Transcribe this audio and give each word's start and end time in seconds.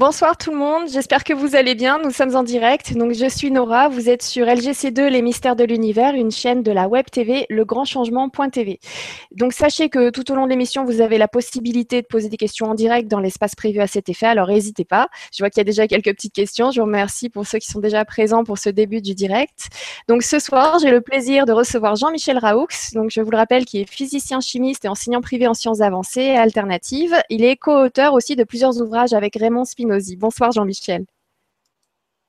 Bonsoir 0.00 0.38
tout 0.38 0.50
le 0.50 0.56
monde, 0.56 0.88
j'espère 0.90 1.24
que 1.24 1.34
vous 1.34 1.56
allez 1.56 1.74
bien. 1.74 1.98
Nous 2.02 2.10
sommes 2.10 2.34
en 2.34 2.42
direct. 2.42 2.96
Donc 2.96 3.12
je 3.12 3.28
suis 3.28 3.50
Nora, 3.50 3.90
vous 3.90 4.08
êtes 4.08 4.22
sur 4.22 4.46
LGC2 4.46 5.08
Les 5.08 5.20
Mystères 5.20 5.56
de 5.56 5.64
l'Univers, 5.64 6.14
une 6.14 6.30
chaîne 6.30 6.62
de 6.62 6.72
la 6.72 6.88
web 6.88 7.04
TV 7.12 7.44
Le 7.50 7.66
Grand 7.66 7.84
Changement.tv. 7.84 8.80
Donc 9.32 9.52
sachez 9.52 9.90
que 9.90 10.08
tout 10.08 10.32
au 10.32 10.34
long 10.34 10.46
de 10.46 10.48
l'émission, 10.48 10.86
vous 10.86 11.02
avez 11.02 11.18
la 11.18 11.28
possibilité 11.28 12.00
de 12.00 12.06
poser 12.06 12.30
des 12.30 12.38
questions 12.38 12.70
en 12.70 12.74
direct 12.74 13.08
dans 13.08 13.20
l'espace 13.20 13.54
prévu 13.54 13.80
à 13.80 13.86
cet 13.86 14.08
effet. 14.08 14.24
Alors 14.24 14.48
n'hésitez 14.48 14.86
pas. 14.86 15.08
Je 15.34 15.42
vois 15.42 15.50
qu'il 15.50 15.60
y 15.60 15.60
a 15.60 15.64
déjà 15.64 15.86
quelques 15.86 16.14
petites 16.14 16.32
questions. 16.32 16.70
Je 16.70 16.80
vous 16.80 16.86
remercie 16.86 17.28
pour 17.28 17.46
ceux 17.46 17.58
qui 17.58 17.66
sont 17.66 17.80
déjà 17.80 18.02
présents 18.06 18.42
pour 18.42 18.56
ce 18.56 18.70
début 18.70 19.02
du 19.02 19.14
direct. 19.14 19.68
Donc 20.08 20.22
ce 20.22 20.38
soir, 20.38 20.78
j'ai 20.78 20.90
le 20.90 21.02
plaisir 21.02 21.44
de 21.44 21.52
recevoir 21.52 21.96
Jean-Michel 21.96 22.38
Raoux. 22.38 22.68
Donc 22.94 23.10
je 23.10 23.20
vous 23.20 23.30
le 23.30 23.36
rappelle, 23.36 23.66
qui 23.66 23.82
est 23.82 23.86
physicien 23.86 24.40
chimiste 24.40 24.86
et 24.86 24.88
enseignant 24.88 25.20
privé 25.20 25.46
en 25.46 25.52
sciences 25.52 25.82
avancées 25.82 26.22
et 26.22 26.38
alternatives. 26.38 27.14
Il 27.28 27.44
est 27.44 27.56
co-auteur 27.56 28.14
aussi 28.14 28.34
de 28.34 28.44
plusieurs 28.44 28.80
ouvrages 28.80 29.12
avec 29.12 29.36
Raymond 29.36 29.66
Bonsoir 30.16 30.52
Jean-Michel. 30.52 31.04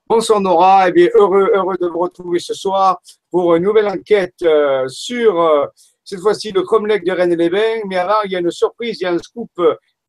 Bonsoir 0.07 0.41
Nora, 0.41 0.89
eh 0.89 0.91
bien, 0.91 1.09
heureux, 1.15 1.51
heureux 1.53 1.77
de 1.79 1.87
vous 1.87 1.99
retrouver 1.99 2.39
ce 2.39 2.53
soir 2.53 2.99
pour 3.29 3.55
une 3.55 3.63
nouvelle 3.63 3.87
enquête 3.87 4.35
euh, 4.43 4.87
sur 4.87 5.39
euh, 5.39 5.65
cette 6.03 6.19
fois-ci 6.19 6.51
le 6.51 6.63
Cromlech 6.63 7.05
de 7.05 7.11
Rennes-les-Bains. 7.11 7.81
Mais 7.87 7.97
avant, 7.97 8.21
il 8.25 8.31
y 8.31 8.35
a 8.35 8.39
une 8.39 8.51
surprise, 8.51 8.97
il 8.99 9.03
y 9.03 9.07
a 9.07 9.13
un 9.13 9.19
scoop 9.19 9.51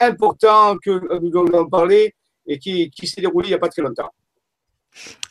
important 0.01 0.77
que 0.78 1.20
nous 1.20 1.39
allons 1.39 1.69
parler 1.69 2.14
et 2.47 2.58
qui, 2.58 2.91
qui 2.91 3.06
s'est 3.06 3.20
déroulé 3.20 3.48
il 3.48 3.50
n'y 3.50 3.55
a 3.55 3.58
pas 3.58 3.69
très 3.69 3.83
longtemps. 3.83 4.11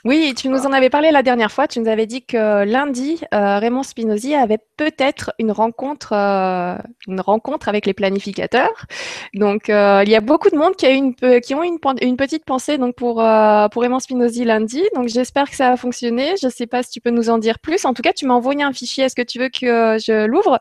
Oui, 0.04 0.34
tu 0.36 0.50
nous 0.50 0.66
en 0.66 0.74
avais 0.74 0.90
parlé 0.90 1.12
la 1.12 1.22
dernière 1.22 1.52
fois. 1.52 1.68
Tu 1.68 1.80
nous 1.80 1.88
avais 1.88 2.08
dit 2.08 2.24
que 2.24 2.64
lundi, 2.64 3.22
euh, 3.36 3.60
Raymond 3.60 3.84
Spinozzi 3.84 4.34
avait 4.34 4.58
peut-être 4.76 5.32
une 5.38 5.52
rencontre, 5.52 6.14
euh, 6.14 6.76
une 7.08 7.22
rencontre 7.22 7.70
avec 7.70 7.86
les 7.86 7.94
planificateurs. 7.94 8.88
Donc, 9.36 9.70
euh, 9.70 10.02
il 10.04 10.10
y 10.10 10.16
a 10.16 10.22
beaucoup 10.22 10.50
de 10.50 10.58
monde 10.58 10.76
qui, 10.76 10.88
a 10.88 10.90
une, 10.90 11.14
qui 11.14 11.54
ont 11.54 11.62
une, 11.62 12.18
petite 12.18 12.46
pensée 12.46 12.80
donc 12.80 12.96
pour, 12.96 13.16
pour 13.16 13.82
Raymond 13.82 14.00
Spinozzi 14.00 14.44
lundi. 14.44 14.84
Donc, 14.96 15.08
j'espère 15.08 15.48
que 15.48 15.56
ça 15.56 15.70
a 15.70 15.78
fonctionné. 15.78 16.36
Je 16.42 16.48
ne 16.48 16.52
sais 16.52 16.68
pas 16.68 16.82
si 16.82 16.90
tu 16.90 17.00
peux 17.00 17.12
nous 17.12 17.30
en 17.30 17.38
dire 17.38 17.60
plus. 17.60 17.86
En 17.86 17.94
tout 17.94 18.02
cas, 18.02 18.14
tu 18.14 18.26
m'as 18.26 18.34
envoyé 18.34 18.64
un 18.64 18.74
fichier. 18.74 19.04
Est-ce 19.04 19.16
que 19.16 19.22
tu 19.22 19.38
veux 19.38 19.50
que 19.50 19.98
je 20.00 20.26
l'ouvre? 20.26 20.60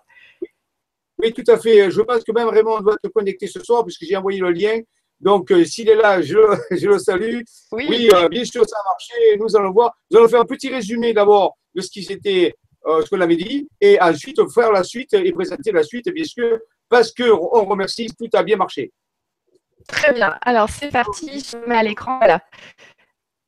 Oui, 1.19 1.33
tout 1.33 1.51
à 1.51 1.59
fait. 1.59 1.91
Je 1.91 2.01
pense 2.03 2.25
que 2.25 2.33
même 2.33 2.49
Raymond 2.49 2.81
doit 2.81 2.97
te 3.03 3.09
connecter 3.09 3.47
ce 3.47 3.61
soir 3.61 3.85
puisque 3.85 4.05
j'ai 4.05 4.17
envoyé 4.17 4.41
le 4.41 4.51
lien. 4.51 4.81
Donc, 5.21 5.51
euh, 5.51 5.65
s'il 5.65 5.89
est 5.89 5.97
là, 5.97 6.23
je, 6.23 6.39
je, 6.71 6.87
le 6.87 6.99
salue. 6.99 7.41
Oui, 7.73 8.09
euh, 8.15 8.29
bien 8.29 8.45
sûr, 8.45 8.67
ça 8.69 8.77
a 8.79 8.91
marché. 8.91 9.15
Nous 9.39 9.57
allons 9.57 9.73
voir. 9.73 9.95
Nous 10.11 10.19
allons 10.19 10.29
faire 10.29 10.41
un 10.41 10.47
petit 10.47 10.71
résumé 10.71 11.13
d'abord 11.13 11.59
de 11.75 11.83
ce 11.83 11.91
qui 11.91 12.03
s'était, 12.03 12.55
euh, 12.87 13.03
ce 13.03 13.11
qu'on 13.11 13.21
avait 13.21 13.37
dit, 13.37 13.69
et 13.81 14.01
ensuite 14.01 14.41
faire 14.51 14.73
la 14.73 14.83
suite 14.83 15.13
et 15.15 15.33
présenter 15.33 15.73
la 15.73 15.83
suite, 15.83 16.11
bien 16.11 16.25
sûr, 16.25 16.59
parce 16.89 17.13
que 17.13 17.31
on 17.31 17.65
remercie, 17.67 18.09
tout 18.19 18.29
a 18.33 18.43
bien 18.43 18.57
marché. 18.57 18.93
Très 19.87 20.13
bien. 20.13 20.37
Alors, 20.43 20.69
c'est 20.71 20.91
parti. 20.91 21.41
Je 21.41 21.57
mets 21.69 21.77
à 21.77 21.83
l'écran. 21.83 22.19
Voilà. 22.19 22.43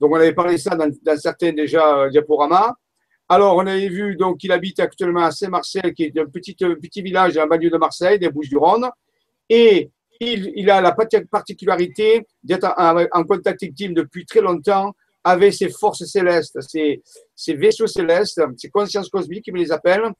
Donc, 0.00 0.12
on 0.12 0.16
avait 0.16 0.34
parlé 0.34 0.58
ça 0.58 0.76
dans, 0.76 0.90
certains 1.16 1.52
déjà 1.52 1.98
euh, 1.98 2.10
diaporamas. 2.10 2.74
Alors, 3.28 3.56
on 3.56 3.66
avait 3.66 3.88
vu 3.88 4.16
donc 4.16 4.38
qu'il 4.38 4.52
habite 4.52 4.78
actuellement 4.78 5.24
à 5.24 5.30
Saint-Marcel, 5.32 5.92
qui 5.94 6.04
est 6.04 6.18
un 6.18 6.26
petit, 6.26 6.54
petit 6.54 7.02
village 7.02 7.36
à 7.36 7.40
la 7.40 7.46
banlieue 7.46 7.70
de 7.70 7.76
Marseille, 7.76 8.18
des 8.18 8.28
Bouches-du-Rhône. 8.28 8.88
Et 9.48 9.90
il, 10.20 10.70
a 10.70 10.80
la 10.80 10.96
particularité 11.30 12.26
d'être 12.42 12.72
en, 12.76 13.24
contact 13.24 13.62
intime 13.62 13.94
depuis 13.94 14.24
très 14.24 14.40
longtemps 14.40 14.94
avec 15.24 15.54
ses 15.54 15.70
forces 15.70 16.04
célestes, 16.04 16.58
ses, 16.60 17.54
vaisseaux 17.54 17.88
célestes, 17.88 18.40
ses 18.56 18.70
consciences 18.70 19.08
cosmiques, 19.08 19.48
il 19.48 19.54
les 19.54 19.72
appelle. 19.72 20.12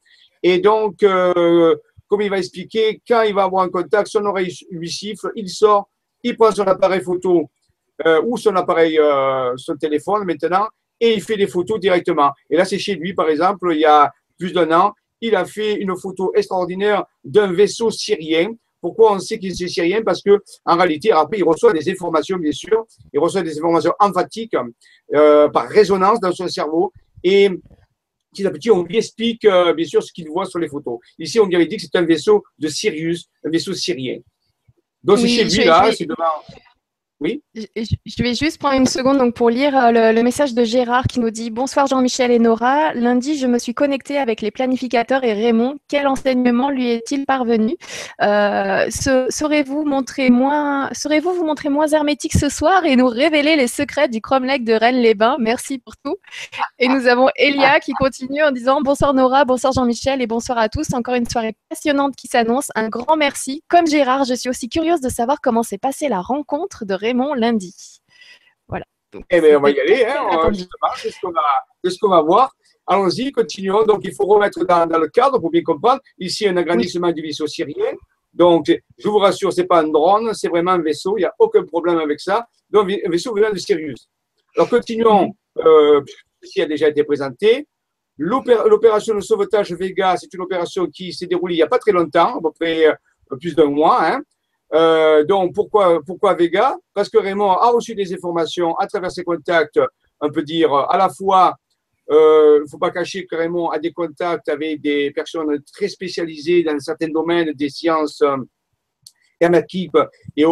Et 0.43 0.59
donc, 0.59 1.01
euh, 1.03 1.75
comme 2.07 2.21
il 2.21 2.29
va 2.29 2.39
expliquer, 2.39 3.01
quand 3.07 3.21
il 3.21 3.33
va 3.33 3.43
avoir 3.43 3.63
un 3.63 3.69
contact, 3.69 4.07
son 4.07 4.25
oreille 4.25 4.53
lui 4.69 4.91
siffle, 4.91 5.31
il 5.35 5.49
sort, 5.49 5.89
il 6.23 6.35
prend 6.35 6.51
son 6.51 6.63
appareil 6.63 7.01
photo 7.01 7.49
euh, 8.05 8.21
ou 8.25 8.37
son 8.37 8.55
appareil, 8.55 8.99
euh, 8.99 9.53
son 9.57 9.75
téléphone 9.75 10.23
maintenant, 10.25 10.67
et 10.99 11.13
il 11.13 11.21
fait 11.21 11.37
des 11.37 11.47
photos 11.47 11.79
directement. 11.79 12.31
Et 12.49 12.57
là, 12.57 12.65
c'est 12.65 12.79
chez 12.79 12.95
lui, 12.95 13.13
par 13.13 13.29
exemple, 13.29 13.69
il 13.73 13.81
y 13.81 13.85
a 13.85 14.11
plus 14.37 14.53
d'un 14.53 14.71
an, 14.71 14.93
il 15.21 15.35
a 15.35 15.45
fait 15.45 15.75
une 15.75 15.95
photo 15.97 16.31
extraordinaire 16.35 17.05
d'un 17.23 17.51
vaisseau 17.51 17.89
syrien. 17.89 18.51
Pourquoi 18.79 19.13
on 19.13 19.19
sait 19.19 19.39
qu'il 19.39 19.51
est 19.51 19.67
syrien? 19.67 20.01
Parce 20.03 20.21
que 20.21 20.39
en 20.65 20.77
réalité, 20.77 21.11
après, 21.11 21.39
il 21.39 21.43
reçoit 21.43 21.73
des 21.73 21.89
informations, 21.89 22.37
bien 22.37 22.51
sûr, 22.51 22.85
il 23.11 23.19
reçoit 23.19 23.41
des 23.41 23.57
informations 23.57 23.93
emphatiques 23.99 24.55
euh, 25.15 25.49
par 25.49 25.67
résonance 25.67 26.19
dans 26.19 26.31
son 26.31 26.47
cerveau, 26.47 26.93
et 27.23 27.49
petit 28.31 28.45
à 28.45 28.51
petit, 28.51 28.69
on 28.69 28.83
lui 28.83 28.97
explique, 28.97 29.45
euh, 29.45 29.73
bien 29.73 29.85
sûr, 29.85 30.03
ce 30.03 30.13
qu'il 30.13 30.29
voit 30.29 30.45
sur 30.45 30.59
les 30.59 30.67
photos. 30.67 30.99
Ici, 31.17 31.39
on 31.39 31.47
lui 31.47 31.55
avait 31.55 31.65
dit 31.65 31.77
que 31.77 31.81
c'est 31.81 31.95
un 31.95 32.05
vaisseau 32.05 32.43
de 32.59 32.67
Sirius, 32.67 33.27
un 33.43 33.49
vaisseau 33.49 33.73
syrien. 33.73 34.19
Donc, 35.03 35.19
c'est 35.19 35.27
chez 35.27 35.43
lui, 35.45 35.65
là, 35.65 35.89
c'est 35.91 36.05
devant. 36.05 36.23
Oui. 37.19 37.41
Je 37.55 38.21
vais 38.23 38.35
juste 38.35 38.59
prendre 38.59 38.75
une 38.75 38.85
seconde 38.85 39.17
donc, 39.17 39.33
pour 39.33 39.49
lire 39.49 39.75
euh, 39.75 40.11
le, 40.11 40.21
message 40.21 40.53
de 40.53 40.63
Gérard 40.63 41.07
qui 41.07 41.19
nous 41.19 41.31
dit 41.31 41.49
Bonsoir 41.49 41.87
Jean-Michel 41.87 42.29
et 42.29 42.37
Nora. 42.37 42.93
Lundi, 42.93 43.39
je 43.39 43.47
me 43.47 43.57
suis 43.57 43.73
connecté 43.73 44.19
avec 44.19 44.41
les 44.41 44.51
planificateurs 44.51 45.23
et 45.23 45.33
Raymond. 45.33 45.77
Quel 45.87 46.05
enseignement 46.05 46.69
lui 46.69 46.91
est-il 46.91 47.25
parvenu? 47.25 47.75
Euh, 48.21 48.85
montrer 49.85 50.29
moins, 50.29 50.89
saurez-vous 50.93 51.33
vous 51.33 51.45
montrer 51.45 51.69
moins 51.69 51.87
hermétique 51.87 52.33
ce 52.33 52.49
soir 52.49 52.85
et 52.85 52.95
nous 52.95 53.07
révéler 53.07 53.55
les 53.55 53.67
secrets 53.67 54.09
du 54.09 54.21
Cromlech 54.21 54.63
de 54.63 54.73
Rennes-les-Bains? 54.73 55.37
Merci 55.39 55.79
pour 55.79 55.97
tout. 55.97 56.17
Et 56.77 56.87
nous 56.87 57.07
avons 57.07 57.29
Elia 57.35 57.79
qui 57.79 57.93
continue 57.93 58.43
en 58.43 58.51
disant 58.51 58.81
Bonsoir 58.81 59.15
Nora, 59.15 59.43
bonsoir 59.43 59.73
Jean-Michel 59.73 60.21
et 60.21 60.27
bonsoir 60.27 60.59
à 60.59 60.69
tous. 60.69 60.93
Encore 60.93 61.15
une 61.15 61.27
soirée 61.27 61.55
passionnante 61.67 62.15
qui 62.15 62.27
s'annonce. 62.27 62.69
Un 62.75 62.89
grand 62.89 63.17
merci. 63.17 63.63
Comme 63.69 63.87
Gérard, 63.87 64.25
je 64.25 64.35
suis 64.35 64.49
aussi 64.49 64.69
curieuse 64.69 65.01
de 65.01 65.09
savoir 65.09 65.41
comment 65.41 65.63
s'est 65.63 65.79
passée 65.79 66.09
la 66.09 66.21
rencontre 66.21 66.85
de 66.85 66.93
Raymond 66.93 67.06
Raymond 67.07 67.35
lundi. 67.35 67.73
Voilà. 68.67 68.85
eh 69.29 69.41
bien, 69.41 69.57
on 69.57 69.61
va 69.61 69.71
y 69.71 69.79
aller, 69.79 70.05
hein, 70.05 70.51
c'est 70.97 71.09
ce 71.09 71.99
qu'on 71.99 72.09
va, 72.09 72.21
voir. 72.21 72.53
Allons-y, 72.85 73.31
continuons. 73.31 73.83
Donc, 73.85 74.01
il 74.03 74.13
faut 74.13 74.25
remettre 74.25 74.65
dans, 74.65 74.99
le 74.99 75.07
cadre 75.07 75.39
pour 75.39 75.49
bien 75.49 75.63
comprendre. 75.63 76.01
Ici, 76.19 76.47
un 76.47 76.57
agrandissement 76.57 77.11
du 77.13 77.21
vaisseau 77.21 77.47
syrien. 77.47 77.93
Donc, 78.33 78.65
je 78.97 79.07
vous 79.07 79.19
rassure, 79.19 79.53
ce 79.53 79.61
n'est 79.61 79.67
pas 79.67 79.79
un 79.79 79.87
drone, 79.87 80.33
c'est 80.33 80.49
vraiment 80.49 80.71
un 80.71 80.81
vaisseau. 80.81 81.17
Il 81.17 81.21
n'y 81.21 81.25
a 81.25 81.33
aucun 81.39 81.63
problème 81.63 81.97
avec 81.99 82.19
ça. 82.19 82.45
Donc, 82.69 82.91
un 82.91 83.09
vaisseau 83.09 83.33
venant 83.33 83.51
de 83.51 83.57
Sirius. 83.57 84.09
Alors, 84.55 84.69
continuons. 84.69 85.33
Euh, 85.59 86.01
ceci 86.41 86.61
a 86.61 86.65
déjà 86.65 86.89
été 86.89 87.03
présenté. 87.05 87.67
L'opération 88.17 89.15
de 89.15 89.21
sauvetage 89.21 89.71
Vega, 89.73 90.17
c'est 90.17 90.33
une 90.33 90.41
opération 90.41 90.87
qui 90.87 91.13
s'est 91.13 91.27
déroulée 91.27 91.55
il 91.55 91.57
n'y 91.59 91.63
a 91.63 91.67
pas 91.67 91.79
très 91.79 91.91
longtemps, 91.91 92.37
à 92.37 92.41
peu 92.41 92.51
près 92.51 92.87
euh, 92.87 92.93
plus 93.39 93.55
d'un 93.55 93.69
mois. 93.69 94.05
Hein. 94.05 94.21
Euh, 94.73 95.23
donc, 95.23 95.53
pourquoi, 95.53 96.01
pourquoi 96.05 96.33
Vega? 96.33 96.75
Parce 96.93 97.09
que 97.09 97.17
Raymond 97.17 97.51
a 97.51 97.69
reçu 97.69 97.95
des 97.95 98.13
informations 98.13 98.75
à 98.75 98.87
travers 98.87 99.11
ses 99.11 99.23
contacts, 99.23 99.79
on 100.19 100.29
peut 100.29 100.43
dire 100.43 100.73
à 100.73 100.97
la 100.97 101.09
fois, 101.09 101.55
il 102.09 102.15
euh, 102.15 102.61
ne 102.61 102.65
faut 102.67 102.77
pas 102.77 102.91
cacher 102.91 103.25
que 103.25 103.35
Raymond 103.35 103.69
a 103.69 103.79
des 103.79 103.91
contacts 103.91 104.47
avec 104.49 104.81
des 104.81 105.11
personnes 105.11 105.61
très 105.73 105.89
spécialisées 105.89 106.63
dans 106.63 106.79
certains 106.79 107.09
domaines 107.09 107.51
des 107.53 107.69
sciences 107.69 108.21
euh, 108.21 108.37
et, 109.41 110.47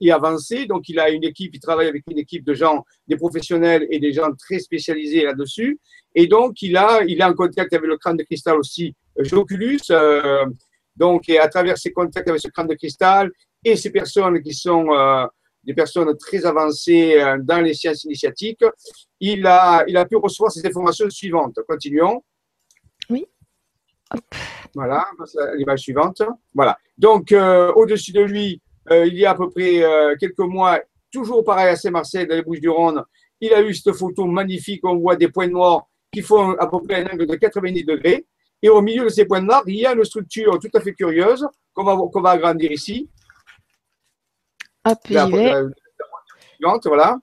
et 0.00 0.12
avancée. 0.12 0.66
Donc, 0.66 0.88
il 0.88 0.98
a 0.98 1.10
une 1.10 1.24
équipe, 1.24 1.54
il 1.54 1.60
travaille 1.60 1.86
avec 1.86 2.02
une 2.10 2.18
équipe 2.18 2.44
de 2.44 2.54
gens, 2.54 2.84
des 3.06 3.16
professionnels 3.16 3.86
et 3.90 4.00
des 4.00 4.12
gens 4.12 4.32
très 4.38 4.58
spécialisés 4.58 5.24
là-dessus. 5.24 5.78
Et 6.14 6.26
donc, 6.26 6.60
il, 6.62 6.76
a, 6.76 7.02
il 7.06 7.20
est 7.20 7.24
en 7.24 7.34
contact 7.34 7.72
avec 7.72 7.86
le 7.88 7.96
crâne 7.98 8.16
de 8.16 8.24
cristal 8.24 8.56
aussi, 8.56 8.94
Joculus. 9.18 9.80
Donc, 10.96 11.28
et 11.28 11.38
à 11.38 11.48
travers 11.48 11.78
ses 11.78 11.92
contacts 11.92 12.28
avec 12.28 12.40
ce 12.40 12.48
crâne 12.48 12.66
de 12.66 12.74
cristal 12.74 13.30
et 13.64 13.76
ces 13.76 13.90
personnes 13.90 14.42
qui 14.42 14.52
sont 14.52 14.92
euh, 14.92 15.26
des 15.64 15.74
personnes 15.74 16.16
très 16.16 16.44
avancées 16.44 17.20
euh, 17.20 17.38
dans 17.40 17.60
les 17.60 17.74
sciences 17.74 18.04
initiatiques, 18.04 18.64
il 19.20 19.46
a, 19.46 19.84
il 19.86 19.96
a 19.96 20.04
pu 20.04 20.16
recevoir 20.16 20.50
ces 20.52 20.66
informations 20.66 21.08
suivantes. 21.10 21.58
Continuons. 21.66 22.22
Oui. 23.08 23.26
Voilà, 24.74 25.06
l'image 25.56 25.80
suivante. 25.80 26.22
Voilà. 26.54 26.76
Donc, 26.98 27.32
euh, 27.32 27.72
au-dessus 27.72 28.12
de 28.12 28.22
lui, 28.22 28.60
il 28.90 29.14
y 29.14 29.24
a 29.24 29.30
à 29.30 29.34
peu 29.34 29.48
près 29.48 29.82
quelques 30.18 30.40
mois, 30.40 30.80
toujours 31.10 31.44
pareil 31.44 31.68
à 31.68 31.76
Saint-Marcel, 31.76 32.26
dans 32.26 32.34
les 32.34 32.42
Bouches-du-Rhône, 32.42 33.04
il 33.42 33.52
a 33.52 33.60
eu 33.60 33.74
cette 33.74 33.94
photo 33.94 34.24
magnifique. 34.24 34.80
On 34.84 34.96
voit 34.96 35.16
des 35.16 35.28
points 35.28 35.48
noirs 35.48 35.86
qui 36.12 36.22
font 36.22 36.52
à 36.52 36.66
peu 36.68 36.80
près 36.80 37.02
un 37.02 37.12
angle 37.12 37.26
de 37.26 37.34
90 37.34 37.84
degrés. 37.84 38.24
Et 38.62 38.68
au 38.68 38.80
milieu 38.80 39.04
de 39.04 39.08
ces 39.08 39.24
points 39.24 39.40
noirs, 39.40 39.62
il 39.66 39.76
y 39.76 39.86
a 39.86 39.92
une 39.92 40.04
structure 40.04 40.58
tout 40.58 40.70
à 40.74 40.80
fait 40.80 40.92
curieuse 40.94 41.46
qu'on 41.74 41.84
va, 41.84 41.96
qu'on 41.96 42.20
va 42.20 42.30
agrandir 42.30 42.70
ici. 42.70 43.08
Hop, 44.84 44.98
La- 45.10 45.26
suivante, 45.26 46.86
voilà. 46.86 47.18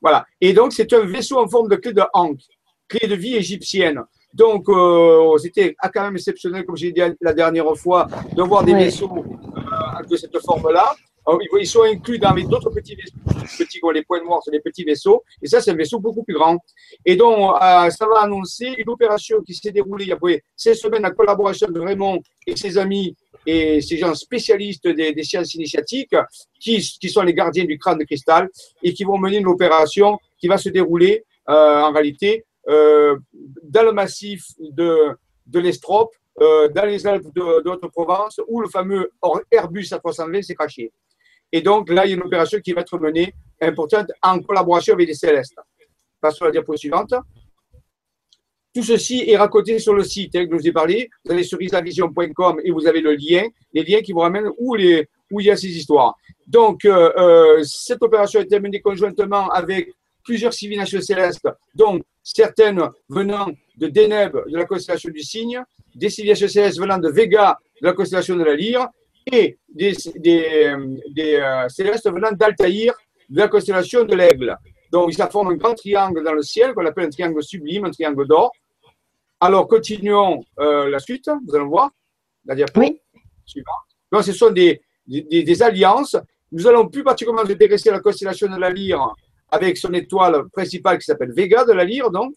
Voilà. 0.00 0.24
Et 0.40 0.52
donc, 0.52 0.72
c'est 0.72 0.90
un 0.92 1.04
vaisseau 1.04 1.38
en 1.38 1.48
forme 1.48 1.68
de 1.68 1.76
clé 1.76 1.92
de 1.92 2.02
Ankh, 2.12 2.40
clé 2.88 3.06
de 3.08 3.14
vie 3.14 3.36
égyptienne. 3.36 4.02
Donc, 4.32 4.68
euh, 4.68 5.36
c'était 5.38 5.74
quand 5.92 6.02
même 6.02 6.16
exceptionnel, 6.16 6.64
comme 6.64 6.76
j'ai 6.76 6.92
dit 6.92 7.00
la 7.20 7.32
dernière 7.32 7.74
fois, 7.76 8.06
de 8.34 8.42
voir 8.42 8.62
des 8.64 8.74
vaisseaux 8.74 9.10
euh, 9.18 10.02
de 10.08 10.16
cette 10.16 10.38
forme-là. 10.44 10.94
Alors, 11.28 11.40
ils- 11.60 11.66
sont 11.66 11.82
inclus 11.82 12.18
dans 12.18 12.32
les- 12.32 12.44
d'autres 12.44 12.70
petits 12.70 12.94
vaisseaux, 12.94 13.90
les 13.90 14.02
points 14.02 14.24
noirs, 14.24 14.40
c'est 14.42 14.50
des 14.50 14.60
petits 14.60 14.82
vaisseaux. 14.82 15.22
Et 15.42 15.46
ça, 15.46 15.60
c'est 15.60 15.72
un 15.72 15.74
vaisseau 15.74 16.00
beaucoup 16.00 16.22
plus 16.22 16.32
grand. 16.34 16.56
Et 17.04 17.16
donc, 17.16 17.54
euh, 17.54 17.90
ça 17.90 18.06
va 18.06 18.22
annoncer 18.22 18.74
une 18.78 18.88
opération 18.88 19.42
qui 19.42 19.52
s'est 19.54 19.70
déroulée 19.70 20.06
il 20.06 20.08
y 20.08 20.12
a 20.12 20.14
après 20.14 20.42
16 20.56 20.80
semaines 20.80 21.04
en 21.04 21.10
collaboration 21.10 21.68
de 21.68 21.80
Raymond 21.80 22.22
et 22.46 22.56
ses 22.56 22.78
amis 22.78 23.14
et 23.46 23.82
ces 23.82 23.98
gens 23.98 24.14
spécialistes 24.14 24.88
des, 24.88 25.22
sciences 25.22 25.54
initiatiques 25.54 26.16
qui, 26.58 26.80
sont 26.80 27.22
les 27.22 27.34
gardiens 27.34 27.64
du 27.64 27.78
crâne 27.78 27.98
de 27.98 28.04
cristal 28.04 28.48
et 28.82 28.94
qui 28.94 29.04
vont 29.04 29.18
mener 29.18 29.36
une 29.36 29.48
opération 29.48 30.18
qui 30.38 30.48
va 30.48 30.56
se 30.56 30.70
dérouler 30.70 31.24
euh, 31.50 31.82
en 31.82 31.92
réalité 31.92 32.46
euh, 32.68 33.16
dans 33.62 33.82
le 33.82 33.92
massif 33.92 34.46
de, 34.58 35.10
de 35.46 35.58
l'Estrope, 35.60 36.14
dans 36.40 36.86
les 36.86 37.04
Alpes 37.06 37.34
de, 37.34 37.62
de 37.64 37.70
Haute-Provence, 37.70 38.40
où 38.46 38.60
le 38.60 38.68
fameux 38.68 39.10
Airbus 39.50 39.88
A320 39.90 40.42
s'est 40.42 40.54
craché. 40.54 40.92
Et 41.52 41.60
donc 41.62 41.90
là, 41.90 42.04
il 42.04 42.10
y 42.10 42.12
a 42.12 42.16
une 42.16 42.22
opération 42.22 42.60
qui 42.60 42.72
va 42.72 42.82
être 42.82 42.98
menée 42.98 43.34
importante 43.60 44.10
en 44.22 44.40
collaboration 44.40 44.94
avec 44.94 45.08
les 45.08 45.14
Célestes. 45.14 45.56
Passons 46.20 46.44
à 46.44 46.48
la 46.48 46.52
diapo 46.52 46.76
suivante. 46.76 47.14
Tout 48.74 48.82
ceci 48.82 49.24
est 49.26 49.36
raconté 49.36 49.78
sur 49.78 49.94
le 49.94 50.04
site 50.04 50.36
hein, 50.36 50.44
que 50.44 50.52
je 50.52 50.56
vous 50.56 50.68
ai 50.68 50.72
parlé. 50.72 51.08
Vous 51.24 51.32
allez 51.32 51.42
sur 51.42 51.60
isavision.com 51.60 52.60
et 52.62 52.70
vous 52.70 52.86
avez 52.86 53.00
le 53.00 53.14
lien, 53.14 53.44
les 53.72 53.82
liens 53.82 54.00
qui 54.00 54.12
vous 54.12 54.20
ramènent 54.20 54.50
où 54.58 54.76
il 54.76 55.06
y 55.30 55.50
a 55.50 55.56
ces 55.56 55.68
histoires. 55.68 56.14
Donc, 56.46 56.84
euh, 56.84 57.12
euh, 57.16 57.62
cette 57.64 58.02
opération 58.02 58.40
a 58.40 58.42
été 58.42 58.60
menée 58.60 58.80
conjointement 58.80 59.48
avec 59.48 59.90
plusieurs 60.22 60.52
civilisations 60.52 61.00
célestes, 61.00 61.48
dont 61.74 62.00
certaines 62.22 62.82
venant 63.08 63.48
de 63.78 63.88
Deneb, 63.88 64.36
de 64.46 64.56
la 64.56 64.66
constellation 64.66 65.10
du 65.10 65.22
Cygne, 65.22 65.62
des 65.94 66.10
civilisations 66.10 66.48
célestes 66.48 66.78
venant 66.78 66.98
de 66.98 67.08
Vega, 67.08 67.58
de 67.80 67.86
la 67.86 67.94
constellation 67.94 68.36
de 68.36 68.44
la 68.44 68.54
Lyre, 68.54 68.88
et 69.32 69.58
des, 69.68 69.92
des, 70.16 70.74
des, 71.10 71.36
euh, 71.36 71.68
célestes 71.68 72.10
venant 72.10 72.32
d'Altaïr, 72.32 72.94
de 73.28 73.38
la 73.38 73.48
constellation 73.48 74.04
de 74.04 74.14
l'Aigle. 74.14 74.56
Donc, 74.90 75.12
ça 75.12 75.28
forme 75.28 75.48
un 75.48 75.54
grand 75.56 75.74
triangle 75.74 76.22
dans 76.24 76.32
le 76.32 76.42
ciel 76.42 76.72
qu'on 76.74 76.86
appelle 76.86 77.06
un 77.06 77.10
triangle 77.10 77.42
sublime, 77.42 77.84
un 77.84 77.90
triangle 77.90 78.26
d'or. 78.26 78.50
Alors, 79.40 79.68
continuons 79.68 80.40
euh, 80.58 80.88
la 80.88 80.98
suite, 80.98 81.28
vous 81.46 81.54
allez 81.54 81.64
voir, 81.64 81.90
la 82.44 82.54
diapo 82.54 82.80
Oui. 82.80 83.00
suivante. 83.44 83.74
Donc, 84.10 84.24
ce 84.24 84.32
sont 84.32 84.50
des, 84.50 84.80
des, 85.06 85.42
des 85.42 85.62
alliances. 85.62 86.16
Nous 86.50 86.66
allons 86.66 86.88
plus 86.88 87.04
particulièrement 87.04 87.48
intéresser 87.48 87.90
à 87.90 87.92
la 87.92 88.00
constellation 88.00 88.48
de 88.48 88.58
la 88.58 88.70
Lyre 88.70 89.14
avec 89.50 89.76
son 89.76 89.92
étoile 89.92 90.48
principale 90.50 90.98
qui 90.98 91.04
s'appelle 91.04 91.32
Vega 91.32 91.64
de 91.64 91.72
la 91.72 91.84
Lyre. 91.84 92.10
Donc, 92.10 92.32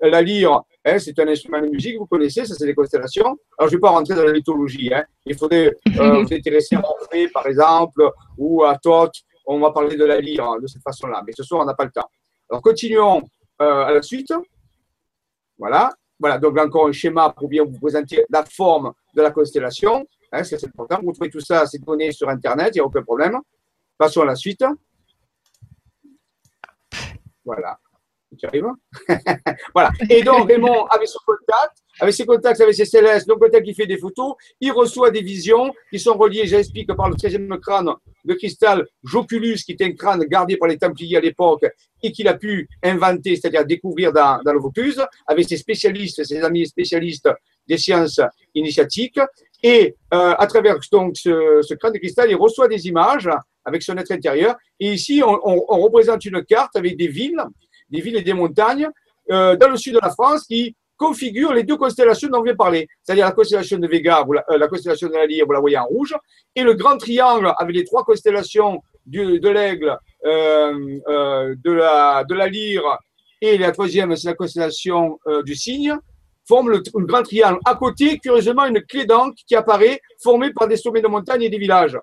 la 0.00 0.22
Lyre, 0.22 0.62
hein, 0.86 0.98
c'est 0.98 1.18
un 1.18 1.28
instrument 1.28 1.60
de 1.60 1.68
musique, 1.68 1.98
vous 1.98 2.06
connaissez, 2.06 2.44
ça 2.44 2.54
c'est 2.54 2.66
des 2.66 2.74
constellations. 2.74 3.36
Alors, 3.58 3.68
je 3.68 3.74
ne 3.74 3.78
vais 3.78 3.80
pas 3.80 3.90
rentrer 3.90 4.14
dans 4.14 4.24
la 4.24 4.32
mythologie. 4.32 4.92
Hein. 4.92 5.04
Il 5.24 5.36
faudrait 5.36 5.74
euh, 5.98 6.22
vous 6.22 6.34
intéresser 6.34 6.76
à 6.76 6.82
Orphée, 6.84 7.28
par 7.28 7.46
exemple, 7.46 8.08
ou 8.38 8.64
à 8.64 8.78
Thoth. 8.78 9.14
On 9.46 9.58
va 9.60 9.70
parler 9.72 9.96
de 9.96 10.04
la 10.04 10.20
Lyre 10.20 10.44
hein, 10.44 10.58
de 10.60 10.66
cette 10.66 10.82
façon-là. 10.82 11.22
Mais 11.26 11.32
ce 11.36 11.42
soir, 11.42 11.62
on 11.62 11.64
n'a 11.64 11.74
pas 11.74 11.84
le 11.84 11.90
temps. 11.90 12.08
Alors, 12.50 12.62
continuons 12.62 13.22
euh, 13.60 13.84
à 13.84 13.92
la 13.92 14.02
suite. 14.02 14.32
Voilà. 15.58 15.92
Voilà, 16.18 16.38
donc 16.38 16.58
encore 16.58 16.88
un 16.88 16.92
schéma 16.92 17.30
pour 17.30 17.48
bien 17.48 17.64
vous 17.64 17.78
présenter 17.78 18.24
la 18.30 18.44
forme 18.44 18.92
de 19.14 19.22
la 19.22 19.30
constellation. 19.30 20.06
C'est 20.42 20.64
important. 20.64 21.00
Vous 21.02 21.12
trouvez 21.12 21.30
tout 21.30 21.40
ça, 21.40 21.66
ces 21.66 21.78
données 21.78 22.12
sur 22.12 22.28
Internet, 22.28 22.70
il 22.74 22.78
n'y 22.78 22.80
a 22.80 22.84
aucun 22.84 23.02
problème. 23.02 23.38
Passons 23.98 24.22
à 24.22 24.26
la 24.26 24.34
suite. 24.34 24.64
Voilà. 27.44 27.78
Tu 28.38 28.46
arrives 28.46 28.64
Voilà. 29.74 29.90
Et 30.10 30.22
donc, 30.22 30.48
Raymond, 30.48 30.86
avec 30.86 31.08
son 31.08 31.18
contact, 31.26 31.78
avec 31.98 32.14
ses 32.14 32.26
contacts 32.26 32.60
avec 32.60 32.74
ses 32.74 32.84
célestes, 32.84 33.26
donc 33.26 33.38
contact 33.38 33.64
qui 33.64 33.74
fait 33.74 33.86
des 33.86 33.96
photos, 33.96 34.34
il 34.60 34.70
reçoit 34.72 35.10
des 35.10 35.22
visions 35.22 35.72
qui 35.90 35.98
sont 35.98 36.14
reliées, 36.14 36.46
j'explique, 36.46 36.92
par 36.94 37.08
le 37.08 37.16
13e 37.16 37.58
crâne 37.58 37.90
de 38.24 38.34
cristal 38.34 38.86
Joculus, 39.02 39.56
qui 39.64 39.72
est 39.72 39.82
un 39.82 39.92
crâne 39.92 40.24
gardé 40.24 40.56
par 40.56 40.68
les 40.68 40.76
Templiers 40.76 41.16
à 41.16 41.20
l'époque 41.20 41.64
et 42.02 42.12
qu'il 42.12 42.28
a 42.28 42.34
pu 42.34 42.68
inventer, 42.82 43.36
c'est-à-dire 43.36 43.64
découvrir 43.64 44.12
dans, 44.12 44.40
le 44.44 44.58
Vaucluse, 44.58 45.02
avec 45.26 45.48
ses 45.48 45.56
spécialistes, 45.56 46.22
ses 46.24 46.42
amis 46.42 46.66
spécialistes 46.66 47.28
des 47.66 47.78
sciences 47.78 48.20
initiatiques. 48.54 49.20
Et 49.62 49.96
euh, 50.12 50.34
à 50.38 50.46
travers 50.46 50.76
donc, 50.92 51.16
ce, 51.16 51.74
crâne 51.74 51.94
de 51.94 51.98
cristal, 51.98 52.30
il 52.30 52.36
reçoit 52.36 52.68
des 52.68 52.86
images 52.86 53.30
avec 53.64 53.82
son 53.82 53.96
être 53.96 54.12
intérieur. 54.12 54.56
Et 54.78 54.92
ici, 54.92 55.22
on 55.24 55.80
représente 55.82 56.24
une 56.24 56.44
carte 56.44 56.76
avec 56.76 56.96
des 56.96 57.08
villes, 57.08 57.42
des 57.90 58.00
villes 58.00 58.16
et 58.16 58.22
des 58.22 58.32
montagnes 58.32 58.88
euh, 59.30 59.56
dans 59.56 59.68
le 59.68 59.76
sud 59.76 59.94
de 59.94 60.00
la 60.02 60.10
France 60.10 60.44
qui 60.44 60.74
configurent 60.96 61.52
les 61.52 61.62
deux 61.62 61.76
constellations 61.76 62.28
dont 62.28 62.38
on 62.40 62.42
vient 62.42 62.54
parler, 62.54 62.88
c'est-à-dire 63.02 63.26
la 63.26 63.32
constellation 63.32 63.78
de 63.78 63.86
Vega, 63.86 64.22
vous 64.24 64.32
la, 64.32 64.44
euh, 64.50 64.56
la 64.56 64.66
constellation 64.68 65.08
de 65.08 65.14
la 65.14 65.26
Lyre, 65.26 65.44
vous 65.46 65.52
la 65.52 65.60
voyez 65.60 65.76
en 65.78 65.84
rouge, 65.84 66.14
et 66.54 66.62
le 66.62 66.74
grand 66.74 66.96
triangle 66.96 67.52
avec 67.58 67.76
les 67.76 67.84
trois 67.84 68.04
constellations 68.04 68.80
du, 69.04 69.38
de 69.38 69.48
l'aigle, 69.48 69.98
euh, 70.24 71.54
de, 71.64 71.72
la, 71.72 72.24
de 72.24 72.34
la 72.34 72.46
Lyre, 72.48 72.98
et 73.42 73.58
la 73.58 73.72
troisième, 73.72 74.16
c'est 74.16 74.28
la 74.28 74.34
constellation 74.34 75.18
du 75.44 75.54
Cygne, 75.54 75.94
forment 76.48 76.70
le, 76.70 76.82
le, 76.94 77.04
grand 77.04 77.22
triangle. 77.22 77.58
À 77.66 77.74
côté, 77.74 78.18
curieusement, 78.18 78.64
une 78.64 78.80
clé 78.80 79.04
d'encre 79.04 79.36
qui 79.46 79.54
apparaît, 79.54 80.00
formée 80.22 80.52
par 80.52 80.66
des 80.68 80.76
sommets 80.78 81.02
de 81.02 81.08
montagne 81.08 81.42
et 81.42 81.50
des 81.50 81.58
villages. 81.58 81.98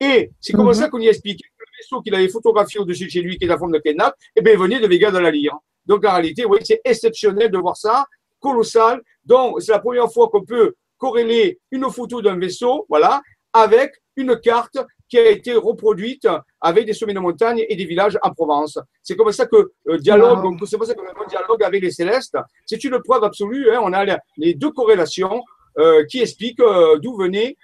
Et 0.00 0.30
c'est 0.40 0.52
comme 0.52 0.66
mm 0.66 0.70
-hmm. 0.70 0.74
ça 0.74 0.88
qu'on 0.88 0.98
y 0.98 1.06
explique 1.06 1.42
vaisseau 1.82 2.00
qu'il 2.00 2.14
avait 2.14 2.28
photographié 2.28 2.80
au-dessus 2.80 3.06
de 3.06 3.10
chez 3.10 3.20
lui, 3.20 3.36
qui 3.36 3.44
est 3.44 3.48
la 3.48 3.58
forme 3.58 3.72
de 3.72 3.78
Kenak, 3.78 4.14
eh 4.36 4.40
bien, 4.40 4.56
venait 4.56 4.80
de 4.80 4.86
Vega 4.86 5.10
de 5.10 5.18
la 5.18 5.30
Lyre. 5.30 5.56
Donc, 5.86 6.04
en 6.04 6.12
réalité, 6.12 6.42
vous 6.42 6.48
voyez, 6.48 6.64
c'est 6.64 6.80
exceptionnel 6.84 7.50
de 7.50 7.58
voir 7.58 7.76
ça, 7.76 8.06
colossal. 8.40 9.00
Donc, 9.24 9.60
c'est 9.60 9.72
la 9.72 9.80
première 9.80 10.10
fois 10.12 10.28
qu'on 10.28 10.44
peut 10.44 10.74
corréler 10.98 11.58
une 11.70 11.90
photo 11.90 12.22
d'un 12.22 12.38
vaisseau, 12.38 12.86
voilà, 12.88 13.20
avec 13.52 13.94
une 14.16 14.38
carte 14.38 14.78
qui 15.08 15.18
a 15.18 15.28
été 15.28 15.52
reproduite 15.54 16.26
avec 16.60 16.86
des 16.86 16.92
sommets 16.94 17.12
de 17.12 17.18
montagne 17.18 17.64
et 17.68 17.76
des 17.76 17.84
villages 17.84 18.18
en 18.22 18.30
Provence. 18.30 18.78
C'est 19.02 19.16
comme 19.16 19.30
ça 19.32 19.46
que 19.46 19.72
euh, 19.88 19.98
dialogue, 19.98 20.44
wow. 20.44 20.66
c'est 20.66 20.78
pour 20.78 20.86
ça 20.86 20.94
que 20.94 21.00
le 21.00 21.28
dialogue 21.28 21.62
avec 21.62 21.82
les 21.82 21.90
célestes, 21.90 22.36
c'est 22.64 22.82
une 22.84 22.98
preuve 23.02 23.24
absolue. 23.24 23.70
Hein, 23.70 23.80
on 23.82 23.92
a 23.92 24.04
les 24.36 24.54
deux 24.54 24.70
corrélations 24.70 25.42
euh, 25.78 26.04
qui 26.06 26.20
expliquent 26.20 26.60
euh, 26.60 26.98
d'où 26.98 27.16
venaient 27.16 27.56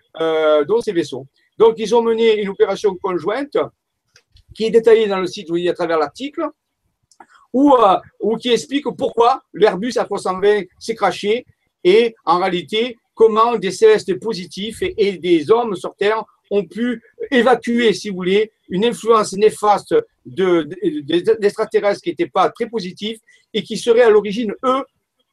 donc 0.66 0.82
ces 0.82 0.92
vaisseaux. 0.92 1.26
Donc, 1.58 1.75
ils 1.78 1.94
ont 1.94 2.02
mené 2.02 2.40
une 2.40 2.48
opération 2.48 2.96
conjointe 2.96 3.56
qui 4.58 4.64
est 4.64 4.70
détaillée 4.70 5.06
dans 5.06 5.20
le 5.20 5.28
site, 5.28 5.46
vous 5.46 5.52
voyez, 5.52 5.70
à 5.70 5.72
travers 5.72 5.98
l'article, 5.98 6.42
ou, 7.52 7.76
euh, 7.76 8.36
qui 8.40 8.50
explique 8.50 8.86
pourquoi 8.96 9.44
l'Airbus 9.54 9.92
A320 9.92 10.66
s'est 10.80 10.96
craché 10.96 11.46
et 11.84 12.16
en 12.24 12.40
réalité 12.40 12.98
comment 13.14 13.56
des 13.56 13.70
célestes 13.70 14.18
positifs 14.18 14.82
et, 14.82 15.12
des 15.18 15.52
hommes 15.52 15.76
sur 15.76 15.94
Terre 15.94 16.24
ont 16.50 16.64
pu 16.64 17.00
évacuer, 17.30 17.92
si 17.92 18.08
vous 18.10 18.16
voulez, 18.16 18.50
une 18.68 18.84
influence 18.84 19.32
néfaste 19.34 19.94
d'extraterrestres 20.26 22.00
de, 22.00 22.00
de, 22.00 22.02
qui 22.02 22.10
n'étaient 22.10 22.26
pas 22.26 22.50
très 22.50 22.66
positifs 22.66 23.20
et 23.54 23.62
qui 23.62 23.76
seraient 23.76 24.02
à 24.02 24.10
l'origine, 24.10 24.52
eux, 24.64 24.82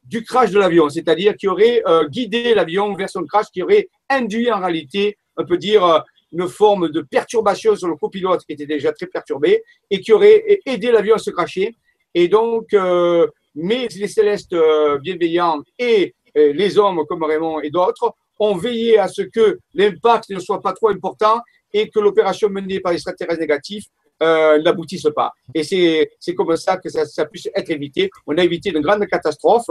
du 0.03 0.23
crash 0.23 0.51
de 0.51 0.59
l'avion, 0.59 0.87
c'est-à-dire 0.87 1.35
qui 1.35 1.47
auraient 1.47 1.81
euh, 1.87 2.07
guidé 2.07 2.53
l'avion 2.53 2.93
vers 2.93 3.09
son 3.09 3.23
crash, 3.23 3.47
qui 3.51 3.63
aurait 3.63 3.89
induit 4.07 4.51
en 4.51 4.59
réalité, 4.59 5.17
on 5.35 5.45
peut 5.45 5.57
dire, 5.57 5.83
euh, 5.83 5.99
une 6.31 6.47
forme 6.47 6.89
de 6.89 7.01
perturbation 7.01 7.75
sur 7.75 7.87
le 7.87 7.95
copilote 7.95 8.43
qui 8.45 8.53
était 8.53 8.65
déjà 8.65 8.91
très 8.91 9.07
perturbé 9.07 9.63
et 9.89 9.99
qui 10.01 10.11
aurait 10.13 10.59
aidé 10.65 10.91
l'avion 10.91 11.15
à 11.15 11.19
se 11.19 11.29
cracher. 11.29 11.75
Et 12.13 12.27
donc, 12.27 12.73
euh, 12.73 13.27
mais 13.55 13.87
les 13.95 14.07
célestes 14.07 14.53
euh, 14.53 14.99
bienveillants 14.99 15.61
et 15.79 16.13
euh, 16.37 16.53
les 16.53 16.77
hommes 16.77 17.03
comme 17.07 17.23
Raymond 17.23 17.61
et 17.61 17.69
d'autres 17.69 18.13
ont 18.39 18.55
veillé 18.55 18.99
à 18.99 19.07
ce 19.07 19.21
que 19.21 19.59
l'impact 19.73 20.29
ne 20.29 20.39
soit 20.39 20.61
pas 20.61 20.73
trop 20.73 20.89
important 20.89 21.39
et 21.73 21.89
que 21.89 21.99
l'opération 21.99 22.49
menée 22.49 22.81
par 22.81 22.91
les 22.91 22.97
extraterrestres 22.97 23.39
négatifs 23.39 23.85
euh, 24.21 24.61
n'aboutisse 24.61 25.07
pas. 25.15 25.31
Et 25.53 25.63
c'est 25.63 26.35
comme 26.35 26.55
ça 26.57 26.77
que 26.77 26.89
ça, 26.89 27.05
ça, 27.05 27.25
puisse 27.25 27.47
être 27.55 27.69
évité. 27.69 28.09
On 28.27 28.37
a 28.37 28.43
évité 28.43 28.69
une 28.69 28.81
grande 28.81 29.05
catastrophe. 29.07 29.67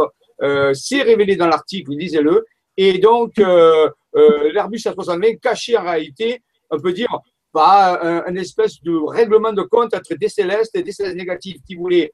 C'est 0.72 1.02
révélé 1.02 1.36
dans 1.36 1.46
l'article, 1.46 1.92
lisez-le. 1.92 2.44
Et 2.76 2.98
donc, 2.98 3.32
euh, 4.16 4.44
euh, 4.44 4.52
l'Airbus 4.52 4.78
A320 4.78 5.38
cachait 5.40 5.76
en 5.76 5.84
réalité, 5.84 6.42
on 6.70 6.80
peut 6.80 6.92
dire, 6.92 7.08
pas 7.52 8.00
un, 8.02 8.34
espèce 8.34 8.82
de 8.82 8.96
règlement 8.96 9.52
de 9.52 9.62
compte 9.62 9.94
entre 9.94 10.14
des 10.14 10.28
célestes 10.28 10.74
et 10.74 10.82
des 10.82 10.90
célestes 10.90 11.16
négatifs 11.16 11.58
qui 11.64 11.76
voulaient 11.76 12.12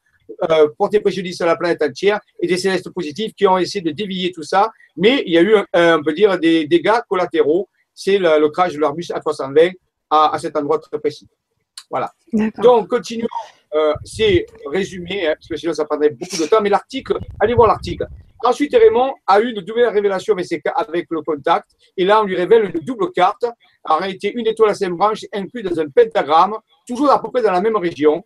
euh, 0.51 0.69
porter 0.77 1.01
préjudice 1.01 1.41
à 1.41 1.47
la 1.47 1.57
planète 1.57 1.83
entière 1.83 2.21
et 2.41 2.47
des 2.47 2.59
célestes 2.59 2.91
positifs 2.91 3.33
qui 3.35 3.47
ont 3.47 3.57
essayé 3.57 3.83
de 3.83 3.91
dévier 3.91 4.33
tout 4.33 4.43
ça. 4.43 4.71
Mais 4.97 5.23
il 5.27 5.33
y 5.33 5.39
a 5.39 5.43
eu, 5.43 5.57
on 5.73 6.03
peut 6.03 6.13
dire, 6.13 6.39
des 6.39 6.67
dégâts 6.67 7.01
collatéraux. 7.09 7.69
C'est 7.95 8.19
le, 8.19 8.49
crash 8.51 8.75
de 8.75 8.81
l'Airbus 8.81 9.09
A320 9.11 9.73
à, 10.11 10.35
à 10.35 10.39
cet 10.39 10.57
endroit 10.57 10.79
très 10.79 10.99
précis. 10.99 11.27
Voilà. 11.91 12.13
Donc, 12.59 12.89
continuons. 12.89 13.27
Euh, 13.73 13.95
c'est 14.05 14.47
résumé, 14.67 15.29
hein, 15.29 15.35
parce 15.35 15.47
que 15.47 15.57
sinon 15.57 15.73
ça 15.73 15.85
prendrait 15.85 16.11
beaucoup 16.11 16.37
de 16.37 16.47
temps, 16.47 16.61
mais 16.61 16.71
l'article, 16.71 17.19
allez 17.39 17.55
voir 17.55 17.69
l'article. 17.69 18.07
Ensuite, 18.45 18.75
Raymond 18.75 19.13
a 19.27 19.41
eu 19.41 19.51
une 19.51 19.65
nouvelle 19.65 19.89
révélation 19.89 20.35
avec 20.75 21.07
le 21.11 21.23
contact, 21.23 21.71
et 21.97 22.05
là, 22.05 22.23
on 22.23 22.25
lui 22.25 22.37
révèle 22.37 22.73
une 22.75 22.81
double 22.81 23.13
carte, 23.13 23.45
en 23.85 23.97
réalité 23.97 24.33
une 24.35 24.47
étoile 24.47 24.71
à 24.71 24.75
cinq 24.75 24.91
branches 24.91 25.25
incluse 25.33 25.65
dans 25.65 25.81
un 25.81 25.89
pentagramme, 25.89 26.57
toujours 26.87 27.11
à 27.11 27.21
peu 27.21 27.31
près 27.31 27.43
dans 27.43 27.53
la 27.53 27.61
même 27.61 27.77
région, 27.77 28.25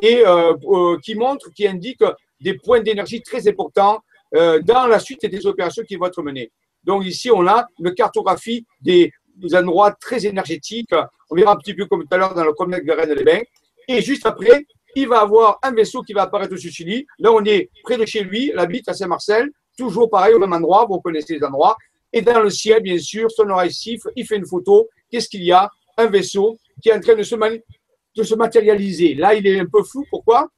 et 0.00 0.24
euh, 0.24 0.54
euh, 0.64 0.98
qui 1.02 1.14
montre, 1.14 1.50
qui 1.52 1.66
indique 1.66 2.04
des 2.40 2.54
points 2.54 2.80
d'énergie 2.80 3.22
très 3.22 3.48
importants 3.48 4.00
dans 4.32 4.86
la 4.86 4.98
suite 4.98 5.24
des 5.24 5.46
opérations 5.46 5.82
qui 5.84 5.96
vont 5.96 6.06
être 6.06 6.20
menées. 6.22 6.50
Donc 6.86 7.04
ici, 7.04 7.30
on 7.30 7.46
a 7.46 7.66
une 7.80 7.92
cartographie 7.94 8.64
des, 8.80 9.12
endroits 9.54 9.92
très 9.92 10.24
énergétiques. 10.24 10.94
On 11.30 11.34
verra 11.34 11.52
un 11.52 11.56
petit 11.56 11.74
peu 11.74 11.84
comme 11.86 12.02
tout 12.04 12.14
à 12.14 12.16
l'heure 12.16 12.34
dans 12.34 12.44
le 12.44 12.52
commerce 12.52 12.84
de 12.84 12.92
Rennes-les-Bains. 12.92 13.42
Et 13.88 14.00
juste 14.00 14.24
après, 14.24 14.64
il 14.96 15.06
va 15.06 15.20
avoir 15.20 15.58
un 15.62 15.72
vaisseau 15.72 16.02
qui 16.02 16.14
va 16.14 16.22
apparaître 16.22 16.54
au 16.54 16.56
Chili. 16.56 17.06
Là, 17.18 17.30
on 17.30 17.44
est 17.44 17.70
près 17.84 17.98
de 17.98 18.06
chez 18.06 18.24
lui, 18.24 18.50
il 18.52 18.58
habite 18.58 18.88
à 18.88 18.94
Saint-Marcel, 18.94 19.50
toujours 19.76 20.08
pareil 20.08 20.34
au 20.34 20.38
même 20.38 20.54
endroit, 20.54 20.86
vous 20.88 21.00
connaissez 21.00 21.34
les 21.34 21.44
endroits. 21.44 21.76
Et 22.12 22.22
dans 22.22 22.40
le 22.40 22.48
ciel, 22.48 22.82
bien 22.82 22.98
sûr, 22.98 23.30
son 23.30 23.48
oreille 23.50 23.72
siffle, 23.72 24.10
il 24.16 24.26
fait 24.26 24.36
une 24.36 24.46
photo. 24.46 24.88
Qu'est-ce 25.10 25.28
qu'il 25.28 25.44
y 25.44 25.52
a? 25.52 25.70
Un 25.98 26.06
vaisseau 26.06 26.58
qui 26.82 26.88
est 26.88 26.94
en 26.94 27.00
train 27.00 27.14
de 27.14 27.22
se, 27.22 28.34
matérialiser. 28.34 29.14
Là, 29.14 29.34
il 29.34 29.46
est 29.46 29.60
un 29.60 29.66
peu 29.66 29.82
flou. 29.82 30.04
Pourquoi? 30.08 30.48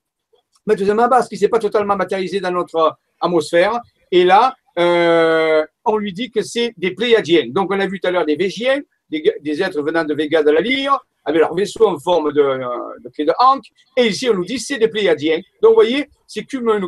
Mais 0.67 0.77
deuxièmement, 0.77 1.09
parce 1.09 1.29
qu'il 1.29 1.37
ne 1.37 1.41
s'est 1.41 1.49
pas 1.49 1.59
totalement 1.59 1.97
matérialisé 1.97 2.39
dans 2.39 2.53
notre 2.53 2.97
atmosphère. 3.21 3.81
Et 4.13 4.25
là, 4.25 4.55
euh, 4.79 5.65
on 5.85 5.97
lui 5.97 6.13
dit 6.13 6.31
que 6.31 6.43
c'est 6.43 6.75
des 6.77 6.93
Pléiadiens. 6.93 7.49
Donc, 7.49 7.73
on 7.73 7.81
a 7.81 7.87
vu 7.87 7.99
tout 7.99 8.07
à 8.07 8.13
l'heure 8.13 8.27
des 8.27 8.37
Végiens, 8.37 8.81
des, 9.11 9.23
des, 9.41 9.63
êtres 9.63 9.83
venant 9.83 10.05
de 10.05 10.15
Vega 10.15 10.43
de 10.43 10.51
la 10.51 10.61
Lyre, 10.61 11.05
avec 11.29 11.43
leur 11.43 11.55
vaisseau 11.55 11.87
en 11.87 11.99
forme 11.99 12.33
de, 12.33 12.41
euh, 12.41 12.59
de 13.05 13.09
clé 13.11 13.27
de 13.27 13.33
Hank. 13.39 13.63
Et 13.99 14.07
ici, 14.07 14.31
on 14.31 14.35
nous 14.35 14.47
dit 14.47 14.59
c'est 14.59 14.79
des 14.79 14.89
Pléiadiens. 14.89 15.41
Donc, 15.63 15.73
vous 15.73 15.75
voyez, 15.75 16.09
c'est 16.27 16.47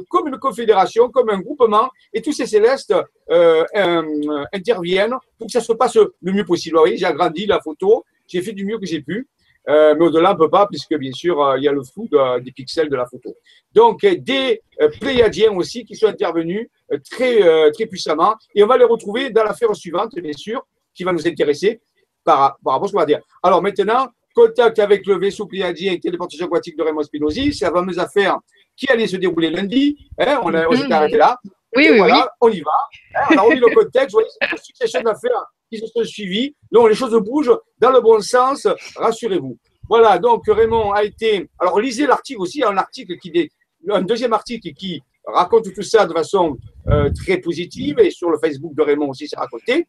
comme 0.09 0.28
une, 0.28 0.38
confédération, 0.38 1.11
comme 1.11 1.28
un 1.28 1.40
groupement, 1.40 1.90
et 2.14 2.23
tous 2.23 2.32
ces 2.32 2.47
célestes 2.47 2.94
euh, 3.30 3.64
euh, 3.76 4.44
interviennent 4.54 5.14
pour 5.38 5.47
que 5.47 5.52
ça 5.52 5.61
se 5.61 5.73
passe 5.75 5.97
le 5.97 6.32
mieux 6.32 6.47
possible. 6.47 6.76
Vous 6.76 6.82
voyez, 6.82 6.97
j'ai 6.97 7.04
agrandi 7.04 7.44
la 7.44 7.61
photo, 7.61 8.04
j'ai 8.26 8.40
fait 8.40 8.52
du 8.52 8.64
mieux 8.64 8.78
que 8.78 8.87
j'ai 8.87 9.02
pu. 9.02 9.28
Mais 9.68 10.00
au-delà, 10.00 10.30
on 10.30 10.35
ne 10.35 10.38
peut 10.38 10.50
pas, 10.50 10.66
puisque 10.66 10.97
bien 10.97 11.12
sûr, 11.12 11.54
il 11.59 11.62
y 11.62 11.68
a 11.68 11.73
le 11.73 11.85
flou 11.85 12.09
des 12.40 12.50
pixels 12.50 12.88
de 12.88 12.97
la 12.97 13.06
photo. 13.06 13.37
Donc, 13.73 14.04
des 14.04 14.62
Pléiadiens 15.00 15.52
aussi 15.52 15.85
qui 15.85 15.94
sont 15.94 16.09
intervenus 16.09 16.68
très, 17.09 17.70
très 17.70 17.87
puissamment, 17.87 18.35
et 18.52 18.64
on 18.64 18.66
va 18.66 18.76
les 18.78 18.85
retrouver 18.85 19.30
dans 19.30 19.44
l'affaire 19.44 19.76
suivante, 19.76 20.12
bien 20.16 20.32
sûr, 20.32 20.66
qui 20.92 21.04
va 21.04 21.12
nous 21.12 21.28
intéresser 21.28 21.80
par, 22.25 22.59
par 22.64 22.73
rapport 22.73 22.87
à 22.87 22.88
ce 22.88 22.92
qu'on 22.92 22.99
va 22.99 23.06
dire. 23.06 23.20
Alors 23.44 23.62
maintenant, 23.62 24.09
contact 24.34 24.78
avec 24.78 25.06
le 25.06 25.18
vaisseau 25.18 25.46
pléiadien 25.46 25.96
téléportation 25.99 26.46
aquatique 26.46 26.76
de 26.76 26.82
Raymond 26.82 27.02
Spinozzi, 27.02 27.52
c'est 27.52 27.64
la 27.64 27.72
fameuse 27.72 27.99
affaire 27.99 28.38
qui 28.76 28.88
allait 28.88 29.06
se 29.06 29.16
dérouler 29.16 29.50
lundi. 29.50 29.96
Hein, 30.18 30.40
on, 30.42 30.54
on 30.54 30.72
s'est 30.72 30.84
mhm. 30.84 30.92
arrêté 30.92 31.16
là. 31.16 31.38
Oui, 31.76 31.88
oui, 31.90 31.99
voilà, 31.99 32.32
oui. 32.42 32.49
on 32.49 32.49
y 32.50 32.60
va. 32.60 32.70
Hein, 33.14 33.26
on 33.30 33.38
a 33.38 33.42
remis 33.42 33.60
le 33.60 33.75
contexte. 33.75 34.10
Vous 34.10 34.16
voyez, 34.16 34.28
c'est 34.40 34.50
une 34.50 34.58
succession 34.58 35.02
d'affaires 35.02 35.46
qui 35.70 35.78
se 35.78 35.87
sont 35.87 36.04
suivies. 36.04 36.54
Donc, 36.72 36.88
les 36.88 36.94
choses 36.94 37.14
bougent 37.22 37.56
dans 37.78 37.92
le 37.92 38.00
bon 38.00 38.20
sens, 38.20 38.66
rassurez-vous. 38.96 39.56
Voilà, 39.88 40.18
donc 40.18 40.44
Raymond 40.46 40.92
a 40.92 41.04
été. 41.04 41.49
Alors, 41.58 41.80
lisez 41.80 42.06
l'article 42.06 42.40
aussi, 42.40 42.62
un 42.62 42.76
article 42.76 43.16
qui. 43.18 43.50
Un 43.88 44.02
deuxième 44.02 44.34
article 44.34 44.72
qui 44.75 45.02
raconte 45.25 45.72
tout 45.72 45.82
ça 45.82 46.04
de 46.04 46.12
façon 46.12 46.58
euh, 46.88 47.10
très 47.10 47.38
positive 47.38 47.99
et 47.99 48.10
sur 48.10 48.30
le 48.30 48.38
Facebook 48.38 48.75
de 48.75 48.82
Raymond 48.82 49.08
aussi, 49.08 49.26
c'est 49.26 49.38
raconté. 49.38 49.87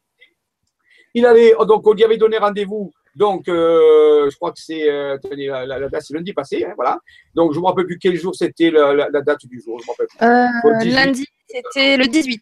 Il 1.13 1.25
avait, 1.25 1.53
donc, 1.67 1.85
on 1.85 1.93
lui 1.93 2.03
avait 2.03 2.17
donné 2.17 2.37
rendez-vous 2.37 2.91
donc, 3.15 3.47
euh, 3.49 4.29
je 4.29 4.35
crois 4.37 4.51
que 4.51 4.59
c'est 4.59 4.89
euh, 4.89 5.17
la, 5.23 5.89
date, 5.89 6.01
c'est 6.01 6.13
lundi 6.13 6.33
passé, 6.33 6.65
hein, 6.65 6.73
voilà. 6.75 6.97
Donc, 7.35 7.51
je 7.51 7.57
ne 7.57 7.61
me 7.61 7.67
rappelle 7.67 7.85
plus 7.85 7.99
quel 7.99 8.15
jour 8.15 8.33
c'était 8.33 8.71
la, 8.71 9.09
date 9.21 9.45
du 9.45 9.61
jour. 9.61 9.79
Euh, 10.21 10.47
lundi, 10.85 11.25
c'était 11.47 11.97
le 11.97 12.07
18. 12.07 12.41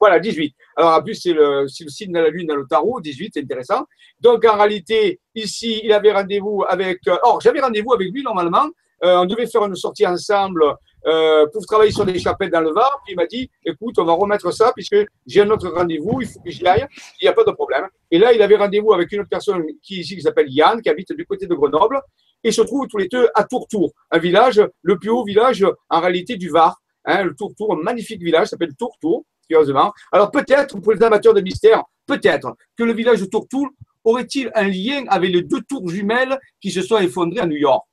Voilà, 0.00 0.18
18. 0.18 0.54
Alors, 0.76 0.94
en 0.94 1.02
plus, 1.02 1.14
c'est 1.14 1.32
le, 1.32 1.62
le 1.62 1.68
signe 1.68 2.12
de 2.12 2.18
la 2.18 2.28
lune 2.28 2.46
dans 2.46 2.56
le 2.56 2.66
tarot, 2.66 3.00
18, 3.00 3.32
c'est 3.34 3.42
intéressant. 3.42 3.84
Donc, 4.20 4.44
en 4.44 4.56
réalité, 4.56 5.20
ici, 5.34 5.80
il 5.84 5.92
avait 5.92 6.12
rendez-vous 6.12 6.64
avec. 6.68 7.00
or, 7.22 7.40
j'avais 7.40 7.60
rendez-vous 7.60 7.92
avec 7.92 8.10
lui 8.12 8.22
normalement. 8.22 8.68
on 9.02 9.26
devait 9.26 9.46
faire 9.46 9.64
une 9.64 9.76
sortie 9.76 10.06
ensemble 10.06 10.62
pour 11.52 11.66
travailler 11.66 11.92
sur 11.92 12.04
des 12.04 12.18
chapelles 12.18 12.50
dans 12.50 12.60
le 12.60 12.72
Var. 12.72 13.00
Puis 13.04 13.14
il 13.14 13.16
m'a 13.16 13.26
dit, 13.26 13.50
écoute, 13.64 13.98
on 13.98 14.04
va 14.04 14.12
remettre 14.12 14.52
ça 14.52 14.72
puisque 14.72 14.96
j'ai 15.26 15.42
un 15.42 15.50
autre 15.50 15.68
rendez-vous, 15.68 16.20
il 16.20 16.28
faut 16.28 16.40
que 16.40 16.50
j'y 16.50 16.66
aille. 16.66 16.86
Il 17.20 17.24
n'y 17.24 17.28
a 17.28 17.32
pas 17.32 17.44
de 17.44 17.52
problème. 17.52 17.88
Et 18.10 18.18
là, 18.18 18.32
il 18.32 18.40
avait 18.40 18.56
rendez-vous 18.56 18.92
avec 18.92 19.12
une 19.12 19.20
autre 19.20 19.28
personne 19.28 19.64
qui 19.82 20.00
ici 20.00 20.20
s'appelle 20.20 20.50
Yann, 20.50 20.80
qui 20.80 20.88
habite 20.88 21.12
du 21.12 21.26
côté 21.26 21.46
de 21.46 21.54
Grenoble. 21.54 22.00
Et 22.44 22.52
se 22.52 22.62
trouvent 22.62 22.86
tous 22.86 22.98
les 22.98 23.08
deux 23.08 23.28
à 23.34 23.44
Tourtour, 23.44 23.92
un 24.10 24.18
village, 24.18 24.62
le 24.82 24.98
plus 24.98 25.10
haut 25.10 25.24
village 25.24 25.66
en 25.90 26.00
réalité 26.00 26.36
du 26.36 26.50
Var. 26.50 26.80
Hein, 27.04 27.24
le 27.24 27.34
Tourtour, 27.34 27.72
un 27.72 27.82
magnifique 27.82 28.22
village, 28.22 28.48
s'appelle 28.48 28.74
Tourtour, 28.76 29.24
curieusement. 29.48 29.92
Alors 30.12 30.30
peut-être, 30.30 30.78
pour 30.78 30.92
les 30.92 31.02
amateurs 31.02 31.34
de 31.34 31.40
mystère, 31.40 31.82
peut-être 32.06 32.54
que 32.76 32.84
le 32.84 32.92
village 32.92 33.20
de 33.20 33.26
Tourtour 33.26 33.68
aurait-il 34.04 34.50
un 34.54 34.68
lien 34.68 35.04
avec 35.08 35.32
les 35.32 35.42
deux 35.42 35.62
tours 35.62 35.88
jumelles 35.88 36.38
qui 36.60 36.70
se 36.70 36.82
sont 36.82 36.98
effondrées 36.98 37.40
à 37.40 37.46
New 37.46 37.56
York? 37.56 37.84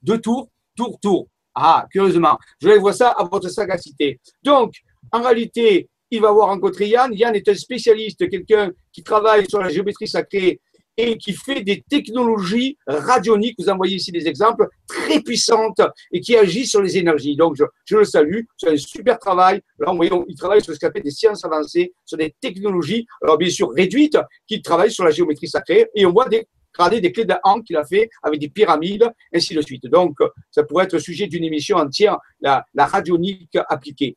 Deux 0.00 0.20
tours, 0.20 0.48
Tourtour. 0.76 1.28
Ah, 1.54 1.86
curieusement, 1.90 2.38
je 2.60 2.68
vais 2.68 2.78
voir 2.78 2.94
ça 2.94 3.10
à 3.10 3.24
votre 3.24 3.48
sagacité. 3.48 4.18
Donc, 4.42 4.74
en 5.12 5.22
réalité, 5.22 5.88
il 6.10 6.20
va 6.20 6.28
avoir 6.28 6.48
rencontré 6.48 6.88
Yann. 6.88 7.12
Yann 7.12 7.34
est 7.34 7.48
un 7.48 7.54
spécialiste, 7.54 8.28
quelqu'un 8.28 8.70
qui 8.92 9.02
travaille 9.02 9.48
sur 9.48 9.60
la 9.60 9.68
géométrie 9.68 10.08
sacrée 10.08 10.60
et 10.96 11.18
qui 11.18 11.32
fait 11.32 11.62
des 11.62 11.82
technologies 11.88 12.78
radioniques, 12.86 13.56
vous 13.58 13.68
en 13.68 13.76
voyez 13.76 13.96
ici 13.96 14.12
des 14.12 14.28
exemples, 14.28 14.68
très 14.86 15.20
puissantes 15.20 15.80
et 16.12 16.20
qui 16.20 16.36
agissent 16.36 16.70
sur 16.70 16.82
les 16.82 16.96
énergies. 16.98 17.34
Donc, 17.34 17.56
je, 17.56 17.96
le 17.96 18.04
salue, 18.04 18.42
c'est 18.56 18.70
un 18.70 18.76
super 18.76 19.18
travail. 19.18 19.60
Là, 19.80 19.90
on 19.90 19.96
voit, 19.96 20.06
il 20.28 20.36
travaille 20.36 20.62
sur 20.62 20.72
ce 20.72 20.78
qu'on 20.78 20.86
appelle 20.86 21.02
des 21.02 21.10
sciences 21.10 21.44
avancées, 21.44 21.92
sur 22.04 22.16
des 22.16 22.34
technologies, 22.40 23.06
alors 23.22 23.38
bien 23.38 23.50
sûr 23.50 23.70
réduites, 23.72 24.18
qui 24.46 24.62
travaillent 24.62 24.92
sur 24.92 25.04
la 25.04 25.10
géométrie 25.10 25.48
sacrée. 25.48 25.88
Et 25.96 26.06
on 26.06 26.12
voit 26.12 26.28
des 26.28 26.46
gradé 26.74 27.00
des 27.00 27.12
clés 27.12 27.24
d'An 27.24 27.60
qu'il 27.62 27.76
a 27.76 27.84
fait 27.84 28.10
avec 28.22 28.40
des 28.40 28.48
pyramides, 28.48 29.08
ainsi 29.32 29.54
de 29.54 29.62
suite. 29.62 29.86
Donc, 29.86 30.16
ça 30.50 30.64
pourrait 30.64 30.84
être 30.84 30.94
le 30.94 30.98
sujet 30.98 31.26
d'une 31.26 31.44
émission 31.44 31.76
entière, 31.76 32.18
la, 32.40 32.64
radionique 32.76 33.56
appliquée. 33.68 34.16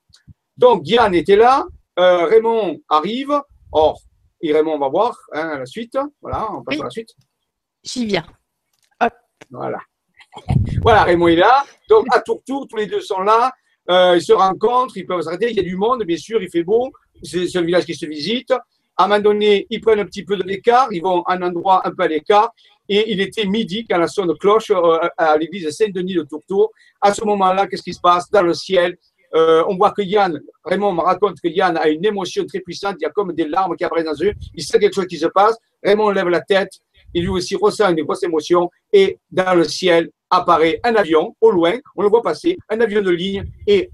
Donc, 0.57 0.83
Diane 0.83 1.13
était 1.13 1.35
là, 1.35 1.65
euh, 1.99 2.25
Raymond 2.25 2.79
arrive. 2.89 3.39
Or, 3.71 3.99
et 4.41 4.53
Raymond, 4.53 4.75
on 4.75 4.79
va 4.79 4.89
voir 4.89 5.17
hein, 5.33 5.59
la 5.59 5.65
suite. 5.65 5.97
Voilà, 6.21 6.47
on 6.51 6.63
passe 6.63 6.79
à 6.79 6.83
la 6.85 6.89
suite. 6.89 7.09
J'y 7.83 8.05
viens. 8.05 8.25
Voilà. 9.49 9.79
Voilà, 10.83 11.03
Raymond 11.03 11.29
est 11.29 11.35
là. 11.35 11.63
Donc, 11.89 12.05
à 12.11 12.21
tour-tour, 12.21 12.67
tous 12.67 12.75
les 12.75 12.85
deux 12.85 13.01
sont 13.01 13.21
là. 13.21 13.51
Euh, 13.89 14.17
ils 14.17 14.21
se 14.21 14.33
rencontrent, 14.33 14.95
ils 14.97 15.05
peuvent 15.05 15.21
s'arrêter. 15.21 15.49
Il 15.49 15.55
y 15.55 15.59
a 15.59 15.63
du 15.63 15.75
monde, 15.75 16.03
bien 16.03 16.17
sûr, 16.17 16.41
il 16.41 16.49
fait 16.49 16.63
beau. 16.63 16.91
C'est 17.23 17.55
un 17.55 17.61
village 17.61 17.85
qui 17.85 17.95
se 17.95 18.05
visite. 18.05 18.51
À 18.51 19.05
un 19.05 19.07
moment 19.07 19.21
donné, 19.21 19.65
ils 19.69 19.81
prennent 19.81 19.99
un 19.99 20.05
petit 20.05 20.23
peu 20.23 20.35
de 20.35 20.43
l'écart, 20.43 20.87
ils 20.91 21.01
vont 21.01 21.21
à 21.23 21.33
un 21.33 21.41
endroit 21.41 21.87
un 21.87 21.91
peu 21.91 22.03
à 22.03 22.07
l'écart. 22.07 22.51
Et 22.89 23.11
il 23.11 23.21
était 23.21 23.45
midi 23.45 23.85
quand 23.89 23.97
la 23.97 24.07
sonne 24.07 24.35
cloche 24.37 24.71
euh, 24.71 24.99
à 25.17 25.37
l'église 25.37 25.69
Saint-Denis 25.69 26.15
de 26.15 26.23
Tourtour. 26.23 26.71
À 27.01 27.13
ce 27.13 27.23
moment-là, 27.23 27.67
qu'est-ce 27.67 27.83
qui 27.83 27.93
se 27.93 27.99
passe? 27.99 28.29
Dans 28.29 28.43
le 28.43 28.53
ciel 28.53 28.97
euh, 29.35 29.63
On 29.67 29.75
voit 29.75 29.91
que 29.91 30.01
Yann, 30.01 30.39
Raymond 30.63 30.93
me 30.93 31.01
raconte 31.01 31.39
que 31.41 31.47
Yann 31.47 31.77
a 31.77 31.87
une 31.87 32.05
émotion 32.05 32.45
très 32.45 32.59
puissante. 32.59 32.95
Il 32.99 33.03
y 33.03 33.05
a 33.05 33.09
comme 33.09 33.33
des 33.33 33.47
larmes 33.47 33.75
qui 33.75 33.83
apparaissent 33.83 34.05
dans 34.05 34.13
les 34.13 34.27
yeux. 34.27 34.33
Il 34.53 34.63
sait 34.63 34.79
quelque 34.79 34.95
chose 34.95 35.07
qui 35.07 35.17
se 35.17 35.27
passe. 35.27 35.57
Raymond 35.83 36.09
lève 36.11 36.29
la 36.29 36.41
tête. 36.41 36.71
Il 37.13 37.23
lui 37.23 37.29
aussi 37.29 37.55
ressent 37.55 37.89
une 37.89 38.03
grosse 38.03 38.23
émotion. 38.23 38.69
Et 38.91 39.17
dans 39.31 39.55
le 39.55 39.63
ciel 39.63 40.09
apparaît 40.29 40.79
un 40.83 40.95
avion 40.95 41.35
au 41.41 41.51
loin. 41.51 41.73
On 41.95 42.03
le 42.03 42.09
voit 42.09 42.21
passer, 42.21 42.57
un 42.69 42.79
avion 42.81 43.01
de 43.01 43.11
ligne. 43.11 43.45
Et 43.65 43.89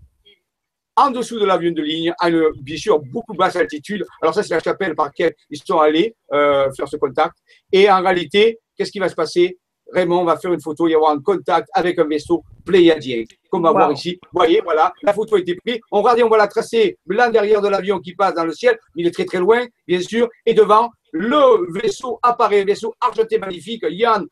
en 0.95 1.09
dessous 1.09 1.39
de 1.39 1.45
l'avion 1.45 1.71
de 1.71 1.81
ligne, 1.81 2.13
bien 2.61 2.77
sûr, 2.77 2.99
beaucoup 2.99 3.33
basse 3.33 3.55
altitude. 3.55 4.05
Alors 4.21 4.33
ça, 4.33 4.43
c'est 4.43 4.53
la 4.53 4.59
chapelle 4.59 4.95
par 4.95 5.07
laquelle 5.07 5.33
ils 5.49 5.57
sont 5.57 5.79
allés 5.79 6.15
euh, 6.31 6.71
faire 6.73 6.87
ce 6.87 6.97
contact. 6.97 7.35
Et 7.71 7.89
en 7.89 8.01
réalité, 8.01 8.59
qu'est-ce 8.77 8.91
qui 8.91 8.99
va 8.99 9.09
se 9.09 9.15
passer? 9.15 9.57
Raymond 9.93 10.23
va 10.25 10.37
faire 10.37 10.53
une 10.53 10.61
photo, 10.61 10.87
il 10.87 10.91
y 10.91 10.95
avoir 10.95 11.11
un 11.11 11.21
contact 11.21 11.69
avec 11.73 11.99
un 11.99 12.05
vaisseau 12.05 12.43
pléiadien, 12.65 13.23
comme 13.49 13.61
on 13.61 13.63
va 13.65 13.71
voir 13.71 13.91
ici. 13.91 14.19
Vous 14.31 14.39
voyez, 14.39 14.61
voilà, 14.63 14.91
la 15.01 15.13
photo 15.13 15.35
a 15.35 15.39
été 15.39 15.55
prise. 15.55 15.79
On 15.91 16.01
regarde, 16.01 16.21
on 16.23 16.27
voit 16.27 16.37
la 16.37 16.47
tracer 16.47 16.97
blanc 17.05 17.29
derrière 17.29 17.61
de 17.61 17.67
l'avion 17.67 17.99
qui 17.99 18.15
passe 18.15 18.33
dans 18.33 18.45
le 18.45 18.53
ciel. 18.53 18.77
Il 18.95 19.05
est 19.07 19.11
très 19.11 19.25
très 19.25 19.39
loin, 19.39 19.65
bien 19.87 20.01
sûr. 20.01 20.27
Et 20.45 20.53
devant, 20.53 20.89
le 21.11 21.71
vaisseau 21.79 22.19
apparaît, 22.23 22.63
vaisseau 22.63 22.93
argenté 22.99 23.37
magnifique. 23.37 23.85
Yann 23.89 24.25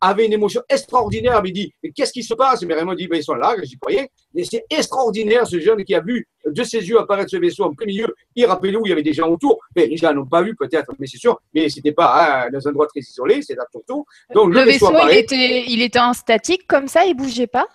avait 0.00 0.26
une 0.26 0.32
émotion 0.32 0.62
extraordinaire. 0.68 1.40
Il 1.44 1.52
dit, 1.52 1.72
mais 1.82 1.90
qu'est-ce 1.90 2.12
qui 2.12 2.22
se 2.22 2.34
passe? 2.34 2.62
Mais 2.62 2.74
Raymond 2.74 2.94
dit, 2.94 3.08
ben, 3.08 3.16
ils 3.16 3.24
sont 3.24 3.34
là, 3.34 3.54
crois 3.80 3.96
rien. 3.96 4.06
Mais 4.34 4.44
c'est 4.44 4.64
extraordinaire, 4.70 5.46
ce 5.46 5.58
jeune 5.58 5.84
qui 5.84 5.94
a 5.94 6.00
vu 6.00 6.26
de 6.44 6.62
ses 6.62 6.78
yeux 6.78 6.98
apparaître 6.98 7.30
ce 7.30 7.36
vaisseau 7.36 7.64
en 7.64 7.74
plein 7.74 7.86
milieu. 7.86 8.14
Il 8.34 8.46
rappelait 8.46 8.76
où? 8.76 8.82
Il 8.84 8.90
y 8.90 8.92
avait 8.92 9.02
des 9.02 9.12
gens 9.12 9.28
autour. 9.28 9.58
Mais 9.74 9.86
les 9.86 9.96
gens 9.96 10.12
n'ont 10.12 10.26
pas 10.26 10.42
vu 10.42 10.54
peut-être, 10.54 10.92
mais 10.98 11.06
c'est 11.06 11.18
sûr. 11.18 11.40
Mais 11.54 11.68
ce 11.68 11.76
n'était 11.76 11.92
pas 11.92 12.44
hein, 12.44 12.50
dans 12.52 12.66
un 12.66 12.70
endroit 12.70 12.86
très 12.86 13.00
isolé, 13.00 13.40
c'est 13.42 13.58
à 13.58 13.64
Toronto. 13.72 14.06
Donc 14.34 14.54
le, 14.54 14.62
vaisseau, 14.62 14.92
il, 15.10 15.16
était, 15.16 15.64
il 15.66 15.82
était 15.82 15.98
en 15.98 16.12
statique 16.12 16.66
comme 16.66 16.88
ça, 16.88 17.04
il 17.04 17.14
bougeait 17.14 17.46
pas? 17.46 17.66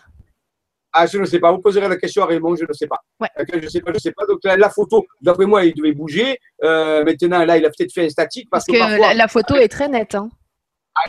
Ah, 0.94 1.06
je 1.06 1.18
ne 1.18 1.25
sais 1.25 1.40
pas. 1.40 1.51
Vous 1.51 1.60
poserez 1.60 1.88
la 1.88 1.96
question 1.96 2.24
à 2.24 2.25
Raymond, 2.25 2.56
je 2.56 2.66
ne 2.68 2.74
sais 2.74 2.88
pas. 2.88 3.00
Je 3.51 3.60
ne 3.60 3.68
sais 3.68 3.80
pas, 3.80 3.94
je 3.94 4.00
sais 4.00 4.12
pas. 4.12 4.25
Donc 4.25 4.40
la, 4.44 4.70
photo, 4.70 5.06
d'après 5.22 5.46
moi, 5.46 5.63
il 5.63 5.74
devait 5.74 5.94
bouger. 5.94 6.38
Euh, 6.63 7.04
maintenant, 7.06 7.46
là, 7.46 7.58
il 7.58 7.66
a 7.66 7.70
peut-être 7.70 7.94
fait 7.94 8.06
un 8.06 8.10
statique 8.10 8.50
parce, 8.50 8.66
que, 8.66 8.74
la, 9.16 9.28
photo 9.28 9.56
est 9.56 9.70
très 9.70 9.88
nette. 9.88 10.16
Hein. 10.16 10.30
Ah, 10.93 11.03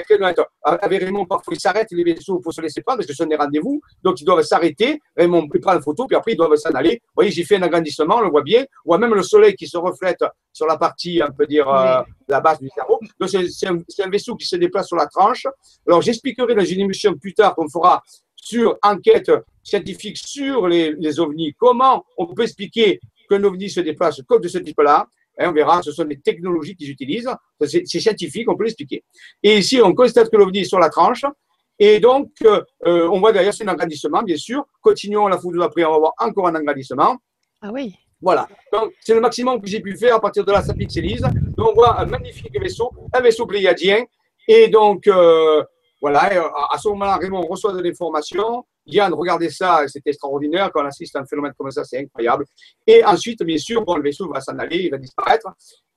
avec 0.81 1.03
Raymond, 1.03 1.27
parfois, 1.27 1.55
il 1.55 1.61
s'arrête, 1.61 1.89
les 1.91 2.05
vaisseaux, 2.05 2.39
il 2.39 2.43
faut 2.43 2.53
se 2.53 2.61
laisser 2.61 2.83
prendre 2.83 2.99
parce 2.99 3.07
que 3.07 3.13
ce 3.13 3.23
sont 3.23 3.29
des 3.29 3.37
rendez-vous. 3.37 3.81
Donc, 4.03 4.21
ils 4.21 4.25
doivent 4.25 4.43
s'arrêter. 4.43 5.01
Raymond 5.17 5.49
prend 5.49 5.75
la 5.75 5.81
photo, 5.81 6.07
puis 6.07 6.17
après, 6.17 6.33
ils 6.33 6.37
doivent 6.37 6.55
s'en 6.57 6.71
aller. 6.71 7.01
Vous 7.03 7.15
voyez, 7.17 7.31
j'ai 7.31 7.45
fait 7.45 7.57
un 7.57 7.63
agrandissement, 7.63 8.17
on 8.17 8.21
le 8.21 8.31
voit 8.31 8.43
bien. 8.43 8.63
On 8.85 8.91
voit 8.91 8.99
même 8.99 9.15
le 9.15 9.23
soleil 9.23 9.55
qui 9.55 9.67
se 9.67 9.77
reflète 9.77 10.25
sur 10.53 10.67
la 10.67 10.77
partie, 10.77 11.21
on 11.27 11.33
peut 11.33 11.47
dire, 11.47 11.69
euh, 11.69 12.01
la 12.29 12.41
base 12.41 12.61
du 12.61 12.69
cerveau. 12.69 13.01
Donc, 13.19 13.29
c'est 13.29 13.67
un, 13.67 14.11
vaisseau 14.11 14.37
qui 14.37 14.47
se 14.47 14.57
déplace 14.57 14.87
sur 14.87 14.97
la 14.97 15.07
tranche. 15.07 15.47
Alors, 15.87 16.01
j'expliquerai 16.01 16.55
dans 16.55 16.65
une 16.65 16.81
émission 16.81 17.15
plus 17.15 17.35
tard 17.35 17.55
qu'on 17.55 17.69
fera 17.69 18.03
sur 18.37 18.77
enquête 18.83 19.31
scientifique 19.63 20.19
sur 20.19 20.67
les, 20.67 20.93
les 20.93 21.21
ovnis, 21.21 21.55
comment 21.57 22.05
on 22.19 22.27
peut 22.27 22.43
expliquer 22.43 22.99
qu'un 23.29 23.43
ovni 23.45 23.71
se 23.71 23.81
déplace 23.81 24.21
comme 24.27 24.41
de 24.41 24.49
ce 24.49 24.59
type-là. 24.59 25.07
Hein, 25.43 25.51
on 25.51 25.53
verra, 25.53 25.83
ce 25.83 25.93
sont 25.93 26.05
des 26.05 26.21
technologies 26.21 26.77
qu'ils 26.77 26.91
utilisent. 26.91 27.31
C'est 27.65 27.85
scientifique, 27.87 28.49
on 28.51 28.57
peut 28.57 28.65
l'expliquer. 28.65 29.05
Et 29.43 29.59
ici, 29.59 29.81
on 29.83 29.95
constate 29.95 30.31
que 30.31 30.37
l'OVNI 30.37 30.61
est 30.61 30.65
sur 30.65 30.79
la 30.79 30.89
tranche. 30.89 31.25
Et 31.79 31.99
donc, 32.01 32.31
euh, 32.45 32.63
on 32.85 33.19
voit 33.19 33.33
derrière, 33.33 33.53
c'est 33.53 33.65
un 33.65 33.73
agrandissement, 33.73 34.23
bien 34.23 34.37
sûr. 34.37 34.65
Continuons 34.81 35.27
la 35.27 35.39
photo 35.39 35.59
d'après, 35.59 35.85
on 35.85 35.93
va 35.93 35.99
voir 35.99 36.13
encore 36.19 36.47
un 36.49 36.55
agrandissement. 36.55 37.17
Ah 37.61 37.71
oui. 37.73 37.95
Voilà. 38.21 38.49
Donc, 38.73 38.93
c'est 39.01 39.15
le 39.15 39.21
maximum 39.21 39.61
que 39.61 39.67
j'ai 39.67 39.81
pu 39.81 39.97
faire 39.97 40.15
à 40.15 40.21
partir 40.21 40.45
de 40.45 40.53
la 40.53 40.63
pixelise. 40.63 41.23
Donc, 41.57 41.71
on 41.71 41.75
voit 41.75 42.01
un 42.01 42.07
magnifique 42.07 42.57
vaisseau, 42.61 42.93
un 43.13 43.21
vaisseau 43.21 43.47
pléiadien. 43.47 44.05
Et 44.47 44.69
donc, 44.69 45.09
euh, 45.09 45.63
voilà, 46.01 46.33
euh, 46.33 46.49
à 46.71 46.79
ce 46.79 46.89
moment-là, 46.89 47.17
Raymond 47.17 47.43
reçoit 47.43 47.73
de 47.73 47.83
l'information. 47.83 48.65
Yann, 48.87 49.13
regardez 49.15 49.51
ça, 49.51 49.85
c'est 49.87 50.07
extraordinaire. 50.07 50.71
Quand 50.73 50.83
on 50.83 50.87
assiste 50.87 51.15
à 51.17 51.21
un 51.21 51.27
phénomène 51.27 51.53
comme 51.57 51.71
ça, 51.71 51.85
c'est 51.85 51.99
incroyable. 51.99 52.45
Et 52.87 53.05
ensuite, 53.05 53.43
bien 53.43 53.59
sûr, 53.59 53.85
bon, 53.85 53.97
le 53.97 54.03
vaisseau 54.03 54.29
va 54.29 54.41
s'en 54.41 54.59
aller, 54.59 54.85
il 54.85 54.91
va 54.91 54.99
disparaître. 54.99 55.49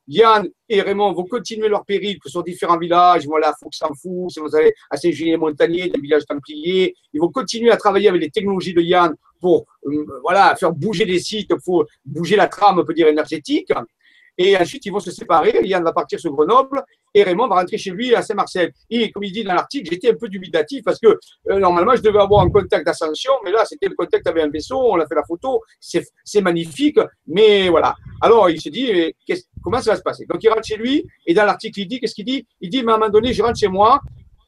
Yann 0.08 0.48
et 0.70 0.82
Raymond 0.82 1.14
vont 1.14 1.26
continuer 1.26 1.68
leur 1.68 1.84
périple 1.84 2.30
sur 2.30 2.44
différents 2.44 2.78
villages. 2.78 3.26
Voilà, 3.26 3.50
à 3.50 3.88
Fou, 4.02 4.28
si 4.30 4.40
vous 4.40 4.56
allez 4.56 4.74
à 4.90 4.98
Saint-Julien-Montagnier, 4.98 5.90
des 5.90 6.00
villages 6.00 6.26
templiers. 6.26 6.96
Ils 7.14 7.20
vont 7.20 7.32
continuer 7.32 7.72
à 7.72 7.78
travailler 7.78 8.10
avec 8.10 8.22
les 8.22 8.30
technologies 8.30 8.74
de 8.74 8.82
Yann 8.82 9.16
pour 9.42 9.66
euh, 9.86 10.06
voilà, 10.22 10.56
faire 10.56 10.72
bouger 10.72 11.06
les 11.06 11.20
sites, 11.20 11.54
pour 11.64 11.86
bouger 12.06 12.36
la 12.36 12.48
trame, 12.48 12.80
on 12.80 12.86
peut 12.86 12.94
dire, 12.94 13.08
énergétique. 13.08 13.72
Et 14.38 14.58
ensuite, 14.58 14.86
ils 14.86 14.92
vont 14.92 15.00
se 15.00 15.12
séparer. 15.12 15.62
Yann 15.64 15.84
va 15.84 15.94
partir 15.94 16.20
sur 16.20 16.34
Grenoble 16.34 16.84
et 17.14 17.24
Raymond 17.24 17.48
va 17.48 17.56
rentrer 17.56 17.78
chez 17.78 17.92
lui 17.92 18.14
à 18.14 18.22
Saint-Marcel. 18.22 18.74
Et 18.90 19.10
comme 19.12 19.24
il 19.24 19.32
dit 19.32 19.44
dans 19.46 19.54
l'article, 19.54 19.90
j'étais 19.90 20.12
un 20.12 20.16
peu 20.16 20.28
dubitatif 20.28 20.84
parce 20.84 21.00
que 21.00 21.08
euh, 21.50 21.60
normalement, 21.60 21.96
je 21.96 22.02
devais 22.02 22.20
avoir 22.20 22.44
un 22.44 22.50
contact 22.50 22.86
d'ascension, 22.86 23.32
mais 23.46 23.52
là, 23.52 23.64
c'était 23.64 23.88
le 23.88 23.96
contact 23.96 24.28
avec 24.28 24.44
un 24.44 24.50
vaisseau. 24.50 24.78
On 24.78 25.00
a 25.00 25.08
fait 25.08 25.16
la 25.16 25.24
photo. 25.24 25.62
C'est 25.80 26.42
magnifique. 26.42 27.00
Mais 27.28 27.70
voilà. 27.70 27.96
Alors, 28.22 28.50
il 28.50 28.60
se 28.60 28.70
dit, 28.70 29.14
comment 29.64 29.80
ça 29.80 29.92
va 29.92 29.98
se 29.98 30.02
passer? 30.02 30.26
Donc, 30.26 30.44
il 30.44 30.50
rentre 30.50 30.66
chez 30.66 30.78
lui 30.78 31.06
et 31.26 31.34
dans 31.34 31.46
l'article, 31.46 31.80
il 31.80 31.88
dit, 31.88 32.00
qu'est-ce 32.02 32.16
qu'il 32.16 32.26
dit? 32.26 32.46
Il 32.60 32.70
dit, 32.70 32.84
mais 32.84 32.92
à 32.92 32.96
un 32.96 32.98
moment 32.98 33.12
donné, 33.12 33.32
je 33.32 33.42
rentre 33.42 33.58
chez 33.58 33.70
moi 33.70 34.02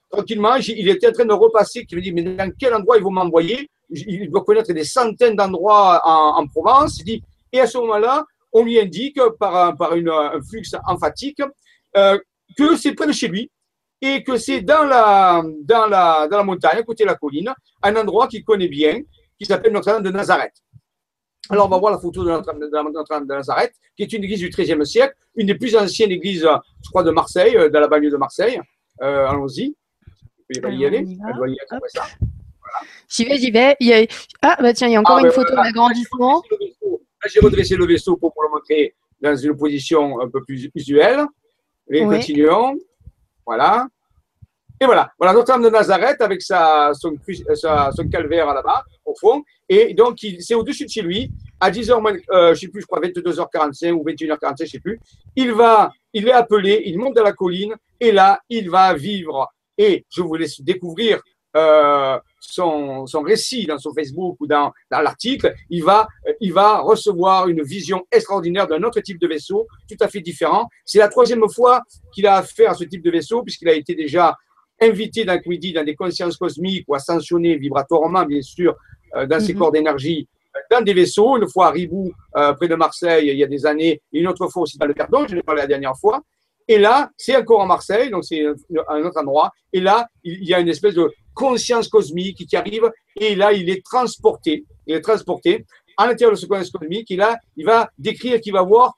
tranquillement. 0.09 0.55
Il 0.55 0.89
était 0.89 1.07
en 1.07 1.11
train 1.13 1.25
de 1.25 1.33
repasser. 1.33 1.85
Il 1.89 1.97
me 1.97 2.01
dit, 2.01 2.11
mais 2.11 2.23
dans 2.23 2.51
quel 2.59 2.73
endroit 2.73 2.97
ils 2.97 3.03
vont 3.03 3.11
m'envoyer? 3.11 3.69
Il 3.89 4.29
doit 4.29 4.43
connaître 4.43 4.73
des 4.73 4.83
centaines 4.83 5.37
d'endroits 5.37 6.01
en, 6.03 6.41
en 6.41 6.47
Provence. 6.47 6.99
Il 6.99 7.05
dit, 7.05 7.23
et 7.53 7.61
à 7.61 7.67
ce 7.67 7.77
moment-là, 7.77 8.25
on 8.57 8.63
lui 8.63 8.79
indique 8.79 9.19
par, 9.39 9.75
par 9.75 9.95
une, 9.95 10.09
un 10.09 10.41
flux 10.41 10.63
emphatique 10.87 11.41
euh, 11.95 12.17
que 12.57 12.75
c'est 12.75 12.93
près 12.93 13.07
de 13.07 13.11
chez 13.11 13.27
lui 13.27 13.51
et 14.01 14.23
que 14.23 14.37
c'est 14.37 14.61
dans 14.61 14.83
la, 14.83 15.43
dans, 15.63 15.87
la, 15.87 16.27
dans 16.29 16.37
la 16.37 16.43
montagne, 16.43 16.79
à 16.79 16.83
côté 16.83 17.03
de 17.03 17.09
la 17.09 17.15
colline, 17.15 17.53
un 17.83 17.95
endroit 17.95 18.27
qu'il 18.27 18.43
connaît 18.43 18.67
bien, 18.67 19.01
qui 19.39 19.45
s'appelle 19.45 19.73
Notre-Dame 19.73 20.03
de 20.03 20.11
Nazareth. 20.11 20.53
Alors, 21.49 21.67
on 21.67 21.69
va 21.69 21.77
voir 21.77 21.91
la 21.93 21.99
photo 21.99 22.23
de 22.23 22.29
Notre-Dame 22.29 22.59
de, 22.59 23.33
Nazareth, 23.33 23.73
qui 23.95 24.03
est 24.03 24.13
une 24.13 24.23
église 24.23 24.39
du 24.39 24.49
XIIIe 24.49 24.85
siècle, 24.85 25.15
une 25.35 25.47
des 25.47 25.55
plus 25.55 25.75
anciennes 25.75 26.11
églises, 26.11 26.41
je 26.83 26.89
crois, 26.89 27.03
de 27.03 27.11
Marseille, 27.11 27.55
euh, 27.55 27.69
dans 27.69 27.79
la 27.79 27.87
banlieue 27.87 28.11
de 28.11 28.17
Marseille. 28.17 28.59
Euh, 29.01 29.27
allons-y. 29.27 29.75
Il 30.49 30.61
va 30.61 30.69
y 30.69 30.85
aller. 30.85 31.05
J'y 33.09 33.25
vais, 33.25 33.37
j'y 33.37 33.51
vais. 33.51 34.07
Ah, 34.41 34.57
bah 34.61 34.73
tiens, 34.73 34.87
il 34.87 34.93
y 34.93 34.95
a 34.95 34.99
encore 34.99 35.17
ah, 35.17 35.25
une 35.25 35.31
photo 35.31 35.55
d'agrandissement. 35.55 36.43
J'ai 37.27 37.39
redressé 37.39 37.75
le 37.75 37.85
vaisseau 37.85 38.17
pour 38.17 38.33
vous 38.35 38.43
le 38.43 38.49
montrer 38.49 38.95
dans 39.19 39.35
une 39.35 39.55
position 39.55 40.19
un 40.21 40.29
peu 40.29 40.43
plus 40.43 40.69
usuelle. 40.75 41.25
Et 41.89 42.03
continuons. 42.03 42.77
Voilà. 43.45 43.87
Et 44.79 44.85
voilà, 44.85 45.11
voilà 45.17 45.33
Notre-Dame 45.33 45.63
de 45.63 45.69
Nazareth 45.69 46.21
avec 46.21 46.39
sa, 46.41 46.91
son, 46.93 47.15
son 47.95 48.09
calvaire 48.09 48.53
là-bas, 48.53 48.83
au 49.05 49.15
fond. 49.15 49.43
Et 49.67 49.95
donc, 49.95 50.19
c'est 50.39 50.53
au-dessus 50.53 50.85
de 50.85 50.89
chez 50.89 51.01
lui, 51.01 51.31
à 51.59 51.71
10h, 51.71 52.21
euh, 52.29 52.53
je 52.53 52.59
sais 52.59 52.67
plus, 52.67 52.81
je 52.81 52.85
crois 52.85 52.99
22h45 52.99 53.91
ou 53.93 54.05
21h45, 54.05 54.65
je 54.65 54.65
sais 54.65 54.79
plus. 54.79 54.99
Il 55.35 55.53
va, 55.53 55.91
il 56.13 56.27
est 56.27 56.31
appelé, 56.31 56.83
il 56.85 56.99
monte 56.99 57.15
dans 57.15 57.23
la 57.23 57.33
colline, 57.33 57.73
et 57.99 58.11
là, 58.11 58.39
il 58.49 58.69
va 58.69 58.93
vivre. 58.93 59.51
Et 59.77 60.05
je 60.09 60.21
vous 60.21 60.35
laisse 60.35 60.61
découvrir 60.61 61.21
euh, 61.55 62.19
son, 62.39 63.07
son, 63.07 63.21
récit 63.21 63.65
dans 63.65 63.77
son 63.77 63.93
Facebook 63.93 64.37
ou 64.39 64.47
dans, 64.47 64.71
dans 64.91 65.01
l'article, 65.01 65.53
il 65.69 65.83
va, 65.83 66.07
il 66.39 66.53
va 66.53 66.79
recevoir 66.79 67.47
une 67.47 67.63
vision 67.63 68.05
extraordinaire 68.11 68.67
d'un 68.67 68.83
autre 68.83 68.99
type 69.01 69.19
de 69.19 69.27
vaisseau, 69.27 69.67
tout 69.89 69.97
à 69.99 70.07
fait 70.07 70.21
différent. 70.21 70.67
C'est 70.85 70.99
la 70.99 71.07
troisième 71.07 71.47
fois 71.49 71.81
qu'il 72.13 72.27
a 72.27 72.37
affaire 72.37 72.71
à 72.71 72.73
ce 72.75 72.83
type 72.83 73.03
de 73.03 73.11
vaisseau, 73.11 73.43
puisqu'il 73.43 73.69
a 73.69 73.73
été 73.73 73.95
déjà 73.95 74.35
invité 74.79 75.25
dans, 75.25 75.35
dans 75.35 75.85
des 75.85 75.95
consciences 75.95 76.37
cosmiques 76.37 76.85
ou 76.87 76.95
ascensionné 76.95 77.57
vibratoirement, 77.57 78.25
bien 78.25 78.41
sûr, 78.41 78.75
euh, 79.15 79.25
dans 79.25 79.39
ses 79.39 79.53
mhm. 79.53 79.59
corps 79.59 79.71
d'énergie, 79.71 80.27
dans 80.69 80.81
des 80.81 80.93
vaisseaux, 80.93 81.37
une 81.37 81.47
fois 81.47 81.67
à 81.67 81.71
Ribou, 81.71 82.11
euh, 82.35 82.53
près 82.53 82.67
de 82.67 82.75
Marseille, 82.75 83.29
il 83.29 83.37
y 83.37 83.43
a 83.43 83.47
des 83.47 83.65
années, 83.65 84.01
et 84.11 84.19
une 84.19 84.27
autre 84.27 84.47
fois 84.47 84.63
aussi 84.63 84.77
dans 84.77 84.85
le 84.85 84.93
Verdon, 84.93 85.25
je 85.27 85.35
l'ai 85.35 85.43
parlé 85.43 85.61
la 85.61 85.67
dernière 85.67 85.95
fois. 85.95 86.21
Et 86.67 86.77
là, 86.77 87.09
c'est 87.17 87.35
encore 87.35 87.61
à 87.61 87.65
Marseille, 87.65 88.09
donc 88.09 88.25
c'est 88.25 88.43
un 88.45 89.03
autre 89.03 89.19
endroit. 89.19 89.51
Et 89.71 89.79
là, 89.79 90.09
il 90.23 90.43
y 90.43 90.53
a 90.53 90.59
une 90.59 90.67
espèce 90.67 90.95
de 90.95 91.11
conscience 91.33 91.87
cosmique 91.87 92.45
qui 92.47 92.55
arrive. 92.55 92.91
Et 93.15 93.35
là, 93.35 93.53
il 93.53 93.69
est 93.69 93.83
transporté. 93.85 94.65
Il 94.85 94.95
est 94.95 95.01
transporté 95.01 95.65
à 95.97 96.07
l'intérieur 96.07 96.31
de 96.31 96.39
ce 96.39 96.45
conscience 96.45 96.71
cosmique. 96.71 97.09
Et 97.11 97.15
là, 97.15 97.37
il 97.55 97.65
va 97.65 97.89
décrire 97.97 98.41
qu'il 98.41 98.53
va 98.53 98.63
voir 98.63 98.95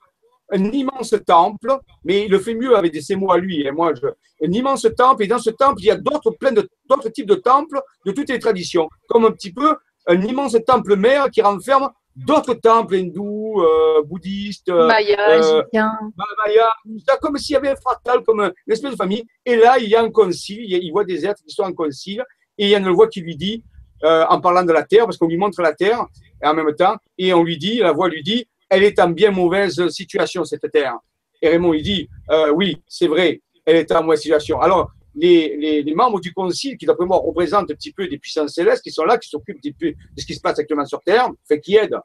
un 0.52 0.64
immense 0.72 1.14
temple, 1.24 1.78
mais 2.04 2.24
il 2.24 2.30
le 2.30 2.40
fait 2.40 2.54
mieux 2.54 2.76
avec 2.76 2.96
ses 3.00 3.14
mots 3.14 3.30
à 3.30 3.38
lui. 3.38 3.64
Et 3.64 3.70
moi, 3.70 3.92
je, 3.94 4.06
un 4.06 4.52
immense 4.52 4.86
temple. 4.96 5.24
Et 5.24 5.26
dans 5.26 5.38
ce 5.38 5.50
temple, 5.50 5.80
il 5.80 5.86
y 5.86 5.90
a 5.90 5.96
d'autres, 5.96 6.30
plein 6.30 6.52
d'autres 6.52 7.08
types 7.10 7.28
de 7.28 7.36
temples 7.36 7.80
de 8.04 8.12
toutes 8.12 8.30
les 8.30 8.38
traditions. 8.38 8.88
Comme 9.08 9.24
un 9.24 9.30
petit 9.30 9.52
peu 9.52 9.76
un 10.06 10.20
immense 10.22 10.56
temple 10.66 10.96
mère 10.96 11.30
qui 11.30 11.42
renferme 11.42 11.90
d'autres 12.16 12.54
temples 12.54 12.96
hindous, 12.96 13.60
euh, 13.60 14.02
bouddhistes, 14.02 14.68
euh, 14.68 14.86
Maya, 14.86 15.16
euh, 15.30 15.62
Maya, 15.72 16.72
comme 17.20 17.36
s'il 17.38 17.54
y 17.54 17.56
avait 17.56 17.70
un 17.70 17.76
fractal, 17.76 18.22
comme 18.22 18.40
une 18.40 18.72
espèce 18.72 18.92
de 18.92 18.96
famille. 18.96 19.24
Et 19.46 19.56
là, 19.56 19.78
il 19.78 19.88
y 19.88 19.94
a 19.94 20.02
un 20.02 20.10
concile, 20.10 20.64
il 20.64 20.90
voit 20.90 21.04
des 21.04 21.24
êtres 21.26 21.42
qui 21.46 21.54
sont 21.54 21.62
en 21.62 21.72
concile, 21.72 22.24
et 22.58 22.64
il 22.64 22.70
y 22.70 22.74
a 22.74 22.78
une 22.78 22.90
voix 22.90 23.08
qui 23.08 23.20
lui 23.20 23.36
dit, 23.36 23.62
en 24.02 24.40
parlant 24.40 24.64
de 24.64 24.72
la 24.72 24.82
terre, 24.82 25.04
parce 25.04 25.16
qu'on 25.16 25.28
lui 25.28 25.36
montre 25.36 25.60
la 25.62 25.74
terre 25.74 26.04
et 26.42 26.46
en 26.46 26.54
même 26.54 26.74
temps, 26.74 26.96
et 27.18 27.34
on 27.34 27.42
lui 27.42 27.58
dit, 27.58 27.78
la 27.78 27.92
voix 27.92 28.08
lui 28.08 28.22
dit, 28.22 28.46
elle 28.68 28.82
est 28.82 28.98
en 29.00 29.10
bien 29.10 29.30
mauvaise 29.30 29.88
situation, 29.88 30.44
cette 30.44 30.70
terre. 30.70 30.96
Et 31.42 31.48
Raymond, 31.48 31.74
il 31.74 31.82
dit, 31.82 32.08
oui, 32.54 32.82
c'est 32.86 33.08
vrai, 33.08 33.40
elle 33.64 33.76
est 33.76 33.92
en 33.92 34.02
mauvaise 34.02 34.20
situation. 34.20 34.60
Alors, 34.60 34.90
les, 35.14 35.92
membres 35.94 36.20
du 36.20 36.32
Concile, 36.32 36.76
qui 36.76 36.86
d'après 36.86 37.06
moi 37.06 37.18
représentent 37.18 37.70
un 37.70 37.74
petit 37.74 37.92
peu 37.92 38.06
des 38.08 38.18
puissances 38.18 38.54
célestes, 38.54 38.82
qui 38.82 38.90
sont 38.90 39.04
là, 39.04 39.18
qui 39.18 39.28
s'occupent 39.28 39.62
de 39.62 39.94
ce 40.16 40.26
qui 40.26 40.34
se 40.34 40.40
passe 40.40 40.58
actuellement 40.58 40.86
sur 40.86 41.00
Terre, 41.00 41.28
fait 41.46 41.60
qui 41.60 41.76
aident 41.76 42.00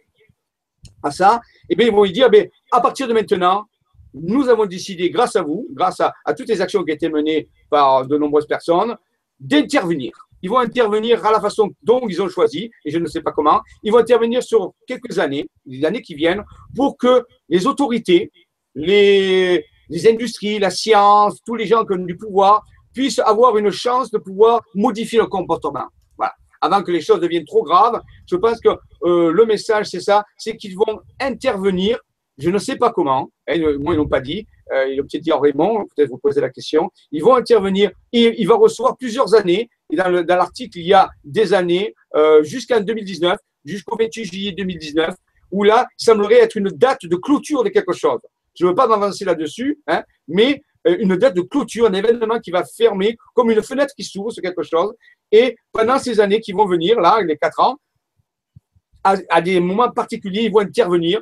à 1.03 1.11
ça, 1.11 1.41
et 1.63 1.73
eh 1.73 1.75
bien 1.75 1.87
ils 1.87 1.93
vont 1.93 2.03
lui 2.03 2.11
dire, 2.11 2.29
eh 2.33 2.51
à 2.71 2.81
partir 2.81 3.07
de 3.07 3.13
maintenant, 3.13 3.65
nous 4.13 4.47
avons 4.47 4.65
décidé, 4.65 5.09
grâce 5.09 5.35
à 5.35 5.41
vous, 5.41 5.67
grâce 5.71 5.99
à, 5.99 6.13
toutes 6.33 6.47
les 6.47 6.61
actions 6.61 6.83
qui 6.83 6.91
ont 6.91 6.95
été 6.95 7.09
menées 7.09 7.49
par 7.69 8.07
de 8.07 8.17
nombreuses 8.17 8.47
personnes, 8.47 8.95
d'intervenir. 9.39 10.13
Ils 10.41 10.49
vont 10.49 10.59
intervenir 10.59 11.25
à 11.25 11.31
la 11.31 11.41
façon 11.41 11.71
dont 11.83 12.07
ils 12.07 12.21
ont 12.21 12.29
choisi, 12.29 12.69
et 12.85 12.91
je 12.91 12.97
ne 12.97 13.07
sais 13.07 13.21
pas 13.21 13.31
comment. 13.31 13.61
Ils 13.83 13.91
vont 13.91 13.97
intervenir 13.97 14.41
sur 14.43 14.73
quelques 14.87 15.19
années, 15.19 15.47
les 15.65 15.83
années 15.85 16.01
qui 16.01 16.15
viennent, 16.15 16.43
pour 16.75 16.97
que 16.97 17.23
les 17.49 17.67
autorités, 17.67 18.31
les 18.75 19.63
industries, 20.05 20.59
la 20.59 20.69
science, 20.69 21.39
tous 21.45 21.55
les 21.55 21.65
gens 21.65 21.83
qui 21.85 21.93
ont 21.93 22.05
du 22.05 22.15
pouvoir 22.15 22.63
puissent 22.95 23.19
avoir 23.19 23.57
une 23.57 23.69
chance 23.69 24.09
de 24.09 24.17
pouvoir 24.17 24.61
modifier 24.73 25.19
le 25.19 25.27
comportement. 25.27 25.85
Voilà. 26.17 26.33
Avant 26.61 26.81
que 26.81 26.91
les 26.91 27.01
choses 27.01 27.19
deviennent 27.19 27.45
trop 27.45 27.61
graves, 27.61 28.01
je 28.25 28.37
pense 28.37 28.59
que 28.59 28.69
euh, 29.03 29.31
le 29.31 29.45
message, 29.45 29.87
c'est 29.87 29.99
ça, 29.99 30.23
c'est 30.37 30.57
qu'ils 30.57 30.75
vont 30.75 31.01
intervenir, 31.19 31.99
je 32.39 32.49
ne 32.49 32.57
sais 32.57 32.77
pas 32.77 32.91
comment, 32.91 33.29
hein, 33.47 33.57
moi 33.79 33.93
ils 33.93 33.97
n'ont 33.97 34.07
pas 34.07 34.21
dit, 34.21 34.47
euh, 34.73 34.87
il 34.87 34.99
a 34.99 35.03
peut-être 35.03 35.21
dit 35.21 35.31
à 35.31 35.37
Raymond, 35.37 35.85
peut-être 35.95 36.09
vous 36.09 36.17
posez 36.17 36.41
la 36.41 36.49
question, 36.49 36.89
ils 37.11 37.23
vont 37.23 37.35
intervenir 37.35 37.91
il 38.11 38.47
va 38.47 38.55
recevoir 38.55 38.97
plusieurs 38.97 39.35
années. 39.35 39.69
Dans 39.91 40.09
l'article, 40.27 40.79
il 40.79 40.87
y 40.87 40.93
a 40.93 41.09
des 41.23 41.53
années, 41.53 41.93
euh, 42.15 42.43
jusqu'en 42.43 42.79
2019, 42.79 43.37
jusqu'au 43.63 43.95
28 43.97 44.25
juillet 44.25 44.51
2019, 44.53 45.15
où 45.51 45.63
là, 45.63 45.85
il 45.99 46.03
semblerait 46.03 46.39
être 46.39 46.55
une 46.55 46.69
date 46.69 47.05
de 47.05 47.15
clôture 47.15 47.63
de 47.63 47.69
quelque 47.69 47.93
chose. 47.93 48.19
Je 48.57 48.65
ne 48.65 48.69
veux 48.69 48.75
pas 48.75 48.87
m'avancer 48.87 49.25
là-dessus, 49.25 49.79
hein, 49.87 50.03
mais 50.27 50.53
euh, 50.53 50.63
une 50.85 51.15
date 51.15 51.35
de 51.35 51.41
clôture, 51.41 51.87
un 51.87 51.93
événement 51.93 52.39
qui 52.39 52.51
va 52.51 52.63
fermer, 52.63 53.17
comme 53.33 53.51
une 53.51 53.61
fenêtre 53.63 53.93
qui 53.95 54.03
s'ouvre 54.03 54.31
sur 54.31 54.41
quelque 54.41 54.63
chose. 54.63 54.93
Et 55.31 55.55
pendant 55.71 55.97
ces 55.99 56.19
années 56.19 56.39
qui 56.39 56.51
vont 56.51 56.65
venir, 56.65 56.99
là, 56.99 57.19
les 57.21 57.37
quatre 57.37 57.59
ans, 57.59 57.77
à, 59.03 59.41
des 59.41 59.59
moments 59.59 59.91
particuliers, 59.91 60.43
ils 60.43 60.51
vont 60.51 60.61
intervenir 60.61 61.21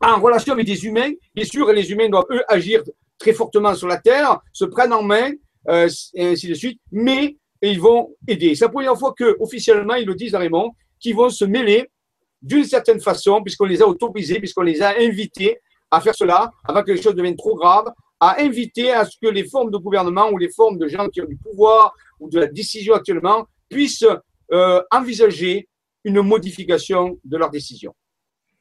en 0.00 0.18
relation 0.20 0.54
avec 0.54 0.66
des 0.66 0.86
humains. 0.86 1.10
Bien 1.34 1.44
sûr, 1.44 1.70
les 1.72 1.90
humains 1.90 2.08
doivent, 2.08 2.24
eux, 2.30 2.42
agir 2.48 2.82
très 3.18 3.32
fortement 3.32 3.74
sur 3.74 3.88
la 3.88 3.98
Terre, 3.98 4.40
se 4.52 4.64
prendre 4.64 4.96
en 4.98 5.02
main, 5.02 5.32
euh, 5.68 5.88
et 6.14 6.28
ainsi 6.28 6.48
de 6.48 6.54
suite, 6.54 6.80
mais 6.92 7.36
ils 7.62 7.80
vont 7.80 8.14
aider. 8.26 8.54
C'est 8.54 8.66
la 8.66 8.70
première 8.70 8.98
fois 8.98 9.12
que 9.16 9.36
officiellement 9.40 9.94
ils 9.94 10.06
le 10.06 10.14
disent 10.14 10.34
à 10.34 10.38
Raymond, 10.38 10.72
qu'ils 10.98 11.14
vont 11.14 11.28
se 11.28 11.44
mêler 11.44 11.90
d'une 12.42 12.64
certaine 12.64 13.00
façon, 13.00 13.42
puisqu'on 13.42 13.64
les 13.64 13.82
a 13.82 13.88
autorisés, 13.88 14.38
puisqu'on 14.38 14.62
les 14.62 14.82
a 14.82 14.94
invités 14.98 15.58
à 15.90 16.00
faire 16.00 16.14
cela, 16.14 16.50
avant 16.64 16.82
que 16.82 16.92
les 16.92 17.02
choses 17.02 17.14
deviennent 17.14 17.36
trop 17.36 17.56
graves, 17.56 17.92
à 18.20 18.40
inviter 18.40 18.92
à 18.92 19.04
ce 19.04 19.16
que 19.20 19.28
les 19.28 19.44
formes 19.44 19.70
de 19.70 19.78
gouvernement 19.78 20.30
ou 20.30 20.38
les 20.38 20.50
formes 20.50 20.78
de 20.78 20.88
gens 20.88 21.08
qui 21.08 21.20
ont 21.20 21.26
du 21.26 21.36
pouvoir 21.36 21.94
ou 22.20 22.28
de 22.28 22.40
la 22.40 22.46
décision 22.46 22.94
actuellement 22.94 23.46
puissent 23.68 24.06
euh, 24.52 24.82
envisager 24.92 25.68
une 26.04 26.22
modification 26.22 27.18
de 27.24 27.36
leur 27.36 27.50
décision. 27.50 27.92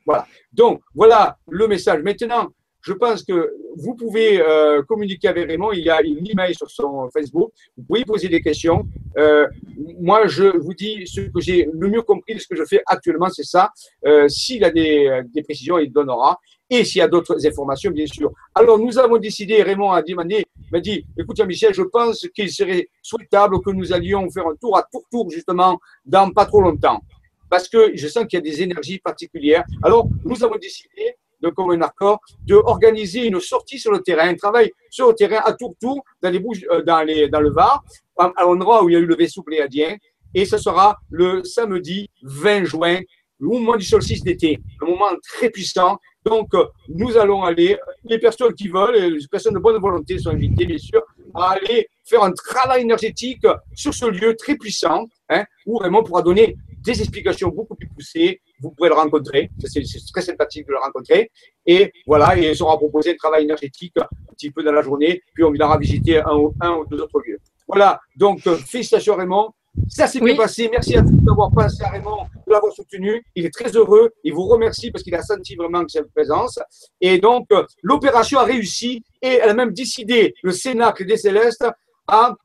Voilà. 0.05 0.25
Donc, 0.51 0.81
voilà 0.93 1.37
le 1.47 1.67
message. 1.67 2.01
Maintenant, 2.01 2.49
je 2.81 2.93
pense 2.93 3.23
que 3.23 3.51
vous 3.77 3.95
pouvez 3.95 4.41
euh, 4.41 4.81
communiquer 4.83 5.27
avec 5.27 5.47
Raymond. 5.47 5.71
Il 5.71 5.83
y 5.83 5.89
a 5.89 6.01
une 6.01 6.27
email 6.27 6.53
sur 6.55 6.69
son 6.69 7.09
Facebook. 7.11 7.51
Vous 7.77 7.83
pouvez 7.83 8.05
poser 8.05 8.29
des 8.29 8.41
questions. 8.41 8.87
Euh, 9.17 9.47
moi, 9.99 10.27
je 10.27 10.57
vous 10.57 10.73
dis 10.73 11.05
ce 11.05 11.21
que 11.21 11.39
j'ai 11.39 11.67
le 11.71 11.87
mieux 11.87 12.01
compris 12.01 12.35
de 12.35 12.39
ce 12.39 12.47
que 12.47 12.55
je 12.55 12.65
fais 12.65 12.81
actuellement, 12.87 13.29
c'est 13.29 13.43
ça. 13.43 13.71
S'il 14.27 14.63
a 14.63 14.71
des, 14.71 15.23
précisions, 15.43 15.77
il 15.77 15.91
donnera. 15.91 16.39
Et 16.69 16.83
s'il 16.83 16.99
y 16.99 17.01
a 17.01 17.07
d'autres 17.07 17.45
informations, 17.45 17.91
bien 17.91 18.07
sûr. 18.07 18.31
Alors, 18.53 18.79
nous 18.79 18.97
avons 18.97 19.17
décidé, 19.17 19.61
Raymond 19.61 19.91
a 19.91 20.01
demandé, 20.01 20.45
m'a 20.71 20.79
dit, 20.79 21.05
écoute, 21.17 21.39
Michel, 21.41 21.73
je 21.73 21.83
pense 21.83 22.27
qu'il 22.33 22.51
serait 22.51 22.89
souhaitable 23.01 23.61
que 23.61 23.69
nous 23.69 23.93
allions 23.93 24.29
faire 24.31 24.47
un 24.47 24.55
tour 24.55 24.77
à 24.77 24.83
tour-tour, 24.83 25.29
justement, 25.29 25.79
dans 26.05 26.31
pas 26.31 26.45
trop 26.45 26.61
longtemps. 26.61 27.01
Parce 27.49 27.69
que 27.69 27.91
je 27.95 28.07
sens 28.07 28.25
qu'il 28.25 28.37
y 28.37 28.41
a 28.41 28.41
des 28.41 28.63
énergies 28.63 28.97
particulières. 28.97 29.63
Alors, 29.83 30.07
nous 30.23 30.43
avons 30.43 30.57
décidé 30.57 31.15
de 31.41 31.49
commun 31.49 31.81
accord, 31.81 32.19
d'organiser 32.47 33.27
une 33.27 33.39
sortie 33.39 33.77
sur 33.77 33.91
le 33.91 33.99
terrain, 33.99 34.29
un 34.29 34.35
travail 34.35 34.71
sur 34.89 35.09
le 35.09 35.13
terrain 35.13 35.41
à 35.45 35.53
tour-tour 35.53 36.03
dans, 36.21 36.29
les 36.29 36.39
bouges, 36.39 36.65
euh, 36.71 36.81
dans, 36.81 37.03
les, 37.03 37.27
dans 37.29 37.41
le 37.41 37.51
Var, 37.51 37.83
à, 38.17 38.31
l'endroit 38.43 38.83
où 38.83 38.89
il 38.89 38.93
y 38.93 38.95
a 38.95 38.99
eu 38.99 39.05
le 39.05 39.15
vaisseau 39.15 39.43
pléadien. 39.43 39.95
Et 40.33 40.45
ce 40.45 40.57
sera 40.57 40.97
le 41.09 41.43
samedi 41.43 42.09
20 42.23 42.65
juin, 42.65 42.99
le 43.39 43.47
moment 43.49 43.75
du 43.75 43.85
solstice 43.85 44.23
d'été, 44.23 44.59
un 44.81 44.85
moment 44.85 45.11
très 45.23 45.49
puissant. 45.49 45.97
Donc, 46.23 46.53
euh, 46.53 46.65
nous 46.89 47.17
allons 47.17 47.43
aller, 47.43 47.77
les 48.03 48.19
personnes 48.19 48.53
qui 48.53 48.67
veulent, 48.67 48.95
les 48.95 49.27
personnes 49.27 49.53
de 49.53 49.59
bonne 49.59 49.79
volonté 49.79 50.17
sont 50.17 50.31
invitées, 50.31 50.65
bien 50.65 50.77
sûr, 50.77 51.03
à 51.33 51.51
aller 51.51 51.87
faire 52.03 52.23
un 52.23 52.31
travail 52.31 52.81
énergétique 52.81 53.45
sur 53.75 53.93
ce 53.93 54.05
lieu 54.05 54.35
très 54.35 54.55
puissant, 54.55 55.05
hein, 55.29 55.43
où 55.65 55.77
vraiment 55.79 55.99
on 55.99 56.03
pourra 56.03 56.21
donner 56.21 56.55
des 56.85 56.99
explications 57.01 57.49
beaucoup 57.49 57.75
plus 57.75 57.89
poussées. 57.89 58.41
Vous 58.61 58.71
pourrez 58.71 58.89
le 58.89 58.95
rencontrer. 58.95 59.49
C'est 59.65 59.83
très 60.13 60.21
sympathique 60.21 60.67
de 60.67 60.71
le 60.71 60.79
rencontrer. 60.79 61.31
Et 61.65 61.91
voilà, 62.05 62.37
et 62.37 62.49
il 62.51 62.55
sera 62.55 62.77
proposé 62.77 63.11
un 63.11 63.15
travail 63.15 63.43
énergétique 63.43 63.93
un 63.97 64.33
petit 64.33 64.51
peu 64.51 64.63
dans 64.63 64.71
la 64.71 64.81
journée. 64.81 65.21
Puis 65.33 65.43
on 65.43 65.51
viendra 65.51 65.77
visiter 65.77 66.19
un, 66.19 66.37
un 66.61 66.71
ou 66.77 66.85
deux 66.85 67.01
autres 67.01 67.19
lieux. 67.25 67.39
Voilà. 67.67 67.99
Donc, 68.15 68.45
euh, 68.47 68.55
félicitations 68.55 69.15
Raymond. 69.15 69.51
Ça 69.89 70.07
s'est 70.07 70.21
bien 70.21 70.35
passé. 70.35 70.69
Merci 70.71 70.95
à 70.95 71.01
tous 71.01 71.11
d'avoir 71.21 71.51
pensé 71.51 71.83
à 71.83 71.89
Raymond, 71.89 72.27
de 72.47 72.53
l'avoir 72.53 72.73
soutenu. 72.73 73.23
Il 73.35 73.45
est 73.45 73.53
très 73.53 73.69
heureux. 73.75 74.11
Il 74.23 74.33
vous 74.33 74.45
remercie 74.45 74.91
parce 74.91 75.03
qu'il 75.03 75.15
a 75.15 75.21
senti 75.21 75.55
vraiment 75.55 75.83
que 75.83 75.91
cette 75.91 76.11
présence. 76.13 76.59
Et 77.01 77.17
donc, 77.17 77.47
euh, 77.51 77.63
l'opération 77.83 78.39
a 78.39 78.43
réussi 78.43 79.03
et 79.21 79.39
elle 79.41 79.49
a 79.49 79.53
même 79.53 79.73
décidé, 79.73 80.33
le 80.43 80.51
Cénacle 80.51 81.05
des 81.05 81.17
Célestes, 81.17 81.65
à 82.07 82.35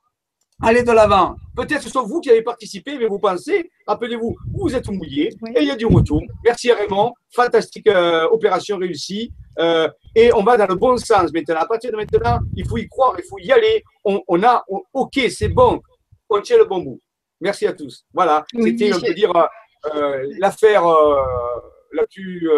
allez 0.63 0.83
de 0.83 0.93
l'avant. 0.93 1.37
Peut-être 1.57 1.83
ce 1.83 1.91
sont 1.91 2.05
vous 2.05 2.21
qui 2.21 2.31
avez 2.31 2.43
participé, 2.43 2.99
mais 2.99 3.07
vous 3.07 3.19
pensez, 3.19 3.71
rappelez-vous, 3.87 4.37
vous 4.55 4.75
êtes 4.75 4.89
mouillé 4.89 5.29
et 5.55 5.61
il 5.61 5.67
y 5.67 5.71
a 5.71 5.77
du 5.77 5.87
retour. 5.87 6.23
Merci 6.45 6.73
Raymond, 6.73 7.13
fantastique 7.31 7.87
euh, 7.89 8.29
opération 8.29 8.79
réussie. 8.79 9.33
Euh, 9.59 9.89
et 10.15 10.33
on 10.33 10.43
va 10.43 10.57
dans 10.57 10.67
le 10.67 10.75
bon 10.75 10.97
sens 10.97 11.33
maintenant. 11.33 11.57
À 11.57 11.67
partir 11.67 11.91
de 11.91 11.97
maintenant, 11.97 12.39
il 12.57 12.67
faut 12.67 12.79
y 12.79 12.89
croire, 12.89 13.15
il 13.19 13.25
faut 13.25 13.39
y 13.39 13.53
aller. 13.53 13.83
On, 14.05 14.43
a, 14.43 14.65
ok, 14.93 15.21
c'est 15.31 15.49
bon, 15.49 15.81
on 16.29 16.41
tient 16.41 16.57
le 16.57 16.65
bon 16.65 16.79
bout. 16.79 17.01
Merci 17.41 17.67
à 17.67 17.73
tous. 17.73 18.05
Voilà, 18.13 18.45
c'était, 18.55 18.93
on 18.93 19.01
peut 19.01 19.15
dire, 19.15 19.33
l'affaire 20.39 20.85
la 21.93 22.07
plus 22.07 22.49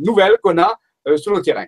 nouvelle 0.00 0.38
qu'on 0.42 0.58
a 0.58 0.78
sur 1.16 1.34
le 1.34 1.42
terrain. 1.42 1.66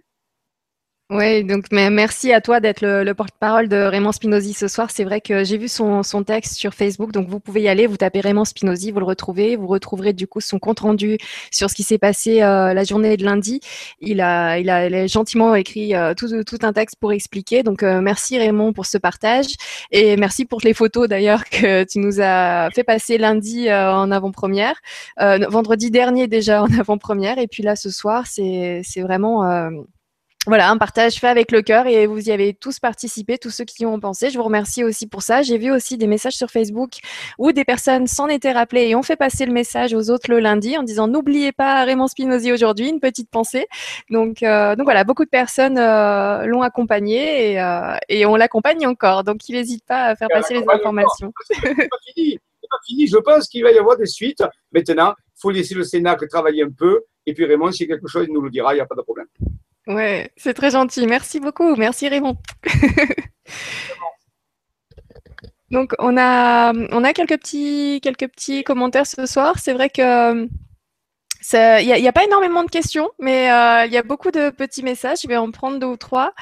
Oui, 1.14 1.44
donc 1.44 1.66
merci 1.70 2.32
à 2.32 2.40
toi 2.40 2.58
d'être 2.58 2.80
le, 2.80 3.14
porte-parole 3.14 3.68
de 3.68 3.76
Raymond 3.76 4.10
Spinozzi 4.10 4.52
ce 4.52 4.66
soir. 4.66 4.90
C'est 4.90 5.04
vrai 5.04 5.20
que 5.20 5.44
j'ai 5.44 5.58
vu 5.58 5.68
son, 5.68 6.02
texte 6.26 6.54
sur 6.54 6.74
Facebook, 6.74 7.12
donc 7.12 7.28
vous 7.28 7.38
pouvez 7.38 7.62
y 7.62 7.68
aller, 7.68 7.86
vous 7.86 7.96
tapez 7.96 8.18
Raymond 8.18 8.44
Spinozzi, 8.44 8.90
vous 8.90 8.98
le 8.98 9.04
retrouvez, 9.04 9.54
vous 9.54 9.68
retrouverez 9.68 10.12
du 10.12 10.26
coup 10.26 10.40
son 10.40 10.58
compte 10.58 10.80
rendu 10.80 11.18
sur 11.52 11.70
ce 11.70 11.76
qui 11.76 11.84
s'est 11.84 11.98
passé 11.98 12.42
euh, 12.42 12.74
la 12.74 12.82
journée 12.82 13.16
de 13.16 13.24
lundi. 13.24 13.60
Il 14.00 14.20
a, 14.20 14.58
il 14.58 14.68
a, 14.68 15.06
gentiment 15.06 15.54
écrit 15.54 15.94
euh, 15.94 16.14
tout, 16.14 16.58
un 16.62 16.72
texte 16.72 16.96
pour 16.98 17.12
expliquer. 17.12 17.62
Donc 17.62 17.84
euh, 17.84 18.00
merci 18.00 18.36
Raymond 18.36 18.72
pour 18.72 18.86
ce 18.86 18.98
partage 18.98 19.54
et 19.92 20.16
merci 20.16 20.44
pour 20.44 20.62
les 20.64 20.74
photos 20.74 21.06
d'ailleurs 21.06 21.44
que 21.48 21.84
tu 21.84 22.00
nous 22.00 22.20
as 22.20 22.70
fait 22.74 22.82
passer 22.82 23.18
lundi 23.18 23.72
en 23.72 24.10
avant-première, 24.10 24.74
vendredi 25.16 25.92
dernier 25.92 26.26
déjà 26.26 26.64
en 26.64 26.76
avant-première 26.76 27.38
et 27.38 27.46
puis 27.46 27.62
là 27.62 27.76
ce 27.76 27.90
soir 27.90 28.26
c'est 28.26 28.82
vraiment 28.96 29.70
voilà, 30.46 30.70
un 30.70 30.76
partage 30.76 31.14
fait 31.14 31.28
avec 31.28 31.50
le 31.52 31.62
cœur 31.62 31.86
et 31.86 32.06
vous 32.06 32.28
y 32.28 32.30
avez 32.30 32.52
tous 32.52 32.78
participé, 32.78 33.38
tous 33.38 33.50
ceux 33.50 33.64
qui 33.64 33.84
y 33.84 33.86
ont 33.86 33.98
pensé. 33.98 34.28
Je 34.28 34.36
vous 34.36 34.44
remercie 34.44 34.84
aussi 34.84 35.06
pour 35.06 35.22
ça. 35.22 35.40
J'ai 35.40 35.56
vu 35.56 35.70
aussi 35.70 35.96
des 35.96 36.06
messages 36.06 36.34
sur 36.34 36.50
Facebook 36.50 36.98
où 37.38 37.52
des 37.52 37.64
personnes 37.64 38.06
s'en 38.06 38.28
étaient 38.28 38.52
rappelées 38.52 38.88
et 38.88 38.94
ont 38.94 39.02
fait 39.02 39.16
passer 39.16 39.46
le 39.46 39.52
message 39.52 39.94
aux 39.94 40.10
autres 40.10 40.30
le 40.30 40.40
lundi 40.40 40.76
en 40.76 40.82
disant 40.82 41.08
n'oubliez 41.08 41.52
pas 41.52 41.84
Raymond 41.84 42.08
Spinozzi 42.08 42.52
aujourd'hui, 42.52 42.90
une 42.90 43.00
petite 43.00 43.30
pensée. 43.30 43.66
Donc, 44.10 44.42
euh, 44.42 44.76
donc 44.76 44.84
voilà, 44.84 45.04
beaucoup 45.04 45.24
de 45.24 45.30
personnes 45.30 45.78
euh, 45.78 46.44
l'ont 46.44 46.62
accompagné 46.62 47.52
et, 47.52 47.60
euh, 47.60 47.96
et 48.10 48.26
on 48.26 48.36
l'accompagne 48.36 48.86
encore. 48.86 49.24
Donc 49.24 49.48
il 49.48 49.54
n'hésite 49.54 49.84
pas 49.86 50.04
à 50.04 50.16
faire 50.16 50.28
passer 50.28 50.54
les 50.54 50.64
informations. 50.68 51.32
C'est 51.46 51.88
pas 51.88 51.96
fini. 52.14 52.38
Pas 52.70 52.78
fini. 52.86 53.06
Je 53.06 53.18
pense 53.18 53.48
qu'il 53.48 53.62
va 53.62 53.72
y 53.72 53.78
avoir 53.78 53.96
des 53.96 54.06
suites. 54.06 54.42
Maintenant, 54.72 55.14
il 55.18 55.40
faut 55.40 55.50
laisser 55.50 55.74
le 55.74 55.84
Sénat 55.84 56.16
travailler 56.28 56.62
un 56.62 56.70
peu. 56.70 57.02
Et 57.26 57.32
puis 57.32 57.46
Raymond, 57.46 57.72
s'il 57.72 57.88
y 57.88 57.92
a 57.92 57.96
quelque 57.96 58.08
chose, 58.08 58.26
il 58.28 58.34
nous 58.34 58.42
le 58.42 58.50
dira, 58.50 58.74
il 58.74 58.76
n'y 58.76 58.82
a 58.82 58.86
pas 58.86 58.94
de 58.94 59.02
problème. 59.02 59.26
Ouais, 59.86 60.30
c'est 60.36 60.54
très 60.54 60.70
gentil. 60.70 61.06
Merci 61.06 61.40
beaucoup. 61.40 61.76
Merci 61.76 62.08
Raymond. 62.08 62.36
Donc 65.70 65.94
on 65.98 66.16
a, 66.16 66.72
on 66.72 67.04
a 67.04 67.12
quelques 67.12 67.38
petits, 67.38 68.00
quelques 68.02 68.28
petits 68.28 68.64
commentaires 68.64 69.06
ce 69.06 69.26
soir. 69.26 69.58
C'est 69.58 69.72
vrai 69.72 69.90
que 69.90 70.48
il 71.52 71.86
n'y 71.86 72.08
a, 72.08 72.12
pas 72.12 72.24
énormément 72.24 72.64
de 72.64 72.70
questions, 72.70 73.10
mais 73.18 73.50
euh, 73.52 73.84
il 73.86 73.92
y 73.92 73.96
a 73.96 74.02
beaucoup 74.02 74.30
de 74.30 74.50
petits 74.50 74.82
messages. 74.82 75.18
Je 75.22 75.28
vais 75.28 75.36
en 75.36 75.50
prendre 75.50 75.78
deux 75.78 75.86
ou 75.86 75.96
trois. 75.96 76.32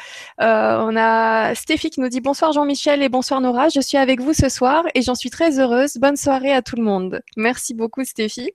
Euh, 0.41 0.79
on 0.81 0.97
a 0.97 1.55
Stéphie 1.55 1.91
qui 1.91 2.01
nous 2.01 2.09
dit 2.09 2.21
bonsoir 2.21 2.53
Jean-Michel 2.53 3.03
et 3.03 3.09
bonsoir 3.09 3.41
Nora. 3.41 3.69
Je 3.69 3.81
suis 3.81 3.99
avec 3.99 4.21
vous 4.21 4.33
ce 4.33 4.49
soir 4.49 4.85
et 4.95 5.03
j'en 5.03 5.15
suis 5.15 5.31
très 5.31 5.59
heureuse. 5.59 5.97
Bonne 5.97 6.17
soirée 6.17 6.53
à 6.53 6.63
tout 6.63 6.77
le 6.77 6.83
monde. 6.85 7.23
Merci 7.37 7.75
beaucoup 7.75 8.05
Stéphie. 8.05 8.53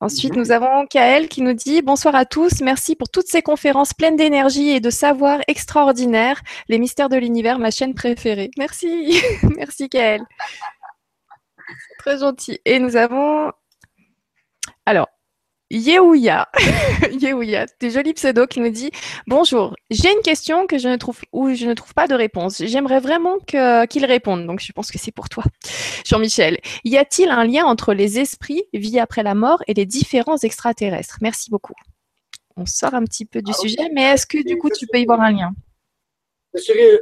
Ensuite, 0.00 0.36
nous 0.36 0.50
avons 0.50 0.86
Kael 0.86 1.26
qui 1.26 1.40
nous 1.40 1.54
dit 1.54 1.80
Bonsoir 1.80 2.14
à 2.14 2.26
tous, 2.26 2.60
merci 2.60 2.96
pour 2.96 3.08
toutes 3.08 3.28
ces 3.28 3.40
conférences 3.40 3.94
pleines 3.94 4.16
d'énergie 4.16 4.68
et 4.68 4.80
de 4.80 4.90
savoir 4.90 5.40
extraordinaire. 5.48 6.42
Les 6.68 6.78
mystères 6.78 7.08
de 7.08 7.16
l'univers, 7.16 7.58
ma 7.58 7.70
chaîne 7.70 7.94
préférée. 7.94 8.50
Merci, 8.58 9.18
merci 9.56 9.88
Kael. 9.88 10.22
Très 11.98 12.18
gentil. 12.18 12.60
Et 12.66 12.78
nous 12.78 12.96
avons. 12.96 13.50
Alors, 14.84 15.08
Yeouya, 15.70 16.48
Yeouya, 17.20 17.66
des 17.80 17.90
jolis 17.90 18.14
pseudos 18.14 18.46
qui 18.46 18.60
nous 18.60 18.70
dit 18.70 18.92
Bonjour, 19.26 19.74
j'ai 19.90 20.12
une 20.12 20.22
question 20.22 20.68
que 20.68 20.78
je 20.78 20.88
ne 20.88 20.96
trouve 20.96 21.18
où 21.32 21.52
je 21.54 21.66
ne 21.66 21.74
trouve 21.74 21.92
pas 21.92 22.06
de 22.06 22.14
réponse. 22.14 22.62
J'aimerais 22.64 23.00
vraiment 23.00 23.38
qu'il 23.40 24.04
réponde. 24.04 24.46
Donc 24.46 24.60
je 24.60 24.70
pense 24.72 24.92
que 24.92 24.98
c'est 24.98 25.10
pour 25.10 25.28
toi, 25.28 25.42
Jean-Michel. 26.06 26.58
Y 26.84 26.98
a-t-il 26.98 27.30
un 27.30 27.44
lien 27.44 27.64
entre 27.64 27.94
les 27.94 28.20
esprits, 28.20 28.62
vie 28.74 29.00
après 29.00 29.24
la 29.24 29.34
mort 29.34 29.62
et 29.66 29.74
les 29.74 29.86
différents 29.86 30.38
extraterrestres? 30.38 31.18
Merci 31.20 31.50
beaucoup. 31.50 31.74
On 32.56 32.64
sort 32.64 32.94
un 32.94 33.02
petit 33.02 33.24
peu 33.24 33.42
du 33.42 33.50
ah 33.52 33.58
sujet, 33.58 33.88
mais 33.92 34.02
est-ce 34.02 34.26
que 34.26 34.46
du 34.46 34.56
coup 34.58 34.70
tu 34.70 34.86
peux 34.86 35.00
y 35.00 35.04
voir 35.04 35.20
un 35.20 35.32
lien? 35.32 35.52
Ce 36.56 36.64
serait 36.64 37.00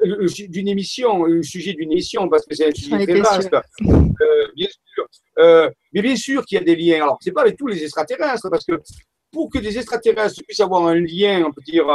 d'une 0.48 0.68
émission, 0.68 1.24
le 1.24 1.42
sujet 1.42 1.74
d'une 1.74 1.92
émission, 1.92 2.28
parce 2.28 2.44
que 2.44 2.54
c'est 2.54 2.66
un 2.66 2.74
sujet 2.74 3.06
très 3.06 3.20
vaste. 3.20 3.54
Euh, 3.54 4.48
bien 4.56 4.68
sûr. 4.68 5.06
Euh, 5.38 5.70
mais 5.92 6.02
bien 6.02 6.16
sûr 6.16 6.44
qu'il 6.44 6.58
y 6.58 6.60
a 6.60 6.64
des 6.64 6.76
liens. 6.76 7.02
Alors, 7.02 7.18
c'est 7.20 7.32
pas 7.32 7.42
avec 7.42 7.56
tous 7.56 7.66
les 7.66 7.82
extraterrestres, 7.82 8.48
parce 8.50 8.64
que 8.64 8.80
pour 9.30 9.50
que 9.50 9.58
des 9.58 9.76
extraterrestres 9.78 10.42
puissent 10.46 10.60
avoir 10.60 10.86
un 10.86 10.96
lien, 10.96 11.44
on 11.46 11.52
peut 11.52 11.62
dire, 11.66 11.86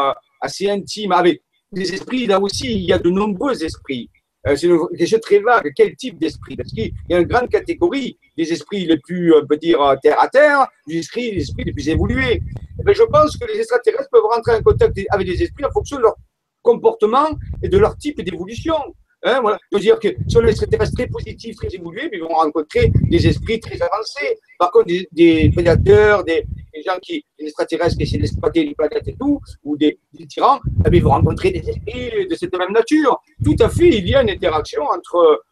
assez 0.41 0.69
intime 0.69 1.11
avec 1.11 1.41
des 1.71 1.93
esprits. 1.93 2.25
Là 2.27 2.39
aussi, 2.39 2.71
il 2.71 2.81
y 2.81 2.93
a 2.93 2.97
de 2.97 3.09
nombreux 3.09 3.63
esprits. 3.63 4.09
Euh, 4.47 4.55
c'est 4.55 4.67
une 4.67 4.79
question 4.97 5.19
très 5.19 5.39
vague. 5.39 5.71
Quel 5.75 5.95
type 5.95 6.17
d'esprit? 6.17 6.55
Parce 6.55 6.71
qu'il 6.71 6.93
y 7.09 7.13
a 7.13 7.19
une 7.19 7.27
grande 7.27 7.49
catégorie 7.49 8.17
des 8.37 8.53
esprits 8.53 8.85
les 8.85 8.97
plus, 8.97 9.33
on 9.33 9.45
peut 9.45 9.57
dire, 9.57 9.79
terre 10.01 10.21
à 10.21 10.29
terre, 10.29 10.67
des 10.87 10.97
esprits, 10.99 11.31
des 11.31 11.41
esprits 11.41 11.65
les 11.65 11.73
plus 11.73 11.89
évolués. 11.89 12.41
Mais 12.85 12.93
je 12.93 13.03
pense 13.03 13.35
que 13.35 13.45
les 13.51 13.59
extraterrestres 13.59 14.09
peuvent 14.11 14.23
rentrer 14.23 14.55
en 14.55 14.61
contact 14.61 14.97
avec 15.09 15.27
des 15.27 15.43
esprits 15.43 15.65
en 15.65 15.71
fonction 15.71 15.97
de 15.97 16.03
leur 16.03 16.15
comportement 16.61 17.29
et 17.63 17.69
de 17.69 17.77
leur 17.77 17.97
type 17.97 18.21
d'évolution. 18.21 18.75
Hein, 19.23 19.39
voilà. 19.41 19.57
Je 19.71 19.77
veux 19.77 19.81
dire 19.81 19.99
que 19.99 20.09
sur 20.27 20.41
les 20.41 20.51
extraterrestres 20.51 20.95
très 20.95 21.07
positifs, 21.07 21.55
très 21.57 21.73
évolués, 21.73 22.09
ils 22.11 22.21
vont 22.21 22.29
rencontrer 22.29 22.91
des 23.09 23.27
esprits 23.27 23.59
très 23.59 23.81
avancés. 23.81 24.37
Par 24.57 24.71
contre, 24.71 24.87
des, 25.11 25.51
prédateurs, 25.53 26.23
des, 26.23 26.45
gens 26.85 26.97
qui, 27.01 27.25
des 27.37 27.47
extraterrestres 27.47 27.97
qui 27.97 28.03
essaient 28.03 28.17
d'exploiter 28.17 28.63
les 28.63 28.75
planètes 28.75 29.07
et 29.07 29.15
tout, 29.19 29.41
ou 29.63 29.75
des, 29.75 29.99
tyrans, 30.29 30.59
eh 30.85 30.95
ils 30.95 31.03
vont 31.03 31.09
rencontrer 31.09 31.51
des 31.51 31.69
esprits 31.69 32.27
de 32.29 32.35
cette 32.35 32.57
même 32.57 32.71
nature. 32.71 33.19
Tout 33.43 33.55
à 33.59 33.69
fait, 33.69 33.89
il 33.89 34.07
y 34.07 34.15
a 34.15 34.21
une 34.21 34.29
interaction 34.29 34.83
entre, 34.83 35.43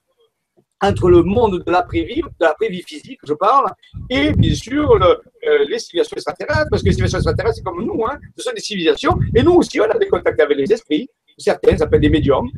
entre 0.82 1.10
le 1.10 1.24
monde 1.24 1.64
de 1.66 1.72
l'après-vie, 1.72 2.22
de 2.22 2.46
l'après-vie 2.46 2.84
physique, 2.84 3.20
je 3.24 3.34
parle, 3.34 3.70
et 4.10 4.32
bien 4.32 4.54
sûr 4.54 4.96
le, 4.98 5.20
euh, 5.48 5.66
les 5.70 5.80
civilisations 5.80 6.16
extraterrestres, 6.16 6.68
parce 6.70 6.82
que 6.82 6.88
les 6.88 6.94
civilisations 6.94 7.20
extraterrestres, 7.20 7.58
c'est 7.58 7.64
comme 7.64 7.84
nous, 7.84 8.06
hein, 8.06 8.18
ce 8.38 8.44
sont 8.44 8.54
des 8.54 8.62
civilisations, 8.62 9.18
et 9.36 9.44
nous 9.44 9.54
aussi, 9.54 9.80
on 9.80 9.86
a 9.86 9.98
des 9.98 10.08
contacts 10.08 10.40
avec 10.40 10.58
les 10.58 10.72
esprits, 10.72 11.08
certains 11.38 11.78
s'appellent 11.78 12.02
des 12.02 12.10
médiums. 12.10 12.50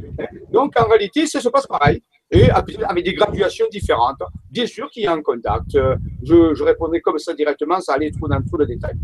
Donc, 0.51 0.73
en 0.79 0.87
réalité, 0.87 1.27
ça 1.27 1.39
se 1.39 1.49
passe 1.49 1.67
pareil, 1.67 2.01
et 2.31 2.49
avec 2.49 3.03
des 3.03 3.13
graduations 3.13 3.65
différentes. 3.71 4.21
Bien 4.51 4.65
sûr 4.65 4.89
qu'il 4.89 5.03
y 5.03 5.07
a 5.07 5.13
un 5.13 5.21
contact. 5.21 5.71
Je, 5.73 6.53
je 6.53 6.63
répondrai 6.63 7.01
comme 7.01 7.17
ça 7.17 7.33
directement, 7.33 7.79
ça 7.81 7.93
allait 7.93 8.11
trop 8.11 8.27
dans 8.27 8.41
trop 8.41 8.57
de 8.57 8.65
détails. 8.65 8.97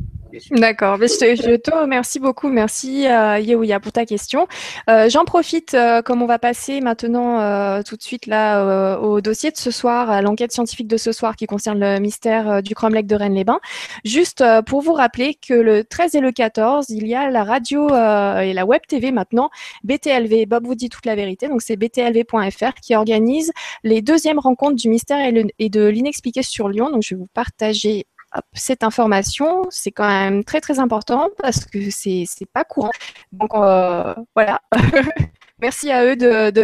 D'accord, 0.51 0.97
je, 0.97 1.55
te 1.55 1.71
remercie 1.75 2.19
beaucoup. 2.19 2.49
Merci 2.49 3.07
euh, 3.07 3.79
pour 3.79 3.91
ta 3.91 4.05
question. 4.05 4.47
Euh, 4.89 5.09
j'en 5.09 5.25
profite, 5.25 5.73
euh, 5.73 6.01
comme 6.01 6.21
on 6.21 6.25
va 6.25 6.39
passer 6.39 6.81
maintenant 6.81 7.39
euh, 7.39 7.81
tout 7.83 7.95
de 7.95 8.01
suite 8.01 8.27
là 8.27 8.97
au 8.99 9.21
dossier 9.21 9.51
de 9.51 9.57
ce 9.57 9.71
soir, 9.71 10.09
à 10.09 10.21
l'enquête 10.21 10.51
scientifique 10.51 10.87
de 10.87 10.97
ce 10.97 11.11
soir 11.11 11.35
qui 11.35 11.45
concerne 11.45 11.79
le 11.79 11.99
mystère 11.99 12.61
du 12.61 12.75
cromlech 12.75 13.05
de 13.05 13.15
Rennes-les-Bains. 13.15 13.59
Juste 14.03 14.43
pour 14.65 14.81
vous 14.81 14.93
rappeler 14.93 15.35
que 15.35 15.53
le 15.53 15.83
13 15.83 16.15
et 16.15 16.19
le 16.19 16.31
14, 16.31 16.89
il 16.89 17.07
y 17.07 17.15
a 17.15 17.29
la 17.29 17.43
radio 17.43 17.87
et 17.89 18.53
la 18.53 18.65
web 18.65 18.81
TV 18.87 19.11
maintenant, 19.11 19.49
BTLV, 19.83 20.45
Bob 20.47 20.65
vous 20.65 20.75
dit 20.75 20.89
toute 20.89 21.05
la 21.05 21.15
vérité, 21.15 21.47
donc 21.47 21.61
c'est 21.61 21.75
btlv.fr 21.75 22.73
qui 22.81 22.95
organise 22.95 23.51
les 23.83 24.01
deuxièmes 24.01 24.39
rencontres 24.39 24.75
du 24.75 24.89
mystère 24.89 25.19
et, 25.19 25.45
et 25.59 25.69
de 25.69 25.85
l'inexpliqué 25.85 26.43
sur 26.43 26.69
Lyon. 26.69 26.89
Donc 26.89 27.03
je 27.03 27.15
vais 27.15 27.19
vous 27.19 27.29
partager 27.33 28.05
cette 28.53 28.83
information, 28.83 29.63
c'est 29.69 29.91
quand 29.91 30.07
même 30.07 30.43
très 30.43 30.61
très 30.61 30.79
important 30.79 31.29
parce 31.41 31.65
que 31.65 31.89
c'est 31.89 32.25
n'est 32.39 32.47
pas 32.51 32.63
courant. 32.63 32.91
Donc 33.31 33.53
euh, 33.53 34.13
voilà, 34.35 34.61
merci 35.59 35.91
à 35.91 36.05
eux 36.05 36.15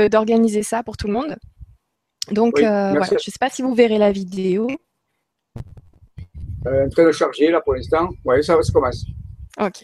d'organiser 0.09 0.59
de, 0.59 0.65
ça 0.65 0.83
pour 0.83 0.97
tout 0.97 1.07
le 1.07 1.13
monde. 1.13 1.35
Donc 2.31 2.59
euh, 2.59 2.91
voilà, 2.91 3.05
je 3.05 3.15
ne 3.15 3.19
sais 3.19 3.31
pas 3.39 3.49
si 3.49 3.61
vous 3.61 3.73
verrez 3.73 3.97
la 3.97 4.11
vidéo. 4.11 4.67
Euh, 6.67 6.85
en 6.85 6.89
train 6.89 7.05
de 7.05 7.11
charger 7.11 7.49
là 7.49 7.61
pour 7.61 7.73
l'instant. 7.73 8.09
Oui, 8.25 8.43
ça, 8.43 8.61
ça 8.61 8.71
commence. 8.71 9.05
Ok. 9.59 9.83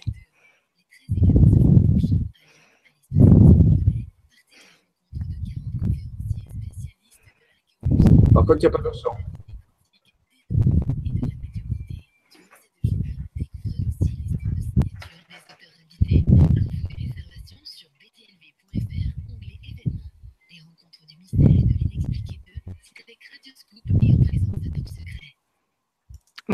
Par 8.34 8.46
contre, 8.46 8.58
il 8.58 8.60
n'y 8.60 8.66
a 8.68 8.70
pas 8.70 8.90
de 8.90 8.94
son. 8.94 9.10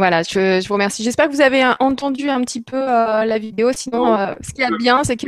Voilà, 0.03 0.21
je, 0.21 0.67
vous 0.67 0.73
remercie. 0.73 1.01
J'espère 1.01 1.29
que 1.29 1.31
vous 1.31 1.39
avez 1.39 1.63
entendu 1.79 2.29
un 2.29 2.41
petit 2.41 2.59
peu 2.59 2.75
euh, 2.75 3.23
la 3.23 3.37
vidéo. 3.37 3.71
Sinon, 3.73 4.13
euh, 4.13 4.33
ce 4.41 4.49
qu'il 4.49 4.59
y 4.59 4.67
a 4.67 4.69
de 4.69 4.75
bien, 4.75 5.01
c'est 5.05 5.15
que. 5.15 5.27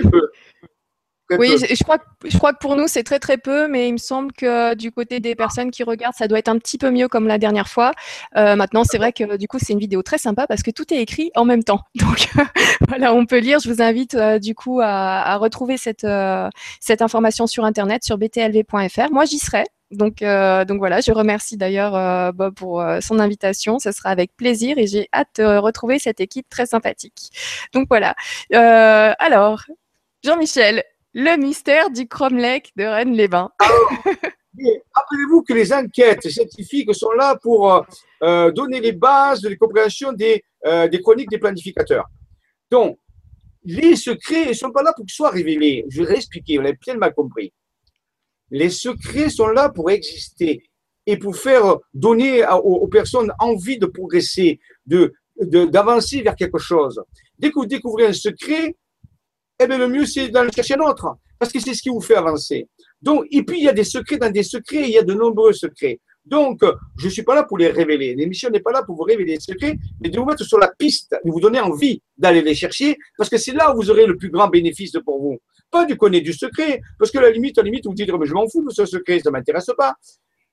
Oui, 1.40 1.56
je, 1.58 1.82
crois, 1.82 1.98
je 2.26 2.38
crois 2.38 2.52
que 2.52 2.58
pour 2.60 2.76
nous, 2.76 2.90
c'est 2.90 3.04
très 3.04 3.20
très 3.20 3.38
peu, 3.38 3.70
mais 3.70 3.88
il 3.88 3.94
me 3.94 3.98
semble 3.98 4.34
que 4.34 4.76
du 4.76 4.92
côté 4.92 5.22
des 5.22 5.34
personnes 5.34 5.72
qui 5.72 5.84
regardent, 5.84 6.14
ça 6.14 6.28
doit 6.28 6.40
être 6.40 6.50
un 6.50 6.58
petit 6.58 6.78
peu 6.78 6.92
mieux 6.92 7.08
comme 7.08 7.26
la 7.26 7.38
dernière 7.38 7.70
fois. 7.70 7.94
Euh, 8.36 8.58
maintenant, 8.58 8.84
c'est 8.84 8.98
vrai 8.98 9.14
que 9.14 9.38
du 9.38 9.48
coup, 9.48 9.60
c'est 9.62 9.72
une 9.72 9.80
vidéo 9.80 10.04
très 10.04 10.18
sympa 10.18 10.46
parce 10.46 10.62
que 10.62 10.72
tout 10.72 10.94
est 10.94 11.02
écrit 11.02 11.32
en 11.38 11.46
même 11.46 11.64
temps. 11.64 11.80
Donc 11.96 12.28
voilà, 12.90 13.14
on 13.14 13.26
peut 13.26 13.40
lire. 13.40 13.60
Je 13.60 13.72
vous 13.72 13.82
invite 13.82 14.18
du 14.42 14.56
coup 14.56 14.82
à, 14.82 15.22
à 15.22 15.38
retrouver 15.38 15.78
cette, 15.78 16.06
cette 16.82 17.02
information 17.02 17.48
sur 17.48 17.64
Internet, 17.64 18.04
sur 18.04 18.18
btlv.fr. 18.18 19.10
Moi, 19.10 19.24
j'y 19.24 19.40
serai. 19.40 19.64
Donc, 19.98 20.22
euh, 20.22 20.66
donc 20.66 20.80
voilà, 20.80 21.02
je 21.02 21.12
remercie 21.12 21.58
d'ailleurs 21.58 21.96
euh, 21.96 22.32
Bob 22.32 22.54
pour 22.56 22.82
euh, 22.82 23.00
son 23.02 23.20
invitation. 23.20 23.80
Ce 23.80 23.92
sera 23.92 24.10
avec 24.10 24.36
plaisir 24.36 24.78
et 24.78 24.88
j'ai 24.88 25.08
hâte 25.14 25.40
de 25.40 25.58
retrouver 25.58 26.00
cette 26.00 26.20
équipe 26.20 26.48
très 26.50 26.66
sympathique. 26.66 27.32
Donc 27.74 27.88
voilà. 27.90 28.16
alors, 28.52 29.64
Jean-Michel, 30.24 30.84
le 31.14 31.38
mystère 31.38 31.90
du 31.90 32.08
cromlech 32.08 32.72
de 32.76 32.84
Rennes-les-Bains. 32.84 33.52
Rappelez-vous 33.60 35.44
que 35.44 35.54
les 35.54 35.74
enquêtes 35.74 36.28
scientifiques 36.30 36.94
sont 36.96 37.12
là 37.12 37.38
pour 37.42 37.86
donner 38.22 38.80
les 38.80 38.94
bases 38.94 39.42
de 39.42 39.50
la 39.50 39.56
compréhension 39.56 40.14
des, 40.14 40.44
chroniques 41.04 41.30
des 41.30 41.40
planificateurs. 41.40 42.06
Donc, 42.72 42.98
les 43.64 43.96
secrets 43.96 44.48
ne 44.48 44.54
sont 44.54 44.72
pas 44.72 44.84
là 44.84 44.94
pour 44.96 45.06
qu'ils 45.06 45.14
soient 45.14 45.32
révélés. 45.32 45.86
Je 45.90 46.02
vais 46.02 46.10
réexpliquer, 46.10 46.58
vous 46.58 46.64
l'avez 46.64 46.78
bien 46.82 46.96
mal 46.96 47.14
compris. 47.14 47.52
Les 48.52 48.70
secrets 48.70 49.30
sont 49.30 49.48
là 49.48 49.70
pour 49.70 49.90
exister 49.90 50.64
et 51.06 51.18
pour 51.18 51.36
faire 51.36 51.78
donner 51.94 52.46
aux, 52.64 52.88
personnes 52.88 53.32
envie 53.40 53.78
de 53.78 53.86
progresser, 53.86 54.60
de, 54.86 55.14
d'avancer 55.38 56.22
vers 56.22 56.36
quelque 56.36 56.60
chose. 56.60 57.02
Dès 57.38 57.50
que 57.50 57.56
vous 57.56 57.66
découvrez 57.66 58.08
un 58.08 58.14
secret, 58.14 58.76
eh 59.60 59.68
bien, 59.68 59.78
le 59.78 59.88
mieux, 59.88 60.06
c'est 60.06 60.30
d'en 60.30 60.50
chercher 60.50 60.76
un 60.76 60.82
autre, 60.82 61.16
parce 61.40 61.52
que 61.52 61.60
c'est 61.60 61.74
ce 61.74 61.82
qui 61.82 61.90
vous 61.90 62.02
fait 62.02 62.16
avancer. 62.16 62.68
Donc, 63.02 63.26
et 63.32 63.44
puis, 63.44 63.60
il 63.60 63.66
y 63.66 63.70
a 63.70 63.74
des 63.74 63.84
secrets 63.84 64.18
dans 64.18 64.32
des 64.32 64.44
secrets, 64.44 64.84
il 64.84 64.92
y 64.92 64.98
a 64.98 65.04
de 65.04 65.14
nombreux 65.14 65.54
secrets. 65.54 66.00
Donc, 66.26 66.62
je 66.98 67.06
ne 67.06 67.12
suis 67.12 67.22
pas 67.22 67.36
là 67.36 67.44
pour 67.44 67.58
les 67.58 67.70
révéler. 67.70 68.16
L'émission 68.16 68.50
n'est 68.50 68.60
pas 68.60 68.72
là 68.72 68.84
pour 68.84 68.96
vous 68.96 69.04
révéler 69.04 69.34
les 69.36 69.40
secrets, 69.40 69.78
mais 70.02 70.10
de 70.10 70.20
vous 70.20 70.26
mettre 70.26 70.44
sur 70.44 70.58
la 70.58 70.72
piste, 70.78 71.16
de 71.24 71.30
vous 71.30 71.40
donner 71.40 71.60
envie 71.60 72.02
d'aller 72.18 72.42
les 72.42 72.56
chercher, 72.56 72.98
parce 73.18 73.30
que 73.30 73.38
c'est 73.38 73.54
là 73.54 73.74
où 73.74 73.78
vous 73.78 73.92
aurez 73.92 74.08
le 74.08 74.18
plus 74.18 74.32
grand 74.32 74.48
bénéfice 74.48 74.94
pour 75.06 75.22
vous 75.22 75.38
pas 75.76 75.86
du 75.86 75.98
connaître 75.98 76.24
du 76.24 76.32
secret, 76.32 76.80
parce 76.98 77.12
que 77.12 77.20
la 77.20 77.30
limite, 77.30 77.58
à 77.58 77.62
la 77.62 77.66
limite, 77.66 77.86
vous 77.86 77.94
dites, 77.94 78.10
mais 78.10 78.26
je 78.26 78.34
m'en 78.34 78.48
fous 78.48 78.64
de 78.64 78.72
ce 78.72 78.86
secret, 78.86 79.20
ça 79.20 79.30
ne 79.30 79.34
m'intéresse 79.34 79.70
pas. 79.78 79.94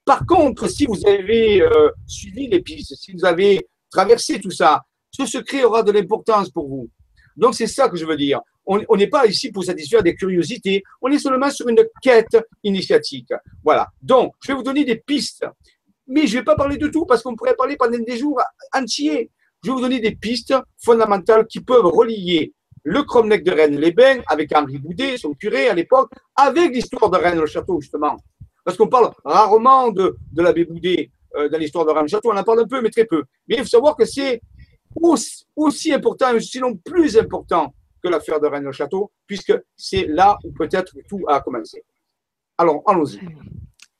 Par 0.05 0.27
contre, 0.27 0.67
si 0.69 0.85
vous 0.85 0.99
avez 1.07 1.63
euh, 1.63 1.91
suivi 2.09 2.49
les 2.49 2.61
pistes, 2.61 2.97
si 2.97 3.13
vous 3.13 3.25
avez 3.25 3.69
traversé 3.89 4.41
tout 4.41 4.51
ça, 4.51 4.83
ce 5.13 5.25
secret 5.25 5.63
aura 5.63 5.85
de 5.85 5.93
l'importance 5.93 6.51
pour 6.51 6.69
vous. 6.69 6.89
Donc, 7.37 7.55
c'est 7.55 7.69
ça 7.69 7.89
que 7.89 7.97
je 7.97 8.05
veux 8.05 8.17
dire. 8.17 8.41
On 8.67 8.97
n'est 8.97 9.09
pas 9.09 9.27
ici 9.27 9.51
pour 9.53 9.65
satisfaire 9.65 10.03
des 10.03 10.15
curiosités, 10.15 10.83
on 11.01 11.11
est 11.11 11.19
seulement 11.19 11.51
sur 11.51 11.69
une 11.69 11.85
quête 12.01 12.37
initiatique. 12.65 13.33
Voilà. 13.63 13.89
Donc, 14.01 14.35
je 14.43 14.49
vais 14.49 14.55
vous 14.55 14.63
donner 14.63 14.85
des 14.85 14.97
pistes. 14.97 15.47
Mais 16.09 16.27
je 16.27 16.35
ne 16.35 16.41
vais 16.41 16.45
pas 16.45 16.57
parler 16.57 16.79
de 16.79 16.89
tout 16.89 17.07
parce 17.07 17.23
qu'on 17.23 17.37
pourrait 17.37 17.55
parler 17.55 17.77
pendant 17.77 17.99
des 17.99 18.17
jours 18.17 18.41
entiers. 18.73 19.31
Je 19.63 19.71
vais 19.71 19.75
vous 19.75 19.81
donner 19.81 20.01
des 20.01 20.17
pistes 20.17 20.55
fondamentales 20.85 21.47
qui 21.47 21.61
peuvent 21.61 21.87
relier 21.87 22.53
le 22.85 23.03
Cromlech 23.03 23.45
de 23.45 23.53
Rennes-les-Bains, 23.53 24.23
avec 24.27 24.55
Henri 24.57 24.79
Boudet, 24.79 25.17
son 25.17 25.35
curé 25.35 25.69
à 25.69 25.75
l'époque, 25.75 26.11
avec 26.37 26.75
l'histoire 26.75 27.11
de 27.11 27.17
Rennes-le-Château, 27.17 27.81
justement. 27.81 28.17
Parce 28.65 28.77
qu'on 28.77 28.89
parle 28.89 29.11
rarement 29.25 29.91
de, 29.91 30.17
l'abbé 30.37 30.65
Boudet 30.65 31.11
euh, 31.37 31.49
dans 31.49 31.59
l'histoire 31.59 31.85
de 31.85 31.91
Rennes-le-Château, 31.91 32.33
on 32.33 32.37
en 32.37 32.45
parle 32.45 32.61
un 32.61 32.67
peu, 32.67 32.81
mais 32.81 32.91
très 32.91 33.05
peu. 33.05 33.25
Mais 33.49 33.57
il 33.57 33.63
faut 33.63 33.69
savoir 33.69 33.97
que 33.97 34.05
c'est 34.05 34.41
aussi, 35.57 35.93
important, 35.93 36.39
sinon 36.41 36.77
plus 36.77 37.17
important 37.17 37.75
que 38.03 38.09
l'affaire 38.09 38.41
de 38.41 38.49
Rennes-le-Château, 38.49 39.13
puisque 39.27 39.55
c'est 39.77 40.07
là 40.07 40.37
où 40.45 40.53
peut-être 40.53 40.93
tout 41.09 41.23
a 41.29 41.41
commencé. 41.41 41.85
Alors, 42.59 42.83
allons-y. 42.87 43.21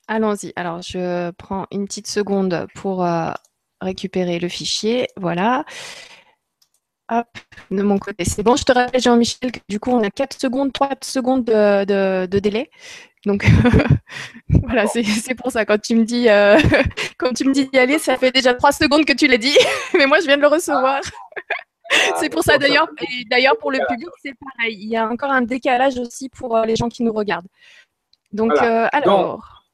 Allons-y. 0.07 0.51
Alors, 0.55 0.81
je 0.81 1.31
prends 1.31 1.65
une 1.71 1.85
petite 1.85 2.07
seconde 2.07 2.67
pour 2.75 3.05
euh, 3.05 3.31
récupérer 3.81 4.39
le 4.39 4.49
fichier. 4.49 5.07
Voilà. 5.17 5.63
Hop, 7.11 7.27
de 7.69 7.83
mon 7.83 7.99
côté. 7.99 8.23
C'est 8.23 8.43
bon, 8.43 8.55
je 8.55 8.63
te 8.63 8.71
rappelle, 8.71 9.01
Jean-Michel, 9.01 9.51
que 9.51 9.59
du 9.67 9.79
coup, 9.79 9.91
on 9.91 10.01
a 10.03 10.09
4 10.09 10.39
secondes, 10.39 10.71
3 10.71 10.91
secondes 11.01 11.43
de, 11.43 12.39
délai. 12.39 12.69
Donc, 13.25 13.45
voilà, 14.49 14.87
c'est 14.87 15.35
pour 15.35 15.51
ça. 15.51 15.65
Quand 15.65 15.79
tu 15.79 15.95
me 15.95 16.05
dis, 16.05 16.29
euh, 16.29 16.57
quand 17.17 17.33
tu 17.33 17.45
me 17.45 17.53
dis 17.53 17.67
d'y 17.67 17.77
aller, 17.77 17.99
ça 17.99 18.17
fait 18.17 18.31
déjà 18.31 18.53
3 18.53 18.71
secondes 18.71 19.05
que 19.05 19.13
tu 19.13 19.27
l'as 19.27 19.37
dit. 19.37 19.57
Mais 19.97 20.05
moi, 20.05 20.19
je 20.21 20.27
viens 20.27 20.37
de 20.37 20.41
le 20.41 20.47
recevoir. 20.47 21.01
Ah, 21.91 22.15
c'est 22.19 22.29
pour 22.29 22.43
ça, 22.43 22.57
d'ailleurs. 22.57 22.87
D'ailleurs, 23.29 23.57
pour 23.57 23.71
le 23.71 23.79
public, 23.87 24.09
c'est 24.23 24.33
pareil. 24.57 24.77
Il 24.79 24.89
y 24.89 24.95
a 24.95 25.07
encore 25.07 25.31
un 25.31 25.41
décalage 25.41 25.97
aussi 25.97 26.29
pour 26.29 26.55
euh, 26.55 26.65
les 26.65 26.77
gens 26.77 26.87
qui 26.87 27.03
nous 27.03 27.13
regardent. 27.13 27.47
Donc, 28.31 28.53
euh, 28.61 28.87
alors, 28.93 29.65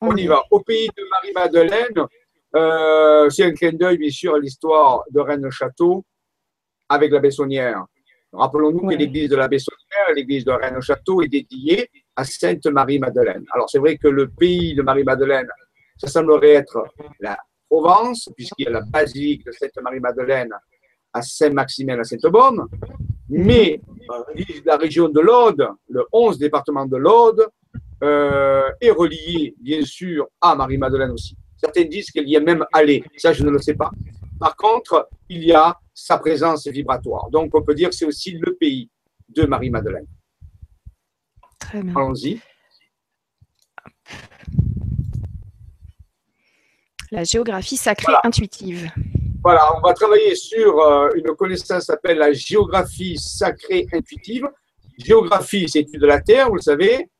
on, 0.00 0.16
y 0.16 0.26
va. 0.26 0.42
Au 0.50 0.60
pays 0.60 0.88
de 0.96 1.04
Marie-Madeleine, 1.10 3.28
c'est 3.30 3.44
un 3.44 3.52
clin 3.52 3.72
d'œil, 3.72 3.98
bien 3.98 4.10
sûr, 4.10 4.34
à 4.34 4.38
l'histoire 4.38 5.02
de 5.10 5.20
Rennes-le-Château 5.20 6.04
avec 6.92 7.10
la 7.10 7.20
Bessonnière. 7.20 7.84
Rappelons-nous 8.32 8.88
que 8.88 8.94
l'église 8.94 9.28
de 9.28 9.36
la 9.36 9.48
Bessonnière 9.48 9.82
l'église 10.14 10.44
de 10.44 10.52
Rennes-Château 10.52 11.22
est 11.22 11.28
dédiée 11.28 11.88
à 12.16 12.24
Sainte-Marie-Madeleine. 12.24 13.44
Alors, 13.52 13.68
c'est 13.68 13.78
vrai 13.78 13.96
que 13.96 14.08
le 14.08 14.28
pays 14.28 14.74
de 14.74 14.82
Marie-Madeleine, 14.82 15.48
ça 15.96 16.06
semblerait 16.06 16.54
être 16.54 16.84
la 17.20 17.38
Provence, 17.68 18.28
puisqu'il 18.36 18.64
y 18.64 18.68
a 18.68 18.70
la 18.70 18.82
basilique 18.82 19.46
de 19.46 19.52
Sainte-Marie-Madeleine 19.52 20.50
à 21.12 21.22
Saint-Maximin 21.22 21.98
à 21.98 22.04
Sainte-Baume, 22.04 22.68
mais 23.28 23.80
la 24.64 24.76
région 24.76 25.08
de 25.08 25.20
l'Aude, 25.20 25.66
le 25.88 26.04
11 26.12 26.38
département 26.38 26.86
de 26.86 26.96
l'Aude, 26.96 27.46
euh, 28.02 28.68
est 28.80 28.90
relié, 28.90 29.54
bien 29.58 29.82
sûr, 29.84 30.26
à 30.40 30.54
Marie-Madeleine 30.54 31.12
aussi. 31.12 31.36
Certains 31.56 31.84
disent 31.84 32.10
qu'elle 32.10 32.28
y 32.28 32.34
est 32.34 32.40
même 32.40 32.64
allée. 32.72 33.04
Ça, 33.16 33.32
je 33.32 33.44
ne 33.44 33.50
le 33.50 33.58
sais 33.58 33.74
pas. 33.74 33.90
Par 34.40 34.56
contre, 34.56 35.08
il 35.28 35.44
y 35.44 35.52
a 35.52 35.78
sa 35.94 36.18
présence 36.18 36.66
vibratoire. 36.66 37.28
Donc, 37.30 37.54
on 37.54 37.62
peut 37.62 37.74
dire 37.74 37.90
que 37.90 37.94
c'est 37.94 38.04
aussi 38.06 38.32
le 38.38 38.54
pays 38.54 38.90
de 39.28 39.44
Marie-Madeleine. 39.44 40.06
Très 41.58 41.82
bien. 41.82 41.94
Allons-y. 41.96 42.40
La 47.10 47.24
géographie 47.24 47.76
sacrée 47.76 48.06
Voilà. 48.06 48.20
intuitive. 48.24 48.90
Voilà, 49.44 49.76
on 49.76 49.80
va 49.80 49.92
travailler 49.92 50.34
sur 50.34 50.78
euh, 50.80 51.10
une 51.16 51.34
connaissance 51.34 51.80
qui 51.80 51.86
s'appelle 51.86 52.18
la 52.18 52.32
géographie 52.32 53.18
sacrée 53.18 53.86
intuitive. 53.92 54.46
Géographie, 54.98 55.68
c'est 55.68 55.80
étude 55.80 56.00
de 56.00 56.06
la 56.06 56.20
Terre, 56.20 56.48
vous 56.48 56.56
le 56.56 56.62
savez. 56.62 57.10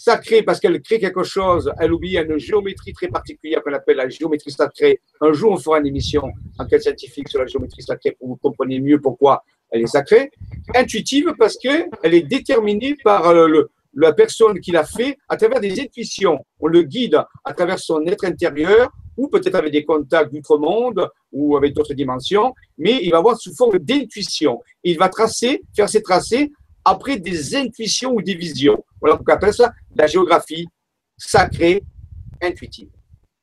Sacrée, 0.00 0.44
parce 0.44 0.60
qu'elle 0.60 0.80
crée 0.80 1.00
quelque 1.00 1.24
chose, 1.24 1.72
elle 1.76 1.92
oublie 1.92 2.16
une 2.16 2.38
géométrie 2.38 2.92
très 2.92 3.08
particulière 3.08 3.60
qu'on 3.64 3.72
appelle 3.72 3.96
la 3.96 4.08
géométrie 4.08 4.52
sacrée. 4.52 5.00
Un 5.20 5.32
jour, 5.32 5.50
on 5.50 5.56
fera 5.56 5.80
une 5.80 5.88
émission 5.88 6.22
enquête 6.56 6.82
scientifique 6.82 7.28
sur 7.28 7.40
la 7.40 7.48
géométrie 7.48 7.82
sacrée 7.82 8.12
pour 8.12 8.28
que 8.28 8.30
vous 8.30 8.36
compreniez 8.36 8.78
mieux 8.78 9.00
pourquoi 9.00 9.42
elle 9.72 9.82
est 9.82 9.88
sacrée. 9.88 10.30
Intuitive, 10.72 11.34
parce 11.36 11.56
qu'elle 11.56 11.88
est 12.04 12.22
déterminée 12.22 12.94
par 13.02 13.34
la 13.92 14.12
personne 14.12 14.60
qui 14.60 14.70
l'a 14.70 14.84
fait 14.84 15.18
à 15.28 15.36
travers 15.36 15.58
des 15.58 15.80
intuitions. 15.80 16.38
On 16.60 16.68
le 16.68 16.82
guide 16.82 17.20
à 17.44 17.52
travers 17.52 17.80
son 17.80 18.06
être 18.06 18.24
intérieur 18.24 18.92
ou 19.16 19.26
peut-être 19.26 19.56
avec 19.56 19.72
des 19.72 19.84
contacts 19.84 20.32
d'outre-monde 20.32 21.08
ou 21.32 21.56
avec 21.56 21.74
d'autres 21.74 21.94
dimensions, 21.94 22.54
mais 22.78 23.00
il 23.02 23.10
va 23.10 23.20
voir 23.20 23.36
sous 23.36 23.52
forme 23.52 23.80
d'intuition. 23.80 24.60
Il 24.84 24.96
va 24.96 25.08
tracer, 25.08 25.60
faire 25.74 25.88
ses 25.88 26.02
tracés 26.02 26.52
après 26.84 27.18
des 27.18 27.56
intuitions 27.56 28.12
ou 28.12 28.22
des 28.22 28.34
visions. 28.34 28.82
Voilà 29.00 29.16
pourquoi 29.16 29.34
on 29.34 29.36
appelle 29.36 29.54
ça 29.54 29.72
la 29.94 30.06
géographie 30.06 30.66
sacrée 31.16 31.82
intuitive. 32.42 32.88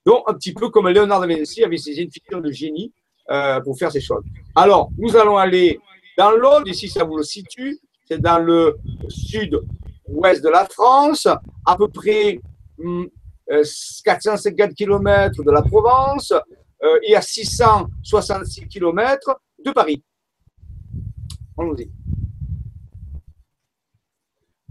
Donc, 0.05 0.23
un 0.27 0.33
petit 0.33 0.53
peu 0.53 0.69
comme 0.69 0.87
Léonard 0.87 1.21
de 1.21 1.27
Vinci 1.27 1.63
avec 1.63 1.79
ses 1.79 1.99
intuitions 2.01 2.39
de 2.39 2.51
génie 2.51 2.93
euh, 3.31 3.59
pour 3.61 3.77
faire 3.77 3.91
ces 3.91 4.01
choses. 4.01 4.23
Alors, 4.55 4.91
nous 4.97 5.15
allons 5.15 5.37
aller 5.37 5.79
dans 6.17 6.31
l'Aude, 6.31 6.67
ici 6.67 6.87
ça 6.87 7.03
vous 7.03 7.17
le 7.17 7.23
situe, 7.23 7.79
c'est 8.07 8.21
dans 8.21 8.39
le 8.39 8.77
sud-ouest 9.09 10.43
de 10.43 10.49
la 10.49 10.65
France, 10.65 11.27
à 11.65 11.75
peu 11.75 11.87
près 11.87 12.39
hum, 12.77 13.09
euh, 13.51 13.63
450 14.03 14.73
km 14.75 15.43
de 15.43 15.51
la 15.51 15.61
Provence 15.61 16.31
euh, 16.83 16.99
et 17.03 17.15
à 17.15 17.21
666 17.21 18.67
km 18.67 19.39
de 19.63 19.71
Paris. 19.71 20.03
Allons-y. 21.57 21.89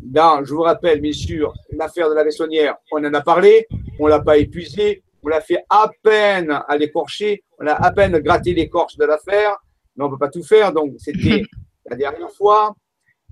Dans, 0.04 0.44
je 0.44 0.52
vous 0.52 0.60
rappelle, 0.60 1.00
bien 1.00 1.12
sûr, 1.12 1.54
l'affaire 1.70 2.10
de 2.10 2.14
la 2.14 2.24
Bessonnière, 2.24 2.76
on 2.92 3.02
en 3.02 3.14
a 3.14 3.22
parlé, 3.22 3.66
on 3.98 4.04
ne 4.04 4.10
l'a 4.10 4.20
pas 4.20 4.36
épuisé, 4.36 5.02
on 5.22 5.28
l'a 5.28 5.40
fait 5.40 5.64
à 5.70 5.90
peine 6.02 6.50
à 6.68 6.76
l'écorcher, 6.76 7.42
on 7.58 7.66
a 7.66 7.72
à 7.72 7.90
peine 7.90 8.18
gratté 8.18 8.52
l'écorche 8.52 8.98
de 8.98 9.06
l'affaire, 9.06 9.56
mais 9.96 10.04
on 10.04 10.08
ne 10.08 10.12
peut 10.12 10.18
pas 10.18 10.28
tout 10.28 10.42
faire, 10.42 10.74
donc 10.74 10.92
c'était 10.98 11.42
la 11.90 11.96
dernière 11.96 12.30
fois. 12.30 12.74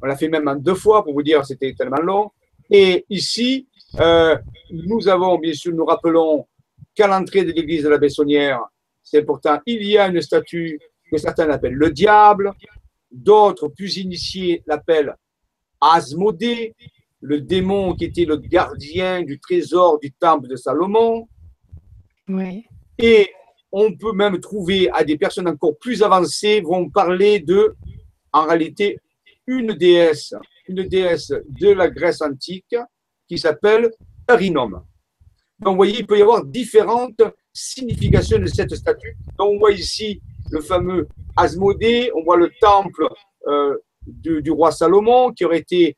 On 0.02 0.06
l'a 0.06 0.16
fait 0.16 0.28
même 0.28 0.48
en 0.48 0.56
deux 0.56 0.74
fois 0.74 1.04
pour 1.04 1.12
vous 1.12 1.22
dire 1.22 1.44
c'était 1.44 1.74
tellement 1.74 2.00
long. 2.00 2.30
Et 2.70 3.04
ici, 3.10 3.68
euh, 4.00 4.36
nous 4.70 5.06
avons, 5.08 5.38
bien 5.38 5.52
sûr, 5.52 5.74
nous 5.74 5.84
rappelons 5.84 6.46
qu'à 6.94 7.06
l'entrée 7.06 7.44
de 7.44 7.52
l'église 7.52 7.84
de 7.84 7.90
la 7.90 7.98
Bessonnière, 7.98 8.62
c'est 9.02 9.20
important, 9.20 9.60
il 9.66 9.84
y 9.84 9.98
a 9.98 10.08
une 10.08 10.22
statue 10.22 10.80
que 11.10 11.18
certains 11.18 11.50
appellent 11.50 11.74
le 11.74 11.90
diable, 11.90 12.52
d'autres 13.10 13.68
plus 13.68 13.98
initiés 13.98 14.62
l'appellent 14.66 15.14
Asmodée, 15.82 16.74
le 17.20 17.40
démon 17.40 17.94
qui 17.94 18.04
était 18.04 18.24
le 18.24 18.36
gardien 18.36 19.22
du 19.22 19.38
trésor 19.38 19.98
du 19.98 20.12
temple 20.12 20.48
de 20.48 20.56
Salomon. 20.56 21.28
Oui. 22.28 22.64
Et 22.98 23.30
on 23.70 23.92
peut 23.94 24.12
même 24.12 24.38
trouver 24.38 24.90
à 24.90 25.02
des 25.02 25.16
personnes 25.16 25.48
encore 25.48 25.76
plus 25.78 26.02
avancées 26.02 26.60
vont 26.60 26.88
parler 26.90 27.40
de, 27.40 27.74
en 28.32 28.46
réalité, 28.46 28.98
une 29.46 29.72
déesse, 29.72 30.34
une 30.68 30.84
déesse 30.84 31.32
de 31.48 31.70
la 31.70 31.88
Grèce 31.88 32.22
antique 32.22 32.76
qui 33.26 33.38
s'appelle 33.38 33.90
Eurinome. 34.30 34.84
Donc, 35.58 35.72
vous 35.72 35.76
voyez, 35.76 36.00
il 36.00 36.06
peut 36.06 36.18
y 36.18 36.22
avoir 36.22 36.44
différentes 36.44 37.22
significations 37.52 38.38
de 38.38 38.46
cette 38.46 38.74
statue. 38.74 39.16
Donc, 39.38 39.52
on 39.54 39.58
voit 39.58 39.72
ici 39.72 40.20
le 40.50 40.60
fameux 40.60 41.08
Asmodée, 41.36 42.10
on 42.14 42.24
voit 42.24 42.36
le 42.36 42.50
temple 42.60 43.08
euh, 43.46 43.76
du, 44.06 44.50
roi 44.50 44.72
Salomon 44.72 45.32
qui 45.32 45.44
aurait, 45.44 45.58
été 45.58 45.96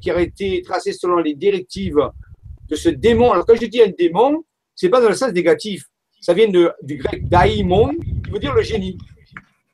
qui 0.00 0.10
aurait 0.10 0.24
été 0.24 0.62
tracé 0.62 0.92
selon 0.92 1.18
les 1.18 1.34
directives 1.34 2.00
de 2.68 2.76
ce 2.76 2.88
démon. 2.88 3.32
Alors, 3.32 3.46
quand 3.46 3.54
je 3.60 3.66
dis 3.66 3.82
un 3.82 3.92
démon, 3.96 4.44
c'est 4.74 4.88
pas 4.88 5.00
dans 5.00 5.08
le 5.08 5.14
sens 5.14 5.32
négatif. 5.32 5.84
Ça 6.20 6.34
vient 6.34 6.48
de, 6.48 6.70
du 6.82 6.96
grec 6.96 7.28
daimon, 7.28 7.90
qui 8.24 8.30
veut 8.30 8.38
dire 8.38 8.54
le 8.54 8.62
génie. 8.62 8.96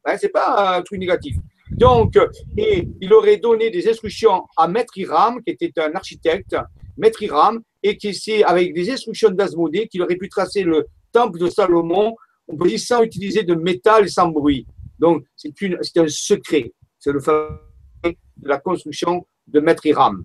Hein, 0.05 0.16
c'est 0.18 0.29
pas 0.29 0.79
un 0.79 0.83
truc 0.83 1.01
négatif. 1.01 1.37
Donc, 1.70 2.16
et 2.57 2.88
il 3.01 3.12
aurait 3.12 3.38
donné 3.38 3.70
des 3.70 3.88
instructions 3.88 4.44
à 4.57 4.68
Maître 4.68 4.96
Hiram, 4.96 5.42
qui 5.44 5.53
était 5.53 5.72
un 5.81 5.92
architecte, 5.94 6.57
Maître 6.96 7.22
Hiram, 7.22 7.61
et 7.83 7.96
qui 7.96 8.14
c'est 8.14 8.44
avec 8.44 8.72
des 8.72 8.90
instructions 8.90 9.31
d'Asmodée 9.31 9.88
qu'il 9.88 10.03
aurait 10.03 10.16
pu 10.16 10.29
tracer 10.29 10.62
le 10.62 10.87
temple 11.12 11.38
de 11.38 11.49
Salomon, 11.49 12.14
on 12.49 12.57
peut 12.57 12.68
dire 12.68 12.79
sans 12.79 13.03
utiliser 13.03 13.42
de 13.42 13.55
métal 13.55 14.05
et 14.05 14.09
sans 14.09 14.29
bruit. 14.29 14.66
Donc, 14.99 15.25
c'est 15.37 15.53
un 15.99 16.09
secret. 16.09 16.72
C'est 17.07 17.12
le 17.12 17.21
fameux 17.21 17.51
de 18.03 18.49
la 18.49 18.59
construction 18.59 19.25
de 19.47 19.61
Maître 19.61 19.87
Hiram. 19.87 20.25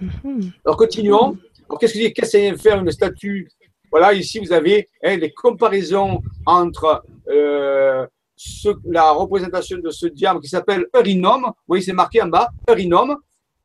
Mhm. 0.00 0.50
Alors, 0.64 0.76
continuons. 0.76 1.36
Alors, 1.68 1.78
qu'est-ce 1.78 1.92
que 1.92 2.00
c'est 2.00 2.12
Qu'est-ce 2.12 2.56
faire 2.60 2.80
une 2.80 2.90
statue? 2.90 3.48
Voilà, 3.92 4.12
ici, 4.12 4.40
vous 4.40 4.52
avez 4.52 4.88
hein, 5.04 5.16
les 5.16 5.30
comparaisons 5.32 6.22
entre 6.44 7.04
euh, 7.28 8.04
ce- 8.34 8.76
la 8.84 9.12
représentation 9.12 9.78
de 9.78 9.90
ce 9.90 10.06
diable 10.06 10.40
qui 10.40 10.48
s'appelle 10.48 10.86
Eurinome. 10.92 11.44
Vous 11.44 11.68
voyez, 11.68 11.84
c'est 11.84 11.92
marqué 11.92 12.20
en 12.20 12.26
bas, 12.26 12.48
Eurinome, 12.68 13.18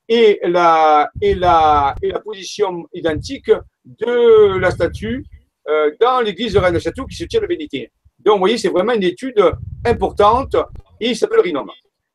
et 0.08 0.40
la, 0.44 1.10
et 1.20 1.34
la, 1.34 1.96
et 2.04 2.10
la 2.10 2.20
position 2.20 2.86
identique 2.94 3.52
de 3.84 4.60
la 4.60 4.70
statue 4.70 5.26
euh, 5.68 5.90
dans 6.00 6.22
l'église 6.22 6.54
de 6.54 6.60
Rennes-Château 6.60 7.08
qui 7.08 7.16
se 7.16 7.24
tient 7.24 7.40
le 7.42 7.48
Bénédictin. 7.48 7.86
Donc, 8.20 8.34
vous 8.36 8.40
voyez, 8.42 8.60
c'est 8.60 8.70
vraiment 8.70 8.94
une 8.94 9.02
étude 9.02 9.44
importante 9.84 10.56
et 11.00 11.10
il 11.10 11.16
s'appelle 11.16 11.40
Eurinome. 11.40 11.72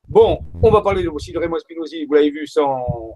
Bon, 0.08 0.38
on 0.62 0.70
va 0.70 0.82
parler 0.82 1.06
aussi 1.08 1.32
de 1.32 1.38
Raymond 1.38 1.58
Spinozzi, 1.58 2.04
vous 2.04 2.14
l'avez 2.14 2.30
vu 2.30 2.46
son, 2.46 3.12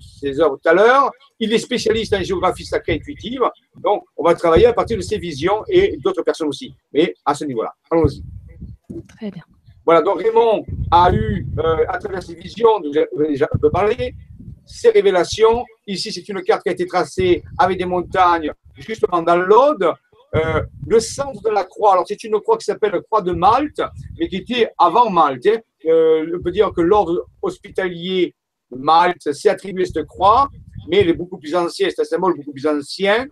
ses 0.00 0.38
œuvres 0.40 0.58
tout 0.62 0.68
à 0.68 0.74
l'heure. 0.74 1.10
Il 1.38 1.52
est 1.52 1.58
spécialiste 1.58 2.14
en 2.14 2.22
géographie 2.22 2.64
sacrée 2.64 2.94
intuitive. 2.94 3.42
Donc, 3.76 4.04
on 4.16 4.24
va 4.24 4.34
travailler 4.34 4.66
à 4.66 4.72
partir 4.72 4.96
de 4.96 5.02
ses 5.02 5.18
visions 5.18 5.64
et 5.68 5.96
d'autres 5.98 6.22
personnes 6.22 6.48
aussi. 6.48 6.74
Mais 6.92 7.14
à 7.24 7.34
ce 7.34 7.44
niveau-là. 7.44 7.72
Allons-y. 7.90 8.22
Très 9.08 9.30
bien. 9.30 9.42
Voilà, 9.84 10.02
donc 10.02 10.20
Raymond 10.20 10.64
a 10.90 11.10
eu, 11.12 11.46
euh, 11.58 11.84
à 11.88 11.98
travers 11.98 12.22
ses 12.22 12.34
visions, 12.34 12.80
dont 12.80 12.92
j'ai 12.92 13.06
déjà 13.28 13.48
un 13.50 13.58
peu 13.58 13.70
parlé, 13.70 14.14
ses 14.66 14.90
révélations. 14.90 15.64
Ici, 15.86 16.12
c'est 16.12 16.28
une 16.28 16.42
carte 16.42 16.62
qui 16.62 16.68
a 16.68 16.72
été 16.72 16.86
tracée 16.86 17.42
avec 17.58 17.78
des 17.78 17.86
montagnes, 17.86 18.52
justement 18.76 19.22
dans 19.22 19.36
l'Aude. 19.36 19.90
Euh, 20.36 20.62
le 20.86 21.00
centre 21.00 21.42
de 21.42 21.50
la 21.50 21.64
croix, 21.64 21.92
alors 21.94 22.04
c'est 22.06 22.22
une 22.22 22.38
croix 22.40 22.56
qui 22.56 22.64
s'appelle 22.64 22.92
la 22.92 23.00
croix 23.00 23.20
de 23.20 23.32
Malte, 23.32 23.82
mais 24.18 24.28
qui 24.28 24.36
était 24.36 24.70
avant 24.78 25.10
Malte. 25.10 25.46
hein. 25.46 25.58
Euh, 25.86 26.36
on 26.38 26.42
peut 26.42 26.52
dire 26.52 26.72
que 26.72 26.80
l'ordre 26.80 27.26
hospitalier 27.42 28.34
de 28.70 28.76
Malte 28.76 29.32
s'est 29.32 29.48
attribué 29.48 29.86
cette 29.86 30.06
croix, 30.06 30.48
mais 30.88 30.98
elle 30.98 31.08
est 31.08 31.14
beaucoup 31.14 31.38
plus 31.38 31.54
ancienne, 31.56 31.90
c'est 31.90 32.02
un 32.02 32.04
symbole 32.04 32.36
beaucoup 32.36 32.52
plus 32.52 32.66
ancien. 32.66 33.26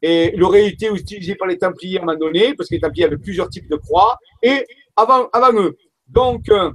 Et 0.00 0.32
il 0.32 0.42
aurait 0.44 0.68
été 0.68 0.86
utilisé 0.86 1.34
par 1.34 1.48
les 1.48 1.58
Templiers 1.58 1.98
à 1.98 2.02
un 2.02 2.06
moment 2.06 2.18
donné, 2.18 2.54
parce 2.54 2.68
que 2.68 2.76
les 2.76 2.80
Templiers 2.80 3.06
avaient 3.06 3.18
plusieurs 3.18 3.48
types 3.48 3.68
de 3.68 3.76
croix, 3.76 4.16
et 4.42 4.64
avant, 4.94 5.28
eux. 5.54 5.76
Donc, 6.06 6.48
euh, 6.50 6.70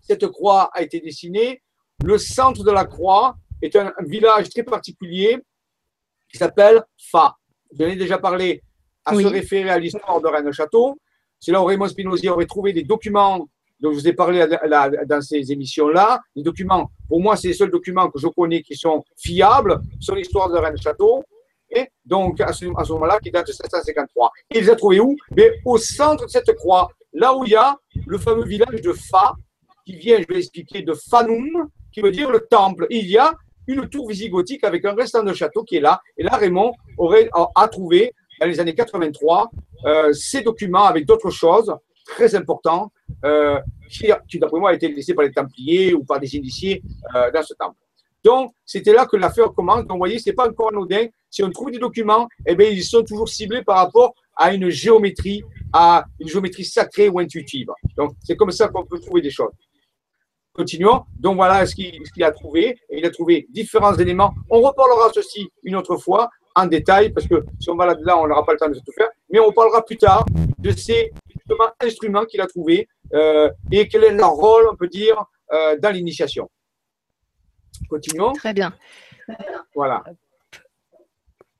cette 0.00 0.26
croix 0.28 0.70
a 0.72 0.80
été 0.82 1.00
dessinée. 1.00 1.62
Le 2.02 2.16
centre 2.16 2.64
de 2.64 2.70
la 2.70 2.86
croix 2.86 3.36
est 3.60 3.76
un, 3.76 3.88
un 3.88 4.04
village 4.04 4.48
très 4.48 4.62
particulier 4.62 5.38
qui 6.30 6.38
s'appelle 6.38 6.82
Fa. 7.10 7.36
J'en 7.78 7.86
ai 7.86 7.96
déjà 7.96 8.18
parlé 8.18 8.62
à 9.04 9.14
Oui. 9.14 9.22
se 9.24 9.28
référer 9.28 9.70
à 9.70 9.78
l'histoire 9.78 10.20
de 10.20 10.26
Rennes-Château. 10.26 10.98
C'est 11.38 11.52
là 11.52 11.62
où 11.62 11.64
Raymond 11.64 11.88
Spinozzi 11.88 12.28
aurait 12.28 12.46
trouvé 12.46 12.72
des 12.72 12.82
documents 12.82 13.46
dont 13.80 13.92
je 13.92 13.98
vous 13.98 14.08
ai 14.08 14.12
parlé 14.12 14.46
dans 15.06 15.20
ces 15.22 15.50
émissions-là. 15.52 16.20
Les 16.36 16.42
documents, 16.42 16.90
pour 17.08 17.20
moi, 17.20 17.36
c'est 17.36 17.48
les 17.48 17.54
seuls 17.54 17.70
documents 17.70 18.10
que 18.10 18.18
je 18.18 18.26
connais 18.28 18.60
qui 18.62 18.76
sont 18.76 19.02
fiables 19.16 19.80
sur 19.98 20.14
l'histoire 20.14 20.50
de 20.50 20.58
Rennes-Château. 20.58 21.24
Et 21.70 21.86
donc, 22.04 22.40
à 22.40 22.52
ce, 22.52 22.66
moment-là, 22.66 23.18
qui 23.20 23.30
date 23.30 23.46
de 23.46 23.52
753. 23.52 24.30
Et 24.50 24.58
il 24.58 24.64
les 24.64 24.70
a 24.70 24.76
trouvés 24.76 25.00
où? 25.00 25.16
Mais 25.34 25.50
Au 25.64 25.78
centre 25.78 26.26
de 26.26 26.30
cette 26.30 26.52
croix, 26.56 26.88
là 27.12 27.34
où 27.34 27.44
il 27.44 27.52
y 27.52 27.56
a 27.56 27.76
le 28.06 28.18
fameux 28.18 28.44
village 28.44 28.82
de 28.82 28.92
Fa, 28.92 29.34
qui 29.86 29.96
vient, 29.96 30.20
je 30.20 30.26
vais 30.32 30.40
expliquer, 30.40 30.82
de 30.82 30.92
Fanum, 30.92 31.68
qui 31.92 32.00
veut 32.00 32.10
dire 32.10 32.30
le 32.30 32.40
temple. 32.40 32.86
Il 32.90 33.08
y 33.08 33.16
a 33.16 33.32
une 33.66 33.88
tour 33.88 34.08
visigothique 34.08 34.64
avec 34.64 34.84
un 34.84 34.94
restant 34.94 35.22
de 35.22 35.32
château 35.32 35.62
qui 35.64 35.76
est 35.76 35.80
là. 35.80 36.00
Et 36.16 36.22
là, 36.22 36.36
Raymond 36.36 36.72
aurait, 36.98 37.30
a, 37.54 37.68
trouvé, 37.68 38.12
dans 38.40 38.46
les 38.46 38.58
années 38.58 38.74
83, 38.74 39.50
euh, 39.84 40.12
ces 40.12 40.42
documents 40.42 40.84
avec 40.84 41.06
d'autres 41.06 41.30
choses 41.30 41.74
très 42.06 42.34
importantes 42.34 42.90
euh, 43.24 43.60
qui, 43.88 44.38
d'après 44.38 44.58
moi, 44.58 44.70
a 44.70 44.74
été 44.74 44.88
laissées 44.88 45.14
par 45.14 45.24
les 45.24 45.32
Templiers 45.32 45.94
ou 45.94 46.04
par 46.04 46.18
des 46.18 46.34
initiés 46.34 46.82
euh, 47.14 47.30
dans 47.30 47.42
ce 47.42 47.54
temple. 47.54 47.76
Donc, 48.24 48.52
c'était 48.64 48.92
là 48.92 49.06
que 49.06 49.16
l'affaire 49.16 49.52
commence. 49.52 49.80
Donc, 49.80 49.92
vous 49.92 49.98
voyez, 49.98 50.18
ce 50.18 50.30
n'est 50.30 50.34
pas 50.34 50.48
encore 50.48 50.68
anodin. 50.68 51.06
Si 51.30 51.42
on 51.42 51.50
trouve 51.50 51.70
des 51.70 51.78
documents, 51.78 52.28
eh 52.46 52.54
bien, 52.54 52.68
ils 52.68 52.84
sont 52.84 53.02
toujours 53.02 53.28
ciblés 53.28 53.62
par 53.62 53.76
rapport 53.76 54.14
à 54.36 54.52
une 54.52 54.68
géométrie, 54.68 55.42
à 55.72 56.04
une 56.18 56.28
géométrie 56.28 56.64
sacrée 56.64 57.08
ou 57.08 57.18
intuitive. 57.18 57.68
Donc, 57.96 58.12
c'est 58.22 58.36
comme 58.36 58.50
ça 58.50 58.68
qu'on 58.68 58.84
peut 58.84 58.98
trouver 58.98 59.22
des 59.22 59.30
choses. 59.30 59.52
Continuons. 60.52 61.04
Donc, 61.18 61.36
voilà 61.36 61.64
ce 61.64 61.74
qu'il 61.74 62.24
a 62.24 62.32
trouvé. 62.32 62.78
il 62.90 63.04
a 63.06 63.10
trouvé 63.10 63.46
différents 63.50 63.94
éléments. 63.94 64.34
On 64.50 64.60
reparlera 64.60 65.10
ceci 65.14 65.48
une 65.62 65.76
autre 65.76 65.96
fois 65.96 66.28
en 66.54 66.66
détail, 66.66 67.10
parce 67.10 67.26
que 67.26 67.44
si 67.58 67.70
on 67.70 67.76
va 67.76 67.86
là-dedans, 67.86 68.22
on 68.22 68.28
n'aura 68.28 68.44
pas 68.44 68.52
le 68.52 68.58
temps 68.58 68.68
de 68.68 68.74
tout 68.74 68.92
faire. 68.96 69.08
Mais 69.30 69.38
on 69.40 69.52
parlera 69.52 69.84
plus 69.84 69.96
tard 69.96 70.24
de 70.58 70.70
ces 70.72 71.10
instruments 71.80 72.24
qu'il 72.24 72.40
a 72.40 72.46
trouvés 72.46 72.88
euh, 73.12 73.50
et 73.72 73.88
quel 73.88 74.04
est 74.04 74.12
leur 74.12 74.30
rôle, 74.30 74.68
on 74.70 74.76
peut 74.76 74.88
dire, 74.88 75.24
euh, 75.52 75.76
dans 75.78 75.90
l'initiation. 75.90 76.48
Continuons. 77.88 78.32
Très 78.32 78.52
bien. 78.52 78.72
Voilà. 79.74 80.02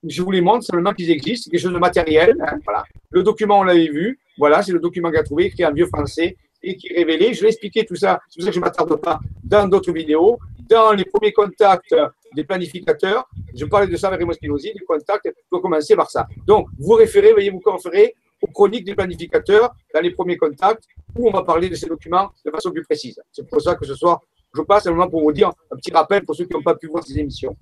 Je 0.07 0.23
vous 0.23 0.31
les 0.31 0.41
montre 0.41 0.65
seulement 0.65 0.93
qu'ils 0.93 1.11
existent, 1.11 1.45
c'est 1.45 1.51
quelque 1.51 1.61
chose 1.61 1.73
de 1.73 1.79
matériel. 1.79 2.35
Hein, 2.41 2.59
voilà. 2.65 2.85
Le 3.11 3.23
document, 3.23 3.61
on 3.61 3.63
l'avait 3.65 3.89
vu. 3.89 4.19
Voilà, 4.39 4.63
c'est 4.63 4.73
le 4.73 4.81
document 4.81 5.11
qu'il 5.11 5.19
a 5.19 5.23
trouvé, 5.23 5.47
écrit 5.47 5.65
en 5.67 5.73
vieux 5.73 5.87
français 5.87 6.37
et 6.63 6.77
qui 6.77 6.89
est 6.89 6.97
révélé. 6.97 7.35
Je 7.35 7.43
vais 7.43 7.49
expliquer 7.49 7.85
tout 7.85 7.97
ça, 7.97 8.21
c'est 8.29 8.37
pour 8.37 8.45
ça 8.45 8.51
que 8.51 8.55
je 8.55 8.61
ne 8.61 8.65
m'attarde 8.65 8.97
pas 9.01 9.21
dans 9.45 9.69
d'autres 9.69 9.93
vidéos. 9.93 10.39
Dans 10.71 10.93
les 10.93 11.05
premiers 11.05 11.33
contacts 11.33 11.97
des 12.33 12.45
planificateurs, 12.45 13.29
je 13.53 13.65
parlais 13.65 13.89
de 13.89 13.97
ça 13.97 14.07
avec 14.07 14.21
Raymond 14.21 14.35
Spinozzi, 14.35 14.73
les 14.73 14.85
contacts, 14.87 15.25
il 15.27 15.33
faut 15.51 15.59
commencer 15.59 15.97
par 15.97 16.09
ça. 16.09 16.29
Donc, 16.47 16.69
vous 16.79 16.95
référez, 16.95 17.33
veuillez 17.33 17.51
vous 17.51 17.61
référer 17.67 18.15
aux 18.41 18.47
chroniques 18.47 18.85
des 18.85 18.95
planificateurs 18.95 19.75
dans 19.93 20.01
les 20.01 20.13
premiers 20.13 20.37
contacts 20.37 20.85
où 21.19 21.29
on 21.29 21.33
va 21.33 21.43
parler 21.43 21.69
de 21.69 21.75
ces 21.75 21.87
documents 21.87 22.31
de 22.45 22.51
façon 22.53 22.71
plus 22.71 22.85
précise. 22.85 23.21
C'est 23.33 23.49
pour 23.49 23.61
ça 23.61 23.75
que 23.75 23.85
ce 23.85 23.97
soir, 23.97 24.21
je 24.55 24.63
passe 24.63 24.87
un 24.87 24.93
moment 24.93 25.09
pour 25.09 25.23
vous 25.23 25.33
dire 25.33 25.51
un 25.73 25.77
petit 25.77 25.91
rappel 25.93 26.25
pour 26.25 26.37
ceux 26.37 26.45
qui 26.45 26.53
n'ont 26.53 26.63
pas 26.63 26.77
pu 26.77 26.87
voir 26.87 27.03
ces 27.03 27.19
émissions. 27.19 27.57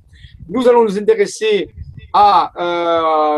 Nous 0.47 0.69
allons 0.69 0.85
nous 0.85 0.99
intéresser 0.99 1.71
à, 2.13 2.53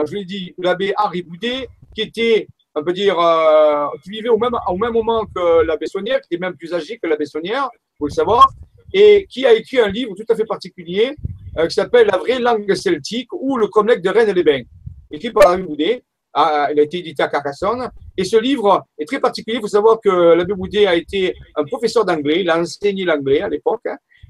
euh, 0.01 0.05
je 0.07 0.14
l'ai 0.16 0.25
dit, 0.25 0.53
l'abbé 0.59 0.93
Henri 0.99 1.23
Boudet, 1.23 1.68
qui 1.95 2.03
était, 2.03 2.49
on 2.75 2.83
peut 2.83 2.93
dire, 2.93 3.18
euh, 3.21 3.87
qui 4.03 4.11
vivait 4.11 4.31
au 4.31 4.37
même, 4.37 4.57
au 4.66 4.77
même 4.77 4.93
moment 4.93 5.25
que 5.27 5.62
l'abbé 5.62 5.87
Saunière, 5.87 6.21
qui 6.23 6.35
était 6.35 6.41
même 6.41 6.57
plus 6.57 6.75
âgé 6.75 6.99
que 6.99 7.07
l'abbé 7.07 7.25
Saunière, 7.25 7.68
vous 8.01 8.07
le 8.07 8.12
savoir, 8.12 8.49
et 8.93 9.26
qui 9.28 9.47
a 9.47 9.53
écrit 9.53 9.78
un 9.78 9.88
livre 9.88 10.14
tout 10.14 10.24
à 10.28 10.34
fait 10.34 10.45
particulier 10.45 11.14
euh, 11.59 11.66
qui 11.66 11.74
s'appelle 11.74 12.07
La 12.07 12.18
vraie 12.18 12.38
langue 12.38 12.72
celtique 12.74 13.32
ou 13.32 13.57
le 13.57 13.68
Cromlech 13.68 14.03
de 14.03 14.11
Rennes-les-Bains, 14.11 14.62
écrit 15.11 15.30
par 15.30 15.53
Henri 15.53 15.62
Boudet. 15.62 16.05
Ah, 16.32 16.68
il 16.72 16.78
a 16.78 16.82
été 16.84 16.99
édité 16.99 17.24
à 17.24 17.28
Carcassonne. 17.28 17.91
Et 18.16 18.22
ce 18.22 18.36
livre 18.36 18.86
est 18.97 19.05
très 19.05 19.18
particulier. 19.18 19.57
Il 19.57 19.61
faut 19.61 19.66
savoir 19.66 19.99
que 20.01 20.09
l'abbé 20.09 20.55
Boudet 20.55 20.86
a 20.86 20.95
été 20.95 21.34
un 21.57 21.64
professeur 21.64 22.05
d'anglais. 22.05 22.43
Il 22.43 22.51
a 22.51 22.61
enseigné 22.61 23.05
l'anglais 23.05 23.41
à 23.41 23.49
l'époque. 23.49 23.86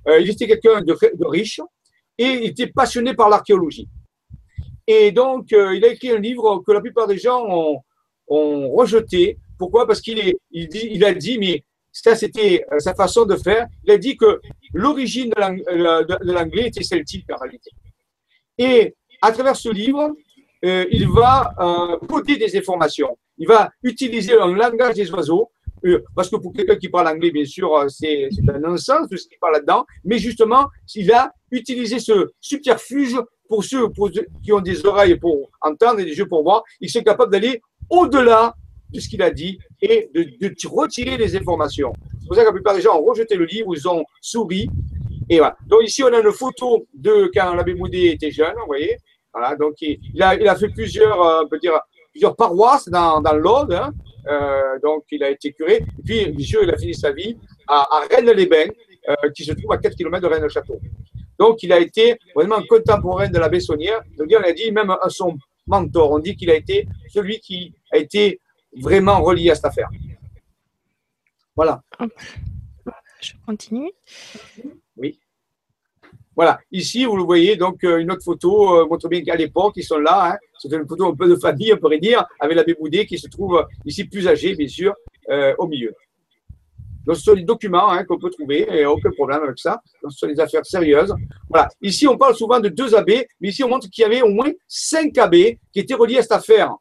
Euh, 0.09 0.19
il 0.19 0.31
était 0.31 0.47
quelqu'un 0.47 0.81
de, 0.81 0.97
riche 1.27 1.61
et 2.17 2.25
il 2.25 2.45
était 2.45 2.69
passionné 2.69 3.13
par 3.13 3.29
l'archéologie. 3.29 3.87
Et 4.87 5.13
donc, 5.13 5.53
euh, 5.53 5.77
il 5.77 5.85
a 5.85 5.89
écrit 5.89 6.11
un 6.11 6.19
livre 6.19 6.63
que 6.67 6.73
la 6.73 6.81
plupart 6.81 7.07
des 7.07 7.19
gens 7.19 7.45
ont, 7.47 7.83
rejeté. 8.73 9.39
Pourquoi? 9.59 9.87
Parce 9.87 10.01
qu'il 10.01 10.19
il, 10.53 10.69
il 10.73 11.05
a 11.05 11.13
dit, 11.13 11.37
mais 11.37 11.65
ça 11.93 12.15
c'était 12.15 12.65
euh, 12.73 12.79
sa 12.79 12.95
façon 12.95 13.25
de 13.25 13.37
faire, 13.37 13.67
il 13.85 13.93
a 13.93 13.99
dit 13.99 14.17
que 14.17 14.41
l'origine 14.73 15.31
de 15.31 16.33
l'anglais 16.33 16.69
était 16.69 16.83
celtique 16.83 17.27
en 17.33 17.37
réalité. 17.37 17.71
Et 18.59 18.95
à 19.23 19.33
travers 19.33 19.57
ce 19.57 19.69
livre, 19.69 20.15
euh, 20.65 20.85
il 20.91 21.09
va 21.09 21.55
euh, 21.59 21.97
coder 22.07 22.37
des 22.37 22.57
informations. 22.57 23.17
Il 23.39 23.49
va 23.49 23.71
utiliser 23.83 24.35
un 24.39 24.55
langage 24.55 24.95
des 24.95 25.11
oiseaux, 25.11 25.51
euh, 25.87 26.03
parce 26.15 26.29
que 26.29 26.37
pour 26.37 26.53
quelqu'un 26.53 26.77
qui 26.77 26.89
parle 26.89 27.09
anglais, 27.09 27.31
bien 27.31 27.47
sûr, 27.47 27.87
c'est 27.89 28.29
un 28.49 28.59
non-sens 28.59 29.09
de 29.09 29.17
ce 29.17 29.27
qu'il 29.27 29.39
parle 29.39 29.55
là-dedans, 29.55 29.87
mais 30.05 30.19
justement, 30.19 30.69
il 30.95 31.11
a 31.13 31.33
utilisé 31.51 31.99
ce 31.99 32.31
subterfuge 32.41 33.17
pour 33.49 33.65
ceux, 33.65 33.89
qui 34.43 34.53
ont 34.53 34.61
des 34.61 34.85
oreilles 34.85 35.17
pour 35.17 35.51
entendre 35.61 36.01
et 36.01 36.05
des 36.05 36.17
yeux 36.17 36.29
pour 36.29 36.43
voir. 36.43 36.63
Ils 36.81 36.91
sont 36.91 37.03
capables 37.03 37.33
d'aller 37.33 37.61
au-delà 37.89 38.55
de 38.93 39.01
ce 39.01 39.09
qu'il 39.09 39.23
a 39.23 39.31
dit 39.31 39.59
et 39.81 40.11
de, 40.15 40.69
retirer 40.69 41.17
les 41.17 41.37
informations. 41.37 41.93
C'est 42.21 42.27
pour 42.27 42.37
ça 42.37 42.43
que 42.43 42.47
la 42.47 42.53
plupart 42.53 42.75
des 42.75 42.81
gens 42.81 42.99
ont 42.99 43.05
rejeté 43.05 43.37
le 43.37 43.45
livre, 43.45 43.75
ils 43.75 43.89
ont 43.89 44.05
souri. 44.21 44.69
Et 45.29 45.39
voilà. 45.39 45.57
Donc 45.67 45.83
ici, 45.85 46.03
on 46.03 46.13
a 46.13 46.19
une 46.19 46.33
photo 46.33 46.87
de 46.95 47.31
quand 47.35 47.55
l'abbé 47.55 47.75
Moudé 47.75 48.09
était 48.09 48.31
jeune, 48.31 48.55
vous 48.61 48.67
voyez. 48.67 48.97
Voilà, 49.33 49.55
donc 49.55 49.75
il, 49.81 50.23
a, 50.23 50.57
fait 50.57 50.71
plusieurs, 50.71 51.23
euh, 51.23 51.43
on 51.45 51.49
peut 51.49 51.59
dire, 51.59 51.79
plusieurs 52.11 52.35
paroisses 52.35 52.89
dans, 52.89 53.23
l'Aude. 53.33 53.73
Hein. 53.73 53.93
Euh, 54.29 54.79
donc 54.83 55.05
il 55.13 55.23
a 55.23 55.31
été 55.31 55.53
curé. 55.53 55.77
Et 55.77 56.03
puis, 56.05 56.27
bien 56.33 56.47
sûr, 56.47 56.63
il 56.65 56.71
a 56.71 56.77
fini 56.77 56.95
sa 56.95 57.13
vie 57.13 57.37
à, 57.69 57.87
à 57.97 58.07
Rennes-les-Bains, 58.11 58.71
euh, 59.09 59.31
qui 59.35 59.45
se 59.45 59.53
trouve 59.53 59.73
à 59.73 59.79
4 59.79 59.97
km 59.97 60.21
de 60.21 60.27
Rennes-le-Château. 60.27 60.79
Donc 61.39 61.63
il 61.63 61.73
a 61.73 61.79
été 61.81 62.17
vraiment 62.35 62.61
contemporain 62.69 63.29
de 63.29 63.39
la 63.39 63.49
Bessonnière. 63.49 64.03
Donc 64.19 64.29
on 64.31 64.43
a 64.43 64.53
dit 64.53 64.71
même 64.73 64.91
à 64.91 65.09
son 65.09 65.39
mentor, 65.67 66.11
on 66.11 66.19
dit 66.19 66.37
qu'il 66.37 66.51
a 66.51 66.55
été 66.55 66.87
celui 67.09 67.41
qui 67.41 67.73
a 67.93 67.97
été 67.97 68.40
vraiment 68.77 69.23
relié 69.23 69.51
à 69.51 69.55
cette 69.55 69.67
affaire. 69.67 69.89
Voilà. 71.57 71.83
Je 73.21 73.33
continue. 73.47 73.91
Oui. 74.97 75.19
Voilà, 76.37 76.59
ici, 76.73 77.05
vous 77.05 77.17
le 77.17 77.23
voyez, 77.23 77.57
donc 77.57 77.85
euh, 77.85 77.99
une 77.99 78.11
autre 78.11 78.25
photo 78.25 78.75
euh, 78.75 78.87
montre 78.87 79.09
bien 79.09 79.23
qu'à 79.23 79.35
l'époque, 79.35 79.75
ils 79.77 79.85
sont 79.85 79.99
là. 79.99 80.33
Hein. 80.33 80.39
C'est 80.59 80.73
une 80.73 80.87
photo 80.89 81.09
un 81.09 81.15
peu 81.15 81.29
de 81.29 81.37
famille, 81.37 81.73
on 81.75 81.77
pourrait 81.77 81.99
dire, 81.99 82.25
avec 82.39 82.57
l'abbé 82.57 82.73
Boudet 82.73 83.05
qui 83.05 83.19
se 83.19 83.29
trouve 83.29 83.57
euh, 83.59 83.65
ici 83.85 84.05
plus 84.05 84.27
âgé, 84.27 84.55
bien 84.55 84.69
sûr, 84.69 84.95
au 85.59 85.67
milieu. 85.67 85.95
Donc, 87.05 87.17
ce 87.17 87.23
sont 87.23 87.35
des 87.35 87.43
documents 87.43 87.91
hein, 87.91 88.05
qu'on 88.05 88.19
peut 88.19 88.31
trouver, 88.31 88.67
il 88.71 88.77
n'y 88.77 88.83
a 88.83 88.91
aucun 88.91 89.11
problème 89.11 89.43
avec 89.43 89.59
ça. 89.59 89.83
Donc, 90.03 90.13
ce 90.13 90.19
sont 90.19 90.27
des 90.27 90.41
affaires 90.41 90.65
sérieuses. 90.65 91.15
Voilà. 91.49 91.69
Ici, 91.83 92.09
on 92.09 92.17
parle 92.17 92.35
souvent 92.35 92.59
de 92.59 92.69
deux 92.69 92.95
abbés, 92.95 93.27
mais 93.41 93.49
ici, 93.49 93.63
on 93.63 93.69
montre 93.69 93.89
qu'il 93.91 94.03
y 94.03 94.05
avait 94.07 94.23
au 94.23 94.31
moins 94.31 94.51
cinq 94.67 95.19
abbés 95.19 95.61
qui 95.73 95.81
étaient 95.81 95.95
reliés 95.95 96.19
à 96.19 96.23
cette 96.23 96.33
affaire. 96.33 96.75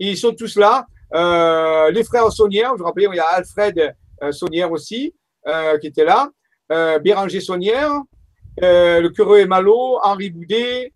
Et 0.00 0.10
ils 0.10 0.16
sont 0.16 0.32
tous 0.32 0.56
là. 0.56 0.86
Les 1.12 2.04
frères 2.04 2.30
Saunière, 2.32 2.72
je 2.74 2.78
vous 2.78 2.84
rappelle, 2.84 3.08
il 3.12 3.16
y 3.16 3.20
a 3.20 3.26
Alfred 3.26 3.94
Saunière 4.30 4.72
aussi, 4.72 5.14
qui 5.80 5.86
était 5.86 6.04
là. 6.04 6.30
Béranger 7.00 7.40
Saunière, 7.40 8.02
euh, 8.62 9.00
le 9.00 9.10
curé 9.10 9.44
Malo, 9.44 9.98
Henri 10.02 10.30
Boudet 10.30 10.92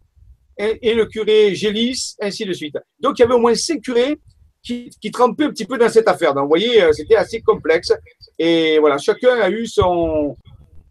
et, 0.57 0.95
le 0.95 1.07
curé 1.07 1.55
Gélis, 1.55 2.17
ainsi 2.21 2.45
de 2.45 2.53
suite. 2.53 2.77
Donc 2.99 3.19
il 3.19 3.23
y 3.23 3.25
avait 3.25 3.35
au 3.35 3.39
moins 3.39 3.55
cinq 3.55 3.81
curés 3.83 4.19
qui, 4.63 4.91
trempaient 5.13 5.45
un 5.45 5.51
petit 5.51 5.65
peu 5.65 5.79
dans 5.79 5.89
cette 5.89 6.09
affaire. 6.09 6.35
Donc 6.35 6.45
vous 6.45 6.49
voyez, 6.49 6.83
euh, 6.83 6.93
c'était 6.93 7.17
assez 7.17 7.41
complexe. 7.41 7.93
Et 8.39 8.79
voilà, 8.79 8.99
chacun 8.99 9.41
a 9.41 9.51
eu 9.51 9.67
son, 9.67 10.37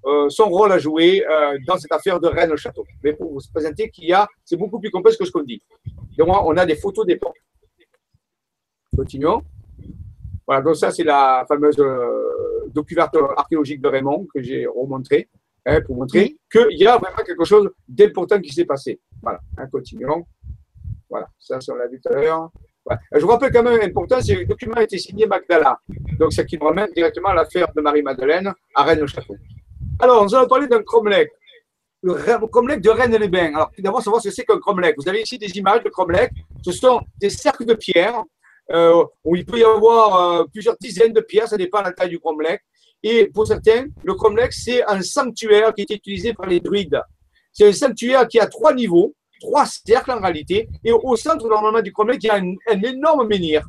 euh, 0.05 0.29
son 0.29 0.49
rôle 0.49 0.71
à 0.71 0.79
jouer 0.79 1.23
dans 1.67 1.77
cette 1.77 1.91
affaire 1.91 2.19
de 2.19 2.27
Rennes-le-Château. 2.27 2.85
Mais 3.03 3.13
pour 3.13 3.31
vous 3.31 3.39
présenter 3.53 3.89
qu'il 3.89 4.05
y 4.05 4.13
a, 4.13 4.27
c'est 4.43 4.57
beaucoup 4.57 4.79
plus 4.79 4.91
complexe 4.91 5.17
que 5.17 5.25
ce 5.25 5.31
qu'on 5.31 5.43
dit. 5.43 5.61
Donc 6.17 6.29
on 6.29 6.55
a 6.57 6.65
des 6.65 6.75
photos 6.75 7.05
d'époque. 7.05 7.37
Continuons. 8.99 9.41
Voilà, 10.45 10.61
donc 10.61 10.75
ça 10.75 10.91
c'est 10.91 11.05
la 11.05 11.45
fameuse 11.47 11.77
documentaire 12.73 13.39
archéologique 13.39 13.81
de 13.81 13.87
Raymond 13.87 14.27
que 14.33 14.41
j'ai 14.41 14.67
remontré. 14.67 15.29
Hein, 15.65 15.81
pour 15.85 15.95
montrer 15.95 16.35
qu'il 16.51 16.77
y 16.77 16.87
a 16.87 16.97
vraiment 16.97 17.23
quelque 17.25 17.45
chose 17.45 17.69
d'important 17.87 18.39
qui 18.41 18.51
s'est 18.51 18.65
passé. 18.65 18.99
Voilà, 19.21 19.39
hein, 19.57 19.67
continuons. 19.71 20.25
Voilà, 21.09 21.27
ça, 21.37 21.59
on 21.69 21.75
l'a 21.75 21.87
vu 21.87 22.01
tout 22.01 22.11
à 22.11 22.15
l'heure. 22.15 22.49
Je 23.13 23.19
vous 23.19 23.27
rappelle 23.27 23.51
quand 23.51 23.63
même 23.63 23.81
important, 23.81 24.19
c'est 24.21 24.35
que 24.35 24.39
le 24.39 24.45
document 24.45 24.75
a 24.75 24.83
été 24.83 24.97
signé 24.97 25.25
Magdala. 25.27 25.79
Donc, 26.17 26.33
c'est 26.33 26.45
qui 26.45 26.57
nous 26.57 26.65
ramène 26.65 26.89
directement 26.95 27.29
à 27.29 27.35
l'affaire 27.35 27.71
de 27.73 27.81
Marie-Madeleine 27.81 28.51
à 28.73 28.83
Rennes-le-Château. 28.83 29.35
Alors, 29.99 30.23
nous 30.23 30.33
allons 30.33 30.47
parler 30.47 30.67
d'un 30.67 30.81
cromlech. 30.81 31.29
Le 32.01 32.47
cromlech 32.47 32.81
de 32.81 32.89
Rennes-les-Bains. 32.89 33.53
Alors, 33.53 33.71
d'abord, 33.77 34.01
savoir 34.01 34.21
ce 34.21 34.29
que 34.29 34.35
c'est 34.35 34.45
qu'un 34.45 34.59
cromlech. 34.59 34.95
Vous 34.97 35.07
avez 35.07 35.21
ici 35.21 35.37
des 35.37 35.55
images 35.57 35.83
de 35.83 35.89
cromlech. 35.89 36.31
Ce 36.63 36.71
sont 36.71 37.01
des 37.17 37.29
cercles 37.29 37.65
de 37.65 37.73
pierre 37.73 38.15
euh, 38.17 38.23
où 38.73 39.35
il 39.35 39.45
peut 39.45 39.59
y 39.59 39.63
avoir 39.63 40.41
euh, 40.41 40.45
plusieurs 40.51 40.75
dizaines 40.79 41.13
de 41.13 41.21
pierres, 41.21 41.47
ça 41.47 41.57
dépend 41.57 41.79
de 41.79 41.85
la 41.85 41.93
taille 41.93 42.09
du 42.09 42.19
cromlech. 42.19 42.61
Et 43.03 43.27
pour 43.27 43.47
certains, 43.47 43.85
le 44.03 44.13
Cromlech, 44.13 44.51
c'est 44.51 44.83
un 44.85 45.01
sanctuaire 45.01 45.73
qui 45.73 45.81
est 45.81 45.91
utilisé 45.91 46.33
par 46.33 46.47
les 46.47 46.59
druides. 46.59 47.01
C'est 47.53 47.67
un 47.67 47.73
sanctuaire 47.73 48.27
qui 48.27 48.39
a 48.39 48.47
trois 48.47 48.73
niveaux, 48.73 49.15
trois 49.39 49.65
cercles 49.65 50.11
en 50.11 50.19
réalité. 50.19 50.67
Et 50.83 50.91
au 50.91 51.15
centre, 51.15 51.47
normalement, 51.47 51.81
du 51.81 51.93
Cromlech, 51.93 52.21
il 52.23 52.27
y 52.27 52.29
a 52.29 52.35
un, 52.35 52.81
énorme 52.83 53.27
menhir. 53.27 53.65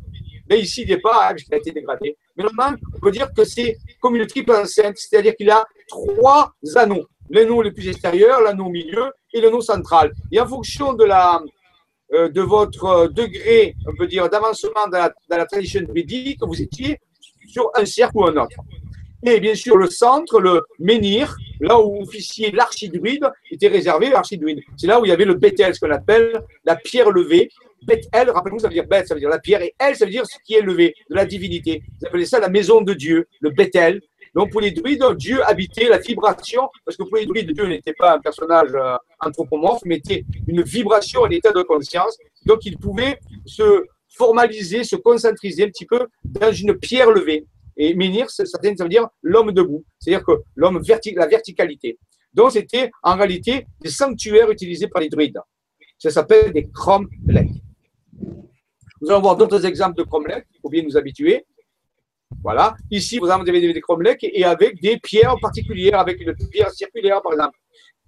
Là, 0.48 0.56
ici, 0.56 0.82
il 0.82 0.88
n'est 0.88 0.98
pas, 0.98 1.30
puisqu'il 1.32 1.54
a 1.54 1.58
été 1.58 1.70
dégradé. 1.70 2.16
Mais 2.36 2.42
normalement, 2.42 2.76
on 2.96 2.98
peut 2.98 3.12
dire 3.12 3.28
que 3.32 3.44
c'est 3.44 3.78
comme 4.00 4.16
une 4.16 4.26
triple 4.26 4.52
enceinte, 4.52 4.96
c'est-à-dire 4.96 5.36
qu'il 5.36 5.50
a 5.50 5.64
trois 5.88 6.52
anneaux. 6.74 7.06
L'anneau 7.30 7.62
le 7.62 7.72
plus 7.72 7.86
extérieur, 7.86 8.40
l'anneau 8.40 8.66
au 8.66 8.70
milieu 8.70 9.12
et 9.32 9.40
l'anneau 9.40 9.60
central. 9.60 10.12
Et 10.32 10.40
en 10.40 10.46
fonction 10.48 10.94
de, 10.94 11.04
la, 11.04 11.36
euh, 11.36 11.46
de 12.12 12.40
votre 12.40 13.08
degré, 13.08 13.74
on 13.86 13.94
peut 13.94 14.06
dire, 14.06 14.28
d'avancement 14.28 14.88
dans 14.90 15.10
la, 15.28 15.46
tradition 15.46 15.82
druidique, 15.82 16.38
vous 16.42 16.60
étiez 16.60 16.98
sur 17.46 17.70
un 17.74 17.84
cercle 17.84 18.16
ou 18.16 18.24
un 18.26 18.36
autre. 18.36 18.56
Et 19.22 19.38
bien 19.38 19.54
sûr, 19.54 19.76
le 19.76 19.88
centre, 19.88 20.40
le 20.40 20.62
menhir, 20.78 21.36
là 21.60 21.78
où 21.78 22.02
officier 22.02 22.50
l'archidruide, 22.52 23.28
était 23.50 23.68
réservé 23.68 24.06
à 24.06 24.12
l'archidruide. 24.12 24.60
C'est 24.76 24.86
là 24.86 24.98
où 24.98 25.04
il 25.04 25.08
y 25.08 25.12
avait 25.12 25.26
le 25.26 25.34
Bethel, 25.34 25.74
ce 25.74 25.80
qu'on 25.80 25.90
appelle 25.90 26.40
la 26.64 26.76
pierre 26.76 27.10
levée. 27.10 27.50
Bethel, 27.82 28.30
rappelez-vous, 28.30 28.60
ça 28.60 28.68
veut 28.68 28.74
dire 28.74 28.86
Beth, 28.86 29.06
ça 29.06 29.14
veut 29.14 29.20
dire 29.20 29.28
la 29.28 29.38
pierre, 29.38 29.62
et 29.62 29.74
elle, 29.78 29.96
ça 29.96 30.04
veut 30.04 30.10
dire 30.10 30.24
ce 30.26 30.36
qui 30.44 30.54
est 30.54 30.62
levé, 30.62 30.94
de 31.08 31.14
la 31.14 31.26
divinité. 31.26 31.82
Vous 32.00 32.06
appelez 32.06 32.26
ça 32.26 32.38
la 32.40 32.48
maison 32.48 32.80
de 32.80 32.94
Dieu, 32.94 33.26
le 33.40 33.50
Bethel. 33.50 34.00
Donc 34.34 34.50
pour 34.50 34.60
les 34.60 34.70
druides, 34.70 35.04
Dieu 35.16 35.42
habitait 35.44 35.88
la 35.88 35.98
vibration, 35.98 36.68
parce 36.84 36.96
que 36.96 37.02
pour 37.02 37.16
les 37.16 37.26
druides, 37.26 37.52
Dieu 37.52 37.66
n'était 37.66 37.94
pas 37.94 38.14
un 38.14 38.20
personnage 38.20 38.70
euh, 38.74 38.96
anthropomorphe, 39.20 39.82
mais 39.84 39.96
était 39.96 40.24
une 40.46 40.62
vibration, 40.62 41.24
un 41.24 41.30
état 41.30 41.52
de 41.52 41.62
conscience. 41.62 42.16
Donc 42.46 42.64
il 42.64 42.78
pouvait 42.78 43.18
se 43.44 43.84
formaliser, 44.08 44.84
se 44.84 44.96
concentriser 44.96 45.64
un 45.64 45.68
petit 45.68 45.86
peu 45.86 46.06
dans 46.24 46.52
une 46.52 46.78
pierre 46.78 47.10
levée. 47.10 47.46
Et 47.76 47.94
menhir, 47.94 48.30
ça 48.30 48.44
veut 48.62 48.88
dire 48.88 49.08
l'homme 49.22 49.52
debout, 49.52 49.84
c'est-à-dire 49.98 50.24
que 50.24 50.32
l'homme 50.54 50.82
la 51.16 51.26
verticalité. 51.26 51.98
Donc 52.34 52.52
c'était 52.52 52.90
en 53.02 53.16
réalité 53.16 53.66
des 53.80 53.88
sanctuaires 53.88 54.50
utilisés 54.50 54.88
par 54.88 55.02
les 55.02 55.08
druides. 55.08 55.40
Ça 55.98 56.10
s'appelle 56.10 56.52
des 56.52 56.68
cromlech. 56.68 57.48
Nous 59.00 59.10
allons 59.10 59.22
voir 59.22 59.36
d'autres 59.36 59.64
exemples 59.64 59.96
de 59.96 60.02
cromlech, 60.02 60.44
il 60.52 60.60
faut 60.60 60.68
bien 60.68 60.82
nous 60.82 60.96
habituer. 60.96 61.46
Voilà. 62.42 62.74
Ici, 62.90 63.18
vous 63.18 63.28
avez 63.28 63.60
des 63.60 63.80
cromlech 63.80 64.18
et 64.22 64.44
avec 64.44 64.80
des 64.80 64.98
pierres 64.98 65.36
particulières, 65.40 66.00
avec 66.00 66.20
une 66.20 66.34
pierre 66.50 66.70
circulaire, 66.70 67.20
par 67.22 67.32
exemple, 67.32 67.56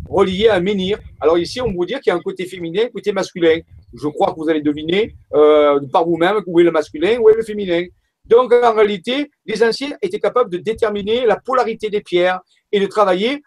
reliée 0.09 0.49
à 0.49 0.55
un 0.55 0.61
menhir. 0.61 0.99
Alors 1.21 1.39
ici, 1.39 1.61
on 1.61 1.73
vous 1.73 1.85
dire 1.85 2.01
qu'il 2.01 2.11
y 2.11 2.15
a 2.15 2.17
un 2.17 2.21
côté 2.21 2.47
féminin, 2.47 2.85
un 2.85 2.89
côté 2.89 3.13
masculin. 3.13 3.61
Je 3.95 4.09
crois 4.09 4.33
que 4.33 4.41
vous 4.41 4.49
allez 4.49 4.63
deviner 4.63 5.15
euh, 5.35 5.81
par 5.93 6.05
vous-même 6.05 6.41
où 6.47 6.61
est 6.61 6.65
le 6.65 6.71
masculin, 6.71 7.19
où 7.19 7.29
est 7.29 7.37
le 7.37 7.43
féminin. 7.43 7.85
Donc, 8.25 8.53
en 8.53 8.75
réalité, 8.75 9.31
les 9.45 9.63
anciens 9.63 9.93
étaient 10.01 10.21
capables 10.21 10.51
de 10.51 10.59
déterminer 10.59 11.27
la 11.27 11.37
polarité 11.37 11.91
des 11.91 12.01
pierres 12.01 12.41
et 12.71 12.81
de 12.81 12.87
travailler 12.87 13.43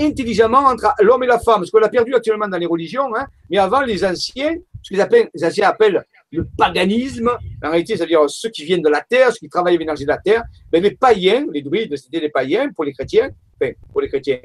intelligemment 0.00 0.58
entre 0.58 0.92
l'homme 1.00 1.24
et 1.24 1.26
la 1.26 1.38
femme, 1.38 1.64
ce 1.64 1.70
qu'on 1.70 1.82
a 1.82 1.88
perdu 1.88 2.14
actuellement 2.14 2.48
dans 2.48 2.58
les 2.58 2.66
religions. 2.66 3.14
Hein. 3.16 3.26
Mais 3.50 3.58
avant, 3.58 3.80
les 3.80 4.04
anciens, 4.04 4.56
ce 4.82 4.94
que 4.94 5.00
les, 5.34 5.44
anciens 5.44 5.68
appellent 5.68 6.04
le 6.34 6.46
paganisme, 6.56 7.30
en 7.62 7.70
réalité, 7.70 7.96
c'est-à-dire 7.96 8.28
ceux 8.28 8.50
qui 8.50 8.64
viennent 8.64 8.82
de 8.82 8.88
la 8.88 9.00
terre, 9.00 9.32
ceux 9.32 9.38
qui 9.38 9.48
travaillent 9.48 9.74
avec 9.74 9.80
l'énergie 9.80 10.04
de 10.04 10.08
la 10.08 10.18
terre, 10.18 10.42
mais 10.72 10.80
les 10.80 10.92
païens, 10.92 11.46
les 11.52 11.62
druides, 11.62 11.96
c'était 11.96 12.20
les 12.20 12.28
païens 12.28 12.70
pour 12.74 12.84
les 12.84 12.92
chrétiens, 12.92 13.30
enfin, 13.60 13.72
pour 13.92 14.00
les 14.00 14.08
chrétiens, 14.08 14.38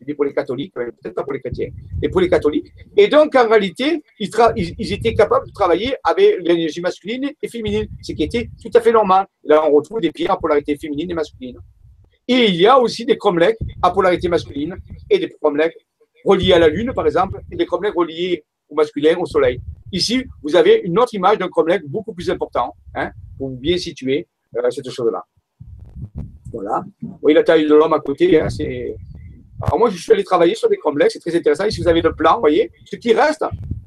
je 0.00 0.06
dis 0.06 0.14
pour 0.14 0.24
les 0.24 0.34
catholiques, 0.34 0.74
peut-être 0.74 1.14
pas 1.14 1.22
pour 1.22 1.32
les 1.32 1.40
chrétiens, 1.40 1.68
et 2.02 2.08
pour 2.08 2.20
les 2.20 2.28
catholiques. 2.28 2.72
Et 2.96 3.08
donc, 3.08 3.34
en 3.34 3.48
réalité, 3.48 4.02
ils, 4.18 4.30
ils 4.78 4.92
étaient 4.92 5.14
capables 5.14 5.46
de 5.46 5.52
travailler 5.52 5.94
avec 6.02 6.38
l'énergie 6.40 6.80
masculine 6.80 7.30
et 7.42 7.48
féminine, 7.48 7.86
ce 8.02 8.12
qui 8.12 8.22
était 8.22 8.50
tout 8.62 8.70
à 8.74 8.80
fait 8.80 8.92
normal. 8.92 9.26
Là, 9.44 9.64
on 9.66 9.72
retrouve 9.72 10.00
des 10.00 10.12
pierres 10.12 10.32
à 10.32 10.38
polarité 10.38 10.76
féminine 10.76 11.10
et 11.10 11.14
masculine. 11.14 11.58
Et 12.26 12.46
il 12.48 12.56
y 12.56 12.66
a 12.66 12.78
aussi 12.78 13.04
des 13.04 13.18
cromlechs 13.18 13.58
à 13.82 13.90
polarité 13.90 14.28
masculine 14.28 14.76
et 15.10 15.18
des 15.18 15.28
cromlechs 15.28 15.76
reliés 16.24 16.54
à 16.54 16.58
la 16.58 16.68
Lune, 16.68 16.92
par 16.94 17.06
exemple, 17.06 17.40
et 17.50 17.56
des 17.56 17.66
cromlechs 17.66 17.94
reliés 17.94 18.44
au 18.68 18.74
masculin, 18.74 19.16
au 19.18 19.26
Soleil. 19.26 19.60
Ici, 19.92 20.24
vous 20.42 20.56
avez 20.56 20.80
une 20.84 20.98
autre 20.98 21.14
image 21.14 21.38
d'un 21.38 21.48
cromlech 21.48 21.84
beaucoup 21.86 22.12
plus 22.12 22.28
important, 22.30 22.74
hein, 22.94 23.10
pour 23.38 23.50
bien 23.50 23.76
situer 23.76 24.26
euh, 24.56 24.70
cette 24.70 24.90
chose-là. 24.90 25.24
Voilà. 26.52 26.84
Voyez 27.20 27.34
la 27.34 27.42
taille 27.42 27.66
de 27.66 27.74
l'homme 27.74 27.92
à 27.92 28.00
côté, 28.00 28.40
hein. 28.40 28.48
Alors 29.62 29.78
moi, 29.78 29.88
je 29.90 29.96
suis 29.96 30.12
allé 30.12 30.24
travailler 30.24 30.54
sur 30.54 30.68
des 30.68 30.76
cromlechs, 30.76 31.12
c'est 31.12 31.20
très 31.20 31.34
intéressant. 31.34 31.64
Ici, 31.64 31.80
vous 31.80 31.88
avez 31.88 32.02
le 32.02 32.12
plan, 32.12 32.34
vous 32.34 32.40
voyez. 32.40 32.70
Ce 32.84 32.96
qui 32.96 33.12
reste, 33.12 33.44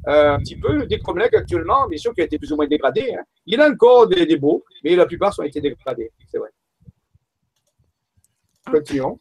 euh, 0.08 0.36
un 0.36 0.40
petit 0.40 0.56
peu 0.56 0.86
des 0.86 0.98
cromlechs 1.00 1.34
actuellement, 1.34 1.88
bien 1.88 1.98
sûr, 1.98 2.14
qui 2.14 2.22
a 2.22 2.24
été 2.24 2.38
plus 2.38 2.52
ou 2.52 2.56
moins 2.56 2.68
dégradé. 2.68 3.14
Hein. 3.14 3.24
Il 3.46 3.56
y 3.56 3.62
en 3.62 3.66
a 3.66 3.70
encore 3.70 4.08
des, 4.08 4.26
des 4.26 4.38
beaux, 4.38 4.64
mais 4.84 4.96
la 4.96 5.06
plupart 5.06 5.38
ont 5.38 5.44
été 5.44 5.60
dégradés, 5.60 6.12
c'est 6.32 6.38
vrai. 6.38 6.50
Continuons. 8.72 9.20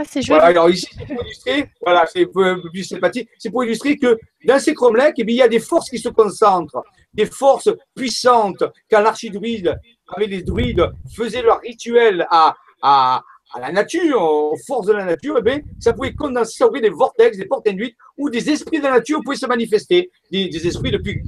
Ah, 0.00 0.04
c'est 0.08 0.26
Voilà, 0.26 0.44
alors 0.44 0.70
ici, 0.70 0.86
c'est 0.96 1.04
pour 1.04 1.22
illustrer, 1.22 1.70
voilà, 1.82 2.06
c'est 2.10 2.24
plus 2.24 2.84
sympathique, 2.84 3.28
c'est 3.38 3.50
pour 3.50 3.64
illustrer 3.64 3.98
que 3.98 4.18
dans 4.46 4.58
ces 4.58 4.72
cromlechs, 4.72 5.16
eh 5.18 5.24
il 5.28 5.32
y 5.32 5.42
a 5.42 5.48
des 5.48 5.60
forces 5.60 5.90
qui 5.90 5.98
se 5.98 6.08
concentrent, 6.08 6.82
des 7.12 7.26
forces 7.26 7.68
puissantes. 7.94 8.64
Quand 8.90 9.02
l'archidruide, 9.02 9.78
avec 10.08 10.30
les 10.30 10.42
druides, 10.42 10.90
faisaient 11.14 11.42
leur 11.42 11.60
rituel 11.60 12.26
à, 12.30 12.56
à, 12.80 13.22
à 13.52 13.60
la 13.60 13.72
nature, 13.72 14.22
aux 14.22 14.56
forces 14.66 14.86
de 14.86 14.92
la 14.92 15.04
nature, 15.04 15.36
eh 15.38 15.42
bien, 15.42 15.60
ça 15.78 15.92
pouvait 15.92 16.14
condenser, 16.14 16.58
ça 16.58 16.68
des 16.68 16.88
vortex, 16.88 17.36
des 17.36 17.46
portes 17.46 17.66
induites, 17.68 17.96
où 18.16 18.30
des 18.30 18.48
esprits 18.50 18.78
de 18.78 18.84
la 18.84 18.92
nature 18.92 19.20
pouvaient 19.24 19.36
se 19.36 19.46
manifester, 19.46 20.10
des, 20.30 20.66
esprits 20.66 20.90
de 20.90 20.98
plus, 20.98 21.22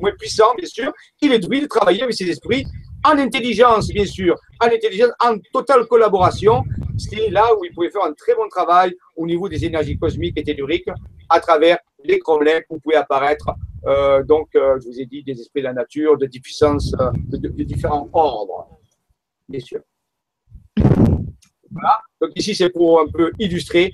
moins 0.00 0.12
puissants, 0.18 0.54
bien 0.56 0.66
sûr, 0.66 0.92
et 1.20 1.28
les 1.28 1.38
druides 1.38 1.68
travaillaient 1.68 2.02
avec 2.02 2.14
ces 2.14 2.28
esprits 2.28 2.64
en 3.04 3.18
intelligence, 3.18 3.88
bien 3.88 4.06
sûr, 4.06 4.36
en 4.60 4.66
intelligence, 4.66 5.10
en 5.20 5.36
totale 5.52 5.86
collaboration. 5.86 6.62
C'est 6.96 7.28
là 7.30 7.54
où 7.54 7.64
ils 7.64 7.74
pouvaient 7.74 7.90
faire 7.90 8.04
un 8.04 8.12
très 8.12 8.34
bon 8.34 8.48
travail 8.48 8.94
au 9.16 9.26
niveau 9.26 9.48
des 9.48 9.64
énergies 9.64 9.98
cosmiques 9.98 10.38
et 10.38 10.44
telluriques 10.44 10.88
à 11.28 11.40
travers 11.40 11.78
les 12.04 12.18
cromlechs 12.18 12.66
où 12.70 12.78
pouvaient 12.78 12.96
apparaître, 12.96 13.50
euh, 13.86 14.22
donc, 14.22 14.48
euh, 14.54 14.78
je 14.80 14.88
vous 14.88 15.00
ai 15.00 15.06
dit, 15.06 15.22
des 15.22 15.32
esprits 15.32 15.60
de 15.60 15.66
la 15.66 15.72
nature, 15.72 16.16
de, 16.16 16.26
euh, 16.26 17.10
de, 17.28 17.62
différents 17.64 18.08
ordres, 18.12 18.68
bien 19.48 19.60
sûr. 19.60 19.80
Voilà. 21.74 22.00
Donc 22.20 22.30
ici, 22.36 22.54
c'est 22.54 22.70
pour 22.70 23.00
un 23.00 23.06
peu 23.06 23.30
illustrer 23.38 23.92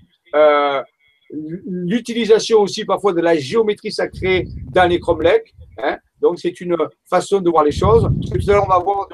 l'utilisation 1.32 2.60
aussi 2.60 2.84
parfois 2.84 3.12
de 3.12 3.20
la 3.20 3.36
géométrie 3.36 3.92
sacrée 3.92 4.46
dans 4.72 4.88
les 4.88 5.00
cromlechs. 5.00 5.54
Hein. 5.78 5.98
Donc, 6.20 6.38
c'est 6.38 6.60
une 6.60 6.76
façon 7.08 7.40
de 7.40 7.50
voir 7.50 7.64
les 7.64 7.72
choses. 7.72 8.08
Tout 8.30 8.50
à 8.50 8.52
l'heure, 8.52 8.64
on 8.64 8.68
va 8.68 8.78
voir 8.78 9.08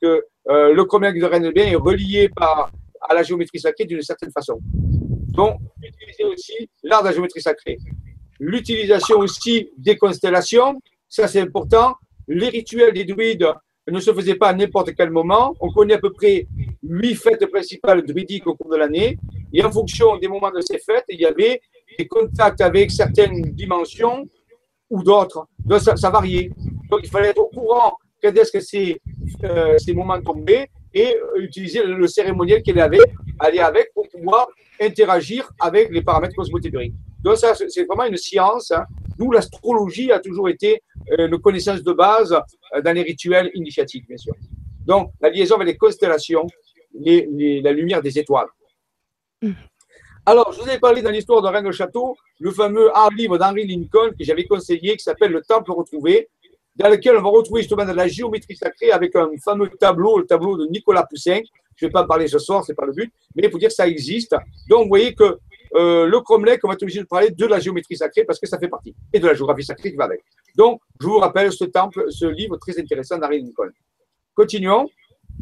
que 0.00 0.24
euh, 0.48 0.72
le 0.72 0.84
commerce 0.84 1.18
de 1.18 1.24
Rennes 1.24 1.52
est 1.54 1.74
relié 1.74 2.30
à 2.36 3.14
la 3.14 3.22
géométrie 3.22 3.58
sacrée 3.58 3.84
d'une 3.84 4.02
certaine 4.02 4.30
façon. 4.30 4.58
Donc, 4.62 5.58
utiliser 5.82 6.24
aussi 6.24 6.70
l'art 6.82 7.02
de 7.02 7.08
la 7.08 7.12
géométrie 7.12 7.42
sacrée. 7.42 7.78
L'utilisation 8.38 9.18
aussi 9.18 9.70
des 9.78 9.96
constellations, 9.96 10.80
ça 11.08 11.28
c'est 11.28 11.40
important. 11.40 11.94
Les 12.28 12.48
rituels 12.48 12.92
des 12.92 13.04
druides 13.04 13.48
ne 13.88 14.00
se 14.00 14.12
faisaient 14.12 14.34
pas 14.34 14.48
à 14.48 14.54
n'importe 14.54 14.94
quel 14.94 15.10
moment. 15.10 15.54
On 15.60 15.70
connaît 15.70 15.94
à 15.94 15.98
peu 15.98 16.12
près 16.12 16.46
huit 16.82 17.14
fêtes 17.14 17.46
principales 17.46 18.04
druidiques 18.04 18.46
au 18.46 18.54
cours 18.54 18.70
de 18.70 18.76
l'année. 18.76 19.18
Et 19.52 19.62
en 19.62 19.70
fonction 19.70 20.16
des 20.16 20.28
moments 20.28 20.50
de 20.50 20.60
ces 20.60 20.78
fêtes, 20.78 21.04
il 21.08 21.20
y 21.20 21.26
avait 21.26 21.60
des 21.98 22.06
contacts 22.06 22.60
avec 22.60 22.90
certaines 22.90 23.42
dimensions 23.42 24.26
ou 24.90 25.02
d'autres. 25.02 25.46
Donc, 25.58 25.80
ça, 25.80 26.10
variait. 26.10 26.50
Donc, 26.90 27.00
il 27.02 27.10
fallait 27.10 27.28
être 27.28 27.38
au 27.38 27.48
courant 27.48 27.92
quand 28.22 28.34
est-ce 28.36 28.52
que 28.52 28.60
ces, 28.60 29.00
euh, 29.44 29.76
ces 29.78 29.92
moments 29.92 30.20
tombaient 30.20 30.68
et 30.94 31.16
utiliser 31.36 31.82
le 31.84 32.06
cérémoniel 32.06 32.62
qu'il 32.62 32.78
avait, 32.78 32.98
aller 33.40 33.58
avec 33.58 33.92
pour 33.92 34.08
pouvoir 34.08 34.46
interagir 34.80 35.50
avec 35.60 35.90
les 35.90 36.02
paramètres 36.02 36.36
cosmotelluriques. 36.36 36.94
Donc, 37.24 37.38
ça, 37.38 37.54
c'est 37.54 37.84
vraiment 37.84 38.04
une 38.04 38.18
science. 38.18 38.70
Hein. 38.70 38.84
Nous, 39.18 39.32
l'astrologie 39.32 40.12
a 40.12 40.20
toujours 40.20 40.50
été 40.50 40.82
euh, 41.18 41.26
une 41.26 41.38
connaissance 41.38 41.82
de 41.82 41.92
base 41.92 42.32
euh, 42.74 42.82
dans 42.82 42.92
les 42.92 43.02
rituels 43.02 43.50
initiatiques, 43.54 44.06
bien 44.06 44.18
sûr. 44.18 44.34
Donc, 44.86 45.10
la 45.22 45.30
liaison 45.30 45.54
avec 45.56 45.68
les 45.68 45.76
constellations, 45.78 46.46
les, 46.92 47.62
la 47.62 47.72
lumière 47.72 48.02
des 48.02 48.18
étoiles. 48.18 48.48
Mmh. 49.40 49.52
Alors, 50.26 50.52
je 50.52 50.60
vous 50.60 50.68
ai 50.68 50.78
parlé 50.78 51.00
dans 51.00 51.10
l'histoire 51.10 51.40
de 51.40 51.48
Rennes 51.48 51.64
le 51.64 51.72
Château, 51.72 52.16
le 52.40 52.50
fameux 52.50 52.90
livre 53.16 53.38
d'Henry 53.38 53.66
Lincoln 53.66 54.10
que 54.18 54.24
j'avais 54.24 54.44
conseillé, 54.44 54.96
qui 54.96 55.02
s'appelle 55.02 55.32
Le 55.32 55.40
Temple 55.42 55.72
retrouvé, 55.72 56.28
dans 56.76 56.90
lequel 56.90 57.16
on 57.16 57.22
va 57.22 57.30
retrouver 57.30 57.62
justement 57.62 57.86
de 57.86 57.92
la 57.92 58.06
géométrie 58.06 58.56
sacrée 58.56 58.90
avec 58.90 59.16
un 59.16 59.30
fameux 59.42 59.70
tableau, 59.80 60.18
le 60.18 60.26
tableau 60.26 60.58
de 60.58 60.66
Nicolas 60.66 61.06
Poussin. 61.08 61.40
Je 61.76 61.86
ne 61.86 61.88
vais 61.88 61.92
pas 61.92 62.04
en 62.04 62.06
parler 62.06 62.28
ce 62.28 62.38
soir, 62.38 62.64
ce 62.64 62.72
n'est 62.72 62.76
pas 62.76 62.86
le 62.86 62.92
but, 62.92 63.12
mais 63.34 63.44
il 63.44 63.50
faut 63.50 63.58
dire 63.58 63.68
que 63.68 63.74
ça 63.74 63.88
existe. 63.88 64.34
Donc, 64.68 64.84
vous 64.84 64.88
voyez 64.88 65.14
que 65.14 65.38
euh, 65.74 66.06
le 66.06 66.20
cromlech, 66.20 66.60
on 66.64 66.68
va 66.68 66.74
être 66.74 66.82
obligé 66.82 67.00
de 67.00 67.06
parler 67.06 67.30
de 67.30 67.46
la 67.46 67.58
géométrie 67.58 67.96
sacrée 67.96 68.24
parce 68.24 68.38
que 68.38 68.46
ça 68.46 68.58
fait 68.58 68.68
partie, 68.68 68.94
et 69.12 69.18
de 69.18 69.26
la 69.26 69.34
géographie 69.34 69.64
sacrée 69.64 69.90
qui 69.90 69.96
va 69.96 70.04
avec. 70.04 70.22
Donc, 70.56 70.80
je 71.00 71.06
vous 71.06 71.18
rappelle 71.18 71.52
ce 71.52 71.64
temple, 71.64 72.06
ce 72.10 72.26
livre 72.26 72.56
très 72.58 72.78
intéressant 72.78 73.18
d'Henry 73.18 73.42
Lincoln. 73.42 73.70
Continuons, 74.34 74.88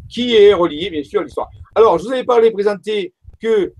qui 0.09 0.35
est 0.35 0.53
relié, 0.53 0.89
bien 0.89 1.03
sûr, 1.03 1.21
à 1.21 1.23
l'histoire. 1.23 1.49
Alors, 1.75 1.97
je 1.99 2.05
vous 2.05 2.11
avais 2.11 2.23
parlé, 2.23 2.51
présenté 2.51 3.13
que 3.39 3.73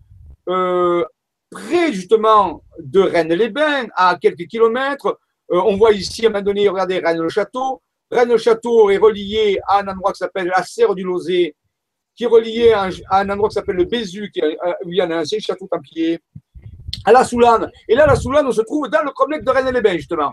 euh, 0.49 1.03
près 1.49 1.93
justement 1.93 2.63
de 2.79 2.99
Rennes-les-Bains, 2.99 3.87
à 3.95 4.17
quelques 4.19 4.47
kilomètres. 4.47 5.19
Euh, 5.51 5.61
on 5.65 5.77
voit 5.77 5.91
ici 5.91 6.25
à 6.25 6.29
un 6.29 6.31
moment 6.31 6.43
donné, 6.43 6.67
regardez, 6.67 6.99
Rennes-le-Château. 6.99 7.81
Rennes-le-Château 8.11 8.89
est 8.89 8.97
relié 8.97 9.59
à 9.67 9.79
un 9.79 9.87
endroit 9.87 10.11
qui 10.11 10.19
s'appelle 10.19 10.47
la 10.47 10.63
Serre 10.63 10.95
du 10.95 11.03
Lozé, 11.03 11.55
qui 12.15 12.25
est 12.25 12.27
relié 12.27 12.71
à 12.71 12.89
un, 13.11 13.29
endroit 13.29 13.49
qui 13.49 13.55
s'appelle 13.55 13.75
le 13.75 13.85
Bézu, 13.85 14.31
où 14.85 14.91
il 14.91 14.95
y 14.95 15.01
a 15.01 15.05
un 15.05 15.21
ancien 15.21 15.39
château 15.39 15.67
templier, 15.67 16.19
à 17.05 17.11
la 17.11 17.23
Soulane. 17.23 17.71
Et 17.87 17.95
là, 17.95 18.05
la 18.05 18.15
Soulane, 18.15 18.47
on 18.47 18.51
se 18.51 18.61
trouve 18.61 18.89
dans 18.89 19.03
le 19.03 19.11
cromlech 19.11 19.43
de 19.43 19.51
Rennes-les-Bains, 19.51 19.97
justement. 19.97 20.31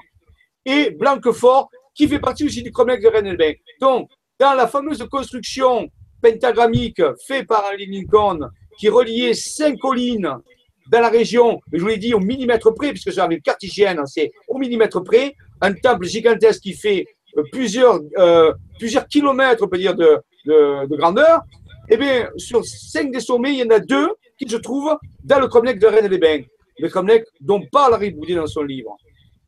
Et 0.64 0.90
Blanquefort, 0.90 1.70
qui 1.94 2.08
fait 2.08 2.20
partie 2.20 2.44
aussi 2.44 2.62
du 2.62 2.70
cromlech 2.70 3.02
de 3.02 3.08
Rennes-les-Bains. 3.08 3.54
Donc, 3.80 4.08
dans 4.38 4.54
la 4.54 4.66
fameuse 4.66 5.06
construction 5.10 5.88
pentagrammique 6.22 7.02
faite 7.26 7.46
par 7.46 7.64
Lincoln, 7.78 8.48
qui 8.78 8.88
reliait 8.88 9.34
cinq 9.34 9.78
collines 9.78 10.30
dans 10.90 11.00
la 11.00 11.08
région, 11.08 11.60
je 11.72 11.80
vous 11.80 11.88
l'ai 11.88 11.98
dit, 11.98 12.14
au 12.14 12.20
millimètre 12.20 12.74
près, 12.74 12.90
puisque 12.90 13.12
c'est 13.12 13.20
une 13.20 13.40
cartésienne, 13.40 14.00
c'est 14.06 14.32
au 14.48 14.58
millimètre 14.58 15.02
près, 15.02 15.34
un 15.60 15.72
temple 15.72 16.06
gigantesque 16.06 16.62
qui 16.62 16.72
fait 16.72 17.06
euh, 17.36 17.42
plusieurs, 17.52 18.00
euh, 18.18 18.52
plusieurs 18.78 19.06
kilomètres, 19.06 19.62
on 19.62 19.68
peut 19.68 19.78
dire, 19.78 19.94
de, 19.94 20.18
de, 20.46 20.96
grandeur. 20.96 21.42
eh 21.88 21.96
bien, 21.96 22.28
sur 22.36 22.64
cinq 22.64 23.12
des 23.12 23.20
sommets, 23.20 23.52
il 23.52 23.58
y 23.58 23.62
en 23.62 23.70
a 23.70 23.78
deux 23.78 24.08
qui 24.38 24.48
se 24.48 24.56
trouvent 24.56 24.96
dans 25.22 25.38
le 25.38 25.46
cromlech 25.48 25.78
de 25.78 25.86
Rennes-les-Bains. 25.86 26.42
Le 26.80 26.88
cromlech 26.88 27.24
dont 27.40 27.62
parle 27.70 27.94
Harry 27.94 28.10
Boudier 28.10 28.36
dans 28.36 28.46
son 28.46 28.62
livre. 28.62 28.96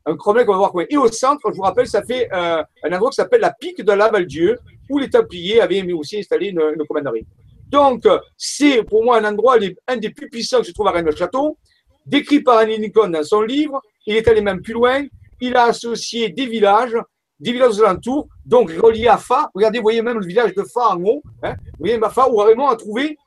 Un 0.05 0.15
cromlech, 0.15 0.47
on 0.49 0.51
va 0.51 0.57
voir 0.57 0.71
quoi. 0.71 0.85
Et 0.89 0.97
au 0.97 1.07
centre, 1.07 1.41
je 1.51 1.55
vous 1.55 1.63
rappelle, 1.63 1.87
ça 1.87 2.03
fait 2.03 2.29
euh, 2.33 2.63
un 2.83 2.91
endroit 2.91 3.09
qui 3.09 3.15
s'appelle 3.15 3.41
la 3.41 3.53
pique 3.53 3.83
de 3.83 3.91
la 3.91 4.09
Val-Dieu, 4.09 4.59
où 4.89 4.99
les 4.99 5.09
Templiers 5.09 5.61
avaient 5.61 5.81
aussi 5.93 6.19
installé 6.19 6.47
une, 6.47 6.61
une 6.61 6.85
commanderie. 6.85 7.25
Donc, 7.73 8.03
c'est 8.37 8.83
pour 8.83 9.03
moi 9.03 9.17
un 9.17 9.25
endroit, 9.25 9.57
un 9.87 9.97
des 9.97 10.11
plus 10.11 10.29
puissants 10.29 10.59
que 10.59 10.67
je 10.67 10.73
trouve 10.73 10.87
à 10.87 10.91
Rennes-le-Château, 10.91 11.57
décrit 12.05 12.41
par 12.41 12.57
Annie 12.57 12.77
Lincoln 12.77 13.09
dans 13.09 13.23
son 13.23 13.41
livre. 13.41 13.81
Il 14.05 14.15
est 14.15 14.27
allé 14.27 14.41
même 14.41 14.61
plus 14.61 14.73
loin. 14.73 15.03
Il 15.41 15.55
a 15.55 15.63
associé 15.63 16.29
des 16.29 16.45
villages, 16.45 16.95
des 17.39 17.51
villages 17.51 17.79
aux 17.79 17.83
alentours, 17.83 18.27
donc 18.45 18.69
reliés 18.71 19.07
à 19.07 19.17
Fa. 19.17 19.49
Regardez, 19.55 19.79
vous 19.79 19.83
voyez 19.83 20.01
même 20.01 20.19
le 20.19 20.25
village 20.25 20.53
de 20.53 20.63
Fa 20.63 20.89
en 20.89 21.03
haut. 21.03 21.23
Hein. 21.41 21.55
vous 21.79 21.85
voyez 21.85 21.99
Fa, 22.11 22.29
où 22.29 22.37
Raymond 22.37 22.67
a 22.67 22.75
trouvé 22.75 23.17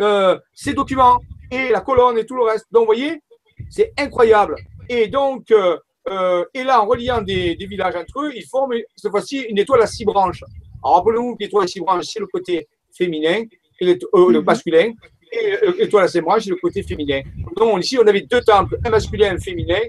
euh, 0.00 0.36
ces 0.52 0.74
documents 0.74 1.20
et 1.50 1.68
la 1.68 1.80
colonne 1.80 2.18
et 2.18 2.26
tout 2.26 2.36
le 2.36 2.42
reste. 2.42 2.66
Donc, 2.72 2.82
vous 2.82 2.94
voyez, 2.94 3.22
c'est 3.70 3.92
incroyable. 3.98 4.56
Et 4.88 5.08
donc, 5.08 5.50
euh, 5.50 5.76
euh, 6.08 6.44
et 6.52 6.64
là, 6.64 6.82
en 6.82 6.86
reliant 6.86 7.22
des, 7.22 7.56
des, 7.56 7.66
villages 7.66 7.96
entre 7.96 8.20
eux, 8.20 8.32
ils 8.34 8.44
forment 8.46 8.74
cette 8.96 9.10
fois-ci 9.10 9.40
une 9.40 9.58
étoile 9.58 9.82
à 9.82 9.86
six 9.86 10.04
branches. 10.04 10.44
Alors, 10.82 10.96
rappelez-vous 10.96 11.36
que 11.36 11.44
l'étoile 11.44 11.64
à 11.64 11.66
six 11.66 11.80
branches, 11.80 12.04
c'est 12.06 12.20
le 12.20 12.26
côté 12.26 12.68
féminin, 12.96 13.42
et 13.80 13.84
le 13.84 13.98
mhm. 14.12 14.44
masculin, 14.44 14.92
et 15.32 15.56
l'étoile 15.78 16.04
à 16.04 16.08
six 16.08 16.20
branches, 16.20 16.44
c'est 16.44 16.50
le 16.50 16.56
côté 16.56 16.82
féminin. 16.82 17.22
Donc, 17.56 17.82
ici, 17.82 17.98
on 17.98 18.06
avait 18.06 18.20
deux 18.20 18.42
temples, 18.42 18.78
un 18.84 18.90
masculin 18.90 19.26
et 19.28 19.30
un 19.30 19.38
féminin, 19.38 19.80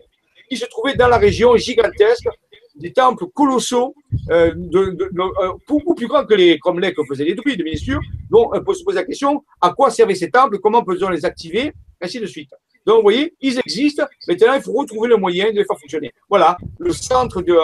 qui 0.49 0.57
se 0.57 0.65
trouvaient 0.65 0.95
dans 0.95 1.07
la 1.07 1.17
région 1.17 1.57
gigantesque, 1.57 2.27
des 2.75 2.91
temples 2.91 3.25
colossaux, 3.33 3.95
euh, 4.29 4.51
de, 4.55 4.91
de, 4.91 5.09
euh, 5.15 5.53
beaucoup 5.67 5.95
plus 5.95 6.07
grands 6.07 6.25
que 6.25 6.33
les 6.33 6.59
cromlechs 6.59 6.95
que 6.95 7.03
faisaient 7.07 7.23
les 7.23 7.35
druides, 7.35 7.63
bien 7.63 7.75
sûr. 7.75 7.99
Donc, 8.29 8.53
on 8.53 8.63
peut 8.63 8.73
se 8.73 8.83
poser 8.83 8.97
la 8.97 9.05
question 9.05 9.43
à 9.61 9.71
quoi 9.71 9.89
servaient 9.89 10.15
ces 10.15 10.29
temples, 10.29 10.59
comment 10.59 10.83
peut-on 10.83 11.09
les 11.09 11.23
activer, 11.25 11.71
ainsi 12.01 12.19
de 12.19 12.25
suite. 12.25 12.49
Donc, 12.85 12.97
vous 12.97 13.01
voyez, 13.03 13.33
ils 13.41 13.57
existent. 13.59 14.05
Maintenant, 14.27 14.53
il 14.53 14.61
faut 14.61 14.73
retrouver 14.73 15.09
le 15.09 15.17
moyen 15.17 15.51
de 15.51 15.57
les 15.57 15.65
faire 15.65 15.79
fonctionner. 15.79 16.11
Voilà, 16.29 16.57
le 16.79 16.91
centre 16.93 17.41
de, 17.41 17.57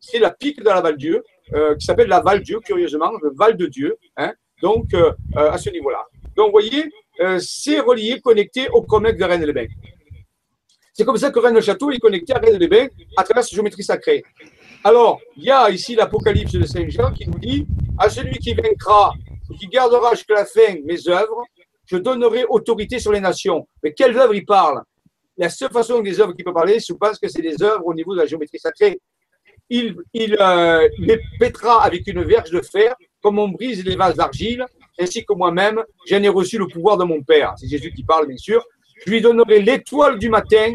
c'est 0.00 0.18
la 0.18 0.30
pique 0.30 0.60
de 0.60 0.64
la 0.64 0.80
Val-Dieu, 0.80 1.22
euh, 1.54 1.74
qui 1.76 1.84
s'appelle 1.84 2.08
la 2.08 2.20
Val-Dieu, 2.20 2.60
curieusement, 2.60 3.12
le 3.22 3.32
Val 3.34 3.56
de 3.56 3.66
Dieu. 3.66 3.96
Hein, 4.16 4.32
donc, 4.62 4.92
euh, 4.94 5.12
à 5.34 5.58
ce 5.58 5.70
niveau-là. 5.70 6.04
Donc, 6.36 6.46
vous 6.46 6.52
voyez, 6.52 6.90
c'est 7.40 7.80
relié, 7.80 8.20
connecté 8.20 8.68
au 8.68 8.82
cromlech 8.82 9.16
de 9.16 9.24
Rennes-les-Bains. 9.24 9.66
C'est 10.92 11.04
comme 11.04 11.16
ça 11.16 11.30
que 11.30 11.38
Rennes-le-Château 11.38 11.90
est 11.90 11.98
connecté 11.98 12.32
à 12.32 12.38
Rennes-les-Bains 12.38 12.88
à 13.16 13.24
travers 13.24 13.44
sa 13.44 13.54
géométrie 13.54 13.82
sacrée. 13.82 14.22
Alors, 14.84 15.20
il 15.36 15.44
y 15.44 15.50
a 15.50 15.68
ici 15.70 15.96
l'Apocalypse 15.96 16.52
de 16.52 16.64
Saint 16.64 16.88
Jean 16.88 17.12
qui 17.12 17.28
nous 17.28 17.38
dit 17.38 17.66
À 17.98 18.08
celui 18.08 18.38
qui 18.38 18.54
vaincra 18.54 19.12
qui 19.58 19.66
gardera 19.66 20.14
jusqu'à 20.14 20.34
la 20.34 20.44
fin 20.44 20.74
mes 20.84 21.08
œuvres, 21.08 21.44
je 21.88 21.96
donnerai 21.96 22.44
autorité 22.48 22.98
sur 22.98 23.12
les 23.12 23.20
nations. 23.20 23.66
Mais 23.82 23.92
quelles 23.92 24.16
œuvres 24.16 24.34
il 24.34 24.44
parle 24.44 24.82
La 25.36 25.48
seule 25.48 25.70
façon 25.70 26.00
des 26.00 26.20
œuvres 26.20 26.32
qu'il 26.32 26.44
peut 26.44 26.52
parler, 26.52 26.78
je 26.80 26.92
pense 26.92 27.18
que 27.18 27.28
c'est 27.28 27.42
des 27.42 27.62
œuvres 27.62 27.86
au 27.86 27.94
niveau 27.94 28.14
de 28.14 28.20
la 28.20 28.26
géométrie 28.26 28.58
sacrée. 28.58 29.00
Il, 29.70 29.96
il 30.14 30.36
euh, 30.40 30.88
les 30.98 31.20
pètera 31.38 31.84
avec 31.84 32.06
une 32.06 32.22
verge 32.22 32.50
de 32.50 32.60
fer, 32.60 32.94
comme 33.22 33.38
on 33.38 33.48
brise 33.48 33.84
les 33.84 33.96
vases 33.96 34.16
d'argile, 34.16 34.64
ainsi 34.98 35.24
que 35.24 35.32
moi-même, 35.34 35.82
j'en 36.06 36.22
ai 36.22 36.28
reçu 36.28 36.58
le 36.58 36.66
pouvoir 36.66 36.96
de 36.96 37.04
mon 37.04 37.22
Père. 37.22 37.54
C'est 37.56 37.68
Jésus 37.68 37.92
qui 37.92 38.04
parle, 38.04 38.26
bien 38.26 38.36
sûr. 38.36 38.64
Je 39.04 39.10
lui 39.10 39.20
donnerai 39.20 39.60
l'étoile 39.60 40.18
du 40.18 40.28
matin. 40.28 40.74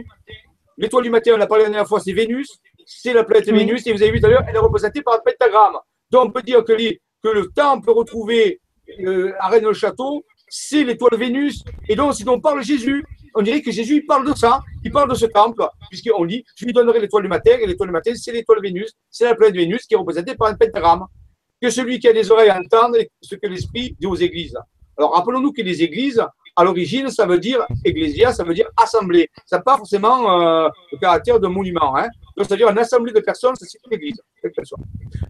L'étoile 0.77 1.03
du 1.03 1.09
matin, 1.09 1.31
on 1.33 1.37
l'a 1.37 1.47
parlé 1.47 1.63
la 1.63 1.69
dernière 1.69 1.87
fois, 1.87 1.99
c'est 1.99 2.13
Vénus 2.13 2.59
c'est 2.85 3.13
la 3.13 3.23
planète 3.23 3.49
Vénus, 3.49 3.85
et 3.87 3.93
vous 3.93 4.01
avez 4.01 4.11
vu 4.11 4.19
tout 4.19 4.27
à 4.27 4.29
l'heure, 4.29 4.43
elle 4.47 4.55
est 4.55 4.59
représentée 4.59 5.01
par 5.01 5.15
un 5.15 5.19
pentagramme. 5.19 5.77
Donc 6.11 6.25
on 6.25 6.31
peut 6.31 6.41
dire 6.41 6.63
que, 6.63 6.73
que 6.73 7.29
le 7.29 7.49
temple 7.55 7.89
retrouvé 7.91 8.59
euh, 8.99 9.33
à 9.39 9.49
Rennes-le-Château, 9.49 10.25
c'est 10.55 10.83
l'étoile 10.83 11.17
Vénus. 11.17 11.63
Et 11.89 11.95
donc, 11.95 12.13
si 12.13 12.27
on 12.29 12.39
parle 12.39 12.63
Jésus, 12.63 13.03
on 13.33 13.41
dirait 13.41 13.61
que 13.61 13.71
Jésus 13.71 13.95
il 13.95 14.05
parle 14.05 14.29
de 14.29 14.37
ça, 14.37 14.61
il 14.83 14.91
parle 14.91 15.09
de 15.09 15.15
ce 15.15 15.25
temple, 15.25 15.67
puisqu'on 15.89 16.25
dit 16.25 16.45
Je 16.55 16.65
lui 16.65 16.73
donnerai 16.73 16.99
l'étoile 16.99 17.23
du 17.23 17.29
matin, 17.29 17.57
et 17.59 17.65
l'étoile 17.65 17.89
du 17.89 17.93
matin, 17.93 18.11
c'est 18.13 18.31
l'étoile 18.31 18.61
Vénus, 18.61 18.93
c'est 19.09 19.25
la 19.25 19.33
planète 19.33 19.55
Vénus 19.55 19.87
qui 19.87 19.95
est 19.95 19.97
représentée 19.97 20.35
par 20.35 20.49
un 20.49 20.53
pentagramme. 20.53 21.05
Que 21.59 21.71
celui 21.71 21.97
qui 21.97 22.07
a 22.07 22.13
des 22.13 22.29
oreilles 22.29 22.51
entende 22.51 22.97
ce 23.21 23.35
que 23.35 23.47
l'Esprit 23.47 23.95
dit 23.99 24.05
aux 24.05 24.15
églises. 24.15 24.55
Alors, 24.95 25.15
rappelons-nous 25.15 25.53
que 25.53 25.63
les 25.63 25.81
églises, 25.81 26.23
à 26.55 26.63
l'origine, 26.63 27.09
ça 27.09 27.25
veut 27.25 27.39
dire 27.39 27.65
ecclésia, 27.83 28.31
ça 28.31 28.43
veut 28.43 28.53
dire 28.53 28.67
assemblée. 28.77 29.29
Ça 29.45 29.57
n'a 29.57 29.63
pas 29.63 29.77
forcément 29.77 30.39
euh, 30.39 30.69
le 30.91 30.97
caractère 30.97 31.39
de 31.39 31.47
monument. 31.47 31.95
Hein. 31.97 32.07
Donc, 32.37 32.47
c'est-à-dire 32.47 32.69
une 32.69 32.77
assemblée 32.77 33.11
de 33.11 33.19
personnes, 33.19 33.55
c'est 33.55 33.77
une 33.85 33.93
église, 33.93 34.21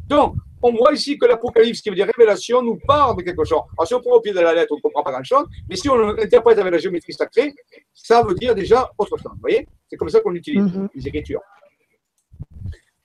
Donc, 0.08 0.36
on 0.62 0.74
voit 0.74 0.94
ici 0.94 1.18
que 1.18 1.26
l'Apocalypse, 1.26 1.82
qui 1.82 1.90
veut 1.90 1.96
dire 1.96 2.08
révélation, 2.08 2.62
nous 2.62 2.80
parle 2.88 3.18
de 3.18 3.24
quelque 3.24 3.44
chose. 3.44 3.62
Alors, 3.78 3.88
si 3.88 3.94
on 3.94 4.02
prend 4.02 4.16
au 4.16 4.22
pied 4.22 4.34
de 4.34 4.40
la 4.40 4.54
lettre, 4.54 4.72
on 4.72 4.78
ne 4.78 4.82
comprend 4.82 5.04
pas 5.04 5.12
grand-chose, 5.12 5.46
mais 5.70 5.76
si 5.76 5.90
on 5.90 5.96
l'interprète 5.96 6.58
avec 6.58 6.72
la 6.72 6.80
géométrie 6.80 7.14
sacrée, 7.14 7.54
ça 7.94 8.24
veut 8.24 8.36
dire 8.36 8.56
déjà 8.56 8.90
autre 8.98 9.18
chose. 9.18 9.24
Vous 9.24 9.40
voyez? 9.42 9.68
C'est 9.90 9.98
comme 9.98 10.10
ça 10.10 10.22
qu'on 10.22 10.34
utilise 10.34 10.64
mhm. 10.64 10.90
les 10.94 11.08
écritures. 11.08 11.42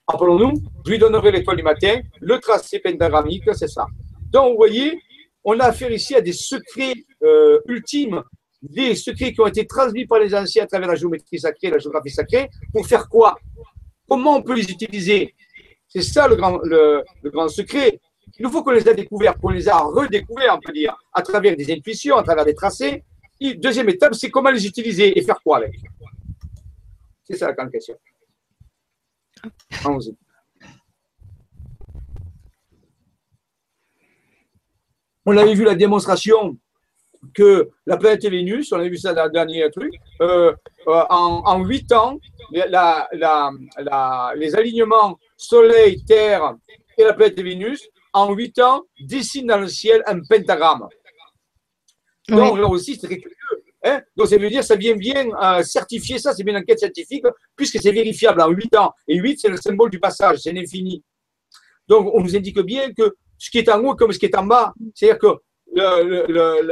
Rappelons-nous, 0.07 0.55
je 0.87 0.91
lui 0.91 0.99
donnerai 0.99 1.31
l'étoile 1.33 1.57
du 1.57 1.63
matin, 1.63 2.01
le 2.21 2.39
tracé 2.39 2.79
pentagrammique, 2.79 3.45
c'est 3.53 3.69
ça. 3.69 3.87
Donc, 4.31 4.53
vous 4.53 4.57
voyez, 4.57 4.99
on 5.51 5.59
a 5.61 5.65
affaire 5.65 5.91
ici 5.91 6.15
à 6.15 6.21
des 6.21 6.35
secrets 6.35 6.93
euh, 7.23 7.59
ultimes, 7.67 8.23
des 8.61 8.95
secrets 8.95 9.33
qui 9.33 9.41
ont 9.41 9.47
été 9.47 9.67
transmis 9.67 10.07
par 10.07 10.19
les 10.19 10.35
anciens 10.35 10.65
à 10.65 10.67
travers 10.67 10.89
la 10.89 10.95
géométrie 10.95 11.39
sacrée, 11.39 11.71
la 11.71 11.79
géographie 11.79 12.11
sacrée, 12.11 12.51
pour 12.71 12.87
faire 12.87 13.09
quoi? 13.09 13.39
Comment 14.07 14.37
on 14.37 14.43
peut 14.43 14.55
les 14.55 14.71
utiliser? 14.71 15.35
C'est 15.89 16.03
ça 16.03 16.29
le 16.29 16.37
grand, 16.37 16.59
le, 16.59 17.03
grand 17.25 17.49
secret. 17.49 17.99
Il 18.39 18.47
faut 18.51 18.63
qu'on 18.63 18.73
les 18.73 18.87
ait 18.87 18.95
découverts, 18.95 19.39
qu'on 19.39 19.49
les 19.49 19.67
a 19.71 19.79
redécouverts, 19.79 20.55
on 20.55 20.61
peut 20.61 20.73
dire, 20.73 20.95
à 21.15 21.23
travers 21.23 21.57
des 21.57 21.73
intuitions, 21.73 22.17
à 22.19 22.23
travers 22.23 22.45
des 22.45 22.55
tracés. 22.55 23.03
Et 23.41 23.55
deuxième 23.55 23.89
étape, 23.89 24.15
c'est 24.15 24.29
comment 24.29 24.51
les 24.51 24.67
utiliser 24.67 25.19
et 25.19 25.23
faire 25.23 25.41
quoi 25.43 25.59
avec? 25.59 25.73
C'est 27.25 27.39
ça 27.39 27.47
la 27.47 27.55
grande 27.55 27.71
question. 27.71 27.97
On 35.31 35.37
avait 35.37 35.53
vu 35.53 35.65
la 35.65 35.75
démonstration 35.75 36.57
que 37.35 37.69
la 37.85 37.99
planète 37.99 38.25
Vénus, 38.25 38.73
on 38.73 38.81
a 38.81 38.89
vu 38.89 38.97
ça 38.97 39.13
dans 39.13 39.27
le 39.27 39.31
dernier 39.31 39.71
truc, 39.71 39.93
euh, 40.23 40.55
euh, 40.87 41.05
en 41.11 41.63
huit 41.65 41.93
ans, 41.93 42.19
la, 42.51 43.07
la, 43.13 44.33
les 44.37 44.55
alignements 44.57 45.19
Soleil, 45.37 46.03
Terre 46.07 46.55
et 46.97 47.05
la 47.05 47.13
planète 47.13 47.39
Vénus, 47.43 47.87
en 48.15 48.33
huit 48.33 48.59
ans, 48.59 48.85
dessinent 48.99 49.49
dans 49.49 49.59
le 49.59 49.69
ciel 49.69 50.03
un 50.07 50.19
pentagramme. 50.21 50.89
Donc 52.27 52.59
là 52.59 52.67
aussi, 52.67 52.95
c'est 52.95 53.07
très 53.07 53.19
curieux. 53.19 53.37
Hein. 53.85 54.01
Donc 54.17 54.29
ça 54.29 54.39
veut 54.39 54.49
dire 54.49 54.65
ça 54.65 54.77
vient 54.77 54.97
bien 54.97 55.29
euh, 55.43 55.63
certifier 55.63 56.19
ça, 56.19 56.33
c'est 56.33 56.43
bien 56.43 56.55
une 56.55 56.63
enquête 56.63 56.79
scientifique, 56.79 57.27
puisque 57.55 57.79
c'est 57.83 57.93
vérifiable 57.93 58.41
en 58.41 58.49
huit 58.49 58.75
ans. 58.77 58.95
Et 59.07 59.17
huit, 59.19 59.39
c'est 59.39 59.51
le 59.51 59.59
symbole 59.59 59.91
du 59.91 60.01
passage, 60.01 60.39
c'est 60.39 60.53
l'infini. 60.53 61.05
Donc 61.87 62.11
on 62.15 62.23
nous 62.23 62.35
indique 62.35 62.61
bien 62.61 62.95
que 62.95 63.15
ce 63.39 63.51
qui 63.51 63.59
est 63.59 63.69
en 63.71 63.83
haut 63.85 63.95
comme 63.95 64.13
ce 64.13 64.19
qui 64.19 64.27
est 64.27 64.37
en 64.37 64.45
bas, 64.45 64.73
c'est-à-dire 64.95 65.19
que 65.19 65.39
le, 65.75 66.27
le, 66.27 66.63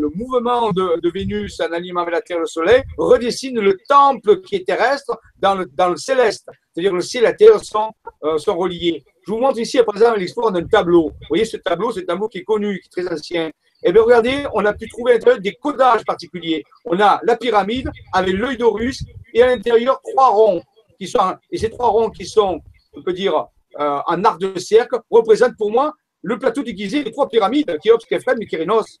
le, 0.00 0.08
mouvement 0.14 0.70
de, 0.72 1.00
de, 1.00 1.10
Vénus 1.10 1.60
en 1.60 1.72
alignement 1.72 2.02
avec 2.02 2.14
la 2.14 2.22
Terre 2.22 2.38
et 2.38 2.40
le 2.40 2.46
Soleil 2.46 2.82
redessine 2.96 3.60
le 3.60 3.76
temple 3.88 4.40
qui 4.40 4.56
est 4.56 4.66
terrestre 4.66 5.18
dans 5.36 5.54
le, 5.54 5.66
dans 5.66 5.90
le 5.90 5.96
céleste. 5.96 6.48
C'est-à-dire 6.72 6.92
que 6.92 6.96
le 6.96 7.02
ciel 7.02 7.24
et 7.24 7.26
la 7.26 7.32
Terre 7.34 7.62
sont, 7.62 7.90
euh, 8.22 8.38
sont 8.38 8.56
reliés. 8.56 9.04
Je 9.26 9.32
vous 9.32 9.38
montre 9.38 9.58
ici 9.58 9.78
à 9.78 9.84
présent 9.84 10.14
l'histoire 10.14 10.52
d'un 10.52 10.66
tableau. 10.66 11.08
Vous 11.08 11.26
voyez 11.28 11.44
ce 11.44 11.56
tableau, 11.56 11.92
c'est 11.92 12.02
un 12.02 12.14
tableau 12.14 12.28
qui 12.28 12.38
est 12.38 12.44
connu, 12.44 12.80
qui 12.80 13.00
est 13.00 13.02
très 13.02 13.12
ancien. 13.12 13.50
Eh 13.82 13.92
bien 13.92 14.02
regardez, 14.02 14.46
on 14.54 14.64
a 14.64 14.72
pu 14.72 14.88
trouver 14.88 15.18
des 15.40 15.54
codages 15.54 16.04
particuliers. 16.04 16.64
On 16.84 16.98
a 17.00 17.20
la 17.22 17.36
pyramide 17.36 17.90
avec 18.12 18.34
l'œil 18.34 18.56
d'Horus 18.56 19.04
et 19.34 19.42
à 19.42 19.46
l'intérieur 19.46 20.00
trois 20.02 20.28
ronds. 20.28 20.62
Qui 20.98 21.08
sont, 21.08 21.36
et 21.50 21.58
ces 21.58 21.70
trois 21.70 21.88
ronds 21.88 22.08
qui 22.08 22.24
sont, 22.24 22.60
on 22.96 23.02
peut 23.02 23.12
dire, 23.12 23.46
euh, 23.80 23.98
en 24.06 24.24
arc 24.24 24.40
de 24.40 24.58
cercle, 24.58 25.00
représentent 25.10 25.56
pour 25.58 25.70
moi 25.70 25.92
le 26.24 26.38
plateau 26.38 26.62
déguisé 26.62 27.04
des 27.04 27.12
trois 27.12 27.28
pyramides, 27.28 27.78
Khéops, 27.82 28.06
Képhren 28.06 28.40
et 28.40 28.46
Kyrinos. 28.46 28.98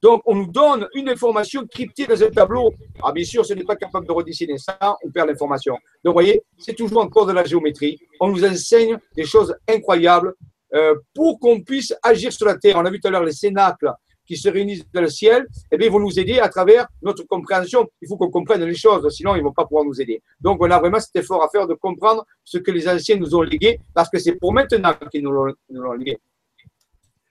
Donc, 0.00 0.22
on 0.26 0.36
nous 0.36 0.46
donne 0.46 0.86
une 0.94 1.08
information 1.08 1.66
cryptée 1.66 2.06
dans 2.06 2.22
un 2.22 2.30
tableau. 2.30 2.72
Ah, 3.02 3.10
bien 3.12 3.24
sûr, 3.24 3.44
ce 3.44 3.52
n'est 3.52 3.64
pas 3.64 3.74
capable 3.74 4.06
de 4.06 4.12
redessiner 4.12 4.56
ça, 4.56 4.78
on 5.02 5.10
perd 5.10 5.28
l'information. 5.28 5.74
Donc, 6.04 6.12
vous 6.12 6.12
voyez, 6.12 6.42
c'est 6.56 6.74
toujours 6.74 7.02
encore 7.02 7.26
de 7.26 7.32
la 7.32 7.42
géométrie. 7.42 7.98
On 8.20 8.28
nous 8.28 8.44
enseigne 8.44 8.96
des 9.16 9.24
choses 9.24 9.56
incroyables 9.68 10.34
euh, 10.74 10.94
pour 11.14 11.40
qu'on 11.40 11.60
puisse 11.62 11.92
agir 12.00 12.32
sur 12.32 12.46
la 12.46 12.56
Terre. 12.56 12.76
On 12.76 12.84
a 12.84 12.90
vu 12.90 13.00
tout 13.00 13.08
à 13.08 13.10
l'heure 13.10 13.24
les 13.24 13.32
cénacles 13.32 13.92
qui 14.24 14.36
se 14.36 14.48
réunissent 14.48 14.84
dans 14.92 15.00
le 15.00 15.08
ciel, 15.08 15.46
eh 15.72 15.76
bien, 15.76 15.86
ils 15.88 15.92
vont 15.92 16.00
nous 16.00 16.18
aider 16.18 16.38
à 16.38 16.48
travers 16.48 16.86
notre 17.02 17.24
compréhension. 17.24 17.88
Il 18.02 18.08
faut 18.08 18.16
qu'on 18.16 18.30
comprenne 18.30 18.64
les 18.64 18.74
choses, 18.74 19.08
sinon 19.12 19.34
ils 19.34 19.38
ne 19.38 19.44
vont 19.44 19.52
pas 19.52 19.64
pouvoir 19.64 19.84
nous 19.84 20.00
aider. 20.00 20.22
Donc, 20.40 20.58
on 20.60 20.70
a 20.70 20.78
vraiment 20.78 21.00
cet 21.00 21.16
effort 21.16 21.42
à 21.42 21.48
faire 21.48 21.66
de 21.66 21.74
comprendre 21.74 22.24
ce 22.44 22.58
que 22.58 22.70
les 22.70 22.88
anciens 22.88 23.16
nous 23.16 23.34
ont 23.34 23.42
légué, 23.42 23.80
parce 23.94 24.10
que 24.10 24.18
c'est 24.18 24.34
pour 24.34 24.52
maintenant 24.52 24.94
qu'ils 25.10 25.22
nous 25.22 25.32
l'ont 25.32 25.92
légué. 25.92 26.18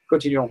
Continuons. 0.10 0.49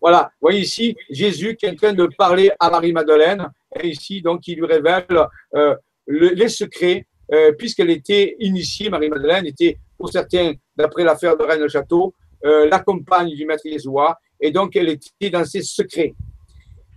Voilà, 0.00 0.30
vous 0.34 0.48
voyez 0.48 0.60
ici 0.60 0.94
Jésus 1.08 1.56
qui 1.56 1.66
est 1.66 1.70
en 1.70 1.74
train 1.74 1.92
de 1.92 2.06
parler 2.18 2.50
à 2.60 2.70
Marie-Madeleine, 2.70 3.48
et 3.80 3.88
ici, 3.88 4.22
donc, 4.22 4.46
il 4.46 4.58
lui 4.58 4.66
révèle 4.66 5.06
euh, 5.54 5.74
les 6.06 6.48
secrets, 6.48 7.06
euh, 7.32 7.52
puisqu'elle 7.52 7.90
était 7.90 8.36
initiée, 8.40 8.90
Marie-Madeleine 8.90 9.46
était, 9.46 9.78
pour 9.98 10.10
certains, 10.10 10.52
d'après 10.76 11.04
l'affaire 11.04 11.36
de 11.36 11.42
Rennes-le-Château, 11.42 12.14
euh, 12.44 12.68
la 12.68 12.80
compagne 12.80 13.34
du 13.34 13.46
maître 13.46 13.66
Yeshua, 13.66 14.18
et 14.40 14.50
donc 14.50 14.76
elle 14.76 14.90
était 14.90 15.30
dans 15.30 15.44
ses 15.44 15.62
secrets. 15.62 16.14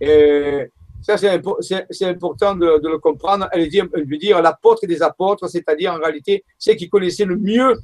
Et 0.00 0.66
ça, 1.00 1.16
c'est 1.16 2.04
important 2.04 2.54
de, 2.54 2.88
le 2.88 2.98
comprendre. 2.98 3.48
Elle, 3.52 3.68
elle 3.72 4.06
veut 4.06 4.18
dire 4.18 4.42
l'apôtre 4.42 4.86
des 4.86 5.02
apôtres, 5.02 5.48
c'est-à-dire 5.48 5.92
en 5.92 5.98
réalité, 5.98 6.44
c'est 6.58 6.76
qui 6.76 6.88
connaissait 6.88 7.24
le 7.24 7.36
mieux 7.36 7.74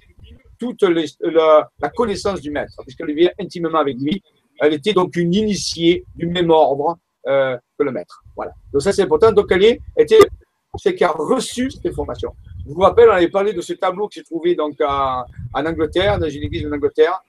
toute 0.59 0.83
la, 0.83 1.89
connaissance 1.95 2.41
du 2.41 2.51
maître, 2.51 2.75
puisqu'elle 2.83 3.15
vivait 3.15 3.33
intimement 3.39 3.79
avec 3.79 3.97
lui. 3.99 4.23
Elle 4.61 4.75
était 4.75 4.93
donc 4.93 5.17
une 5.17 5.35
initiée 5.35 6.05
du 6.15 6.27
même 6.27 6.51
ordre 6.51 6.97
euh, 7.27 7.57
que 7.79 7.85
le 7.85 7.91
maître. 7.91 8.23
Voilà. 8.37 8.53
Donc 8.73 8.83
ça, 8.83 8.93
c'est 8.93 9.03
important. 9.03 9.33
Donc 9.33 9.51
elle 9.51 9.79
était, 9.97 10.19
c'est 10.77 10.95
qui 10.95 11.05
a 11.05 11.11
reçu 11.11 11.71
cette 11.71 11.87
information. 11.87 12.33
Je 12.67 12.73
vous 12.73 12.81
rappelle, 12.81 13.09
on 13.09 13.13
avait 13.13 13.29
parlé 13.29 13.53
de 13.53 13.61
ce 13.61 13.75
tableau 13.75 14.09
que 14.09 14.15
j'ai 14.15 14.23
trouvé 14.23 14.55
donc 14.55 14.81
en 14.81 15.25
Angleterre, 15.55 16.19
dans 16.19 16.29
une 16.29 16.43
église 16.45 16.67
en 16.67 16.73
Angleterre, 16.73 17.21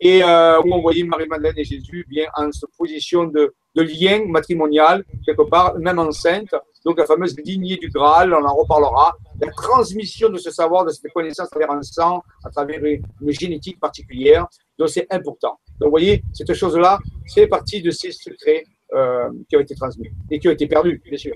et 0.00 0.22
euh, 0.22 0.60
où 0.60 0.72
on 0.74 0.80
voyait 0.80 1.04
Marie-Madeleine 1.04 1.54
et 1.56 1.64
Jésus 1.64 2.04
bien 2.08 2.26
en 2.36 2.50
position 2.76 3.24
de 3.24 3.52
lien 3.74 4.24
matrimonial, 4.26 5.04
quelque 5.24 5.42
part, 5.48 5.76
même 5.78 5.98
enceinte. 5.98 6.54
Donc 6.84 6.98
la 6.98 7.06
fameuse 7.06 7.34
lignée 7.38 7.76
du 7.76 7.88
Graal, 7.88 8.34
on 8.34 8.44
en 8.44 8.54
reparlera. 8.54 9.16
La 9.40 9.50
transmission 9.50 10.28
de 10.28 10.38
ce 10.38 10.50
savoir, 10.50 10.84
de 10.84 10.90
cette 10.90 11.10
connaissance 11.12 11.46
à 11.46 11.50
travers 11.50 11.70
un 11.70 11.82
sang, 11.82 12.22
à 12.44 12.50
travers 12.50 12.84
une, 12.84 13.02
génétique 13.28 13.80
particulière. 13.80 14.46
Donc 14.78 14.90
c'est 14.90 15.06
important. 15.10 15.58
Donc 15.80 15.86
vous 15.86 15.90
voyez, 15.90 16.22
cette 16.32 16.52
chose-là, 16.52 16.98
c'est 17.26 17.46
partie 17.46 17.80
de 17.80 17.90
ces 17.90 18.12
secrets 18.12 18.64
euh, 18.92 19.30
qui 19.48 19.56
ont 19.56 19.60
été 19.60 19.74
transmis 19.74 20.10
et 20.30 20.38
qui 20.38 20.48
ont 20.48 20.52
été 20.52 20.66
perdus, 20.66 21.00
bien 21.04 21.16
sûr. 21.16 21.34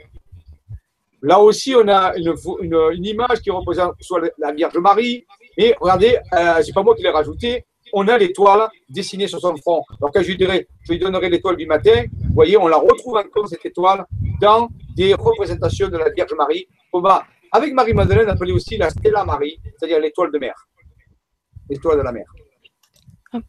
Là 1.23 1.41
aussi, 1.41 1.75
on 1.75 1.89
a 1.89 2.15
une, 2.17 3.05
image 3.05 3.41
qui 3.41 3.51
représente 3.51 3.95
soit 4.01 4.21
la 4.39 4.53
Vierge 4.53 4.77
Marie, 4.77 5.27
mais 5.57 5.75
regardez, 5.81 6.17
euh, 6.35 6.63
c'est 6.63 6.73
pas 6.73 6.83
moi 6.83 6.95
qui 6.95 7.03
l'ai 7.03 7.11
rajouté, 7.11 7.65
on 7.93 8.07
a 8.09 8.19
l'étoile 8.19 8.69
dessinée 8.89 9.27
sur 9.29 9.41
son 9.41 9.57
front. 9.57 9.83
Donc, 10.01 10.13
quand 10.15 10.23
je 10.23 10.29
lui, 10.29 10.37
dirai, 10.37 10.69
je 10.83 10.93
lui 10.93 10.99
donnerai 10.99 11.29
l'étoile 11.29 11.57
du 11.57 11.67
matin, 11.67 12.05
vous 12.11 12.35
voyez, 12.35 12.57
on 12.57 12.69
la 12.69 12.77
retrouve 12.77 13.17
encore, 13.17 13.49
cette 13.49 13.65
étoile, 13.65 14.05
dans 14.41 14.69
des 14.95 15.15
représentations 15.15 15.89
de 15.89 15.97
la 15.97 16.11
Vierge 16.11 16.35
Marie, 16.37 16.67
On 16.93 17.01
va, 17.01 17.25
avec 17.53 17.73
Marie-Madeleine, 17.73 18.29
appeler 18.29 18.53
aussi 18.53 18.77
la 18.77 18.91
Stella 18.91 19.25
Marie, 19.25 19.61
c'est-à-dire 19.77 20.01
l'étoile 20.01 20.31
de 20.33 20.39
mer. 20.39 20.55
L'étoile 21.69 21.99
de 21.99 22.03
la 22.03 22.13
mer. 22.13 22.27
Hop. 23.33 23.45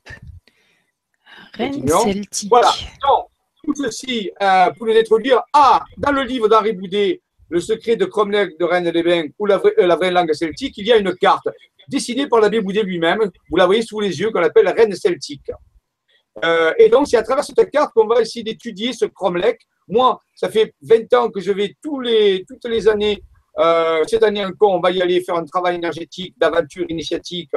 Reine 1.53 1.87
celtique. 1.87 2.49
Voilà. 2.49 2.71
Donc, 3.07 3.27
tout 3.63 3.75
ceci 3.75 4.31
euh, 4.41 4.71
pour 4.71 4.87
nous 4.87 4.97
introduire 4.97 5.41
à, 5.53 5.83
dans 5.97 6.11
le 6.11 6.23
livre 6.23 6.47
d'Henri 6.47 6.73
Boudet, 6.73 7.21
Le 7.49 7.59
secret 7.59 7.95
de 7.95 8.05
Cromlech 8.05 8.59
de 8.59 8.65
Reine 8.65 8.91
des 8.91 9.03
Bains 9.03 9.27
ou 9.39 9.45
la 9.45 9.57
vraie, 9.57 9.73
euh, 9.79 9.87
la 9.87 9.95
vraie 9.95 10.11
langue 10.11 10.33
celtique, 10.33 10.77
il 10.77 10.85
y 10.85 10.91
a 10.91 10.97
une 10.97 11.15
carte 11.15 11.47
dessinée 11.89 12.27
par 12.27 12.39
l'abbé 12.39 12.61
Boudet 12.61 12.83
lui-même. 12.83 13.19
Vous 13.49 13.57
la 13.57 13.65
voyez 13.65 13.81
sous 13.81 13.99
les 13.99 14.19
yeux, 14.19 14.31
qu'on 14.31 14.43
appelle 14.43 14.65
la 14.65 14.71
Reine 14.71 14.95
celtique. 14.95 15.51
Euh, 16.43 16.73
et 16.77 16.89
donc, 16.89 17.07
c'est 17.07 17.17
à 17.17 17.23
travers 17.23 17.43
cette 17.43 17.69
carte 17.69 17.91
qu'on 17.93 18.07
va 18.07 18.21
essayer 18.21 18.43
d'étudier 18.43 18.93
ce 18.93 19.05
Cromlech. 19.05 19.59
Moi, 19.87 20.19
ça 20.35 20.49
fait 20.49 20.73
20 20.81 21.13
ans 21.15 21.29
que 21.29 21.39
je 21.39 21.51
vais 21.51 21.75
tous 21.81 21.99
les, 21.99 22.45
toutes 22.47 22.65
les 22.65 22.87
années, 22.87 23.23
cette 24.07 24.23
année 24.23 24.45
encore, 24.45 24.71
on 24.71 24.79
va 24.79 24.91
y 24.91 25.01
aller 25.01 25.19
faire 25.21 25.35
un 25.35 25.43
travail 25.43 25.75
énergétique, 25.75 26.33
d'aventure 26.37 26.85
initiatique 26.87 27.51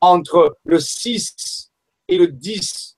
entre 0.00 0.56
le 0.64 0.80
6 0.80 1.70
et 2.08 2.16
le 2.16 2.28
10 2.28 2.96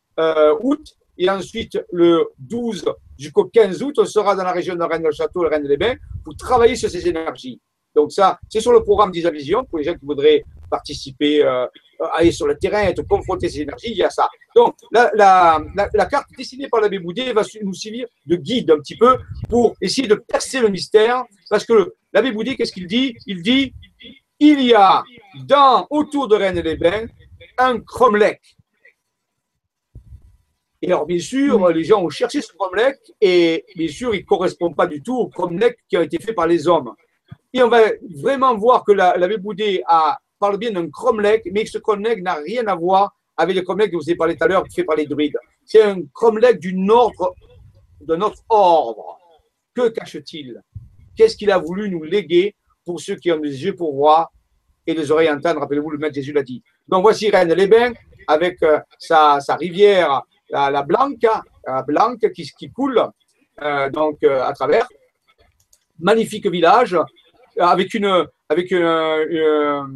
août 0.60 0.94
et 1.16 1.30
ensuite, 1.30 1.78
le 1.92 2.26
12 2.38 2.84
jusqu'au 3.18 3.44
15 3.44 3.82
août, 3.82 3.94
on 3.98 4.04
sera 4.04 4.34
dans 4.34 4.42
la 4.42 4.52
région 4.52 4.74
de 4.74 4.82
Rennes-le-Château, 4.82 5.44
le 5.44 5.48
Rennes-les-Bains, 5.48 5.94
pour 6.24 6.36
travailler 6.36 6.74
sur 6.74 6.90
ces 6.90 7.06
énergies. 7.06 7.60
Donc 7.94 8.10
ça, 8.10 8.38
c'est 8.48 8.60
sur 8.60 8.72
le 8.72 8.82
programme 8.82 9.12
d'Isavision, 9.12 9.64
pour 9.64 9.78
les 9.78 9.84
gens 9.84 9.94
qui 9.94 10.04
voudraient 10.04 10.42
participer, 10.76 11.34
euh, 11.44 11.66
aller 12.18 12.32
sur 12.32 12.46
le 12.46 12.56
terrain, 12.62 12.82
être 12.82 13.02
confrontés 13.02 13.46
à 13.46 13.50
ces 13.50 13.62
énergies, 13.62 13.92
il 13.96 13.96
y 13.96 14.02
a 14.02 14.10
ça. 14.10 14.28
Donc 14.56 14.74
la, 14.90 15.10
la, 15.14 15.62
la, 16.00 16.06
carte 16.06 16.28
dessinée 16.36 16.68
par 16.68 16.80
l'abbé 16.80 16.98
Boudet 16.98 17.32
va 17.32 17.42
nous 17.62 17.74
servir 17.74 18.06
de 18.26 18.36
guide 18.36 18.70
un 18.70 18.78
petit 18.84 18.96
peu 18.96 19.12
pour 19.48 19.76
essayer 19.80 20.08
de 20.08 20.16
percer 20.16 20.60
le 20.60 20.68
mystère, 20.68 21.16
parce 21.50 21.64
que 21.64 21.94
l'abbé 22.12 22.32
Boudet, 22.32 22.56
qu'est-ce 22.56 22.72
qu'il 22.72 22.86
dit? 22.86 23.16
Il 23.26 23.42
dit, 23.42 23.72
il 24.40 24.60
y 24.62 24.74
a 24.74 25.04
dans, 25.46 25.86
autour 25.90 26.28
de 26.28 26.36
Rennes-les-Bains 26.36 27.06
un 27.58 27.78
cromlech 27.80 28.40
et 30.84 30.88
alors, 30.88 31.06
bien 31.06 31.18
sûr, 31.18 31.70
les 31.70 31.82
gens 31.82 32.02
ont 32.02 32.10
cherché 32.10 32.42
ce 32.42 32.52
cromlech 32.52 32.98
et 33.18 33.64
bien 33.74 33.88
sûr, 33.88 34.14
il 34.14 34.20
ne 34.20 34.26
correspond 34.26 34.70
pas 34.74 34.86
du 34.86 35.02
tout 35.02 35.16
au 35.16 35.28
cromlech 35.28 35.78
qui 35.88 35.96
a 35.96 36.02
été 36.02 36.18
fait 36.18 36.34
par 36.34 36.46
les 36.46 36.68
hommes. 36.68 36.92
Et 37.54 37.62
on 37.62 37.68
va 37.68 37.80
vraiment 38.22 38.54
voir 38.54 38.84
que 38.84 38.92
l'abbé 38.92 39.38
Boudet 39.38 39.82
a, 39.86 40.18
parle 40.44 40.58
bien 40.58 40.72
d'un 40.72 40.90
cromlech, 40.90 41.42
mais 41.52 41.64
ce 41.64 41.78
cromlech 41.78 42.20
n'a 42.22 42.34
rien 42.34 42.66
à 42.66 42.74
voir 42.74 43.16
avec 43.36 43.56
le 43.56 43.62
cromlech 43.62 43.90
que 43.90 43.96
vous 43.96 44.08
avez 44.08 44.16
parlé 44.22 44.36
tout 44.36 44.44
à 44.44 44.48
l'heure, 44.48 44.64
fait 44.74 44.84
par 44.84 44.96
les 44.96 45.06
druides. 45.06 45.38
C'est 45.64 45.82
un 45.82 46.02
cromlech 46.12 46.60
d'un 46.60 48.20
autre, 48.20 48.42
ordre. 48.50 49.18
Que 49.74 49.88
cache-t-il? 49.88 50.60
Qu'est-ce 51.16 51.36
qu'il 51.38 51.50
a 51.50 51.58
voulu 51.58 51.88
nous 51.88 52.02
léguer 52.02 52.54
pour 52.84 53.00
ceux 53.00 53.16
qui 53.16 53.32
ont 53.32 53.38
des 53.38 53.56
yeux 53.64 53.74
pour 53.74 53.94
voir 53.94 54.30
et 54.86 54.94
des 54.94 55.10
oreilles 55.10 55.30
entendre? 55.30 55.60
Rappelez-vous, 55.60 55.90
le 55.90 55.98
maître 55.98 56.14
Jésus 56.14 56.32
l'a 56.32 56.42
dit. 56.42 56.62
Donc 56.86 57.02
voici 57.02 57.30
Reine 57.30 57.52
les 57.54 57.66
Bains 57.66 57.94
avec 58.26 58.62
euh, 58.62 58.78
sa, 58.98 59.40
sa 59.40 59.56
rivière 59.56 60.22
la, 60.50 60.70
la 60.70 60.82
Blanca, 60.82 61.42
la 61.66 61.84
qui, 62.34 62.42
qui 62.58 62.70
coule 62.70 63.02
euh, 63.62 63.90
donc 63.90 64.22
euh, 64.22 64.42
à 64.42 64.52
travers. 64.52 64.86
Magnifique 65.98 66.46
village 66.46 66.96
avec 67.58 67.94
une 67.94 68.26
avec 68.48 68.72
un 68.72 69.88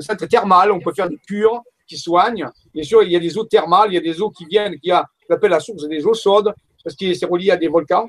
centre 0.00 0.26
thermal. 0.26 0.72
On 0.72 0.80
peut 0.80 0.92
faire 0.92 1.08
des 1.08 1.18
cures 1.18 1.62
qui 1.86 1.96
soignent. 1.96 2.48
Bien 2.74 2.84
sûr, 2.84 3.02
il 3.02 3.12
y 3.12 3.16
a 3.16 3.20
des 3.20 3.36
eaux 3.36 3.44
thermales, 3.44 3.90
il 3.90 3.94
y 3.94 3.98
a 3.98 4.00
des 4.00 4.20
eaux 4.20 4.30
qui 4.30 4.44
viennent, 4.46 4.78
qui 4.78 4.90
a, 4.90 5.04
appelle 5.30 5.50
la 5.50 5.60
source 5.60 5.88
des 5.88 6.04
eaux 6.06 6.14
chaudes 6.14 6.52
parce 6.82 6.96
que 6.96 7.12
c'est 7.14 7.26
relié 7.26 7.50
à 7.50 7.56
des 7.56 7.68
volcans. 7.68 8.08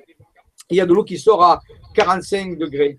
Il 0.69 0.77
y 0.77 0.81
a 0.81 0.85
de 0.85 0.93
l'eau 0.93 1.03
qui 1.03 1.17
sort 1.17 1.43
à 1.43 1.59
45 1.95 2.57
degrés. 2.57 2.97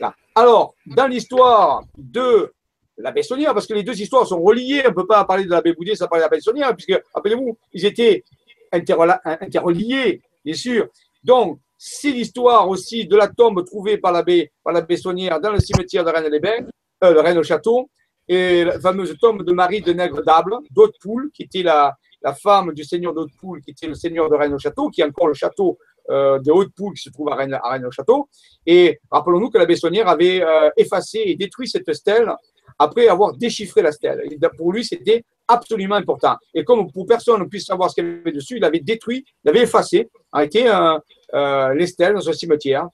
Là. 0.00 0.14
Alors, 0.34 0.74
dans 0.86 1.06
l'histoire 1.06 1.82
de 1.96 2.52
la 2.98 3.12
Bessonnière, 3.12 3.54
parce 3.54 3.66
que 3.66 3.74
les 3.74 3.82
deux 3.82 4.00
histoires 4.00 4.26
sont 4.26 4.40
reliées. 4.42 4.82
On 4.84 4.88
ne 4.88 4.94
peut 4.94 5.06
pas 5.06 5.24
parler 5.24 5.44
de 5.44 5.50
la 5.50 5.62
Boudet 5.62 5.94
sans 5.94 6.08
parler 6.08 6.24
de 6.24 6.30
la 6.30 6.36
Bessonnière, 6.36 6.74
puisque, 6.74 7.00
rappelez-vous, 7.14 7.56
ils 7.72 7.86
étaient 7.86 8.24
interreliés, 8.72 10.20
bien 10.44 10.54
sûr. 10.54 10.88
Donc, 11.22 11.60
c'est 11.76 12.10
l'histoire 12.10 12.68
aussi 12.68 13.06
de 13.06 13.16
la 13.16 13.28
tombe 13.28 13.64
trouvée 13.64 13.98
par 13.98 14.12
l'abbé 14.12 14.50
par 14.64 14.72
la 14.72 14.80
Bessonnière 14.80 15.40
dans 15.40 15.52
le 15.52 15.60
cimetière 15.60 16.04
de 16.04 16.10
Rennes-les-Bains, 16.10 16.66
euh, 17.04 17.14
de 17.14 17.18
Rennes-au-Château, 17.18 17.88
et 18.28 18.64
la 18.64 18.78
fameuse 18.80 19.16
tombe 19.18 19.42
de 19.42 19.52
Marie 19.52 19.80
de 19.80 19.92
Nègre 19.92 20.22
d'Able, 20.22 20.56
d'Haute-Poule, 20.70 21.30
qui 21.32 21.44
était 21.44 21.62
la, 21.62 21.96
la 22.22 22.34
femme 22.34 22.72
du 22.72 22.84
seigneur 22.84 23.14
d'Haute-Poule, 23.14 23.60
qui 23.62 23.70
était 23.70 23.86
le 23.86 23.94
seigneur 23.94 24.28
de 24.28 24.34
Rennes-au-Château, 24.34 24.90
qui 24.90 25.00
est 25.00 25.04
encore 25.04 25.28
le 25.28 25.34
château 25.34 25.78
euh, 26.10 26.38
de 26.38 26.50
Haute-Poule 26.50 26.94
qui 26.94 27.02
se 27.02 27.10
trouve 27.10 27.30
à 27.30 27.36
Rennes-au-Château. 27.36 28.28
Et 28.66 28.98
rappelons-nous 29.10 29.50
que 29.50 29.58
la 29.58 29.66
Bessonnière 29.66 30.08
avait 30.08 30.42
euh, 30.42 30.70
effacé 30.76 31.22
et 31.24 31.36
détruit 31.36 31.68
cette 31.68 31.92
stèle 31.92 32.32
après 32.78 33.08
avoir 33.08 33.36
déchiffré 33.36 33.82
la 33.82 33.92
stèle. 33.92 34.22
pour 34.56 34.72
lui, 34.72 34.84
c'était 34.84 35.24
absolument 35.48 35.96
important. 35.96 36.36
Et 36.54 36.62
comme 36.62 36.90
pour 36.92 37.06
personne 37.06 37.40
ne 37.40 37.46
puisse 37.46 37.66
savoir 37.66 37.90
ce 37.90 37.94
qu'il 37.96 38.04
avait 38.04 38.32
dessus, 38.32 38.58
il 38.58 38.64
avait 38.64 38.80
détruit, 38.80 39.24
il 39.44 39.50
avait 39.50 39.62
effacé, 39.62 40.08
été 40.40 40.68
euh, 40.68 40.98
euh, 41.34 41.74
les 41.74 41.86
stèles 41.86 42.14
dans 42.14 42.20
ce 42.20 42.32
cimetière. 42.32 42.86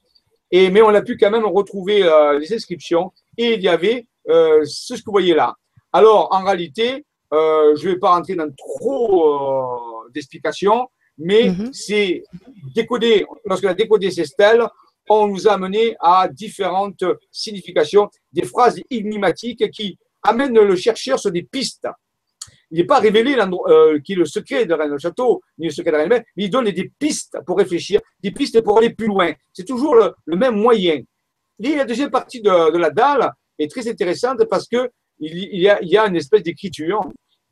Et, 0.51 0.71
mais 0.71 0.83
on 0.83 0.89
a 0.89 1.03
pu 1.03 1.17
quand 1.17 1.31
même 1.31 1.45
retrouver 1.45 2.05
euh, 2.05 2.39
les 2.39 2.53
inscriptions 2.55 3.13
et 3.37 3.55
il 3.55 3.63
y 3.63 3.69
avait 3.69 4.07
ce 4.27 4.95
que 4.95 5.05
vous 5.07 5.13
voyez 5.13 5.35
là. 5.35 5.55
Alors, 5.93 6.29
en 6.33 6.45
réalité, 6.45 7.05
je 7.31 7.87
ne 7.87 7.93
vais 7.93 7.99
pas 7.99 8.11
rentrer 8.11 8.35
dans 8.35 8.51
trop 8.57 10.05
d'explications, 10.13 10.89
mais 11.19 11.51
mhm. 11.51 11.73
c'est 11.73 12.23
décodé, 12.75 13.25
lorsqu'on 13.45 13.69
a 13.69 13.75
décodé 13.75 14.11
ces 14.11 14.25
stèles, 14.25 14.65
on 15.09 15.27
nous 15.27 15.47
a 15.49 15.53
amené 15.53 15.97
à 16.01 16.29
différentes 16.29 17.05
significations, 17.31 18.09
des 18.33 18.45
phrases 18.45 18.81
énigmatiques 18.91 19.71
qui 19.71 19.99
amènent 20.23 20.59
le 20.59 20.77
chercheur 20.77 21.19
sur 21.19 21.31
des 21.31 21.43
pistes. 21.43 21.87
Il 22.71 22.79
n'est 22.79 22.87
pas 22.87 22.99
révélé 22.99 23.37
euh, 23.37 24.01
qui 24.01 24.15
est 24.15 24.17
le 24.17 24.25
secret 24.25 24.67
de 24.67 24.75
Rennes 24.75 24.99
Château, 24.99 25.43
ni 25.59 25.67
le 25.67 25.73
secret 25.73 25.93
de 25.93 25.97
Rennes, 25.97 26.25
mais 26.37 26.45
il 26.45 26.51
donne 26.51 26.71
des 26.71 26.91
pistes 26.99 27.39
pour 27.47 27.59
réfléchir, 27.59 28.01
des 28.21 28.31
pistes 28.31 28.61
pour 28.63 28.79
aller 28.79 28.91
plus 28.91 29.07
loin. 29.07 29.33
C'est 29.53 29.67
toujours 29.67 29.95
le, 29.95 30.37
même 30.37 30.57
moyen. 30.57 31.01
Et 31.63 31.77
la 31.77 31.85
deuxième 31.85 32.11
partie 32.11 32.41
de, 32.41 32.77
la 32.77 32.91
dalle 32.91 33.31
est 33.59 33.71
très 33.71 33.89
intéressante 33.89 34.45
parce 34.45 34.69
que 34.69 34.91
il 35.21 35.61
y 35.61 35.69
a, 35.69 35.81
il 35.81 35.89
y 35.89 35.97
a 35.97 36.07
une 36.07 36.17
espèce 36.17 36.43
d'écriture. 36.43 37.01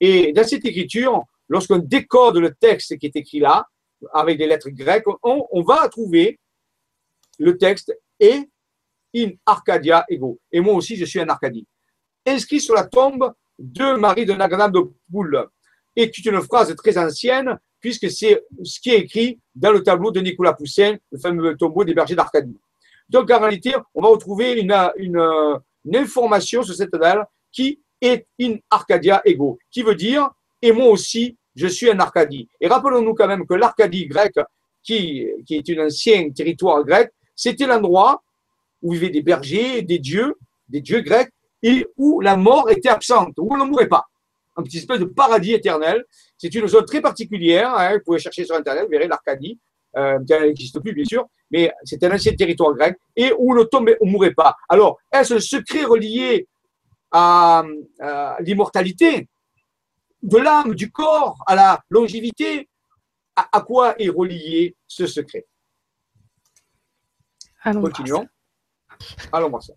Et 0.01 0.33
dans 0.33 0.45
cette 0.45 0.65
écriture, 0.65 1.23
lorsqu'on 1.49 1.79
décode 1.79 2.39
le 2.39 2.53
texte 2.55 2.99
qui 2.99 3.07
est 3.07 3.17
écrit 3.17 3.39
là, 3.39 3.67
avec 4.13 4.39
des 4.39 4.47
lettres 4.47 4.71
grecques, 4.71 5.05
on, 5.23 5.63
va 5.63 5.89
trouver 5.89 6.39
le 7.39 7.57
texte 7.57 7.97
est 8.19 8.49
in 9.15 9.31
Arcadia 9.47 10.05
ego. 10.09 10.41
Et 10.51 10.61
moi 10.61 10.75
aussi, 10.75 10.97
je 10.97 11.05
suis 11.05 11.21
en 11.21 11.29
Arcadie. 11.29 11.67
Inscrit 12.27 12.61
sur 12.61 12.75
la 12.75 12.85
tombe 12.85 13.33
de 13.59 13.95
Marie 13.97 14.27
de 14.27 14.33
Nagana 14.33 14.69
de 14.69 14.81
Poule. 15.11 15.47
Et 15.95 16.11
c'est 16.13 16.25
une 16.25 16.41
phrase 16.41 16.75
très 16.77 16.97
ancienne, 16.97 17.59
puisque 17.81 18.11
c'est 18.11 18.43
ce 18.65 18.81
qui 18.81 18.91
est 18.91 19.01
écrit 19.01 19.41
dans 19.55 19.73
le 19.73 19.83
tableau 19.83 20.11
de 20.11 20.21
Nicolas 20.21 20.55
Poussin, 20.55 20.97
le 21.11 21.19
fameux 21.19 21.57
tombeau 21.57 21.85
des 21.85 21.95
bergers 21.95 22.15
d'Arcadie. 22.15 22.59
Donc, 23.09 23.31
en 23.31 23.41
réalité, 23.41 23.75
on 23.95 24.03
va 24.03 24.09
retrouver 24.09 24.59
une, 24.59 24.73
information 25.95 26.63
sur 26.63 26.75
cette 26.75 26.93
dalle 26.93 27.25
qui 27.51 27.81
est 28.01 28.27
in 28.41 28.57
Arcadia 28.71 29.23
ego, 29.25 29.59
qui 29.71 29.83
veut 29.83 29.95
dire, 29.95 30.31
et 30.61 30.73
moi 30.73 30.87
aussi, 30.87 31.37
je 31.55 31.67
suis 31.67 31.91
un 31.91 31.99
Arcadie. 31.99 32.49
Et 32.61 32.69
rappelons-nous 32.69 33.15
quand 33.15 33.29
même 33.29 33.47
que 33.47 33.55
l'Arcadie 33.55 34.07
grecque, 34.07 34.41
qui, 34.83 35.27
qui 35.47 35.57
est 35.57 35.79
un 35.79 35.87
ancien 35.87 36.31
territoire 36.31 36.85
grec, 36.85 37.11
c'était 37.37 37.67
l'endroit 37.67 38.23
où 38.83 38.93
vivaient 38.93 39.11
des 39.11 39.23
bergers, 39.23 39.83
des 39.83 39.99
dieux, 39.99 40.35
des 40.69 40.81
dieux 40.81 41.01
grecs, 41.01 41.31
et 41.63 41.87
où 41.97 42.21
la 42.21 42.37
mort 42.37 42.71
était 42.71 42.89
absente, 42.89 43.35
où 43.39 43.49
on 43.53 43.57
ne 43.57 43.65
mourait 43.65 43.89
pas. 43.89 44.05
Un 44.57 44.63
petit 44.63 44.79
espèce 44.79 44.99
de 44.99 45.05
paradis 45.05 45.53
éternel. 45.53 46.05
C'est 46.37 46.55
une 46.55 46.67
zone 46.67 46.85
très 46.85 47.01
particulière. 47.01 47.73
Hein, 47.75 47.95
vous 47.95 48.05
pouvez 48.05 48.19
chercher 48.19 48.45
sur 48.45 48.57
Internet, 48.57 48.85
vous 48.85 48.91
verrez 48.91 49.09
l'Arcadie. 49.09 49.59
Euh, 49.97 50.19
elle 50.31 50.49
n'existe 50.49 50.81
plus, 50.81 50.93
bien 50.93 51.05
sûr, 51.05 51.27
mais 51.51 51.73
c'est 51.85 52.03
un 52.05 52.15
ancien 52.15 52.35
territoire 52.35 52.75
grec 52.75 52.97
et 53.15 53.33
où 53.39 53.53
le 53.53 53.67
tombait, 53.67 53.97
on 54.01 54.07
ne 54.07 54.11
mourait 54.13 54.35
pas. 54.35 54.57
Alors, 54.69 54.99
est-ce 55.13 55.35
le 55.35 55.41
secret 55.41 55.85
relié 55.85 56.49
à, 57.11 57.63
l'immortalité 58.41 59.29
de 60.23 60.39
l'âme, 60.39 60.75
du 60.75 60.91
corps, 60.91 61.43
à 61.47 61.55
la 61.55 61.85
longévité? 61.91 62.69
À, 63.37 63.61
quoi 63.63 64.01
est 64.01 64.09
relié 64.09 64.77
ce 64.87 65.07
secret? 65.07 65.47
Continuons. 67.63 68.27
Allons 69.33 69.49
voir 69.49 69.63
ça. 69.63 69.73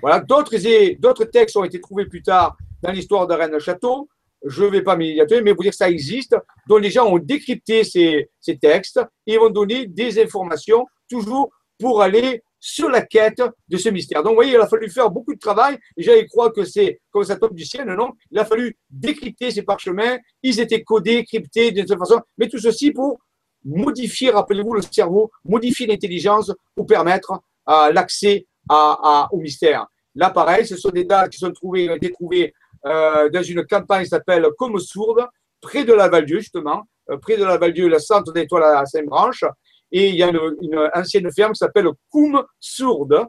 Voilà, 0.00 0.20
d'autres 0.20 1.24
textes 1.24 1.56
ont 1.56 1.64
été 1.64 1.80
trouvés 1.80 2.06
plus 2.06 2.22
tard 2.22 2.56
dans 2.82 2.90
l'histoire 2.90 3.26
de 3.26 3.34
Rennes-le-Château. 3.34 4.08
Je 4.44 4.64
ne 4.64 4.68
vais 4.68 4.82
pas 4.82 4.96
m'y 4.96 5.16
mais 5.16 5.52
vous 5.52 5.62
dire 5.62 5.70
que 5.70 5.76
ça 5.76 5.90
existe, 5.90 6.36
dont 6.68 6.76
les 6.76 6.90
gens 6.90 7.06
ont 7.06 7.18
décrypté 7.18 7.82
ces, 7.84 8.28
textes 8.60 9.00
et 9.26 9.38
vont 9.38 9.50
donner 9.50 9.86
des 9.86 10.22
informations 10.22 10.86
toujours 11.08 11.50
pour 11.78 12.02
aller 12.02 12.42
sur 12.60 12.88
la 12.88 13.02
quête 13.02 13.42
de 13.68 13.76
ce 13.76 13.90
mystère. 13.90 14.22
Donc, 14.22 14.30
vous 14.30 14.36
voyez, 14.36 14.52
il 14.52 14.60
a 14.60 14.66
fallu 14.66 14.88
faire 14.88 15.10
beaucoup 15.10 15.34
de 15.34 15.38
travail. 15.38 15.78
Déjà, 15.96 16.16
ils 16.16 16.26
croient 16.26 16.50
que 16.50 16.64
c'est 16.64 17.00
comme 17.10 17.24
ça 17.24 17.36
tombe 17.36 17.54
du 17.54 17.64
ciel, 17.64 17.86
non 17.86 18.12
Il 18.30 18.38
a 18.38 18.44
fallu 18.44 18.76
décrypter 18.88 19.50
ces 19.50 19.62
parchemins. 19.62 20.16
Ils 20.42 20.60
étaient 20.60 20.82
codés, 20.82 21.24
cryptés 21.24 21.72
d'une 21.72 21.86
certaine 21.86 22.06
façon, 22.06 22.20
mais 22.38 22.48
tout 22.48 22.58
ceci 22.58 22.90
pour 22.90 23.18
modifier, 23.64 24.30
rappelez-vous, 24.30 24.74
le 24.74 24.82
cerveau, 24.82 25.30
modifier 25.44 25.86
l'intelligence 25.86 26.52
pour 26.74 26.86
permettre 26.86 27.32
euh, 27.68 27.92
l'accès 27.92 28.46
à, 28.68 29.28
au 29.32 29.38
mystère. 29.38 29.86
Là, 30.14 30.30
pareil, 30.30 30.66
ce 30.66 30.76
sont 30.76 30.90
des 30.90 31.04
dates 31.04 31.30
qui 31.30 31.38
sont 31.38 31.52
trouvées, 31.52 31.90
ont 31.90 31.98
trouvées 32.12 32.54
euh, 32.86 33.28
dans 33.30 33.42
une 33.42 33.64
campagne 33.66 34.04
qui 34.04 34.10
s'appelle 34.10 34.46
Comme 34.58 34.78
Sourde, 34.78 35.26
près 35.60 35.84
de 35.84 35.92
la 35.92 36.08
Val-Dieu, 36.08 36.40
justement, 36.40 36.84
euh, 37.10 37.16
près 37.18 37.36
de 37.36 37.44
la 37.44 37.56
Val-Dieu, 37.56 37.88
le 37.88 37.98
centre 37.98 38.32
d'étoile 38.32 38.62
à 38.62 38.84
Saint-Branche. 38.86 39.44
Et 39.92 40.08
il 40.08 40.16
y 40.16 40.22
a 40.22 40.28
une, 40.28 40.90
ancienne 40.94 41.30
ferme 41.32 41.52
qui 41.52 41.58
s'appelle 41.58 41.88
Coum 42.10 42.42
Sourde, 42.58 43.26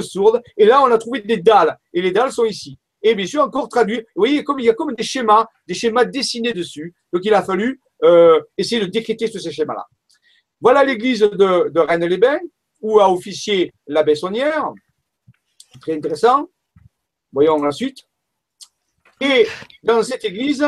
Sourde. 0.00 0.42
Et 0.56 0.64
là, 0.64 0.82
on 0.82 0.90
a 0.90 0.98
trouvé 0.98 1.20
des 1.20 1.36
dalles. 1.36 1.76
Et 1.92 2.02
les 2.02 2.10
dalles 2.10 2.32
sont 2.32 2.44
ici. 2.44 2.78
Et 3.02 3.14
bien 3.14 3.26
sûr, 3.26 3.42
encore 3.42 3.68
traduit. 3.68 3.98
Vous 4.16 4.22
voyez, 4.22 4.44
il 4.58 4.64
y 4.64 4.68
a 4.68 4.74
comme 4.74 4.94
des 4.94 5.02
schémas, 5.04 5.46
des 5.66 5.74
schémas 5.74 6.04
dessinés 6.04 6.52
dessus. 6.52 6.94
Donc, 7.12 7.24
il 7.24 7.32
a 7.34 7.42
fallu 7.42 7.80
euh, 8.02 8.40
essayer 8.56 8.80
de 8.80 8.86
décrypter 8.86 9.30
tous 9.30 9.38
ces 9.38 9.52
schémas-là. 9.52 9.86
Voilà 10.60 10.82
l'église 10.82 11.20
de, 11.20 11.78
Rennes-les-Bains 11.78 12.40
où 12.80 13.00
a 13.00 13.10
officié 13.10 13.72
l'abbé 13.86 14.14
Saunière. 14.14 14.72
Très 15.80 15.94
intéressant. 15.94 16.48
Voyons 17.32 17.62
la 17.62 17.70
suite. 17.70 18.07
Et 19.20 19.46
dans 19.82 20.02
cette 20.02 20.24
église, 20.24 20.64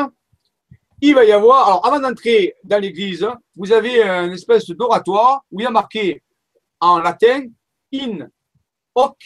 il 1.01 1.15
va 1.15 1.25
y 1.25 1.31
avoir, 1.31 1.67
alors 1.67 1.85
avant 1.85 1.99
d'entrer 1.99 2.55
dans 2.63 2.79
l'église, 2.79 3.27
vous 3.55 3.71
avez 3.71 4.01
une 4.01 4.33
espèce 4.33 4.67
d'oratoire 4.67 5.43
où 5.51 5.59
il 5.59 5.63
y 5.63 5.65
a 5.65 5.71
marqué 5.71 6.21
en 6.79 6.99
latin 6.99 7.45
In 7.93 8.29
hoc 8.95 9.17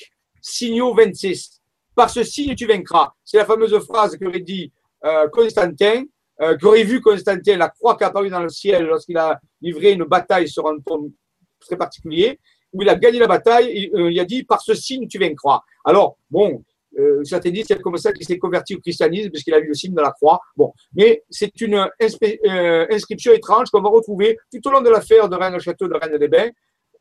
signo 0.41 0.93
26. 0.93 1.61
Par 1.95 2.09
ce 2.09 2.23
signe, 2.23 2.55
tu 2.55 2.65
vaincras. 2.65 3.13
C'est 3.23 3.37
la 3.37 3.45
fameuse 3.45 3.77
phrase 3.85 4.17
qu'aurait 4.17 4.39
dit 4.39 4.71
euh, 5.05 5.27
Constantin, 5.29 6.03
euh, 6.41 6.57
qu'aurait 6.57 6.83
vu 6.83 6.99
Constantin, 6.99 7.57
la 7.57 7.69
croix 7.69 7.95
qui 7.95 8.03
a 8.03 8.07
apparu 8.07 8.29
dans 8.29 8.41
le 8.41 8.49
ciel 8.49 8.85
lorsqu'il 8.85 9.17
a 9.17 9.39
livré 9.61 9.91
une 9.91 10.03
bataille 10.03 10.49
sur 10.49 10.67
un 10.67 10.79
ton 10.79 11.11
très 11.59 11.77
particulier 11.77 12.39
où 12.73 12.81
il 12.81 12.89
a 12.89 12.95
gagné 12.95 13.19
la 13.19 13.27
bataille, 13.27 13.89
euh, 13.95 14.11
il, 14.11 14.19
a 14.19 14.25
dit 14.25 14.43
par 14.43 14.61
ce 14.61 14.73
signe 14.73 15.07
tu 15.07 15.17
vaincras. 15.17 15.61
Alors, 15.85 16.17
bon, 16.29 16.63
euh, 16.97 17.23
certains 17.23 17.51
disent 17.51 17.65
c'est 17.67 17.81
comme 17.81 17.97
ça 17.97 18.11
qu'il 18.11 18.25
s'est 18.25 18.37
converti 18.37 18.75
au 18.75 18.79
christianisme 18.79 19.29
puisqu'il 19.29 19.53
a 19.53 19.59
vu 19.59 19.67
le 19.67 19.73
signe 19.73 19.93
de 19.93 20.01
la 20.01 20.11
croix. 20.11 20.39
Bon, 20.55 20.71
mais 20.93 21.23
c'est 21.29 21.59
une 21.61 21.75
euh, 21.75 22.85
inscription 22.89 23.33
étrange 23.33 23.69
qu'on 23.69 23.81
va 23.81 23.89
retrouver 23.89 24.37
tout 24.51 24.67
au 24.67 24.71
long 24.71 24.81
de 24.81 24.89
l'affaire 24.89 25.27
de 25.27 25.35
Rennes-le-Château 25.35 25.87
de 25.87 25.95
Rennes-les-Bains, 25.95 26.49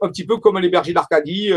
un 0.00 0.08
petit 0.08 0.26
peu 0.26 0.38
comme 0.38 0.58
les 0.58 0.68
bergers 0.68 0.92
d'Arcadie 0.92 1.52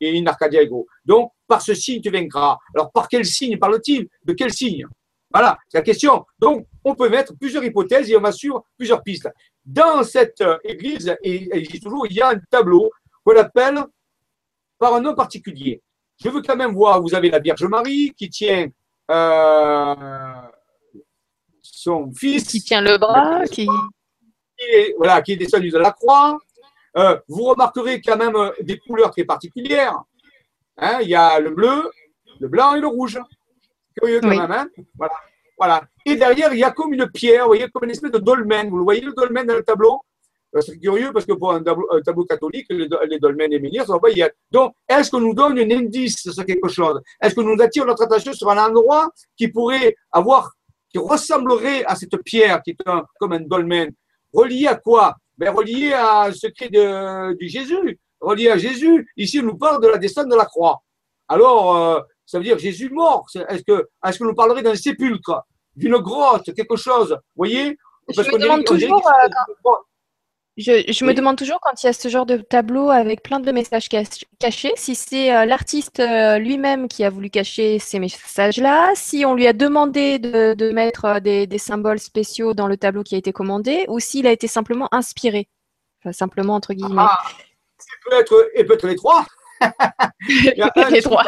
et 0.00 0.18
in 0.18 0.26
Arcadia 0.26 0.62
Ego. 0.62 0.86
Donc, 1.04 1.32
par 1.46 1.60
ce 1.60 1.74
signe 1.74 2.00
tu 2.00 2.10
vaincras. 2.10 2.56
Alors, 2.74 2.92
par 2.92 3.08
quel 3.08 3.24
signe 3.24 3.58
parle-t-il? 3.58 4.08
De 4.24 4.32
quel 4.32 4.52
signe? 4.52 4.86
Voilà, 5.32 5.58
c'est 5.68 5.78
la 5.78 5.82
question. 5.82 6.24
Donc, 6.38 6.66
on 6.84 6.94
peut 6.94 7.08
mettre 7.08 7.34
plusieurs 7.36 7.64
hypothèses 7.64 8.10
et 8.10 8.16
on 8.16 8.20
va 8.20 8.32
sur 8.32 8.62
plusieurs 8.76 9.02
pistes. 9.02 9.28
Dans 9.64 10.02
cette 10.02 10.42
église, 10.64 11.14
et, 11.22 11.48
il 11.58 11.80
toujours, 11.80 12.06
il 12.06 12.16
y 12.16 12.20
a 12.20 12.30
un 12.30 12.38
tableau 12.50 12.90
qu'on 13.24 13.36
appelle 13.36 13.78
par 14.78 14.94
un 14.94 15.00
nom 15.00 15.14
particulier. 15.14 15.80
Je 16.18 16.28
veux 16.28 16.42
quand 16.42 16.56
même 16.56 16.72
voir, 16.72 17.00
vous 17.00 17.14
avez 17.14 17.30
la 17.30 17.38
Vierge 17.38 17.64
Marie 17.64 18.12
qui 18.16 18.28
tient 18.28 18.68
euh, 19.10 19.94
son 21.62 22.12
fils. 22.12 22.44
Qui 22.44 22.62
tient 22.62 22.80
le 22.80 22.98
bras, 22.98 23.44
qui... 23.46 23.68
est, 24.58 24.94
voilà, 24.96 25.20
qui 25.22 25.32
est 25.32 25.36
descendu 25.36 25.70
de 25.70 25.78
la 25.78 25.92
croix. 25.92 26.38
Euh, 26.96 27.18
vous 27.28 27.44
remarquerez 27.44 28.00
quand 28.00 28.16
même 28.16 28.36
euh, 28.36 28.50
des 28.60 28.78
couleurs 28.78 29.10
très 29.10 29.24
particulières. 29.24 29.96
Hein, 30.76 30.98
il 31.02 31.08
y 31.08 31.14
a 31.14 31.40
le 31.40 31.50
bleu, 31.50 31.90
le 32.38 32.48
blanc 32.48 32.74
et 32.74 32.80
le 32.80 32.86
rouge. 32.86 33.18
Curieux 33.96 34.20
quand 34.20 34.28
même. 34.28 34.50
Hein 34.50 34.68
voilà. 34.96 35.14
voilà. 35.58 35.82
Et 36.04 36.16
derrière, 36.16 36.52
il 36.52 36.58
y 36.58 36.64
a 36.64 36.70
comme 36.70 36.92
une 36.92 37.08
pierre, 37.10 37.42
vous 37.42 37.48
voyez, 37.48 37.68
comme 37.68 37.84
une 37.84 37.90
espèce 37.90 38.10
de 38.10 38.18
dolmen. 38.18 38.68
Vous 38.68 38.78
le 38.78 38.84
voyez 38.84 39.00
le 39.00 39.12
dolmen 39.12 39.46
dans 39.46 39.56
le 39.56 39.62
tableau? 39.62 40.00
C'est 40.60 40.78
curieux 40.78 41.12
parce 41.12 41.24
que 41.24 41.32
pour 41.32 41.52
un 41.52 41.62
tableau, 41.62 42.24
catholique, 42.24 42.66
les, 42.70 42.88
les 43.08 43.18
dolmens 43.18 43.50
et 43.50 43.58
menhirs 43.58 43.86
sont 43.86 43.98
pas 43.98 44.10
y 44.10 44.22
Donc, 44.50 44.74
est-ce 44.88 45.10
qu'on 45.10 45.20
nous 45.20 45.34
donne 45.34 45.58
un 45.58 45.70
indice 45.70 46.30
sur 46.30 46.44
quelque 46.44 46.68
chose? 46.68 47.00
Est-ce 47.22 47.34
que 47.34 47.40
nous 47.40 47.60
attire 47.62 47.86
notre 47.86 48.02
attention 48.02 48.32
sur 48.32 48.50
un 48.50 48.68
endroit 48.68 49.10
qui 49.36 49.48
pourrait 49.48 49.94
avoir, 50.10 50.52
qui 50.90 50.98
ressemblerait 50.98 51.84
à 51.84 51.96
cette 51.96 52.16
pierre 52.22 52.62
qui 52.62 52.72
est 52.72 52.76
comme 53.18 53.32
un 53.32 53.40
dolmen? 53.40 53.92
Relié 54.32 54.66
à 54.66 54.74
quoi? 54.74 55.16
Ben, 55.38 55.54
Relié 55.54 55.92
à 55.94 56.24
un 56.24 56.32
secret 56.32 56.68
de, 56.68 57.36
Jésus, 57.40 57.98
relié 58.20 58.50
à 58.50 58.58
Jésus. 58.58 59.10
Ici, 59.16 59.40
on 59.40 59.44
nous 59.44 59.56
parle 59.56 59.82
de 59.82 59.88
la 59.88 59.98
descente 59.98 60.28
de 60.28 60.36
la 60.36 60.44
croix. 60.44 60.82
Alors, 61.28 61.76
euh, 61.76 62.00
ça 62.26 62.38
veut 62.38 62.44
dire 62.44 62.58
Jésus 62.58 62.90
mort. 62.90 63.26
Est-ce 63.48 63.62
que, 63.62 63.88
est-ce 64.06 64.18
que 64.18 64.24
nous 64.24 64.34
parlerait 64.34 64.62
d'un 64.62 64.74
sépulcre, 64.74 65.42
d'une 65.74 65.96
grotte, 65.96 66.52
quelque 66.54 66.76
chose? 66.76 67.10
Vous 67.10 67.18
voyez? 67.36 67.78
Parce 68.06 68.28
Je 68.28 68.34
me 68.34 68.38
demande 68.38 68.64
toujours, 68.64 69.02
je, 70.58 71.04
me 71.04 71.14
demande 71.14 71.38
toujours 71.38 71.58
quand 71.62 71.82
il 71.82 71.86
y 71.86 71.88
a 71.88 71.94
ce 71.94 72.08
genre 72.08 72.26
de 72.26 72.36
tableau 72.36 72.90
avec 72.90 73.22
plein 73.22 73.40
de 73.40 73.50
messages 73.52 73.88
cachés, 73.88 74.72
si 74.76 74.94
c'est 74.94 75.34
euh, 75.34 75.46
l'artiste 75.46 76.00
euh, 76.00 76.38
lui-même 76.38 76.88
qui 76.88 77.04
a 77.04 77.10
voulu 77.10 77.30
cacher 77.30 77.78
ces 77.78 77.98
messages-là, 77.98 78.92
si 78.94 79.24
on 79.24 79.34
lui 79.34 79.46
a 79.46 79.54
demandé 79.54 80.18
de, 80.18 80.70
mettre 80.72 81.06
euh, 81.06 81.20
des, 81.20 81.58
symboles 81.58 81.98
spéciaux 81.98 82.52
dans 82.52 82.68
le 82.68 82.76
tableau 82.76 83.02
qui 83.02 83.14
a 83.14 83.18
été 83.18 83.32
commandé, 83.32 83.86
ou 83.88 83.98
s'il 83.98 84.26
a 84.26 84.32
été 84.32 84.46
simplement 84.46 84.88
inspiré. 84.92 85.48
Enfin, 86.00 86.12
simplement 86.12 86.54
entre 86.54 86.74
guillemets. 86.74 86.96
Ah, 86.98 87.18
peut 88.04 88.16
être, 88.16 88.50
et 88.54 88.64
peut 88.64 88.74
être 88.74 88.86
les 88.86 88.96
trois. 88.96 89.24
les 90.90 91.00
trois. 91.00 91.24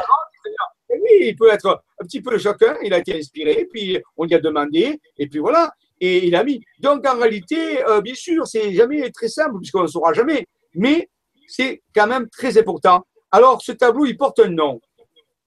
Oui, 0.91 1.29
il 1.29 1.37
peut 1.37 1.51
être 1.51 1.83
un 2.01 2.05
petit 2.05 2.21
peu 2.21 2.37
chacun, 2.39 2.77
il 2.83 2.93
a 2.93 2.99
été 2.99 3.17
inspiré, 3.19 3.67
puis 3.73 3.99
on 4.19 4.25
lui 4.25 4.35
a 4.35 4.39
demandé, 4.39 5.01
et 5.17 5.27
puis 5.29 5.39
voilà 5.39 5.73
et 6.05 6.27
il 6.27 6.37
a 6.37 6.45
mis. 6.45 6.61
Donc 6.79 7.07
en 7.07 7.17
réalité, 7.19 7.83
euh, 7.85 8.01
bien 8.01 8.15
sûr, 8.15 8.47
c'est 8.47 8.73
jamais 8.75 9.11
très 9.11 9.29
simple 9.29 9.57
puisqu'on 9.59 9.83
ne 9.83 9.87
saura 9.87 10.13
jamais, 10.13 10.47
mais 10.75 11.09
c'est 11.47 11.83
quand 11.95 12.07
même 12.07 12.29
très 12.29 12.59
important. 12.59 13.05
Alors 13.31 13.63
ce 13.63 13.73
tableau, 13.73 14.05
il 14.05 14.17
porte 14.17 14.41
un 14.41 14.49
nom. 14.49 14.81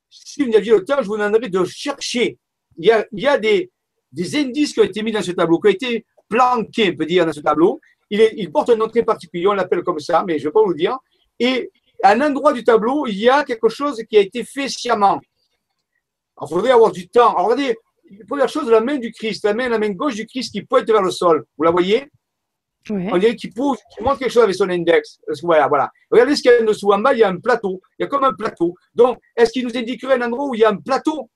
Si 0.10 0.44
vous 0.44 0.56
aviez 0.56 0.72
le 0.72 0.84
temps, 0.84 0.98
je 1.02 1.08
vous 1.08 1.18
demanderai 1.18 1.50
de 1.50 1.64
chercher. 1.66 2.38
Il 2.78 2.86
y 2.86 3.28
a, 3.28 3.38
des, 3.38 3.70
indices 4.36 4.74
qui 4.74 4.80
ont 4.80 4.84
été 4.84 5.04
mis 5.04 5.12
dans 5.12 5.22
ce 5.22 5.32
tableau, 5.32 5.60
qui 5.60 5.68
ont 5.68 5.72
été 5.72 6.06
planqués, 6.30 6.92
on 6.94 6.96
peut 6.96 7.06
dire, 7.06 7.26
dans 7.26 7.34
ce 7.34 7.42
tableau. 7.42 7.80
Il, 8.10 8.28
il 8.36 8.52
porte 8.52 8.70
un 8.70 8.76
nom 8.76 8.88
très 8.88 9.04
particulier, 9.04 9.48
on 9.48 9.54
l'appelle 9.54 9.84
comme 9.84 10.00
ça, 10.00 10.24
mais 10.26 10.40
je 10.40 10.44
ne 10.44 10.50
vais 10.50 10.54
pas 10.54 10.62
vous 10.62 10.70
le 10.70 10.76
dire. 10.76 10.98
Et 11.40 11.72
à 12.04 12.12
un 12.12 12.22
endroit 12.22 12.54
du 12.54 12.64
tableau, 12.64 13.06
il 13.08 13.18
y 13.18 13.30
a 13.30 13.44
quelque 13.44 13.70
chose 13.70 14.02
qui 14.10 14.18
a 14.18 14.22
été 14.22 14.44
fait 14.44 14.70
sciemment. 14.70 15.20
Il 16.42 16.48
faudrait 16.48 16.72
avoir 16.72 16.92
du 16.92 17.08
temps. 17.10 17.36
Alors, 17.36 17.50
regardez, 17.50 17.76
première 18.28 18.50
chose, 18.50 18.70
la 18.70 18.82
main 18.82 18.98
du 18.98 19.12
Christ, 19.12 19.44
la 19.46 19.54
main, 19.54 19.70
la 19.70 19.80
main 19.80 19.90
gauche 19.90 20.16
du 20.16 20.26
Christ 20.26 20.52
qui 20.52 20.62
pointe 20.62 20.88
vers 20.88 21.02
le 21.02 21.12
sol. 21.12 21.46
Vous 21.58 21.64
la 21.64 21.72
voyez? 21.72 22.10
On 22.90 23.18
dirait 23.18 23.36
qu'il 23.36 23.54
pousse, 23.54 23.80
qu'il 23.94 24.04
montre 24.04 24.20
quelque 24.20 24.32
chose 24.32 24.44
avec 24.44 24.56
son 24.56 24.70
index. 24.70 25.20
Voilà, 25.44 25.68
voilà. 25.68 25.92
Regardez 26.10 26.36
ce 26.36 26.42
qu'il 26.42 26.52
y 26.52 26.54
a 26.54 26.62
en 26.62 26.66
dessous. 26.66 26.92
En 26.92 27.00
bas, 27.00 27.14
il 27.14 27.20
y 27.20 27.24
a 27.24 27.30
un 27.30 27.38
plateau. 27.38 27.82
Il 27.98 28.04
y 28.04 28.06
a 28.06 28.08
comme 28.08 28.24
un 28.24 28.34
plateau. 28.34 28.76
Donc, 28.96 29.20
est-ce 29.36 29.52
qu'il 29.52 29.66
nous 29.66 29.76
indiquerait 29.78 30.16
un 30.16 30.22
endroit 30.22 30.48
où 30.48 30.56
il 30.56 30.62
y 30.62 30.64
a 30.64 30.70
un 30.70 30.78
plateau? 30.78 31.30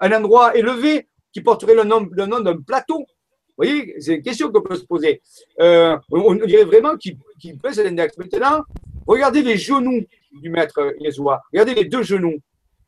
Un 0.00 0.12
endroit 0.12 0.56
élevé 0.56 1.08
qui 1.32 1.42
porterait 1.42 1.74
le 1.74 1.84
nom, 1.84 2.08
le 2.10 2.26
nom 2.26 2.40
d'un 2.40 2.60
plateau? 2.60 2.98
Vous 2.98 3.66
voyez, 3.66 3.94
c'est 4.00 4.16
une 4.16 4.22
question 4.22 4.50
qu'on 4.50 4.62
peut 4.62 4.76
se 4.76 4.84
poser. 4.84 5.20
Euh, 5.60 5.96
on, 6.10 6.34
dirait 6.34 6.64
vraiment 6.64 6.96
qu'il 6.96 7.18
qu 7.40 7.54
pèse 7.56 7.78
l'index. 7.78 8.16
Maintenant, 8.16 8.62
regardez 9.06 9.42
les 9.42 9.58
genoux 9.58 10.00
du 10.32 10.50
maître 10.50 10.94
Yeshua. 10.98 11.42
Regardez 11.52 11.74
les 11.74 11.84
deux 11.84 12.02
genoux. 12.02 12.38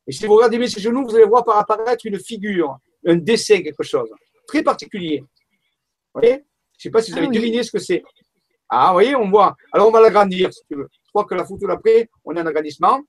Et 0.07 0.13
si 0.13 0.27
vous 0.27 0.35
regardez 0.35 0.59
bien 0.59 0.67
ces 0.67 0.81
genoux, 0.81 1.05
vous 1.05 1.15
allez 1.15 1.27
voir 1.27 1.45
apparaître 1.57 2.07
une 2.07 2.19
figure 2.19 2.79
un 3.07 3.17
dessin, 3.17 3.63
quelque 3.63 3.83
chose. 3.83 4.11
Très 4.47 4.63
particulier. 4.63 5.21
Vous 6.15 6.21
voyez? 6.21 6.45
Je 6.79 6.89
ne 6.89 6.91
sais 6.91 6.91
pas 6.91 7.03
si 7.03 7.13
vous 7.13 7.19
avez 7.19 7.29
ah 7.29 7.31
deviné 7.31 7.63
ce 7.63 7.71
que 7.71 7.79
c'est. 7.79 8.03
Ah, 8.69 8.89
vous 8.89 8.95
voyez, 8.95 9.15
on 9.15 9.31
voit. 9.31 9.57
Alors, 9.73 9.89
on 9.89 9.91
va 9.91 10.01
l'agrandir, 10.01 10.53
si 10.53 10.63
tu 10.67 10.77
veux. 10.77 10.89
Je 10.91 11.11
crois 11.11 11.25
que 11.25 11.35
la 11.35 11.45
photo 11.45 11.67
d'après, 11.67 12.09
on 12.25 12.35
a 12.37 12.43
un 12.43 12.47
agrandissement. 12.47 13.03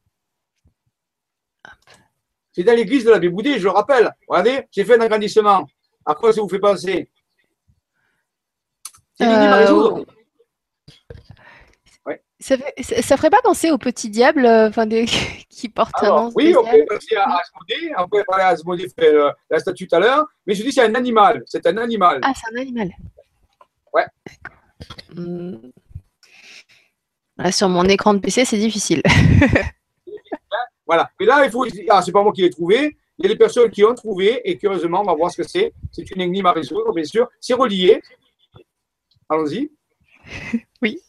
C'est 2.52 2.64
dans 2.64 2.76
l'église 2.76 3.06
de 3.06 3.12
la 3.12 3.20
Béboudée, 3.20 3.58
je 3.58 3.64
le 3.64 3.72
rappelle. 3.72 4.12
Regardez, 4.28 4.68
j'ai 4.72 4.86
fait 4.86 4.98
un 4.98 5.02
agrandissement. 5.02 5.66
À 6.06 6.14
quoi 6.14 6.32
ça 6.34 6.42
vous 6.42 6.50
fait 6.50 6.60
penser? 6.60 7.10
C'est 9.16 9.26
euh, 9.26 10.04
Ça, 12.44 12.58
ne 12.58 13.02
ferait 13.02 13.30
pas 13.30 13.42
penser 13.42 13.72
au 13.72 13.78
petit 13.78 14.10
diable 14.10 14.46
euh, 14.46 14.68
enfin, 14.68 14.86
qui 15.50 15.70
porte 15.70 15.94
un 16.02 16.10
nom 16.10 16.32
Oui, 16.36 16.54
on 16.58 16.64
peut 16.66 16.86
penser 16.90 17.16
à 17.16 17.38
Asmodée. 17.38 17.94
On 17.98 18.08
peut 18.10 18.22
parler 18.28 18.44
à 18.44 18.48
Asmodée, 18.48 18.90
fait 18.90 19.14
euh, 19.14 19.32
la 19.50 19.60
statue 19.60 19.88
tout 19.88 19.96
à 19.96 20.00
l'heure. 20.00 20.26
Mais 20.46 20.54
je 20.54 20.62
dis, 20.62 20.74
c'est 20.74 20.84
un 20.84 20.94
animal. 20.94 21.42
C'est 21.46 21.66
un 21.68 21.78
animal. 21.78 22.20
Ah, 22.22 22.34
c'est 22.36 22.54
un 22.54 22.62
animal. 22.62 22.92
Ouais. 23.94 24.06
Hmm. 25.16 25.56
sur 27.50 27.70
mon 27.70 27.86
écran 27.86 28.14
de 28.14 28.20
PC, 28.20 28.44
c'est 28.44 28.58
difficile. 28.58 29.02
voilà. 30.86 31.10
Mais 31.22 31.26
là, 31.26 31.46
il 31.46 31.50
faut. 31.52 31.66
Ah, 31.90 32.02
c'est 32.02 32.12
pas 32.12 32.24
moi 32.24 32.34
qui 32.34 32.42
l'ai 32.42 32.50
trouvé. 32.50 32.98
Il 33.20 33.24
y 33.24 33.26
a 33.28 33.30
des 33.32 33.38
personnes 33.38 33.72
qui 33.72 33.86
ont 33.86 33.96
trouvé 33.96 34.42
et 34.44 34.58
curieusement, 34.58 35.00
on 35.00 35.06
va 35.06 35.14
voir 35.14 35.32
ce 35.32 35.42
que 35.42 35.48
c'est. 35.48 35.72
C'est 35.94 36.12
une 36.12 36.20
énigme 36.20 36.48
à 36.48 36.52
résoudre, 36.52 36.92
bien 36.94 37.06
sûr. 37.06 37.30
C'est 37.40 37.54
relié. 37.54 38.02
Allons-y. 39.30 39.72
oui 40.82 41.03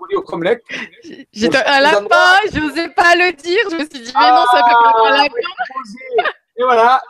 au. 0.00 0.24
J'étais 1.32 1.64
un 1.64 1.80
lapin, 1.80 2.34
je 2.52 2.60
n'osais 2.60 2.88
pas 2.90 3.14
le 3.14 3.32
dire. 3.32 3.60
Je 3.70 3.76
me 3.76 3.80
suis 3.80 4.04
dit, 4.04 4.12
mais 4.14 4.30
non, 4.30 4.44
ça 4.52 4.62
peut 4.62 4.74
pas 4.74 4.90
être 4.90 5.06
un 5.06 5.16
lapin. 5.22 6.30
Et 6.56 6.62
voilà, 6.62 7.00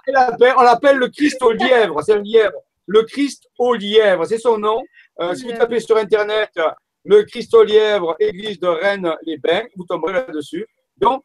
on 0.56 0.62
l'appelle 0.62 0.96
le 0.98 1.08
Christ 1.08 1.42
au 1.42 1.52
lièvre. 1.52 2.02
C'est 2.02 2.12
un 2.12 2.22
lièvre. 2.22 2.58
Le 2.86 3.02
Christ 3.02 3.48
au 3.58 3.74
lièvre, 3.74 4.24
c'est 4.26 4.38
son 4.38 4.58
nom. 4.58 4.82
Euh, 5.20 5.34
si 5.34 5.44
vous 5.44 5.52
tapez 5.52 5.80
sur 5.80 5.96
Internet 5.96 6.50
le 7.04 7.22
Christ 7.24 7.54
au 7.54 7.62
lièvre, 7.62 8.16
église 8.20 8.60
de 8.60 8.66
Rennes-les-Bains, 8.66 9.64
vous 9.76 9.84
tomberez 9.84 10.12
là-dessus. 10.12 10.66
Donc, 10.98 11.24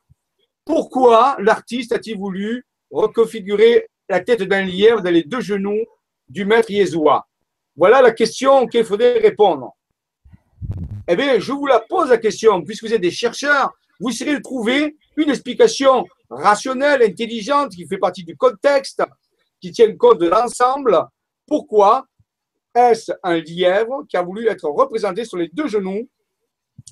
pourquoi 0.65 1.35
l'artiste 1.39 1.91
a-t-il 1.91 2.17
voulu 2.17 2.65
reconfigurer 2.89 3.87
la 4.07 4.21
tête 4.21 4.43
d'un 4.43 4.61
lièvre 4.61 5.01
dans 5.01 5.11
les 5.11 5.23
deux 5.23 5.41
genoux 5.41 5.83
du 6.29 6.45
maître 6.45 6.71
Yeshua 6.71 7.27
Voilà 7.75 8.01
la 8.01 8.11
question 8.11 8.67
qu'il 8.67 8.85
faudrait 8.85 9.19
répondre. 9.19 9.73
Eh 11.07 11.15
bien, 11.17 11.37
je 11.37 11.51
vous 11.51 11.65
la 11.65 11.81
pose 11.81 12.09
la 12.09 12.17
question, 12.17 12.61
puisque 12.63 12.85
vous 12.85 12.93
êtes 12.93 13.01
des 13.01 13.11
chercheurs, 13.11 13.73
vous 13.99 14.09
essayerez 14.09 14.37
de 14.37 14.41
trouver 14.41 14.95
une 15.17 15.29
explication 15.29 16.05
rationnelle, 16.29 17.03
intelligente, 17.03 17.71
qui 17.71 17.85
fait 17.85 17.97
partie 17.97 18.23
du 18.23 18.37
contexte, 18.37 19.03
qui 19.59 19.71
tient 19.71 19.93
compte 19.97 20.19
de 20.19 20.27
l'ensemble. 20.27 20.97
Pourquoi 21.45 22.05
est-ce 22.73 23.11
un 23.21 23.37
lièvre 23.37 24.05
qui 24.07 24.15
a 24.15 24.21
voulu 24.21 24.47
être 24.47 24.67
représenté 24.69 25.25
sur 25.25 25.37
les 25.37 25.49
deux 25.49 25.67
genoux 25.67 26.09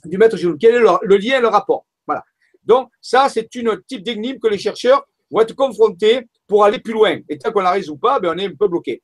du 0.06 0.18
maître 0.18 0.36
genou 0.38 0.58
Quel 0.60 0.76
est 0.76 0.80
le, 0.80 1.18
lien 1.18 1.38
et 1.38 1.42
le 1.42 1.48
rapport? 1.48 1.86
Voilà. 2.06 2.24
Donc, 2.66 2.90
ça, 3.00 3.30
c'est 3.30 3.54
une 3.56 3.82
type 3.88 4.04
d'énigme 4.04 4.40
que 4.40 4.50
les 4.50 4.58
chercheurs 4.58 5.06
vont 5.32 5.40
être 5.40 5.56
confrontés 5.56 6.28
pour 6.48 6.66
aller 6.66 6.80
plus 6.80 6.94
loin. 6.94 7.18
Et 7.30 7.38
tant 7.38 7.52
qu'on 7.52 7.62
la 7.62 7.72
résout 7.72 7.98
pas, 7.98 8.20
ben, 8.20 8.34
on 8.36 8.38
est 8.38 8.48
un 8.48 8.56
peu 8.56 8.68
bloqué. 8.68 9.02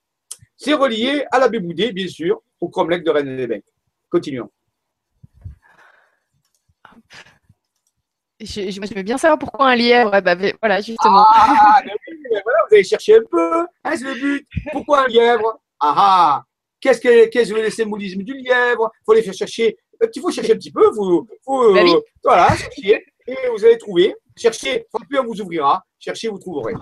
C'est 0.57 0.73
relié 0.73 1.23
à 1.31 1.39
la 1.39 1.47
Béboudée, 1.47 1.93
bien 1.93 2.07
sûr, 2.07 2.41
au 2.59 2.67
cromlech 2.67 3.03
de 3.03 3.09
Rennes-les-Bains. 3.09 3.61
Continuons. 4.09 4.49
Je, 8.39 8.69
je, 8.69 8.95
veux 8.95 9.01
bien 9.01 9.17
savoir 9.17 9.39
pourquoi 9.39 9.69
un 9.69 9.75
lièvre. 9.75 10.11
bah, 10.21 10.35
voilà, 10.61 10.79
justement. 10.81 11.25
Ah, 11.27 11.81
voilà, 11.81 12.59
vous 12.69 12.75
allez 12.75 12.83
chercher 12.83 13.15
un 13.15 13.23
peu. 13.29 13.65
Hein, 13.83 13.95
c'est 13.95 14.03
le 14.03 14.13
but. 14.13 14.47
Pourquoi 14.71 15.05
un 15.05 15.07
lièvre? 15.07 15.59
Ah 15.79 15.93
ah 15.97 16.43
Qu'est-ce 16.79 17.01
que, 17.01 17.27
qu'est-ce 17.29 17.51
que 17.51 17.59
le 17.59 17.69
symbolisme 17.71 18.21
du 18.21 18.33
lièvre? 18.33 18.91
Il 18.93 19.03
faut 19.05 19.11
aller 19.13 19.23
faire 19.23 19.33
chercher. 19.33 19.77
Il 20.13 20.21
faut 20.21 20.31
chercher 20.31 20.53
un 20.53 20.57
petit 20.57 20.71
peu. 20.71 20.87
Vous, 20.91 21.27
vous 21.45 21.73
bah 21.73 21.81
voilà, 22.23 22.55
cherchez 22.55 23.03
et 23.27 23.35
vous 23.51 23.65
allez 23.65 23.77
trouver. 23.77 24.15
Cherchez, 24.35 24.85
plus 25.09 25.19
on 25.19 25.25
vous 25.25 25.41
ouvrira. 25.41 25.83
Cherchez, 25.99 26.29
vous 26.29 26.39
trouverez. 26.39 26.73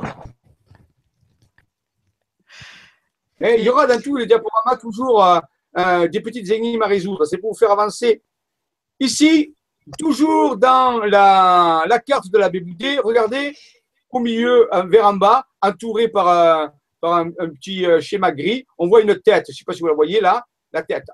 Et 3.41 3.55
il 3.59 3.63
y 3.63 3.69
aura 3.69 3.85
dans 3.87 3.99
tous 3.99 4.15
les 4.15 4.25
diaporamas 4.25 4.77
toujours 4.77 5.23
euh, 5.23 5.39
euh, 5.77 6.07
des 6.07 6.21
petites 6.21 6.49
énigmes 6.49 6.81
à 6.83 6.87
résoudre. 6.87 7.25
C'est 7.25 7.37
pour 7.37 7.51
vous 7.51 7.57
faire 7.57 7.71
avancer. 7.71 8.21
Ici, 8.99 9.53
Toujours 9.99 10.57
dans 10.57 10.99
la, 11.05 11.99
carte 12.05 12.29
de 12.29 12.37
la 12.37 12.49
Béboudée, 12.49 12.99
regardez 12.99 13.55
au 14.09 14.19
milieu, 14.19 14.69
vers 14.85 15.07
en 15.07 15.13
bas, 15.13 15.45
entouré 15.61 16.07
par, 16.07 16.71
un, 17.13 17.31
un, 17.39 17.49
petit 17.49 17.85
euh, 17.85 18.01
schéma 18.01 18.31
gris, 18.31 18.65
on 18.77 18.87
voit 18.87 19.01
une 19.01 19.19
tête. 19.19 19.45
Je 19.47 19.51
ne 19.51 19.55
sais 19.55 19.63
pas 19.65 19.73
si 19.73 19.81
vous 19.81 19.87
la 19.87 19.93
voyez 19.93 20.19
là, 20.19 20.43
la 20.71 20.81
tête. 20.83 21.07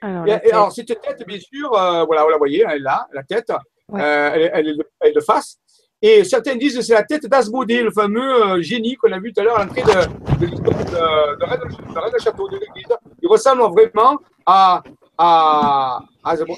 Alors, 0.00 0.72
cette 0.72 1.00
tête, 1.00 1.26
bien 1.26 1.38
sûr, 1.40 1.72
euh, 1.72 2.04
voilà, 2.04 2.24
vous 2.24 2.30
la 2.30 2.36
voyez, 2.36 2.64
elle 2.68 2.76
est 2.76 2.80
là, 2.80 3.06
la 3.12 3.22
tête, 3.22 3.50
euh, 3.50 4.50
elle, 4.52 4.76
est 5.02 5.12
de, 5.12 5.20
face. 5.20 5.56
Et 6.02 6.22
certains 6.24 6.56
disent 6.56 6.76
que 6.76 6.82
c'est 6.82 6.92
la 6.92 7.04
tête 7.04 7.26
d'Asmodée, 7.26 7.82
le 7.82 7.90
fameux 7.90 8.60
génie 8.60 8.96
qu'on 8.96 9.10
a 9.12 9.18
vu 9.18 9.32
tout 9.32 9.40
à 9.40 9.44
l'heure 9.44 9.58
à 9.58 9.64
l'entrée 9.64 9.80
de, 9.82 9.88
de, 9.88 10.46
de, 10.46 12.10
de, 12.10 12.18
Château 12.18 12.48
de 12.50 12.58
l'église. 12.58 12.86
Il 13.22 13.28
ressemble 13.28 13.62
vraiment 13.62 14.18
à, 14.44 14.82
à 15.18 16.00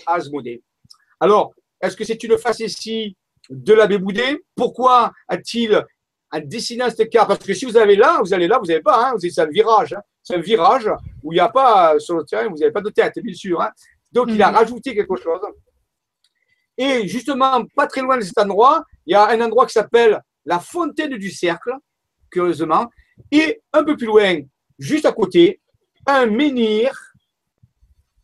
Asmodée. 0.06 0.62
Alors, 1.20 1.52
est-ce 1.80 1.96
que 1.96 2.04
c'est 2.04 2.22
une 2.22 2.38
face 2.38 2.60
ici 2.60 3.16
de 3.50 3.72
l'abbé 3.72 3.98
Boudet 3.98 4.38
Pourquoi 4.54 5.12
a-t-il 5.28 5.82
en 6.32 6.40
dessinant 6.40 6.90
cette 6.90 7.10
carte? 7.10 7.28
Parce 7.28 7.44
que 7.44 7.54
si 7.54 7.64
vous 7.64 7.76
avez 7.76 7.96
là, 7.96 8.20
vous 8.22 8.34
allez 8.34 8.48
là, 8.48 8.58
vous 8.58 8.66
n'avez 8.66 8.82
pas. 8.82 9.10
Hein, 9.10 9.16
c'est 9.18 9.38
un 9.38 9.46
virage. 9.46 9.92
Hein. 9.92 10.00
c'est 10.22 10.36
un 10.36 10.40
virage 10.40 10.90
où 11.22 11.32
il 11.32 11.36
n'y 11.36 11.40
a 11.40 11.48
pas, 11.48 11.98
sur 11.98 12.16
le 12.16 12.24
terrain, 12.24 12.48
vous 12.48 12.56
n'avez 12.56 12.72
pas 12.72 12.80
de 12.80 12.90
tête, 12.90 13.18
bien 13.22 13.34
sûr. 13.34 13.60
Hein. 13.60 13.70
Donc, 14.12 14.28
il 14.30 14.42
a 14.42 14.50
mhm. 14.50 14.56
rajouté 14.56 14.94
quelque 14.94 15.16
chose. 15.16 15.40
Et 16.78 17.08
justement, 17.08 17.64
pas 17.74 17.86
très 17.86 18.02
loin 18.02 18.18
de 18.18 18.22
cet 18.22 18.38
endroit, 18.38 18.84
il 19.06 19.12
y 19.12 19.14
a 19.14 19.28
un 19.28 19.40
endroit 19.40 19.66
qui 19.66 19.72
s'appelle 19.72 20.20
la 20.44 20.60
fontaine 20.60 21.16
du 21.16 21.30
cercle, 21.30 21.72
curieusement. 22.30 22.90
Et 23.32 23.60
un 23.72 23.82
peu 23.82 23.96
plus 23.96 24.06
loin, 24.06 24.40
juste 24.78 25.06
à 25.06 25.12
côté, 25.12 25.60
un 26.06 26.26
menhir 26.26 26.92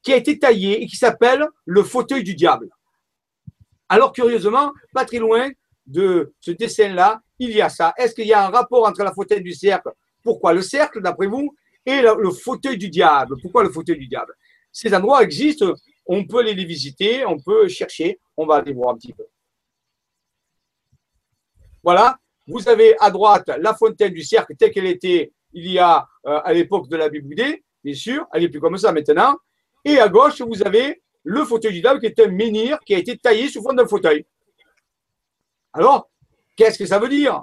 qui 0.03 0.13
a 0.13 0.17
été 0.17 0.39
taillé 0.39 0.83
et 0.83 0.87
qui 0.87 0.97
s'appelle 0.97 1.47
le 1.65 1.83
fauteuil 1.83 2.25
du 2.25 2.35
diable. 2.35 2.69
Alors, 3.89 4.13
curieusement, 4.13 4.73
pas 4.93 5.05
très 5.05 5.19
loin 5.19 5.51
de 5.87 6.33
ce 6.41 6.51
dessin-là, 6.51 7.21
il 7.39 7.51
y 7.51 7.61
a 7.61 7.69
ça. 7.69 7.93
Est-ce 7.97 8.15
qu'il 8.15 8.27
y 8.27 8.33
a 8.33 8.47
un 8.47 8.51
rapport 8.51 8.87
entre 8.87 9.03
la 9.03 9.13
fauteuil 9.13 9.43
du 9.43 9.53
cercle? 9.53 9.91
Pourquoi 10.23 10.53
le 10.53 10.63
cercle, 10.63 11.03
d'après 11.03 11.27
vous, 11.27 11.55
et 11.85 12.01
le, 12.01 12.31
fauteuil 12.31 12.79
du 12.79 12.89
diable? 12.89 13.37
Pourquoi 13.41 13.65
le 13.65 13.71
fauteuil 13.71 13.99
du 13.99 14.07
diable? 14.07 14.35
Ces 14.71 14.95
endroits 14.95 15.23
existent, 15.23 15.75
on 16.07 16.25
peut 16.25 16.43
les 16.43 16.55
visiter, 16.55 17.27
on 17.27 17.39
peut 17.39 17.69
chercher, 17.69 18.19
on 18.37 18.47
va 18.47 18.57
aller 18.57 18.73
voir 18.73 18.95
un 18.95 18.97
petit 18.97 19.13
peu. 19.13 19.27
Voilà, 21.83 22.19
vous 22.47 22.69
avez 22.69 22.97
à 23.01 23.11
droite 23.11 23.51
la 23.59 23.75
fontaine 23.75 24.13
du 24.13 24.23
cercle 24.23 24.55
telle 24.57 24.71
qu'elle 24.71 24.87
était 24.87 25.33
il 25.53 25.71
y 25.71 25.79
a 25.79 26.07
euh, 26.27 26.41
à 26.45 26.53
l'époque 26.53 26.89
de 26.89 26.97
la 26.97 27.09
Bible, 27.09 27.35
bien 27.85 27.95
sûr, 27.95 28.27
elle 28.33 28.43
n'est 28.43 28.49
plus 28.49 28.61
comme 28.61 28.79
ça 28.79 28.93
maintenant. 28.93 29.37
Et 29.85 29.99
à 29.99 30.09
gauche, 30.09 30.41
vous 30.41 30.63
avez 30.63 31.03
le 31.25 31.45
fauteuil 31.45 31.73
du 31.73 31.81
diable 31.81 32.01
qui 32.01 32.07
est 32.07 32.21
un 32.21 32.29
menhir 32.29 32.79
qui 32.85 32.95
a 32.95 32.99
été 32.99 33.17
taillé 33.17 33.49
sous 33.49 33.63
forme 33.63 33.77
d'un 33.77 33.87
fauteuil. 33.87 34.25
Alors, 35.73 36.11
qu'est-ce 36.57 36.79
que 36.79 36.87
ça 36.87 36.99
veut 36.99 37.09
dire? 37.09 37.43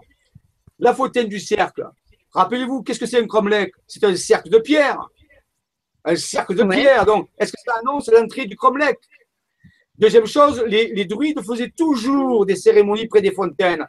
La 0.78 0.94
fontaine 0.94 1.28
du 1.28 1.40
cercle. 1.40 1.90
Rappelez-vous, 2.32 2.84
qu'est-ce 2.84 3.00
que 3.00 3.06
c'est 3.06 3.20
un 3.20 3.28
cromlech? 3.28 3.74
C'est 3.88 4.04
un 4.04 4.16
cercle 4.16 4.50
de 4.50 4.60
pierre. 4.60 5.00
Un 6.06 6.16
cercle 6.16 6.56
de 6.56 6.64
pierre. 6.64 7.06
Donc, 7.06 7.30
est-ce 7.38 7.52
que 7.52 7.60
ça 7.66 7.76
annonce 7.80 8.10
l'entrée 8.10 8.46
du 8.46 8.56
cromlech? 8.56 8.98
Deuxième 9.98 10.28
chose, 10.28 10.64
les, 10.66 11.06
druides 11.06 11.42
faisaient 11.42 11.74
toujours 11.76 12.46
des 12.46 12.56
cérémonies 12.56 13.08
près 13.08 13.22
des 13.22 13.32
fontaines. 13.32 13.86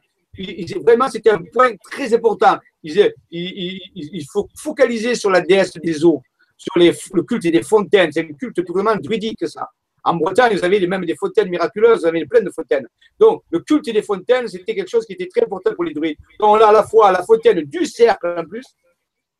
vraiment, 0.84 1.08
c'était 1.08 1.30
un 1.30 1.42
point 1.52 1.76
très 1.76 2.12
important. 2.12 2.58
il 2.82 4.24
faut 4.32 4.48
focaliser 4.56 5.14
sur 5.14 5.30
la 5.30 5.40
déesse 5.40 5.74
des 5.74 6.04
eaux 6.04 6.20
sur 6.60 7.14
le 7.14 7.22
culte 7.22 7.46
des 7.46 7.62
fontaines. 7.62 8.12
C'est 8.12 8.20
un 8.20 8.32
culte 8.34 8.62
purement 8.64 8.96
druidique, 8.96 9.46
ça. 9.48 9.68
En 10.04 10.14
Bretagne, 10.14 10.56
vous 10.56 10.64
avez 10.64 10.86
même 10.86 11.04
des 11.04 11.16
fontaines 11.16 11.48
miraculeuses, 11.48 12.00
vous 12.00 12.06
avez 12.06 12.24
plein 12.26 12.42
de 12.42 12.50
fontaines. 12.50 12.86
Donc, 13.18 13.42
le 13.50 13.60
culte 13.60 13.90
des 13.90 14.02
fontaines, 14.02 14.48
c'était 14.48 14.74
quelque 14.74 14.88
chose 14.88 15.04
qui 15.04 15.12
était 15.12 15.28
très 15.28 15.44
important 15.44 15.74
pour 15.74 15.84
les 15.84 15.92
druides. 15.92 16.16
Donc, 16.38 16.50
on 16.50 16.54
a 16.54 16.66
à 16.66 16.72
la 16.72 16.84
fois 16.84 17.12
la 17.12 17.22
fontaine 17.22 17.62
du 17.62 17.84
cercle 17.86 18.34
en 18.38 18.44
plus, 18.44 18.64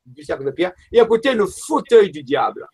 du 0.05 0.23
cercle 0.23 0.45
de 0.45 0.51
pierre, 0.51 0.73
et 0.93 1.01
à 1.01 1.07
côté 1.07 1.33
le 1.35 1.47
fauteuil 1.47 2.11
du 2.11 2.23
diable. 2.23 2.67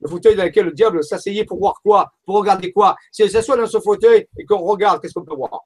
Le 0.00 0.08
fauteuil 0.08 0.34
dans 0.34 0.44
lequel 0.44 0.66
le 0.66 0.72
diable 0.72 1.04
s'asseyait 1.04 1.44
pour 1.44 1.58
voir 1.58 1.80
quoi? 1.82 2.10
Pour 2.24 2.36
regarder 2.36 2.72
quoi? 2.72 2.96
Si 3.12 3.22
on 3.22 3.28
s'assoit 3.28 3.56
dans 3.56 3.66
ce 3.66 3.80
fauteuil 3.80 4.26
et 4.38 4.44
qu'on 4.46 4.58
regarde, 4.58 5.02
qu'est-ce 5.02 5.12
qu'on 5.12 5.24
peut 5.24 5.34
voir? 5.34 5.60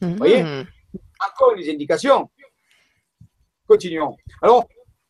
Vous 0.00 0.16
voyez? 0.16 0.42
Mmh. 0.42 0.66
Encore 1.24 1.56
des 1.56 1.70
indications. 1.70 2.28
Continuons. 3.66 4.16
Alors, 4.42 4.68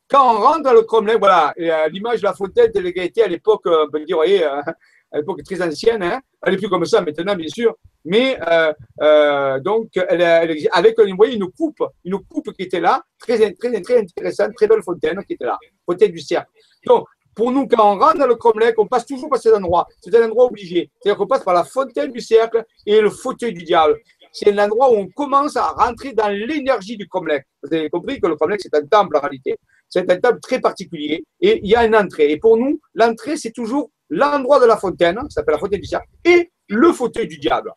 quand 0.09 0.35
on 0.35 0.41
rentre 0.41 0.63
dans 0.63 0.73
le 0.73 0.83
Kremlin, 0.83 1.17
voilà, 1.19 1.55
l'image 1.89 2.21
de 2.21 2.25
la 2.25 2.35
fontaine 2.35 2.71
de 2.73 2.81
l'égalité 2.81 3.23
à 3.23 3.29
l'époque, 3.29 3.67
euh, 3.67 3.87
on 3.87 3.91
peut 3.91 4.05
dire, 4.05 4.17
voyez, 4.17 4.45
euh, 4.45 4.61
à 5.13 5.19
l'époque 5.19 5.43
très 5.45 5.63
ancienne. 5.63 6.03
Hein. 6.03 6.21
Elle 6.43 6.53
n'est 6.53 6.59
plus 6.59 6.69
comme 6.69 6.85
ça 6.85 7.01
maintenant, 7.01 7.37
bien 7.37 7.49
sûr. 7.49 7.75
Mais 8.05 8.39
euh, 8.47 8.73
euh, 9.01 9.61
donc, 9.61 9.89
elle, 9.95 10.21
elle, 10.21 10.69
avec 10.73 10.99
vous 10.99 11.17
voyez, 11.17 11.37
une 11.37 11.51
coupe, 11.51 11.83
une 12.05 12.19
coupe 12.19 12.53
qui 12.53 12.63
était 12.63 12.81
là, 12.81 13.03
très, 13.19 13.39
très, 13.55 13.81
très 13.81 13.99
intéressante, 13.99 14.55
très 14.55 14.67
belle 14.67 14.83
fontaine 14.83 15.23
qui 15.25 15.35
était 15.35 15.47
là, 15.47 15.59
fontaine 15.87 16.11
du 16.11 16.19
cercle. 16.19 16.51
Donc, 16.87 17.07
pour 17.35 17.51
nous, 17.51 17.67
quand 17.67 17.95
on 17.95 17.99
rentre 17.99 18.19
dans 18.19 18.27
le 18.27 18.37
Cromlech, 18.37 18.79
on 18.79 18.87
passe 18.87 19.07
toujours 19.07 19.29
par 19.29 19.41
cet 19.41 19.55
endroit. 19.55 19.89
C'est 20.01 20.15
un 20.15 20.27
endroit 20.27 20.45
obligé. 20.45 20.91
C'est-à-dire 21.01 21.19
qu'on 21.19 21.27
passe 21.27 21.43
par 21.43 21.55
la 21.55 21.65
fontaine 21.65 22.13
du 22.13 22.21
cercle 22.21 22.65
et 22.87 23.01
le 23.01 23.11
fauteuil 23.11 23.53
du 23.53 23.65
diable. 23.65 23.99
C'est 24.33 24.53
un 24.53 24.65
endroit 24.65 24.91
où 24.93 24.97
on 24.97 25.09
commence 25.09 25.57
à 25.57 25.69
rentrer 25.69 26.13
dans 26.13 26.29
l'énergie 26.29 26.97
du 26.97 27.09
Cromlech. 27.09 27.45
Vous 27.63 27.75
avez 27.75 27.89
compris 27.91 28.21
que 28.21 28.27
le 28.27 28.37
Cromlech, 28.37 28.61
c'est 28.61 28.75
un 28.75 28.87
temple 28.87 29.17
en 29.17 29.21
réalité. 29.21 29.57
C'est 29.95 30.11
un 30.11 30.19
temple 30.19 30.41
très 30.41 30.61
particulier 30.61 31.23
et 31.41 31.61
il 31.63 31.71
y 31.71 31.77
a 31.77 31.87
une 31.87 31.95
entrée. 31.95 32.33
Et 32.33 32.37
pour 32.37 32.57
nous, 32.57 32.81
l'entrée, 32.95 33.37
c'est 33.37 33.53
toujours 33.53 33.93
l'endroit 34.11 34.59
de 34.59 34.67
la 34.67 34.77
fontaine, 34.77 35.15
ça 35.15 35.37
s'appelle 35.37 35.55
la 35.55 35.61
fontaine 35.61 35.81
du 35.81 35.87
cercle, 35.87 36.09
et 36.25 36.51
le 36.67 36.93
fauteuil 36.93 37.29
du 37.29 37.39
diable. 37.39 37.73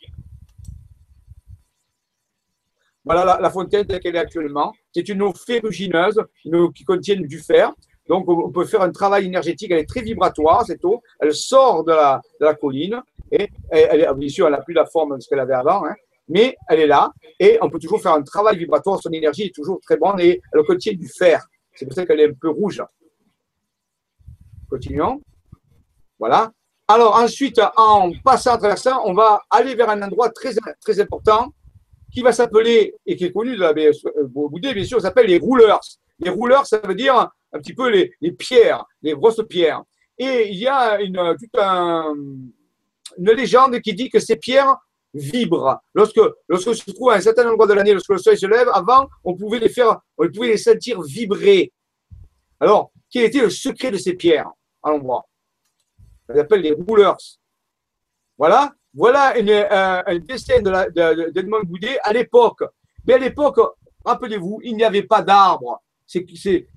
Voilà 3.05 3.37
la, 3.39 3.49
fontaine 3.51 3.85
telle 3.85 3.99
qu'elle 3.99 4.15
est 4.15 4.19
actuellement. 4.19 4.73
C'est 4.91 5.07
une 5.07 5.21
eau 5.21 5.31
ferrugineuse, 5.31 6.19
une 6.43 6.55
eau 6.55 6.71
qui 6.71 6.83
contient 6.83 7.17
du 7.17 7.37
fer. 7.37 7.71
Donc, 8.09 8.27
on 8.27 8.49
peut 8.49 8.65
faire 8.65 8.81
un 8.81 8.91
travail 8.91 9.27
énergétique. 9.27 9.69
Elle 9.69 9.79
est 9.79 9.89
très 9.89 10.01
vibratoire, 10.01 10.65
cette 10.65 10.83
eau. 10.83 11.03
Elle 11.19 11.35
sort 11.35 11.83
de 11.83 11.93
la, 11.93 12.55
colline. 12.55 12.99
Et 13.31 13.47
bien 14.15 14.29
sûr, 14.29 14.47
elle 14.47 14.53
n'a 14.53 14.61
plus 14.61 14.73
la 14.73 14.87
forme 14.87 15.17
de 15.17 15.21
ce 15.21 15.29
qu'elle 15.29 15.39
avait 15.39 15.53
avant. 15.53 15.85
Hein, 15.85 15.93
mais 16.27 16.57
elle 16.67 16.79
est 16.79 16.87
là. 16.87 17.11
Et 17.39 17.59
on 17.61 17.69
peut 17.69 17.79
toujours 17.79 18.01
faire 18.01 18.13
un 18.13 18.23
travail 18.23 18.57
vibratoire. 18.57 18.99
Son 19.01 19.11
énergie 19.11 19.43
est 19.43 19.55
toujours 19.55 19.79
très 19.81 19.97
bonne 19.97 20.19
et 20.19 20.41
elle 20.51 20.63
contient 20.63 20.93
du 20.93 21.07
fer. 21.07 21.47
C'est 21.77 21.85
pour 21.85 21.93
ça 21.93 22.05
qu'elle 22.05 22.19
est 22.19 22.29
un 22.29 22.33
peu 22.33 22.49
rouge. 22.49 22.83
Continuons. 24.69 25.21
Voilà. 26.17 26.51
Alors 26.87 27.15
ensuite, 27.15 27.61
en 27.75 28.11
passant 28.23 28.53
à 28.53 28.57
travers 28.57 28.77
ça, 28.77 28.99
on 29.05 29.13
va 29.13 29.41
aller 29.49 29.75
vers 29.75 29.89
un 29.89 30.01
endroit 30.01 30.29
très, 30.29 30.51
très 30.81 30.99
important 30.99 31.53
qui 32.11 32.21
va 32.21 32.31
s'appeler, 32.31 32.95
et 33.05 33.15
qui 33.15 33.25
est 33.25 33.31
connu 33.31 33.55
de 33.55 33.61
la 33.61 33.73
Bouddha, 34.27 34.73
bien 34.73 34.85
sûr, 34.85 34.99
s'appelle 35.01 35.27
les 35.27 35.37
rouleurs. 35.37 35.81
Les 36.19 36.29
rouleurs, 36.31 36.65
ça 36.65 36.79
veut 36.79 36.95
dire 36.95 37.15
un 37.53 37.59
petit 37.59 37.75
peu 37.75 37.89
les, 37.89 38.31
pierres, 38.31 38.85
les 39.03 39.13
grosses 39.13 39.41
pierres. 39.47 39.83
Et 40.17 40.49
il 40.49 40.57
y 40.57 40.67
a 40.67 40.99
une, 40.99 41.35
une 43.17 43.31
légende 43.31 43.79
qui 43.81 43.93
dit 43.93 44.09
que 44.09 44.19
ces 44.19 44.37
pierres 44.37 44.75
vibrent. 45.17 45.79
Lorsque, 45.93 46.19
lorsque 46.47 46.75
se 46.75 46.91
trouve 46.91 47.11
à 47.11 47.15
un 47.15 47.21
certain 47.21 47.49
endroit 47.49 47.67
de 47.67 47.73
l'année, 47.73 47.93
lorsque 47.93 48.09
le 48.09 48.17
soleil 48.17 48.39
se 48.39 48.45
lève, 48.45 48.69
avant, 48.73 49.07
on 49.23 49.35
pouvait 49.35 49.59
les 49.59 49.69
faire, 49.69 49.99
on 50.17 50.27
pouvait 50.29 50.49
les 50.49 50.57
sentir 50.57 51.01
vibrer. 51.01 51.71
Alors, 52.59 52.91
quel 53.11 53.25
était 53.25 53.41
le 53.41 53.49
secret 53.49 53.91
de 53.91 53.97
ces 53.97 54.13
pierres 54.13 54.49
Allons 54.83 54.99
voir. 54.99 55.23
On 56.29 56.33
les 56.33 56.39
appelle 56.39 56.61
les 56.61 56.73
rouleurs. 56.73 57.17
Voilà, 58.37 58.71
voilà 58.93 59.35
euh, 59.37 60.03
un 60.05 60.19
dessin 60.19 60.61
d'Edmond 60.61 61.59
de, 61.61 61.65
Goudet 61.65 61.99
à 62.03 62.13
l'époque. 62.13 62.63
Mais 63.05 63.13
à 63.13 63.17
l'époque, 63.17 63.59
rappelez-vous, 64.05 64.59
il 64.63 64.75
n'y 64.75 64.83
avait 64.83 65.03
pas 65.03 65.21
d'arbres. 65.21 65.81
C'est 66.07 66.25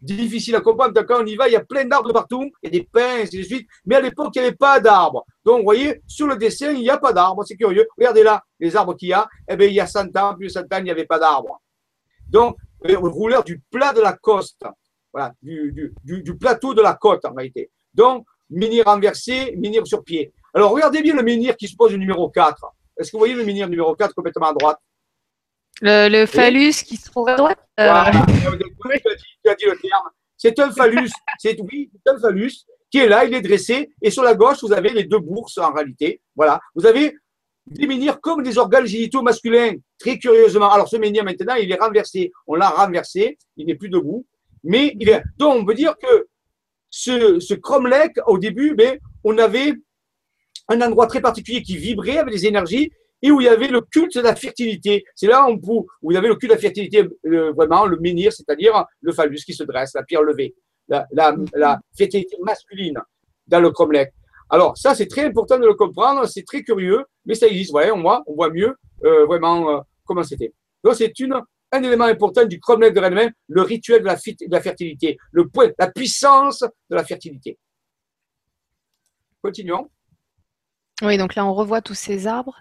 difficile 0.03 0.57
à 0.57 0.61
comprendre. 0.61 1.01
Quand 1.03 1.23
on 1.23 1.27
y 1.27 1.37
va, 1.37 1.49
il 1.49 1.53
y 1.53 1.57
a 1.57 1.65
plein 1.65 1.85
d'arbres 1.85 2.13
partout, 2.13 2.51
il 2.63 2.67
y 2.67 2.67
a 2.67 2.81
des 2.81 2.89
pins, 2.93 3.19
et 3.19 3.23
ainsi 3.23 3.39
de 3.39 3.43
suite. 3.45 3.69
Mais 3.87 3.95
à 3.95 4.01
l'époque, 4.01 4.33
il 4.35 4.41
n'y 4.41 4.49
avait 4.49 4.57
pas 4.57 4.81
d'arbres. 4.81 5.25
Donc, 5.45 5.59
vous 5.59 5.65
voyez, 5.65 6.03
sur 6.09 6.27
le 6.27 6.37
dessin, 6.37 6.73
il 6.73 6.81
n'y 6.81 6.91
a 6.91 6.99
pas 6.99 7.13
d'arbres. 7.13 7.45
C'est 7.45 7.57
curieux. 7.57 7.87
Regardez 7.97 8.25
là, 8.25 8.43
les 8.59 8.75
arbres 8.75 8.97
qu'il 8.97 9.09
y 9.09 9.13
a. 9.13 9.29
Eh 9.49 9.57
bien, 9.57 9.69
il 9.69 9.75
y 9.75 9.81
a 9.81 9.87
100 9.87 10.17
ans, 10.17 10.35
plus 10.35 10.49
de 10.49 10.53
100 10.53 10.61
ans, 10.63 10.79
il 10.79 10.85
n'y 10.85 10.91
avait 10.91 11.07
pas 11.07 11.21
d'arbres. 11.21 11.63
Donc, 12.29 12.57
le 12.83 12.97
rouleur 12.97 13.45
du 13.45 13.63
plat 13.71 13.93
de 13.93 14.01
la 14.01 14.15
côte. 14.15 14.57
Voilà, 15.13 15.33
du, 15.43 15.95
du 16.05 16.37
plateau 16.37 16.75
de 16.75 16.83
la 16.83 16.95
côte, 16.95 17.25
en 17.25 17.33
réalité. 17.35 17.71
Donc, 17.95 18.27
menhir 18.51 18.85
renversé, 18.87 19.55
menhir 19.57 19.87
sur 19.87 20.03
pied. 20.03 20.33
Alors, 20.55 20.73
regardez 20.73 21.03
bien 21.03 21.15
le 21.15 21.23
menhir 21.23 21.57
qui 21.57 21.69
se 21.69 21.77
pose 21.77 21.95
au 21.95 21.97
numéro 21.97 22.29
4. 22.29 22.67
Est-ce 22.97 23.11
que 23.11 23.17
vous 23.17 23.21
voyez 23.21 23.35
le 23.35 23.45
menhir 23.45 23.69
numéro 23.69 23.95
4 23.95 24.15
complètement 24.15 24.49
à 24.49 24.53
droite? 24.53 24.79
Le, 25.81 26.27
phallus 26.27 26.85
qui 26.85 26.97
se 26.97 27.11
trouve 27.11 27.29
à 27.29 27.37
droite? 27.37 27.59
Euh... 27.79 28.05
tu, 29.45 29.51
as 29.51 29.55
dit, 29.55 29.65
le 29.67 29.77
terme. 29.79 30.09
C'est 30.37 30.59
un 30.59 30.71
phallus. 30.71 31.11
C'est 31.39 31.59
oui, 31.61 31.91
c'est 31.93 32.13
un 32.13 32.19
phallus 32.19 32.65
qui 32.91 32.99
est 32.99 33.09
là, 33.09 33.25
il 33.25 33.35
est 33.35 33.41
dressé. 33.41 33.91
Et 34.03 34.11
sur 34.11 34.23
la 34.23 34.35
gauche, 34.35 34.63
vous 34.63 34.73
avez 34.73 34.91
les 34.91 35.05
deux 35.05 35.21
bourses 35.21 35.59
en 35.59 35.73
réalité. 35.73 36.21
Voilà. 36.35 36.61
Vous 36.75 36.87
avez 36.87 37.17
des 37.67 37.87
menhirs 37.87 38.21
comme 38.21 38.43
des 38.43 38.59
organes 38.59 38.87
génitaux 38.87 39.23
masculins, 39.23 39.75
très 39.99 40.19
curieusement. 40.19 40.71
Alors, 40.71 40.89
ce 40.89 40.97
menhir 40.97 41.25
maintenant, 41.25 41.55
il 41.55 41.71
est 41.71 41.81
renversé. 41.81 42.33
On 42.47 42.57
l'a 42.57 42.69
renversé. 42.69 43.39
Il 43.57 43.67
n'est 43.67 43.77
plus 43.77 43.89
debout. 43.89 44.27
Mais 44.65 44.95
il 44.99 45.09
est. 45.09 45.23
Donc, 45.39 45.63
on 45.63 45.65
peut 45.65 45.75
dire 45.75 45.95
que 45.97 46.27
ce, 46.91 47.39
ce 47.39 47.55
cromlech, 47.55 48.13
au 48.27 48.39
début, 48.39 48.75
mais 48.77 49.01
on 49.23 49.39
avait 49.39 49.75
un 50.69 50.81
endroit 50.81 51.07
très 51.07 51.21
particulier 51.21 51.63
qui 51.63 51.77
vibrait 51.77 52.19
avec 52.19 52.35
des 52.35 52.47
énergies 52.47 52.91
et 53.23 53.31
où 53.31 53.41
il 53.41 53.45
y 53.45 53.49
avait 53.49 53.69
le 53.69 53.81
culte 53.81 54.17
de 54.17 54.23
la 54.23 54.35
fertilité. 54.35 55.05
C'est 55.15 55.27
là 55.27 55.47
où, 55.49 55.87
il 56.11 56.15
y 56.15 56.17
avait 56.17 56.29
le 56.29 56.37
culte 56.37 56.51
de 56.51 56.57
la 56.57 56.61
fertilité, 56.61 57.09
vraiment 57.25 57.87
le 57.87 57.99
menhir, 57.99 58.33
c'est-à-dire 58.33 58.85
le 59.01 59.13
phallus 59.13 59.43
qui 59.45 59.55
se 59.55 59.65
dresse, 59.65 59.93
la 59.95 60.03
pierre 60.03 60.23
levée, 60.23 60.55
la, 60.89 61.81
fertilité 61.97 62.37
masculine 62.41 62.99
dans 63.47 63.61
le 63.61 63.71
cromlech. 63.71 64.13
Alors 64.49 64.77
ça, 64.77 64.95
c'est 64.95 65.07
très 65.07 65.25
important 65.25 65.59
de 65.59 65.67
le 65.67 65.75
comprendre, 65.75 66.27
c'est 66.27 66.45
très 66.45 66.63
curieux, 66.63 67.05
mais 67.25 67.35
ça 67.35 67.47
existe. 67.47 67.71
Voyez, 67.71 67.93
on 67.93 68.01
voit, 68.01 68.23
on 68.27 68.35
voit 68.35 68.51
mieux 68.51 68.75
euh, 69.05 69.25
vraiment 69.27 69.71
euh, 69.71 69.81
comment 70.05 70.25
c'était. 70.25 70.53
Donc 70.83 70.95
c'est 70.95 71.13
un 71.73 71.83
élément 71.85 72.07
important 72.07 72.45
du 72.45 72.59
cromlech 72.59 72.93
de 72.93 73.01
Rennes, 73.01 73.33
le 73.49 73.63
rituel 73.63 74.01
de 74.01 74.07
la, 74.07 74.17
de 74.17 74.51
la 74.51 74.61
fertilité, 74.61 75.17
le 75.31 75.49
point, 75.49 75.71
la 75.79 75.91
puissance 75.91 76.61
de 76.61 76.97
la 76.97 77.05
fertilité. 77.05 77.59
Continuons. 79.41 79.89
Oui, 81.03 81.17
donc 81.17 81.35
là, 81.35 81.47
on 81.47 81.55
revoit 81.55 81.81
tous 81.81 81.95
ces 81.95 82.27
arbres. 82.27 82.59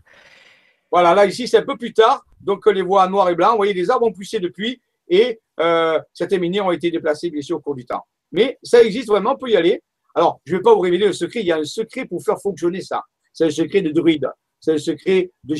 Voilà, 0.91 1.13
là, 1.13 1.25
ici, 1.25 1.47
c'est 1.47 1.57
un 1.57 1.65
peu 1.65 1.77
plus 1.77 1.93
tard. 1.93 2.25
Donc, 2.41 2.63
on 2.65 2.71
les 2.71 2.81
voit 2.81 3.05
en 3.05 3.09
noir 3.09 3.29
et 3.29 3.35
blanc. 3.35 3.51
Vous 3.51 3.57
voyez, 3.57 3.73
les 3.73 3.89
arbres 3.89 4.07
ont 4.07 4.11
poussé 4.11 4.39
depuis 4.39 4.81
et 5.07 5.39
euh, 5.59 5.99
certains 6.13 6.39
menhirs 6.39 6.65
ont 6.65 6.71
été 6.71 6.91
déplacés, 6.91 7.29
bien 7.29 7.41
sûr, 7.41 7.57
au 7.57 7.59
cours 7.59 7.75
du 7.75 7.85
temps. 7.85 8.05
Mais 8.31 8.57
ça 8.63 8.81
existe 8.81 9.07
vraiment, 9.07 9.33
on 9.33 9.37
peut 9.37 9.49
y 9.49 9.55
aller. 9.55 9.81
Alors, 10.15 10.39
je 10.45 10.53
ne 10.53 10.57
vais 10.57 10.63
pas 10.63 10.73
vous 10.73 10.79
révéler 10.79 11.07
le 11.07 11.13
secret. 11.13 11.41
Il 11.41 11.47
y 11.47 11.51
a 11.51 11.57
un 11.57 11.63
secret 11.63 12.05
pour 12.05 12.23
faire 12.23 12.39
fonctionner 12.41 12.81
ça. 12.81 13.03
C'est 13.33 13.45
un 13.45 13.51
secret 13.51 13.81
de 13.81 13.91
druide. 13.91 14.27
C'est 14.59 14.73
un 14.73 14.77
secret 14.77 15.31
de 15.43 15.55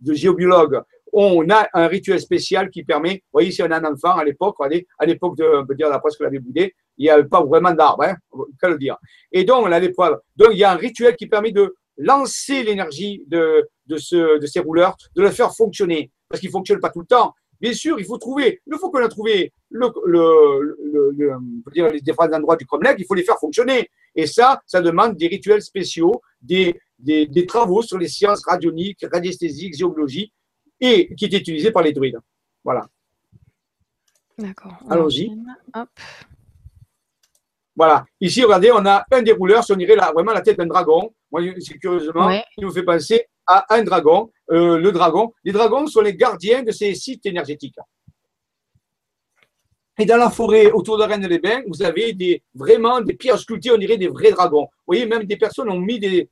de 0.00 0.14
géobiologue. 0.14 0.82
On 1.12 1.48
a 1.50 1.68
un 1.74 1.86
rituel 1.86 2.18
spécial 2.18 2.70
qui 2.70 2.82
permet, 2.82 3.14
vous 3.14 3.34
voyez, 3.34 3.52
si 3.52 3.62
on 3.62 3.70
a 3.70 3.78
un 3.78 3.92
enfant 3.92 4.16
à 4.16 4.24
l'époque, 4.24 4.56
à 4.98 5.06
l'époque 5.06 5.36
de, 5.36 5.44
on 5.44 5.66
peut 5.66 5.76
dire, 5.76 5.88
d'après 5.88 6.10
ce 6.10 6.22
l'avait 6.22 6.40
boudé, 6.40 6.74
il 6.96 7.04
n'y 7.04 7.10
avait 7.10 7.28
pas 7.28 7.44
vraiment 7.44 7.72
d'arbre, 7.72 8.04
hein, 8.04 8.16
qu'à 8.60 8.68
le 8.68 8.78
dire. 8.78 8.96
Et 9.30 9.44
donc, 9.44 9.64
on 9.64 9.70
a 9.70 9.78
l'épreuve. 9.78 10.18
Donc, 10.36 10.48
il 10.52 10.58
y 10.58 10.64
a 10.64 10.72
un 10.72 10.76
rituel 10.76 11.14
qui 11.14 11.26
permet 11.26 11.52
de 11.52 11.74
lancer 11.96 12.62
l'énergie 12.62 13.22
de, 13.26 13.68
de, 13.86 13.96
ce, 13.96 14.38
de 14.38 14.46
ces 14.46 14.60
rouleurs, 14.60 14.96
de 15.14 15.22
le 15.22 15.30
faire 15.30 15.54
fonctionner, 15.54 16.10
parce 16.28 16.40
qu'il 16.40 16.48
ne 16.48 16.52
fonctionne 16.52 16.80
pas 16.80 16.90
tout 16.90 17.00
le 17.00 17.06
temps. 17.06 17.34
Bien 17.60 17.72
sûr, 17.72 17.98
il 17.98 18.04
faut 18.04 18.18
trouver, 18.18 18.60
une 18.66 18.78
fois 18.78 18.90
qu'on 18.90 19.02
a 19.02 19.08
trouvé 19.08 19.52
le, 19.70 19.88
le, 20.04 20.76
le, 20.92 21.38
dire, 21.72 21.88
les 21.88 22.00
différents 22.00 22.30
endroits 22.32 22.56
du 22.56 22.66
Cromlech, 22.66 22.96
il 22.98 23.06
faut 23.06 23.14
les 23.14 23.22
faire 23.22 23.38
fonctionner. 23.38 23.88
Et 24.14 24.26
ça, 24.26 24.60
ça 24.66 24.82
demande 24.82 25.16
des 25.16 25.28
rituels 25.28 25.62
spéciaux, 25.62 26.20
des, 26.42 26.78
des, 26.98 27.26
des 27.26 27.46
travaux 27.46 27.80
sur 27.82 27.96
les 27.98 28.08
sciences 28.08 28.44
radioniques, 28.44 29.06
radiesthésiques, 29.10 29.76
géologie, 29.76 30.32
et 30.80 31.14
qui 31.14 31.24
étaient 31.26 31.38
utilisés 31.38 31.70
par 31.70 31.82
les 31.82 31.92
druides. 31.92 32.18
Voilà. 32.62 32.86
D'accord. 34.36 34.76
Allons-y. 34.90 35.30
Voilà. 37.76 38.04
Ici, 38.20 38.42
regardez, 38.44 38.72
on 38.72 38.84
a 38.84 39.04
un 39.10 39.22
des 39.22 39.32
rouleurs, 39.32 39.64
on 39.70 39.76
dirait 39.76 39.96
là, 39.96 40.12
vraiment 40.12 40.32
la 40.32 40.42
tête 40.42 40.58
d'un 40.58 40.66
dragon. 40.66 41.14
Moi, 41.34 41.42
c'est 41.58 41.78
curieusement, 41.78 42.30
il 42.30 42.64
nous 42.64 42.70
fait 42.70 42.84
penser 42.84 43.26
à 43.44 43.66
un 43.74 43.82
dragon. 43.82 44.30
Euh, 44.52 44.78
le 44.78 44.92
dragon. 44.92 45.32
Les 45.42 45.50
dragons 45.50 45.84
sont 45.88 46.00
les 46.00 46.14
gardiens 46.14 46.62
de 46.62 46.70
ces 46.70 46.94
sites 46.94 47.26
énergétiques. 47.26 47.74
Et 49.98 50.06
dans 50.06 50.16
la 50.16 50.30
forêt 50.30 50.70
autour 50.70 50.96
de 50.96 51.02
Rennes-les-Bains, 51.02 51.62
vous 51.66 51.82
avez 51.82 52.12
des, 52.12 52.40
vraiment 52.54 53.00
des 53.00 53.14
pierres 53.14 53.38
sculptées, 53.40 53.72
on 53.72 53.78
dirait 53.78 53.96
des 53.96 54.06
vrais 54.06 54.30
dragons. 54.30 54.62
Vous 54.62 54.86
voyez, 54.86 55.06
même 55.06 55.24
des 55.24 55.36
personnes 55.36 55.68
ont 55.70 55.80
mis 55.80 55.98
des 55.98 56.30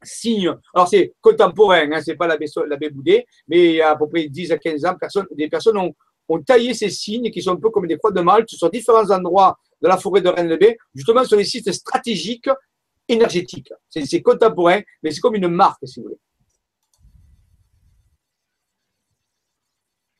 signes. 0.00 0.54
Alors, 0.74 0.86
c'est 0.86 1.12
contemporain, 1.20 1.90
hein, 1.90 2.00
c'est 2.00 2.14
pas 2.14 2.28
l'abbé 2.28 2.88
Boudet, 2.88 3.26
mais 3.48 3.70
il 3.70 3.74
y 3.76 3.82
a 3.82 3.90
à 3.90 3.96
peu 3.96 4.08
près 4.08 4.28
10 4.28 4.52
à 4.52 4.58
15 4.58 4.84
ans, 4.84 4.94
personne, 4.98 5.26
des 5.32 5.48
personnes 5.48 5.76
ont, 5.76 5.92
ont 6.28 6.40
taillé 6.40 6.72
ces 6.72 6.90
signes 6.90 7.32
qui 7.32 7.42
sont 7.42 7.52
un 7.54 7.56
peu 7.56 7.70
comme 7.70 7.88
des 7.88 7.96
croix 7.96 8.12
de 8.12 8.20
Malte 8.20 8.48
sur 8.50 8.70
différents 8.70 9.10
endroits 9.10 9.58
de 9.82 9.88
la 9.88 9.96
forêt 9.96 10.20
de 10.20 10.28
Rennes-les-Bains, 10.28 10.74
justement 10.94 11.24
sur 11.24 11.36
les 11.36 11.44
sites 11.44 11.72
stratégiques 11.72 12.48
énergétiques. 13.10 13.72
C'est 13.88 14.22
contemporain, 14.22 14.80
mais 15.02 15.10
c'est 15.10 15.20
comme 15.20 15.34
une 15.34 15.48
marque, 15.48 15.80
si 15.84 16.00
vous 16.00 16.04
voulez. 16.04 16.18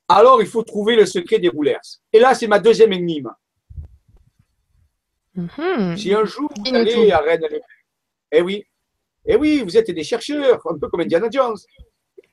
Alors, 0.09 0.43
il 0.43 0.49
faut 0.49 0.65
trouver 0.65 0.97
le 0.97 1.07
secret 1.07 1.39
des 1.39 1.49
rouleurs. 1.49 1.81
Et 2.13 2.19
là, 2.19 2.35
c'est 2.35 2.49
ma 2.49 2.59
deuxième 2.59 2.93
énigme. 2.93 3.31
Mm-hmm. 5.37 5.97
Si 5.97 6.13
un 6.13 6.25
jour 6.25 6.51
vous 6.57 6.75
allez 6.75 7.13
à 7.13 7.19
Rennes, 7.19 7.47
eh 8.33 8.43
oui, 8.43 8.65
eh 9.25 9.37
oui, 9.37 9.63
vous 9.63 9.77
êtes 9.77 9.91
des 9.91 10.03
chercheurs, 10.03 10.61
un 10.69 10.79
peu 10.79 10.89
comme 10.89 11.01
Indiana 11.03 11.29
Jones. 11.31 11.57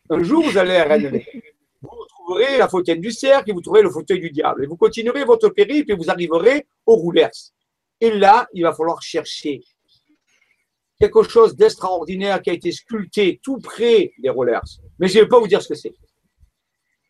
Un 0.09 0.23
jour, 0.23 0.43
vous 0.43 0.57
allez 0.57 0.75
à 0.75 0.85
Rennes, 0.85 1.21
vous 1.81 2.05
trouverez 2.09 2.57
la 2.57 2.67
fauteuil 2.67 2.99
du 2.99 3.11
cercle 3.11 3.51
et 3.51 3.53
vous 3.53 3.61
trouverez 3.61 3.83
le 3.83 3.91
fauteuil 3.91 4.19
du 4.19 4.31
diable. 4.31 4.63
Et 4.63 4.67
vous 4.67 4.77
continuerez 4.77 5.23
votre 5.23 5.49
périple 5.49 5.91
et 5.91 5.95
vous 5.95 6.09
arriverez 6.09 6.65
au 6.87 6.95
roulers. 6.95 7.53
Et 8.01 8.09
là, 8.09 8.47
il 8.53 8.63
va 8.63 8.73
falloir 8.73 9.01
chercher. 9.03 9.61
Quelque 10.99 11.23
chose 11.23 11.55
d'extraordinaire 11.55 12.41
qui 12.41 12.49
a 12.49 12.53
été 12.53 12.71
sculpté 12.71 13.39
tout 13.43 13.57
près 13.57 14.13
des 14.19 14.29
rollers. 14.29 14.63
Mais 14.99 15.07
je 15.07 15.17
ne 15.17 15.23
vais 15.23 15.29
pas 15.29 15.39
vous 15.39 15.47
dire 15.47 15.61
ce 15.61 15.69
que 15.69 15.75
c'est. 15.75 15.93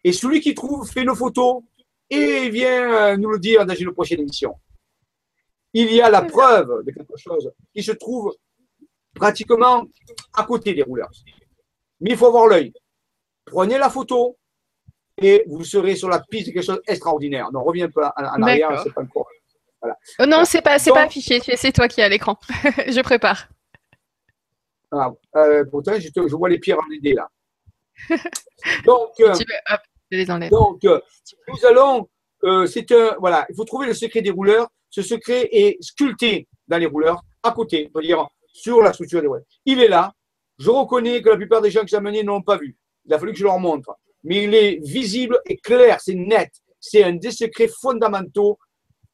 Et 0.04 0.12
celui 0.12 0.42
qui 0.42 0.54
trouve 0.54 0.90
fait 0.90 1.04
une 1.04 1.16
photo 1.16 1.64
et 2.10 2.50
vient 2.50 2.94
euh, 2.94 3.18
nous 3.18 3.30
le 3.30 3.40
dire 3.40 3.66
dans 3.66 3.76
une 3.76 3.92
prochaine 3.92 4.20
émission. 4.20 4.56
Il 5.74 5.92
y 5.94 6.02
a 6.02 6.10
la 6.10 6.22
preuve 6.22 6.84
de 6.86 6.92
quelque 6.92 7.18
chose 7.18 7.52
qui 7.74 7.84
se 7.84 7.92
trouve 7.92 8.34
pratiquement 9.14 9.86
à 10.34 10.44
côté 10.44 10.74
des 10.74 10.84
rouleurs. 10.84 11.12
Mais 12.00 12.12
il 12.12 12.18
faut 12.18 12.28
avoir 12.28 12.48
l'œil. 12.48 12.74
Prenez 13.46 13.78
la 13.78 13.90
photo 13.90 14.38
et 15.18 15.44
vous 15.48 15.64
serez 15.64 15.96
sur 15.96 16.10
la 16.10 16.20
piste 16.20 16.48
de 16.48 16.54
quelque 16.54 16.66
chose 16.66 16.82
d'extraordinaire. 16.88 17.52
Non, 17.52 17.64
reviens 17.64 17.86
un 17.86 17.90
peu 17.90 18.04
en 18.04 18.42
arrière, 18.44 18.82
c'est 18.84 18.94
pas 18.94 19.02
encore. 19.02 19.28
Voilà. 19.82 19.98
Oh 20.20 20.26
non, 20.26 20.44
c'est 20.46 20.62
pas, 20.62 20.80
c'est 20.80 20.92
pas 20.92 21.04
affiché, 21.04 21.40
c'est 21.56 21.72
toi 21.72 21.88
qui 21.88 22.02
à 22.02 22.10
l'écran. 22.10 22.38
je 22.88 23.02
prépare. 23.02 23.48
Ah, 24.92 25.12
euh, 25.36 25.66
pourtant, 25.70 25.94
je, 26.00 26.08
je, 26.16 26.36
vois 26.36 26.50
les 26.50 26.60
pierres 26.60 26.80
en 26.80 26.92
idée 26.92 27.14
là. 27.14 27.30
Donc, 28.86 29.12
euh, 29.20 29.34
donc 30.50 30.86
euh, 30.86 31.02
nous 31.50 31.66
allons, 31.66 32.08
c'est 32.68 32.92
un, 32.92 33.18
voilà, 33.20 33.46
il 33.50 33.56
faut 33.56 33.66
trouver 33.66 33.88
le 33.88 33.94
secret 33.94 34.22
des 34.22 34.30
rouleurs. 34.30 34.70
Ce 34.90 35.02
secret 35.02 35.50
est 35.52 35.78
sculpté 35.82 36.48
dans 36.68 36.78
les 36.78 36.86
rouleurs, 36.86 37.22
à 37.44 37.52
côté, 37.52 37.90
c'est-à-dire 37.94 38.26
sur 38.54 38.82
la 38.82 38.94
structure 38.94 39.22
des 39.22 39.28
rouleurs. 39.28 39.44
Il 39.66 39.82
est 39.82 39.90
là. 39.90 40.14
Je 40.60 40.70
reconnais 40.70 41.22
que 41.22 41.30
la 41.30 41.36
plupart 41.36 41.62
des 41.62 41.72
gens 41.72 41.82
que 41.82 41.88
j'ai 41.88 41.98
amenés 41.98 42.24
n'ont 42.24 42.42
pas 42.42 42.58
vu. 42.58 42.78
Il 43.06 43.14
a 43.14 43.20
fallu 43.20 43.34
que 43.34 43.38
je 43.38 43.44
leur 43.44 43.60
montre. 43.60 43.96
Mais 44.24 44.44
il 44.44 44.56
est 44.56 44.80
visible 44.82 45.40
et 45.46 45.58
clair, 45.58 46.00
c'est 46.00 46.16
net. 46.16 46.52
C'est 46.80 47.04
un 47.04 47.14
des 47.14 47.32
secrets 47.32 47.68
fondamentaux 47.68 48.58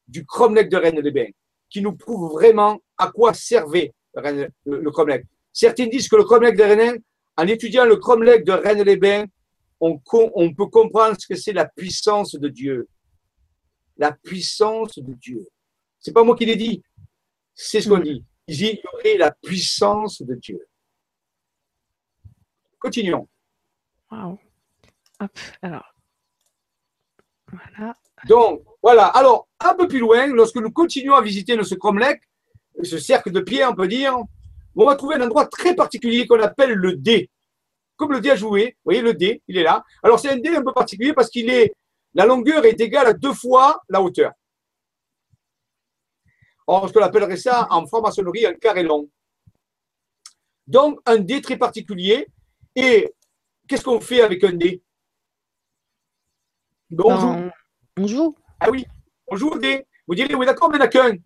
du 0.06 0.24
cromlech 0.24 0.68
de 0.68 0.76
Rennes-les-Bains, 0.76 1.32
qui 1.68 1.82
nous 1.82 1.96
prouve 1.96 2.32
vraiment 2.32 2.80
à 2.98 3.10
quoi 3.10 3.34
servait 3.34 3.92
le, 4.14 4.48
le 4.64 4.90
cromlech. 4.90 5.24
Certains 5.54 5.86
disent 5.86 6.08
que 6.08 6.16
le 6.16 6.24
cromlech 6.24 6.56
de 6.56 6.64
Rennes, 6.64 7.00
en 7.36 7.46
étudiant 7.46 7.86
le 7.86 7.96
cromlech 7.96 8.44
de 8.44 8.52
Rennes-les-Bains, 8.52 9.26
on, 9.80 10.00
on, 10.12 10.52
peut 10.52 10.66
comprendre 10.66 11.16
ce 11.18 11.28
que 11.28 11.36
c'est 11.36 11.52
la 11.52 11.66
puissance 11.66 12.34
de 12.34 12.48
Dieu. 12.48 12.88
La 13.96 14.10
puissance 14.10 14.98
de 14.98 15.14
Dieu. 15.14 15.46
C'est 16.00 16.12
pas 16.12 16.24
moi 16.24 16.34
qui 16.34 16.44
l'ai 16.44 16.56
dit. 16.56 16.82
C'est 17.54 17.80
ce 17.80 17.88
qu'on 17.88 17.98
dit. 17.98 18.24
Ils 18.48 18.62
ignoraient 18.62 19.16
la 19.16 19.30
puissance 19.30 20.22
de 20.22 20.34
Dieu. 20.34 20.58
Continuons. 22.80 23.28
Wow. 24.10 24.40
Hop, 25.20 25.38
alors. 25.62 25.94
Voilà. 27.46 27.94
Donc, 28.26 28.64
voilà. 28.82 29.06
Alors, 29.06 29.48
un 29.60 29.74
peu 29.74 29.86
plus 29.86 30.00
loin, 30.00 30.26
lorsque 30.26 30.56
nous 30.56 30.72
continuons 30.72 31.14
à 31.14 31.22
visiter 31.22 31.56
notre 31.56 31.76
cromlech, 31.76 32.20
ce 32.82 32.98
cercle 32.98 33.30
de 33.30 33.40
pierre, 33.40 33.70
on 33.70 33.76
peut 33.76 33.86
dire, 33.86 34.16
on 34.76 34.86
va 34.86 34.96
trouver 34.96 35.16
un 35.16 35.22
endroit 35.22 35.46
très 35.46 35.74
particulier 35.74 36.26
qu'on 36.26 36.40
appelle 36.40 36.72
le 36.72 36.96
D. 36.96 37.30
Comme 37.96 38.12
le 38.12 38.20
dé 38.20 38.30
à 38.30 38.36
jouer, 38.36 38.76
vous 38.78 38.90
voyez 38.90 39.02
le 39.02 39.14
dé, 39.14 39.42
il 39.46 39.56
est 39.56 39.62
là. 39.62 39.84
Alors 40.02 40.18
c'est 40.18 40.30
un 40.30 40.36
dé 40.36 40.50
un 40.50 40.62
peu 40.62 40.72
particulier 40.72 41.12
parce 41.12 41.30
qu'il 41.30 41.48
est, 41.48 41.74
la 42.14 42.26
longueur 42.26 42.64
est 42.64 42.80
égale 42.80 43.06
à 43.06 43.12
deux 43.12 43.34
fois 43.34 43.80
la 43.88 44.02
hauteur. 44.02 44.32
Alors, 46.66 46.88
je 46.88 46.98
l'appellerait 46.98 47.36
ça 47.36 47.66
en 47.70 47.86
franc-maçonnerie 47.86 48.46
un 48.46 48.54
carré 48.54 48.82
long. 48.82 49.08
Donc, 50.66 50.98
un 51.04 51.18
dé 51.18 51.42
très 51.42 51.58
particulier. 51.58 52.26
Et 52.74 53.12
qu'est-ce 53.68 53.84
qu'on 53.84 54.00
fait 54.00 54.22
avec 54.22 54.42
un 54.44 54.52
dé 54.52 54.82
ben, 56.90 57.04
on, 57.06 57.18
joue. 57.18 57.50
on 57.98 58.06
joue. 58.06 58.36
Ah 58.60 58.70
oui, 58.70 58.86
on 59.26 59.36
joue 59.36 59.50
au 59.50 59.58
dé. 59.58 59.86
Vous 60.06 60.14
direz, 60.14 60.34
oui, 60.34 60.46
d'accord, 60.46 60.70
mais 60.70 60.76
il 60.76 60.80
n'y 60.80 60.84
en 60.84 60.86
a 60.86 60.90
qu'un. 60.90 61.16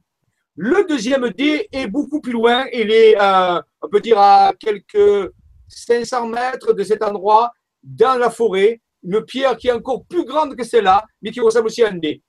Le 0.60 0.85
deuxième 0.89 1.30
dé 1.30 1.68
est 1.70 1.86
beaucoup 1.86 2.20
plus 2.20 2.32
loin. 2.32 2.66
Il 2.72 2.90
est, 2.90 3.14
euh, 3.16 3.62
on 3.80 3.89
peut 3.89 4.01
dire, 4.01 4.18
à 4.18 4.52
quelques 4.59 5.32
500 5.68 6.26
mètres 6.26 6.72
de 6.72 6.82
cet 6.82 7.05
endroit, 7.05 7.52
dans 7.85 8.18
la 8.18 8.28
forêt, 8.28 8.80
une 9.05 9.24
pierre 9.24 9.56
qui 9.56 9.68
est 9.68 9.72
encore 9.72 10.05
plus 10.06 10.24
grande 10.24 10.56
que 10.56 10.64
celle-là, 10.64 11.05
mais 11.22 11.30
qui 11.30 11.39
ressemble 11.39 11.66
aussi 11.66 11.85
à 11.85 11.90
un 11.90 11.94
dé, 11.94 12.24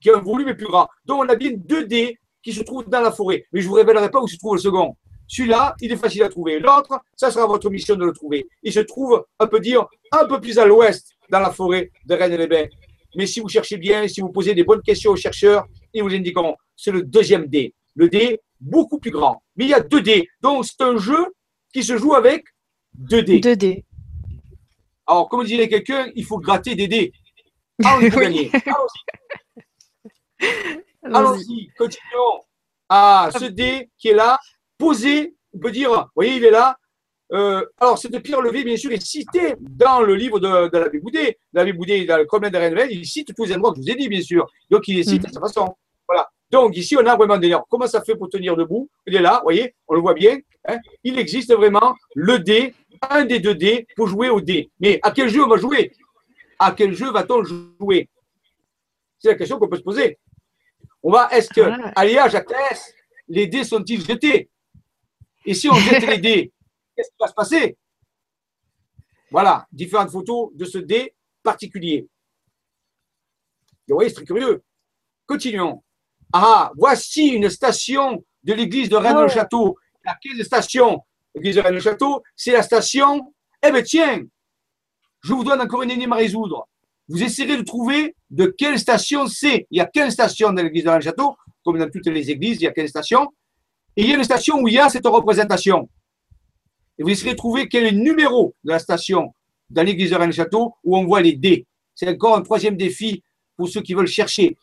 qui 0.00 0.08
a 0.08 0.16
un 0.16 0.22
volume 0.22 0.54
plus 0.56 0.68
grand. 0.68 0.88
Donc, 1.04 1.22
on 1.22 1.28
a 1.28 1.36
bien 1.36 1.50
deux 1.54 1.84
dés 1.84 2.16
qui 2.42 2.54
se 2.54 2.62
trouvent 2.62 2.88
dans 2.88 3.02
la 3.02 3.12
forêt. 3.12 3.44
Mais 3.52 3.60
je 3.60 3.66
ne 3.66 3.68
vous 3.68 3.76
révélerai 3.76 4.10
pas 4.10 4.22
où 4.22 4.26
se 4.26 4.38
trouve 4.38 4.54
le 4.54 4.62
second. 4.62 4.96
Celui-là, 5.28 5.74
il 5.82 5.92
est 5.92 5.98
facile 5.98 6.22
à 6.22 6.30
trouver. 6.30 6.60
L'autre, 6.60 6.98
ça 7.14 7.30
sera 7.30 7.46
votre 7.46 7.68
mission 7.68 7.94
de 7.94 8.06
le 8.06 8.12
trouver. 8.12 8.48
Il 8.62 8.72
se 8.72 8.80
trouve, 8.80 9.22
on 9.38 9.46
peut 9.46 9.60
dire, 9.60 9.86
un 10.12 10.24
peu 10.24 10.40
plus 10.40 10.58
à 10.58 10.64
l'ouest, 10.64 11.12
dans 11.28 11.40
la 11.40 11.50
forêt 11.50 11.90
de 12.06 12.14
Rennes-les-Bains. 12.14 12.68
Mais 13.16 13.26
si 13.26 13.40
vous 13.40 13.50
cherchez 13.50 13.76
bien, 13.76 14.08
si 14.08 14.22
vous 14.22 14.30
posez 14.30 14.54
des 14.54 14.64
bonnes 14.64 14.80
questions 14.80 15.10
aux 15.10 15.16
chercheurs, 15.16 15.66
ils 15.92 16.02
vous 16.02 16.14
indiqueront 16.14 16.56
c'est 16.76 16.92
le 16.92 17.02
deuxième 17.02 17.46
dé. 17.46 17.74
Le 17.94 18.08
dé 18.08 18.40
beaucoup 18.58 18.98
plus 18.98 19.10
grand. 19.10 19.42
Mais 19.56 19.64
il 19.66 19.70
y 19.70 19.74
a 19.74 19.80
deux 19.80 20.00
dés. 20.00 20.28
Donc, 20.40 20.64
c'est 20.64 20.80
un 20.80 20.96
jeu 20.96 21.26
qui 21.72 21.82
se 21.82 21.96
joue 21.96 22.14
avec 22.14 22.44
deux 22.94 23.22
dés. 23.22 23.40
Deux 23.40 23.56
dés. 23.56 23.84
Alors, 25.06 25.28
comme 25.28 25.44
dirait 25.44 25.68
quelqu'un, 25.68 26.08
il 26.14 26.24
faut 26.24 26.38
gratter 26.38 26.74
des 26.74 26.88
dés. 26.88 27.12
Ah, 27.84 27.98
on 27.98 28.08
peut 28.08 28.20
gagner. 28.20 28.50
Allons-y. 31.02 31.68
continuons. 31.76 32.44
Ah, 32.88 33.30
ce 33.38 33.44
dé 33.44 33.90
qui 33.98 34.08
est 34.08 34.14
là, 34.14 34.38
posé, 34.78 35.36
on 35.54 35.58
peut 35.58 35.70
dire, 35.70 35.90
vous 35.90 36.10
voyez, 36.14 36.36
il 36.36 36.44
est 36.44 36.50
là. 36.50 36.78
Euh, 37.32 37.64
alors, 37.78 37.98
cette 37.98 38.18
pierre 38.20 38.40
levée, 38.40 38.64
bien 38.64 38.76
sûr, 38.76 38.90
est 38.92 39.04
citée 39.04 39.54
dans 39.60 40.00
le 40.00 40.14
livre 40.14 40.40
de, 40.40 40.68
de 40.68 40.78
l'abbé 40.78 40.98
Boudet. 40.98 41.38
L'abbé 41.52 41.72
Boudet, 41.72 42.04
dans 42.04 42.16
le 42.16 42.24
Cromlech 42.24 42.52
de 42.52 42.58
Rennes, 42.58 42.88
il 42.90 43.06
cite 43.06 43.34
tous 43.34 43.44
les 43.44 43.54
endroits 43.54 43.72
que 43.72 43.76
je 43.78 43.82
vous 43.82 43.90
ai 43.90 43.94
dit, 43.94 44.08
bien 44.08 44.20
sûr. 44.20 44.50
Donc, 44.68 44.88
il 44.88 44.96
les 44.96 45.04
cite 45.04 45.22
de 45.22 45.28
cette 45.28 45.38
façon. 45.38 45.74
Voilà. 46.08 46.28
Donc 46.50 46.76
ici, 46.76 46.96
on 46.96 47.06
a 47.06 47.16
vraiment 47.16 47.38
des 47.38 47.56
Comment 47.68 47.86
ça 47.86 48.02
fait 48.02 48.16
pour 48.16 48.28
tenir 48.28 48.56
debout? 48.56 48.90
Il 49.06 49.14
est 49.14 49.20
là, 49.20 49.36
vous 49.38 49.44
voyez, 49.44 49.74
on 49.86 49.94
le 49.94 50.00
voit 50.00 50.14
bien. 50.14 50.38
Hein. 50.66 50.78
Il 51.04 51.18
existe 51.18 51.54
vraiment 51.54 51.94
le 52.14 52.38
dé, 52.38 52.74
un 53.08 53.24
des 53.24 53.38
deux 53.38 53.54
dés 53.54 53.86
pour 53.96 54.08
jouer 54.08 54.28
au 54.30 54.40
dé. 54.40 54.70
Mais 54.80 54.98
à 55.02 55.12
quel 55.12 55.28
jeu 55.28 55.44
on 55.44 55.48
va 55.48 55.56
jouer? 55.56 55.92
À 56.58 56.72
quel 56.72 56.92
jeu 56.92 57.10
va-t-on 57.12 57.44
jouer? 57.44 58.08
C'est 59.18 59.28
la 59.28 59.34
question 59.36 59.58
qu'on 59.58 59.68
peut 59.68 59.76
se 59.76 59.82
poser. 59.82 60.18
On 61.02 61.12
va, 61.12 61.28
est-ce 61.30 61.48
que, 61.50 61.60
ah. 61.60 61.92
à 61.94 62.04
l'IA, 62.04 62.28
les 63.28 63.46
dés 63.46 63.64
sont-ils 63.64 64.04
jetés? 64.04 64.50
Et 65.46 65.54
si 65.54 65.68
on 65.68 65.74
jette 65.74 66.06
les 66.08 66.18
dés, 66.18 66.52
qu'est-ce 67.00 67.10
qui 67.10 67.16
va 67.20 67.28
se 67.28 67.34
passer? 67.34 67.78
Voilà, 69.30 69.66
différentes 69.72 70.10
photos 70.10 70.50
de 70.54 70.64
ce 70.64 70.78
dé 70.78 71.14
particulier. 71.42 72.08
Vous 73.88 73.94
voyez, 73.94 74.10
c'est 74.10 74.16
très 74.16 74.24
curieux. 74.24 74.62
Continuons. 75.26 75.82
Ah, 76.32 76.70
voici 76.76 77.28
une 77.28 77.48
station 77.48 78.24
de 78.42 78.52
l'église 78.52 78.88
de 78.88 78.96
Rennes-le-Château. 78.96 79.76
Laquelle 80.04 80.44
station 80.44 81.02
L'église 81.34 81.56
de 81.56 81.60
Rennes-le-Château, 81.60 82.22
c'est 82.36 82.52
la 82.52 82.62
station. 82.62 83.32
Eh 83.64 83.70
bien, 83.70 83.82
tiens, 83.82 84.22
je 85.22 85.32
vous 85.32 85.44
donne 85.44 85.60
encore 85.60 85.82
une 85.82 85.90
énigme 85.90 86.12
à 86.12 86.16
résoudre. 86.16 86.68
Vous 87.08 87.22
essayerez 87.22 87.56
de 87.56 87.62
trouver 87.62 88.16
de 88.30 88.46
quelle 88.46 88.78
station 88.78 89.26
c'est. 89.26 89.66
Il 89.70 89.78
y 89.78 89.80
a 89.80 89.86
15 89.86 90.12
stations 90.12 90.52
dans 90.52 90.62
l'église 90.62 90.84
de 90.84 90.88
Rennes-le-Château, 90.90 91.36
comme 91.64 91.78
dans 91.78 91.90
toutes 91.90 92.06
les 92.06 92.30
églises, 92.30 92.58
il 92.60 92.64
y 92.64 92.68
a 92.68 92.72
15 92.72 92.90
stations. 92.90 93.28
Et 93.96 94.02
il 94.02 94.08
y 94.08 94.12
a 94.12 94.16
une 94.16 94.24
station 94.24 94.60
où 94.60 94.68
il 94.68 94.74
y 94.74 94.78
a 94.78 94.88
cette 94.88 95.06
représentation. 95.06 95.88
Et 97.00 97.02
vous 97.02 97.08
essayerez 97.08 97.32
de 97.32 97.38
trouver 97.38 97.66
quel 97.66 97.86
est 97.86 97.92
le 97.92 97.98
numéro 97.98 98.54
de 98.62 98.72
la 98.72 98.78
station 98.78 99.34
dans 99.70 99.82
l'église 99.82 100.10
de 100.10 100.16
Rennes-le-Château 100.16 100.74
où 100.84 100.98
on 100.98 101.06
voit 101.06 101.22
les 101.22 101.32
dés. 101.32 101.66
C'est 101.94 102.06
encore 102.06 102.36
un 102.36 102.42
troisième 102.42 102.76
défi 102.76 103.24
pour 103.56 103.70
ceux 103.70 103.80
qui 103.80 103.94
veulent 103.94 104.06
chercher. 104.06 104.58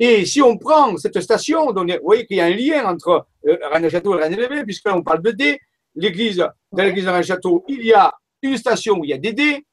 Et 0.00 0.26
si 0.26 0.42
on 0.42 0.58
prend 0.58 0.96
cette 0.96 1.20
station, 1.20 1.70
donc, 1.70 1.88
vous 1.88 1.98
voyez 2.02 2.26
qu'il 2.26 2.38
y 2.38 2.40
a 2.40 2.46
un 2.46 2.56
lien 2.56 2.84
entre 2.86 3.24
euh, 3.46 3.56
Rennes-Château 3.70 4.18
et 4.18 4.22
Rennes-les-Bains, 4.22 4.64
puisque 4.64 4.84
là 4.88 4.96
on 4.96 5.02
parle 5.04 5.22
de 5.22 5.30
dés. 5.30 5.60
L'église, 5.94 6.44
dans 6.72 6.82
l'église 6.82 7.04
de 7.04 7.10
Rennes-Château, 7.10 7.64
il 7.68 7.84
y 7.84 7.92
a 7.92 8.12
une 8.42 8.56
station 8.56 8.98
où 8.98 9.04
il 9.04 9.10
y 9.10 9.12
a 9.12 9.18
des 9.18 9.32
dés. 9.32 9.64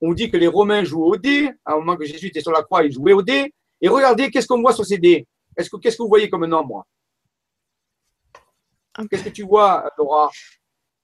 On 0.00 0.14
dit 0.14 0.30
que 0.30 0.38
les 0.38 0.46
Romains 0.46 0.84
jouent 0.84 1.04
au 1.04 1.16
dés. 1.18 1.50
À 1.66 1.74
un 1.74 1.76
moment 1.76 1.96
que 1.96 2.06
Jésus 2.06 2.28
était 2.28 2.40
sur 2.40 2.52
la 2.52 2.62
croix, 2.62 2.82
ils 2.82 2.92
jouaient 2.92 3.12
au 3.12 3.22
dés. 3.22 3.52
Et 3.78 3.88
regardez, 3.88 4.30
qu'est-ce 4.30 4.46
qu'on 4.46 4.62
voit 4.62 4.72
sur 4.72 4.86
ces 4.86 4.96
dés? 4.96 5.26
Qu'est-ce 5.54 5.68
que, 5.68 5.76
qu'est-ce 5.76 5.98
que 5.98 6.02
vous 6.02 6.08
voyez 6.08 6.30
comme 6.30 6.46
nombre? 6.46 6.86
Qu'est-ce 9.10 9.24
que 9.24 9.28
tu 9.28 9.42
vois, 9.42 9.90
Laura? 9.98 10.30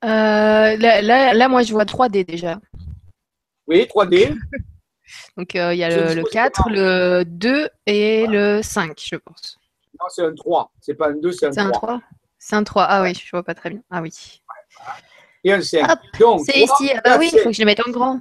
Euh, 0.04 0.76
là, 0.76 1.32
là, 1.32 1.48
moi, 1.48 1.62
je 1.62 1.72
vois 1.72 1.84
3 1.84 2.08
dés 2.08 2.24
déjà. 2.24 2.60
Oui, 3.66 3.86
3 3.86 4.06
dés. 4.06 4.32
Donc, 5.36 5.56
euh, 5.56 5.74
il 5.74 5.78
y 5.78 5.84
a 5.84 6.14
le, 6.14 6.22
4, 6.22 6.70
le 6.70 7.24
2 7.24 7.68
et 7.86 8.26
le 8.26 8.60
5, 8.62 9.00
je 9.02 9.16
pense. 9.16 9.58
Non, 9.98 10.06
c'est 10.08 10.24
un 10.24 10.34
3. 10.34 10.72
C'est 10.80 10.94
pas 10.94 11.08
un 11.08 11.14
2, 11.14 11.32
c'est 11.32 11.46
un 11.46 11.50
3. 11.50 11.62
C'est 11.62 11.68
un 11.68 11.70
3 11.70 12.00
C'est 12.38 12.56
un 12.56 12.64
3. 12.64 12.82
Ah 12.84 13.02
oui, 13.02 13.14
je 13.14 13.30
vois 13.30 13.42
pas 13.42 13.54
très 13.54 13.70
bien. 13.70 13.80
Ah 13.90 14.00
oui. 14.02 14.42
Et 15.44 15.52
un 15.52 15.62
5. 15.62 15.86
c'est 16.44 16.58
ici. 16.58 16.90
Ah 16.94 17.00
bah 17.04 17.16
oui, 17.18 17.30
il 17.32 17.38
faut 17.40 17.48
que 17.48 17.54
je 17.54 17.60
le 17.60 17.66
mette 17.66 17.86
en 17.86 17.90
grand. 17.90 18.20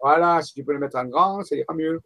Voilà, 0.00 0.42
si 0.42 0.54
tu 0.54 0.64
peux 0.64 0.72
le 0.72 0.78
mettre 0.78 0.96
en 0.96 1.04
grand, 1.04 1.42
ça 1.42 1.56
ira 1.56 1.74
mieux. 1.74 2.00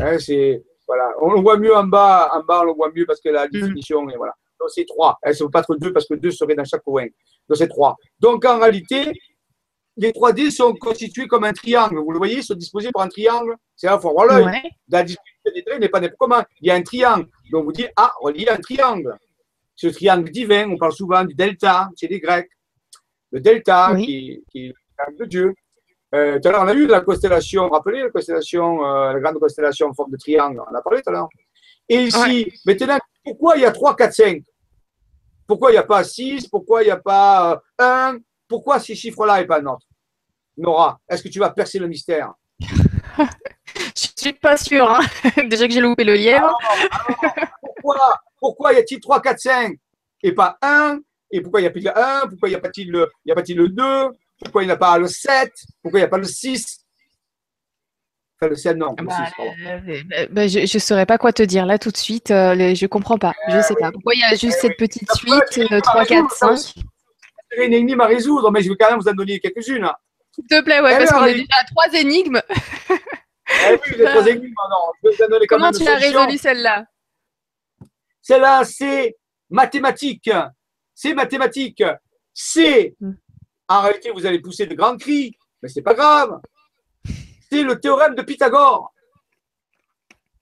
Hein, 0.00 0.18
c'est, 0.18 0.62
voilà. 0.86 1.10
On 1.20 1.32
le 1.32 1.40
voit 1.40 1.56
mieux 1.56 1.74
en 1.74 1.84
bas. 1.84 2.30
En 2.32 2.42
bas, 2.42 2.60
on 2.62 2.64
le 2.64 2.72
voit 2.72 2.90
mieux 2.94 3.06
parce 3.06 3.20
que 3.20 3.28
la 3.28 3.46
mm. 3.48 3.50
définition, 3.50 4.08
est 4.10 4.16
voilà. 4.16 4.34
Donc, 4.60 4.70
c'est 4.70 4.84
3. 4.84 5.18
Hein, 5.22 5.32
ça 5.32 5.44
ne 5.44 5.48
peut 5.48 5.50
pas 5.50 5.60
être 5.60 5.76
2 5.76 5.92
parce 5.92 6.06
que 6.06 6.14
2 6.14 6.30
serait 6.30 6.54
dans 6.54 6.64
chaque 6.64 6.82
coin. 6.82 7.06
Donc, 7.48 7.56
c'est 7.56 7.68
3. 7.68 7.96
Donc, 8.20 8.44
en 8.44 8.58
réalité, 8.58 9.12
les 9.96 10.12
3D 10.12 10.50
sont 10.50 10.74
constitués 10.74 11.26
comme 11.26 11.44
un 11.44 11.52
triangle. 11.52 11.98
Vous 11.98 12.12
le 12.12 12.18
voyez, 12.18 12.38
ils 12.38 12.44
sont 12.44 12.54
disposés 12.54 12.90
par 12.92 13.02
un 13.02 13.08
triangle. 13.08 13.54
C'est 13.76 13.88
à 13.88 13.98
faut 13.98 14.10
avoir 14.10 14.26
l'œil. 14.26 14.44
Dans 14.88 14.98
la 14.98 15.04
distribution 15.04 15.52
des 15.54 15.64
traits 15.64 15.80
n'est 15.80 15.88
pas 15.88 16.00
n'importe 16.00 16.18
comment. 16.18 16.42
Il 16.60 16.68
y 16.68 16.70
a 16.70 16.74
un 16.74 16.82
triangle. 16.82 17.26
Donc 17.50 17.64
vous 17.64 17.72
dites, 17.72 17.90
ah, 17.96 18.12
il 18.34 18.42
y 18.42 18.48
a 18.48 18.54
un 18.54 18.58
triangle. 18.58 19.16
ce 19.74 19.88
triangle 19.88 20.30
divin, 20.30 20.70
on 20.70 20.78
parle 20.78 20.92
souvent 20.92 21.24
du 21.24 21.34
delta 21.34 21.88
chez 21.98 22.08
les 22.08 22.20
Grecs. 22.20 22.48
Le 23.32 23.40
delta, 23.40 23.94
qui, 23.96 24.42
qui, 24.50 24.66
est 24.66 24.68
le 24.68 24.74
triangle 24.96 25.18
de 25.18 25.24
Dieu. 25.26 25.54
Euh, 26.14 26.40
tout 26.40 26.48
à 26.48 26.52
l'heure, 26.52 26.62
on 26.64 26.68
a 26.68 26.74
vu 26.74 26.86
la 26.86 27.00
constellation, 27.02 27.68
rappelez 27.68 28.02
la 28.02 28.10
constellation, 28.10 28.84
euh, 28.84 29.12
la 29.12 29.20
grande 29.20 29.38
constellation 29.38 29.88
en 29.88 29.94
forme 29.94 30.10
de 30.10 30.16
triangle, 30.16 30.60
on 30.68 30.74
a 30.74 30.82
parlé 30.82 31.02
tout 31.02 31.10
à 31.10 31.12
l'heure. 31.12 31.28
Et 31.88 32.04
ici, 32.04 32.52
maintenant, 32.66 32.98
pourquoi 33.22 33.56
il 33.56 33.62
y 33.62 33.64
a 33.64 33.70
3, 33.70 33.94
4, 33.94 34.12
5 34.12 34.42
Pourquoi 35.50 35.72
il 35.72 35.74
n'y 35.74 35.78
a 35.78 35.82
pas 35.82 36.04
6 36.04 36.46
Pourquoi 36.46 36.84
il 36.84 36.84
n'y 36.84 36.92
a 36.92 36.96
pas 36.96 37.60
1 37.76 38.18
Pourquoi 38.46 38.78
ces 38.78 38.94
chiffres-là 38.94 39.40
et 39.40 39.48
pas 39.48 39.60
notre 39.60 39.84
Nora, 40.56 41.00
est-ce 41.08 41.24
que 41.24 41.28
tu 41.28 41.40
vas 41.40 41.50
percer 41.50 41.80
le 41.80 41.88
mystère? 41.88 42.34
Je 42.60 42.66
ne 43.16 44.16
suis 44.16 44.32
pas 44.32 44.56
sûre. 44.56 44.88
Hein. 44.88 45.00
Déjà 45.48 45.66
que 45.66 45.72
j'ai 45.72 45.80
loupé 45.80 46.04
le 46.04 46.14
lièvre. 46.14 46.56
pourquoi, 47.64 48.14
pourquoi 48.38 48.74
y 48.74 48.76
a-t-il 48.76 49.00
3, 49.00 49.20
4, 49.20 49.40
5 49.40 49.76
et 50.22 50.32
pas 50.32 50.56
1 50.62 51.00
Et 51.32 51.40
pourquoi 51.40 51.58
il 51.60 51.64
n'y 51.64 51.68
a 51.68 51.72
pas 51.72 51.80
le 51.80 51.98
1 51.98 52.28
Pourquoi 52.28 52.48
il 52.48 52.52
n'y 52.52 52.56
a 52.56 52.60
pas-t-il 52.60 52.92
le, 52.92 53.10
y 53.24 53.32
a 53.32 53.34
pas 53.34 53.42
le 53.44 53.68
2 53.68 54.10
Pourquoi 54.44 54.62
il 54.62 54.66
n'y 54.66 54.72
a 54.72 54.76
pas 54.76 54.98
le 54.98 55.08
7 55.08 55.52
Pourquoi 55.82 55.98
il 55.98 56.02
n'y 56.02 56.06
a 56.06 56.10
pas 56.10 56.18
le 56.18 56.24
6 56.24 56.84
Enfin, 58.42 58.48
le 58.48 58.56
7, 58.56 58.76
non. 58.78 58.94
Bah, 58.94 59.14
euh, 59.38 60.26
bah, 60.30 60.48
je 60.48 60.60
ne 60.60 60.80
saurais 60.80 61.04
pas 61.04 61.18
quoi 61.18 61.30
te 61.30 61.42
dire 61.42 61.66
là 61.66 61.78
tout 61.78 61.90
de 61.90 61.96
suite. 61.98 62.30
Euh, 62.30 62.74
je 62.74 62.84
ne 62.84 62.88
comprends 62.88 63.18
pas. 63.18 63.34
Je 63.50 63.56
ne 63.56 63.62
sais 63.62 63.74
pas. 63.78 63.92
Pourquoi 63.92 64.14
il 64.14 64.20
y 64.20 64.24
a 64.24 64.34
juste 64.34 64.60
cette 64.60 64.78
petite 64.78 65.12
suite 65.14 65.82
3, 65.82 66.06
4, 66.06 66.30
5 66.30 66.56
C'est 66.56 67.66
une 67.66 67.74
énigme 67.74 68.00
à 68.00 68.06
résoudre, 68.06 68.50
mais 68.50 68.62
je 68.62 68.70
vais 68.70 68.76
quand 68.80 68.90
même 68.90 68.98
vous 68.98 69.08
en 69.08 69.12
donner 69.12 69.40
quelques-unes. 69.40 69.84
Hein. 69.84 69.94
S'il 70.34 70.46
te 70.46 70.62
plaît, 70.62 70.80
ouais, 70.80 70.96
parce 70.96 71.10
qu'on 71.10 71.26
est 71.26 71.34
déjà 71.34 71.54
à 71.60 71.64
trois 71.64 72.00
énigmes. 72.00 72.40
Eh 72.88 73.72
oui, 73.72 73.98
vous 73.98 74.04
trois 74.06 74.26
énigmes. 74.26 74.54
Non, 74.70 75.10
je 75.12 75.38
vais 75.40 75.46
Comment 75.46 75.72
tu 75.72 75.86
as 75.86 75.96
résolu 75.96 76.38
celle-là? 76.38 76.86
Celle-là, 78.22 78.62
c'est 78.64 79.16
mathématique. 79.50 80.30
C'est 80.94 81.12
mathématique. 81.14 81.82
C'est. 82.32 82.94
Hmm. 83.00 83.14
En 83.68 83.82
réalité, 83.82 84.12
vous 84.12 84.24
allez 84.24 84.40
pousser 84.40 84.66
de 84.66 84.74
grands 84.74 84.96
cris, 84.96 85.36
mais 85.62 85.68
c'est 85.68 85.82
pas 85.82 85.94
grave. 85.94 86.40
C'est 87.50 87.62
le 87.62 87.80
théorème 87.80 88.14
de 88.14 88.22
Pythagore. 88.22 88.92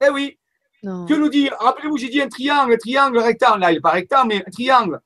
Eh 0.04 0.10
oui. 0.10 0.38
Que 0.82 1.14
nous 1.14 1.28
dire 1.28 1.56
Rappelez-vous, 1.58 1.96
j'ai 1.96 2.08
dit 2.08 2.20
un 2.20 2.28
triangle, 2.28 2.74
un 2.74 2.76
triangle 2.76 3.18
rectangle. 3.18 3.60
Là, 3.60 3.72
il 3.72 3.76
n'est 3.76 3.80
pas 3.80 3.90
rectangle, 3.90 4.28
mais 4.28 4.44
un 4.46 4.50
triangle. 4.50 5.00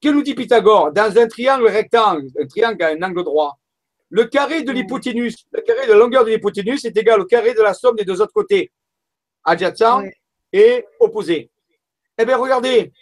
Que 0.00 0.08
nous 0.10 0.22
dit 0.22 0.34
Pythagore 0.34 0.92
Dans 0.92 1.18
un 1.18 1.26
triangle 1.26 1.66
rectangle, 1.66 2.28
un 2.40 2.46
triangle 2.46 2.82
a 2.82 2.88
un 2.90 3.02
angle 3.02 3.24
droit, 3.24 3.58
le 4.10 4.24
carré 4.26 4.62
de 4.62 4.72
l'hypoténuse, 4.72 5.46
le 5.52 5.60
carré 5.62 5.86
de 5.86 5.92
la 5.92 5.98
longueur 5.98 6.24
de 6.24 6.30
l'hypoténuse 6.30 6.84
est 6.84 6.96
égal 6.96 7.20
au 7.20 7.24
carré 7.24 7.54
de 7.54 7.60
la 7.60 7.74
somme 7.74 7.96
des 7.96 8.04
deux 8.04 8.20
autres 8.20 8.32
côtés, 8.32 8.70
adjacent 9.44 10.02
et 10.52 10.86
opposé. 11.00 11.50
Eh 12.16 12.24
bien, 12.24 12.36
regardez, 12.36 12.92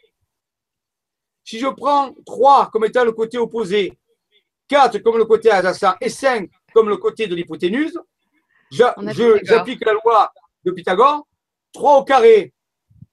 si 1.45 1.59
je 1.59 1.69
prends 1.69 2.13
3 2.25 2.71
comme 2.73 2.87
étant 2.87 3.05
le 3.05 3.13
côté 3.13 3.39
opposé, 3.39 3.93
4 4.69 4.99
comme 4.99 5.19
le 5.19 5.27
côté 5.27 5.51
adjacent 5.51 5.95
et 6.01 6.09
5 6.09 6.51
comme 6.77 6.91
le 6.91 6.99
côté 6.99 7.27
de 7.27 7.35
l'hypoténuse, 7.35 7.99
j'applique 8.71 9.83
la 9.83 9.95
loi 9.95 10.31
de 10.63 10.71
Pythagore. 10.73 11.27
3 11.73 12.01
au 12.01 12.05
carré, 12.05 12.53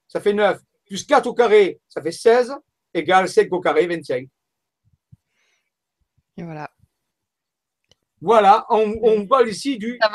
ça 0.05 0.19
fait 0.19 0.33
9, 0.33 0.59
plus 0.85 1.05
4 1.05 1.27
au 1.27 1.33
carré, 1.33 1.79
ça 1.87 2.01
fait 2.01 2.11
16, 2.11 2.57
égale 2.93 3.29
5 3.29 3.47
au 3.53 3.61
carré, 3.61 3.87
25. 3.87 4.27
Et 6.35 6.43
voilà. 6.43 6.69
Voilà, 8.19 8.65
on, 8.69 9.25
parle 9.27 9.47
ici 9.47 9.77
du 9.77 9.97
hein. 10.01 10.09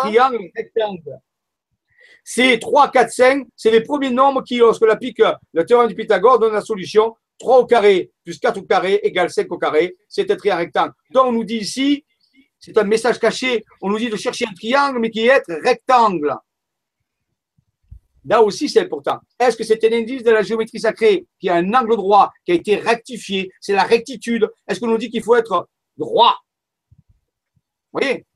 triangle 0.00 0.50
rectangle. 0.54 1.20
C'est 2.22 2.58
3, 2.58 2.90
4, 2.90 3.10
5, 3.10 3.46
c'est 3.56 3.70
les 3.70 3.82
premiers 3.82 4.10
nombres 4.10 4.42
qui, 4.42 4.58
lorsque 4.58 4.84
l'applique 4.84 5.22
le 5.54 5.64
théorème 5.64 5.88
du 5.88 5.94
Pythagore, 5.94 6.38
donne 6.38 6.52
la 6.52 6.60
solution 6.60 7.16
3 7.38 7.60
au 7.60 7.64
carré 7.64 8.10
plus 8.24 8.38
4 8.38 8.58
au 8.58 8.62
carré 8.62 9.00
égale 9.02 9.30
5 9.30 9.50
au 9.50 9.56
carré, 9.56 9.96
c'est 10.06 10.30
un 10.30 10.36
triangle 10.36 10.64
rectangle. 10.64 10.92
Donc 11.12 11.24
on 11.28 11.32
nous 11.32 11.44
dit 11.44 11.56
ici, 11.56 12.04
c'est 12.60 12.76
un 12.76 12.84
message 12.84 13.18
caché, 13.18 13.64
on 13.80 13.88
nous 13.88 13.98
dit 13.98 14.10
de 14.10 14.16
chercher 14.16 14.46
un 14.46 14.52
triangle, 14.52 14.98
mais 15.00 15.10
qui 15.10 15.26
est 15.26 15.42
rectangle. 15.48 16.36
Là 18.26 18.42
aussi, 18.42 18.68
c'est 18.68 18.80
important. 18.80 19.18
Est-ce 19.38 19.56
que 19.56 19.64
c'est 19.64 19.82
un 19.84 19.96
indice 19.96 20.22
de 20.22 20.30
la 20.30 20.42
géométrie 20.42 20.78
sacrée 20.78 21.26
qui 21.40 21.48
a 21.48 21.54
un 21.54 21.72
angle 21.72 21.96
droit, 21.96 22.30
qui 22.44 22.52
a 22.52 22.54
été 22.54 22.76
rectifié? 22.76 23.50
C'est 23.60 23.72
la 23.72 23.84
rectitude. 23.84 24.46
Est-ce 24.68 24.78
qu'on 24.78 24.88
nous 24.88 24.98
dit 24.98 25.08
qu'il 25.08 25.22
faut 25.22 25.36
être 25.36 25.68
droit? 25.96 26.36
Vous 27.92 28.00
voyez? 28.00 28.26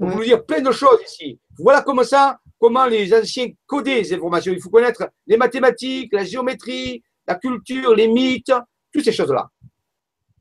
On 0.00 0.06
peut 0.06 0.14
vous 0.14 0.24
dire 0.24 0.44
plein 0.46 0.62
de 0.62 0.72
choses 0.72 0.98
ici. 1.06 1.38
Voilà 1.58 1.82
comment 1.82 2.02
ça, 2.02 2.38
comment 2.58 2.86
les 2.86 3.12
anciens 3.12 3.48
codaient 3.66 4.02
ces 4.02 4.14
informations. 4.14 4.52
Il 4.52 4.62
faut 4.62 4.70
connaître 4.70 5.10
les 5.26 5.36
mathématiques, 5.36 6.14
la 6.14 6.24
géométrie, 6.24 7.02
la 7.26 7.34
culture, 7.34 7.94
les 7.94 8.08
mythes, 8.08 8.52
toutes 8.90 9.04
ces 9.04 9.12
choses-là. 9.12 9.50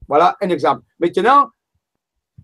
Voilà 0.08 0.38
un 0.40 0.50
exemple. 0.50 0.84
Maintenant, 0.98 1.50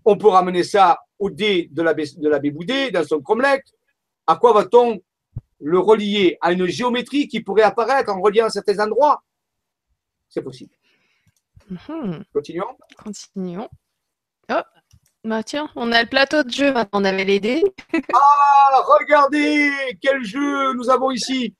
on 0.06 0.16
peut 0.16 0.28
ramener 0.28 0.62
ça 0.62 1.00
au 1.18 1.28
dé 1.28 1.68
de 1.72 1.82
l'abbé 1.82 2.04
de 2.06 2.50
Boudet 2.50 2.90
dans 2.92 3.04
son 3.04 3.20
cromlech. 3.20 3.64
À 4.26 4.36
quoi 4.36 4.52
va-t-on 4.52 5.00
le 5.60 5.78
relier 5.78 6.38
à 6.40 6.52
une 6.52 6.66
géométrie 6.66 7.28
qui 7.28 7.40
pourrait 7.40 7.62
apparaître 7.62 8.10
en 8.12 8.20
reliant 8.20 8.48
certains 8.48 8.78
endroits? 8.78 9.22
C'est 10.28 10.42
possible. 10.42 10.72
Mhm. 11.68 12.24
Continuons. 12.32 12.76
Continuons. 13.02 13.68
Oh, 14.50 14.62
bah 15.24 15.42
tiens, 15.42 15.68
on 15.74 15.90
a 15.90 16.02
le 16.02 16.08
plateau 16.08 16.44
de 16.44 16.50
jeu 16.50 16.72
on 16.92 17.04
avait 17.04 17.24
les 17.24 17.40
dés. 17.40 17.64
ah, 18.14 18.82
regardez 18.86 19.70
quel 20.00 20.22
jeu 20.22 20.72
nous 20.74 20.88
avons 20.88 21.10
ici. 21.10 21.56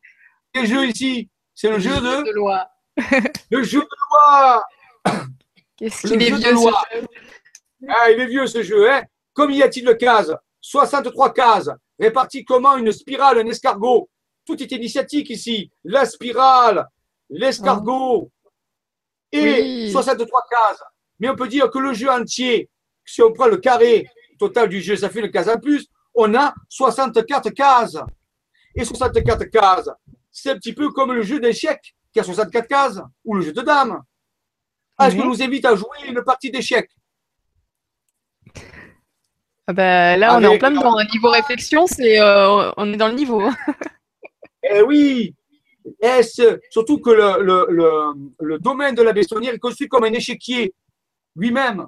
Quel 0.52 0.66
jeu 0.66 0.86
ici? 0.86 1.28
C'est 1.52 1.70
le, 1.70 1.80
jeu, 1.80 1.90
de... 1.90 2.32
loi. 2.32 2.68
le 3.50 3.62
jeu 3.64 3.80
de 3.80 3.88
loi. 4.12 4.64
Qu'est-ce 5.76 6.06
qu'il 6.06 6.22
est 6.22 6.30
vieux 6.30 6.56
ce 6.56 7.00
jeu? 7.00 7.06
Ah, 7.88 8.10
il 8.10 8.20
est 8.20 8.26
vieux 8.26 8.46
ce 8.46 8.62
jeu. 8.62 8.90
Hein 8.90 9.02
Comme 9.32 9.50
y 9.50 9.62
a-t-il 9.62 9.84
de 9.84 9.92
cases? 9.92 10.32
63 10.60 11.32
cases, 11.32 11.70
réparties 11.98 12.44
comment? 12.44 12.76
Une 12.76 12.92
spirale, 12.92 13.38
un 13.38 13.46
escargot. 13.46 14.08
Tout 14.44 14.60
est 14.62 14.72
initiatique 14.72 15.30
ici. 15.30 15.70
La 15.84 16.04
spirale, 16.04 16.86
l'escargot 17.28 18.30
et 19.32 19.90
63 19.90 20.44
cases. 20.50 20.82
Mais 21.18 21.28
on 21.28 21.36
peut 21.36 21.48
dire 21.48 21.70
que 21.70 21.78
le 21.78 21.92
jeu 21.92 22.08
entier 22.08 22.68
si 23.06 23.22
on 23.22 23.32
prend 23.32 23.46
le 23.46 23.56
carré 23.56 24.06
total 24.38 24.68
du 24.68 24.82
jeu, 24.82 24.96
ça 24.96 25.08
fait 25.08 25.20
une 25.20 25.30
case 25.30 25.48
en 25.48 25.58
plus, 25.58 25.86
on 26.14 26.34
a 26.34 26.52
64 26.68 27.50
cases. 27.50 27.96
Et 28.74 28.84
64 28.84 29.44
cases, 29.44 29.88
c'est 30.30 30.50
un 30.50 30.56
petit 30.56 30.74
peu 30.74 30.90
comme 30.90 31.12
le 31.12 31.22
jeu 31.22 31.40
d'échecs 31.40 31.94
qui 32.12 32.20
a 32.20 32.24
64 32.24 32.66
cases, 32.66 33.00
ou 33.24 33.34
le 33.34 33.42
jeu 33.42 33.52
de 33.52 33.62
dames. 33.62 34.02
Est-ce 35.00 35.16
que 35.16 35.22
nous 35.22 35.42
invite 35.42 35.64
à 35.64 35.76
jouer 35.76 36.08
une 36.08 36.22
partie 36.22 36.50
d'échecs? 36.50 36.90
Ah 39.66 39.72
ben, 39.72 40.18
Là, 40.18 40.36
on 40.36 40.42
est 40.42 40.46
en 40.46 40.58
plein 40.58 40.70
dedans. 40.70 40.96
Niveau 41.12 41.30
réflexion, 41.30 41.86
c'est, 41.86 42.20
euh, 42.20 42.70
on 42.76 42.92
est 42.92 42.96
dans 42.96 43.08
le 43.08 43.14
niveau. 43.14 43.42
eh 44.62 44.82
oui 44.82 45.34
Surtout 46.70 46.98
que 46.98 47.10
le, 47.10 47.44
le, 47.44 48.14
le, 48.40 48.58
domaine 48.58 48.94
de 48.94 49.02
la 49.02 49.12
bestonnière 49.12 49.54
est 49.54 49.58
construit 49.58 49.88
comme 49.88 50.02
un 50.04 50.12
échiquier 50.12 50.74
lui-même 51.36 51.86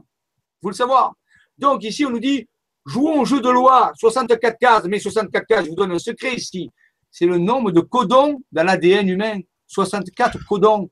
faut 0.63 0.71
le 0.71 0.75
savoir. 0.75 1.15
Donc 1.57 1.85
ici, 1.85 2.05
on 2.05 2.11
nous 2.11 2.21
dit, 2.21 2.49
jouons 2.87 3.21
au 3.21 3.25
jeu 3.25 3.41
de 3.41 3.49
loi, 3.49 3.93
64 3.97 4.59
cases, 4.59 4.85
mais 4.85 4.99
64 4.99 5.47
cases, 5.47 5.65
je 5.65 5.71
vous 5.71 5.77
donne 5.77 5.93
un 5.93 5.99
secret 5.99 6.35
ici. 6.35 6.71
C'est 7.11 7.27
le 7.27 7.39
nombre 7.39 7.71
de 7.71 7.81
codons 7.81 8.41
dans 8.53 8.65
l'ADN 8.65 9.09
humain. 9.09 9.41
64 9.67 10.39
codons. 10.47 10.91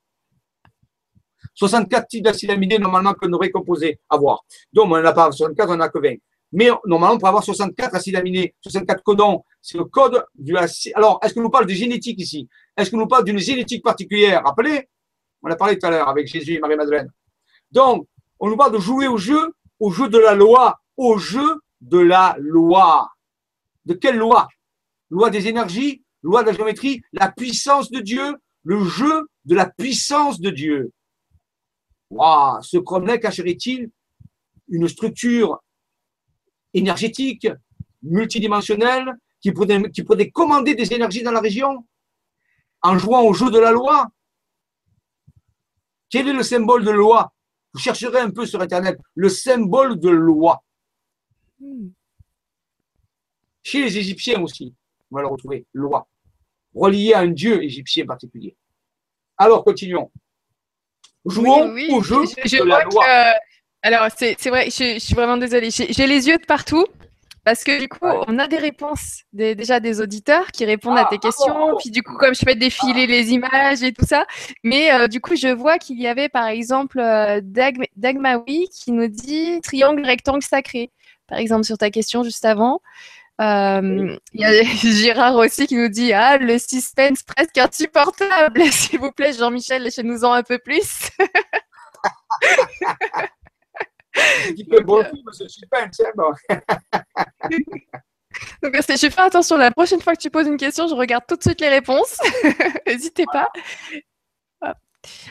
64 1.55 2.09
types 2.09 2.25
d'acide 2.25 2.51
aminé 2.51 2.79
normalement 2.79 3.15
qu'on 3.15 3.33
aurait 3.33 3.51
composé 3.51 3.99
avoir. 4.11 4.45
Donc, 4.73 4.87
on 4.87 4.99
n'en 4.99 5.05
a 5.05 5.13
pas 5.13 5.31
64, 5.31 5.71
on 5.71 5.77
n'en 5.77 5.85
a 5.85 5.89
que 5.89 5.99
20. 5.99 6.17
Mais 6.53 6.71
normalement, 6.87 7.19
peut 7.19 7.27
avoir 7.27 7.43
64 7.43 7.95
acides 7.95 8.17
aminés, 8.17 8.55
64 8.63 9.03
codons. 9.03 9.43
C'est 9.61 9.79
le 9.79 9.85
code 9.85 10.25
du 10.35 10.57
acide. 10.57 10.93
Alors, 10.95 11.19
est-ce 11.23 11.35
que 11.35 11.41
nous 11.41 11.51
parle 11.51 11.67
de 11.67 11.73
génétique 11.73 12.21
ici? 12.21 12.49
Est-ce 12.77 12.91
que 12.91 12.97
nous 12.97 13.09
parle 13.09 13.25
d'une 13.25 13.39
génétique 13.39 13.83
particulière? 13.83 14.43
Rappelez 14.45 14.89
On 15.43 15.51
a 15.51 15.57
parlé 15.57 15.79
tout 15.79 15.87
à 15.87 15.91
l'heure 15.91 16.09
avec 16.09 16.27
Jésus 16.27 16.55
et 16.55 16.59
Marie-Madeleine. 16.59 17.11
Donc, 17.73 18.07
on 18.39 18.49
nous 18.49 18.57
parle 18.57 18.73
de 18.73 18.79
jouer 18.79 19.09
au 19.09 19.17
jeu, 19.17 19.55
au 19.81 19.91
jeu 19.91 20.09
de 20.09 20.19
la 20.19 20.35
loi, 20.35 20.81
au 20.97 21.19
jeu 21.19 21.61
de 21.81 21.99
la 21.99 22.37
loi. 22.39 23.11
De 23.85 23.95
quelle 23.95 24.17
loi? 24.17 24.49
Loi 25.11 25.31
des 25.31 25.49
énergies, 25.49 26.03
loi 26.23 26.43
de 26.43 26.49
la 26.49 26.53
géométrie, 26.53 27.01
la 27.13 27.31
puissance 27.31 27.91
de 27.91 28.01
Dieu, 28.01 28.37
le 28.65 28.85
jeu 28.85 29.29
de 29.45 29.55
la 29.55 29.67
puissance 29.67 30.41
de 30.41 30.51
Dieu. 30.51 30.93
Waouh, 32.11 32.63
ce 32.63 32.79
Cromlech 32.79 33.23
cacherait-il 33.23 33.91
une 34.69 34.89
structure 34.89 35.61
énergétique, 36.77 37.49
multidimensionnelle, 38.03 39.15
qui 39.41 39.53
pourrait, 39.53 39.91
qui 39.91 40.03
pourrait 40.05 40.31
commander 40.31 40.75
des 40.75 40.93
énergies 40.93 41.23
dans 41.23 41.33
la 41.33 41.41
région 41.41 41.87
en 42.83 42.99
jouant 42.99 43.23
au 43.23 43.33
jeu 43.33 43.51
de 43.51 43.59
la 43.59 43.73
loi 43.73 44.09
Quel 46.11 46.29
est 46.29 46.33
le 46.33 46.43
symbole 46.43 46.85
de 46.85 46.91
loi? 46.91 47.33
Vous 47.73 47.81
chercherez 47.81 48.21
un 48.21 48.31
peu 48.31 48.47
sur 48.47 48.61
Internet 48.61 48.99
le 49.15 49.29
symbole 49.29 49.99
de 49.99 50.09
loi. 50.09 50.63
Chez 53.63 53.83
les 53.83 53.99
Égyptiens 53.99 54.41
aussi, 54.43 54.75
on 55.11 55.17
va 55.17 55.23
le 55.23 55.29
retrouver, 55.29 55.67
loi, 55.73 56.09
relié 56.75 57.15
à 57.15 57.21
un 57.21 57.29
dieu 57.29 57.63
égyptien 57.63 58.07
particulier. 58.07 58.57
Alors, 59.37 59.65
continuons. 59.65 60.11
Jouons 61.25 61.75
au 61.91 62.03
jeu 62.03 62.23
de 62.23 62.65
la 62.65 62.85
loi. 62.85 63.05
Alors, 63.87 64.09
c'est 64.17 64.51
vrai, 64.51 64.65
je, 64.65 64.99
suis 64.99 65.15
vraiment 65.15 65.37
désolée. 65.37 65.71
J'ai 65.71 66.07
les 66.09 66.27
yeux 66.27 66.39
de 66.39 66.45
partout. 66.45 66.85
Parce 67.45 67.63
que 67.63 67.79
du 67.79 67.89
coup, 67.89 68.01
on 68.03 68.41
a 68.41 68.49
des 68.49 68.59
réponses 68.59 69.23
déjà 69.33 69.79
des 69.79 70.01
auditeurs 70.01 70.51
qui 70.51 70.65
répondent 70.65 70.99
à 70.99 71.05
tes 71.05 71.15
ah, 71.15 71.27
questions. 71.27 71.77
Puis 71.79 71.93
du 71.93 72.03
coup, 72.03 72.17
comme 72.17 72.35
je 72.35 72.41
fais 72.45 72.57
défiler 72.57 73.07
les 73.07 73.31
images 73.31 73.85
et 73.85 73.93
tout 73.93 74.05
ça, 74.05 74.27
mais 74.65 74.93
euh, 74.93 75.07
du 75.07 75.21
coup, 75.21 75.37
je 75.37 75.47
vois 75.47 75.79
qu'il 75.79 76.01
y 76.01 76.09
avait 76.09 76.29
par 76.29 76.49
exemple 76.49 76.99
euh, 76.99 77.41
Dagmawi 77.95 78.69
qui 78.71 78.91
nous 78.91 79.07
dit 79.07 79.61
triangle 79.61 80.05
rectangle 80.05 80.43
sacré. 80.43 80.91
Par 81.29 81.39
exemple, 81.39 81.63
sur 81.63 81.79
ta 81.79 81.91
question 81.91 82.25
juste 82.25 82.45
avant. 82.45 82.81
Euh, 83.41 84.17
il 84.33 84.41
y 84.41 84.45
a 84.45 84.65
Gérard 84.83 85.37
aussi 85.37 85.69
qui 85.69 85.77
nous 85.77 85.89
dit 85.89 86.13
Ah, 86.13 86.39
le 86.39 86.59
suspense 86.59 87.23
presque 87.23 87.59
insupportable. 87.59 88.63
S'il 88.73 88.99
vous 88.99 89.13
plaît, 89.13 89.35
Jean-Michel, 89.35 89.85
laissez-nous-en 89.85 90.33
un 90.33 90.43
peu 90.43 90.59
plus. 90.59 91.11
Donc, 98.63 98.75
je 98.75 99.09
fais 99.09 99.21
attention. 99.21 99.57
La 99.57 99.71
prochaine 99.71 100.01
fois 100.01 100.15
que 100.15 100.21
tu 100.21 100.31
poses 100.31 100.47
une 100.47 100.57
question, 100.57 100.89
je 100.89 100.95
regarde 100.95 101.25
tout 101.27 101.37
de 101.37 101.43
suite 101.43 101.61
les 101.61 101.69
réponses. 101.69 102.19
N'hésitez 102.87 103.25
pas. 103.33 103.49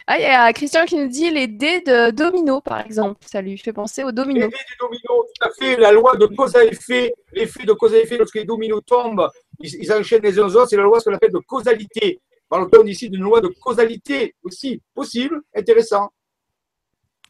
Ah, 0.07 0.17
il 0.17 0.21
y 0.21 0.25
a 0.25 0.51
Christian 0.53 0.85
qui 0.85 0.95
nous 0.95 1.07
dit 1.07 1.29
les 1.29 1.47
dés 1.47 1.81
de 1.81 2.11
domino, 2.11 2.61
par 2.61 2.79
exemple. 2.79 3.19
Ça 3.25 3.41
lui 3.41 3.57
fait 3.57 3.73
penser 3.73 4.03
aux 4.03 4.11
dominos. 4.11 4.43
Les 4.43 4.49
dés 4.49 4.55
de 4.55 4.77
domino, 4.79 5.25
tout 5.25 5.47
à 5.47 5.51
fait. 5.51 5.77
La 5.77 5.91
loi 5.91 6.15
de 6.15 6.25
cause 6.27 6.55
à 6.55 6.63
effet, 6.63 7.13
l'effet 7.33 7.65
de 7.65 7.73
cause 7.73 7.93
à 7.93 7.97
effet, 7.97 8.17
lorsque 8.17 8.35
les 8.35 8.45
dominos 8.45 8.81
tombent, 8.85 9.29
ils, 9.59 9.91
enchaînent 9.91 10.23
les 10.23 10.39
uns 10.39 10.45
aux 10.45 10.55
autres. 10.55 10.69
C'est 10.69 10.77
la 10.77 10.83
loi 10.83 10.99
ce 10.99 11.09
qu'on 11.09 11.15
appelle 11.15 11.31
de 11.31 11.39
causalité. 11.39 12.21
Parle-t-on 12.47 12.85
ici 12.85 13.09
d'une 13.09 13.23
loi 13.23 13.41
de 13.41 13.47
causalité 13.47 14.35
aussi 14.43 14.81
possible, 14.93 15.41
intéressant. 15.55 16.11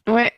Ouais, 0.06 0.30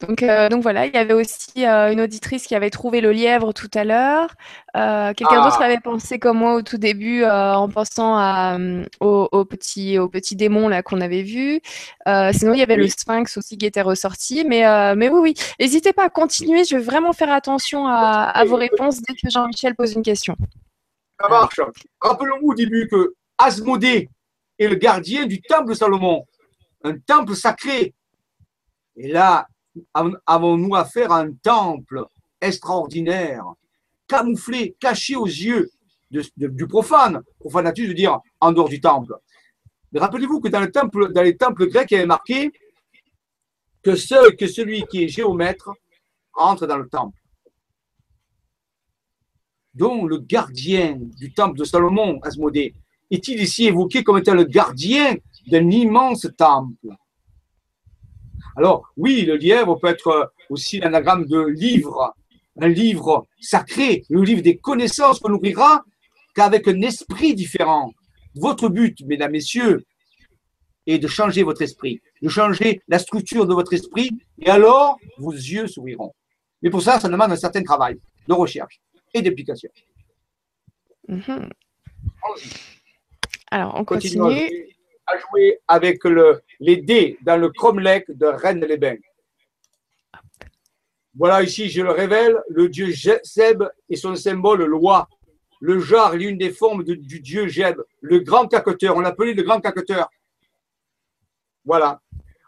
donc, 0.00 0.22
euh, 0.22 0.50
donc 0.50 0.62
voilà, 0.62 0.84
il 0.86 0.92
y 0.92 0.98
avait 0.98 1.14
aussi 1.14 1.64
euh, 1.64 1.90
une 1.90 2.02
auditrice 2.02 2.46
qui 2.46 2.54
avait 2.54 2.68
trouvé 2.68 3.00
le 3.00 3.12
lièvre 3.12 3.54
tout 3.54 3.70
à 3.72 3.82
l'heure. 3.82 4.28
Euh, 4.76 5.14
quelqu'un 5.14 5.42
d'autre 5.42 5.56
ah. 5.60 5.64
avait 5.64 5.80
pensé 5.80 6.18
comme 6.18 6.38
moi 6.38 6.54
au 6.54 6.60
tout 6.60 6.76
début 6.76 7.24
en 7.24 7.66
pensant 7.70 8.14
à, 8.14 8.58
au, 9.00 9.44
petit, 9.46 9.98
au 9.98 10.08
petit 10.08 10.36
démon 10.36 10.68
là 10.68 10.82
qu'on 10.82 11.00
avait 11.00 11.22
vu. 11.22 11.62
sinon, 12.06 12.52
il 12.52 12.58
y 12.58 12.62
avait 12.62 12.76
le 12.76 12.88
sphinx 12.88 13.38
aussi 13.38 13.56
qui 13.56 13.64
était 13.64 13.80
ressorti. 13.80 14.44
Mais, 14.44 14.64
mais 14.94 15.08
oui, 15.08 15.20
oui. 15.20 15.34
N'hésitez 15.58 15.94
pas 15.94 16.04
à 16.04 16.10
continuer. 16.10 16.64
Je 16.64 16.76
vais 16.76 16.82
vraiment 16.82 17.14
faire 17.14 17.32
attention 17.32 17.86
à, 17.86 18.24
à 18.24 18.44
vos 18.44 18.56
réponses 18.56 19.00
dès 19.00 19.14
que 19.14 19.30
Jean-Michel 19.30 19.74
pose 19.74 19.94
une 19.94 20.02
question. 20.02 20.36
Ça 21.18 21.28
marche. 21.28 21.58
Rappelons-nous 22.02 22.50
au 22.50 22.54
début 22.54 22.86
que 22.86 23.14
Asmodée 23.38 24.10
est 24.58 24.68
le 24.68 24.74
gardien 24.76 25.24
du 25.24 25.40
temple 25.40 25.70
de 25.70 25.74
Salomon, 25.74 26.26
un 26.84 26.98
temple 26.98 27.34
sacré. 27.34 27.94
Et 28.96 29.08
là, 29.08 29.46
avons-nous 30.26 30.74
affaire 30.74 31.12
à 31.12 31.20
un 31.20 31.32
temple 31.32 32.04
extraordinaire, 32.40 33.44
camouflé, 34.06 34.76
caché 34.78 35.16
aux 35.16 35.26
yeux 35.26 35.70
du 36.10 36.66
profane 36.66 37.22
Profanatus 37.38 37.88
veut 37.88 37.94
dire 37.94 38.20
en 38.40 38.52
dehors 38.52 38.68
du 38.68 38.80
temple? 38.80 39.14
Rappelez-vous 39.94 40.40
que 40.40 40.48
dans, 40.48 40.60
le 40.60 40.70
temple, 40.70 41.12
dans 41.12 41.22
les 41.22 41.36
temples 41.36 41.68
grecs, 41.68 41.90
il 41.90 41.94
y 41.94 41.96
avait 41.98 42.06
marqué 42.06 42.52
que 43.82 43.94
celui 43.94 44.84
qui 44.86 45.04
est 45.04 45.08
géomètre 45.08 45.70
entre 46.34 46.66
dans 46.66 46.76
le 46.76 46.88
temple. 46.88 47.18
Donc, 49.74 50.08
le 50.08 50.18
gardien 50.18 50.96
du 50.96 51.32
temple 51.32 51.58
de 51.58 51.64
Salomon, 51.64 52.18
Asmodée, 52.22 52.74
est-il 53.10 53.40
ici 53.40 53.66
évoqué 53.66 54.02
comme 54.02 54.18
étant 54.18 54.34
le 54.34 54.44
gardien 54.44 55.16
d'un 55.46 55.70
immense 55.70 56.26
temple? 56.36 56.88
Alors, 58.56 58.90
oui, 58.96 59.22
le 59.22 59.36
lièvre 59.36 59.78
peut 59.78 59.88
être 59.88 60.32
aussi 60.48 60.78
l'anagramme 60.78 61.26
de 61.26 61.46
livre, 61.46 62.14
un 62.58 62.68
livre 62.68 63.26
sacré, 63.38 64.02
le 64.08 64.22
livre 64.22 64.40
des 64.40 64.56
connaissances 64.56 65.20
qu'on 65.20 65.28
n'ouvrira 65.28 65.84
qu'avec 66.34 66.66
un 66.66 66.80
esprit 66.80 67.34
différent. 67.34 67.92
Votre 68.34 68.68
but, 68.70 68.98
mesdames, 69.04 69.32
messieurs, 69.32 69.84
est 70.86 70.98
de 70.98 71.06
changer 71.06 71.42
votre 71.42 71.60
esprit, 71.62 72.00
de 72.22 72.28
changer 72.28 72.80
la 72.88 72.98
structure 72.98 73.46
de 73.46 73.52
votre 73.52 73.74
esprit, 73.74 74.10
et 74.38 74.48
alors 74.48 74.98
vos 75.18 75.32
yeux 75.32 75.66
s'ouvriront. 75.66 76.12
Mais 76.62 76.70
pour 76.70 76.80
ça, 76.80 76.98
ça 76.98 77.08
demande 77.08 77.32
un 77.32 77.36
certain 77.36 77.62
travail 77.62 77.98
de 78.26 78.32
recherche 78.32 78.80
et 79.12 79.20
d'application. 79.20 79.70
Mhm. 81.08 81.50
Alors, 83.50 83.74
on 83.78 83.84
continue 83.84 84.75
à 85.06 85.18
jouer 85.18 85.60
avec 85.68 86.04
le, 86.04 86.42
les 86.60 86.76
dés 86.76 87.18
dans 87.22 87.36
le 87.36 87.50
cromlech 87.50 88.10
de 88.10 88.26
Rennes-les-Bains. 88.26 88.98
Voilà 91.14 91.42
ici, 91.42 91.70
je 91.70 91.80
le 91.80 91.90
révèle, 91.90 92.36
le 92.50 92.68
dieu 92.68 92.92
Zeb 92.92 93.62
et 93.88 93.96
son 93.96 94.14
symbole 94.16 94.64
loi. 94.64 95.08
Le 95.60 95.80
jar, 95.80 96.14
l'une 96.14 96.36
des 96.36 96.50
formes 96.50 96.84
du 96.84 97.20
dieu 97.20 97.48
Jeb, 97.48 97.80
le 98.02 98.18
grand 98.18 98.46
caqueteur. 98.46 98.94
On 98.94 99.00
l'appelait 99.00 99.32
le 99.32 99.42
grand 99.42 99.60
caqueteur. 99.60 100.10
Voilà. 101.64 102.02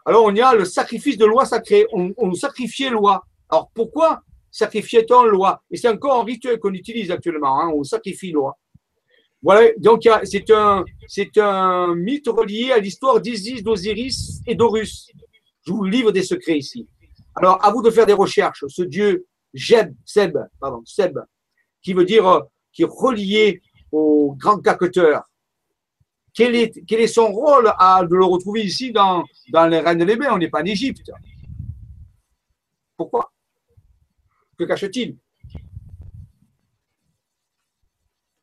Alors, 0.05 0.25
on 0.25 0.33
y 0.35 0.41
a 0.41 0.53
le 0.53 0.65
sacrifice 0.65 1.17
de 1.17 1.25
loi 1.25 1.45
sacrée. 1.45 1.87
On, 1.91 2.13
on 2.17 2.33
sacrifiait 2.33 2.91
loi. 2.91 3.25
Alors, 3.49 3.71
pourquoi 3.73 4.21
sacrifiait-on 4.51 5.23
loi? 5.23 5.63
Et 5.71 5.77
c'est 5.77 5.89
encore 5.89 6.21
un 6.21 6.23
rituel 6.23 6.59
qu'on 6.59 6.73
utilise 6.73 7.09
actuellement. 7.09 7.61
Hein. 7.61 7.71
on 7.73 7.83
sacrifie 7.83 8.31
loi. 8.31 8.57
Voilà, 9.41 9.69
donc 9.77 10.07
c'est 10.25 10.49
un, 10.49 11.95
mythe 11.95 12.27
relié 12.27 12.71
à 12.71 12.79
l'histoire 12.79 13.21
d'Isis, 13.21 13.63
d'Osiris 13.63 14.41
et 14.45 14.55
d'Horus. 14.55 15.11
Je 15.65 15.71
vous 15.71 15.83
livre 15.83 16.11
des 16.11 16.23
secrets 16.23 16.57
ici. 16.57 16.87
Alors, 17.35 17.63
à 17.63 17.71
vous 17.71 17.81
de 17.81 17.89
faire 17.89 18.05
des 18.05 18.13
recherches. 18.13 18.65
Ce 18.67 18.81
dieu 18.81 19.25
Jeb, 19.53 19.95
Seb, 20.05 20.37
pardon, 20.59 20.81
Seb, 20.85 21.17
qui 21.81 21.93
veut 21.93 22.05
dire, 22.05 22.27
euh, 22.27 22.41
qui 22.73 22.83
est 22.83 22.89
relié 22.89 23.61
au 23.91 24.35
grand 24.37 24.59
caqueteur. 24.59 25.23
Quel 26.33 26.55
est, 26.55 26.85
quel 26.85 26.99
est 26.99 27.07
son 27.07 27.31
rôle 27.31 27.71
à 27.77 28.03
de 28.03 28.15
le 28.15 28.25
retrouver 28.25 28.63
ici 28.63 28.91
dans, 28.91 29.23
dans 29.51 29.67
les 29.67 29.79
Reines 29.79 30.03
des 30.05 30.15
Bains 30.15 30.33
On 30.33 30.37
n'est 30.37 30.49
pas 30.49 30.61
en 30.61 30.65
Égypte. 30.65 31.11
Pourquoi? 32.95 33.31
Que 34.57 34.65
cache-t-il? 34.65 35.17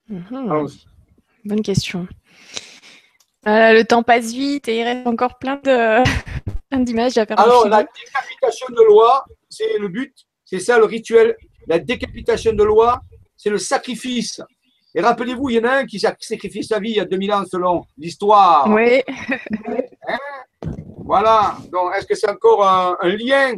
Mhm. 0.09 0.69
Bonne 1.45 1.62
question. 1.62 2.07
Euh, 3.47 3.73
le 3.73 3.85
temps 3.85 4.03
passe 4.03 4.33
vite 4.33 4.69
et 4.69 4.78
il 4.81 4.83
reste 4.83 5.07
encore 5.07 5.39
plein 5.39 5.57
de 5.62 6.03
d'images 6.85 7.16
à 7.19 7.27
faire. 7.27 7.39
Alors, 7.39 7.69
la 7.69 7.85
décapitation 7.85 8.66
de 8.70 8.83
loi, 8.83 9.24
c'est 9.49 9.78
le 9.78 9.89
but, 9.89 10.15
c'est 10.45 10.59
ça 10.59 10.78
le 10.78 10.85
rituel. 10.85 11.37
La 11.66 11.78
décapitation 11.78 12.53
de 12.53 12.62
loi, 12.62 13.01
c'est 13.37 13.51
le 13.51 13.59
sacrifice. 13.59 14.41
Et 14.95 15.01
rappelez-vous, 15.01 15.51
il 15.51 15.57
y 15.57 15.59
en 15.59 15.65
a 15.65 15.73
un 15.78 15.87
qui 15.87 15.99
sacrifie 16.01 16.65
sa 16.65 16.81
vie 16.81 16.91
il 16.91 16.97
y 16.97 17.01
a 17.01 17.05
2000 17.05 17.33
ans 17.33 17.45
selon 17.45 17.85
l'histoire. 17.99 18.69
Oui. 18.69 19.03
Hein? 20.09 20.19
voilà. 20.99 21.57
Donc, 21.73 21.93
est-ce 21.97 22.07
que 22.07 22.15
c'est 22.15 22.31
encore 22.31 22.65
un 22.65 22.97
lien 23.09 23.55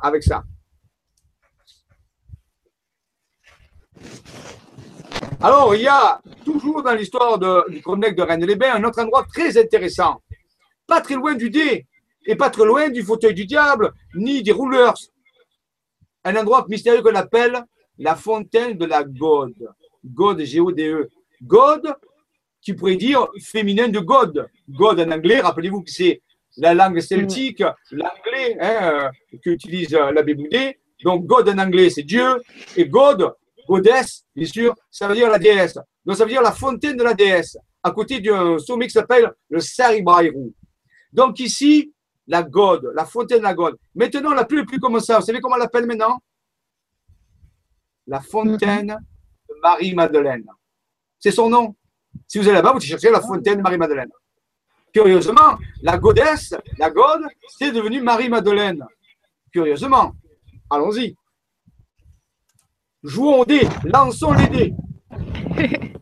avec 0.00 0.22
ça? 0.22 0.44
Alors, 5.42 5.74
il 5.74 5.80
y 5.80 5.88
a 5.88 6.20
toujours 6.44 6.82
dans 6.82 6.92
l'histoire 6.92 7.38
du 7.66 7.80
Chronique 7.80 8.14
de 8.14 8.20
Rennes-les-Bains 8.20 8.74
un 8.74 8.84
autre 8.84 9.00
endroit 9.00 9.24
très 9.24 9.56
intéressant. 9.56 10.20
Pas 10.86 11.00
très 11.00 11.14
loin 11.14 11.34
du 11.34 11.48
dé 11.48 11.86
et 12.26 12.36
pas 12.36 12.50
très 12.50 12.66
loin 12.66 12.90
du 12.90 13.02
fauteuil 13.02 13.32
du 13.32 13.46
diable 13.46 13.90
ni 14.14 14.42
des 14.42 14.52
rouleurs. 14.52 14.92
Un 16.24 16.36
endroit 16.36 16.66
mystérieux 16.68 17.00
qu'on 17.00 17.14
appelle 17.14 17.64
la 17.98 18.16
fontaine 18.16 18.76
de 18.76 18.84
la 18.84 19.02
God. 19.02 19.54
God, 20.04 20.44
G-O-D-E. 20.44 21.08
God, 21.42 21.94
qui 22.60 22.74
pourrait 22.74 22.96
dire 22.96 23.26
féminin 23.42 23.88
de 23.88 23.98
God. 23.98 24.46
God 24.68 25.00
en 25.00 25.10
anglais, 25.10 25.40
rappelez-vous 25.40 25.80
que 25.82 25.90
c'est 25.90 26.20
la 26.58 26.74
langue 26.74 27.00
celtique, 27.00 27.64
l'anglais 27.90 28.58
hein, 28.60 29.08
euh, 29.32 29.38
qu'utilise 29.38 29.92
l'abbé 29.92 30.34
Boudet. 30.34 30.78
Donc, 31.02 31.24
God 31.24 31.48
en 31.48 31.56
anglais, 31.56 31.88
c'est 31.88 32.02
Dieu. 32.02 32.42
Et 32.76 32.84
God, 32.84 33.32
Goddess, 33.70 34.24
bien 34.34 34.46
sûr, 34.46 34.74
ça 34.90 35.06
veut 35.06 35.14
dire 35.14 35.30
la 35.30 35.38
déesse. 35.38 35.78
Donc, 36.04 36.16
ça 36.16 36.24
veut 36.24 36.30
dire 36.30 36.42
la 36.42 36.50
fontaine 36.50 36.96
de 36.96 37.04
la 37.04 37.14
déesse, 37.14 37.56
à 37.84 37.92
côté 37.92 38.18
d'un 38.20 38.58
sommet 38.58 38.86
qui 38.86 38.92
s'appelle 38.92 39.32
le 39.48 39.60
Saribairou. 39.60 40.52
Donc, 41.12 41.38
ici, 41.38 41.94
la 42.26 42.42
God, 42.42 42.90
la 42.96 43.04
fontaine 43.04 43.38
de 43.38 43.44
la 43.44 43.54
God. 43.54 43.76
Maintenant, 43.94 44.34
la 44.34 44.44
plus, 44.44 44.66
plus 44.66 44.80
comme 44.80 44.98
ça. 44.98 45.20
Vous 45.20 45.24
savez 45.24 45.40
comment 45.40 45.54
on 45.54 45.58
l'appelle 45.58 45.86
maintenant? 45.86 46.20
La 48.08 48.20
fontaine 48.20 48.98
de 49.48 49.54
Marie-Madeleine. 49.62 50.46
C'est 51.20 51.30
son 51.30 51.48
nom. 51.48 51.76
Si 52.26 52.38
vous 52.38 52.48
allez 52.48 52.56
là-bas, 52.56 52.72
vous 52.72 52.80
cherchez 52.80 53.10
la 53.10 53.20
fontaine 53.20 53.58
de 53.58 53.62
Marie-Madeleine. 53.62 54.10
Curieusement, 54.92 55.58
la 55.82 55.96
godesse, 55.96 56.56
la 56.76 56.90
God, 56.90 57.22
c'est 57.56 57.70
devenu 57.70 58.00
Marie-Madeleine. 58.00 58.84
Curieusement. 59.52 60.12
Allons-y. 60.68 61.14
Jouons 63.02 63.40
aux 63.40 63.44
dés, 63.44 63.66
lançons 63.84 64.32
les 64.32 64.48
dés. 64.48 64.74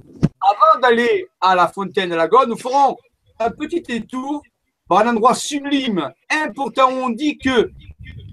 Avant 0.41 0.81
d'aller 0.81 1.27
à 1.41 1.55
la 1.55 1.69
fontaine 1.69 2.11
de 2.11 2.15
la 2.15 2.29
Gode, 2.29 2.49
nous 2.49 2.57
ferons 2.57 2.97
un 3.39 3.51
petit 3.51 3.81
détour 3.81 4.43
par 4.89 5.01
un 5.01 5.11
endroit 5.11 5.35
sublime, 5.35 6.11
important, 6.31 6.89
on 6.91 7.11
dit 7.11 7.37
que 7.39 7.71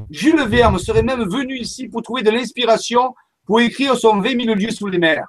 Jules 0.10 0.48
Verne 0.48 0.80
serait 0.80 1.04
même 1.04 1.28
venu 1.28 1.58
ici 1.58 1.90
pour 1.90 2.02
trouver 2.02 2.24
de 2.24 2.30
l'inspiration 2.30 3.14
pour 3.46 3.60
écrire 3.60 3.98
son 3.98 4.22
20 4.22 4.44
000 4.44 4.56
lieux 4.56 4.72
sous 4.72 4.88
les 4.88 4.98
mers. 4.98 5.28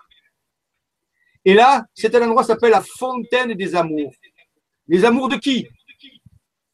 Et 1.44 1.54
là, 1.54 1.84
c'est 1.94 2.14
un 2.14 2.22
endroit 2.22 2.42
qui 2.42 2.48
s'appelle 2.48 2.70
la 2.70 2.82
fontaine 2.82 3.54
des 3.54 3.74
amours. 3.74 4.12
Les 4.88 5.04
amours 5.04 5.28
de 5.28 5.36
qui? 5.36 5.66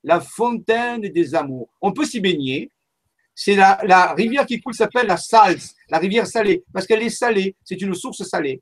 La 0.04 0.20
fontaine 0.20 1.00
des 1.00 1.34
amours. 1.34 1.68
On 1.80 1.92
peut 1.92 2.04
s'y 2.04 2.20
baigner. 2.20 2.70
C'est 3.34 3.54
la, 3.54 4.14
rivière 4.16 4.46
qui 4.46 4.60
coule 4.60 4.74
s'appelle 4.74 5.06
la 5.06 5.16
Salse, 5.16 5.74
la 5.88 5.98
rivière 5.98 6.26
salée, 6.26 6.64
parce 6.72 6.86
qu'elle 6.86 7.02
est 7.02 7.10
salée, 7.10 7.56
c'est 7.64 7.80
une 7.80 7.94
source 7.94 8.22
salée. 8.24 8.60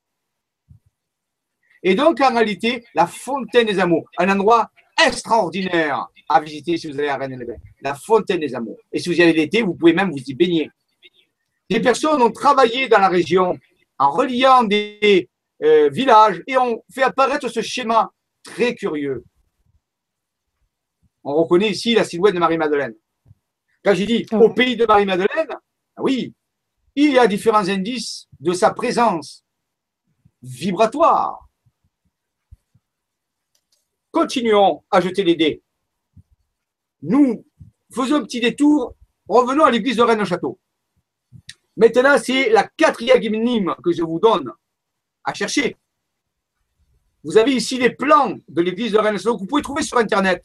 Et 1.83 1.95
donc, 1.95 2.21
en 2.21 2.33
réalité, 2.33 2.85
la 2.95 3.07
fontaine 3.07 3.67
des 3.67 3.79
amours, 3.79 4.09
un 4.19 4.29
endroit 4.29 4.71
extraordinaire 5.05 6.07
à 6.29 6.41
visiter 6.41 6.77
si 6.77 6.91
vous 6.91 6.99
allez 6.99 7.09
à 7.09 7.17
Rennes-les-Bains. 7.17 7.57
La 7.81 7.95
fontaine 7.95 8.39
des 8.39 8.55
amours. 8.55 8.79
Et 8.93 8.99
si 9.01 9.09
vous 9.09 9.17
y 9.17 9.23
allez 9.23 9.33
l'été, 9.33 9.63
vous 9.63 9.75
pouvez 9.75 9.93
même 9.93 10.11
vous 10.11 10.19
y 10.19 10.35
baigner. 10.35 10.71
Des 11.69 11.81
personnes 11.81 12.21
ont 12.21 12.31
travaillé 12.31 12.89
dans 12.89 12.99
la 12.99 13.09
région 13.09 13.59
en 13.99 14.11
reliant 14.11 14.63
des 14.63 15.29
euh, 15.63 15.89
villages 15.91 16.43
et 16.47 16.57
ont 16.57 16.83
fait 16.93 17.03
apparaître 17.03 17.49
ce 17.49 17.63
schéma 17.63 18.13
très 18.43 18.75
curieux. 18.75 19.25
On 21.23 21.35
reconnaît 21.35 21.71
ici 21.71 21.95
la 21.95 22.05
silhouette 22.05 22.35
de 22.35 22.41
Marie-Madeleine. 22.41 22.95
Quand 23.85 23.95
j'ai 23.95 24.07
dit 24.07 24.27
au 24.33 24.51
pays 24.51 24.77
de 24.77 24.85
Marie-Madeleine, 24.85 25.49
ah 25.97 26.03
oui, 26.03 26.35
il 26.95 27.13
y 27.13 27.19
a 27.19 27.27
différents 27.27 27.69
indices 27.69 28.29
de 28.39 28.53
sa 28.53 28.73
présence 28.73 29.45
vibratoire. 30.43 31.49
Continuons 34.11 34.83
à 34.91 35.01
jeter 35.01 35.23
les 35.25 35.37
dés. 35.37 35.63
Nous 37.03 37.45
faisons 37.95 38.17
un 38.17 38.23
petit 38.23 38.41
détour. 38.41 38.95
Revenons 39.29 39.65
à 39.65 39.71
l'église 39.71 39.97
de 39.97 40.03
Rennes-Château. 40.03 40.59
Maintenant, 41.77 42.19
c'est 42.19 42.51
la 42.51 42.65
quatrième 42.65 43.35
énigme 43.35 43.75
que 43.83 43.93
je 43.93 44.03
vous 44.03 44.19
donne 44.19 44.53
à 45.25 45.33
chercher. 45.33 45.77
Vous 47.23 47.37
avez 47.37 47.53
ici 47.53 47.79
les 47.79 47.91
plans 47.91 48.37
de 48.49 48.63
l'église 48.63 48.93
de 48.93 48.99
Rennes-Château 48.99 49.35
que 49.37 49.41
vous 49.41 49.47
pouvez 49.47 49.63
trouver 49.63 49.83
sur 49.83 49.99
Internet. 49.99 50.45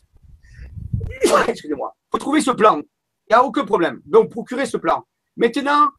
Excusez-moi. 1.47 1.95
Vous 2.11 2.19
trouvez 2.19 2.41
ce 2.41 2.51
plan. 2.51 2.81
Il 3.27 3.33
n'y 3.33 3.35
a 3.35 3.43
aucun 3.43 3.65
problème. 3.65 4.01
Donc, 4.05 4.29
procurez 4.29 4.65
ce 4.65 4.77
plan. 4.77 5.03
Maintenant, 5.35 5.89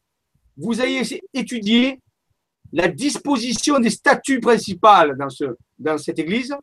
vous 0.56 0.80
allez 0.80 1.02
étudier 1.34 2.00
la 2.72 2.88
disposition 2.88 3.78
des 3.78 3.90
statues 3.90 4.40
principales 4.40 5.16
dans, 5.18 5.30
ce, 5.30 5.44
dans 5.78 5.98
cette 5.98 6.18
église 6.18 6.54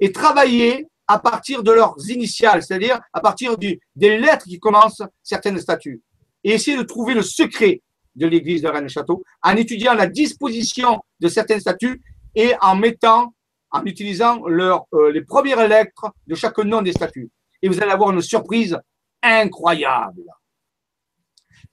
et 0.00 0.12
travailler 0.12 0.86
à 1.06 1.18
partir 1.18 1.62
de 1.62 1.72
leurs 1.72 1.96
initiales, 2.08 2.62
c'est-à-dire 2.62 3.00
à 3.12 3.20
partir 3.20 3.58
du, 3.58 3.80
des 3.94 4.18
lettres 4.18 4.44
qui 4.44 4.58
commencent 4.58 5.02
certaines 5.22 5.58
statues. 5.58 6.02
Et 6.44 6.52
essayer 6.52 6.76
de 6.76 6.82
trouver 6.82 7.14
le 7.14 7.22
secret 7.22 7.82
de 8.14 8.26
l'église 8.26 8.62
de 8.62 8.68
Rennes-Château 8.68 9.22
en 9.42 9.56
étudiant 9.56 9.94
la 9.94 10.06
disposition 10.06 11.00
de 11.20 11.28
certaines 11.28 11.60
statues 11.60 12.02
et 12.34 12.54
en 12.60 12.76
mettant, 12.76 13.34
en 13.70 13.84
utilisant 13.84 14.46
leur, 14.46 14.86
euh, 14.92 15.12
les 15.12 15.22
premières 15.22 15.66
lettres 15.66 16.10
de 16.26 16.34
chaque 16.34 16.58
nom 16.58 16.82
des 16.82 16.92
statues. 16.92 17.30
Et 17.62 17.68
vous 17.68 17.80
allez 17.80 17.92
avoir 17.92 18.10
une 18.10 18.20
surprise 18.20 18.76
incroyable. 19.22 20.24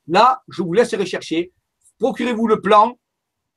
Là, 0.08 0.42
je 0.48 0.62
vous 0.62 0.74
laisse 0.74 0.94
rechercher. 0.94 1.52
Procurez-vous 2.00 2.48
le 2.48 2.62
plan 2.62 2.98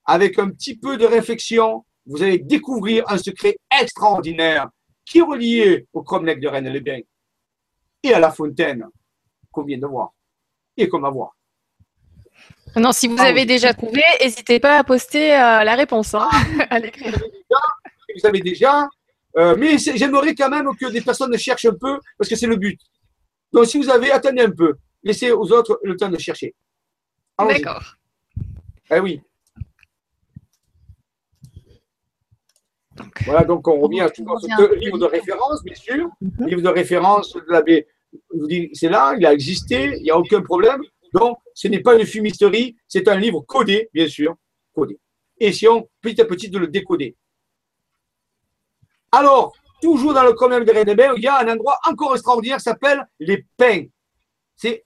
avec 0.04 0.38
un 0.38 0.50
petit 0.50 0.76
peu 0.76 0.96
de 0.96 1.06
réflexion 1.06 1.84
vous 2.06 2.22
allez 2.22 2.38
découvrir 2.38 3.04
un 3.08 3.18
secret 3.18 3.56
extraordinaire 3.80 4.68
qui 5.04 5.18
est 5.18 5.22
relié 5.22 5.86
au 5.92 6.02
cromlech 6.02 6.40
de 6.40 6.48
Rennes-les-Bains 6.48 7.02
et 8.02 8.14
à 8.14 8.18
la 8.18 8.30
fontaine 8.30 8.86
qu'on 9.50 9.62
vient 9.62 9.78
de 9.78 9.86
voir 9.86 10.12
et 10.76 10.88
qu'on 10.88 11.00
va 11.00 11.10
voir. 11.10 11.36
Non, 12.76 12.92
si 12.92 13.06
vous 13.06 13.16
ah 13.18 13.24
avez 13.24 13.44
déjà 13.44 13.74
trouvé, 13.74 14.02
n'hésitez 14.20 14.58
pas 14.58 14.78
à 14.78 14.84
poster 14.84 15.34
euh, 15.34 15.62
la 15.62 15.74
réponse 15.74 16.14
hein, 16.14 16.28
à 16.70 16.78
l'écrire. 16.78 17.12
Vous 17.12 18.20
savez 18.20 18.40
déjà, 18.40 18.88
euh, 19.36 19.54
mais 19.58 19.78
j'aimerais 19.78 20.34
quand 20.34 20.48
même 20.48 20.68
que 20.78 20.90
des 20.90 21.02
personnes 21.02 21.36
cherchent 21.36 21.66
un 21.66 21.74
peu 21.78 22.00
parce 22.18 22.28
que 22.28 22.36
c'est 22.36 22.46
le 22.46 22.56
but. 22.56 22.80
Donc, 23.52 23.66
si 23.66 23.78
vous 23.78 23.90
avez, 23.90 24.10
attendez 24.10 24.42
un 24.42 24.50
peu. 24.50 24.76
Laissez 25.02 25.30
aux 25.30 25.50
autres 25.52 25.80
le 25.82 25.96
temps 25.96 26.08
de 26.08 26.18
chercher. 26.18 26.54
D'accord. 27.38 27.96
Eh 28.90 29.00
oui. 29.00 29.20
voilà, 33.24 33.44
donc 33.44 33.66
on 33.68 33.80
revient 33.80 34.02
à 34.02 34.08
ce 34.08 34.74
livre 34.78 34.98
de 34.98 35.06
référence, 35.06 35.62
bien 35.64 35.74
sûr. 35.74 36.08
Mhm. 36.20 36.46
Livre 36.46 36.62
de 36.62 36.68
référence 36.68 37.34
de 37.34 37.44
la 37.48 37.62
c'est 38.74 38.88
là, 38.88 39.14
il 39.18 39.24
a 39.24 39.32
existé, 39.32 39.96
il 39.96 40.02
n'y 40.02 40.10
a 40.10 40.18
aucun 40.18 40.42
problème. 40.42 40.82
Donc, 41.14 41.38
ce 41.54 41.68
n'est 41.68 41.80
pas 41.80 41.98
une 41.98 42.06
fumisterie, 42.06 42.76
c'est 42.88 43.08
un 43.08 43.16
livre 43.16 43.40
codé, 43.40 43.88
bien 43.92 44.08
sûr, 44.08 44.36
codé. 44.74 44.98
Essayons 45.38 45.88
petit 46.00 46.20
à 46.20 46.24
petit 46.24 46.50
de 46.50 46.58
le 46.58 46.68
décoder. 46.68 47.16
Alors, 49.10 49.54
toujours 49.82 50.14
dans 50.14 50.22
le 50.22 50.34
problème 50.34 50.64
de 50.64 50.72
Rennes 50.72 50.94
il 51.16 51.22
y 51.22 51.26
a 51.26 51.40
un 51.40 51.52
endroit 51.52 51.78
encore 51.86 52.14
extraordinaire 52.14 52.58
qui 52.58 52.62
s'appelle 52.62 53.06
les 53.18 53.44
pins. 53.56 53.84
C'est 54.56 54.84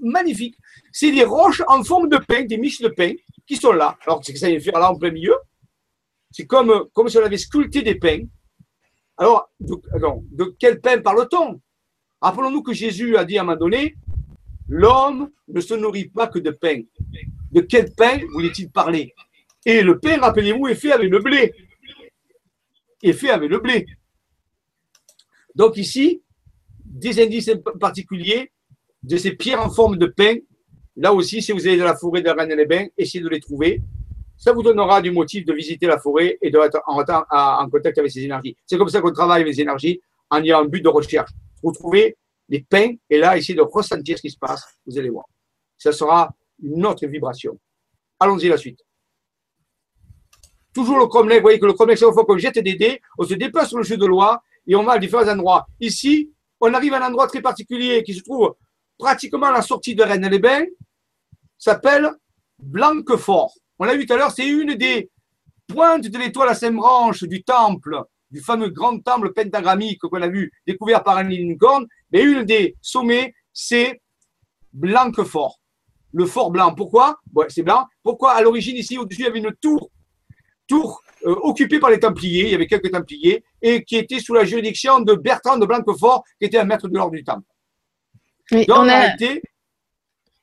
magnifique. 0.00 0.56
C'est 0.90 1.12
des 1.12 1.24
roches 1.24 1.62
en 1.68 1.84
forme 1.84 2.08
de 2.08 2.16
pain, 2.16 2.44
des 2.44 2.56
miches 2.56 2.80
de 2.80 2.88
pain, 2.88 3.12
qui 3.46 3.56
sont 3.56 3.72
là. 3.72 3.96
Alors, 4.04 4.24
c'est 4.24 4.32
que 4.32 4.38
ça 4.38 4.48
vient 4.48 4.58
faire 4.58 4.78
là 4.78 4.90
en 4.90 4.96
plein 4.96 5.10
milieu. 5.10 5.36
C'est 6.30 6.46
comme, 6.46 6.88
si 7.08 7.18
on 7.18 7.24
avait 7.24 7.36
sculpté 7.38 7.82
des 7.82 7.94
pains. 7.94 8.24
Alors, 9.16 9.50
de, 9.60 10.56
quel 10.58 10.80
pain 10.80 11.00
parle-t-on? 11.00 11.60
Rappelons-nous 12.20 12.62
que 12.62 12.72
Jésus 12.72 13.16
a 13.16 13.24
dit 13.24 13.38
à 13.38 13.42
un 13.42 13.44
moment 13.44 13.56
donné, 13.56 13.94
l'homme 14.68 15.30
ne 15.48 15.60
se 15.60 15.74
nourrit 15.74 16.08
pas 16.08 16.26
que 16.26 16.38
de 16.38 16.50
pain. 16.50 16.82
De 17.52 17.60
quel 17.60 17.92
pain 17.94 18.18
voulait-il 18.32 18.70
parler? 18.70 19.14
Et 19.64 19.82
le 19.82 19.98
pain, 19.98 20.18
rappelez-vous, 20.18 20.68
est 20.68 20.74
fait 20.74 20.92
avec 20.92 21.10
le 21.10 21.20
blé. 21.20 21.52
Est 23.02 23.12
fait 23.12 23.30
avec 23.30 23.50
le 23.50 23.58
blé. 23.58 23.86
Donc 25.56 25.76
ici, 25.76 26.22
des 26.84 27.20
indices 27.20 27.50
particuliers 27.80 28.52
de 29.02 29.16
ces 29.16 29.32
pierres 29.32 29.60
en 29.60 29.70
forme 29.70 29.96
de 29.96 30.06
pain. 30.06 30.36
Là 30.94 31.12
aussi, 31.12 31.42
si 31.42 31.50
vous 31.50 31.66
allez 31.66 31.76
dans 31.76 31.84
la 31.84 31.96
forêt 31.96 32.22
de 32.22 32.30
Rennes-les-Bains, 32.30 32.86
essayez 32.96 33.24
de 33.24 33.28
les 33.28 33.40
trouver 33.40 33.82
ça 34.36 34.52
vous 34.52 34.62
donnera 34.62 35.00
du 35.00 35.10
motif 35.10 35.44
de 35.44 35.52
visiter 35.52 35.86
la 35.86 35.98
forêt 35.98 36.38
et 36.42 36.50
d'être 36.50 36.82
en, 36.86 37.00
en, 37.00 37.70
contact 37.70 37.98
avec 37.98 38.10
ces 38.10 38.22
énergies. 38.22 38.56
C'est 38.66 38.76
comme 38.76 38.88
ça 38.88 39.00
qu'on 39.00 39.12
travaille 39.12 39.42
avec 39.42 39.54
les 39.54 39.60
énergies 39.60 40.00
en 40.30 40.42
ayant 40.42 40.60
un 40.60 40.66
but 40.66 40.82
de 40.82 40.88
recherche. 40.88 41.30
Vous 41.62 41.72
trouvez 41.72 42.16
les 42.48 42.60
pains 42.60 42.94
et 43.08 43.18
là, 43.18 43.36
essayez 43.36 43.56
de 43.56 43.62
ressentir 43.62 44.16
ce 44.16 44.22
qui 44.22 44.30
se 44.30 44.38
passe. 44.38 44.62
Vous 44.86 44.98
allez 44.98 45.08
voir. 45.08 45.24
Ça 45.78 45.92
sera 45.92 46.34
une 46.62 46.84
autre 46.86 47.06
vibration. 47.06 47.58
Allons-y 48.20 48.48
la 48.48 48.56
suite. 48.56 48.80
Toujours 50.72 50.98
le 50.98 51.06
cromlech, 51.06 51.38
vous 51.38 51.42
voyez 51.42 51.58
que 51.58 51.66
le 51.66 51.72
cromlech, 51.72 51.98
chaque 51.98 52.12
fois 52.12 52.26
qu'on 52.26 52.36
jette 52.36 52.58
des 52.58 52.74
dés, 52.74 53.00
on 53.18 53.24
se 53.24 53.34
déplace 53.34 53.70
sur 53.70 53.78
le 53.78 53.84
jeu 53.84 53.96
de 53.96 54.06
loi 54.06 54.42
et 54.66 54.76
on 54.76 54.84
va 54.84 54.92
à 54.92 54.98
différents 54.98 55.28
endroits. 55.28 55.66
Ici, 55.80 56.32
on 56.60 56.72
arrive 56.74 56.94
à 56.94 57.04
un 57.04 57.08
endroit 57.08 57.26
très 57.26 57.40
particulier 57.40 58.02
qui 58.02 58.14
se 58.14 58.22
trouve 58.22 58.54
pratiquement 58.98 59.46
à 59.46 59.52
la 59.52 59.62
sortie 59.62 59.94
de 59.94 60.02
Rennes-les-Bains, 60.02 60.64
s'appelle 61.58 62.10
Blanquefort 62.58 63.52
on 63.78 63.84
l'a 63.84 63.96
vu 63.96 64.06
tout 64.06 64.14
à 64.14 64.16
l'heure, 64.16 64.30
c'est 64.30 64.48
une 64.48 64.74
des 64.74 65.10
pointes 65.66 66.06
de 66.06 66.18
l'étoile 66.18 66.48
à 66.48 66.54
cinq 66.54 66.74
branches 66.74 67.24
du 67.24 67.42
temple, 67.42 68.02
du 68.30 68.40
fameux 68.40 68.70
grand 68.70 68.98
temple 69.00 69.32
pentagrammique 69.32 70.00
qu'on 70.00 70.22
a 70.22 70.28
vu, 70.28 70.50
découvert 70.66 71.02
par 71.02 71.18
Annie 71.18 71.38
Lincoln. 71.38 71.86
Mais 72.10 72.22
une 72.22 72.44
des 72.44 72.76
sommets, 72.80 73.34
c'est 73.52 74.00
Blanquefort, 74.72 75.60
le 76.12 76.24
fort 76.26 76.50
blanc. 76.50 76.74
Pourquoi? 76.74 77.20
C'est 77.48 77.62
blanc. 77.62 77.86
Pourquoi? 78.02 78.32
À 78.32 78.42
l'origine, 78.42 78.76
ici, 78.76 78.96
au-dessus, 78.96 79.22
il 79.22 79.24
y 79.24 79.28
avait 79.28 79.38
une 79.40 79.54
tour 80.66 81.02
euh, 81.24 81.34
occupée 81.42 81.78
par 81.78 81.90
les 81.90 81.98
Templiers, 81.98 82.44
il 82.44 82.50
y 82.50 82.54
avait 82.54 82.66
quelques 82.66 82.90
Templiers, 82.90 83.42
et 83.62 83.84
qui 83.84 83.96
était 83.96 84.20
sous 84.20 84.34
la 84.34 84.44
juridiction 84.44 85.00
de 85.00 85.14
Bertrand 85.14 85.56
de 85.56 85.66
Blanquefort, 85.66 86.24
qui 86.38 86.46
était 86.46 86.58
un 86.58 86.64
maître 86.64 86.88
de 86.88 86.94
l'ordre 86.94 87.12
du 87.12 87.24
temple. 87.24 87.46
Oui, 88.52 88.66
on 88.68 88.88
a... 88.88 89.16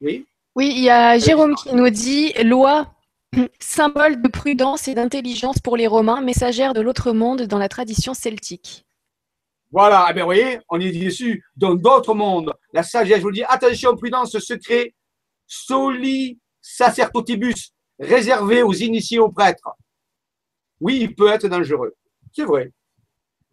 oui. 0.01 0.25
oui, 0.55 0.73
il 0.75 0.83
y 0.83 0.89
a 0.89 1.17
Jérôme 1.17 1.55
qui 1.55 1.73
nous 1.73 1.89
dit 1.89 2.33
loi 2.43 2.93
Symbole 3.59 4.21
de 4.21 4.27
prudence 4.27 4.87
et 4.87 4.93
d'intelligence 4.93 5.59
pour 5.59 5.77
les 5.77 5.87
Romains, 5.87 6.21
messagère 6.21 6.73
de 6.73 6.81
l'autre 6.81 7.11
monde 7.11 7.43
dans 7.43 7.57
la 7.57 7.69
tradition 7.69 8.13
celtique. 8.13 8.85
Voilà, 9.71 10.05
eh 10.09 10.13
bien, 10.13 10.23
vous 10.23 10.27
voyez, 10.27 10.59
on 10.69 10.79
est 10.79 10.91
dessus. 10.91 11.43
Dans 11.55 11.73
d'autres 11.73 12.13
mondes, 12.13 12.53
la 12.73 12.83
sagesse, 12.83 13.17
je 13.17 13.23
vous 13.23 13.31
dis, 13.31 13.43
attention, 13.43 13.95
prudence, 13.95 14.37
secret, 14.37 14.93
soli 15.47 16.37
sacertotibus, 16.61 17.71
réservé 17.99 18.61
aux 18.61 18.73
initiés, 18.73 19.17
aux 19.17 19.29
prêtres. 19.29 19.67
Oui, 20.84 20.99
il 20.99 21.15
peut 21.15 21.30
être 21.30 21.47
dangereux, 21.47 21.95
c'est 22.34 22.43
vrai. 22.43 22.69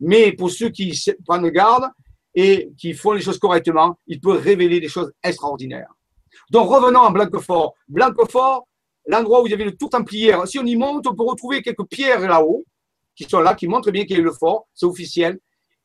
Mais 0.00 0.32
pour 0.32 0.50
ceux 0.50 0.70
qui 0.70 1.00
prennent 1.24 1.48
garde 1.50 1.84
et 2.34 2.72
qui 2.76 2.92
font 2.92 3.12
les 3.12 3.20
choses 3.20 3.38
correctement, 3.38 3.96
il 4.08 4.20
peut 4.20 4.32
révéler 4.32 4.80
des 4.80 4.88
choses 4.88 5.12
extraordinaires. 5.22 5.92
Donc 6.50 6.68
revenons 6.68 7.02
à 7.02 7.10
Blanquefort. 7.12 7.74
Blanquefort, 7.86 8.66
l'endroit 9.06 9.42
où 9.42 9.46
il 9.46 9.50
y 9.50 9.54
avait 9.54 9.64
le 9.64 9.76
tour 9.76 9.90
templière. 9.90 10.48
Si 10.48 10.58
on 10.58 10.64
y 10.64 10.74
monte, 10.74 11.06
on 11.06 11.14
peut 11.14 11.22
retrouver 11.22 11.62
quelques 11.62 11.86
pierres 11.86 12.26
là-haut, 12.26 12.64
qui 13.14 13.22
sont 13.30 13.40
là, 13.40 13.54
qui 13.54 13.68
montrent 13.68 13.92
bien 13.92 14.04
qu'il 14.04 14.16
y 14.16 14.20
a 14.20 14.24
le 14.24 14.32
fort, 14.32 14.66
c'est 14.74 14.86
officiel. 14.86 15.38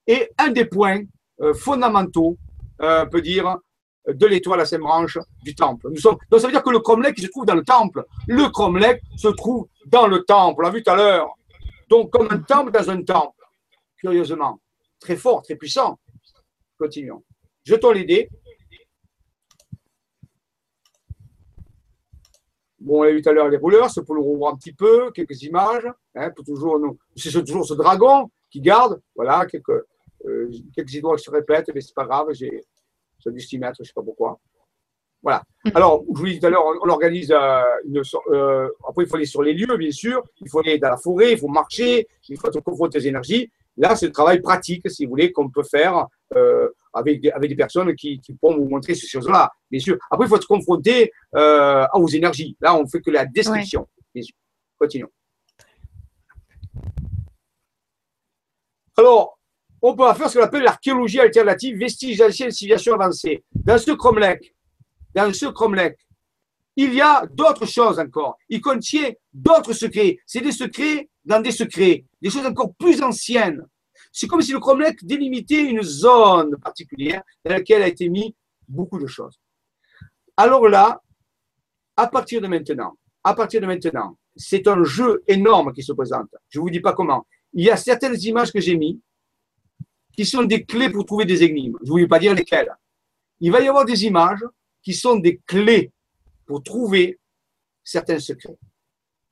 est 0.08 0.32
un 0.40 0.50
des 0.50 0.66
points 0.66 1.04
euh, 1.42 1.54
fondamentaux, 1.54 2.40
euh, 2.82 3.06
on 3.06 3.10
peut 3.10 3.22
dire, 3.22 3.58
de 4.08 4.28
l'étoile 4.28 4.62
à 4.62 4.66
cinq 4.66 4.80
branches 4.80 5.18
du 5.44 5.56
temple. 5.56 5.90
Nous 5.90 6.00
sommes, 6.00 6.18
donc 6.30 6.40
ça 6.40 6.48
veut 6.48 6.54
dire 6.54 6.64
que 6.64 6.70
le 6.70 6.80
cromlech 6.80 7.20
se 7.20 7.28
trouve 7.28 7.46
dans 7.46 7.56
le 7.56 7.64
temple. 7.64 8.06
Le 8.28 8.50
cromlech 8.50 9.02
se 9.18 9.28
trouve 9.30 9.68
dans 9.88 10.08
le 10.08 10.24
temple, 10.24 10.62
on 10.62 10.64
l'a 10.64 10.72
vu 10.72 10.84
tout 10.84 10.92
à 10.92 10.96
l'heure. 10.96 11.30
Donc 11.90 12.12
comme 12.12 12.28
un 12.32 12.40
temple 12.40 12.72
dans 12.72 12.90
un 12.90 13.02
temple, 13.04 13.44
curieusement. 13.98 14.60
Très 15.00 15.16
fort, 15.16 15.42
très 15.42 15.56
puissant. 15.56 16.00
Continuons. 16.78 17.24
Jetons 17.64 17.92
les 17.92 18.06
dés. 18.06 18.30
Bon, 22.80 23.00
on 23.00 23.04
a 23.04 23.12
vu 23.12 23.22
tout 23.22 23.30
à 23.30 23.34
l'heure 23.34 23.50
les 23.50 23.58
rouleurs, 23.58 23.90
c'est 23.90 24.04
pour 24.04 24.14
le 24.14 24.22
revoir 24.22 24.54
un 24.54 24.58
petit 24.58 24.74
peu, 24.74 25.12
quelques 25.12 25.42
images. 25.42 25.88
Hein, 26.14 26.30
pour 26.36 26.46
toujours, 26.46 26.80
c'est 27.16 27.32
toujours 27.44 27.66
ce 27.66 27.74
dragon 27.74 28.30
qui 28.52 28.62
garde. 28.62 29.02
Voilà, 29.16 29.48
quelques, 29.48 29.84
euh, 30.26 30.52
quelques 30.76 30.90
qui 30.90 31.02
se 31.02 31.32
répètent, 31.32 31.72
mais 31.74 31.82
c'est 31.82 31.96
pas 31.96 32.06
grave, 32.06 32.28
j'ai 32.34 32.64
s'y 33.40 33.58
mettre, 33.58 33.76
je 33.78 33.84
ne 33.84 33.86
sais 33.86 33.94
pas 33.94 34.04
pourquoi. 34.04 34.40
Voilà. 35.22 35.44
Mm. 35.66 35.70
Alors, 35.74 36.04
je 36.14 36.20
vous 36.20 36.26
dis 36.28 36.40
tout 36.40 36.46
à 36.46 36.50
l'heure, 36.50 36.64
on, 36.66 36.90
organise 36.90 37.32
euh, 37.32 37.62
une 37.86 38.02
euh, 38.30 38.70
après, 38.88 39.04
il 39.04 39.10
faut 39.10 39.16
aller 39.16 39.26
sur 39.26 39.42
les 39.42 39.54
lieux, 39.54 39.76
bien 39.78 39.92
sûr. 39.92 40.24
Il 40.42 40.50
faut 40.50 40.60
aller 40.60 40.78
dans 40.78 40.90
la 40.90 40.98
forêt, 40.98 41.34
il 41.34 41.38
faut 41.38 41.48
marcher, 41.48 42.08
il 42.30 42.40
faut 42.40 42.48
être 42.48 42.62
confronté 42.62 43.00
aux 43.00 43.02
énergies. 43.02 43.50
Là, 43.78 43.96
c'est 43.96 44.06
le 44.06 44.12
travail 44.12 44.40
pratique, 44.40 44.90
si 44.90 45.06
vous 45.06 45.10
voulez, 45.10 45.32
qu'on 45.32 45.50
peut 45.50 45.64
faire 45.64 46.08
euh, 46.36 46.70
avec, 46.94 47.22
des, 47.22 47.32
avec 47.32 47.50
des 47.50 47.56
personnes 47.56 47.94
qui, 47.96 48.20
qui 48.22 48.34
pourront 48.34 48.56
vous 48.58 48.70
montrer 48.70 48.96
ces 48.96 49.08
choses-là, 49.08 49.52
bien 49.70 49.80
sûr. 49.80 49.98
Après, 50.10 50.26
il 50.28 50.30
faut 50.30 50.38
être 50.38 50.48
confronté 50.48 51.12
euh, 51.36 51.86
aux 51.94 52.08
énergies. 52.08 52.56
Là, 52.62 52.76
on 52.76 52.84
ne 52.84 52.88
fait 52.88 53.02
que 53.02 53.12
la 53.12 53.26
description, 53.26 53.88
bien 54.14 54.24
sûr. 54.24 54.36
Continuons. 54.78 55.10
Alors, 58.98 59.35
on 59.88 59.96
peut 59.96 60.12
faire 60.16 60.30
ce 60.32 60.40
qu'on 60.40 60.46
appelle 60.46 60.64
l'archéologie 60.64 61.20
alternative, 61.20 61.78
vestiges 61.78 62.18
d'anciennes 62.18 62.50
civilisations 62.50 62.96
avancées. 62.96 63.44
Dans 63.54 63.78
ce 63.78 63.92
cromlech, 63.92 64.56
dans 65.14 65.32
ce 65.32 65.46
il 66.78 66.94
y 66.94 67.02
a 67.02 67.24
d'autres 67.28 67.68
choses 67.68 68.00
encore. 68.00 68.36
Il 68.50 68.62
contient 68.62 69.12
d'autres 69.32 69.74
secrets. 69.74 70.18
C'est 70.26 70.42
des 70.42 70.52
secrets 70.52 71.08
dans 71.24 71.40
des 71.40 71.52
secrets, 71.52 72.04
des 72.20 72.32
choses 72.32 72.48
encore 72.48 72.74
plus 72.74 73.00
anciennes. 73.04 73.64
C'est 74.12 74.26
comme 74.26 74.42
si 74.42 74.54
le 74.54 74.60
cromlech 74.60 75.06
délimitait 75.06 75.62
une 75.62 75.84
zone 75.84 76.58
particulière 76.58 77.22
dans 77.46 77.52
laquelle 77.52 77.84
a 77.84 77.88
été 77.88 78.10
mis 78.10 78.36
beaucoup 78.68 78.98
de 78.98 79.06
choses. 79.06 79.40
Alors 80.36 80.68
là, 80.68 81.00
à 81.96 82.08
partir 82.08 82.42
de 82.42 82.48
maintenant, 82.48 82.98
à 83.24 83.36
partir 83.36 83.62
de 83.62 83.68
maintenant, 83.68 84.18
c'est 84.36 84.68
un 84.68 84.84
jeu 84.84 85.24
énorme 85.28 85.74
qui 85.74 85.84
se 85.84 85.94
présente. 85.94 86.34
Je 86.50 86.58
ne 86.58 86.64
vous 86.64 86.72
dis 86.72 86.82
pas 86.82 86.94
comment. 86.94 87.28
Il 87.54 87.64
y 87.64 87.70
a 87.70 87.78
certaines 87.78 88.20
images 88.20 88.52
que 88.52 88.60
j'ai 88.60 88.78
mises 88.78 88.98
qui 90.16 90.26
sont 90.26 90.44
des 90.44 90.64
clés 90.64 90.90
pour 90.90 91.06
trouver 91.06 91.26
des 91.26 91.44
énigmes. 91.44 91.78
Je 91.82 91.86
ne 91.86 91.92
voulais 91.92 92.08
pas 92.08 92.20
dire 92.20 92.34
lesquelles. 92.34 92.72
Il 93.40 93.52
va 93.52 93.62
y 93.62 93.68
avoir 93.68 93.86
des 93.86 94.06
images 94.06 94.44
qui 94.82 94.94
sont 94.94 95.18
des 95.18 95.42
clés 95.46 95.92
pour 96.46 96.64
trouver 96.64 97.20
certains 97.84 98.20
secrets. 98.20 98.58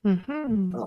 Mm-hmm. 0.03 0.85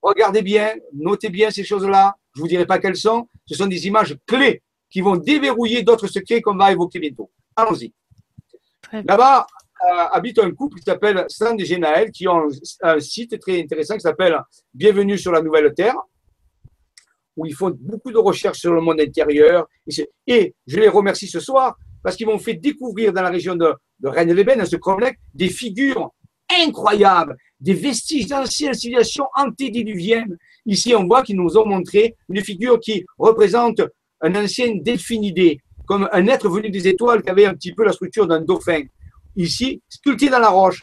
regardez 0.00 0.40
bien, 0.40 0.72
notez 0.94 1.28
bien 1.28 1.50
ces 1.50 1.64
choses-là. 1.64 2.16
Je 2.34 2.40
ne 2.40 2.42
vous 2.44 2.48
dirai 2.48 2.64
pas 2.64 2.78
quelles 2.78 2.96
sont. 2.96 3.28
Ce 3.44 3.54
sont 3.54 3.66
des 3.66 3.86
images 3.86 4.16
clés 4.26 4.62
qui 4.88 5.02
vont 5.02 5.16
déverrouiller 5.16 5.82
d'autres 5.82 6.06
secrets 6.06 6.40
qu'on 6.40 6.56
va 6.56 6.72
évoquer 6.72 6.98
bientôt. 6.98 7.30
Allons-y. 7.54 7.92
Là-bas 8.92 9.46
euh, 9.86 10.04
habite 10.12 10.38
un 10.38 10.50
couple 10.52 10.78
qui 10.78 10.84
s'appelle 10.84 11.26
Sand 11.28 11.60
et 11.60 12.10
qui 12.10 12.26
ont 12.26 12.48
un 12.82 13.00
site 13.00 13.38
très 13.38 13.60
intéressant 13.60 13.94
qui 13.94 14.00
s'appelle 14.00 14.40
Bienvenue 14.72 15.18
sur 15.18 15.30
la 15.30 15.42
Nouvelle 15.42 15.74
Terre 15.74 15.96
où 17.38 17.46
ils 17.46 17.54
font 17.54 17.74
beaucoup 17.80 18.10
de 18.10 18.18
recherches 18.18 18.58
sur 18.58 18.74
le 18.74 18.80
monde 18.80 19.00
intérieur. 19.00 19.66
Et 20.26 20.54
je 20.66 20.76
les 20.78 20.88
remercie 20.88 21.28
ce 21.28 21.40
soir 21.40 21.76
parce 22.02 22.16
qu'ils 22.16 22.26
m'ont 22.26 22.38
fait 22.38 22.54
découvrir 22.54 23.12
dans 23.12 23.22
la 23.22 23.30
région 23.30 23.54
de, 23.54 23.72
de 24.00 24.08
Rennes-les-Bains, 24.08 24.64
ce 24.66 24.76
Cromlech, 24.76 25.18
des 25.34 25.48
figures 25.48 26.10
incroyables, 26.62 27.36
des 27.60 27.74
vestiges 27.74 28.26
d'anciennes 28.26 28.74
civilisations 28.74 29.26
antédiluviennes. 29.36 30.36
Ici, 30.66 30.94
on 30.94 31.06
voit 31.06 31.22
qu'ils 31.22 31.36
nous 31.36 31.56
ont 31.56 31.66
montré 31.66 32.16
une 32.28 32.42
figure 32.42 32.80
qui 32.80 33.04
représente 33.18 33.80
un 34.20 34.34
ancien 34.34 34.74
delphinidé, 34.76 35.60
comme 35.86 36.08
un 36.12 36.26
être 36.26 36.48
venu 36.48 36.70
des 36.70 36.88
étoiles 36.88 37.22
qui 37.22 37.30
avait 37.30 37.46
un 37.46 37.54
petit 37.54 37.72
peu 37.72 37.84
la 37.84 37.92
structure 37.92 38.26
d'un 38.26 38.40
dauphin. 38.40 38.82
Ici, 39.36 39.80
sculpté 39.88 40.28
dans 40.28 40.40
la 40.40 40.48
roche 40.48 40.82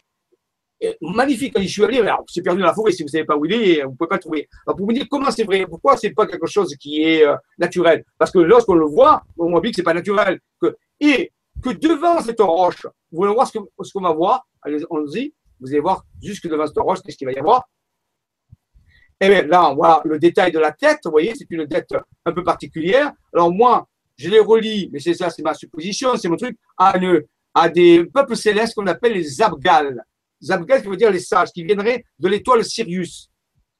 magnifique. 1.00 1.54
Quand 1.54 1.62
je 1.62 1.68
suis 1.68 1.84
allé, 1.84 2.02
c'est 2.28 2.42
perdu 2.42 2.60
dans 2.60 2.66
la 2.66 2.74
forêt. 2.74 2.92
Si 2.92 3.02
vous 3.02 3.06
ne 3.06 3.10
savez 3.10 3.24
pas 3.24 3.36
où 3.36 3.44
il 3.44 3.52
est, 3.52 3.82
vous 3.82 3.90
ne 3.90 3.96
pouvez 3.96 4.08
pas 4.08 4.16
le 4.16 4.20
trouver. 4.20 4.48
Alors, 4.66 4.76
pour 4.76 4.86
vous 4.86 4.92
dire 4.92 5.06
comment 5.10 5.30
c'est 5.30 5.44
vrai, 5.44 5.66
pourquoi 5.66 5.96
c'est 5.96 6.10
pas 6.10 6.26
quelque 6.26 6.46
chose 6.46 6.74
qui 6.76 7.02
est 7.02 7.26
euh, 7.26 7.36
naturel 7.58 8.04
Parce 8.18 8.30
que 8.30 8.38
lorsqu'on 8.38 8.74
le 8.74 8.86
voit, 8.86 9.22
on 9.38 9.50
voit 9.50 9.60
bien 9.60 9.70
que 9.70 9.76
c'est 9.76 9.82
pas 9.82 9.94
naturel. 9.94 10.40
Et 11.00 11.32
que 11.62 11.70
devant 11.70 12.20
cette 12.20 12.40
roche, 12.40 12.84
vous 13.10 13.18
voulez 13.18 13.32
voir 13.32 13.46
ce 13.46 13.58
qu'on 13.58 13.66
ce 13.82 13.98
va 14.00 14.12
voir 14.12 14.46
Allez, 14.62 14.84
on 14.90 15.02
dit, 15.02 15.32
vous 15.60 15.68
allez 15.68 15.80
voir 15.80 16.04
jusque 16.22 16.48
devant 16.48 16.66
cette 16.66 16.78
roche, 16.78 17.00
qu'est-ce 17.02 17.16
qu'il 17.16 17.26
va 17.26 17.32
y 17.32 17.38
avoir? 17.38 17.68
Eh 19.20 19.28
bien, 19.28 19.42
là, 19.42 19.70
on 19.70 19.76
voit 19.76 20.02
le 20.04 20.18
détail 20.18 20.52
de 20.52 20.58
la 20.58 20.72
tête. 20.72 20.98
Vous 21.04 21.10
voyez, 21.10 21.34
c'est 21.34 21.50
une 21.50 21.66
tête 21.66 21.88
un 22.24 22.32
peu 22.32 22.44
particulière. 22.44 23.12
Alors, 23.32 23.50
moi, 23.50 23.88
je 24.16 24.28
les 24.28 24.40
relis, 24.40 24.90
mais 24.92 24.98
c'est 24.98 25.14
ça, 25.14 25.30
c'est 25.30 25.42
ma 25.42 25.54
supposition, 25.54 26.16
c'est 26.16 26.28
mon 26.28 26.36
truc, 26.36 26.58
à, 26.76 27.68
des 27.68 28.04
peuples 28.04 28.36
célestes 28.36 28.74
qu'on 28.74 28.86
appelle 28.86 29.12
les 29.12 29.40
Abgals. 29.40 30.02
Zabgal, 30.46 30.82
qui 30.82 30.88
veut 30.88 30.96
dire 30.96 31.10
les 31.10 31.20
sages, 31.20 31.50
qui 31.52 31.64
viendraient 31.64 32.04
de 32.18 32.28
l'étoile 32.28 32.64
Sirius. 32.64 33.30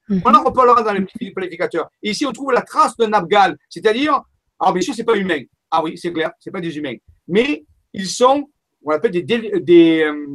Mhm. 0.08 0.22
On 0.24 0.34
en 0.34 0.44
reparlera 0.44 0.82
dans 0.82 0.92
les 0.92 1.30
planificateurs. 1.32 1.90
Et 2.02 2.10
ici, 2.10 2.26
on 2.26 2.32
trouve 2.32 2.52
la 2.52 2.62
trace 2.62 2.96
d'un 2.96 3.12
Abgal, 3.12 3.56
c'est-à-dire, 3.68 4.20
alors 4.60 4.72
bien 4.72 4.82
sûr, 4.82 4.94
ce 4.94 5.00
n'est 5.00 5.04
pas 5.04 5.16
humain. 5.16 5.40
Ah 5.70 5.82
oui, 5.82 5.96
c'est 5.96 6.12
clair, 6.12 6.30
ce 6.38 6.48
n'est 6.48 6.52
pas 6.52 6.60
des 6.60 6.76
humains. 6.76 6.96
Mais 7.28 7.64
ils 7.92 8.08
sont, 8.08 8.48
on 8.84 8.90
appelle 8.90 9.10
des, 9.10 9.22
des, 9.22 10.02
euh, 10.02 10.26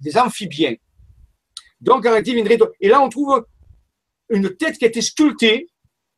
des, 0.00 0.18
amphibiens. 0.18 0.74
Donc, 1.80 2.06
et 2.06 2.88
là, 2.88 3.00
on 3.00 3.08
trouve 3.08 3.46
une 4.28 4.54
tête 4.56 4.76
qui 4.76 4.84
a 4.84 4.88
été 4.88 5.00
sculptée 5.00 5.68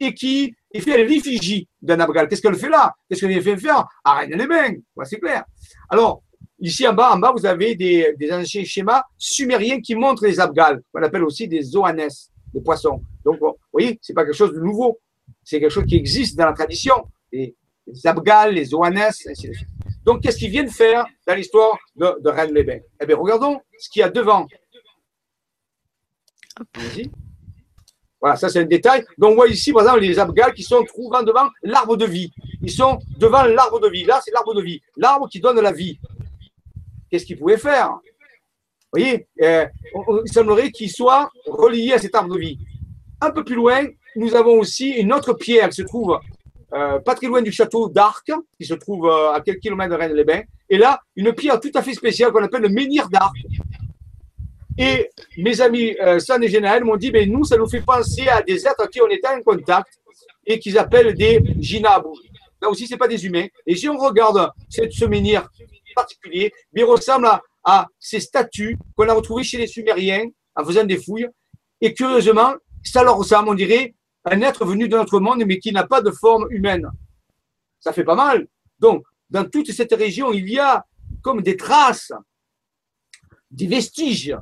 et 0.01 0.15
qui 0.15 0.55
est 0.73 0.81
fait 0.81 0.95
à 0.95 0.97
l'effigie 0.97 1.69
d'un 1.81 2.01
Abgal. 2.01 2.29
Qu'est-ce 2.29 2.43
qu'elle 2.43 2.57
fait 2.57 2.69
là? 2.69 2.95
Qu'est-ce 3.09 3.21
qu'elle 3.21 3.39
vient 3.39 3.57
faire? 3.57 3.87
Arrête 4.03 4.31
les 4.31 4.47
mains, 4.47 4.75
c'est 5.05 5.21
clair. 5.21 5.45
Alors, 5.89 6.23
Ici 6.63 6.87
en 6.87 6.93
bas, 6.93 7.11
en 7.13 7.19
bas, 7.19 7.33
vous 7.37 7.45
avez 7.45 7.75
des, 7.75 8.15
anciens 8.31 8.63
schémas 8.63 9.03
sumériens 9.19 9.81
qui 9.81 9.97
montrent 9.97 10.25
les 10.25 10.39
abgales, 10.39 10.81
qu'on 10.93 11.03
appelle 11.03 11.25
aussi 11.25 11.49
des 11.49 11.77
oanes, 11.77 12.07
des 12.55 12.61
poissons. 12.61 13.03
Donc, 13.25 13.41
vous 13.41 13.57
voyez, 13.73 13.99
c'est 14.01 14.15
pas 14.15 14.25
quelque 14.25 14.37
chose 14.37 14.55
de 14.55 14.61
nouveau. 14.61 15.01
C'est 15.43 15.59
quelque 15.59 15.73
chose 15.73 15.87
qui 15.87 15.97
existe 15.97 16.39
dans 16.39 16.47
la 16.47 16.53
tradition. 16.53 16.95
Les, 17.33 17.57
abgales, 18.05 18.55
les 18.55 18.73
oanes, 18.73 18.97
ainsi 18.97 19.29
de 19.29 19.35
suite. 19.35 19.69
Donc, 20.05 20.23
qu'est-ce 20.23 20.39
qu'ils 20.39 20.51
viennent 20.51 20.71
faire 20.71 21.05
dans 21.27 21.35
l'histoire 21.35 21.77
de, 21.97 22.23
de 22.23 22.31
Rennes-les-Bains 22.31 22.79
Eh 23.01 23.07
bien, 23.07 23.17
regardons 23.17 23.61
ce 23.77 23.91
qu'il 23.91 24.01
y 24.01 24.03
a 24.05 24.09
devant. 24.09 24.47
Voilà, 28.23 28.37
ça 28.37 28.49
c'est 28.49 28.61
un 28.61 28.65
détail. 28.65 29.05
Donc 29.19 29.33
on 29.33 29.35
voit 29.35 29.49
ici, 29.49 29.73
par 29.73 29.83
exemple, 29.83 30.01
les 30.01 30.17
abgales 30.17 30.55
qui 30.55 30.63
sont 30.63 30.85
trouvant 30.85 31.25
devant 31.25 31.49
l'arbre 31.65 31.97
de 31.97 32.07
vie. 32.07 32.33
Ils 32.63 32.71
sont 32.71 33.01
devant 33.19 33.43
l'arbre 33.43 33.81
de 33.81 33.89
vie. 33.89 34.05
Là, 34.05 34.21
c'est 34.25 34.31
l'arbre 34.31 34.55
de 34.55 34.63
vie. 34.63 34.81
L'arbre 34.97 35.29
qui 35.29 35.41
donne 35.41 35.61
la 35.61 35.73
vie 35.73 35.99
qu'est-ce 37.13 37.27
qu'il 37.27 37.39
pouvait 37.39 37.59
faire 37.59 37.91
Vous 37.91 38.99
voyez, 38.99 39.29
euh, 39.43 39.67
il 40.25 40.33
semblerait 40.33 40.71
qu'il 40.71 40.91
soit 40.91 41.31
relié 41.47 41.93
à 41.93 41.99
cet 41.99 42.15
arbre 42.15 42.35
de 42.35 42.41
vie. 42.41 42.59
Un 43.21 43.31
peu 43.31 43.45
plus 43.45 43.55
loin, 43.55 43.85
nous 44.17 44.35
avons 44.35 44.59
aussi 44.59 44.91
une 44.91 45.13
autre 45.13 45.35
pierre 45.35 45.69
qui 45.69 45.77
se 45.77 45.83
trouve 45.83 46.19
euh, 46.73 46.99
pas 47.01 47.15
très 47.15 47.27
loin 47.27 47.43
du 47.43 47.53
château 47.53 47.91
d'Arc, 47.91 48.31
qui 48.59 48.67
se 48.67 48.73
trouve 48.75 49.07
euh, 49.07 49.33
à 49.33 49.43
quelques 49.43 49.61
kilomètres 49.61 49.91
de 49.91 49.97
Rennes-les-Bains. 49.97 50.43
Et 50.71 50.79
là, 50.79 51.01
une 51.17 51.35
pierre 51.35 51.61
tout 51.61 51.71
à 51.75 51.83
fait 51.83 51.93
spéciale 51.93 52.33
qu'on 52.33 52.43
appelle 52.43 52.63
le 52.63 52.71
menhir 52.71 53.11
d'Arc. 53.11 53.37
Et 54.79 55.11
mes 55.37 55.61
amis 55.61 55.95
euh, 56.01 56.19
San 56.19 56.43
et 56.43 56.49
Génaël 56.49 56.83
m'ont 56.83 56.97
dit, 56.97 57.13
mais 57.13 57.27
nous, 57.27 57.45
ça 57.45 57.59
nous 57.59 57.69
fait 57.69 57.83
penser 57.83 58.27
à 58.27 58.41
des 58.41 58.67
êtres 58.67 58.85
à 58.85 58.87
qui 58.87 59.03
on 59.03 59.09
était 59.09 59.29
en 59.29 59.43
contact 59.43 60.01
et 60.47 60.59
qu'ils 60.59 60.79
appellent 60.79 61.15
des 61.15 61.43
Jinabou. 61.59 62.15
Là 62.63 62.71
aussi, 62.71 62.87
ce 62.87 62.95
pas 62.95 63.09
des 63.09 63.27
humains. 63.27 63.47
Et 63.67 63.77
si 63.77 63.87
on 63.91 63.99
regarde 63.99 64.51
cette, 64.71 64.93
ce 64.93 65.05
menhir 65.05 65.47
particulier, 65.95 66.53
mais 66.73 66.83
ressemble 66.83 67.29
à, 67.65 67.87
ces 68.01 68.21
statues 68.21 68.77
qu'on 68.97 69.09
a 69.09 69.13
retrouvées 69.13 69.45
chez 69.45 69.59
les 69.59 69.67
Sumériens 69.67 70.27
en 70.57 70.65
faisant 70.65 70.85
des 70.85 70.99
fouilles. 70.99 71.29
Et 71.81 71.95
curieusement, 71.95 72.55
ça 72.83 73.03
leur 73.03 73.17
ressemble, 73.17 73.49
on 73.49 73.55
dirait, 73.55 73.95
un 74.25 74.41
être 74.43 74.65
venu 74.65 74.89
de 74.89 74.97
notre 74.97 75.21
monde, 75.21 75.45
mais 75.47 75.59
qui 75.59 75.73
n'a 75.73 75.87
pas 75.87 76.01
de 76.01 76.11
forme 76.11 76.47
humaine. 76.51 76.89
Ça 77.81 77.93
fait 77.93 78.05
pas 78.05 78.15
mal. 78.15 78.47
Donc, 78.79 79.05
dans 79.31 79.45
toute 79.49 79.71
cette 79.73 79.95
région, 79.95 80.33
il 80.33 80.49
y 80.49 80.59
a 80.59 80.85
comme 81.23 81.43
des 81.43 81.57
traces, 81.57 82.13
des 83.51 83.67
vestiges 83.67 84.37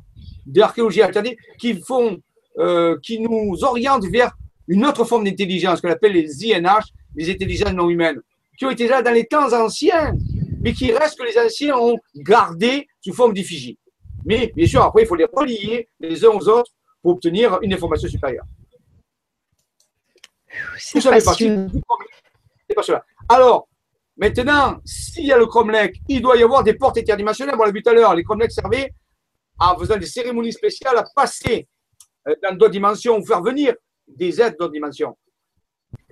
d'archéologie 0.46 1.02
alternative 1.02 1.38
qui 1.58 1.80
font, 1.80 2.20
euh, 2.58 2.98
qui 3.02 3.20
nous 3.20 3.62
orientent 3.62 4.06
vers 4.06 4.32
une 4.68 4.86
autre 4.86 5.04
forme 5.04 5.24
d'intelligence 5.24 5.80
qu'on 5.80 5.90
appelle 5.90 6.12
les 6.12 6.44
INH, 6.44 6.84
les 7.16 7.30
intelligences 7.30 7.72
non 7.72 7.90
humaines, 7.90 8.20
qui 8.58 8.66
ont 8.66 8.70
été 8.70 8.86
là 8.86 9.02
dans 9.02 9.12
les 9.12 9.26
temps 9.26 9.52
anciens, 9.52 10.12
mais 10.60 10.72
qui 10.72 10.92
reste 10.92 11.18
que 11.18 11.24
les 11.24 11.38
anciens 11.38 11.76
ont 11.76 11.96
gardé 12.14 12.86
sous 13.00 13.12
forme 13.12 13.32
d'effigie. 13.32 13.78
Mais 14.24 14.52
bien 14.54 14.66
sûr, 14.66 14.82
après, 14.82 15.02
il 15.02 15.06
faut 15.06 15.16
les 15.16 15.26
relier 15.32 15.88
les 15.98 16.24
uns 16.24 16.28
aux 16.28 16.48
autres 16.48 16.70
pour 17.02 17.12
obtenir 17.12 17.58
une 17.62 17.72
information 17.72 18.08
supérieure. 18.08 18.44
C'est 20.78 21.00
ça 21.00 21.18
C'est 21.18 22.74
pas 22.74 22.82
cela. 22.82 23.04
Alors, 23.28 23.68
maintenant, 24.16 24.80
s'il 24.84 25.26
y 25.26 25.32
a 25.32 25.38
le 25.38 25.46
cromlech, 25.46 25.96
il 26.08 26.20
doit 26.20 26.36
y 26.36 26.42
avoir 26.42 26.62
des 26.62 26.74
portes 26.74 26.98
interdimensionnelles. 26.98 27.54
On 27.58 27.64
l'a 27.64 27.70
vu 27.70 27.82
tout 27.82 27.90
à 27.90 27.94
l'heure, 27.94 28.14
les 28.14 28.24
cromlechs 28.24 28.52
servaient 28.52 28.92
en 29.58 29.78
faisant 29.78 29.96
des 29.96 30.06
cérémonies 30.06 30.52
spéciales 30.52 30.96
à 30.96 31.04
passer 31.14 31.68
euh, 32.28 32.34
dans 32.42 32.54
d'autres 32.56 32.72
dimensions 32.72 33.18
ou 33.18 33.24
faire 33.24 33.42
venir 33.42 33.74
des 34.08 34.40
êtres 34.40 34.56
d'autres 34.58 34.72
dimensions. 34.72 35.16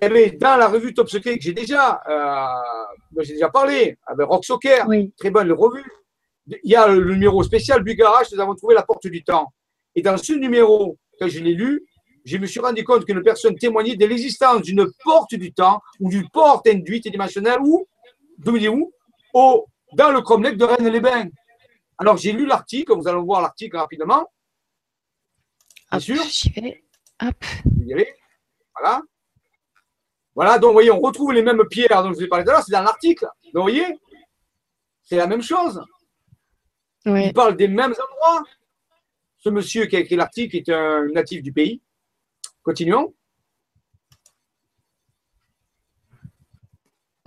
Eh 0.01 0.09
bien, 0.09 0.29
dans 0.39 0.57
la 0.57 0.67
revue 0.67 0.93
Top 0.93 1.09
Secret 1.09 1.37
que 1.37 1.43
j'ai 1.43 1.53
déjà, 1.53 2.01
euh, 2.09 3.21
j'ai 3.21 3.33
déjà 3.33 3.49
parlé, 3.49 3.97
avec 4.05 4.27
Rock 4.27 4.45
Soccer, 4.45 4.87
très 5.17 5.29
bonne 5.29 5.51
revue, 5.51 5.83
il 6.47 6.71
y 6.71 6.75
a 6.75 6.87
le 6.87 7.13
numéro 7.13 7.43
spécial 7.43 7.83
du 7.83 7.95
garage, 7.95 8.27
nous 8.31 8.39
avons 8.39 8.55
trouvé 8.55 8.75
la 8.75 8.83
porte 8.83 9.07
du 9.07 9.23
temps. 9.23 9.53
Et 9.95 10.01
dans 10.01 10.17
ce 10.17 10.33
numéro, 10.33 10.97
quand 11.19 11.27
je 11.27 11.39
l'ai 11.39 11.53
lu, 11.53 11.85
je 12.25 12.37
me 12.37 12.45
suis 12.45 12.59
rendu 12.59 12.83
compte 12.83 13.05
qu'une 13.05 13.21
personne 13.21 13.55
témoignait 13.55 13.95
de 13.95 14.05
l'existence 14.05 14.61
d'une 14.61 14.85
porte 15.03 15.35
du 15.35 15.53
temps 15.53 15.81
ou 15.99 16.09
d'une 16.09 16.29
porte 16.29 16.67
induite 16.67 17.05
et 17.05 17.09
dimensionnelle 17.09 17.59
où, 17.61 17.87
où 18.45 18.91
au, 19.33 19.65
dans 19.93 20.11
le 20.11 20.21
cromlech 20.21 20.57
de 20.57 20.65
Rennes-les-Bains. 20.65 21.29
Alors, 21.97 22.17
j'ai 22.17 22.31
lu 22.31 22.45
l'article, 22.45 22.93
vous 22.93 23.07
allez 23.07 23.19
voir 23.19 23.41
l'article 23.41 23.77
rapidement. 23.77 24.25
Bien 25.91 25.99
sûr. 25.99 26.23
J'y 26.23 26.49
vais. 26.51 26.83
Hop. 27.21 27.43
Vous 27.65 27.83
y 27.83 28.05
Voilà. 28.79 29.01
Voilà, 30.39 30.57
donc 30.57 30.69
vous 30.69 30.73
voyez, 30.75 30.89
on 30.89 31.01
retrouve 31.01 31.33
les 31.33 31.41
mêmes 31.41 31.61
pierres 31.69 32.01
dont 32.01 32.13
je 32.13 32.19
vous 32.19 32.23
ai 32.23 32.27
parlé 32.29 32.45
tout 32.45 32.51
à 32.51 32.53
l'heure, 32.53 32.63
c'est 32.63 32.71
dans 32.71 32.81
l'article. 32.81 33.25
Donc 33.53 33.55
vous 33.55 33.61
voyez, 33.63 33.85
c'est 35.03 35.17
la 35.17 35.27
même 35.27 35.41
chose. 35.41 35.83
Il 37.05 37.33
parle 37.33 37.57
des 37.57 37.67
mêmes 37.67 37.91
endroits. 37.91 38.45
Ce 39.35 39.49
monsieur 39.49 39.87
qui 39.87 39.97
a 39.97 39.99
écrit 39.99 40.15
l'article 40.15 40.55
est 40.55 40.69
un 40.69 41.07
natif 41.07 41.43
du 41.43 41.51
pays. 41.51 41.81
Continuons. 42.63 43.13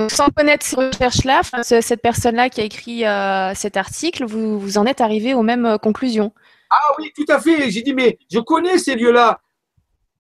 Sans 0.09 0.31
connaître 0.31 0.65
ces 0.65 0.77
recherches-là, 0.77 1.43
cette 1.63 2.01
personne-là 2.01 2.49
qui 2.49 2.63
a 2.63 2.65
écrit 2.65 3.05
euh, 3.05 3.53
cet 3.55 3.77
article, 3.77 4.25
vous, 4.25 4.59
vous, 4.59 4.79
en 4.79 4.87
êtes 4.87 5.03
arrivé 5.03 5.35
aux 5.35 5.43
mêmes 5.43 5.67
euh, 5.67 5.77
conclusions. 5.77 6.33
Ah 6.71 6.95
oui, 6.97 7.13
tout 7.15 7.27
à 7.29 7.39
fait. 7.39 7.71
J'ai 7.71 7.83
dit, 7.83 7.93
mais 7.93 8.19
je 8.33 8.39
connais 8.39 8.79
ces 8.79 8.95
lieux-là. 8.95 9.43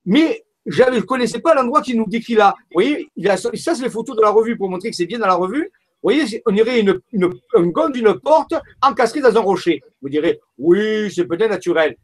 Mais 0.04 0.41
je 0.66 0.82
ne 0.82 1.00
connaissais 1.00 1.40
pas 1.40 1.54
l'endroit 1.54 1.82
qu'il 1.82 1.96
nous 1.96 2.06
décrit 2.06 2.34
là. 2.34 2.54
Vous 2.58 2.74
voyez, 2.74 3.08
il 3.16 3.28
a, 3.28 3.36
ça, 3.36 3.50
c'est 3.54 3.82
les 3.82 3.90
photos 3.90 4.16
de 4.16 4.22
la 4.22 4.30
revue 4.30 4.56
pour 4.56 4.70
montrer 4.70 4.90
que 4.90 4.96
c'est 4.96 5.06
bien 5.06 5.18
dans 5.18 5.26
la 5.26 5.34
revue. 5.34 5.70
Vous 6.02 6.10
voyez, 6.10 6.42
on 6.46 6.52
dirait 6.52 6.80
une, 6.80 7.00
une, 7.12 7.30
d'une 7.92 8.20
porte 8.20 8.54
encastrée 8.80 9.20
dans 9.20 9.36
un 9.36 9.40
rocher. 9.40 9.82
Vous 10.00 10.08
direz, 10.08 10.40
oui, 10.58 11.12
c'est 11.12 11.26
peut-être 11.26 11.50
naturel. 11.50 11.96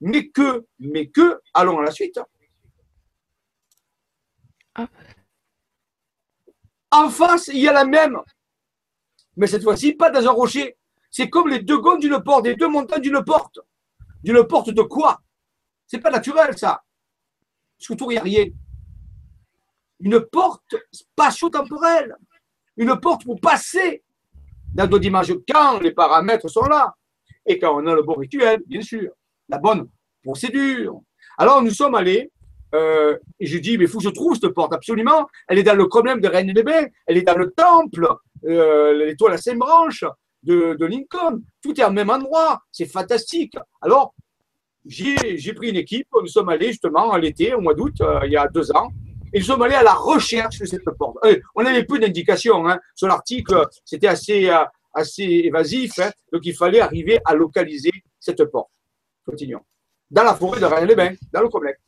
Mais 0.00 0.28
que, 0.28 0.64
mais 0.78 1.08
que, 1.08 1.40
allons 1.52 1.78
à 1.78 1.84
la 1.84 1.90
suite. 1.90 2.18
Ah. 4.74 4.88
En 6.90 7.08
face, 7.10 7.48
il 7.48 7.58
y 7.58 7.68
a 7.68 7.72
la 7.72 7.84
même. 7.84 8.18
Mais 9.36 9.46
cette 9.46 9.62
fois-ci, 9.62 9.94
pas 9.94 10.10
dans 10.10 10.26
un 10.26 10.30
rocher. 10.30 10.76
C'est 11.10 11.28
comme 11.30 11.48
les 11.48 11.60
deux 11.60 11.78
gonds 11.78 11.96
d'une 11.96 12.22
porte, 12.22 12.46
les 12.46 12.56
deux 12.56 12.68
montagnes 12.68 13.02
d'une 13.02 13.24
porte. 13.24 13.60
D'une 14.22 14.44
porte 14.46 14.70
de 14.70 14.82
quoi? 14.82 15.20
C'est 15.86 16.00
pas 16.00 16.10
naturel, 16.10 16.56
ça. 16.56 16.83
Surtout. 17.78 18.10
Une 20.00 20.20
porte 20.20 20.74
spatio-temporelle. 20.92 22.16
Une 22.76 22.98
porte 23.00 23.24
pour 23.24 23.40
passer 23.40 24.02
dans 24.74 24.86
d'autres 24.86 25.02
dimensions 25.02 25.40
quand 25.48 25.80
les 25.80 25.92
paramètres 25.92 26.48
sont 26.48 26.64
là. 26.64 26.94
Et 27.46 27.58
quand 27.58 27.80
on 27.80 27.86
a 27.86 27.94
le 27.94 28.02
bon 28.02 28.14
rituel, 28.14 28.62
bien 28.66 28.82
sûr. 28.82 29.12
La 29.48 29.58
bonne 29.58 29.88
procédure. 30.22 31.00
Alors, 31.38 31.62
nous 31.62 31.70
sommes 31.70 31.94
allés 31.94 32.30
euh, 32.74 33.16
et 33.38 33.46
je 33.46 33.58
dis, 33.58 33.78
mais 33.78 33.84
il 33.84 33.90
faut 33.90 33.98
que 33.98 34.04
je 34.04 34.10
trouve 34.10 34.34
cette 34.34 34.52
porte, 34.52 34.72
absolument. 34.72 35.28
Elle 35.48 35.58
est 35.58 35.62
dans 35.62 35.76
le 35.76 35.88
problème 35.88 36.20
de 36.20 36.28
Reine 36.28 36.52
des 36.52 36.64
elle 37.06 37.16
est 37.16 37.22
dans 37.22 37.36
le 37.36 37.52
temple, 37.52 38.08
euh, 38.44 39.06
l'étoile 39.06 39.34
à 39.34 39.38
cinq 39.38 39.58
branches 39.58 40.04
de, 40.42 40.74
de, 40.74 40.84
Lincoln. 40.84 41.40
Tout 41.62 41.80
est 41.80 41.84
au 41.84 41.90
même 41.90 42.10
endroit, 42.10 42.62
c'est 42.72 42.86
fantastique. 42.86 43.56
Alors, 43.80 44.14
j'ai 44.86 45.52
pris 45.54 45.70
une 45.70 45.76
équipe, 45.76 46.08
nous 46.12 46.26
sommes 46.26 46.48
allés 46.48 46.68
justement 46.68 47.12
à 47.12 47.18
l'été, 47.18 47.54
au 47.54 47.60
mois 47.60 47.74
d'août, 47.74 47.94
euh, 48.00 48.20
il 48.24 48.32
y 48.32 48.36
a 48.36 48.46
deux 48.48 48.70
ans, 48.72 48.88
et 49.32 49.38
nous 49.38 49.44
sommes 49.44 49.62
allés 49.62 49.74
à 49.74 49.82
la 49.82 49.94
recherche 49.94 50.58
de 50.58 50.66
cette 50.66 50.84
porte. 50.98 51.16
Euh, 51.24 51.40
on 51.54 51.64
avait 51.64 51.84
peu 51.84 51.98
d'indications 51.98 52.68
hein. 52.68 52.78
sur 52.94 53.08
l'article, 53.08 53.66
c'était 53.84 54.08
assez, 54.08 54.48
euh, 54.48 54.64
assez 54.92 55.22
évasif, 55.22 55.98
hein. 55.98 56.10
donc 56.32 56.42
il 56.44 56.54
fallait 56.54 56.80
arriver 56.80 57.18
à 57.24 57.34
localiser 57.34 57.92
cette 58.20 58.44
porte. 58.44 58.70
Continuons. 59.24 59.62
Dans 60.10 60.22
la 60.22 60.34
forêt 60.34 60.60
de 60.60 60.66
Rennes-les-Bains, 60.66 61.14
dans 61.32 61.40
le 61.40 61.48
complexe. 61.48 61.80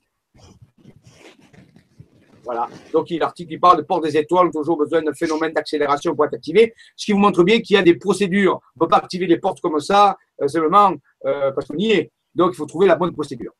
Voilà. 2.45 2.69
Donc, 2.93 3.11
l'article 3.11 3.51
qui 3.51 3.59
parle 3.59 3.79
de 3.79 3.83
porte 3.83 4.05
des 4.05 4.17
étoiles, 4.17 4.51
toujours 4.53 4.79
besoin 4.79 5.03
d'un 5.03 5.13
phénomène 5.13 5.53
d'accélération 5.53 6.15
pour 6.15 6.27
être 6.27 6.35
activé, 6.35 6.73
ce 6.95 7.07
qui 7.07 7.13
vous 7.13 7.19
montre 7.19 7.43
bien 7.43 7.61
qu'il 7.61 7.75
y 7.75 7.77
a 7.77 7.83
des 7.83 7.97
procédures. 7.97 8.61
On 8.77 8.85
ne 8.85 8.87
peut 8.87 8.89
pas 8.89 8.99
activer 8.99 9.27
les 9.27 9.39
portes 9.39 9.61
comme 9.61 9.81
ça, 9.81 10.17
simplement 10.47 10.95
parce 11.23 11.67
qu'on 11.67 11.77
y 11.77 11.91
est. 11.91 12.13
Donc, 12.37 12.53
il 12.53 12.57
faut 12.57 12.67
trouver 12.67 12.87
la 12.87 12.97
bonne 12.97 13.13
procédure. 13.13 13.53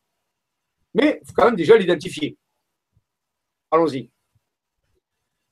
Mais 0.93 1.19
il 1.21 1.27
faut 1.27 1.33
quand 1.35 1.45
même 1.45 1.55
déjà 1.55 1.75
l'identifier. 1.75 2.37
Allons-y. 3.71 4.11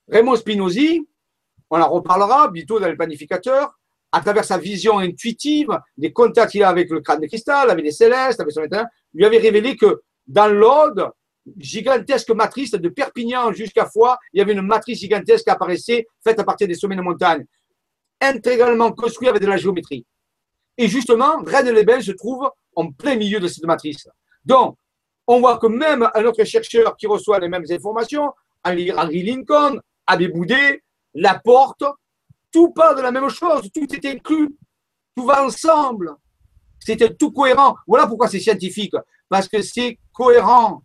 Raymond 0.07 0.35
Spinozzi, 0.35 1.07
on 1.71 1.81
en 1.81 1.89
reparlera 1.89 2.49
bientôt 2.49 2.79
dans 2.79 2.87
le 2.87 2.95
planificateur, 2.95 3.77
à 4.11 4.21
travers 4.21 4.45
sa 4.45 4.59
vision 4.59 4.99
intuitive, 4.99 5.69
des 5.97 6.13
contacts 6.13 6.51
qu'il 6.51 6.63
a 6.63 6.69
avec 6.69 6.89
le 6.91 7.01
crâne 7.01 7.19
de 7.19 7.25
cristal, 7.25 7.71
avec 7.71 7.83
les 7.83 7.91
célestes, 7.91 8.39
avec 8.39 8.53
son 8.53 8.63
état, 8.63 8.85
lui 9.13 9.25
avait 9.25 9.39
révélé 9.39 9.75
que 9.75 10.03
dans 10.27 10.47
l'Aude, 10.47 11.09
gigantesque 11.57 12.29
matrice 12.29 12.71
de 12.71 12.89
Perpignan 12.89 13.51
jusqu'à 13.51 13.87
Foix, 13.87 14.19
il 14.33 14.37
y 14.37 14.41
avait 14.41 14.53
une 14.53 14.61
matrice 14.61 14.99
gigantesque 14.99 15.45
qui 15.45 15.49
apparaissait, 15.49 16.05
faite 16.23 16.39
à 16.39 16.43
partir 16.43 16.67
des 16.67 16.75
sommets 16.75 16.95
de 16.95 17.01
montagne, 17.01 17.43
intégralement 18.21 18.91
construite 18.91 19.29
avec 19.29 19.41
de 19.41 19.47
la 19.47 19.57
géométrie. 19.57 20.05
Et 20.77 20.87
justement, 20.87 21.41
Rennes-les-Bains 21.43 22.01
se 22.01 22.11
trouve 22.11 22.49
en 22.75 22.91
plein 22.91 23.15
milieu 23.15 23.39
de 23.39 23.47
cette 23.47 23.65
matrice. 23.65 24.07
Donc, 24.43 24.77
on 25.27 25.39
voit 25.39 25.57
que 25.57 25.67
même 25.67 26.07
un 26.13 26.25
autre 26.25 26.43
chercheur 26.43 26.95
qui 26.97 27.07
reçoit 27.07 27.39
les 27.39 27.49
mêmes 27.49 27.65
informations, 27.69 28.31
Henry 28.63 29.23
Lincoln, 29.23 29.79
Abbé 30.05 30.27
Boudet, 30.27 30.83
Laporte, 31.13 31.83
tout 32.51 32.71
part 32.71 32.95
de 32.95 33.01
la 33.01 33.11
même 33.11 33.29
chose, 33.29 33.69
tout 33.73 33.87
est 33.93 34.05
inclus, 34.05 34.55
tout 35.15 35.25
va 35.25 35.43
ensemble. 35.43 36.15
C'était 36.79 37.13
tout 37.15 37.31
cohérent. 37.31 37.75
Voilà 37.87 38.05
pourquoi 38.05 38.27
c'est 38.27 38.39
scientifique, 38.39 38.93
parce 39.27 39.47
que 39.47 39.61
c'est 39.61 39.97
cohérent. 40.13 40.83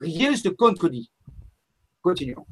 Rien 0.00 0.32
ne 0.32 0.36
se 0.36 0.48
contredit. 0.48 1.10
Continuons. 2.02 2.46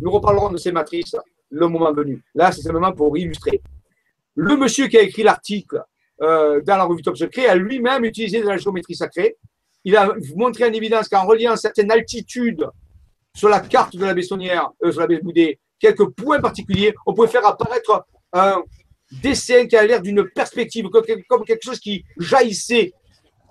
Nous 0.00 0.10
reparlerons 0.10 0.50
de 0.50 0.56
ces 0.58 0.72
matrices 0.72 1.16
le 1.50 1.66
moment 1.66 1.92
venu. 1.92 2.22
Là, 2.34 2.52
c'est 2.52 2.62
simplement 2.62 2.92
pour 2.92 3.16
illustrer. 3.18 3.60
Le 4.40 4.56
monsieur 4.56 4.86
qui 4.86 4.96
a 4.96 5.02
écrit 5.02 5.24
l'article 5.24 5.82
euh, 6.22 6.60
dans 6.62 6.76
la 6.76 6.84
revue 6.84 7.02
Top 7.02 7.16
Secret 7.16 7.46
a 7.46 7.56
lui-même 7.56 8.04
utilisé 8.04 8.40
de 8.40 8.46
la 8.46 8.56
géométrie 8.56 8.94
sacrée. 8.94 9.36
Il 9.82 9.96
a 9.96 10.14
montré 10.36 10.62
en 10.64 10.72
évidence 10.72 11.08
qu'en 11.08 11.26
reliant 11.26 11.56
certaines 11.56 11.90
altitudes 11.90 12.64
sur 13.34 13.48
la 13.48 13.58
carte 13.58 13.96
de 13.96 14.04
la 14.04 14.14
Bessonnière, 14.14 14.70
euh, 14.84 14.92
sur 14.92 15.00
la 15.00 15.08
baie 15.08 15.58
quelques 15.80 16.08
points 16.10 16.40
particuliers, 16.40 16.94
on 17.04 17.14
pouvait 17.14 17.26
faire 17.26 17.44
apparaître 17.44 18.06
un 18.32 18.62
dessin 19.22 19.66
qui 19.66 19.76
a 19.76 19.84
l'air 19.84 20.00
d'une 20.00 20.24
perspective, 20.30 20.88
comme 20.88 21.44
quelque 21.44 21.64
chose 21.64 21.80
qui 21.80 22.04
jaillissait 22.16 22.92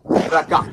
de 0.09 0.31
la 0.31 0.45
carte. 0.45 0.71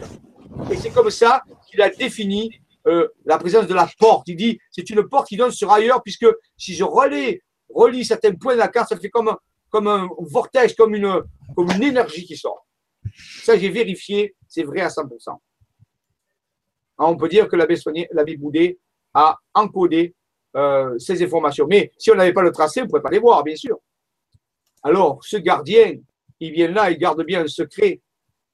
Et 0.70 0.77
c'est 0.77 0.91
comme 0.91 1.11
ça 1.11 1.43
qu'il 1.69 1.82
a 1.82 1.91
défini 1.91 2.53
euh, 2.86 3.09
la 3.24 3.36
présence 3.36 3.66
de 3.66 3.74
la 3.74 3.89
porte. 3.99 4.28
Il 4.28 4.36
dit 4.36 4.61
c'est 4.70 4.89
une 4.91 5.09
porte 5.09 5.27
qui 5.27 5.36
donne 5.36 5.51
sur 5.51 5.73
ailleurs, 5.73 6.05
puisque 6.05 6.27
si 6.57 6.73
je 6.73 6.85
relis, 6.85 7.41
relis 7.69 8.05
certains 8.05 8.32
points 8.36 8.55
de 8.55 8.61
la 8.61 8.69
carte, 8.69 8.91
ça 8.91 8.97
fait 8.97 9.11
comme 9.11 9.35
comme 9.74 9.88
un 9.88 10.09
vortex, 10.20 10.72
comme 10.74 10.94
une, 10.94 11.20
comme 11.56 11.68
une 11.72 11.82
énergie 11.82 12.24
qui 12.24 12.36
sort. 12.36 12.64
Ça, 13.42 13.59
j'ai 13.59 13.70
vérifié, 13.70 14.36
c'est 14.46 14.62
vrai 14.62 14.82
à 14.82 14.86
100%. 14.86 15.30
Hein, 15.30 15.36
on 16.98 17.16
peut 17.16 17.28
dire 17.28 17.48
que 17.48 17.56
l'abbé 17.56 18.36
Boudet 18.36 18.78
a 19.14 19.36
encodé 19.52 20.14
euh, 20.55 20.96
ces 21.01 21.20
informations. 21.24 21.66
Mais 21.68 21.90
si 21.98 22.12
on 22.12 22.14
n'avait 22.14 22.32
pas 22.32 22.42
le 22.42 22.52
tracé, 22.52 22.82
on 22.82 22.84
ne 22.84 22.88
pourrait 22.88 23.02
pas 23.02 23.10
les 23.10 23.18
voir, 23.18 23.42
bien 23.42 23.56
sûr. 23.56 23.80
Alors, 24.84 25.18
ce 25.24 25.38
gardien, 25.38 25.96
il 26.38 26.52
vient 26.52 26.70
là, 26.70 26.92
il 26.92 26.96
garde 26.98 27.24
bien 27.24 27.42
un 27.42 27.48
secret 27.48 28.01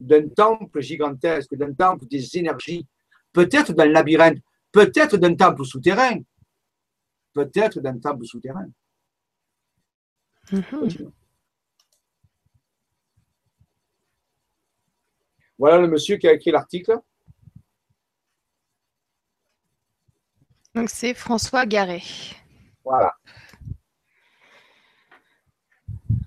d'un 0.00 0.26
temple 0.26 0.80
gigantesque, 0.80 1.54
d'un 1.54 1.74
temple 1.74 2.06
des 2.06 2.38
énergies, 2.38 2.86
peut-être 3.34 3.74
d'un 3.74 3.88
labyrinthe, 3.88 4.38
peut-être 4.72 5.18
d'un 5.18 5.34
temple 5.34 5.66
souterrain, 5.66 6.18
peut-être 7.34 7.78
d'un 7.80 7.98
temple 7.98 8.24
souterrain. 8.24 8.70
Mhm. 10.52 11.12
Voilà 15.58 15.78
le 15.78 15.88
monsieur 15.88 16.16
qui 16.16 16.26
a 16.26 16.32
écrit 16.32 16.50
l'article. 16.50 16.98
Donc 20.74 20.88
c'est 20.88 21.14
François 21.14 21.66
Garret. 21.66 22.02
Voilà. 22.84 23.14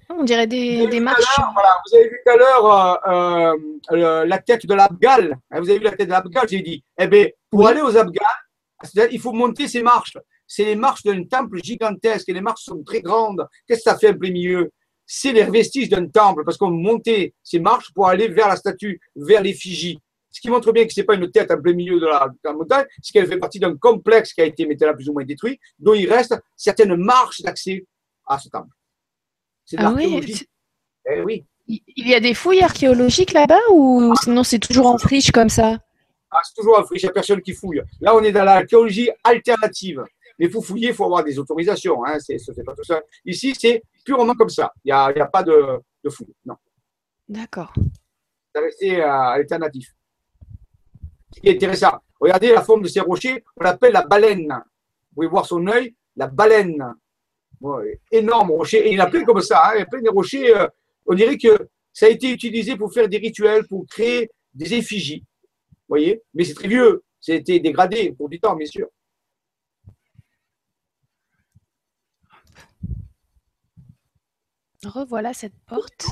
On 0.09 0.23
dirait 0.23 0.45
des, 0.45 0.87
des 0.87 0.99
marches. 0.99 1.23
vous 1.37 1.95
avez 1.97 2.09
vu 2.09 2.19
tout 2.23 2.31
à 2.31 2.37
l'heure 2.37 3.07
euh, 3.07 3.55
euh, 3.91 4.25
la 4.25 4.37
tête 4.37 4.65
de 4.65 4.73
l'Abgal. 4.75 5.35
Hein, 5.49 5.59
vous 5.59 5.69
avez 5.69 5.79
vu 5.79 5.85
la 5.85 5.91
tête 5.91 6.07
de 6.07 6.11
l'Abgal, 6.11 6.47
j'ai 6.47 6.61
dit. 6.61 6.83
Eh 6.99 7.07
bien, 7.07 7.27
pour 7.49 7.67
aller 7.67 7.81
aux 7.81 7.97
Abgal, 7.97 8.23
Il 9.11 9.19
faut 9.19 9.31
monter 9.31 9.67
ces 9.67 9.81
marches. 9.81 10.17
C'est 10.47 10.65
les 10.65 10.75
marches 10.75 11.03
d'un 11.03 11.23
temple 11.23 11.59
gigantesque 11.63 12.29
et 12.29 12.33
les 12.33 12.41
marches 12.41 12.63
sont 12.63 12.83
très 12.83 13.01
grandes. 13.01 13.47
Qu'est-ce 13.67 13.83
que 13.83 13.89
ça 13.89 13.97
fait 13.97 14.09
en 14.09 14.17
plein 14.17 14.31
milieu 14.31 14.71
C'est 15.05 15.31
les 15.31 15.43
vestiges 15.43 15.89
d'un 15.89 16.07
temple 16.07 16.43
parce 16.45 16.57
qu'on 16.57 16.71
montait 16.71 17.33
ces 17.43 17.59
marches 17.59 17.91
pour 17.93 18.07
aller 18.07 18.27
vers 18.27 18.47
la 18.47 18.55
statue, 18.55 18.99
vers 19.15 19.41
l'effigie. 19.41 19.99
Ce 20.31 20.41
qui 20.41 20.49
montre 20.49 20.71
bien 20.71 20.85
que 20.85 20.93
ce 20.93 20.99
n'est 20.99 21.05
pas 21.05 21.15
une 21.15 21.29
tête 21.31 21.51
en 21.51 21.61
plein 21.61 21.73
milieu 21.73 21.99
de 21.99 22.07
la, 22.07 22.53
montagne, 22.53 22.85
c'est 23.01 23.13
qu'elle 23.13 23.27
fait 23.27 23.37
partie 23.37 23.59
d'un 23.59 23.77
complexe 23.77 24.33
qui 24.33 24.41
a 24.41 24.45
été 24.45 24.65
maintenant 24.65 24.95
plus 24.95 25.07
ou 25.07 25.13
moins 25.13 25.23
détruit, 25.23 25.59
dont 25.77 25.93
il 25.93 26.11
reste 26.11 26.35
certaines 26.57 26.95
marches 26.95 27.41
d'accès 27.41 27.85
à 28.25 28.39
ce 28.39 28.49
temple. 28.49 28.75
C'est 29.63 29.77
ah 29.79 29.93
oui, 29.93 30.43
eh 31.09 31.21
oui. 31.21 31.45
Il 31.67 32.07
y 32.07 32.15
a 32.15 32.19
des 32.19 32.33
fouilles 32.33 32.61
archéologiques 32.61 33.31
là-bas 33.31 33.59
ou 33.71 34.13
sinon 34.21 34.43
c'est 34.43 34.59
toujours 34.59 34.87
en 34.87 34.97
friche 34.97 35.31
comme 35.31 35.49
ça? 35.49 35.79
Ah, 36.29 36.39
C'est 36.43 36.55
toujours 36.55 36.79
en 36.79 36.83
friche, 36.83 37.03
il 37.03 37.05
n'y 37.05 37.09
a 37.11 37.13
personne 37.13 37.41
qui 37.41 37.53
fouille. 37.53 37.81
Là, 38.01 38.15
on 38.15 38.23
est 38.23 38.31
dans 38.31 38.43
l'archéologie 38.43 39.09
alternative. 39.23 40.03
Mais 40.39 40.49
pour 40.49 40.65
fouiller, 40.65 40.89
il 40.89 40.93
faut 40.93 41.05
avoir 41.05 41.23
des 41.23 41.37
autorisations. 41.37 42.03
Hein. 42.05 42.17
C'est, 42.19 42.37
pas 42.65 42.75
tout 42.75 42.83
ça. 42.83 43.01
Ici, 43.25 43.53
c'est 43.57 43.83
purement 44.05 44.33
comme 44.33 44.49
ça. 44.49 44.71
Il 44.83 44.87
n'y 44.87 44.91
a, 44.91 45.05
a, 45.05 45.25
pas 45.27 45.43
de, 45.43 45.79
de 46.03 46.09
fouille. 46.09 46.33
Non. 46.45 46.55
D'accord. 47.27 47.73
C'est 48.53 48.61
resté 48.61 49.01
à 49.01 49.37
l'alternatif. 49.37 49.93
Ce 51.33 51.39
qui 51.39 51.47
est 51.49 51.55
intéressant, 51.55 51.97
regardez 52.19 52.51
la 52.51 52.61
forme 52.61 52.83
de 52.83 52.87
ces 52.87 52.99
rochers, 52.99 53.43
on 53.57 53.63
l'appelle 53.63 53.93
la 53.93 54.03
baleine. 54.03 54.49
Vous 54.49 55.15
pouvez 55.15 55.27
voir 55.27 55.45
son 55.45 55.65
œil, 55.67 55.95
la 56.15 56.27
baleine. 56.27 56.93
énorme 58.11 58.51
rocher. 58.51 58.87
Et 58.87 58.91
il 58.91 58.97
y 58.97 59.01
en 59.01 59.05
a 59.05 59.09
plein 59.09 59.23
comme 59.23 59.41
ça. 59.41 59.61
Hein. 59.65 59.71
Il 59.75 59.79
y 59.79 59.81
a 59.81 59.85
plein 59.85 60.01
de 60.01 60.09
rochers. 60.09 60.55
Euh, 60.55 60.67
on 61.05 61.15
dirait 61.15 61.37
que 61.37 61.69
ça 61.91 62.07
a 62.07 62.09
été 62.09 62.31
utilisé 62.31 62.75
pour 62.75 62.93
faire 62.93 63.07
des 63.07 63.17
rituels, 63.17 63.67
pour 63.67 63.85
créer 63.87 64.29
des 64.53 64.73
effigies. 64.73 65.23
Vous 65.71 65.89
voyez? 65.89 66.21
Mais 66.33 66.43
c'est 66.43 66.53
très 66.53 66.67
vieux. 66.67 67.03
Ça 67.19 67.31
a 67.31 67.35
été 67.35 67.59
dégradé 67.59 68.13
pour 68.17 68.29
du 68.29 68.39
temps, 68.39 68.55
bien 68.55 68.67
sûr. 68.67 68.87
Revoilà 74.85 75.33
cette 75.33 75.53
porte. 75.67 76.07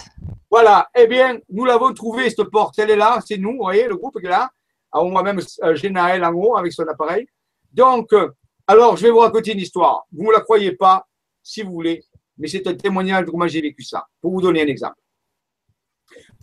Voilà. 0.49 0.89
Eh 0.95 1.07
bien, 1.07 1.39
nous 1.49 1.65
l'avons 1.65 1.93
trouvée, 1.93 2.29
cette 2.29 2.49
porte. 2.49 2.77
Elle 2.79 2.91
est 2.91 2.95
là. 2.95 3.19
C'est 3.25 3.37
nous, 3.37 3.51
vous 3.51 3.63
voyez, 3.63 3.87
le 3.87 3.95
groupe 3.95 4.19
qui 4.19 4.25
est 4.25 4.29
là. 4.29 4.49
On 4.93 5.09
voit 5.09 5.23
même 5.23 5.39
Genaël 5.75 6.23
en 6.23 6.33
haut 6.33 6.57
avec 6.57 6.73
son 6.73 6.87
appareil. 6.87 7.25
Donc, 7.71 8.11
euh, 8.13 8.29
alors, 8.67 8.97
je 8.97 9.03
vais 9.03 9.11
vous 9.11 9.19
raconter 9.19 9.53
une 9.53 9.59
histoire. 9.59 10.05
Vous 10.11 10.27
ne 10.27 10.33
la 10.33 10.41
croyez 10.41 10.73
pas, 10.73 11.07
si 11.41 11.61
vous 11.61 11.71
voulez 11.71 12.03
mais 12.41 12.47
c'est 12.47 12.65
un 12.65 12.73
témoignage 12.73 13.25
de 13.25 13.31
comment 13.31 13.47
j'ai 13.47 13.61
vécu 13.61 13.83
ça. 13.83 14.07
Pour 14.19 14.31
vous 14.31 14.41
donner 14.41 14.63
un 14.63 14.67
exemple. 14.67 14.97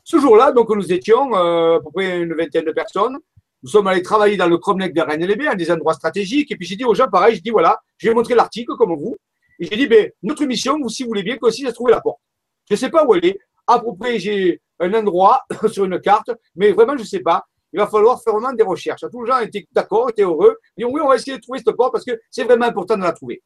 Ce 0.05 0.19
jour-là, 0.19 0.53
donc, 0.53 0.71
nous 0.71 0.93
étions 0.93 1.35
euh, 1.35 1.79
à 1.79 1.81
peu 1.81 1.91
près 1.91 2.21
une 2.21 2.35
vingtaine 2.35 2.65
de 2.65 2.73
personnes. 2.73 3.19
Nous 3.63 3.69
sommes 3.69 3.89
allés 3.89 4.03
travailler 4.03 4.37
dans 4.37 4.47
le 4.47 4.57
Cromlech 4.57 4.95
de 4.95 5.01
Rennes-les-Bains, 5.01 5.57
des 5.57 5.71
endroits 5.73 5.95
stratégiques. 5.95 6.53
Et 6.53 6.57
puis 6.57 6.67
j'ai 6.67 6.77
dit 6.77 6.85
aux 6.85 6.95
gens, 6.95 7.09
pareil, 7.09 7.35
je 7.35 7.43
dis 7.43 7.51
voilà, 7.51 7.81
je 7.99 8.09
vais 8.09 8.15
montrer 8.15 8.37
l'article 8.37 8.77
comme 8.77 8.95
vous. 8.95 9.17
Et 9.59 9.67
j'ai 9.67 9.77
dit, 9.77 9.87
ben, 9.87 10.11
notre 10.23 10.45
mission, 10.45 10.79
vous, 10.79 10.89
si 10.89 11.03
vous 11.03 11.09
voulez 11.09 11.23
bien, 11.23 11.37
consiste 11.37 11.69
à 11.69 11.73
trouver 11.73 11.93
la 11.93 12.01
porte. 12.01 12.21
Je 12.69 12.75
ne 12.75 12.79
sais 12.79 12.91
pas 12.91 13.05
où 13.05 13.15
elle 13.15 13.25
est. 13.25 13.39
À 13.67 13.81
peu 13.81 13.89
j'ai 14.17 14.61
un 14.81 14.95
endroit 14.95 15.43
sur 15.71 15.85
une 15.85 16.01
carte, 16.01 16.31
mais 16.55 16.73
vraiment, 16.73 16.97
je 16.97 17.03
ne 17.03 17.07
sais 17.07 17.21
pas. 17.21 17.45
Il 17.73 17.79
va 17.79 17.87
falloir 17.87 18.23
faire 18.23 18.33
vraiment 18.33 18.53
des 18.53 18.63
recherches. 18.63 19.05
Tous 19.11 19.25
les 19.25 19.31
gens 19.31 19.41
étaient 19.41 19.67
d'accord, 19.73 20.09
étaient 20.09 20.23
heureux. 20.23 20.57
Ils 20.77 20.87
dit 20.87 20.91
oui, 20.91 21.01
on 21.03 21.09
va 21.09 21.17
essayer 21.17 21.37
de 21.37 21.43
trouver 21.43 21.59
cette 21.59 21.77
porte 21.77 21.93
parce 21.93 22.05
que 22.05 22.19
c'est 22.31 22.45
vraiment 22.45 22.67
important 22.67 22.97
de 22.97 23.03
la 23.03 23.13
trouver. 23.13 23.43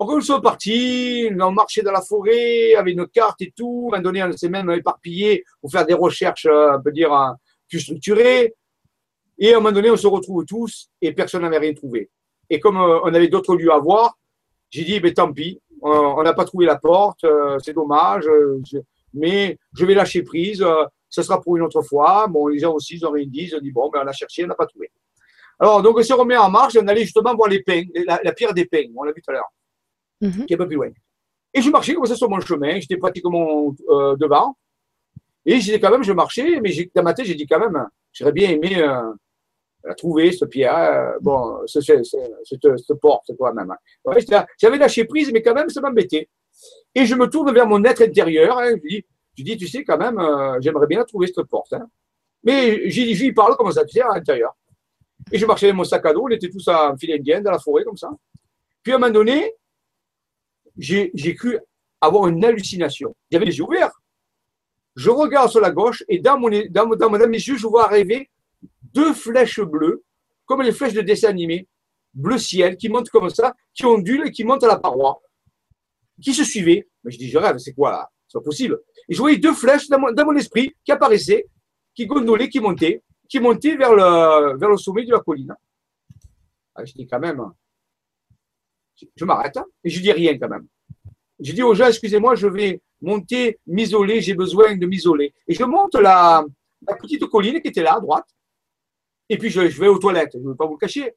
Donc, 0.00 0.12
nous 0.12 0.20
sommes 0.22 0.40
partis, 0.40 1.30
on 1.38 1.52
marchait 1.52 1.82
dans 1.82 1.92
la 1.92 2.00
forêt 2.00 2.74
avec 2.74 2.96
nos 2.96 3.06
cartes 3.06 3.42
et 3.42 3.52
tout. 3.54 3.90
À 3.92 3.96
un 3.96 3.98
moment 3.98 4.12
donné, 4.12 4.24
on 4.24 4.32
s'est 4.32 4.48
même 4.48 4.70
éparpillé 4.70 5.44
pour 5.60 5.70
faire 5.70 5.84
des 5.84 5.94
recherches, 5.94 6.46
euh, 6.46 6.78
on 6.78 6.82
peut 6.82 6.90
dire, 6.90 7.12
euh, 7.12 7.32
plus 7.68 7.80
structurées. 7.80 8.54
Et 9.38 9.52
à 9.52 9.58
un 9.58 9.60
moment 9.60 9.72
donné, 9.72 9.90
on 9.90 9.96
se 9.96 10.06
retrouve 10.06 10.44
tous 10.46 10.88
et 11.02 11.12
personne 11.12 11.42
n'avait 11.42 11.58
rien 11.58 11.74
trouvé. 11.74 12.10
Et 12.48 12.58
comme 12.58 12.78
euh, 12.78 13.00
on 13.04 13.12
avait 13.12 13.28
d'autres 13.28 13.54
lieux 13.54 13.72
à 13.72 13.78
voir, 13.78 14.16
j'ai 14.70 14.84
dit, 14.84 15.14
tant 15.14 15.32
pis, 15.32 15.60
on 15.82 16.22
n'a 16.22 16.32
pas 16.32 16.44
trouvé 16.44 16.66
la 16.66 16.76
porte, 16.76 17.24
c'est 17.62 17.72
dommage, 17.72 18.24
mais 19.12 19.58
je 19.74 19.84
vais 19.84 19.94
lâcher 19.94 20.22
prise, 20.22 20.64
ce 21.08 21.22
sera 21.22 21.40
pour 21.40 21.56
une 21.56 21.62
autre 21.62 21.82
fois. 21.82 22.26
Bon, 22.28 22.46
les 22.46 22.58
gens 22.58 22.72
aussi, 22.72 22.96
ils 22.96 23.06
ont 23.06 23.10
rien 23.10 23.26
dit, 23.26 23.48
ils 23.50 23.56
ont 23.56 23.60
dit, 23.60 23.72
bon, 23.72 23.90
ben, 23.90 24.02
on 24.04 24.06
a 24.06 24.12
cherché, 24.12 24.44
on 24.44 24.46
n'a 24.46 24.54
pas 24.54 24.66
trouvé. 24.66 24.90
Alors, 25.58 25.82
donc, 25.82 25.98
on 25.98 26.02
se 26.02 26.12
remet 26.12 26.36
en 26.36 26.50
marche 26.50 26.76
et 26.76 26.80
on 26.80 26.86
allait 26.86 27.02
justement 27.02 27.34
voir 27.34 27.48
les 27.48 27.62
pins, 27.62 27.82
la, 28.06 28.20
la 28.22 28.32
pierre 28.32 28.54
des 28.54 28.64
pins, 28.64 28.86
on 28.96 29.02
l'a 29.02 29.12
vu 29.12 29.20
tout 29.20 29.30
à 29.30 29.34
l'heure. 29.34 29.50
Mhm. 30.20 30.46
qui 30.46 30.52
est 30.52 30.56
un 30.56 30.58
peu 30.58 30.66
plus 30.66 30.76
loin. 30.76 30.90
Et 31.52 31.62
je 31.62 31.70
marchais 31.70 31.94
comme 31.94 32.06
ça 32.06 32.14
sur 32.14 32.28
mon 32.28 32.40
chemin, 32.40 32.78
j'étais 32.78 32.96
pratiquement 32.96 33.74
euh, 33.88 34.16
devant. 34.16 34.56
Et 35.44 35.60
j'ai 35.60 35.80
quand 35.80 35.90
même, 35.90 36.04
je 36.04 36.12
marchais, 36.12 36.60
mais 36.60 36.70
dans 36.94 37.02
ma 37.02 37.14
tête, 37.14 37.26
j'ai 37.26 37.34
dit 37.34 37.46
quand 37.46 37.58
même, 37.58 37.86
j'aurais 38.12 38.32
bien 38.32 38.50
aimé 38.50 38.76
euh, 38.78 39.12
la 39.84 39.94
trouver, 39.94 40.32
cette 40.32 40.50
pierre, 40.50 40.76
euh, 40.76 41.18
bon, 41.20 41.66
cette, 41.66 43.00
porte, 43.00 43.34
quoi, 43.36 43.52
même. 43.52 43.74
J'avais 44.60 44.78
lâché 44.78 45.04
prise, 45.04 45.32
mais 45.32 45.42
quand 45.42 45.54
même, 45.54 45.68
ça 45.68 45.80
m'embêtait. 45.80 46.28
Et 46.94 47.06
je 47.06 47.14
me 47.14 47.26
tourne 47.26 47.52
vers 47.52 47.66
mon 47.66 47.82
être 47.84 48.02
intérieur, 48.02 48.58
hein, 48.58 48.70
je, 48.70 48.88
dis, 48.88 49.04
je 49.36 49.44
dis, 49.44 49.56
tu 49.56 49.68
sais, 49.68 49.84
quand 49.84 49.98
même, 49.98 50.20
j'aimerais 50.60 50.86
bien 50.86 51.04
trouver 51.04 51.28
cette 51.28 51.46
porte. 51.46 51.72
Hein. 51.72 51.88
Mais 52.42 52.88
j'y 52.90 53.32
parle 53.32 53.56
comme 53.56 53.70
ça, 53.72 53.84
tu 53.84 53.94
sais, 53.94 54.02
à 54.02 54.14
l'intérieur. 54.14 54.54
Et 55.32 55.38
je 55.38 55.46
marchais 55.46 55.66
avec 55.66 55.76
mon 55.76 55.84
sac 55.84 56.04
à 56.06 56.12
dos, 56.12 56.24
on 56.24 56.28
était 56.28 56.48
tous 56.48 56.66
en 56.68 56.96
file 56.96 57.12
indienne 57.12 57.42
dans 57.42 57.50
la 57.50 57.58
forêt, 57.58 57.84
comme 57.84 57.96
ça. 57.96 58.10
Puis 58.82 58.92
à 58.92 58.96
un 58.96 58.98
moment 58.98 59.12
donné, 59.12 59.54
j'ai 60.76 61.34
cru 61.34 61.58
avoir 62.00 62.26
une 62.28 62.44
hallucination. 62.44 63.14
J'avais 63.30 63.44
les 63.44 63.58
yeux 63.58 63.64
ouverts. 63.64 63.92
Je 64.96 65.10
regarde 65.10 65.50
sur 65.50 65.60
la 65.60 65.70
gauche 65.70 66.02
et 66.08 66.18
dans, 66.18 66.38
mon, 66.38 66.50
dans, 66.70 66.86
dans, 66.86 67.10
mes 67.10 67.38
yeux, 67.38 67.56
je 67.56 67.66
vois 67.66 67.84
arriver 67.84 68.28
deux 68.82 69.14
flèches 69.14 69.60
bleues, 69.60 70.02
comme 70.46 70.62
les 70.62 70.72
flèches 70.72 70.94
de 70.94 71.00
dessin 71.00 71.28
animé, 71.28 71.68
bleu 72.12 72.38
ciel, 72.38 72.76
qui 72.76 72.88
montent 72.88 73.10
comme 73.10 73.30
ça, 73.30 73.54
qui 73.74 73.84
ondulent 73.84 74.26
et 74.26 74.30
qui 74.32 74.44
montent 74.44 74.64
à 74.64 74.68
la 74.68 74.78
paroi, 74.78 75.20
qui 76.22 76.34
se 76.34 76.44
suivaient. 76.44 76.88
Mais 77.04 77.10
je 77.10 77.18
dis, 77.18 77.28
je 77.28 77.38
rêve, 77.38 77.58
c'est 77.58 77.72
quoi 77.72 77.92
là? 77.92 78.10
C'est 78.26 78.38
pas 78.38 78.44
possible. 78.44 78.80
Et 79.08 79.14
je 79.14 79.18
voyais 79.18 79.38
deux 79.38 79.54
flèches 79.54 79.88
dans 79.88 79.98
mon, 79.98 80.36
esprit 80.36 80.74
qui 80.84 80.92
apparaissaient, 80.92 81.46
qui 81.94 82.06
gondolaient, 82.06 82.48
qui 82.48 82.60
montaient, 82.60 83.02
qui 83.28 83.40
montaient 83.40 83.76
vers 83.76 83.94
le, 83.94 84.56
vers 84.58 84.68
le 84.68 84.76
sommet 84.76 85.04
de 85.04 85.12
la 85.12 85.20
colline. 85.20 85.54
Ah, 86.74 86.84
je 86.84 86.92
dis 86.92 87.06
quand 87.06 87.18
même, 87.18 87.42
je 89.16 89.24
m'arrête 89.24 89.56
hein, 89.56 89.64
et 89.84 89.90
je 89.90 90.00
dis 90.00 90.12
rien 90.12 90.38
quand 90.38 90.48
même. 90.48 90.66
Je 91.40 91.52
dis 91.52 91.62
aux 91.62 91.74
gens, 91.74 91.86
excusez-moi, 91.86 92.34
je 92.34 92.46
vais 92.46 92.80
monter, 93.00 93.58
m'isoler, 93.66 94.20
j'ai 94.20 94.34
besoin 94.34 94.76
de 94.76 94.86
m'isoler. 94.86 95.34
Et 95.48 95.54
je 95.54 95.64
monte 95.64 95.94
la, 95.94 96.44
petite 97.00 97.26
colline 97.26 97.60
qui 97.60 97.68
était 97.68 97.82
là 97.82 97.94
à 97.94 98.00
droite. 98.00 98.26
Et 99.30 99.38
puis 99.38 99.48
je, 99.48 99.60
vais 99.60 99.86
aux 99.86 99.98
toilettes, 99.98 100.32
je 100.34 100.38
ne 100.38 100.48
veux 100.48 100.56
pas 100.56 100.66
vous 100.66 100.74
le 100.74 100.78
cacher. 100.78 101.14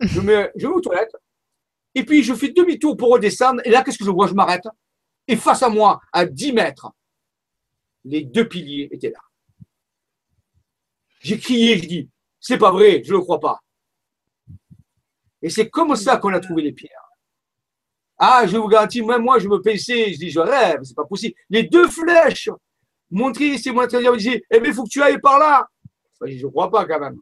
Je, 0.00 0.20
me, 0.20 0.50
vais 0.54 0.66
aux 0.66 0.80
toilettes. 0.80 1.16
Et 1.94 2.04
puis 2.04 2.24
je 2.24 2.34
fais 2.34 2.48
demi-tour 2.50 2.96
pour 2.96 3.10
redescendre. 3.10 3.62
Et 3.64 3.70
là, 3.70 3.82
qu'est-ce 3.82 3.96
que 3.96 4.04
je 4.04 4.10
vois? 4.10 4.26
Je 4.26 4.34
m'arrête. 4.34 4.64
Et 5.28 5.36
face 5.36 5.62
à 5.62 5.68
moi, 5.68 6.00
à 6.12 6.26
10 6.26 6.52
mètres, 6.52 6.90
les 8.04 8.24
deux 8.24 8.48
piliers 8.48 8.88
étaient 8.90 9.10
là. 9.10 9.20
J'ai 11.20 11.38
crié, 11.38 11.78
je 11.78 11.86
dis, 11.86 12.10
c'est 12.40 12.58
pas 12.58 12.72
vrai, 12.72 13.02
je 13.04 13.12
ne 13.12 13.18
le 13.18 13.22
crois 13.22 13.38
pas. 13.38 13.60
Et 15.40 15.48
c'est 15.48 15.70
comme 15.70 15.94
ça 15.94 16.16
qu'on 16.16 16.32
a 16.32 16.40
trouvé 16.40 16.62
les 16.62 16.72
pierres. 16.72 16.90
Ah, 18.18 18.44
je 18.46 18.56
vous 18.56 18.66
garantis, 18.66 19.02
même 19.02 19.22
moi, 19.22 19.38
je 19.38 19.48
me 19.48 19.60
paissais, 19.60 20.12
je 20.12 20.18
dis, 20.18 20.30
je 20.30 20.40
rêve, 20.40 20.80
c'est 20.82 20.96
pas 20.96 21.04
possible. 21.04 21.34
Les 21.50 21.62
deux 21.62 21.88
flèches 21.88 22.50
montrées, 23.10 23.58
c'est 23.58 23.70
moi 23.70 23.86
très 23.86 24.00
bien, 24.00 24.12
je 24.14 24.30
dis, 24.30 24.42
eh 24.50 24.60
bien, 24.60 24.70
il 24.70 24.74
faut 24.74 24.84
que 24.84 24.90
tu 24.90 25.00
ailles 25.00 25.20
par 25.20 25.38
là. 25.38 25.68
Je 26.22 26.36
je 26.36 26.46
crois 26.48 26.68
pas 26.68 26.84
quand 26.84 26.98
même. 26.98 27.20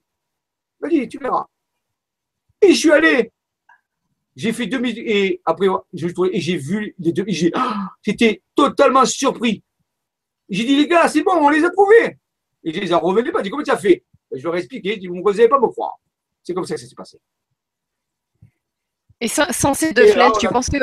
Vas-y, 0.80 1.08
tu 1.08 1.18
verras. 1.18 1.46
Et 2.60 2.72
je 2.72 2.78
suis 2.78 2.92
allé. 2.92 3.32
J'ai 4.34 4.52
fait 4.52 4.66
demi 4.66 4.90
et 4.90 5.40
après, 5.46 5.66
et 5.66 6.40
j'ai 6.40 6.56
vu 6.56 6.94
les 6.98 7.12
deux, 7.12 7.24
ah, 7.54 7.88
j'étais 8.02 8.42
totalement 8.54 9.06
surpris. 9.06 9.62
J'ai 10.48 10.64
dit, 10.64 10.76
les 10.76 10.86
gars, 10.86 11.08
c'est 11.08 11.22
bon, 11.22 11.32
on 11.32 11.48
les 11.48 11.64
a 11.64 11.70
trouvés. 11.70 12.18
Et 12.62 12.72
je 12.72 12.80
les 12.80 12.90
ai 12.90 12.94
revenus 12.94 13.32
pas. 13.32 13.38
J'ai 13.38 13.44
dit, 13.44 13.50
comment 13.50 13.62
tu 13.62 13.70
as 13.70 13.78
fait? 13.78 14.04
Je 14.30 14.42
leur 14.42 14.54
ai 14.56 14.58
expliqué, 14.58 15.00
vous 15.08 15.16
ne 15.16 15.46
pas 15.46 15.58
me 15.58 15.68
croire. 15.68 15.94
C'est 16.42 16.52
comme 16.52 16.66
ça 16.66 16.74
que 16.74 16.80
ça 16.80 16.86
s'est 16.86 16.94
passé. 16.94 17.18
Et 19.20 19.28
sans, 19.28 19.74
ces 19.74 19.92
deux 19.94 20.06
flèches, 20.08 20.38
tu 20.38 20.48
penses 20.48 20.68
que 20.68 20.76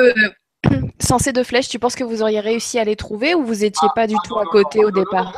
sans 0.98 1.18
ces 1.18 1.32
deux 1.32 1.44
flèches, 1.44 1.68
tu 1.68 1.78
penses 1.78 1.94
que 1.94 2.02
vous 2.04 2.22
auriez 2.22 2.40
réussi 2.40 2.78
à 2.78 2.84
les 2.84 2.96
trouver 2.96 3.34
ou 3.34 3.44
vous 3.44 3.56
n'étiez 3.56 3.88
pas 3.94 4.08
du 4.08 4.16
tout 4.24 4.36
à 4.38 4.44
côté 4.44 4.84
au 4.84 4.90
départ? 4.90 5.32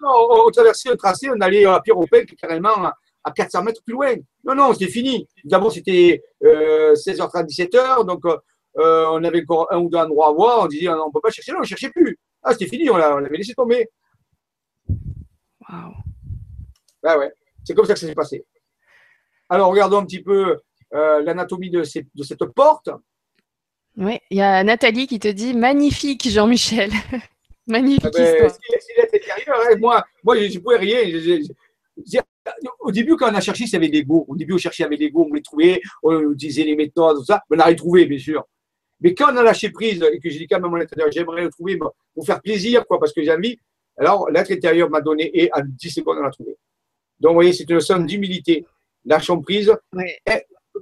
Non, 0.00 0.46
on 0.46 0.50
traversait 0.50 0.88
le 0.88 0.96
tracé, 0.96 1.28
on 1.30 1.40
allait 1.40 1.66
à 1.66 1.80
pierre 1.80 1.96
carrément 2.40 2.90
à 3.24 3.32
400 3.32 3.62
mètres 3.62 3.82
plus 3.84 3.94
loin. 3.94 4.14
Non, 4.44 4.54
non, 4.54 4.72
c'était 4.72 4.90
fini. 4.90 5.26
D'abord, 5.44 5.72
c'était 5.72 6.22
16h30, 6.42 7.46
17h, 7.46 8.06
donc 8.06 8.22
euh, 8.78 9.06
on 9.10 9.22
avait 9.22 9.42
encore 9.42 9.68
un 9.70 9.78
ou 9.78 9.88
deux 9.88 9.98
endroits 9.98 10.28
à 10.28 10.32
voir. 10.32 10.64
On 10.64 10.66
disait, 10.66 10.88
on 10.88 11.06
ne 11.06 11.12
peut 11.12 11.20
pas 11.20 11.30
chercher, 11.30 11.52
non, 11.52 11.58
on 11.58 11.62
ne 11.62 11.66
cherchait 11.66 11.90
plus. 11.90 12.18
Ah, 12.42 12.52
c'était 12.52 12.66
fini, 12.66 12.90
on 12.90 12.96
l'avait 12.96 13.36
laissé 13.36 13.54
tomber. 13.54 13.88
Waouh. 15.68 15.94
Ouais, 17.02 17.16
ouais. 17.16 17.32
C'est 17.64 17.74
comme 17.74 17.86
ça 17.86 17.94
que 17.94 18.00
ça 18.00 18.06
s'est 18.06 18.14
passé. 18.14 18.44
Alors, 19.48 19.70
regardons 19.70 19.98
un 19.98 20.04
petit 20.04 20.22
peu 20.22 20.60
euh, 20.94 21.22
l'anatomie 21.22 21.70
de, 21.70 21.80
de, 21.80 22.22
cette 22.22 22.44
porte. 22.54 22.90
Oui, 23.96 24.18
il 24.30 24.38
y 24.38 24.42
a 24.42 24.64
Nathalie 24.64 25.06
qui 25.06 25.20
te 25.20 25.28
dit 25.28 25.54
magnifique, 25.54 26.28
Jean-Michel. 26.28 26.90
magnifique 27.66 28.04
ah 28.04 28.10
ben, 28.12 28.46
histoire. 28.46 29.60
Hein. 29.70 29.76
moi, 29.78 30.04
moi, 30.24 30.36
je 30.36 30.54
ne 30.54 30.58
pouvais 30.58 30.78
rien. 30.78 31.00
Au 32.84 32.92
début, 32.92 33.16
quand 33.16 33.30
on 33.30 33.34
a 33.34 33.40
cherché, 33.40 33.66
c'est 33.66 33.76
avec 33.76 33.92
l'ego. 33.92 34.24
Au 34.28 34.36
début, 34.36 34.52
on 34.54 34.58
cherchait 34.58 34.84
avec 34.84 35.00
l'ego, 35.00 35.26
on 35.28 35.34
les 35.34 35.42
trouvait, 35.42 35.80
on 36.02 36.30
disait 36.32 36.64
les 36.64 36.76
méthodes, 36.76 37.16
tout 37.16 37.24
ça. 37.24 37.42
On 37.50 37.58
a 37.58 37.64
retrouvé, 37.64 38.06
bien 38.06 38.18
sûr. 38.18 38.44
Mais 39.00 39.14
quand 39.14 39.32
on 39.32 39.36
a 39.38 39.42
lâché 39.42 39.70
prise 39.70 40.02
et 40.02 40.18
que 40.18 40.30
j'ai 40.30 40.40
dit 40.40 40.46
quand 40.46 40.56
même 40.56 40.66
à 40.66 40.68
mon 40.68 40.80
intérieur, 40.80 41.10
j'aimerais 41.10 41.44
le 41.44 41.50
trouver 41.50 41.78
pour 41.78 42.26
faire 42.26 42.40
plaisir, 42.40 42.86
quoi, 42.86 43.00
parce 43.00 43.12
que 43.12 43.22
j'ai 43.22 43.32
envie, 43.32 43.58
alors 43.96 44.30
l'être 44.30 44.50
intérieur 44.50 44.90
m'a 44.90 45.00
donné 45.00 45.30
et 45.34 45.50
en 45.52 45.60
10 45.64 45.90
secondes, 45.90 46.18
on 46.18 46.22
l'a 46.22 46.30
trouvé. 46.30 46.56
Donc, 47.20 47.30
vous 47.30 47.34
voyez, 47.34 47.52
c'est 47.52 47.68
une 47.68 47.76
leçon 47.76 47.98
d'humilité. 47.98 48.64
Lâchons 49.04 49.40
prise. 49.40 49.72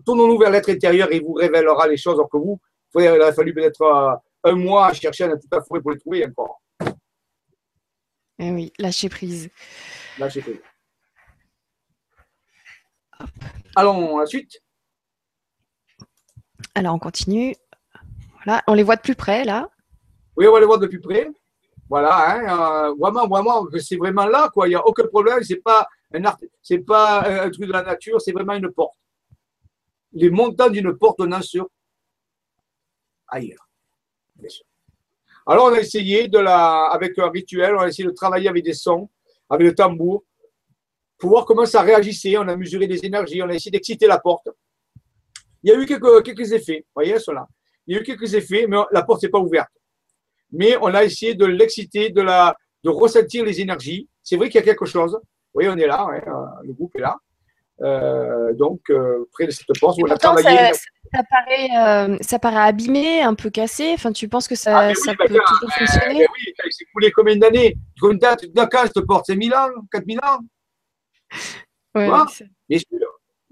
Tournons-nous 0.04 0.38
vers 0.38 0.50
l'être 0.50 0.70
intérieur 0.70 1.12
et 1.12 1.16
il 1.16 1.22
vous 1.22 1.34
révélera 1.34 1.86
les 1.88 1.96
choses. 1.96 2.14
Alors 2.14 2.30
que 2.30 2.36
vous, 2.36 2.58
il 2.98 3.06
a 3.06 3.32
fallu 3.32 3.52
peut-être 3.52 3.82
euh, 3.82 4.50
un 4.50 4.54
mois 4.54 4.88
à 4.88 4.92
chercher 4.92 5.28
dans 5.28 5.38
toute 5.38 5.52
la 5.52 5.62
forêt 5.62 5.80
pour 5.80 5.92
les 5.92 5.98
trouver 5.98 6.26
encore. 6.26 6.60
Eh 8.38 8.50
oui, 8.50 8.72
lâcher 8.78 9.08
prise. 9.08 9.50
Lâcher 10.18 10.40
prise. 10.40 10.58
Allons 13.74 14.18
à 14.18 14.20
la 14.20 14.26
suite. 14.26 14.60
Alors, 16.74 16.94
on 16.94 16.98
continue. 16.98 17.54
Voilà, 18.44 18.62
on 18.66 18.74
les 18.74 18.82
voit 18.82 18.96
de 18.96 19.02
plus 19.02 19.14
près, 19.14 19.44
là. 19.44 19.68
Oui, 20.36 20.46
on 20.46 20.52
va 20.52 20.60
les 20.60 20.66
voir 20.66 20.78
de 20.78 20.86
plus 20.86 21.00
près. 21.00 21.28
Voilà, 21.88 22.30
hein, 22.30 22.88
euh, 22.88 22.94
vraiment, 22.98 23.28
vraiment, 23.28 23.66
c'est 23.78 23.96
vraiment 23.96 24.24
là, 24.26 24.48
quoi. 24.52 24.66
Il 24.66 24.70
n'y 24.70 24.76
a 24.76 24.86
aucun 24.86 25.06
problème. 25.06 25.42
C'est 25.42 25.56
pas 25.62 25.86
un 26.14 26.24
art, 26.24 26.38
c'est 26.62 26.78
pas 26.78 27.44
un 27.44 27.50
truc 27.50 27.66
de 27.66 27.72
la 27.72 27.82
nature, 27.82 28.20
c'est 28.20 28.32
vraiment 28.32 28.54
une 28.54 28.70
porte. 28.72 28.94
Les 30.12 30.30
montants 30.30 30.70
d'une 30.70 30.96
porte 30.96 31.18
donnant 31.18 31.42
sur 31.42 31.68
ailleurs. 33.28 33.68
Alors, 35.46 35.66
on 35.66 35.74
a 35.74 35.80
essayé 35.80 36.28
de 36.28 36.38
la, 36.38 36.84
avec 36.84 37.18
un 37.18 37.28
rituel, 37.28 37.74
on 37.76 37.80
a 37.80 37.88
essayé 37.88 38.08
de 38.08 38.14
travailler 38.14 38.48
avec 38.48 38.64
des 38.64 38.74
sons, 38.74 39.10
avec 39.50 39.66
le 39.66 39.74
tambour, 39.74 40.22
pour 41.22 41.30
voir 41.30 41.44
comment 41.46 41.64
ça 41.66 41.82
réagissait. 41.82 42.36
On 42.36 42.48
a 42.48 42.56
mesuré 42.56 42.88
des 42.88 43.06
énergies, 43.06 43.40
on 43.40 43.48
a 43.48 43.54
essayé 43.54 43.70
d'exciter 43.70 44.08
la 44.08 44.18
porte. 44.18 44.48
Il 45.62 45.70
y 45.70 45.72
a 45.72 45.78
eu 45.78 45.86
quelques, 45.86 46.24
quelques 46.24 46.52
effets, 46.52 46.80
vous 46.80 46.92
voyez 46.96 47.16
cela. 47.20 47.46
Il 47.86 47.94
y 47.94 47.96
a 47.96 48.00
eu 48.00 48.02
quelques 48.02 48.34
effets, 48.34 48.66
mais 48.68 48.76
la 48.90 49.04
porte 49.04 49.22
n'est 49.22 49.28
pas 49.28 49.38
ouverte. 49.38 49.70
Mais 50.50 50.76
on 50.80 50.92
a 50.92 51.04
essayé 51.04 51.36
de 51.36 51.44
l'exciter, 51.46 52.10
de, 52.10 52.22
la, 52.22 52.56
de 52.82 52.90
ressentir 52.90 53.44
les 53.44 53.60
énergies. 53.60 54.08
C'est 54.24 54.36
vrai 54.36 54.48
qu'il 54.48 54.56
y 54.56 54.62
a 54.62 54.64
quelque 54.64 54.84
chose. 54.84 55.16
Oui, 55.54 55.68
on 55.68 55.76
est 55.76 55.86
là, 55.86 56.08
euh, 56.08 56.64
le 56.64 56.72
groupe 56.72 56.96
est 56.96 57.00
là. 57.00 57.16
Euh, 57.82 58.52
donc, 58.54 58.80
euh, 58.90 59.24
près 59.32 59.46
de 59.46 59.52
cette 59.52 59.78
porte, 59.78 60.00
on 60.02 60.10
a 60.10 60.16
travaillé. 60.16 60.72
Ça, 61.14 61.22
paraît, 61.30 62.18
ça 62.20 62.38
paraît 62.40 62.68
abîmé, 62.68 63.22
un 63.22 63.34
peu 63.34 63.50
cassé. 63.50 63.92
Enfin, 63.94 64.10
tu 64.10 64.26
penses 64.26 64.48
que 64.48 64.56
ça, 64.56 64.76
ah, 64.76 64.94
ça 64.96 65.12
bah, 65.12 65.26
peut 65.28 65.38
toujours 65.38 65.72
fonctionner 65.72 66.26
Oui, 66.26 66.52
il 66.66 66.72
s'est 66.72 66.86
coulé 66.92 67.12
combien 67.12 67.36
d'années? 67.36 67.76
Combien 68.00 68.18
date 68.18 68.46
de 68.46 68.88
cette 68.92 69.06
porte 69.06 69.26
C'est 69.26 69.36
1000 69.36 69.54
ans 69.54 69.68
4000 69.92 70.18
ans 70.18 70.40
ouais, 71.94 72.08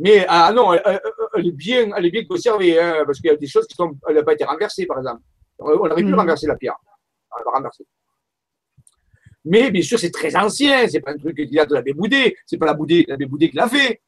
mais 0.02 0.24
ah 0.28 0.50
non, 0.50 0.72
elle, 0.72 1.46
est 1.46 1.52
bien, 1.52 1.90
elle 1.94 2.06
est 2.06 2.10
bien 2.10 2.24
conservée, 2.24 2.80
hein, 2.80 3.02
parce 3.04 3.20
qu'il 3.20 3.30
y 3.30 3.34
a 3.34 3.36
des 3.36 3.46
choses 3.46 3.66
qui 3.66 3.76
sont, 3.76 3.92
elle 4.08 4.14
n'a 4.14 4.22
pas 4.22 4.32
été 4.32 4.44
renversée, 4.44 4.86
par 4.86 4.96
exemple. 4.96 5.20
On 5.58 5.68
aurait 5.68 5.94
pu 5.96 6.04
mhm. 6.04 6.14
renverser 6.14 6.46
la 6.46 6.56
pierre. 6.56 6.74
On 7.30 7.44
l'a 7.44 7.58
renversée. 7.58 7.84
Mais 9.44 9.70
bien 9.70 9.82
sûr, 9.82 9.98
c'est 9.98 10.10
très 10.10 10.34
ancien. 10.36 10.88
C'est 10.88 11.00
pas 11.00 11.10
un 11.10 11.18
truc 11.18 11.36
qui 11.36 11.50
date 11.50 11.68
de 11.68 11.74
l'abbé 11.74 11.92
Boudet. 11.92 12.34
C'est 12.46 12.56
pas 12.56 12.64
la 12.64 12.72
Boudet, 12.72 13.04
l'abbé 13.08 13.26
qui 13.26 13.54
l'a 13.54 13.68
fait. 13.68 14.00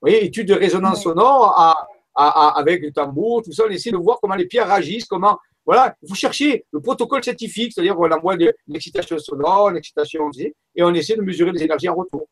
Vous 0.00 0.08
voyez, 0.08 0.24
étude 0.24 0.48
de 0.48 0.54
résonance 0.54 1.02
sonore 1.02 1.52
à, 1.58 1.86
à, 2.14 2.58
avec 2.58 2.80
le 2.80 2.90
tambour, 2.90 3.42
tout 3.42 3.52
ça. 3.52 3.64
On 3.66 3.70
essaie 3.70 3.90
de 3.90 3.98
voir 3.98 4.18
comment 4.18 4.34
les 4.34 4.46
pierres 4.46 4.66
réagissent, 4.66 5.04
comment. 5.04 5.38
Voilà, 5.66 5.94
vous 6.00 6.14
cherchez 6.14 6.64
le 6.72 6.80
protocole 6.80 7.22
scientifique, 7.22 7.72
c'est-à-dire 7.74 7.94
qu'on 7.94 8.10
envoie 8.10 8.34
une 8.34 8.74
excitation 8.74 9.18
sonore, 9.18 9.68
une 9.68 9.76
excitation, 9.76 10.30
et 10.38 10.82
on 10.82 10.94
essaie 10.94 11.16
de 11.16 11.22
mesurer 11.22 11.52
les 11.52 11.62
énergies 11.62 11.90
en 11.90 11.96
retour 11.96 12.26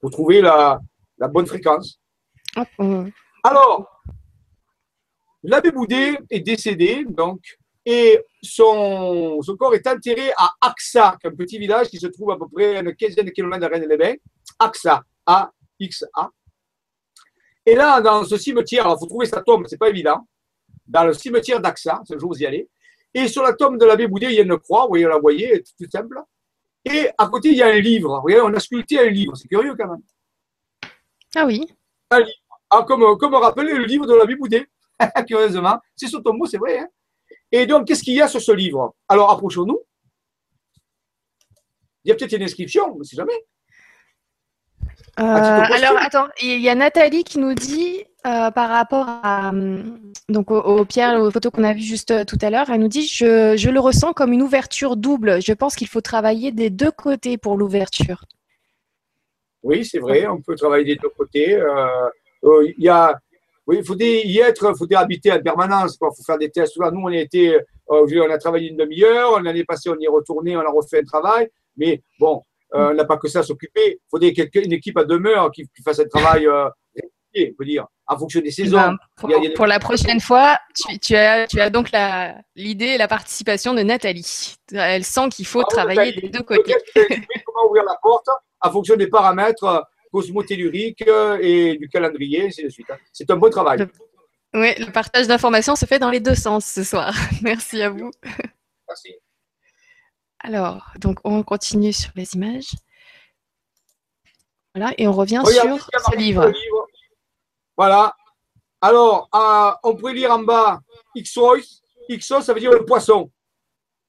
pour 0.00 0.10
trouver 0.10 0.40
la, 0.40 0.80
la 1.18 1.28
bonne 1.28 1.46
fréquence. 1.46 2.00
Alors, 3.42 4.02
l'abbé 5.42 5.70
Boudet 5.70 6.18
est 6.30 6.40
décédé, 6.40 7.04
donc, 7.08 7.40
et 7.84 8.20
son, 8.42 9.40
son, 9.42 9.56
corps 9.56 9.74
est 9.74 9.86
enterré 9.86 10.32
à 10.36 10.50
Axa, 10.60 11.16
un 11.22 11.30
petit 11.30 11.58
village 11.58 11.88
qui 11.88 11.98
se 11.98 12.08
trouve 12.08 12.32
à 12.32 12.36
peu 12.36 12.48
près 12.52 12.76
à 12.76 12.80
une 12.80 12.94
quinzaine 12.96 13.26
de 13.26 13.30
kilomètres 13.30 13.64
de 13.64 13.72
Rennes-les-Bains. 13.72 14.14
Axa, 14.58 15.02
A-X-A. 15.24 16.30
Et 17.64 17.74
là, 17.76 18.00
dans 18.00 18.24
ce 18.24 18.36
cimetière, 18.36 18.86
il 18.88 18.98
faut 18.98 19.06
trouver 19.06 19.26
sa 19.26 19.40
tombe, 19.40 19.66
c'est 19.68 19.78
pas 19.78 19.88
évident. 19.88 20.26
Dans 20.86 21.04
le 21.04 21.12
cimetière 21.12 21.60
d'Axa, 21.60 22.00
ce 22.04 22.18
jour 22.18 22.32
vous 22.32 22.40
y 22.40 22.46
allez. 22.46 22.68
Et 23.14 23.28
sur 23.28 23.42
la 23.42 23.52
tombe 23.52 23.78
de 23.78 23.84
l'abbé 23.84 24.08
Boudet, 24.08 24.26
il 24.26 24.34
y 24.34 24.38
a 24.40 24.42
une 24.42 24.58
croix, 24.58 24.82
vous 24.82 24.88
voyez, 24.88 25.06
la 25.06 25.18
voyez, 25.18 25.62
tout 25.62 25.90
simple. 25.90 26.20
Et 26.88 27.08
à 27.18 27.26
côté, 27.26 27.48
il 27.48 27.56
y 27.56 27.62
a 27.62 27.66
un 27.66 27.80
livre. 27.80 28.20
Voyez, 28.20 28.40
on 28.40 28.54
a 28.54 28.60
sculpté 28.60 29.00
un 29.00 29.10
livre. 29.10 29.36
C'est 29.36 29.48
curieux 29.48 29.74
quand 29.76 29.88
même. 29.88 30.02
Ah 31.34 31.44
oui. 31.44 31.66
Un 32.10 32.20
livre. 32.20 32.30
Ah, 32.70 32.84
comme, 32.86 33.16
comme 33.18 33.34
rappeler 33.34 33.74
le 33.74 33.84
livre 33.84 34.06
de 34.06 34.14
l'abbé 34.14 34.36
Boudet, 34.36 34.66
curieusement. 35.26 35.78
C'est 35.96 36.10
ton 36.22 36.34
mot, 36.34 36.46
c'est 36.46 36.58
vrai. 36.58 36.78
Hein 36.78 36.88
et 37.50 37.66
donc, 37.66 37.86
qu'est-ce 37.86 38.02
qu'il 38.02 38.14
y 38.14 38.22
a 38.22 38.28
sur 38.28 38.40
ce 38.40 38.52
livre? 38.52 38.94
Alors, 39.08 39.30
approchons-nous. 39.30 39.80
Il 42.04 42.08
y 42.08 42.12
a 42.12 42.14
peut-être 42.14 42.32
une 42.32 42.44
inscription, 42.44 42.92
on 42.94 42.98
ne 42.98 43.04
sait 43.04 43.16
jamais. 43.16 43.34
Euh, 45.18 45.22
alors, 45.24 45.96
attends, 45.98 46.28
il 46.40 46.60
y 46.60 46.68
a 46.68 46.74
Nathalie 46.74 47.24
qui 47.24 47.38
nous 47.38 47.54
dit 47.54 48.04
euh, 48.26 48.50
par 48.50 48.70
rapport 48.70 49.06
à, 49.08 49.52
donc 50.28 50.50
aux, 50.50 50.84
pierres, 50.84 51.20
aux 51.20 51.30
photos 51.30 51.52
qu'on 51.52 51.62
a 51.62 51.72
vues 51.72 51.80
juste 51.80 52.10
euh, 52.10 52.24
tout 52.24 52.38
à 52.42 52.50
l'heure, 52.50 52.68
elle 52.70 52.80
nous 52.80 52.88
dit 52.88 53.06
je, 53.06 53.56
je, 53.56 53.70
le 53.70 53.78
ressens 53.78 54.14
comme 54.14 54.32
une 54.32 54.42
ouverture 54.42 54.96
double. 54.96 55.40
Je 55.40 55.52
pense 55.52 55.76
qu'il 55.76 55.86
faut 55.86 56.00
travailler 56.00 56.50
des 56.50 56.68
deux 56.68 56.90
côtés 56.90 57.38
pour 57.38 57.56
l'ouverture. 57.56 58.24
Oui, 59.62 59.84
c'est 59.84 60.00
vrai, 60.00 60.26
on 60.26 60.40
peut 60.40 60.56
travailler 60.56 60.84
des 60.84 60.96
deux 60.96 61.08
côtés. 61.10 61.60
Il 62.42 62.84
y 62.84 62.88
a, 62.88 63.16
oui, 63.66 63.78
il 63.78 63.84
faut 63.84 63.96
y 63.96 64.38
être, 64.38 64.72
il 64.72 64.76
faut 64.76 64.88
y 64.88 64.94
habiter 64.94 65.32
en 65.32 65.40
permanence. 65.40 65.94
Il 65.94 65.98
faut 65.98 66.22
faire 66.24 66.38
des 66.38 66.50
tests. 66.50 66.76
Nous, 66.76 67.00
on 67.00 67.06
a 67.06 67.16
été, 67.16 67.58
on 67.88 68.30
a 68.30 68.38
travaillé 68.38 68.70
une 68.70 68.76
demi-heure. 68.76 69.40
L'année 69.40 69.64
passée, 69.64 69.90
on 69.90 69.98
y 69.98 70.04
est 70.04 70.08
retourné, 70.08 70.56
on 70.56 70.60
a 70.60 70.70
refait 70.70 71.00
un 71.00 71.04
travail. 71.04 71.48
Mais 71.76 72.02
bon, 72.18 72.42
on 72.72 72.94
n'a 72.94 73.04
pas 73.04 73.18
que 73.18 73.28
ça 73.28 73.40
à 73.40 73.42
s'occuper. 73.42 74.00
Il 74.00 74.08
faut 74.10 74.20
une 74.20 74.72
équipe 74.72 74.98
à 74.98 75.04
demeure 75.04 75.50
qui 75.52 75.68
fasse 75.84 76.00
un 76.00 76.08
travail 76.08 76.48
on 77.52 77.54
peut 77.56 77.64
dire, 77.64 77.86
en 78.06 78.18
fonction 78.18 78.40
des 78.40 78.50
saisons. 78.50 78.76
Ben, 78.76 78.96
pour, 79.54 79.66
la 79.66 79.78
prochaine 79.78 80.20
fois, 80.20 80.58
tu, 81.02 81.16
as, 81.16 81.46
tu 81.46 81.60
as 81.60 81.70
donc 81.70 81.90
l'idée 82.54 82.86
et 82.86 82.98
la 82.98 83.08
participation 83.08 83.74
de 83.74 83.82
Nathalie. 83.82 84.56
Elle 84.72 85.04
sent 85.04 85.28
qu'il 85.30 85.46
faut 85.46 85.62
ah 85.62 85.68
travailler 85.68 86.12
des 86.12 86.28
deux 86.28 86.42
côtés. 86.42 86.74
comment 87.44 87.68
ouvrir 87.68 87.84
la 87.84 87.96
porte 88.02 88.28
en 88.60 88.70
fonction 88.70 88.96
des 88.96 89.08
paramètres 89.08 89.64
euh, 89.64 89.80
cosmotelluriques 90.12 91.06
euh, 91.06 91.38
et 91.40 91.76
du 91.76 91.88
calendrier, 91.88 92.46
ainsi 92.46 92.64
de 92.64 92.68
suite. 92.68 92.90
Hein. 92.90 92.96
C'est 93.12 93.30
un 93.30 93.36
bon 93.36 93.50
travail. 93.50 93.86
Oui, 94.54 94.74
le 94.78 94.90
partage 94.90 95.26
d'informations 95.26 95.76
se 95.76 95.84
fait 95.84 95.98
dans 95.98 96.10
les 96.10 96.20
deux 96.20 96.34
sens 96.34 96.64
ce 96.64 96.82
soir. 96.82 97.14
Merci 97.42 97.82
à 97.82 97.90
vous. 97.90 98.10
Merci. 98.88 99.14
Alors, 100.40 100.92
donc 101.00 101.18
on 101.24 101.42
continue 101.42 101.92
sur 101.92 102.10
les 102.14 102.34
images. 102.34 102.70
Voilà, 104.74 104.94
et 104.98 105.08
on 105.08 105.12
revient 105.12 105.42
sur 105.44 105.88
ce 106.10 106.16
livre. 106.16 106.52
Voilà. 107.76 108.14
Alors, 108.80 109.28
euh, 109.34 109.72
on 109.84 109.96
pourrait 109.96 110.14
lire 110.14 110.30
en 110.30 110.40
bas 110.40 110.80
Ixos. 111.14 111.82
Ixos, 112.08 112.42
ça 112.42 112.54
veut 112.54 112.60
dire 112.60 112.72
le 112.72 112.84
poisson. 112.84 113.30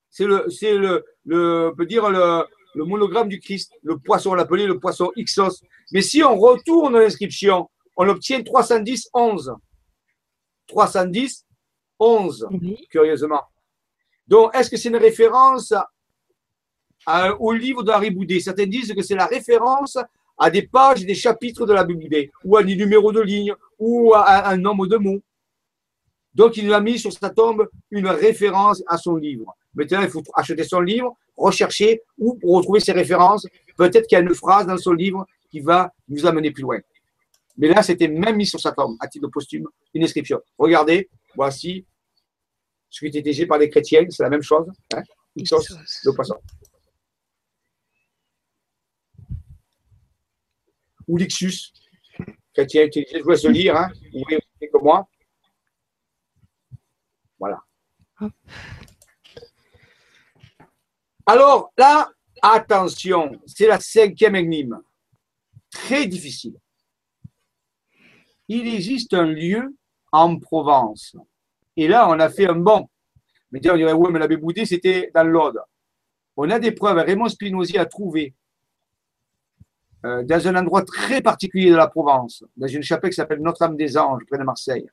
C'est 0.10 0.26
le, 0.26 0.49
c'est 0.49 0.76
le, 0.77 1.06
le, 1.26 1.69
on 1.72 1.76
peut 1.76 1.85
dire 1.85 2.10
le, 2.10 2.45
le 2.76 2.85
monogramme 2.85 3.27
du 3.27 3.39
Christ. 3.39 3.72
Le 3.84 3.98
poisson, 3.98 4.31
on 4.31 4.35
l'appelait 4.35 4.68
le 4.68 4.80
poisson 4.80 5.11
Ixos. 5.15 5.64
Mais 5.91 6.02
si 6.02 6.23
on 6.23 6.38
retourne 6.38 6.98
l'inscription, 6.98 7.69
on 7.95 8.07
obtient 8.07 8.41
310, 8.44 9.10
11. 9.14 9.56
310, 10.68 11.45
11, 11.99 12.48
curieusement. 12.89 13.41
Donc, 14.27 14.56
est-ce 14.56 14.69
que 14.69 14.77
c'est 14.77 14.89
une 14.89 14.98
référence 14.98 15.73
au 17.39 17.53
livre 17.53 17.84
d'Harry 17.84 18.11
Boudet 18.11 18.39
Certains 18.39 18.65
disent 18.65 18.94
que 18.94 19.02
c'est 19.02 19.15
la 19.15 19.26
référence 19.26 19.98
à 20.38 20.49
des 20.49 20.64
pages 20.64 21.03
et 21.03 21.05
des 21.05 21.15
chapitres 21.15 21.65
de 21.65 21.73
la 21.73 21.84
Bible, 21.84 22.30
ou 22.43 22.57
à 22.57 22.64
des 22.64 22.76
numéros 22.76 23.11
de 23.11 23.22
ligne, 23.22 23.53
ou 23.80 24.14
à 24.14 24.49
un 24.49 24.57
nombre 24.57 24.88
de 24.88 24.97
mots. 24.97 25.22
Donc, 26.34 26.55
il 26.57 26.72
a 26.72 26.80
mis 26.80 26.99
sur 26.99 27.11
sa 27.11 27.31
tombe 27.31 27.68
une 27.89 28.07
référence 28.07 28.84
à 28.88 28.97
son 28.97 29.15
livre. 29.15 29.55
Maintenant, 29.73 30.01
il 30.01 30.09
faut 30.09 30.23
acheter 30.35 30.64
son 30.64 30.81
livre, 30.81 31.15
rechercher 31.35 32.01
ou 32.19 32.38
retrouver 32.43 32.80
ses 32.80 32.91
références. 32.91 33.47
Peut-être 33.76 34.07
qu'il 34.07 34.18
y 34.18 34.22
a 34.22 34.23
une 34.23 34.35
phrase 34.35 34.68
dans 34.68 34.77
son 34.77 34.93
livre 34.93 35.26
qui 35.49 35.61
va 35.61 35.91
nous 36.07 36.26
amener 36.26 36.51
plus 36.51 36.61
loin. 36.64 36.77
Mais 37.57 37.69
là, 37.69 37.81
c'était 37.81 38.07
même 38.07 38.35
mis 38.35 38.45
sur 38.45 38.59
sa 38.59 38.72
tombe, 38.72 38.95
à 38.99 39.07
titre 39.07 39.27
posthume, 39.30 39.68
une 39.95 40.03
inscription. 40.03 40.39
Regardez, 40.59 41.09
voici 41.35 41.85
ce 42.89 42.99
qui 42.99 43.18
était 43.18 43.31
dit 43.31 43.45
par 43.45 43.57
les 43.57 43.69
chrétiens, 43.69 44.05
c'est 44.09 44.23
la 44.23 44.30
même 44.30 44.43
chose. 44.43 44.68
Hein, 44.93 45.01
le 45.35 46.11
poisson. 46.14 46.35
Ou 51.08 51.18
l'Ixus, 51.18 51.74
chrétien 52.54 52.86
utilisé. 52.86 53.20
Je 53.20 53.24
vous 53.24 53.30
laisse 53.30 53.46
lire, 53.46 53.76
hein, 53.78 53.90
vous 54.14 54.24
voyez 54.24 54.42
comme 54.72 54.84
moi. 54.84 55.08
Voilà. 57.40 57.60
Alors 61.26 61.72
là, 61.78 62.10
attention, 62.42 63.40
c'est 63.46 63.68
la 63.68 63.80
cinquième 63.80 64.36
énigme. 64.36 64.82
très 65.70 66.08
difficile. 66.08 66.58
Il 68.48 68.68
existe 68.68 69.14
un 69.14 69.26
lieu 69.26 69.76
en 70.12 70.40
Provence. 70.40 71.16
Et 71.76 71.88
là, 71.88 72.10
on 72.10 72.20
a 72.20 72.30
fait 72.30 72.48
un 72.48 72.56
bon. 72.56 72.90
Mais 73.52 73.60
on 73.70 73.76
dirait, 73.76 73.94
oui, 73.94 74.10
mais 74.12 74.20
l'abbé 74.20 74.38
Boudé, 74.38 74.66
c'était 74.66 75.12
dans 75.14 75.24
l'Aude. 75.24 75.60
On 76.36 76.50
a 76.50 76.60
des 76.60 76.72
preuves. 76.72 76.98
Raymond 76.98 77.30
Spinozzi 77.30 77.78
a 77.78 77.86
trouvé 77.86 78.34
euh, 80.08 80.24
dans 80.24 80.48
un 80.48 80.56
endroit 80.56 80.84
très 80.84 81.22
particulier 81.22 81.70
de 81.70 81.76
la 81.76 81.88
Provence, 81.88 82.44
dans 82.56 82.68
une 82.68 82.82
chapelle 82.82 83.10
qui 83.10 83.16
s'appelle 83.16 83.42
Notre-Dame 83.42 83.76
des 83.76 83.98
Anges, 83.98 84.24
près 84.30 84.38
de 84.38 84.44
Marseille, 84.44 84.88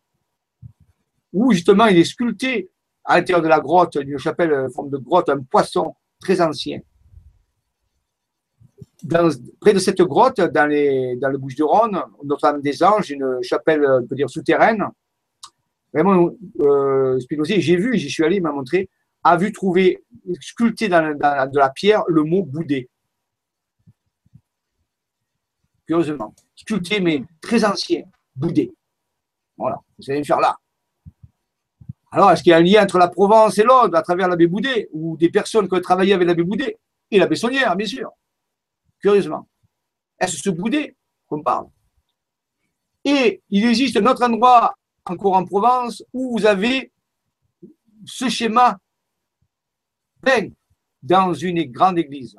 où 1.33 1.53
justement 1.53 1.87
il 1.87 1.99
est 1.99 2.05
sculpté 2.05 2.71
à 3.05 3.17
l'intérieur 3.19 3.43
de 3.43 3.49
la 3.49 3.61
grotte, 3.61 3.97
une 3.97 4.19
chapelle 4.19 4.53
en 4.53 4.71
forme 4.71 4.91
de 4.91 4.97
grotte, 4.97 5.29
un 5.29 5.41
poisson 5.41 5.95
très 6.19 6.41
ancien. 6.41 6.81
près 9.61 9.73
de 9.73 9.79
cette 9.79 10.03
grotte, 10.03 10.41
dans, 10.41 10.67
les, 10.67 11.15
le 11.15 11.39
Bouches-du-Rhône, 11.39 12.01
Notre-Dame 12.25 12.61
des 12.61 12.83
Anges, 12.83 13.11
une 13.11 13.39
chapelle, 13.43 13.87
on 13.87 14.07
peut 14.07 14.17
dire, 14.17 14.29
souterraine, 14.29 14.85
vraiment, 15.93 16.31
euh, 16.61 17.21
j'ai 17.29 17.77
vu, 17.77 17.97
j'y 17.99 18.11
suis 18.11 18.25
allé, 18.25 18.37
il 18.37 18.43
m'a 18.43 18.53
montré, 18.53 18.89
a 19.23 19.37
vu 19.37 19.53
trouver 19.53 20.03
sculpté 20.41 20.89
dans, 20.89 21.17
dans, 21.17 21.51
de 21.51 21.59
la 21.59 21.71
pierre 21.71 22.03
le 22.09 22.25
mot 22.25 22.43
boudé 22.43 22.89
curieusement. 25.87 26.35
Sculpté, 26.55 27.01
mais 27.01 27.25
très 27.41 27.65
ancien, 27.65 28.03
boudé. 28.35 28.73
Voilà, 29.57 29.81
vous 29.99 30.11
allez 30.11 30.21
me 30.21 30.25
faire 30.25 30.41
là. 30.41 30.57
Alors, 32.11 32.31
est-ce 32.31 32.43
qu'il 32.43 32.51
y 32.51 32.55
a 32.55 32.59
un 32.59 32.63
lien 32.63 32.85
entre 32.85 32.99
la 32.99 33.09
Provence 33.09 33.59
et 33.59 33.65
l'Aude 33.65 33.95
à 33.95 34.03
travers 34.03 34.29
l'abbé 34.29 34.47
Boudet, 34.47 34.89
ou 34.93 35.17
des 35.17 35.31
personnes 35.31 35.69
qui 35.69 35.75
ont 35.75 35.81
travaillé 35.81 36.13
avec 36.13 36.29
l'abbé 36.29 36.45
Boudet 36.45 36.79
et 37.11 37.19
l'abbé 37.19 37.35
Saunière, 37.35 37.75
bien 37.75 37.87
sûr? 37.87 38.11
Curieusement. 39.01 39.49
Est-ce 40.19 40.37
ce 40.37 40.51
Boudet 40.51 40.97
qu'on 41.27 41.43
parle? 41.43 41.67
Et 43.05 43.43
il 43.51 43.65
existe 43.65 43.97
un 43.97 44.07
autre 44.07 44.23
endroit, 44.23 44.75
encore 45.05 45.35
en 45.35 45.45
Provence, 45.45 46.05
où 46.13 46.39
vous 46.39 46.47
avez 46.47 46.93
ce 48.07 48.29
schéma 48.29 48.79
peint 50.23 50.49
dans 51.03 51.35
une 51.35 51.65
grande 51.65 51.99
église. 51.99 52.37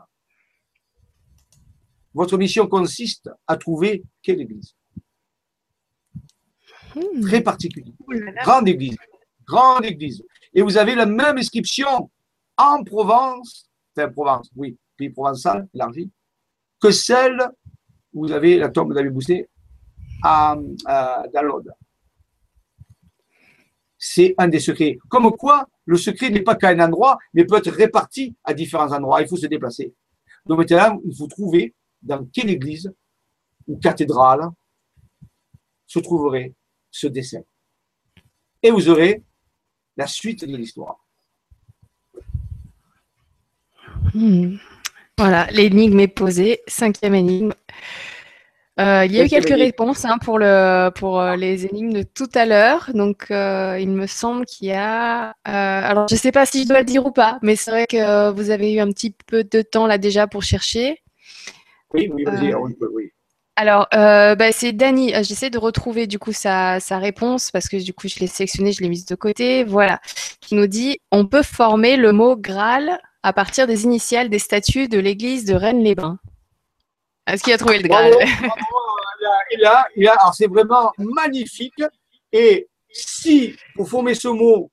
Votre 2.15 2.37
mission 2.37 2.65
consiste 2.65 3.29
à 3.45 3.57
trouver 3.57 4.01
quelle 4.23 4.39
église? 4.39 4.73
Hmm. 6.95 7.19
Très 7.21 7.41
particulier. 7.41 7.93
Grande 8.41 8.69
église. 8.69 8.95
Grande 9.45 9.83
église. 9.83 10.23
Et 10.53 10.61
vous 10.61 10.77
avez 10.77 10.95
la 10.95 11.05
même 11.05 11.37
inscription 11.37 12.09
en 12.57 12.83
Provence, 12.85 13.69
enfin 13.97 14.09
Provence, 14.09 14.49
oui, 14.55 14.77
pays 14.95 15.09
provençal, 15.09 15.67
élargi, 15.73 16.09
que 16.79 16.89
celle 16.89 17.37
où 18.13 18.27
vous 18.27 18.31
avez 18.31 18.57
la 18.59 18.69
tombe 18.69 18.93
d'Abbé 18.93 19.09
Bousset 19.09 19.49
à, 20.23 20.55
dans 21.33 21.41
l'Aude. 21.41 21.73
C'est 23.97 24.35
un 24.37 24.47
des 24.47 24.61
secrets. 24.61 24.97
Comme 25.09 25.29
quoi, 25.31 25.67
le 25.83 25.97
secret 25.97 26.29
n'est 26.29 26.43
pas 26.43 26.55
qu'à 26.55 26.69
un 26.69 26.79
endroit, 26.79 27.17
mais 27.33 27.43
peut 27.43 27.57
être 27.57 27.71
réparti 27.71 28.37
à 28.45 28.53
différents 28.53 28.93
endroits. 28.93 29.21
Il 29.21 29.27
faut 29.27 29.35
se 29.35 29.47
déplacer. 29.47 29.93
Donc 30.45 30.59
maintenant, 30.59 31.01
il 31.03 31.13
faut 31.13 31.27
trouver 31.27 31.73
dans 32.05 32.25
quelle 32.25 32.49
église 32.49 32.93
ou 33.67 33.77
cathédrale 33.77 34.49
se 35.87 35.99
trouverait 35.99 36.53
ce 36.91 37.07
dessin. 37.07 37.41
Et 38.63 38.71
vous 38.71 38.89
aurez 38.89 39.23
la 39.97 40.07
suite 40.07 40.45
de 40.45 40.55
l'histoire. 40.55 41.05
Hmm. 44.13 44.55
Voilà, 45.17 45.47
l'énigme 45.51 45.99
est 45.99 46.07
posée. 46.07 46.61
Cinquième 46.67 47.15
énigme. 47.15 47.53
Euh, 48.77 49.05
il 49.05 49.13
y 49.13 49.21
a 49.21 49.25
eu 49.25 49.29
quelques 49.29 49.57
réponses 49.57 50.03
hein, 50.03 50.17
pour, 50.21 50.37
le, 50.37 50.89
pour 50.89 51.21
euh, 51.21 51.37
les 51.37 51.65
énigmes 51.65 51.93
de 51.93 52.03
tout 52.03 52.29
à 52.33 52.45
l'heure. 52.45 52.91
Donc, 52.93 53.27
euh, 53.31 53.77
il 53.79 53.89
me 53.89 54.05
semble 54.05 54.45
qu'il 54.45 54.67
y 54.67 54.73
a. 54.73 55.33
alors, 55.45 56.07
je 56.09 56.15
ne 56.15 56.19
sais 56.19 56.33
pas 56.33 56.45
si 56.45 56.63
je 56.63 56.67
dois 56.67 56.79
le 56.79 56.85
dire 56.85 57.05
ou 57.05 57.11
pas, 57.11 57.39
mais 57.41 57.55
c'est 57.55 57.71
vrai 57.71 57.87
que 57.87 58.31
vous 58.31 58.49
avez 58.49 58.73
eu 58.73 58.79
un 58.79 58.91
petit 58.91 59.15
peu 59.27 59.43
de 59.45 59.61
temps 59.61 59.87
là 59.87 59.97
déjà 59.97 60.27
pour 60.27 60.43
chercher. 60.43 61.01
Oui, 61.95 62.09
oui, 62.13 62.23
vas-y, 62.23 62.53
euh, 62.53 62.89
oui. 62.91 63.11
Alors, 63.55 63.87
euh, 63.93 64.35
bah, 64.35 64.51
c'est 64.51 64.73
Dani. 64.73 65.15
Euh, 65.15 65.23
j'essaie 65.23 65.49
de 65.49 65.57
retrouver 65.57 66.07
du 66.07 66.19
coup 66.19 66.33
sa, 66.33 66.77
réponse 66.91 67.51
parce 67.51 67.69
que 67.69 67.81
du 67.81 67.93
coup, 67.93 68.07
je 68.07 68.19
l'ai 68.19 68.27
sélectionné, 68.27 68.73
je 68.73 68.81
l'ai 68.81 68.89
mise 68.89 69.05
de 69.05 69.15
côté. 69.15 69.63
Voilà. 69.63 70.01
Qui 70.41 70.55
nous 70.55 70.67
dit 70.67 70.99
on 71.11 71.25
peut 71.25 71.43
former 71.43 71.95
le 71.95 72.11
mot 72.11 72.35
Graal 72.35 72.99
à 73.23 73.33
partir 73.33 73.65
des 73.65 73.85
initiales 73.85 74.29
des 74.29 74.39
statues 74.39 74.87
de 74.87 74.99
l'église 74.99 75.45
de 75.45 75.55
Rennes-les-Bains. 75.55 76.19
Est-ce 77.27 77.43
qu'il 77.43 77.53
a 77.53 77.57
trouvé 77.57 77.79
le 77.79 77.87
Graal? 77.87 78.13
Il, 79.51 79.65
a, 79.65 79.87
il, 79.95 80.07
a, 80.07 80.13
Alors, 80.13 80.35
c'est 80.35 80.47
vraiment 80.47 80.91
magnifique. 80.97 81.81
Et 82.31 82.67
si, 82.91 83.55
pour 83.73 83.89
former 83.89 84.13
ce 84.13 84.27
mot, 84.27 84.69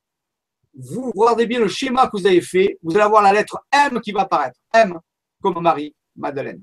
vous 0.74 1.12
regardez 1.14 1.46
bien 1.46 1.60
le 1.60 1.68
schéma 1.68 2.06
que 2.08 2.18
vous 2.18 2.26
avez 2.26 2.40
fait, 2.40 2.78
vous 2.82 2.94
allez 2.94 3.04
avoir 3.04 3.22
la 3.22 3.32
lettre 3.32 3.64
M 3.72 4.00
qui 4.00 4.12
va 4.12 4.22
apparaître. 4.22 4.58
M 4.74 4.98
comme 5.40 5.60
Marie-Madeleine. 5.60 6.62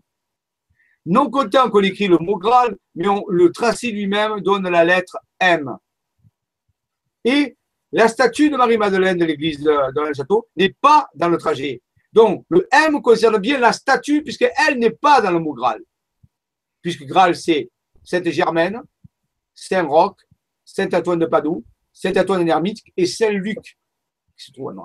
Non 1.10 1.32
content 1.32 1.72
qu'on 1.72 1.82
écrit 1.82 2.08
le 2.08 2.20
mot 2.20 2.38
Graal, 2.38 2.78
mais 2.94 3.08
le 3.30 3.52
tracé 3.52 3.90
lui-même 3.90 4.42
donne 4.42 4.70
la 4.70 4.86
lettre 4.86 5.18
M. 5.40 5.76
Et 7.26 7.58
la 7.92 8.08
statue 8.08 8.52
de 8.52 8.56
Marie-Madeleine 8.56 9.18
de 9.18 9.26
l'église 9.26 9.60
de, 9.60 10.08
le 10.08 10.14
château 10.14 10.48
n'est 10.56 10.76
pas 10.80 11.10
dans 11.16 11.28
le 11.28 11.40
trajet. 11.40 11.82
Donc, 12.14 12.46
le 12.50 12.68
M 12.72 13.02
concerne 13.02 13.40
bien 13.40 13.58
la 13.58 13.74
statue, 13.74 14.22
puisqu'elle 14.22 14.78
n'est 14.78 14.92
pas 14.92 15.20
dans 15.20 15.32
le 15.32 15.40
mot 15.40 15.54
Graal. 15.54 15.82
Puisque 16.84 17.06
Graal, 17.06 17.36
c'est 17.36 17.72
Sainte-Germaine, 18.04 18.80
Saint-Roch, 19.56 20.18
Saint-Antoine 20.64 21.18
de 21.18 21.26
Padoue, 21.26 21.66
Saint-Antoine 21.92 22.46
d'Hermite 22.46 22.84
et 22.96 23.08
Saint-Luc 23.08 23.80
qui 24.38 24.46
se 24.46 24.52
trouve 24.52 24.76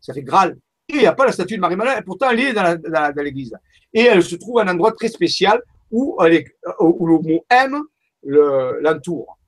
Ça 0.00 0.14
fait 0.14 0.22
Graal. 0.22 0.58
Il 0.88 0.98
n'y 0.98 1.06
a 1.06 1.12
pas 1.12 1.26
la 1.26 1.32
statue 1.32 1.56
de 1.56 1.60
Marie-Madeleine, 1.60 2.02
pourtant 2.04 2.30
elle 2.30 2.40
est 2.40 2.52
dans 2.54 3.22
l'église. 3.22 3.54
Et 3.92 4.02
elle 4.02 4.22
se 4.22 4.36
trouve 4.36 4.58
à 4.58 4.62
un 4.62 4.68
endroit 4.68 4.92
très 4.92 5.08
spécial 5.08 5.62
où, 5.90 6.16
le 6.20 7.22
mot 7.22 7.44
M 7.50 7.82
l'entoure. 8.22 9.38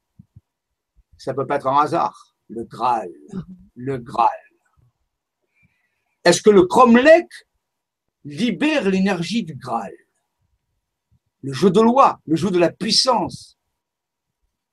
Ça 1.17 1.33
ne 1.33 1.37
peut 1.37 1.47
pas 1.47 1.57
être 1.57 1.67
un 1.67 1.81
hasard. 1.81 2.35
Le 2.49 2.65
Graal. 2.65 3.11
Le 3.75 3.99
Graal. 3.99 4.29
Est-ce 6.25 6.43
que 6.43 6.51
le 6.51 6.67
cromlech 6.67 7.29
libère 8.25 8.91
l'énergie 8.91 9.43
du 9.43 9.55
Graal? 9.55 9.95
Le 11.43 11.53
jeu 11.53 11.71
de 11.71 11.81
loi, 11.81 12.21
le 12.27 12.37
jeu 12.37 12.51
de 12.51 12.59
la 12.59 12.71
puissance. 12.71 13.59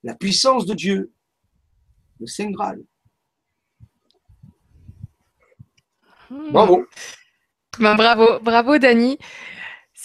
La 0.04 0.16
puissance 0.16 0.66
de 0.66 0.74
Dieu. 0.74 1.14
Le 2.20 2.28
Saint 2.28 2.52
Graal. 2.52 2.82
Hmm. 3.80 3.86
Bravo. 6.30 6.86
Ben, 7.80 7.96
bravo, 7.96 8.40
bravo 8.42 8.78
Dani. 8.78 9.18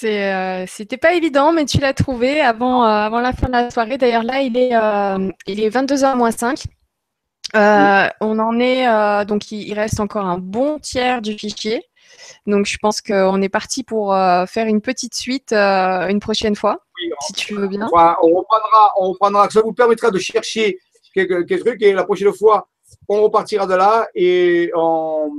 Euh, 0.05 0.65
c'était 0.66 0.97
pas 0.97 1.15
évident, 1.15 1.53
mais 1.53 1.65
tu 1.65 1.78
l'as 1.78 1.94
trouvé 1.94 2.40
avant, 2.40 2.85
euh, 2.85 2.89
avant 2.89 3.20
la 3.20 3.32
fin 3.32 3.47
de 3.47 3.53
la 3.53 3.70
soirée. 3.70 3.99
D'ailleurs, 3.99 4.23
là, 4.23 4.40
il 4.40 4.57
est, 4.57 4.74
euh, 4.74 5.31
il 5.47 5.61
est 5.61 5.69
22h 5.69 6.16
moins 6.16 6.31
5. 6.31 6.65
On 7.55 8.39
en 8.39 8.61
est, 8.61 9.24
donc 9.27 9.53
il, 9.53 9.74
reste 9.74 10.01
encore 10.01 10.27
un 10.27 10.39
bon 10.39 10.78
tiers 10.78 11.23
du 11.23 11.35
fichier. 11.35 11.82
Donc, 12.47 12.66
je 12.66 12.78
pense 12.78 13.01
qu'on 13.01 13.40
est 13.43 13.49
parti 13.49 13.85
pour 13.85 14.15
faire 14.49 14.66
une 14.66 14.81
petite 14.81 15.15
suite 15.15 15.53
une 15.53 16.20
prochaine 16.20 16.57
fois, 16.57 16.78
si 17.20 17.32
tu 17.32 17.55
veux 17.55 17.69
bien. 17.69 17.89
On 17.93 18.35
reprendra, 18.35 18.93
on 18.99 19.09
reprendra. 19.11 19.51
Ça 19.51 19.61
vous 19.61 19.73
permettra 19.73 20.11
de 20.11 20.19
chercher 20.19 20.78
quelques, 21.15 21.47
quelques 21.47 21.65
trucs 21.65 21.82
et 21.82 21.93
la 21.93 22.05
prochaine 22.05 22.32
fois, 22.32 22.69
on 23.09 23.23
repartira 23.23 23.66
de 23.66 23.74
là 23.74 24.09
et 24.15 24.70
on, 24.74 25.31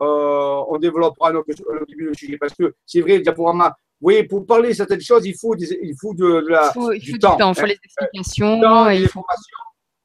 on 0.00 0.78
développera 0.78 1.32
le 1.32 1.42
début 1.86 2.10
du 2.10 2.14
sujet. 2.14 2.38
Parce 2.38 2.54
que 2.54 2.74
c'est 2.84 3.00
vrai, 3.00 3.16
le 3.16 3.22
diaporama, 3.22 3.76
oui, 4.00 4.22
pour 4.24 4.44
parler 4.44 4.70
de 4.70 4.74
certaines 4.74 5.00
choses, 5.00 5.26
il 5.26 5.36
faut, 5.36 5.54
il 5.56 5.94
faut 6.00 6.14
de, 6.14 6.44
la, 6.48 6.72
du, 6.98 7.18
temps. 7.18 7.36
Il 7.38 7.54
faut 7.54 7.66
les 7.66 7.78
explications. 7.82 8.88
et 8.90 9.06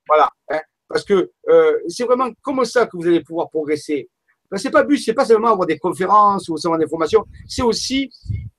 Voilà. 0.08 0.30
Hein, 0.50 0.60
parce 0.88 1.04
que 1.04 1.32
euh, 1.50 1.80
c'est 1.88 2.06
vraiment 2.06 2.30
comme 2.42 2.64
ça 2.66 2.86
que 2.86 2.96
vous 2.98 3.08
allez 3.08 3.22
pouvoir 3.22 3.50
progresser. 3.50 4.10
C'est 4.56 4.70
pas 4.70 4.84
but, 4.84 4.98
c'est 4.98 5.14
pas 5.14 5.26
seulement 5.26 5.50
avoir 5.50 5.68
des 5.68 5.78
conférences 5.78 6.50
ou 6.50 6.58
seulement 6.58 6.78
des 6.78 6.88
formations, 6.88 7.26
c'est 7.48 7.62
aussi 7.62 8.10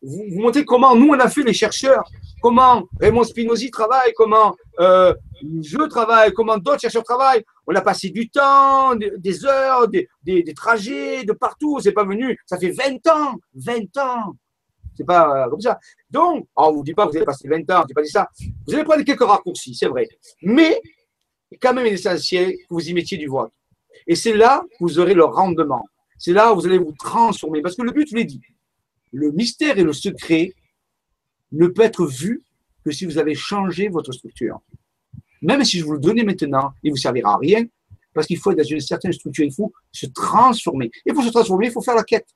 vous, 0.01 0.25
vous, 0.31 0.41
montrer 0.41 0.65
comment 0.65 0.97
nous 0.97 1.09
on 1.09 1.19
a 1.19 1.29
fait 1.29 1.43
les 1.43 1.53
chercheurs, 1.53 2.05
comment 2.41 2.89
Raymond 3.01 3.25
Spinozzi 3.25 3.71
travaille, 3.71 4.13
comment 4.15 4.57
euh, 4.81 5.15
je 5.63 5.89
travaille, 5.89 6.33
comment 6.33 6.57
d'autres 6.57 6.81
chercheurs 6.81 7.05
travaillent. 7.05 7.45
On 7.67 7.75
a 7.75 7.81
passé 7.81 8.11
du 8.11 8.31
temps, 8.31 8.95
des, 8.95 9.45
heures, 9.45 9.89
des, 9.89 10.09
des, 10.23 10.55
trajets 10.55 11.25
de 11.25 11.33
partout. 11.33 11.79
C'est 11.81 11.93
pas 11.93 12.05
venu. 12.05 12.37
Ça 12.47 12.59
fait 12.59 12.71
20 12.71 13.07
ans, 13.09 13.37
20 13.55 13.97
ans 13.99 14.35
c'est 14.95 15.05
pas 15.05 15.47
euh, 15.47 15.51
comme 15.51 15.61
ça. 15.61 15.79
Donc, 16.11 16.47
on 16.57 16.71
ne 16.71 16.77
vous 16.77 16.83
dit 16.83 16.95
pas 16.95 17.07
que 17.07 17.13
vous 17.13 17.17
avez 17.17 17.27
passé 17.27 17.49
20 17.49 17.71
ans, 17.71 17.85
je 17.89 17.95
pas 17.95 18.03
dit 18.03 18.11
ça. 18.11 18.29
Vous 18.67 18.75
allez 18.75 18.85
prendre 18.85 19.03
quelques 19.03 19.23
raccourcis, 19.23 19.75
c'est 19.75 19.89
vrai. 19.89 20.09
Mais, 20.43 20.81
quand 21.61 21.73
même, 21.75 21.87
il 21.87 21.93
est 21.93 21.95
essentiel 21.95 22.53
que 22.53 22.67
vous 22.71 22.89
y 22.89 22.95
mettiez 22.95 23.19
du 23.19 23.27
vote. 23.27 23.51
Et 24.07 24.15
c'est 24.15 24.35
là 24.35 24.63
que 24.71 24.77
vous 24.81 24.99
aurez 24.99 25.15
le 25.15 25.25
rendement. 25.25 25.85
C'est 26.19 26.33
là 26.33 26.53
où 26.53 26.57
vous 26.57 26.67
allez 26.67 26.79
vous 26.79 26.93
transformer. 26.93 27.63
Parce 27.63 27.77
que 27.77 27.83
le 27.83 27.93
but, 27.93 28.09
je 28.09 28.17
l'ai 28.17 28.25
dit, 28.25 28.41
le 29.13 29.31
mystère 29.33 29.79
et 29.79 29.85
le 29.85 29.93
secret 29.93 30.55
ne 31.53 31.67
peut 31.67 31.83
être 31.83 32.07
vu 32.07 32.43
que 32.85 32.91
si 32.91 33.05
vous 33.07 33.19
avez 33.19 33.35
changé 33.35 33.89
votre 33.89 34.13
structure. 34.13 34.61
Même 35.41 35.65
si 35.65 35.79
je 35.79 35.85
vous 35.85 35.93
le 35.93 35.99
donnais 35.99 36.25
maintenant, 36.25 36.73
il 36.83 36.89
ne 36.89 36.93
vous 36.93 37.01
servira 37.01 37.35
à 37.35 37.39
rien, 37.39 37.65
parce 38.15 38.27
qu'il 38.27 38.39
faut 38.39 38.51
être 38.53 38.59
dans 38.59 38.65
une 38.65 38.81
certaine 38.81 39.13
structure, 39.13 39.45
il 39.45 39.53
faut 39.53 39.73
se 39.91 40.07
transformer. 40.07 40.91
Et 41.07 41.13
pour 41.13 41.25
se 41.25 41.31
transformer, 41.31 41.67
il 41.67 41.73
faut 41.73 41.83
faire 41.83 41.95
la 41.95 42.05
quête. 42.05 42.29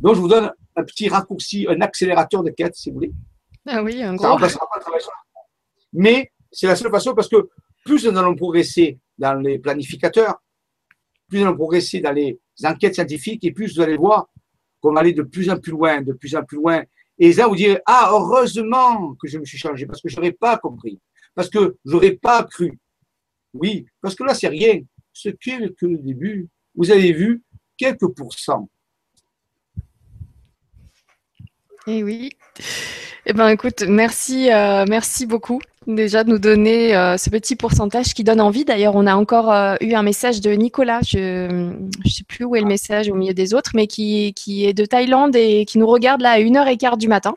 Donc, 0.00 0.14
je 0.14 0.20
vous 0.20 0.28
donne 0.28 0.52
un 0.76 0.84
petit 0.84 1.08
raccourci, 1.08 1.66
un 1.68 1.80
accélérateur 1.80 2.42
de 2.42 2.50
quête, 2.50 2.74
si 2.74 2.90
vous 2.90 2.94
voulez. 2.94 3.12
Ah 3.66 3.82
oui, 3.82 4.02
un 4.02 4.14
gros. 4.14 4.38
Mais 5.92 6.32
c'est 6.50 6.66
la 6.66 6.76
seule 6.76 6.90
façon 6.90 7.14
parce 7.14 7.28
que 7.28 7.48
plus 7.84 8.04
nous 8.06 8.18
allons 8.18 8.34
progresser 8.34 8.98
dans 9.20 9.34
les 9.34 9.58
planificateurs, 9.58 10.42
plus 11.28 11.42
allons 11.42 11.54
progresser 11.54 12.00
dans 12.00 12.12
les 12.12 12.40
enquêtes 12.64 12.94
scientifiques 12.94 13.44
et 13.44 13.52
plus 13.52 13.76
vous 13.76 13.82
allez 13.82 13.96
voir 13.96 14.28
qu'on 14.80 14.96
aller 14.96 15.12
de 15.12 15.22
plus 15.22 15.48
en 15.50 15.58
plus 15.58 15.72
loin, 15.72 16.00
de 16.00 16.12
plus 16.12 16.34
en 16.34 16.42
plus 16.42 16.56
loin. 16.56 16.82
Et 17.18 17.32
là, 17.34 17.46
vous 17.46 17.54
direz, 17.54 17.78
ah, 17.86 18.08
heureusement 18.12 19.14
que 19.14 19.28
je 19.28 19.38
me 19.38 19.44
suis 19.44 19.58
changé 19.58 19.86
parce 19.86 20.00
que 20.00 20.08
je 20.08 20.16
n'aurais 20.16 20.32
pas 20.32 20.56
compris, 20.56 20.98
parce 21.34 21.50
que 21.50 21.76
je 21.84 21.92
n'aurais 21.92 22.12
pas 22.12 22.42
cru. 22.44 22.78
Oui, 23.52 23.86
parce 24.00 24.14
que 24.14 24.24
là, 24.24 24.34
c'est 24.34 24.48
rien. 24.48 24.80
Ce 25.12 25.28
qu'est 25.28 25.74
que 25.76 25.86
le 25.86 25.98
début, 25.98 26.48
vous 26.74 26.90
avez 26.90 27.12
vu 27.12 27.42
quelques 27.76 28.08
pourcents. 28.16 28.70
Eh 31.86 32.02
oui. 32.02 32.30
Eh 33.26 33.32
ben, 33.34 33.48
écoute, 33.48 33.82
merci, 33.82 34.50
euh, 34.50 34.86
merci 34.88 35.26
beaucoup 35.26 35.60
déjà 35.86 36.24
de 36.24 36.30
nous 36.30 36.38
donner 36.38 36.94
euh, 36.96 37.16
ce 37.16 37.30
petit 37.30 37.56
pourcentage 37.56 38.14
qui 38.14 38.24
donne 38.24 38.40
envie. 38.40 38.64
D'ailleurs, 38.64 38.94
on 38.96 39.06
a 39.06 39.14
encore 39.14 39.52
euh, 39.52 39.76
eu 39.80 39.94
un 39.94 40.02
message 40.02 40.40
de 40.40 40.50
Nicolas, 40.52 41.00
je 41.02 41.48
ne 41.48 41.88
sais 42.08 42.24
plus 42.24 42.44
où 42.44 42.54
est 42.54 42.60
le 42.60 42.66
message 42.66 43.08
au 43.08 43.14
milieu 43.14 43.34
des 43.34 43.54
autres, 43.54 43.70
mais 43.74 43.86
qui, 43.86 44.34
qui 44.34 44.66
est 44.66 44.74
de 44.74 44.84
Thaïlande 44.84 45.36
et 45.36 45.64
qui 45.64 45.78
nous 45.78 45.86
regarde 45.86 46.20
là 46.20 46.32
à 46.32 46.38
1h15 46.38 46.98
du 46.98 47.08
matin 47.08 47.34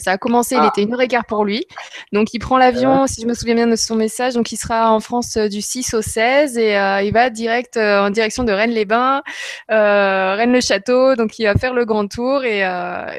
ça 0.00 0.12
a 0.12 0.16
commencé, 0.16 0.54
il 0.54 0.62
ah. 0.62 0.68
était 0.68 0.82
une 0.82 0.94
heure 0.94 1.02
et 1.02 1.08
quart 1.08 1.26
pour 1.26 1.44
lui. 1.44 1.66
Donc, 2.10 2.32
il 2.32 2.38
prend 2.38 2.56
l'avion, 2.56 3.06
si 3.06 3.20
je 3.20 3.26
me 3.26 3.34
souviens 3.34 3.54
bien 3.54 3.66
de 3.66 3.76
son 3.76 3.96
message. 3.96 4.32
Donc, 4.32 4.50
il 4.50 4.56
sera 4.56 4.90
en 4.90 4.98
France 4.98 5.36
euh, 5.36 5.48
du 5.48 5.60
6 5.60 5.92
au 5.92 6.00
16 6.00 6.56
et 6.56 6.74
euh, 6.74 7.02
il 7.02 7.12
va 7.12 7.28
direct 7.28 7.76
en 7.76 8.08
direction 8.08 8.44
de 8.44 8.52
Rennes-les-Bains, 8.52 9.22
Rennes-le-Château. 9.68 11.16
Donc, 11.16 11.38
il 11.38 11.44
va 11.44 11.54
faire 11.56 11.74
le 11.74 11.84
grand 11.84 12.08
tour 12.08 12.44
et, 12.44 12.60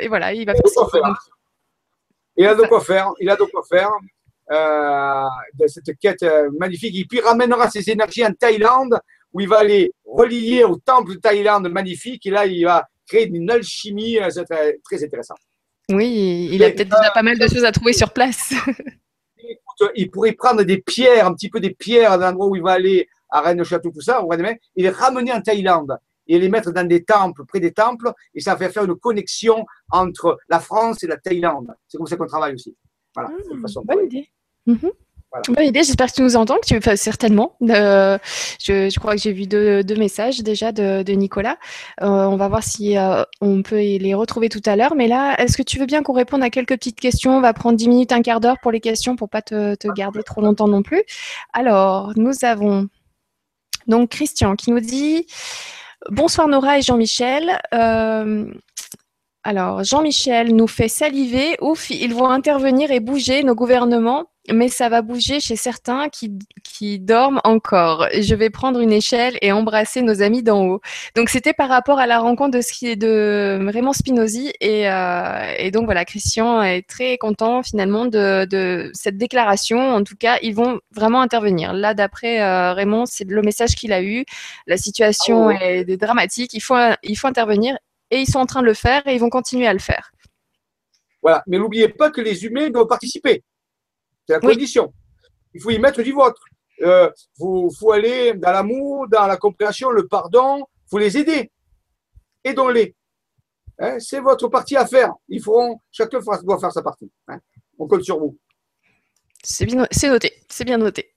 voilà, 0.08 0.34
il 0.34 0.48
va 0.48 0.54
faire, 0.56 0.64
Il 2.36 2.48
a 2.48 2.56
de 2.56 2.64
quoi 2.64 2.82
faire. 2.82 3.12
Il 3.20 3.30
a 3.30 3.36
de 3.36 3.44
quoi 3.44 3.62
faire. 3.70 3.92
De 4.50 5.68
cette 5.68 5.98
quête 6.00 6.26
magnifique. 6.60 6.96
Et 6.96 7.06
puis, 7.06 7.20
il 7.20 7.24
ramènera 7.24 7.70
ses 7.70 7.90
énergies 7.90 8.26
en 8.26 8.32
Thaïlande 8.32 9.00
où 9.34 9.42
il 9.42 9.50
va 9.50 9.60
aller 9.60 9.92
relier 10.06 10.64
au 10.64 10.78
temple 10.78 11.16
de 11.16 11.20
Thaïlande 11.20 11.70
magnifique. 11.70 12.26
Et 12.26 12.30
là, 12.30 12.46
il 12.46 12.64
va 12.64 12.88
créer 13.08 13.28
une 13.28 13.50
alchimie. 13.50 14.18
C'est 14.30 14.46
très 14.84 15.04
intéressant. 15.04 15.36
Oui, 15.92 16.50
il 16.52 16.64
a 16.64 16.72
peut-être 16.72 16.90
déjà 16.90 17.12
pas 17.12 17.22
mal 17.22 17.38
de 17.38 17.48
choses 17.48 17.64
à 17.64 17.72
trouver 17.72 17.94
sur 17.94 18.12
place. 18.12 18.54
il 19.96 20.10
pourrait 20.10 20.34
prendre 20.34 20.64
des 20.64 20.80
pierres, 20.80 21.28
un 21.28 21.34
petit 21.34 21.50
peu 21.50 21.60
des 21.60 21.74
pierres 21.74 22.12
à 22.12 22.18
l'endroit 22.18 22.48
où 22.48 22.56
il 22.56 22.64
va 22.64 22.72
aller, 22.72 23.08
à 23.30 23.42
Rennes-Château, 23.42 23.92
tout 23.92 24.02
ça, 24.02 24.22
et 24.76 24.82
les 24.82 24.90
ramener 24.90 25.32
en 25.32 25.42
Thaïlande 25.42 25.98
et 26.28 26.40
les 26.40 26.50
mettre 26.50 26.72
dans 26.72 26.88
des 26.88 27.04
temples, 27.04 27.46
près 27.46 27.60
des 27.60 27.72
temples, 27.72 28.12
et 28.34 28.40
ça 28.40 28.56
va 28.56 28.70
faire 28.70 28.84
une 28.84 28.96
connexion 28.96 29.64
entre 29.92 30.40
la 30.50 30.60
France 30.60 31.04
et 31.04 31.08
la 31.08 31.18
Thaïlande. 31.18 31.76
C'est 31.88 31.98
comme 31.98 32.08
ça 32.08 32.18
qu'on 32.18 32.26
travaille 32.26 32.56
aussi. 32.56 32.76
Voilà, 33.14 33.30
mmh, 33.30 33.62
façon 33.62 33.84
bonne 33.86 34.06
idée. 34.06 34.30
Mhm. 34.66 34.92
Bonne 35.50 35.66
idée, 35.66 35.84
j'espère 35.84 36.08
que 36.08 36.14
tu 36.14 36.22
nous 36.22 36.38
entends, 36.38 36.56
que 36.56 36.66
tu, 36.66 36.78
enfin, 36.78 36.96
certainement. 36.96 37.58
Euh, 37.70 38.18
je, 38.60 38.98
crois 39.00 39.16
que 39.16 39.22
j'ai 39.22 39.34
vu 39.34 39.48
deux, 39.48 39.84
messages 39.96 40.40
déjà 40.40 40.72
de, 40.72 41.12
Nicolas. 41.12 41.58
Euh, 42.02 42.08
on 42.08 42.38
va 42.38 42.48
voir 42.48 42.64
si 42.64 42.98
euh, 42.98 43.24
on 43.42 43.62
peut 43.62 43.76
les 43.76 44.14
retrouver 44.14 44.50
tout 44.50 44.62
à 44.66 44.76
l'heure. 44.76 44.96
Mais 44.96 45.08
là, 45.08 45.36
est-ce 45.40 45.58
que 45.58 45.64
tu 45.64 45.78
veux 45.78 45.86
bien 45.86 46.04
qu'on 46.04 46.14
réponde 46.14 46.42
à 46.42 46.50
quelques 46.50 46.76
petites 46.76 47.00
questions? 47.00 47.38
On 47.38 47.42
va 47.42 47.54
prendre 47.54 47.78
10 47.78 47.90
minutes, 47.90 48.12
un 48.12 48.22
quart 48.22 48.40
d'heure 48.40 48.58
pour 48.62 48.72
les 48.72 48.80
questions 48.80 49.16
pour 49.16 49.30
pas 49.30 49.42
te, 49.42 49.76
te, 49.76 49.88
garder 49.90 50.24
trop 50.24 50.42
longtemps 50.42 50.68
non 50.68 50.84
plus. 50.84 51.04
Alors, 51.54 52.14
nous 52.16 52.34
avons 52.44 52.88
donc 53.88 54.10
Christian 54.10 54.56
qui 54.56 54.72
nous 54.72 54.80
dit 54.80 55.28
Bonsoir 56.10 56.48
Nora 56.48 56.80
et 56.80 56.82
Jean-Michel. 56.82 57.60
alors, 59.44 59.84
Jean-Michel 59.84 60.56
nous 60.56 60.68
fait 60.68 60.88
saliver. 60.88 61.58
Ouf, 61.62 61.90
ils 61.90 62.14
vont 62.14 62.30
intervenir 62.30 62.92
et 62.92 63.02
bouger 63.02 63.44
nos 63.44 63.56
gouvernements 63.56 64.28
mais 64.52 64.70
ça 64.70 64.90
va 64.90 65.02
bouger 65.02 65.40
chez 65.40 65.56
certains 65.56 66.10
qui, 66.10 66.38
qui 66.64 67.00
dorment 67.00 67.40
encore. 67.44 68.08
Je 68.12 68.36
vais 68.36 68.50
prendre 68.50 68.80
une 68.80 68.92
échelle 68.92 69.38
et 69.42 69.52
embrasser 69.52 70.02
nos 70.02 70.22
amis 70.22 70.44
d'en 70.44 70.66
haut. 70.66 70.82
Donc 71.16 71.30
c'était 71.30 71.54
par 71.54 71.70
rapport 71.70 72.00
à 72.00 72.08
la 72.08 72.20
rencontre 72.20 72.58
de, 72.58 72.62
ce 72.62 72.74
qui 72.74 72.88
est 72.88 72.96
de 72.96 73.60
Raymond 73.72 73.94
Spinozzi 73.94 74.54
et, 74.62 74.90
euh, 74.90 75.54
et, 75.58 75.72
donc 75.72 75.86
voilà, 75.86 76.06
Christian 76.06 76.62
est 76.62 76.88
très 76.88 77.18
content 77.18 77.64
finalement 77.64 78.06
de, 78.06 78.46
de, 78.46 78.92
cette 78.94 79.18
déclaration. 79.18 79.80
En 79.80 80.04
tout 80.04 80.16
cas, 80.18 80.38
ils 80.42 80.56
vont 80.56 80.80
vraiment 80.92 81.22
intervenir. 81.22 81.74
Là, 81.74 81.94
d'après 81.94 82.42
euh, 82.42 82.74
Raymond, 82.74 83.06
c'est 83.06 83.28
le 83.30 83.42
message 83.42 83.76
qu'il 83.76 83.94
a 83.94 84.02
eu. 84.02 84.26
La 84.68 84.78
situation 84.78 85.50
ah 85.50 85.64
est 85.64 85.98
dramatique. 85.98 86.54
Il 86.54 86.62
faut, 86.62 86.76
il 87.04 87.16
faut 87.16 87.28
intervenir 87.28 87.78
et 88.12 88.20
ils 88.20 88.30
sont 88.30 88.40
en 88.40 88.46
train 88.46 88.62
de 88.62 88.68
le 88.68 88.74
faire 88.74 89.06
et 89.08 89.16
ils 89.16 89.20
vont 89.20 89.30
continuer 89.30 89.68
à 89.68 89.74
le 89.74 89.80
faire. 89.80 90.12
Voilà, 91.22 91.44
mais 91.48 91.58
n'oubliez 91.58 91.90
pas 91.90 92.12
que 92.12 92.22
les 92.22 92.46
humains 92.46 92.70
doivent 92.70 92.88
participer. 92.88 93.44
C'est 94.28 94.34
la 94.34 94.40
condition. 94.40 94.94
Il 95.54 95.62
faut 95.62 95.70
y 95.70 95.80
mettre 95.80 96.02
du 96.02 96.12
vôtre. 96.12 96.42
Il 96.80 96.86
euh, 96.86 97.10
faut, 97.38 97.92
aller 97.92 98.34
dans 98.34 98.52
l'amour, 98.52 99.08
dans 99.08 99.28
la 99.28 99.38
compréhension, 99.38 99.92
le 99.92 100.08
pardon. 100.08 100.60
Il 100.60 100.90
faut 100.90 100.98
les 100.98 101.18
aider. 101.18 101.52
Aidons-les. 102.44 102.96
Hein, 103.80 104.00
c'est 104.00 104.20
votre 104.20 104.48
partie 104.48 104.76
à 104.76 104.86
faire. 104.86 105.14
Ils 105.28 105.42
feront, 105.42 105.80
chacun 105.92 106.20
doit 106.44 106.60
faire 106.60 106.72
sa 106.72 106.82
partie. 106.82 107.12
Hein. 107.28 107.40
On 107.78 107.88
compte 107.88 108.04
sur 108.04 108.20
vous. 108.20 108.38
C'est 109.44 109.66
bien, 109.66 109.88
c'est 109.92 110.10
noté. 110.10 110.34
C'est 110.50 110.66
bien 110.66 110.78
noté. 110.78 111.14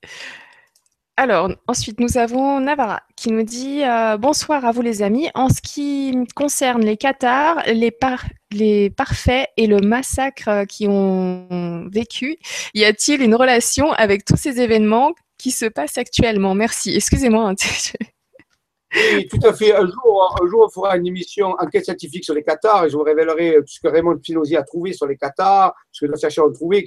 Alors, 1.19 1.51
ensuite, 1.66 1.99
nous 1.99 2.16
avons 2.16 2.61
Navarra 2.61 3.03
qui 3.16 3.32
nous 3.32 3.43
dit 3.43 3.82
euh, 3.82 4.16
Bonsoir 4.16 4.65
à 4.65 4.70
vous, 4.70 4.82
les 4.82 5.03
amis. 5.03 5.28
En 5.35 5.49
ce 5.49 5.61
qui 5.61 6.16
concerne 6.36 6.85
les 6.85 6.97
Qatars, 6.97 7.61
les, 7.66 7.90
parfaits 8.90 9.49
et 9.57 9.66
le 9.66 9.78
massacre 9.81 10.65
qui 10.66 10.86
ont 10.86 11.89
vécu, 11.93 12.36
y 12.73 12.85
a-t-il 12.85 13.20
une 13.20 13.35
relation 13.35 13.90
avec 13.95 14.24
tous 14.24 14.36
ces 14.36 14.61
événements 14.61 15.12
qui 15.39 15.51
se 15.51 15.66
passent 15.66 15.99
actuellement? 15.99 16.55
Merci. 16.55 16.95
Excusez-moi. 16.95 17.51
Hein, 17.51 17.55
oui, 19.16 19.27
tout 19.27 19.45
à 19.45 19.53
fait. 19.53 19.74
Un 19.74 19.89
jour, 19.89 20.39
un 20.40 20.49
jour, 20.49 20.66
on 20.66 20.70
fera 20.70 20.97
une 20.97 21.09
émission 21.09 21.49
enquête 21.59 21.86
scientifique 21.86 22.23
sur 22.23 22.35
les 22.35 22.45
Qatars 22.45 22.85
et 22.85 22.90
je 22.90 22.97
vous 22.97 23.03
révélerai 23.03 23.57
tout 23.57 23.73
ce 23.73 23.81
que 23.81 23.89
Raymond 23.89 24.19
Pinozi 24.19 24.55
a 24.55 24.62
trouvé 24.62 24.93
sur 24.93 25.09
les 25.09 25.16
Qatars, 25.16 25.74
ce 25.90 26.07
que 26.07 26.11
nos 26.12 26.16
chercheurs 26.16 26.47
ont 26.47 26.53
trouvé. 26.53 26.86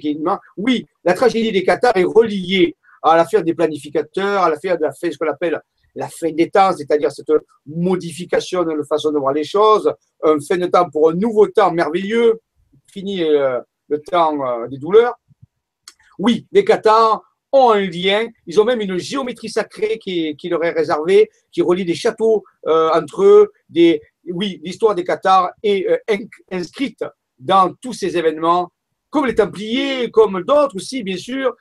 Oui, 0.56 0.86
la 1.04 1.12
tragédie 1.12 1.52
des 1.52 1.64
Qatars 1.64 1.98
est 1.98 2.04
reliée 2.04 2.76
à 3.02 3.16
l'affaire 3.16 3.42
des 3.42 3.54
planificateurs, 3.54 4.42
à 4.42 4.50
l'affaire 4.50 4.76
de 4.78 4.82
la 4.84 4.92
ce 4.92 5.16
qu'on 5.18 5.28
appelle 5.28 5.60
la 5.94 6.08
fin 6.08 6.30
des 6.30 6.50
temps, 6.50 6.72
c'est-à-dire 6.72 7.10
cette 7.10 7.30
modification 7.66 8.64
de 8.64 8.72
la 8.72 8.84
façon 8.84 9.12
de 9.12 9.18
voir 9.18 9.32
les 9.32 9.44
choses, 9.44 9.92
un 10.22 10.38
fin 10.40 10.56
de 10.56 10.66
temps 10.66 10.88
pour 10.90 11.10
un 11.10 11.14
nouveau 11.14 11.46
temps 11.48 11.72
merveilleux, 11.72 12.40
fini 12.90 13.22
euh, 13.22 13.60
le 13.88 14.00
temps 14.00 14.38
euh, 14.44 14.68
des 14.68 14.78
douleurs. 14.78 15.14
Oui, 16.18 16.46
les 16.52 16.64
Qatars 16.64 17.22
ont 17.52 17.70
un 17.70 17.80
lien, 17.80 18.26
ils 18.46 18.60
ont 18.60 18.64
même 18.64 18.80
une 18.80 18.96
géométrie 18.96 19.50
sacrée 19.50 19.98
qui, 19.98 20.36
leur 20.44 20.64
est 20.64 20.70
réservée, 20.70 21.30
qui 21.50 21.60
relie 21.60 21.84
des 21.84 21.94
châteaux 21.94 22.42
euh, 22.66 22.90
entre 22.94 23.22
eux. 23.24 23.52
Oui, 24.26 24.60
l'histoire 24.62 24.94
des 24.94 25.04
Qatars 25.04 25.50
est 25.62 25.86
inscrite 26.50 27.04
dans 27.38 27.74
tous 27.82 27.92
ces 27.92 28.16
événements, 28.16 28.70
comme 29.10 29.26
les 29.26 29.34
Templiers, 29.34 30.10
comme 30.10 30.42
d'autres 30.44 30.76
aussi, 30.76 31.02
bien 31.02 31.16
sûr, 31.16 31.54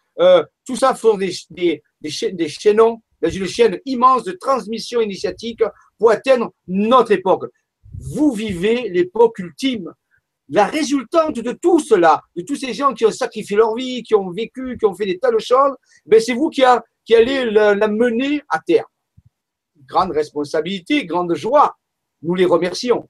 tout 0.71 0.77
ça 0.77 0.95
font 0.95 1.17
des, 1.17 1.33
des, 1.49 1.83
des, 1.99 2.47
chaînons 2.47 3.01
dans 3.21 3.29
une 3.29 3.45
chaîne 3.45 3.81
immense 3.83 4.23
de 4.23 4.31
transmission 4.31 5.01
initiatique 5.01 5.61
pour 5.99 6.11
atteindre 6.11 6.53
notre 6.65 7.11
époque. 7.11 7.51
Vous 7.99 8.31
vivez 8.31 8.87
l'époque 8.87 9.37
ultime. 9.39 9.91
La 10.47 10.65
résultante 10.65 11.39
de 11.39 11.51
tout 11.51 11.81
cela, 11.81 12.21
de 12.37 12.43
tous 12.43 12.55
ces 12.55 12.73
gens 12.73 12.93
qui 12.93 13.05
ont 13.05 13.11
sacrifié 13.11 13.57
leur 13.57 13.75
vie, 13.75 14.01
qui 14.01 14.15
ont 14.15 14.31
vécu, 14.31 14.77
qui 14.77 14.85
ont 14.85 14.95
fait 14.95 15.05
des 15.05 15.19
tas 15.19 15.29
de 15.29 15.39
choses, 15.39 15.75
ben 16.05 16.21
c'est 16.21 16.35
vous 16.35 16.49
qui, 16.49 16.61
qui 17.03 17.15
allez 17.15 17.51
la, 17.51 17.75
la 17.75 17.87
mener 17.89 18.41
à 18.47 18.59
terre. 18.59 18.85
Grande 19.85 20.11
responsabilité, 20.11 21.05
grande 21.05 21.35
joie. 21.35 21.75
Nous 22.21 22.35
les 22.35 22.45
remercions. 22.45 23.09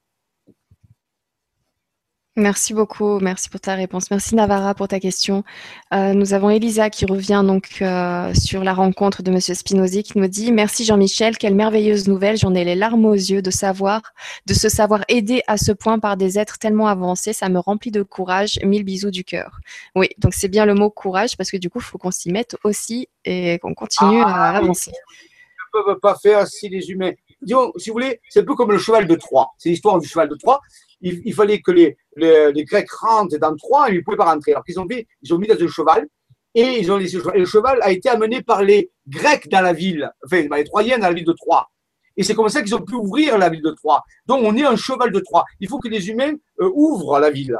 Merci 2.34 2.72
beaucoup, 2.72 3.20
merci 3.20 3.50
pour 3.50 3.60
ta 3.60 3.74
réponse. 3.74 4.10
Merci 4.10 4.34
Navarra 4.34 4.74
pour 4.74 4.88
ta 4.88 4.98
question. 5.00 5.44
Euh, 5.92 6.14
nous 6.14 6.32
avons 6.32 6.48
Elisa 6.48 6.88
qui 6.88 7.04
revient 7.04 7.44
donc 7.46 7.82
euh, 7.82 8.32
sur 8.32 8.64
la 8.64 8.72
rencontre 8.72 9.22
de 9.22 9.30
Monsieur 9.30 9.52
Spinozzi 9.52 10.02
qui 10.02 10.16
nous 10.16 10.28
dit 10.28 10.50
Merci 10.50 10.86
Jean-Michel, 10.86 11.36
quelle 11.36 11.54
merveilleuse 11.54 12.08
nouvelle. 12.08 12.38
J'en 12.38 12.54
ai 12.54 12.64
les 12.64 12.74
larmes 12.74 13.04
aux 13.04 13.12
yeux 13.12 13.42
de 13.42 13.50
savoir, 13.50 14.00
de 14.46 14.54
se 14.54 14.70
savoir 14.70 15.04
aider 15.08 15.42
à 15.46 15.58
ce 15.58 15.72
point 15.72 15.98
par 15.98 16.16
des 16.16 16.38
êtres 16.38 16.58
tellement 16.58 16.86
avancés. 16.86 17.34
Ça 17.34 17.50
me 17.50 17.58
remplit 17.58 17.90
de 17.90 18.02
courage. 18.02 18.58
Mille 18.64 18.84
bisous 18.84 19.10
du 19.10 19.24
cœur. 19.24 19.58
Oui, 19.94 20.08
donc 20.16 20.32
c'est 20.32 20.48
bien 20.48 20.64
le 20.64 20.72
mot 20.72 20.88
courage 20.88 21.36
parce 21.36 21.50
que 21.50 21.58
du 21.58 21.68
coup, 21.68 21.80
il 21.80 21.84
faut 21.84 21.98
qu'on 21.98 22.10
s'y 22.10 22.32
mette 22.32 22.56
aussi 22.64 23.08
et 23.26 23.58
qu'on 23.58 23.74
continue 23.74 24.22
à 24.22 24.26
ah, 24.26 24.56
avancer. 24.56 24.90
Ils 24.90 25.78
ne 25.80 25.84
peuvent 25.84 26.00
pas 26.00 26.14
faire 26.14 26.46
si 26.46 26.70
les 26.70 26.90
humains 26.90 27.12
disons, 27.42 27.72
si 27.76 27.90
vous 27.90 27.94
voulez, 27.94 28.20
c'est 28.28 28.40
un 28.40 28.44
peu 28.44 28.54
comme 28.54 28.72
le 28.72 28.78
cheval 28.78 29.06
de 29.06 29.14
Troie. 29.16 29.50
C'est 29.58 29.68
l'histoire 29.68 29.98
du 29.98 30.08
cheval 30.08 30.28
de 30.28 30.36
Troie. 30.36 30.60
Il, 31.02 31.34
fallait 31.34 31.60
que 31.60 31.72
les, 31.72 31.96
les, 32.16 32.64
Grecs 32.64 32.90
rentrent 32.92 33.36
dans 33.36 33.56
Troie 33.56 33.90
ils 33.90 33.96
ne 33.96 34.00
pouvaient 34.02 34.16
pas 34.16 34.32
rentrer. 34.32 34.52
Alors 34.52 34.64
qu'ils 34.64 34.78
ont 34.78 34.86
ils 34.88 35.34
ont 35.34 35.38
mis 35.38 35.48
dans 35.48 35.60
un 35.60 35.68
cheval 35.68 36.06
et 36.54 36.78
ils 36.78 36.92
ont 36.92 36.96
laissé 36.96 37.16
le 37.16 37.38
le 37.38 37.44
cheval 37.44 37.78
a 37.82 37.90
été 37.90 38.08
amené 38.08 38.42
par 38.42 38.62
les 38.62 38.90
Grecs 39.08 39.48
dans 39.48 39.62
la 39.62 39.72
ville, 39.72 40.10
enfin, 40.24 40.46
les 40.56 40.64
Troyens 40.64 40.98
dans 40.98 41.08
la 41.08 41.14
ville 41.14 41.24
de 41.24 41.32
Troie. 41.32 41.68
Et 42.16 42.22
c'est 42.22 42.34
comme 42.34 42.48
ça 42.48 42.62
qu'ils 42.62 42.74
ont 42.74 42.82
pu 42.82 42.94
ouvrir 42.94 43.38
la 43.38 43.48
ville 43.48 43.62
de 43.62 43.70
Troie. 43.70 44.02
Donc, 44.26 44.42
on 44.44 44.56
est 44.56 44.64
un 44.64 44.76
cheval 44.76 45.12
de 45.12 45.20
Troie. 45.20 45.44
Il 45.60 45.68
faut 45.68 45.78
que 45.78 45.88
les 45.88 46.08
humains 46.08 46.34
euh, 46.60 46.70
ouvrent 46.74 47.18
la 47.18 47.30
ville. 47.30 47.56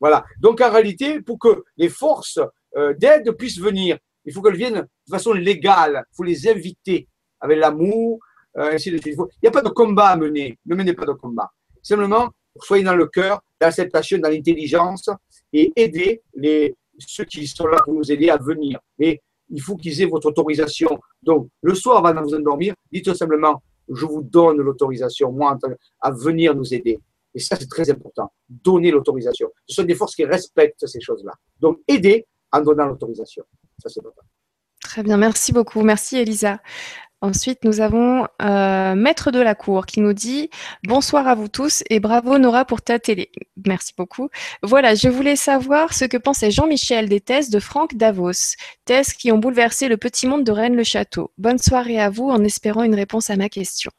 Voilà. 0.00 0.24
Donc, 0.40 0.60
en 0.60 0.70
réalité, 0.70 1.20
pour 1.20 1.38
que 1.38 1.64
les 1.76 1.88
forces 1.88 2.40
euh, 2.76 2.94
d'aide 2.94 3.30
puissent 3.32 3.60
venir, 3.60 3.98
il 4.24 4.32
faut 4.32 4.42
qu'elles 4.42 4.56
viennent 4.56 4.82
de 4.82 5.10
façon 5.10 5.32
légale. 5.32 6.04
Il 6.12 6.16
faut 6.16 6.24
les 6.24 6.48
inviter 6.48 7.08
avec 7.40 7.58
l'amour, 7.58 8.18
euh, 8.56 8.72
ainsi 8.72 8.90
de 8.90 8.98
suite. 8.98 9.16
Il 9.16 9.38
n'y 9.44 9.48
a 9.48 9.52
pas 9.52 9.62
de 9.62 9.68
combat 9.68 10.08
à 10.08 10.16
mener. 10.16 10.58
Ne 10.66 10.74
menez 10.74 10.92
pas 10.92 11.06
de 11.06 11.12
combat. 11.12 11.50
Simplement, 11.82 12.30
soyez 12.62 12.84
dans 12.84 12.94
le 12.94 13.06
cœur, 13.06 13.40
dans 13.60 13.66
l'acceptation, 13.66 14.18
dans 14.18 14.28
l'intelligence 14.28 15.08
et 15.52 15.72
aider 15.76 16.22
les, 16.34 16.74
ceux 16.98 17.24
qui 17.24 17.46
sont 17.46 17.66
là 17.66 17.78
pour 17.84 17.94
nous 17.94 18.10
aider 18.10 18.30
à 18.30 18.36
venir. 18.36 18.78
Mais 18.98 19.20
il 19.50 19.62
faut 19.62 19.76
qu'ils 19.76 20.00
aient 20.02 20.06
votre 20.06 20.26
autorisation. 20.26 20.98
Donc, 21.22 21.48
le 21.62 21.74
soir, 21.74 22.04
avant 22.04 22.20
de 22.20 22.26
vous 22.26 22.34
endormir, 22.34 22.74
dites 22.92 23.14
simplement 23.14 23.62
je 23.90 24.04
vous 24.04 24.22
donne 24.22 24.58
l'autorisation, 24.58 25.32
moi, 25.32 25.56
à 26.00 26.10
venir 26.10 26.54
nous 26.54 26.74
aider. 26.74 26.98
Et 27.34 27.38
ça, 27.38 27.56
c'est 27.56 27.68
très 27.68 27.90
important. 27.90 28.30
Donner 28.48 28.90
l'autorisation. 28.90 29.50
Ce 29.66 29.76
sont 29.76 29.84
des 29.84 29.94
forces 29.94 30.14
qui 30.14 30.24
respectent 30.24 30.86
ces 30.86 31.00
choses-là. 31.00 31.32
Donc, 31.58 31.80
aider 31.88 32.26
en 32.52 32.60
donnant 32.60 32.86
l'autorisation. 32.86 33.44
Ça, 33.82 33.88
c'est 33.88 34.00
important. 34.00 34.22
Très 34.82 35.02
bien, 35.02 35.16
merci 35.16 35.52
beaucoup. 35.52 35.82
Merci, 35.82 36.18
Elisa. 36.18 36.60
Ensuite, 37.20 37.64
nous 37.64 37.80
avons 37.80 38.28
euh, 38.42 38.94
Maître 38.94 39.32
de 39.32 39.40
la 39.40 39.56
Cour 39.56 39.86
qui 39.86 40.00
nous 40.00 40.12
dit 40.12 40.50
Bonsoir 40.84 41.26
à 41.26 41.34
vous 41.34 41.48
tous 41.48 41.82
et 41.90 41.98
bravo 41.98 42.38
Nora 42.38 42.64
pour 42.64 42.80
ta 42.80 43.00
télé. 43.00 43.32
Merci 43.66 43.92
beaucoup. 43.98 44.28
Voilà, 44.62 44.94
je 44.94 45.08
voulais 45.08 45.34
savoir 45.34 45.94
ce 45.94 46.04
que 46.04 46.16
pensait 46.16 46.52
Jean-Michel 46.52 47.08
des 47.08 47.20
thèses 47.20 47.50
de 47.50 47.58
Franck 47.58 47.96
Davos, 47.96 48.54
thèses 48.84 49.14
qui 49.14 49.32
ont 49.32 49.38
bouleversé 49.38 49.88
le 49.88 49.96
petit 49.96 50.28
monde 50.28 50.44
de 50.44 50.52
Rennes-le-Château. 50.52 51.32
Bonne 51.38 51.58
soirée 51.58 51.98
à 51.98 52.08
vous 52.08 52.28
en 52.28 52.44
espérant 52.44 52.84
une 52.84 52.94
réponse 52.94 53.30
à 53.30 53.36
ma 53.36 53.48
question. 53.48 53.90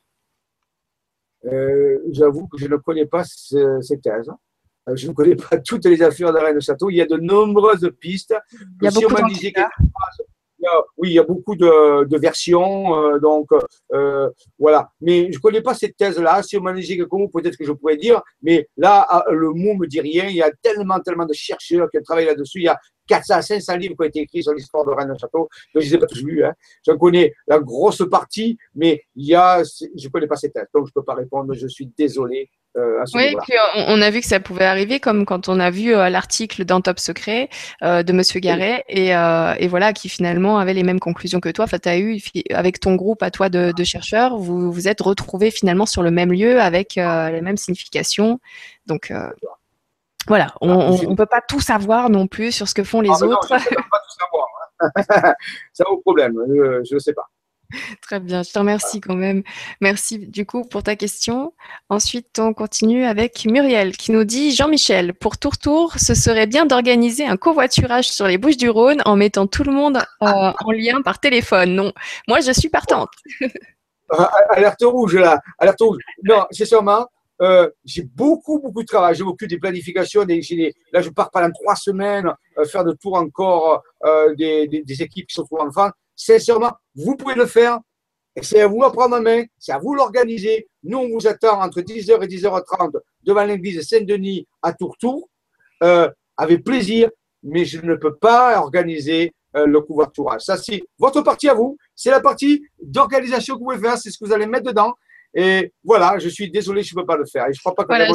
Euh, 1.45 1.97
j'avoue 2.11 2.47
que 2.47 2.57
je 2.57 2.67
ne 2.67 2.77
connais 2.77 3.05
pas 3.05 3.25
ces 3.25 3.99
thèses. 3.99 4.31
Euh, 4.87 4.95
je 4.95 5.07
ne 5.09 5.11
connais 5.11 5.35
pas 5.35 5.57
toutes 5.65 5.85
les 5.85 6.01
affaires 6.01 6.31
de 6.31 6.39
Rennes-le-Château. 6.39 6.89
Il 6.89 6.95
y 6.95 7.01
a 7.01 7.05
de 7.05 7.17
nombreuses 7.17 7.91
pistes. 7.99 8.33
Il 8.81 8.85
y 8.85 8.87
a 8.87 8.91
beaucoup 8.91 9.13
oui, 10.97 11.09
il 11.09 11.13
y 11.13 11.19
a 11.19 11.23
beaucoup 11.23 11.55
de, 11.55 12.17
versions, 12.17 12.95
euh, 12.95 13.19
donc 13.19 13.47
euh, 13.93 14.29
voilà. 14.57 14.89
Mais 15.01 15.31
je 15.31 15.37
ne 15.37 15.41
connais 15.41 15.61
pas 15.61 15.73
cette 15.73 15.95
thèse-là. 15.97 16.43
Si 16.43 16.57
on 16.57 16.61
m'en 16.61 16.73
disait 16.73 16.97
quelque 16.97 17.09
chose, 17.09 17.29
peut-être 17.33 17.57
que 17.57 17.65
je 17.65 17.71
pourrais 17.71 17.97
dire. 17.97 18.21
Mais 18.41 18.67
là, 18.77 19.05
ah, 19.09 19.23
le 19.29 19.51
mot 19.51 19.73
me 19.75 19.87
dit 19.87 20.01
rien. 20.01 20.27
Il 20.27 20.35
y 20.35 20.41
a 20.41 20.51
tellement, 20.61 20.99
tellement 20.99 21.25
de 21.25 21.33
chercheurs 21.33 21.89
qui 21.89 21.97
ont 21.97 22.03
travaillé 22.03 22.27
là-dessus. 22.27 22.59
Il 22.59 22.65
y 22.65 22.67
a 22.67 22.79
400 23.09 23.33
à 23.33 23.41
500 23.41 23.75
livres 23.77 23.95
qui 23.95 24.01
ont 24.01 24.05
été 24.05 24.19
écrits 24.21 24.43
sur 24.43 24.53
l'histoire 24.53 24.85
de 24.85 24.91
Rennes-le-Château. 24.91 25.49
Je 25.73 25.79
ne 25.79 25.83
les 25.83 25.95
ai 25.95 25.97
pas 25.97 26.05
tous 26.05 26.21
lus. 26.21 26.45
Hein. 26.45 26.53
J'en 26.85 26.97
connais 26.97 27.33
la 27.47 27.59
grosse 27.59 28.03
partie, 28.09 28.57
mais 28.75 29.03
il 29.15 29.25
y 29.25 29.35
a, 29.35 29.63
je 29.63 29.85
ne 30.05 30.09
connais 30.09 30.27
pas 30.27 30.35
cette 30.35 30.53
thèse. 30.53 30.67
Donc, 30.73 30.85
je 30.85 30.91
ne 30.91 31.01
peux 31.01 31.03
pas 31.03 31.15
répondre. 31.15 31.53
Je 31.53 31.67
suis 31.67 31.91
désolé. 31.97 32.49
Euh, 32.77 33.03
oui, 33.15 33.35
puis 33.41 33.53
on, 33.75 33.99
a 33.99 34.11
vu 34.11 34.21
que 34.21 34.27
ça 34.27 34.39
pouvait 34.39 34.65
arriver, 34.65 34.99
comme 34.99 35.25
quand 35.25 35.49
on 35.49 35.59
a 35.59 35.71
vu 35.71 35.95
euh, 35.95 36.09
l'article 36.09 36.65
dans 36.65 36.81
Top 36.81 36.99
Secret 36.99 37.49
euh, 37.81 38.03
de 38.03 38.13
Monsieur 38.13 38.39
Garret, 38.39 38.85
et, 38.87 39.67
voilà, 39.67 39.91
qui 39.91 40.07
finalement 40.07 40.59
avait 40.59 40.75
les 40.75 40.83
mêmes 40.83 40.99
conclusions 40.99 41.39
que 41.39 41.49
toi. 41.49 41.65
Enfin, 41.65 41.79
tu 41.79 41.89
as 41.89 41.97
eu, 41.97 42.19
avec 42.51 42.79
ton 42.79 42.95
groupe 42.95 43.23
à 43.23 43.31
toi 43.31 43.49
de, 43.49 43.83
chercheurs, 43.83 44.37
vous 44.37 44.71
vous 44.71 44.87
êtes 44.87 45.01
retrouvés 45.01 45.49
finalement 45.49 45.87
sur 45.87 46.03
le 46.03 46.11
même 46.11 46.31
lieu 46.31 46.61
avec 46.61 46.95
les 46.95 47.41
mêmes 47.41 47.57
significations. 47.57 48.39
Donc, 48.85 49.11
voilà, 50.29 50.53
on 50.61 50.93
ne 50.93 51.15
peut 51.15 51.25
pas 51.25 51.41
tout 51.41 51.59
savoir 51.59 52.09
non 52.09 52.27
plus 52.27 52.51
sur 52.51 52.69
ce 52.69 52.73
que 52.73 52.83
font 52.83 53.01
les 53.01 53.09
ah, 53.11 53.25
autres. 53.25 53.47
je 53.49 53.55
ne 53.55 53.75
peux 53.75 53.89
pas 53.91 53.99
tout 53.99 54.17
savoir. 54.19 54.47
Hein. 54.79 55.33
C'est 55.73 55.83
un 55.83 55.95
problème, 56.05 56.35
je 56.47 56.93
ne 56.93 56.99
sais 56.99 57.13
pas. 57.13 57.29
Très 58.01 58.19
bien, 58.19 58.43
je 58.43 58.51
te 58.51 58.59
remercie 58.59 58.99
quand 58.99 59.15
même. 59.15 59.43
Merci 59.81 60.19
du 60.19 60.45
coup 60.45 60.65
pour 60.65 60.83
ta 60.83 60.95
question. 60.95 61.53
Ensuite, 61.89 62.39
on 62.39 62.53
continue 62.53 63.05
avec 63.05 63.45
Muriel 63.45 63.95
qui 63.95 64.11
nous 64.11 64.23
dit 64.23 64.51
Jean-Michel, 64.51 65.13
pour 65.13 65.37
Tour 65.37 65.57
Tour, 65.57 65.93
ce 65.97 66.15
serait 66.15 66.47
bien 66.47 66.65
d'organiser 66.65 67.25
un 67.25 67.37
covoiturage 67.37 68.09
sur 68.09 68.27
les 68.27 68.37
Bouches 68.37 68.57
du 68.57 68.69
Rhône 68.69 69.01
en 69.05 69.15
mettant 69.15 69.47
tout 69.47 69.63
le 69.63 69.71
monde 69.71 69.97
euh, 69.97 70.25
en 70.25 70.71
lien 70.71 71.01
par 71.01 71.19
téléphone. 71.19 71.75
Non, 71.75 71.93
moi 72.27 72.39
je 72.39 72.51
suis 72.51 72.69
partante. 72.69 73.09
Ah, 74.11 74.31
alerte 74.49 74.81
rouge 74.83 75.15
là, 75.15 75.39
alerte 75.59 75.81
rouge. 75.81 75.99
Non, 76.23 76.45
c'est 76.51 76.65
sûrement. 76.65 77.07
Euh, 77.41 77.69
j'ai 77.85 78.03
beaucoup, 78.03 78.59
beaucoup 78.59 78.81
de 78.81 78.87
travail. 78.87 79.15
J'ai 79.15 79.23
beaucoup 79.23 79.45
des 79.45 79.57
planifications. 79.57 80.25
Des, 80.25 80.41
là, 80.91 81.01
je 81.01 81.09
pars 81.09 81.31
pendant 81.31 81.51
trois 81.51 81.75
semaines 81.75 82.31
euh, 82.57 82.65
faire 82.65 82.83
de 82.83 82.93
tour 82.93 83.15
encore 83.15 83.81
des, 84.37 84.67
des, 84.67 85.01
équipes 85.01 85.27
qui 85.27 85.33
sont 85.33 85.43
trop 85.43 85.61
enfants 85.61 85.91
sincèrement, 86.19 86.71
vous 86.95 87.15
pouvez 87.15 87.35
le 87.35 87.45
faire. 87.45 87.79
C'est 88.41 88.61
à 88.61 88.67
vous 88.67 88.83
à 88.83 88.91
prendre 88.91 89.17
en 89.17 89.21
main, 89.21 89.43
c'est 89.57 89.71
à 89.71 89.79
vous 89.79 89.95
l'organiser. 89.95 90.67
Nous, 90.83 90.97
on 90.97 91.09
vous 91.09 91.27
attend 91.27 91.61
entre 91.61 91.81
10h 91.81 92.23
et 92.23 92.27
10h30 92.27 92.93
devant 93.23 93.43
l'église 93.43 93.81
Saint-Denis 93.87 94.47
à 94.61 94.71
Tourtour, 94.71 95.29
euh, 95.83 96.09
avec 96.37 96.63
plaisir, 96.63 97.09
mais 97.43 97.65
je 97.65 97.81
ne 97.81 97.95
peux 97.95 98.15
pas 98.15 98.59
organiser 98.59 99.33
euh, 99.55 99.65
le 99.65 99.81
couverturage. 99.81 100.41
Ça, 100.41 100.57
c'est 100.57 100.83
votre 100.97 101.21
partie 101.21 101.49
à 101.49 101.53
vous. 101.53 101.77
C'est 101.95 102.11
la 102.11 102.21
partie 102.21 102.63
d'organisation 102.81 103.55
que 103.55 103.59
vous 103.59 103.65
pouvez 103.65 103.79
faire, 103.79 103.97
c'est 103.97 104.11
ce 104.11 104.17
que 104.17 104.25
vous 104.25 104.33
allez 104.33 104.45
mettre 104.45 104.67
dedans. 104.67 104.93
Et 105.35 105.73
voilà, 105.83 106.17
je 106.17 106.27
suis 106.27 106.49
désolé, 106.49 106.81
je 106.81 106.95
ne 106.95 107.01
peux 107.01 107.05
pas 107.05 107.15
le 107.15 107.25
faire. 107.25 107.47
Et 107.47 107.53
je 107.53 107.59
crois 107.59 107.75
pas 107.75 107.83
que 107.83 107.87
voilà, 107.87 108.07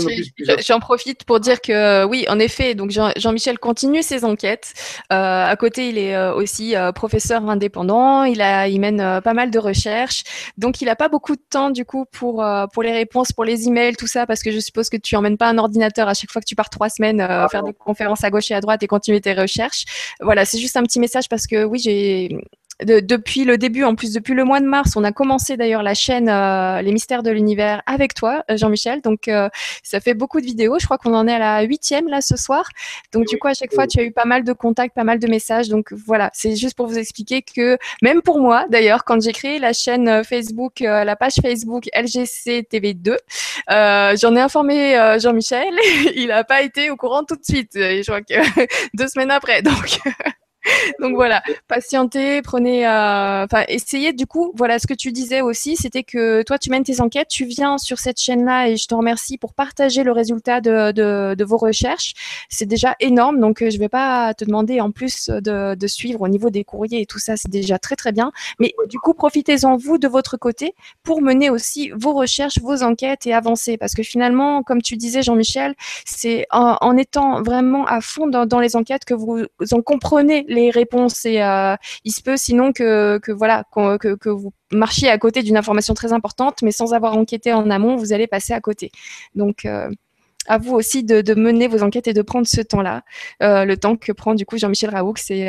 J'en 0.67 0.81
profite 0.81 1.25
pour 1.25 1.39
dire 1.39 1.61
que 1.61 2.05
oui, 2.05 2.27
en 2.29 2.41
effet, 2.41 2.75
donc 2.75 2.91
Jean-Michel 2.91 3.59
continue 3.59 4.03
ses 4.03 4.25
enquêtes. 4.25 4.73
Euh, 5.13 5.47
à 5.47 5.55
côté, 5.57 5.89
il 5.89 5.99
est 5.99 6.17
euh, 6.17 6.35
aussi 6.35 6.75
euh, 6.75 6.91
professeur 6.91 7.49
indépendant. 7.49 8.25
Il 8.25 8.43
a, 8.43 8.67
il 8.67 8.81
mène 8.81 9.21
pas 9.23 9.33
mal 9.33 9.51
de 9.53 9.59
recherches. 9.61 10.25
Donc, 10.59 10.81
il 10.81 10.87
n'a 10.87 10.97
pas 10.97 11.09
beaucoup 11.09 11.37
de 11.37 11.43
temps 11.49 11.71
du 11.71 11.85
coup 11.85 12.05
pour 12.11 12.45
pour 12.73 12.83
les 12.83 12.93
réponses, 12.93 13.33
pour 13.33 13.45
les 13.45 13.69
emails, 13.69 13.95
tout 13.95 14.09
ça, 14.09 14.27
parce 14.27 14.43
que 14.43 14.51
je 14.51 14.59
suppose 14.59 14.89
que 14.89 14.97
tu 14.97 15.15
emmènes 15.15 15.39
pas 15.39 15.49
un 15.49 15.59
ordinateur 15.59 16.09
à 16.09 16.15
chaque 16.15 16.31
fois 16.31 16.43
que 16.43 16.47
tu 16.47 16.57
pars 16.57 16.71
trois 16.71 16.89
semaines 16.89 17.21
ah 17.21 17.47
faire 17.51 17.63
des 17.63 17.73
conférences 17.73 18.25
à 18.25 18.31
gauche 18.31 18.51
et 18.51 18.55
à 18.55 18.61
droite 18.61 18.83
et 18.83 18.87
continuer 18.89 19.21
tes 19.21 19.35
recherches. 19.35 19.85
Voilà, 20.21 20.45
c'est 20.45 20.59
juste 20.59 20.77
un 20.77 20.83
petit 20.83 20.99
message 20.99 21.29
parce 21.29 21.47
que 21.47 21.65
oui, 21.65 21.79
j'ai 21.79 22.37
depuis 22.83 23.45
le 23.45 23.57
début, 23.57 23.85
en 23.85 23.95
plus 23.95 24.13
depuis 24.13 24.35
le 24.35 24.45
mois 24.45 24.61
de 24.61 24.67
mars, 24.67 24.97
on 24.97 25.05
a 25.05 25.13
commencé 25.13 25.57
d'ailleurs 25.57 25.83
la 25.83 25.95
chaîne 25.95 26.29
euh, 26.29 26.83
Les 26.83 26.93
Mystères 26.93 27.23
de 27.23 27.31
l'Univers 27.31 27.83
avec 27.87 28.15
toi, 28.15 28.45
euh, 28.51 28.57
Jean-Michel. 28.57 29.01
Donc 29.01 29.29
euh, 29.29 29.49
ça 29.83 30.01
fait 30.01 30.15
beaucoup 30.15 30.41
de 30.41 30.47
vidéos. 30.47 30.79
Je 30.81 30.85
crois 30.85 30.99
qu'on 30.99 31.15
en 31.15 31.29
est 31.29 31.35
à 31.35 31.39
la 31.39 31.63
huitième 31.63 32.09
là 32.09 32.21
ce 32.21 32.37
soir. 32.37 32.69
Donc 33.13 33.27
du 33.27 33.39
coup, 33.39 33.49
à 33.49 33.55
chaque 33.55 33.73
fois, 33.73 33.87
tu 33.87 34.01
as 34.01 34.03
eu 34.03 34.13
pas 34.13 34.25
mal 34.25 34.45
de 34.45 34.53
contacts, 34.53 34.95
pas 34.95 35.05
mal 35.05 35.19
de 35.19 35.29
messages. 35.29 35.69
Donc 35.69 35.93
voilà, 35.93 36.31
c'est 36.35 36.57
juste 36.57 36.77
pour 36.77 36.87
vous 36.87 36.99
expliquer 36.99 37.43
que 37.43 37.79
même 38.03 38.23
pour 38.23 38.41
moi, 38.41 38.67
d'ailleurs, 38.69 39.05
quand 39.05 39.23
j'ai 39.23 39.33
créé 39.33 39.59
la 39.59 39.73
chaîne 39.73 40.25
Facebook, 40.25 40.81
la 40.81 41.17
page 41.17 41.35
Facebook 41.41 41.89
LGC 41.95 42.67
TV2, 42.71 43.17
j'en 44.17 44.37
ai 44.37 44.41
informé 44.41 45.17
Jean-Michel. 45.21 45.75
Il 46.17 46.29
n'a 46.29 46.45
pas 46.45 46.63
été 46.63 46.91
au 46.91 46.97
courant 46.97 47.25
tout 47.25 47.37
de 47.37 47.45
suite. 47.45 47.71
je 47.75 48.03
crois 48.03 48.23
que 48.23 48.35
deux 48.95 49.09
semaines 49.09 49.31
après. 49.31 49.63
Donc 49.63 50.01
Donc 51.01 51.15
voilà, 51.15 51.43
patientez, 51.69 52.43
prenez, 52.43 52.87
euh, 52.87 53.45
enfin 53.45 53.65
essayez 53.69 54.13
du 54.13 54.27
coup, 54.27 54.53
voilà 54.55 54.79
ce 54.79 54.87
que 54.87 54.95
tu 54.95 55.13
disais 55.13 55.41
aussi, 55.41 55.77
c'était 55.77 56.03
que 56.03 56.43
toi 56.43 56.59
tu 56.59 56.71
mènes 56.71 56.85
tes 56.85 57.01
enquêtes, 57.01 57.29
tu 57.29 57.45
viens 57.45 57.79
sur 57.79 57.99
cette 57.99 58.19
chaîne-là 58.19 58.69
et 58.69 58.77
je 58.77 58.87
te 58.87 58.95
remercie 58.95 59.39
pour 59.39 59.55
partager 59.55 60.03
le 60.03 60.13
résultat 60.13 60.61
de, 60.61 60.93
de, 60.93 61.45
vos 61.45 61.59
recherches. 61.59 62.15
C'est 62.49 62.67
déjà 62.67 62.97
énorme, 63.01 63.41
donc 63.41 63.63
euh, 63.63 63.71
je 63.71 63.79
vais 63.79 63.89
pas 63.89 64.33
te 64.35 64.45
demander 64.45 64.81
en 64.81 64.91
plus 64.91 65.29
de, 65.29 65.75
de 65.75 65.87
suivre 65.87 66.23
au 66.23 66.29
niveau 66.29 66.51
des 66.51 66.65
courriers 66.65 67.03
et 67.03 67.07
tout 67.07 67.19
ça, 67.19 67.37
c'est 67.37 67.51
déjà 67.51 67.79
très 67.79 67.97
très 67.97 68.13
bien. 68.13 68.33
Mais 68.59 68.75
du 68.89 68.99
coup, 68.99 69.13
profitez-en 69.15 69.77
vous 69.77 69.99
de 69.99 70.09
votre 70.09 70.37
côté 70.37 70.75
pour 71.03 71.21
mener 71.21 71.51
aussi 71.51 71.91
vos 71.91 72.13
recherches, 72.13 72.59
vos 72.61 72.83
enquêtes 72.83 73.27
et 73.27 73.35
avancer, 73.35 73.77
parce 73.77 73.95
que 73.95 74.03
finalement, 74.03 74.63
comme 74.63 74.81
tu 74.81 74.97
disais 74.97 75.23
Jean-Michel, 75.23 75.75
c'est 76.07 76.47
en, 76.51 76.97
étant 76.97 77.43
vraiment 77.43 77.85
à 77.87 78.01
fond 78.01 78.27
dans, 78.27 78.47
dans 78.47 78.61
les 78.61 78.77
enquêtes 78.77 79.05
que 79.05 79.15
vous 79.15 79.45
en 79.73 79.83
comprenez 79.83 80.45
les 80.55 80.71
réponses 80.71 81.25
et 81.25 81.43
euh, 81.43 81.77
il 82.05 82.13
se 82.13 82.23
peut 82.23 82.37
sinon 82.37 82.73
que, 82.73 83.21
voilà 83.33 83.65
que, 83.73 84.15
que, 84.15 84.29
vous 84.29 84.53
marchiez 84.73 85.09
à 85.09 85.19
côté 85.19 85.43
d'une 85.43 85.57
information 85.57 85.95
très 85.95 86.13
importante, 86.13 86.63
mais 86.63 86.73
sans 86.73 86.95
avoir 86.95 87.17
enquêté 87.17 87.53
en 87.53 87.71
amont, 87.71 87.97
vous 87.97 88.13
allez 88.13 88.27
passer 88.27 88.53
à 88.53 88.61
côté. 88.61 88.91
Donc 89.35 89.65
euh, 89.65 89.89
à 90.47 90.59
vous 90.59 90.75
aussi 90.75 91.05
de, 91.05 91.35
mener 91.35 91.69
vos 91.69 91.83
enquêtes 91.83 92.07
et 92.07 92.13
de 92.13 92.23
prendre 92.23 92.47
ce 92.47 92.61
temps-là, 92.61 93.03
euh, 93.43 93.65
le 93.65 93.77
temps 93.77 93.97
que 93.97 94.13
prend 94.13 94.35
du 94.35 94.47
coup 94.47 94.59
Jean-Michel 94.59 94.91
Raoux. 94.91 95.15
Et, 95.31 95.47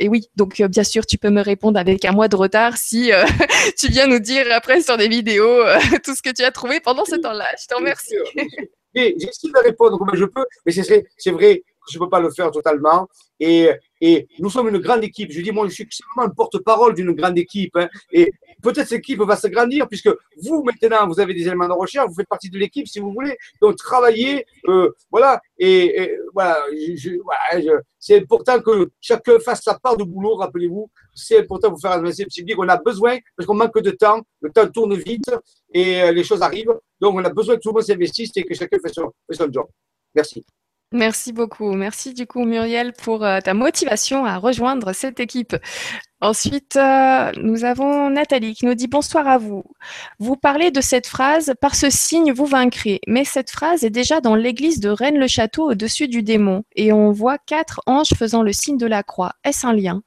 et 0.00 0.08
oui, 0.08 0.28
donc 0.36 0.60
bien 0.62 0.84
sûr, 0.84 1.06
tu 1.06 1.18
peux 1.18 1.30
me 1.30 1.42
répondre 1.42 1.78
avec 1.78 2.04
un 2.04 2.12
mois 2.12 2.28
de 2.28 2.36
retard 2.36 2.76
si 2.76 3.10
tu 3.78 3.88
viens 3.88 4.06
nous 4.06 4.20
dire 4.20 4.46
après 4.52 4.80
sur 4.80 4.96
des 4.96 5.08
vidéos 5.08 5.62
tout 6.04 6.14
ce 6.14 6.22
que 6.22 6.30
tu 6.30 6.42
as 6.44 6.50
trouvé 6.50 6.80
pendant 6.80 7.04
ce 7.04 7.16
temps-là. 7.16 7.46
Je 7.60 7.66
te 7.66 7.74
remercie. 7.74 8.14
J'essaie 8.94 9.48
de 9.48 9.62
répondre 9.64 9.98
comme 9.98 10.14
je 10.14 10.24
peux, 10.24 10.44
mais 10.66 10.72
c'est 10.72 11.30
vrai, 11.30 11.62
je 11.90 11.98
ne 11.98 12.04
peux 12.04 12.10
pas 12.10 12.20
le 12.20 12.30
faire 12.30 12.50
totalement. 12.50 13.08
Et, 13.40 13.70
et, 14.00 14.26
nous 14.38 14.50
sommes 14.50 14.68
une 14.68 14.78
grande 14.78 15.04
équipe. 15.04 15.30
Je 15.30 15.40
dis, 15.40 15.52
moi, 15.52 15.66
je 15.68 15.72
suis 15.72 15.86
seulement 15.90 16.28
le 16.28 16.34
porte-parole 16.34 16.94
d'une 16.94 17.12
grande 17.12 17.38
équipe. 17.38 17.76
Hein. 17.76 17.88
et 18.12 18.32
peut-être 18.62 18.88
cette 18.88 18.98
équipe 18.98 19.20
va 19.20 19.36
s'agrandir 19.36 19.88
puisque 19.88 20.10
vous, 20.42 20.62
maintenant, 20.62 21.06
vous 21.06 21.20
avez 21.20 21.34
des 21.34 21.42
éléments 21.42 21.68
de 21.68 21.72
recherche, 21.72 22.08
vous 22.08 22.14
faites 22.14 22.28
partie 22.28 22.50
de 22.50 22.58
l'équipe 22.58 22.86
si 22.88 22.98
vous 23.00 23.12
voulez. 23.12 23.36
Donc, 23.60 23.76
travaillez, 23.76 24.44
euh, 24.66 24.90
voilà. 25.10 25.40
Et, 25.58 26.16
voilà, 26.32 26.58
c'est 27.98 28.18
important 28.20 28.60
que 28.60 28.90
chacun 29.00 29.38
fasse 29.40 29.62
sa 29.62 29.78
part 29.78 29.96
de 29.96 30.04
boulot, 30.04 30.36
rappelez-vous. 30.36 30.90
C'est 31.14 31.40
important 31.40 31.68
de 31.68 31.74
vous 31.74 31.80
faire 31.80 31.92
avancer 31.92 32.26
psychique. 32.26 32.58
On 32.58 32.68
a 32.68 32.76
besoin, 32.76 33.18
parce 33.36 33.46
qu'on 33.46 33.54
manque 33.54 33.80
de 33.80 33.90
temps, 33.90 34.20
le 34.40 34.50
temps 34.50 34.68
tourne 34.68 34.94
vite 34.94 35.30
et 35.72 36.12
les 36.12 36.24
choses 36.24 36.42
arrivent. 36.42 36.74
Donc, 37.00 37.14
on 37.14 37.24
a 37.24 37.30
besoin 37.30 37.56
que 37.56 37.60
tout 37.60 37.70
le 37.70 37.74
monde 37.74 37.82
s'investisse 37.82 38.30
et 38.36 38.44
que 38.44 38.54
chacun 38.54 38.78
fasse 38.80 38.92
son, 38.92 39.12
fasse 39.26 39.38
son 39.38 39.52
job. 39.52 39.66
Merci. 40.14 40.44
Merci 40.92 41.34
beaucoup. 41.34 41.72
Merci 41.72 42.14
du 42.14 42.26
coup 42.26 42.44
Muriel 42.44 42.94
pour 42.94 43.22
euh, 43.22 43.40
ta 43.40 43.52
motivation 43.52 44.24
à 44.24 44.38
rejoindre 44.38 44.94
cette 44.94 45.20
équipe. 45.20 45.54
Ensuite, 46.22 46.76
euh, 46.76 47.30
nous 47.36 47.64
avons 47.64 48.08
Nathalie 48.08 48.54
qui 48.54 48.64
nous 48.64 48.74
dit 48.74 48.88
bonsoir 48.88 49.28
à 49.28 49.36
vous. 49.36 49.64
Vous 50.18 50.36
parlez 50.36 50.70
de 50.70 50.80
cette 50.80 51.06
phrase 51.06 51.52
par 51.60 51.74
ce 51.74 51.90
signe 51.90 52.32
vous 52.32 52.46
vaincrez, 52.46 53.00
mais 53.06 53.26
cette 53.26 53.50
phrase 53.50 53.84
est 53.84 53.90
déjà 53.90 54.22
dans 54.22 54.34
l'église 54.34 54.80
de 54.80 54.88
Rennes-le-Château 54.88 55.72
au-dessus 55.72 56.08
du 56.08 56.22
démon 56.22 56.64
et 56.74 56.90
on 56.90 57.12
voit 57.12 57.36
quatre 57.36 57.82
anges 57.84 58.14
faisant 58.16 58.42
le 58.42 58.54
signe 58.54 58.78
de 58.78 58.86
la 58.86 59.02
croix. 59.02 59.34
Est-ce 59.44 59.66
un 59.66 59.74
lien? 59.74 60.02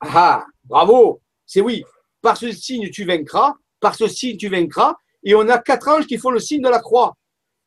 Ah, 0.00 0.44
bravo. 0.64 1.22
C'est 1.46 1.62
oui. 1.62 1.84
Par 2.20 2.36
ce 2.36 2.52
signe 2.52 2.90
tu 2.90 3.06
vaincras, 3.06 3.54
par 3.80 3.94
ce 3.94 4.08
signe 4.08 4.36
tu 4.36 4.48
vaincras 4.48 4.94
et 5.24 5.34
on 5.34 5.48
a 5.48 5.58
quatre 5.58 5.88
anges 5.88 6.06
qui 6.06 6.18
font 6.18 6.30
le 6.30 6.38
signe 6.38 6.60
de 6.60 6.68
la 6.68 6.80
croix. 6.80 7.16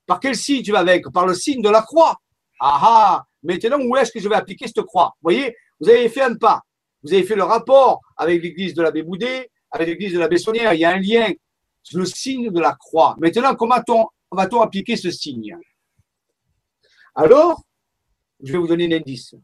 Par 0.05 0.19
quel 0.19 0.35
signe 0.35 0.61
tu 0.61 0.71
vas 0.71 0.83
vaincre 0.83 1.11
Par 1.11 1.25
le 1.25 1.33
signe 1.33 1.61
de 1.61 1.69
la 1.69 1.81
croix. 1.81 2.19
Ah 2.59 2.79
ah 2.81 3.25
Maintenant, 3.43 3.79
où 3.79 3.95
est-ce 3.95 4.11
que 4.11 4.19
je 4.19 4.27
vais 4.27 4.35
appliquer 4.35 4.67
cette 4.67 4.81
croix? 4.83 5.13
Vous 5.21 5.31
voyez, 5.31 5.55
vous 5.79 5.89
avez 5.89 6.09
fait 6.09 6.21
un 6.21 6.35
pas. 6.35 6.61
Vous 7.03 7.13
avez 7.13 7.23
fait 7.23 7.35
le 7.35 7.43
rapport 7.43 8.01
avec 8.17 8.41
l'église 8.41 8.73
de 8.73 8.81
l'abbé 8.81 9.03
Boudet, 9.03 9.51
avec 9.69 9.87
l'église 9.87 10.13
de 10.13 10.19
la 10.19 10.27
Bessonnière. 10.27 10.73
Il 10.73 10.79
y 10.79 10.85
a 10.85 10.91
un 10.91 10.99
lien. 10.99 11.31
Le 11.93 12.05
signe 12.05 12.49
de 12.49 12.59
la 12.59 12.73
croix. 12.73 13.15
Maintenant, 13.19 13.53
comment 13.55 13.75
va-t-on 14.31 14.61
appliquer 14.61 14.95
ce 14.95 15.11
signe? 15.11 15.55
Alors, 17.13 17.63
je 18.41 18.51
vais 18.51 18.57
vous 18.57 18.67
donner 18.67 18.87
un 18.91 18.97
indice. 18.97 19.35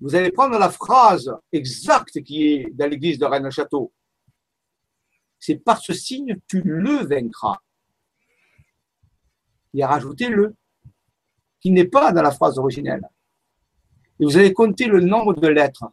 Vous 0.00 0.14
allez 0.14 0.32
prendre 0.32 0.58
la 0.58 0.70
phrase 0.70 1.30
exacte 1.52 2.22
qui 2.22 2.46
est 2.46 2.70
dans 2.72 2.88
l'église 2.88 3.18
de 3.18 3.26
Rennes-le-Château. 3.26 3.92
C'est 5.38 5.56
par 5.56 5.78
ce 5.78 5.92
signe, 5.92 6.38
tu 6.48 6.62
le 6.64 7.04
vaincras 7.04 7.58
il 9.72 9.82
a 9.82 9.88
rajouté 9.88 10.28
le, 10.28 10.54
qui 11.60 11.70
n'est 11.70 11.86
pas 11.86 12.12
dans 12.12 12.22
la 12.22 12.30
phrase 12.30 12.58
originelle. 12.58 13.08
Et 14.20 14.24
vous 14.24 14.36
allez 14.36 14.52
compter 14.52 14.86
le 14.86 15.00
nombre 15.00 15.34
de 15.34 15.48
lettres. 15.48 15.84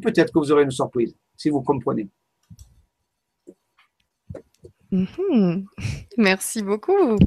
Peut-être 0.00 0.32
que 0.32 0.38
vous 0.38 0.52
aurez 0.52 0.62
une 0.62 0.70
surprise, 0.70 1.16
si 1.36 1.50
vous 1.50 1.62
comprenez. 1.62 2.08
Mhm. 4.90 5.66
Merci 6.16 6.62
beaucoup. 6.62 7.18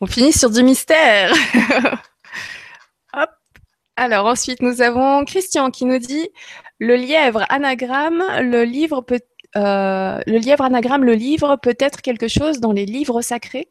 On 0.00 0.06
finit 0.06 0.32
sur 0.32 0.50
du 0.50 0.62
mystère. 0.62 1.32
Hop. 3.14 3.30
Alors 3.96 4.26
ensuite, 4.26 4.62
nous 4.62 4.82
avons 4.82 5.24
Christian 5.24 5.70
qui 5.70 5.84
nous 5.84 5.98
dit 5.98 6.28
le 6.78 6.96
lièvre 6.96 7.44
anagramme, 7.48 8.22
le 8.40 8.64
livre 8.64 9.02
peut 9.02 9.20
euh, 9.56 10.20
le 10.26 10.38
lièvre 10.38 10.64
anagramme, 10.64 11.04
le 11.04 11.14
livre, 11.14 11.56
peut 11.56 11.76
être 11.78 12.02
quelque 12.02 12.28
chose 12.28 12.60
dans 12.60 12.72
les 12.72 12.86
livres 12.86 13.20
sacrés? 13.20 13.68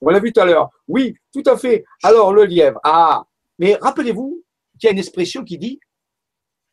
On 0.00 0.10
l'a 0.10 0.20
vu 0.20 0.32
tout 0.32 0.40
à 0.40 0.44
l'heure. 0.44 0.70
Oui, 0.88 1.16
tout 1.32 1.42
à 1.46 1.56
fait. 1.56 1.84
Alors, 2.02 2.32
le 2.32 2.44
lièvre. 2.44 2.78
Ah, 2.84 3.24
mais 3.58 3.74
rappelez-vous 3.80 4.42
qu'il 4.78 4.88
y 4.88 4.90
a 4.90 4.92
une 4.92 4.98
expression 4.98 5.44
qui 5.44 5.56
dit 5.56 5.80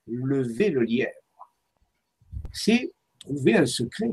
lever 0.07 0.69
le 0.69 0.83
lièvre. 0.83 1.11
C'est 2.51 2.91
trouver 3.19 3.55
un 3.55 3.65
secret. 3.65 4.11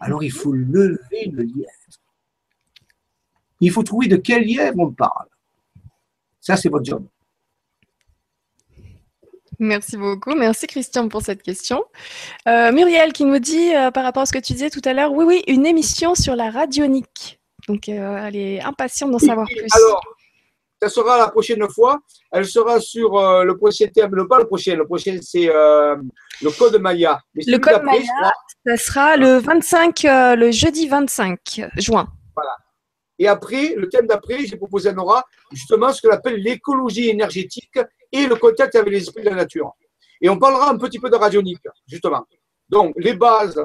Alors, 0.00 0.22
il 0.22 0.32
faut 0.32 0.52
lever 0.52 1.26
le 1.26 1.42
lièvre. 1.42 1.72
Il 3.60 3.70
faut 3.70 3.82
trouver 3.82 4.06
de 4.06 4.16
quel 4.16 4.44
lièvre 4.44 4.78
on 4.78 4.92
parle. 4.92 5.28
Ça, 6.40 6.56
c'est 6.56 6.68
votre 6.68 6.84
job. 6.84 7.06
Merci 9.58 9.96
beaucoup. 9.96 10.34
Merci 10.34 10.66
Christian 10.66 11.08
pour 11.08 11.22
cette 11.22 11.42
question. 11.42 11.84
Euh, 12.46 12.70
Muriel 12.70 13.12
qui 13.12 13.24
nous 13.24 13.38
dit 13.40 13.74
euh, 13.74 13.90
par 13.90 14.04
rapport 14.04 14.22
à 14.22 14.26
ce 14.26 14.32
que 14.32 14.38
tu 14.38 14.52
disais 14.52 14.70
tout 14.70 14.82
à 14.84 14.92
l'heure, 14.92 15.12
oui, 15.12 15.24
oui, 15.24 15.42
une 15.48 15.66
émission 15.66 16.14
sur 16.14 16.36
la 16.36 16.50
radionique. 16.50 17.40
Donc 17.66 17.88
euh, 17.88 18.26
elle 18.26 18.36
est 18.36 18.60
impatiente 18.62 19.10
d'en 19.10 19.18
savoir 19.18 19.46
plus. 19.46 19.66
Alors, 19.72 20.00
ça 20.80 20.88
sera 20.88 21.18
la 21.18 21.28
prochaine 21.28 21.68
fois. 21.68 21.98
Elle 22.30 22.46
sera 22.46 22.78
sur 22.78 23.10
le 23.44 23.52
prochain 23.56 23.86
non 24.12 24.26
pas 24.26 24.38
le 24.38 24.46
prochain, 24.46 24.76
le 24.76 24.86
prochain 24.86 25.18
c'est 25.20 25.46
le 25.46 26.50
code 26.56 26.80
Maya. 26.80 27.20
le 27.34 27.58
code 27.58 27.82
Maya, 27.82 28.32
ça 28.64 28.76
sera 28.76 29.16
le 29.16 29.38
25, 29.38 30.02
le 30.04 30.52
jeudi 30.52 30.86
25 30.86 31.62
juin. 31.78 32.06
Voilà. 32.36 32.56
Et 33.18 33.26
après, 33.26 33.74
le 33.76 33.88
thème 33.88 34.06
d'après, 34.06 34.46
j'ai 34.46 34.56
proposé 34.56 34.90
à 34.90 34.92
Nora 34.92 35.24
justement 35.50 35.92
ce 35.92 36.00
qu'on 36.00 36.14
appelle 36.14 36.36
l'écologie 36.36 37.08
énergétique 37.08 37.76
et 38.12 38.26
le 38.26 38.36
contact 38.36 38.74
avec 38.74 38.92
les 38.92 39.02
esprits 39.02 39.22
de 39.22 39.30
la 39.30 39.36
nature. 39.36 39.72
Et 40.20 40.28
on 40.28 40.38
parlera 40.38 40.70
un 40.70 40.78
petit 40.78 40.98
peu 40.98 41.10
de 41.10 41.16
radionique, 41.16 41.62
justement. 41.86 42.24
Donc, 42.68 42.94
les 42.96 43.14
bases 43.14 43.60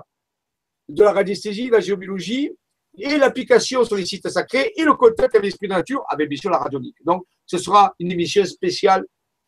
de 0.87 1.03
la 1.03 1.11
radiesthésie, 1.11 1.69
la 1.69 1.79
géobiologie 1.79 2.51
et 2.97 3.17
l'application 3.17 3.83
sur 3.83 3.95
les 3.95 4.05
sites 4.05 4.29
sacrés 4.29 4.71
et 4.75 4.83
le 4.83 4.93
contact 4.93 5.35
avec 5.35 5.45
l'esprit 5.45 5.67
de 5.67 5.71
la 5.71 5.77
nature 5.77 6.03
avec 6.09 6.29
bien 6.29 6.37
sûr 6.37 6.51
la 6.51 6.59
radionique. 6.59 6.97
Donc, 7.03 7.25
ce 7.45 7.57
sera 7.57 7.93
une 7.99 8.11
émission 8.11 8.45
spéciale 8.45 9.03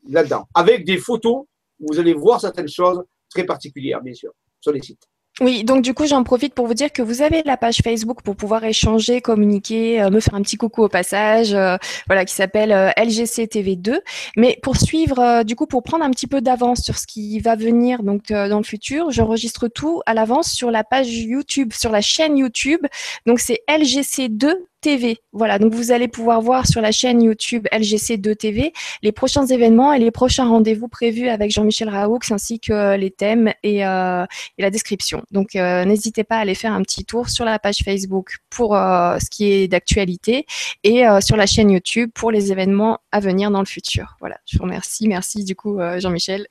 là-dedans, 0.07 0.47
avec 0.53 0.85
des 0.85 0.97
photos 0.97 1.45
vous 1.79 1.99
allez 1.99 2.13
voir 2.13 2.39
certaines 2.39 2.67
choses 2.67 3.03
très 3.29 3.43
particulières, 3.43 4.01
bien 4.01 4.13
sûr, 4.13 4.31
sur 4.59 4.71
les 4.71 4.81
sites. 4.81 5.03
Oui, 5.41 5.65
donc 5.65 5.81
du 5.81 5.93
coup, 5.93 6.05
j'en 6.05 6.23
profite 6.23 6.53
pour 6.53 6.65
vous 6.65 6.73
dire 6.73 6.93
que 6.93 7.01
vous 7.01 7.21
avez 7.21 7.43
la 7.43 7.57
page 7.57 7.79
Facebook 7.83 8.21
pour 8.23 8.37
pouvoir 8.37 8.63
échanger, 8.63 9.19
communiquer, 9.19 10.01
euh, 10.01 10.09
me 10.09 10.21
faire 10.21 10.33
un 10.33 10.41
petit 10.41 10.55
coucou 10.55 10.83
au 10.83 10.87
passage, 10.87 11.53
euh, 11.53 11.75
voilà, 12.07 12.23
qui 12.23 12.33
s'appelle 12.33 12.71
euh, 12.71 12.89
LGC 12.95 13.45
TV 13.49 13.75
2. 13.75 13.99
Mais 14.37 14.57
pour 14.63 14.77
suivre, 14.77 15.43
du 15.43 15.57
coup, 15.57 15.65
pour 15.65 15.83
prendre 15.83 16.05
un 16.05 16.11
petit 16.11 16.27
peu 16.27 16.39
d'avance 16.39 16.83
sur 16.83 16.97
ce 16.97 17.05
qui 17.05 17.37
va 17.41 17.57
venir 17.57 18.01
donc 18.01 18.27
dans 18.29 18.57
le 18.57 18.63
futur, 18.63 19.11
j'enregistre 19.11 19.67
tout 19.67 20.01
à 20.05 20.13
l'avance 20.13 20.51
sur 20.51 20.71
la 20.71 20.85
page 20.85 21.09
YouTube, 21.09 21.73
sur 21.73 21.91
la 21.91 21.99
chaîne 21.99 22.37
YouTube. 22.37 22.81
Donc 23.25 23.41
c'est 23.41 23.59
LGC 23.67 24.29
2 24.29 24.65
TV. 24.85 25.17
Voilà, 25.33 25.57
donc 25.57 25.73
vous 25.73 25.91
allez 25.91 26.07
pouvoir 26.07 26.41
voir 26.41 26.67
sur 26.67 26.79
la 26.79 26.91
chaîne 26.91 27.23
YouTube 27.23 27.65
LGC2 27.71 28.35
TV 28.35 28.71
les 29.01 29.11
prochains 29.11 29.47
événements 29.47 29.93
et 29.93 29.97
les 29.97 30.11
prochains 30.11 30.47
rendez-vous 30.47 30.87
prévus 30.87 31.27
avec 31.27 31.49
Jean-Michel 31.49 31.89
Raoux, 31.89 32.19
ainsi 32.29 32.59
que 32.59 32.95
les 32.95 33.09
thèmes 33.09 33.51
et, 33.63 33.83
euh, 33.83 34.27
la 34.59 34.69
description. 34.69 35.23
Donc 35.31 35.55
euh, 35.55 35.85
n'hésitez 35.85 36.23
pas 36.23 36.35
à 36.35 36.41
aller 36.41 36.53
faire 36.53 36.71
un 36.71 36.83
petit 36.83 37.03
tour 37.03 37.29
sur 37.29 37.45
la 37.45 37.57
page 37.57 37.77
Facebook 37.83 38.37
pour 38.51 38.75
euh, 38.75 39.17
ce 39.17 39.27
qui 39.31 39.51
est 39.51 39.67
d'actualité 39.67 40.45
et 40.83 41.03
sur 41.19 41.35
la 41.35 41.47
chaîne 41.47 41.71
YouTube 41.71 42.11
pour 42.13 42.29
les 42.29 42.51
événements 42.51 42.99
à 43.11 43.19
venir 43.19 43.49
dans 43.49 43.61
le 43.61 43.65
futur. 43.65 44.17
Voilà, 44.19 44.37
je 44.45 44.59
vous 44.59 44.65
remercie. 44.65 45.07
Merci 45.07 45.45
du 45.45 45.55
coup 45.55 45.79
Jean-Michel. 45.97 46.45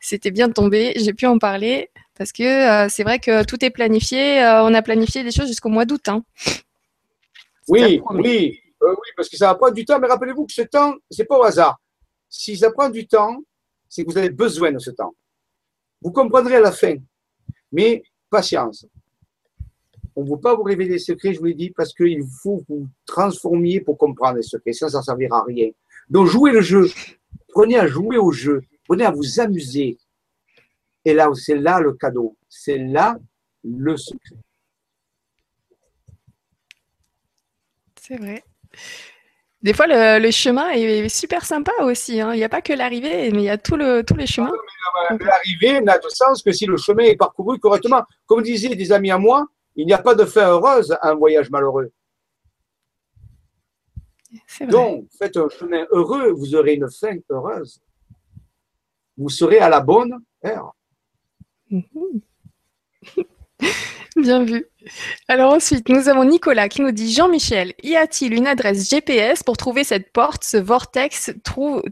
C'était 0.00 0.30
bien 0.30 0.50
tombé, 0.50 0.92
j'ai 0.96 1.14
pu 1.14 1.24
en 1.24 1.38
parler 1.38 1.88
parce 2.18 2.32
que 2.32 2.88
c'est 2.90 3.04
vrai 3.04 3.20
que 3.20 3.42
tout 3.44 3.64
est 3.64 3.70
planifié. 3.70 4.42
on 4.64 4.74
a 4.74 4.82
planifié 4.82 5.24
des 5.24 5.30
choses 5.30 5.48
jusqu'au 5.48 5.70
mois 5.70 5.86
d'août. 5.86 6.08
Hein. 6.08 6.24
Oui, 7.70 8.02
oui, 8.10 8.60
euh, 8.82 8.90
oui, 8.90 9.08
parce 9.16 9.28
que 9.28 9.36
ça 9.36 9.46
va 9.46 9.54
prendre 9.54 9.74
du 9.74 9.84
temps, 9.84 9.98
mais 9.98 10.08
rappelez-vous 10.08 10.46
que 10.46 10.52
ce 10.52 10.62
temps, 10.62 10.94
ce 11.10 11.22
n'est 11.22 11.26
pas 11.26 11.38
au 11.38 11.42
hasard. 11.44 11.80
Si 12.28 12.56
ça 12.56 12.70
prend 12.70 12.88
du 12.88 13.06
temps, 13.06 13.38
c'est 13.88 14.04
que 14.04 14.10
vous 14.10 14.18
avez 14.18 14.30
besoin 14.30 14.72
de 14.72 14.78
ce 14.78 14.90
temps. 14.90 15.14
Vous 16.02 16.12
comprendrez 16.12 16.56
à 16.56 16.60
la 16.60 16.72
fin, 16.72 16.96
mais 17.70 18.02
patience. 18.28 18.86
On 20.16 20.24
ne 20.24 20.30
veut 20.30 20.40
pas 20.40 20.54
vous 20.54 20.62
révéler 20.62 20.92
les 20.92 20.98
secrets, 20.98 21.32
je 21.32 21.38
vous 21.38 21.46
l'ai 21.46 21.54
dit, 21.54 21.70
parce 21.70 21.94
qu'il 21.94 22.22
faut 22.42 22.62
vous 22.68 22.88
transformiez 23.06 23.80
pour 23.80 23.96
comprendre 23.96 24.36
les 24.36 24.42
secrets. 24.42 24.72
Ça, 24.72 24.88
ça 24.88 24.98
ne 24.98 25.04
servira 25.04 25.38
à 25.38 25.44
rien. 25.44 25.70
Donc, 26.08 26.26
jouez 26.26 26.52
le 26.52 26.60
jeu. 26.60 26.88
Prenez 27.48 27.78
à 27.78 27.86
jouer 27.86 28.18
au 28.18 28.32
jeu. 28.32 28.62
Prenez 28.86 29.04
à 29.04 29.10
vous 29.10 29.40
amuser. 29.40 29.98
Et 31.04 31.14
là, 31.14 31.30
c'est 31.34 31.56
là 31.56 31.80
le 31.80 31.92
cadeau. 31.92 32.36
C'est 32.48 32.78
là 32.78 33.16
le 33.62 33.96
secret. 33.96 34.36
C'est 38.10 38.16
vrai. 38.16 38.42
Des 39.62 39.72
fois, 39.72 39.86
le, 39.86 40.30
chemin 40.32 40.70
est 40.70 41.08
super 41.08 41.44
sympa 41.44 41.70
aussi. 41.82 42.20
Hein. 42.20 42.34
Il 42.34 42.38
n'y 42.38 42.44
a 42.44 42.48
pas 42.48 42.60
que 42.60 42.72
l'arrivée, 42.72 43.30
mais 43.30 43.42
il 43.42 43.44
y 43.44 43.50
a 43.50 43.56
tout 43.56 43.76
le, 43.76 44.02
tous 44.02 44.16
les 44.16 44.26
chemins. 44.26 44.50
L'arrivée 45.10 45.80
n'a 45.80 45.96
de 45.96 46.08
sens 46.08 46.42
que 46.42 46.50
si 46.50 46.66
le 46.66 46.76
chemin 46.76 47.04
est 47.04 47.14
parcouru 47.14 47.60
correctement. 47.60 48.02
Comme 48.26 48.42
disaient 48.42 48.74
des 48.74 48.90
amis 48.90 49.12
à 49.12 49.18
moi, 49.18 49.46
il 49.76 49.86
n'y 49.86 49.92
a 49.92 49.98
pas 49.98 50.16
de 50.16 50.24
fin 50.24 50.48
heureuse 50.48 50.90
à 50.90 51.10
un 51.10 51.14
voyage 51.14 51.50
malheureux. 51.50 51.92
Donc, 54.62 55.06
faites 55.16 55.36
un 55.36 55.48
chemin 55.48 55.86
heureux, 55.92 56.32
vous 56.32 56.56
aurez 56.56 56.74
une 56.74 56.90
fin 56.90 57.16
heureuse. 57.30 57.80
Vous 59.16 59.28
serez 59.28 59.58
à 59.58 59.68
la 59.68 59.80
bonne 59.80 60.18
heure. 60.44 60.74
Mhm. 61.70 62.20
Bien 64.16 64.42
vu. 64.42 64.66
Alors 65.28 65.52
ensuite, 65.52 65.88
nous 65.88 66.08
avons 66.08 66.24
Nicolas 66.24 66.68
qui 66.68 66.82
nous 66.82 66.92
dit 66.92 67.12
Jean-Michel, 67.12 67.74
y 67.82 67.96
a-t-il 67.96 68.34
une 68.34 68.46
adresse 68.46 68.88
GPS 68.88 69.42
pour 69.42 69.56
trouver 69.56 69.84
cette 69.84 70.12
porte, 70.12 70.44
ce 70.44 70.56
vortex 70.56 71.32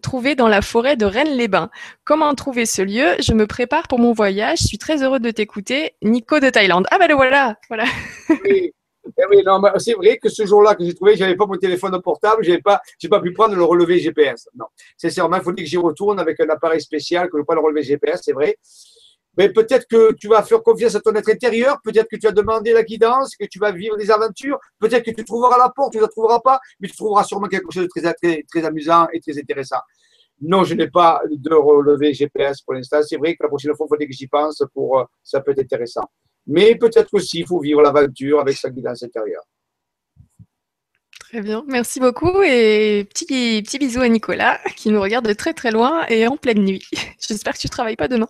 trouvé 0.03 0.35
dans 0.35 0.49
la 0.49 0.63
forêt 0.63 0.97
de 0.97 1.05
Rennes-les-Bains? 1.05 1.71
Comment 2.05 2.35
trouver 2.35 2.67
ce 2.67 2.83
lieu? 2.83 3.15
Je 3.21 3.33
me 3.33 3.47
prépare 3.47 3.89
pour 3.89 3.99
mon 3.99 4.13
voyage. 4.13 4.59
Je 4.61 4.67
suis 4.67 4.79
très 4.79 5.03
heureux 5.03 5.21
de 5.21 5.31
t'écouter. 5.31 5.95
Nico 6.03 6.41
de 6.41 6.51
Thaïlande. 6.51 6.87
Ah 6.91 6.99
ben 6.99 7.09
le 7.09 7.15
voilà, 7.15 7.57
voilà. 7.69 7.85
Oui. 8.45 8.73
Eh 9.17 9.43
c'est 9.79 9.95
vrai 9.95 10.19
que 10.19 10.29
ce 10.29 10.45
jour-là 10.45 10.75
que 10.75 10.85
j'ai 10.85 10.95
trouvé, 10.95 11.17
j'avais 11.17 11.35
pas 11.35 11.47
mon 11.47 11.57
téléphone 11.57 12.01
portable, 12.03 12.45
j'avais 12.45 12.61
pas, 12.61 12.81
j'ai 12.99 13.09
pas 13.09 13.21
pu 13.21 13.33
prendre 13.33 13.55
le 13.55 13.65
relevé 13.65 13.99
GPS. 13.99 14.49
Non, 14.55 14.67
sincèrement, 14.97 15.37
il 15.37 15.43
faut 15.43 15.53
que 15.53 15.65
j'y 15.65 15.77
retourne 15.77 16.21
avec 16.21 16.39
un 16.41 16.49
appareil 16.51 16.81
spécial 16.81 17.29
que 17.31 17.39
je 17.39 17.43
pas 17.43 17.55
le 17.55 17.61
relevé 17.61 17.83
GPS, 17.83 18.21
c'est 18.25 18.33
vrai. 18.33 18.59
Mais 19.39 19.51
peut-être 19.51 19.87
que 19.89 20.13
tu 20.15 20.27
vas 20.27 20.43
faire 20.43 20.65
confiance 20.65 20.97
à 20.97 21.01
ton 21.01 21.15
être 21.15 21.31
intérieur, 21.31 21.79
peut-être 21.85 22.09
que 22.09 22.17
tu 22.17 22.27
as 22.27 22.33
demandé 22.33 22.73
la 22.73 22.83
guidance, 22.83 23.37
que 23.37 23.47
tu 23.47 23.61
vas 23.61 23.71
vivre 23.71 23.97
des 23.97 24.11
aventures, 24.11 24.59
peut-être 24.81 25.05
que 25.05 25.13
tu 25.13 25.25
trouveras 25.25 25.57
la 25.57 25.71
porte, 25.71 25.93
tu 25.93 25.99
ne 25.99 26.03
la 26.03 26.09
trouveras 26.09 26.41
pas, 26.41 26.59
mais 26.81 26.89
tu 26.89 26.97
trouveras 26.97 27.23
sûrement 27.23 27.47
quelque 27.47 27.73
chose 27.73 27.85
de 27.85 27.89
très, 27.89 28.13
très, 28.15 28.43
très 28.43 28.65
amusant 28.65 29.07
et 29.13 29.21
très 29.21 29.39
intéressant. 29.39 29.79
Non, 30.41 30.65
je 30.65 30.75
n'ai 30.75 30.91
pas 30.91 31.23
de 31.31 31.55
relevé 31.55 32.15
GPS 32.15 32.63
pour 32.63 32.75
l'instant. 32.75 32.99
C'est 33.03 33.17
vrai 33.17 33.37
que 33.37 33.45
la 33.45 33.49
prochaine 33.49 33.75
fois, 33.77 33.87
il 33.89 33.95
faut 33.95 34.09
que 34.09 34.13
j'y 34.13 34.27
pense 34.27 34.61
pour, 34.75 34.99
euh, 34.99 35.05
ça 35.23 35.41
peut 35.41 35.53
être 35.53 35.61
intéressant. 35.61 36.11
Mais 36.49 36.75
peut-être 36.75 37.15
aussi, 37.15 37.41
il 37.41 37.47
faut 37.47 37.61
vivre 37.61 37.81
l'aventure 37.81 38.41
avec 38.41 38.57
sa 38.57 38.71
guidance 38.71 39.05
intérieure. 39.05 39.45
Très 41.21 41.43
bien, 41.43 41.63
merci 41.69 42.01
beaucoup 42.01 42.43
et 42.43 43.07
petit, 43.13 43.63
petit 43.63 43.79
bisou 43.79 44.01
à 44.01 44.09
Nicolas 44.09 44.59
qui 44.77 44.89
nous 44.89 45.01
regarde 45.01 45.29
de 45.29 45.35
très 45.35 45.53
très 45.53 45.71
loin 45.71 46.07
et 46.09 46.27
en 46.27 46.37
pleine 46.37 46.65
nuit. 46.65 46.83
J'espère 47.21 47.53
que 47.53 47.59
tu 47.59 47.67
ne 47.67 47.71
travailles 47.71 47.97
pas 47.97 48.09
demain. 48.09 48.29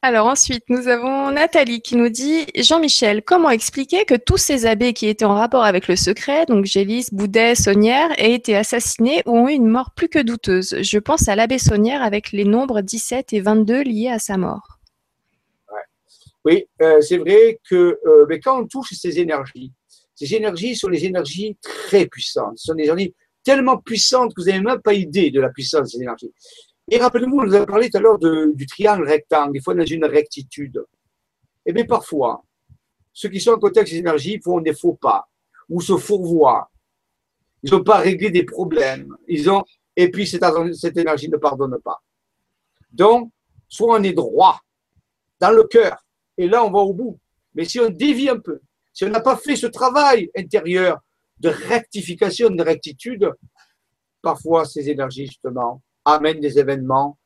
Alors 0.00 0.28
ensuite, 0.28 0.62
nous 0.68 0.86
avons 0.86 1.32
Nathalie 1.32 1.82
qui 1.82 1.96
nous 1.96 2.08
dit 2.08 2.46
Jean-Michel, 2.54 3.24
comment 3.24 3.50
expliquer 3.50 4.04
que 4.04 4.14
tous 4.14 4.36
ces 4.36 4.64
abbés 4.64 4.92
qui 4.92 5.08
étaient 5.08 5.24
en 5.24 5.34
rapport 5.34 5.64
avec 5.64 5.88
le 5.88 5.96
secret, 5.96 6.46
donc 6.46 6.66
Gélis, 6.66 7.08
Boudet, 7.10 7.56
Saunière, 7.56 8.08
aient 8.16 8.32
été 8.32 8.54
assassinés 8.54 9.22
ou 9.26 9.36
ont 9.36 9.48
eu 9.48 9.54
une 9.54 9.66
mort 9.66 9.90
plus 9.96 10.08
que 10.08 10.20
douteuse? 10.20 10.76
Je 10.82 10.98
pense 11.00 11.28
à 11.28 11.34
l'abbé 11.34 11.58
Saunière 11.58 12.00
avec 12.00 12.30
les 12.30 12.44
nombres 12.44 12.80
17 12.80 13.32
et 13.32 13.40
22 13.40 13.82
liés 13.82 14.08
à 14.08 14.20
sa 14.20 14.36
mort. 14.36 14.78
Oui, 16.44 16.64
euh, 16.80 17.00
c'est 17.00 17.18
vrai 17.18 17.58
que 17.68 17.98
euh, 18.06 18.24
mais 18.28 18.38
quand 18.38 18.60
on 18.60 18.68
touche 18.68 18.92
ces 18.92 19.18
énergies, 19.18 19.72
ces 20.14 20.32
énergies 20.32 20.76
sont 20.76 20.90
des 20.90 21.06
énergies 21.06 21.56
très 21.60 22.06
puissantes. 22.06 22.56
Ce 22.56 22.66
sont 22.66 22.74
des 22.74 22.84
énergies 22.84 23.14
tellement 23.42 23.78
puissantes 23.78 24.32
que 24.32 24.42
vous 24.42 24.46
n'avez 24.46 24.60
même 24.60 24.80
pas 24.80 24.94
idée 24.94 25.32
de 25.32 25.40
la 25.40 25.48
puissance 25.48 25.82
de 25.82 25.86
ces 25.88 26.02
énergies. 26.02 26.32
Et 26.90 26.98
rappelez-vous, 26.98 27.44
nous 27.44 27.54
a 27.54 27.66
parlé 27.66 27.90
tout 27.90 27.98
à 27.98 28.00
l'heure 28.00 28.18
du 28.18 28.66
triangle 28.66 29.06
rectangle, 29.06 29.56
il 29.56 29.62
faut 29.62 29.74
dans 29.74 29.84
une 29.84 30.06
rectitude. 30.06 30.84
Et 31.66 31.70
eh 31.70 31.72
bien 31.72 31.84
parfois, 31.84 32.42
ceux 33.12 33.28
qui 33.28 33.40
sont 33.40 33.52
en 33.52 33.58
contact 33.58 33.78
avec 33.78 33.88
ces 33.88 33.96
énergies 33.96 34.40
font 34.40 34.60
des 34.60 34.72
faux 34.72 34.94
pas 34.94 35.28
ou 35.68 35.82
se 35.82 35.96
fourvoient. 35.98 36.70
Ils 37.62 37.72
n'ont 37.72 37.84
pas 37.84 37.98
réglé 37.98 38.30
des 38.30 38.44
problèmes. 38.44 39.14
Ils 39.26 39.50
ont, 39.50 39.64
et 39.96 40.10
puis 40.10 40.26
cette 40.26 40.96
énergie 40.96 41.28
ne 41.28 41.36
pardonne 41.36 41.78
pas. 41.84 42.00
Donc, 42.90 43.30
soit 43.68 43.98
on 43.98 44.02
est 44.02 44.14
droit 44.14 44.58
dans 45.40 45.50
le 45.50 45.64
cœur, 45.64 46.06
et 46.38 46.48
là 46.48 46.64
on 46.64 46.70
va 46.70 46.78
au 46.78 46.94
bout. 46.94 47.18
Mais 47.54 47.66
si 47.66 47.80
on 47.80 47.90
dévie 47.90 48.30
un 48.30 48.38
peu, 48.38 48.60
si 48.94 49.04
on 49.04 49.10
n'a 49.10 49.20
pas 49.20 49.36
fait 49.36 49.56
ce 49.56 49.66
travail 49.66 50.30
intérieur 50.36 51.00
de 51.38 51.50
rectification, 51.50 52.48
de 52.50 52.62
rectitude, 52.62 53.30
parfois 54.22 54.64
ces 54.64 54.88
énergies, 54.88 55.26
justement, 55.26 55.82
amènent 56.14 56.40
des 56.40 56.58
événements 56.58 57.18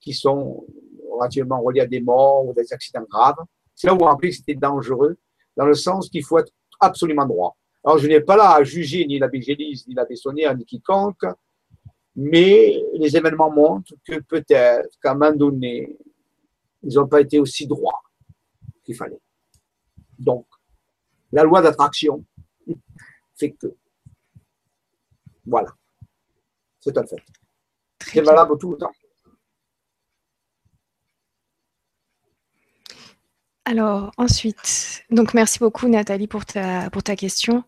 qui 0.00 0.12
sont 0.12 0.66
relativement 1.10 1.60
reliés 1.62 1.80
à 1.80 1.86
des 1.86 2.00
morts 2.00 2.46
ou 2.46 2.52
des 2.52 2.72
accidents 2.72 3.06
graves. 3.08 3.36
C'est 3.74 3.86
là 3.86 3.94
où 3.94 3.98
on 4.02 4.16
que 4.16 4.30
c'était 4.30 4.54
dangereux, 4.54 5.16
dans 5.56 5.66
le 5.66 5.74
sens 5.74 6.08
qu'il 6.08 6.24
faut 6.24 6.38
être 6.38 6.52
absolument 6.80 7.26
droit. 7.26 7.56
Alors, 7.84 7.98
je 7.98 8.06
n'ai 8.06 8.20
pas 8.20 8.36
là 8.36 8.54
à 8.54 8.64
juger 8.64 9.06
ni 9.06 9.18
l'abbé 9.18 9.42
Gélis, 9.42 9.84
ni 9.86 9.94
l'abbé 9.94 10.16
Sonnière, 10.16 10.56
ni 10.56 10.64
quiconque, 10.64 11.24
mais 12.16 12.82
les 12.94 13.16
événements 13.16 13.50
montrent 13.50 13.94
que 14.04 14.20
peut-être 14.20 14.88
qu'à 15.02 15.12
un 15.12 15.14
moment 15.14 15.36
donné, 15.36 15.96
ils 16.82 16.94
n'ont 16.94 17.08
pas 17.08 17.20
été 17.20 17.38
aussi 17.38 17.66
droits 17.66 18.02
qu'il 18.84 18.94
fallait. 18.94 19.20
Donc, 20.18 20.46
la 21.32 21.42
loi 21.42 21.60
d'attraction 21.60 22.24
fait 23.34 23.52
que. 23.52 23.74
Voilà. 25.44 25.74
C'est 26.80 26.96
un 26.96 27.06
fait. 27.06 27.22
C'est 28.14 28.20
valable 28.20 28.56
tout 28.58 28.70
le 28.70 28.78
temps. 28.78 28.92
Alors, 33.64 34.12
ensuite, 34.18 35.04
donc 35.10 35.34
merci 35.34 35.58
beaucoup 35.58 35.88
Nathalie 35.88 36.28
pour 36.28 36.46
ta, 36.46 36.90
pour 36.90 37.02
ta 37.02 37.16
question. 37.16 37.64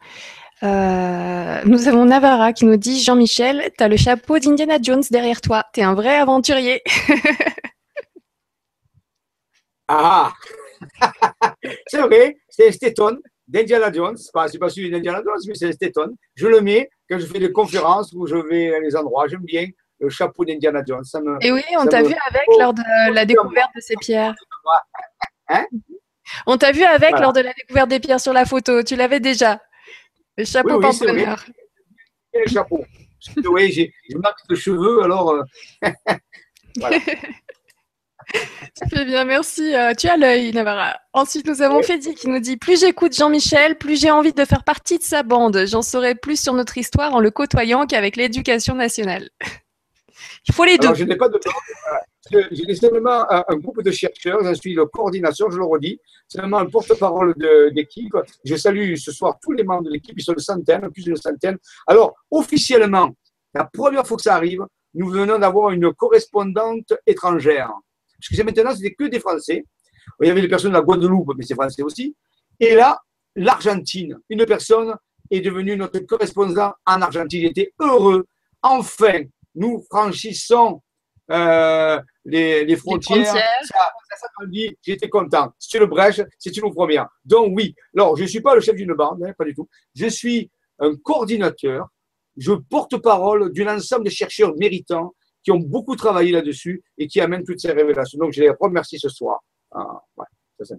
Euh, 0.62 1.62
nous 1.64 1.88
avons 1.88 2.04
Navarra 2.04 2.52
qui 2.52 2.64
nous 2.64 2.76
dit 2.76 3.02
Jean-Michel, 3.02 3.72
tu 3.76 3.82
as 3.82 3.88
le 3.88 3.96
chapeau 3.96 4.38
d'Indiana 4.38 4.78
Jones 4.80 5.02
derrière 5.10 5.40
toi. 5.40 5.64
Tu 5.74 5.80
es 5.80 5.82
un 5.82 5.94
vrai 5.94 6.16
aventurier. 6.16 6.80
ah 9.88 10.32
C'est 11.88 12.02
vrai, 12.02 12.36
c'est 12.48 12.70
Stetton 12.70 13.18
d'Indiana 13.48 13.92
Jones. 13.92 14.16
Ce 14.16 14.30
n'est 14.52 14.58
pas 14.58 14.68
celui 14.68 14.90
d'Indiana 14.90 15.22
Jones, 15.24 15.40
mais 15.48 15.54
c'est 15.54 15.72
Stetton. 15.72 16.14
Je 16.34 16.46
le 16.46 16.60
mets 16.60 16.88
quand 17.08 17.18
je 17.18 17.26
fais 17.26 17.40
des 17.40 17.52
conférences 17.52 18.12
où 18.12 18.26
je 18.26 18.36
vais 18.36 18.74
à 18.74 18.80
les 18.80 18.94
endroits. 18.94 19.26
J'aime 19.28 19.44
bien 19.44 19.66
le 19.98 20.08
chapeau 20.08 20.44
d'Indiana 20.44 20.82
Jones. 20.86 21.04
Et 21.40 21.52
oui, 21.52 21.62
on 21.78 21.86
t'a 21.86 22.02
vu 22.02 22.14
avec 22.28 22.46
lors 22.58 22.74
de 22.74 23.12
la 23.12 23.24
découverte 23.24 23.70
de 23.74 23.80
ces 23.80 23.94
pierres. 23.96 24.34
Hein? 25.48 25.64
On 26.46 26.56
t'a 26.56 26.72
vu 26.72 26.82
avec 26.82 27.18
lors 27.18 27.32
de 27.32 27.40
la 27.40 27.52
découverte 27.52 27.88
des 27.88 28.00
pierres 28.00 28.20
sur 28.20 28.32
la 28.32 28.44
photo. 28.44 28.82
Tu 28.82 28.96
l'avais 28.96 29.20
déjà. 29.20 29.60
Le 30.36 30.44
chapeau 30.44 30.78
oui, 30.80 30.86
oui, 31.00 31.24
Le 32.34 32.50
chapeau. 32.50 32.84
oui, 33.50 33.72
j'ai 33.72 33.92
marque 34.16 34.46
de 34.48 34.54
cheveux, 34.54 35.02
alors. 35.02 35.30
Euh, 35.30 35.42
voilà. 36.76 36.98
Ça 38.74 39.04
bien, 39.04 39.24
merci. 39.24 39.74
Euh, 39.74 39.94
tu 39.94 40.08
as 40.08 40.16
l'œil, 40.16 40.52
Navarra. 40.52 40.98
Ensuite, 41.12 41.46
nous 41.46 41.62
avons 41.62 41.82
Fedi 41.82 42.14
qui 42.14 42.28
nous 42.28 42.40
dit 42.40 42.56
Plus 42.56 42.80
j'écoute 42.80 43.16
Jean-Michel, 43.16 43.78
plus 43.78 43.98
j'ai 43.98 44.10
envie 44.10 44.32
de 44.32 44.44
faire 44.44 44.64
partie 44.64 44.98
de 44.98 45.04
sa 45.04 45.22
bande. 45.22 45.64
J'en 45.66 45.82
saurai 45.82 46.14
plus 46.14 46.40
sur 46.40 46.52
notre 46.52 46.76
histoire 46.76 47.14
en 47.14 47.20
le 47.20 47.30
côtoyant 47.30 47.86
qu'avec 47.86 48.16
l'éducation 48.16 48.74
nationale. 48.74 49.30
Il 50.48 50.54
faut 50.54 50.64
les 50.64 50.78
deux. 50.78 50.94
je 50.94 51.04
n'ai 51.04 51.16
pas 51.16 51.28
de 51.28 51.40
J'ai 52.50 52.74
simplement 52.74 53.24
un, 53.30 53.56
groupe 53.56 53.82
de 53.82 53.90
chercheurs, 53.90 54.44
je 54.44 54.54
suis 54.54 54.74
le 54.74 54.86
coordinateur, 54.86 55.50
je 55.50 55.58
le 55.58 55.64
redis, 55.64 55.98
vraiment 56.34 56.58
un 56.58 56.66
porte-parole 56.66 57.34
d'équipe. 57.74 58.16
Je 58.44 58.56
salue 58.56 58.94
ce 58.94 59.12
soir 59.12 59.38
tous 59.42 59.52
les 59.52 59.64
membres 59.64 59.84
de 59.84 59.90
l'équipe, 59.90 60.14
ils 60.16 60.22
sont 60.22 60.34
une 60.34 60.38
centaine, 60.38 60.88
plus 60.90 61.04
d'une 61.04 61.16
centaine. 61.16 61.58
Alors, 61.86 62.14
officiellement, 62.30 63.10
la 63.54 63.64
première 63.64 64.06
fois 64.06 64.16
que 64.16 64.22
ça 64.22 64.34
arrive, 64.34 64.64
nous 64.94 65.08
venons 65.08 65.38
d'avoir 65.38 65.70
une 65.70 65.92
correspondante 65.92 66.92
étrangère. 67.06 67.70
Parce 68.18 68.40
que 68.40 68.42
maintenant, 68.42 68.74
c'était 68.74 68.94
que 68.94 69.04
des 69.04 69.20
Français. 69.20 69.64
Il 70.22 70.28
y 70.28 70.30
avait 70.30 70.40
des 70.40 70.48
personnes 70.48 70.70
de 70.70 70.76
la 70.76 70.82
Guadeloupe, 70.82 71.32
mais 71.36 71.44
c'est 71.44 71.54
français 71.54 71.82
aussi. 71.82 72.16
Et 72.58 72.74
là, 72.74 73.00
l'Argentine, 73.34 74.18
une 74.30 74.46
personne 74.46 74.94
est 75.30 75.40
devenue 75.40 75.76
notre 75.76 75.98
correspondant 76.00 76.72
en 76.86 77.02
Argentine. 77.02 77.42
J'étais 77.42 77.72
heureux. 77.78 78.26
Enfin, 78.62 79.24
nous 79.56 79.84
franchissons 79.90 80.82
euh, 81.30 82.00
les, 82.24 82.76
frontières. 82.76 83.26
Ça, 83.26 83.38
ça, 83.64 84.28
dit, 84.46 84.76
j'étais 84.82 85.08
content. 85.08 85.52
C'est 85.58 85.78
le 85.78 85.86
brèche, 85.86 86.20
c'est 86.38 86.56
une 86.56 86.72
première. 86.72 87.08
Donc 87.24 87.52
oui, 87.56 87.74
alors 87.96 88.16
je 88.16 88.22
ne 88.22 88.28
suis 88.28 88.40
pas 88.40 88.54
le 88.54 88.60
chef 88.60 88.76
d'une 88.76 88.94
bande, 88.94 89.22
hein, 89.24 89.32
pas 89.36 89.44
du 89.44 89.54
tout. 89.54 89.68
Je 89.94 90.06
suis 90.06 90.50
un 90.78 90.94
coordinateur, 90.96 91.88
je 92.36 92.52
porte-parole 92.52 93.52
d'un 93.52 93.76
ensemble 93.76 94.04
de 94.04 94.10
chercheurs 94.10 94.54
méritants 94.56 95.14
qui 95.42 95.50
ont 95.50 95.58
beaucoup 95.58 95.96
travaillé 95.96 96.32
là-dessus 96.32 96.82
et 96.98 97.06
qui 97.06 97.20
amènent 97.20 97.44
toutes 97.44 97.60
ces 97.60 97.72
révélations. 97.72 98.18
Donc 98.18 98.32
je 98.32 98.42
les 98.42 98.50
remercie 98.50 98.98
ce 98.98 99.08
soir. 99.08 99.40
Ah, 99.72 100.00
ouais, 100.16 100.26
ça, 100.60 100.74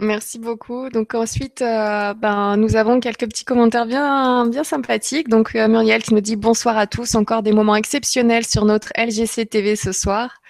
Merci 0.00 0.38
beaucoup. 0.38 0.90
Donc 0.90 1.14
ensuite, 1.14 1.60
euh, 1.60 2.14
ben, 2.14 2.56
nous 2.56 2.76
avons 2.76 3.00
quelques 3.00 3.26
petits 3.26 3.44
commentaires 3.44 3.84
bien, 3.84 4.46
bien 4.46 4.62
sympathiques. 4.62 5.28
Donc 5.28 5.56
euh, 5.56 5.66
Muriel 5.66 6.02
qui 6.04 6.14
nous 6.14 6.20
dit 6.20 6.36
bonsoir 6.36 6.78
à 6.78 6.86
tous, 6.86 7.16
encore 7.16 7.42
des 7.42 7.50
moments 7.50 7.74
exceptionnels 7.74 8.46
sur 8.46 8.64
notre 8.64 8.92
LGC 8.96 9.46
TV 9.46 9.74
ce 9.74 9.90
soir. 9.90 10.40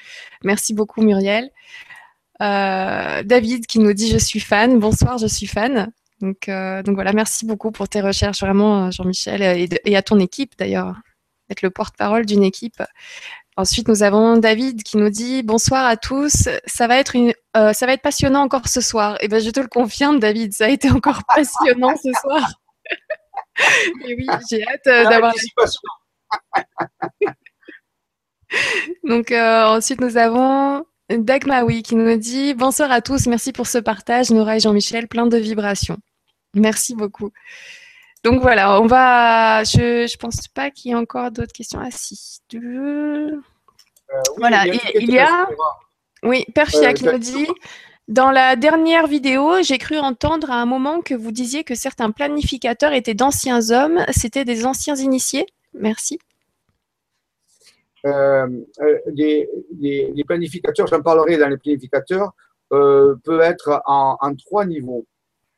Merci 0.44 0.74
beaucoup 0.74 1.00
Muriel. 1.00 1.50
Euh, 2.42 3.22
David 3.22 3.66
qui 3.66 3.78
nous 3.78 3.94
dit 3.94 4.10
je 4.10 4.18
suis 4.18 4.40
fan. 4.40 4.78
Bonsoir, 4.78 5.16
je 5.16 5.26
suis 5.26 5.46
fan. 5.46 5.90
Donc, 6.20 6.50
donc 6.84 6.94
voilà, 6.96 7.12
merci 7.12 7.46
beaucoup 7.46 7.70
pour 7.70 7.88
tes 7.88 8.00
recherches 8.00 8.40
vraiment 8.40 8.90
Jean-Michel 8.90 9.40
et, 9.40 9.68
et, 9.84 9.96
à 9.96 10.02
ton 10.02 10.18
équipe 10.18 10.52
d'ailleurs, 10.58 10.96
être 11.48 11.62
le 11.62 11.70
porte-parole 11.70 12.26
d'une 12.26 12.42
équipe 12.42 12.82
Ensuite, 13.58 13.88
nous 13.88 14.04
avons 14.04 14.36
David 14.36 14.84
qui 14.84 14.98
nous 14.98 15.10
dit 15.10 15.42
bonsoir 15.42 15.84
à 15.84 15.96
tous. 15.96 16.48
Ça 16.64 16.86
va 16.86 16.96
être 16.96 17.16
une, 17.16 17.32
euh, 17.56 17.72
ça 17.72 17.86
va 17.86 17.94
être 17.94 18.02
passionnant 18.02 18.42
encore 18.42 18.68
ce 18.68 18.80
soir. 18.80 19.16
Et 19.16 19.24
eh 19.24 19.28
ben, 19.28 19.40
je 19.40 19.50
te 19.50 19.58
le 19.58 19.66
confirme, 19.66 20.20
David, 20.20 20.54
ça 20.54 20.66
a 20.66 20.68
été 20.68 20.88
encore 20.92 21.22
passionnant 21.34 21.96
ce 21.96 22.12
soir. 22.20 22.52
Et 24.06 24.14
oui, 24.14 24.28
j'ai 24.48 24.64
hâte 24.64 24.86
euh, 24.86 25.08
d'avoir. 25.08 25.34
Donc 29.02 29.32
euh, 29.32 29.64
ensuite, 29.64 30.00
nous 30.00 30.16
avons 30.16 30.86
Dagmaoui 31.10 31.82
qui 31.82 31.96
nous 31.96 32.16
dit 32.16 32.54
Bonsoir 32.54 32.92
à 32.92 33.00
tous, 33.00 33.26
merci 33.26 33.52
pour 33.52 33.66
ce 33.66 33.78
partage, 33.78 34.30
Nora 34.30 34.58
et 34.58 34.60
Jean-Michel, 34.60 35.08
plein 35.08 35.26
de 35.26 35.36
vibrations. 35.36 35.98
Merci 36.54 36.94
beaucoup. 36.94 37.32
Donc 38.28 38.42
voilà, 38.42 38.78
on 38.78 38.86
va. 38.86 39.64
Je 39.64 40.02
ne 40.02 40.18
pense 40.18 40.48
pas 40.48 40.70
qu'il 40.70 40.90
y 40.90 40.92
ait 40.92 40.96
encore 40.98 41.30
d'autres 41.30 41.54
questions. 41.54 41.80
Ah 41.82 41.88
si. 41.90 42.42
voilà, 44.36 44.66
il 44.66 45.10
y 45.10 45.18
a. 45.18 45.48
Oui, 46.22 46.44
Perfia 46.54 46.92
qui 46.92 47.04
nous 47.04 47.16
dit 47.16 47.46
Dans 48.06 48.30
la 48.30 48.54
dernière 48.54 49.06
vidéo, 49.06 49.62
j'ai 49.62 49.78
cru 49.78 49.96
entendre 49.96 50.50
à 50.50 50.56
un 50.56 50.66
moment 50.66 51.00
que 51.00 51.14
vous 51.14 51.32
disiez 51.32 51.64
que 51.64 51.74
certains 51.74 52.10
planificateurs 52.10 52.92
étaient 52.92 53.14
d'anciens 53.14 53.70
hommes. 53.70 54.04
C'était 54.10 54.44
des 54.44 54.66
anciens 54.66 54.96
initiés? 54.96 55.46
Merci. 55.72 56.18
Euh, 58.04 58.46
euh, 58.82 58.98
les, 59.14 60.24
planificateurs, 60.26 60.86
j'en 60.86 61.00
parlerai 61.00 61.38
dans 61.38 61.48
les 61.48 61.56
planificateurs, 61.56 62.32
euh, 62.74 63.14
peuvent 63.24 63.40
être 63.40 63.80
en, 63.86 64.34
trois 64.34 64.66
niveaux. 64.66 65.06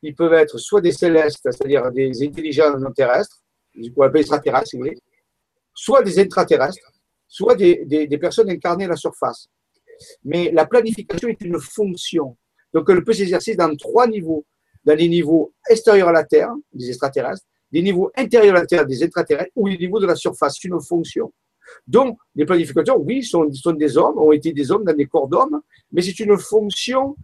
Ils 0.03 0.15
peuvent 0.15 0.33
être 0.33 0.57
soit 0.57 0.81
des 0.81 0.91
célestes, 0.91 1.39
c'est-à-dire 1.43 1.91
des 1.91 2.23
intelligences 2.23 2.79
non 2.79 2.91
terrestres, 2.91 3.37
du 3.75 3.93
coup 3.93 4.03
appelés 4.03 4.21
extraterrestres, 4.21 4.75
soit 5.73 6.01
des 6.01 6.19
intraterrestres, 6.19 6.91
soit 7.27 7.55
des, 7.55 7.85
des, 7.85 8.17
personnes 8.17 8.49
incarnées 8.49 8.85
à 8.85 8.89
la 8.89 8.95
surface. 8.95 9.47
Mais 10.23 10.51
la 10.51 10.65
planification 10.65 11.29
est 11.29 11.41
une 11.41 11.59
fonction. 11.59 12.37
Donc, 12.73 12.89
elle 12.89 13.03
peut 13.03 13.13
s'exercer 13.13 13.55
dans 13.55 13.73
trois 13.75 14.07
niveaux. 14.07 14.45
Dans 14.83 14.97
les 14.97 15.07
niveaux 15.07 15.53
extérieurs 15.69 16.07
à 16.07 16.11
la 16.11 16.23
Terre, 16.23 16.51
des 16.73 16.89
extraterrestres, 16.89 17.45
des 17.71 17.83
niveaux 17.83 18.11
intérieurs 18.17 18.55
à 18.55 18.61
la 18.61 18.65
Terre, 18.65 18.85
des 18.85 19.03
intraterrestres, 19.03 19.51
ou 19.55 19.67
les 19.67 19.77
niveaux 19.77 19.99
de 19.99 20.07
la 20.07 20.15
surface. 20.15 20.57
C'est 20.59 20.67
une 20.67 20.81
fonction. 20.81 21.31
Donc, 21.87 22.17
les 22.35 22.45
planificateurs, 22.45 22.99
oui, 22.99 23.23
sont, 23.23 23.51
sont 23.53 23.73
des 23.73 23.97
hommes, 23.97 24.17
ont 24.17 24.31
été 24.31 24.51
des 24.51 24.71
hommes 24.71 24.83
dans 24.83 24.95
des 24.95 25.05
corps 25.05 25.27
d'hommes, 25.27 25.61
mais 25.91 26.01
c'est 26.01 26.19
une 26.19 26.37
fonction, 26.37 27.15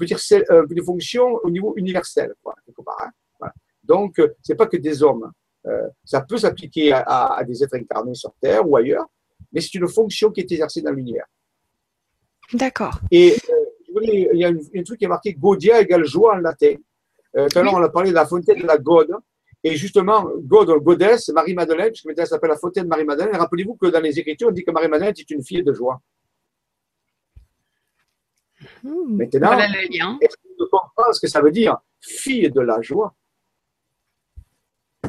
dire, 0.00 0.18
euh, 0.50 0.66
une 0.68 0.84
fonction 0.84 1.38
au 1.42 1.50
niveau 1.50 1.74
universel, 1.76 2.34
quoi, 2.42 2.54
quelque 2.64 2.82
part. 2.82 2.98
Hein. 3.00 3.50
Donc, 3.82 4.18
euh, 4.18 4.34
c'est 4.42 4.54
pas 4.54 4.66
que 4.66 4.76
des 4.76 5.02
hommes. 5.02 5.30
Euh, 5.66 5.88
ça 6.04 6.20
peut 6.20 6.36
s'appliquer 6.36 6.92
à, 6.92 7.42
des 7.46 7.62
êtres 7.62 7.76
incarnés 7.76 8.14
sur 8.14 8.34
Terre 8.40 8.68
ou 8.68 8.76
ailleurs, 8.76 9.06
mais 9.52 9.60
c'est 9.60 9.74
une 9.74 9.88
fonction 9.88 10.30
qui 10.30 10.40
est 10.40 10.52
exercée 10.52 10.82
dans 10.82 10.92
l'univers. 10.92 11.26
D'accord. 12.52 13.00
Et 13.10 13.36
il 14.02 14.38
y 14.38 14.44
a 14.44 14.48
un, 14.48 14.82
truc 14.82 14.98
qui 14.98 15.04
est 15.04 15.08
marqué 15.08 15.32
Godia 15.32 15.80
égale 15.80 16.04
joie 16.04 16.34
en 16.34 16.38
latin. 16.38 16.74
Euh, 17.36 17.48
tout 17.48 17.58
à 17.58 17.62
l'heure, 17.62 17.74
on 17.74 17.82
a 17.82 17.88
parlé 17.88 18.10
de 18.10 18.14
la 18.14 18.26
fontaine 18.26 18.60
de 18.60 18.66
la 18.66 18.76
Gode. 18.76 19.14
Et 19.62 19.76
justement, 19.76 20.30
God, 20.36 20.68
Godesse, 20.82 21.30
Marie-Madeleine, 21.30 21.88
puisque 21.88 22.04
maintenant 22.04 22.24
elle 22.24 22.28
s'appelle 22.28 22.50
la 22.50 22.58
fontaine 22.58 22.86
Marie-Madeleine, 22.86 23.34
rappelez-vous 23.34 23.76
que 23.76 23.86
dans 23.86 24.00
les 24.00 24.18
Écritures, 24.18 24.48
on 24.48 24.52
dit 24.52 24.62
que 24.62 24.70
Marie-Madeleine 24.70 25.14
est 25.16 25.30
une 25.30 25.42
fille 25.42 25.62
de 25.62 25.72
joie. 25.72 26.00
Mmh, 28.84 29.16
maintenant, 29.16 29.46
voilà 29.46 29.68
le 29.68 29.88
lien. 29.90 30.18
est-ce 30.20 30.36
que 30.36 30.48
vous 30.58 30.66
comprenez 30.70 31.14
ce 31.14 31.20
que 31.20 31.26
ça 31.26 31.40
veut 31.40 31.50
dire 31.50 31.78
Fille 32.00 32.50
de 32.50 32.60
la 32.60 32.82
joie. 32.82 33.14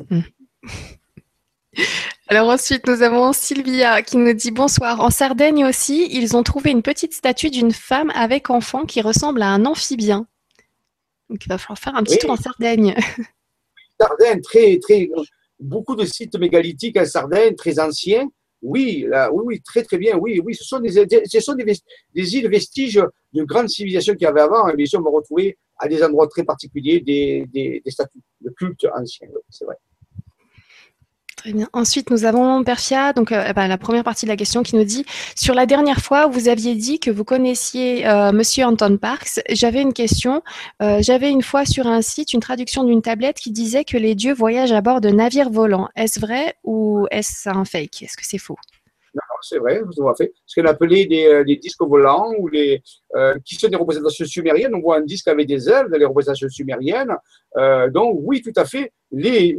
Mmh. 0.10 0.22
Alors 2.27 2.49
ensuite, 2.49 2.88
nous 2.88 3.02
avons 3.02 3.34
Sylvia 3.34 4.02
qui 4.02 4.15
nous 4.15 4.34
dit 4.34 4.52
bonsoir. 4.52 5.02
En 5.02 5.10
Sardaigne 5.10 5.65
aussi, 5.65 6.07
ils 6.10 6.38
ont 6.38 6.43
trouvé 6.43 6.72
une 6.72 6.81
petite 6.81 7.14
statue 7.14 7.49
d'une 7.49 7.73
femme 7.73 8.11
avec 8.15 8.49
enfant 8.49 8.85
qui 8.85 9.02
ressemble 9.02 9.41
à 9.41 9.49
un 9.49 9.65
amphibien. 9.65 10.26
Donc 11.30 11.45
il 11.45 11.49
va 11.49 11.57
falloir 11.57 11.77
faire 11.77 11.95
un 11.95 12.03
petit 12.03 12.18
tour 12.18 12.31
en 12.31 12.38
Sardaigne. 12.38 12.95
Sardaigne, 13.99 14.41
très, 14.41 14.80
très, 14.80 15.10
beaucoup 15.60 15.95
de 15.95 16.06
sites 16.06 16.35
mégalithiques 16.35 16.97
en 16.97 17.06
Sardaigne, 17.06 17.56
très 17.56 17.77
anciens. 17.80 18.27
Oui, 18.65 19.05
là, 19.07 19.31
oui, 19.31 19.43
oui, 19.45 19.61
très, 19.61 19.83
très 19.83 19.99
bien. 19.99 20.17
Oui, 20.17 20.41
oui, 20.43 20.55
ce 20.55 20.63
sont 20.63 20.79
des, 20.79 20.91
ce 20.91 21.39
sont 21.39 21.53
des, 21.53 22.35
îles 22.35 22.49
vestiges 22.49 23.01
de 23.33 23.43
grandes 23.43 23.69
civilisations 23.69 24.13
qu'il 24.13 24.23
y 24.23 24.27
avait 24.27 24.41
avant. 24.41 24.67
Et 24.69 24.75
bien 24.75 24.87
sûr, 24.87 24.99
on 24.99 25.03
va 25.03 25.11
retrouver 25.11 25.57
à 25.77 25.87
des 25.87 26.01
endroits 26.03 26.27
très 26.27 26.43
particuliers 26.43 26.99
des, 26.99 27.45
des, 27.53 27.81
des 27.85 27.91
statues 27.91 28.21
de 28.41 28.49
culte 28.49 28.87
anciens. 28.95 29.27
C'est 29.49 29.65
vrai. 29.65 29.75
Ensuite, 31.73 32.09
nous 32.09 32.26
avons 32.26 32.63
Perfia, 32.63 33.13
donc 33.13 33.31
euh, 33.31 33.53
bah, 33.53 33.67
la 33.67 33.77
première 33.77 34.03
partie 34.03 34.26
de 34.26 34.31
la 34.31 34.35
question 34.35 34.63
qui 34.63 34.76
nous 34.76 34.84
dit 34.84 35.05
sur 35.35 35.53
la 35.53 35.65
dernière 35.65 35.99
fois, 35.99 36.27
vous 36.27 36.47
aviez 36.47 36.76
dit 36.76 36.99
que 36.99 37.11
vous 37.11 37.23
connaissiez 37.23 38.07
euh, 38.07 38.31
Monsieur 38.31 38.65
Anton 38.65 38.97
Parks. 38.97 39.41
J'avais 39.49 39.81
une 39.81 39.93
question. 39.93 40.41
Euh, 40.81 40.99
j'avais 41.02 41.29
une 41.29 41.44
fois 41.44 41.65
sur 41.65 41.86
un 41.87 42.02
site 42.02 42.34
une 42.34 42.39
traduction 42.39 42.84
d'une 42.84 43.02
tablette 43.02 43.37
qui 43.37 43.52
disait 43.52 43.84
que 43.84 43.97
les 43.97 44.15
dieux 44.15 44.34
voyagent 44.34 44.71
à 44.71 44.81
bord 44.81 45.02
de 45.02 45.10
navires 45.10 45.52
volants. 45.52 45.89
Est-ce 45.95 46.20
vrai 46.20 46.55
ou 46.63 47.05
est-ce 47.11 47.47
un 47.49 47.65
fake? 47.65 48.03
Est-ce 48.03 48.18
que 48.18 48.26
c'est 48.26 48.39
faux? 48.39 48.57
Non, 49.13 49.21
c'est 49.41 49.60
vrai, 49.60 49.81
vous 49.81 50.05
avez 50.05 50.15
fait. 50.18 50.34
Ce 50.45 50.60
qu'on 50.60 50.68
appelait 50.68 51.05
des, 51.05 51.44
des, 51.45 51.55
disques 51.55 51.81
volants 51.81 52.34
ou 52.37 52.49
les, 52.49 52.81
qui 53.45 53.55
sont 53.55 53.70
des 53.70 53.78
représentations 53.78 54.26
sumériennes. 54.26 54.76
On 54.76 54.81
voit 54.81 54.97
un 54.97 55.02
disque 55.02 55.29
avec 55.29 55.47
des 55.47 55.70
ailes 55.70 55.87
les 55.89 56.03
représentations 56.03 56.49
sumériennes. 56.49 57.15
donc, 57.94 58.18
oui, 58.23 58.41
tout 58.41 58.52
à 58.57 58.65
fait. 58.65 58.91
Les, 59.11 59.55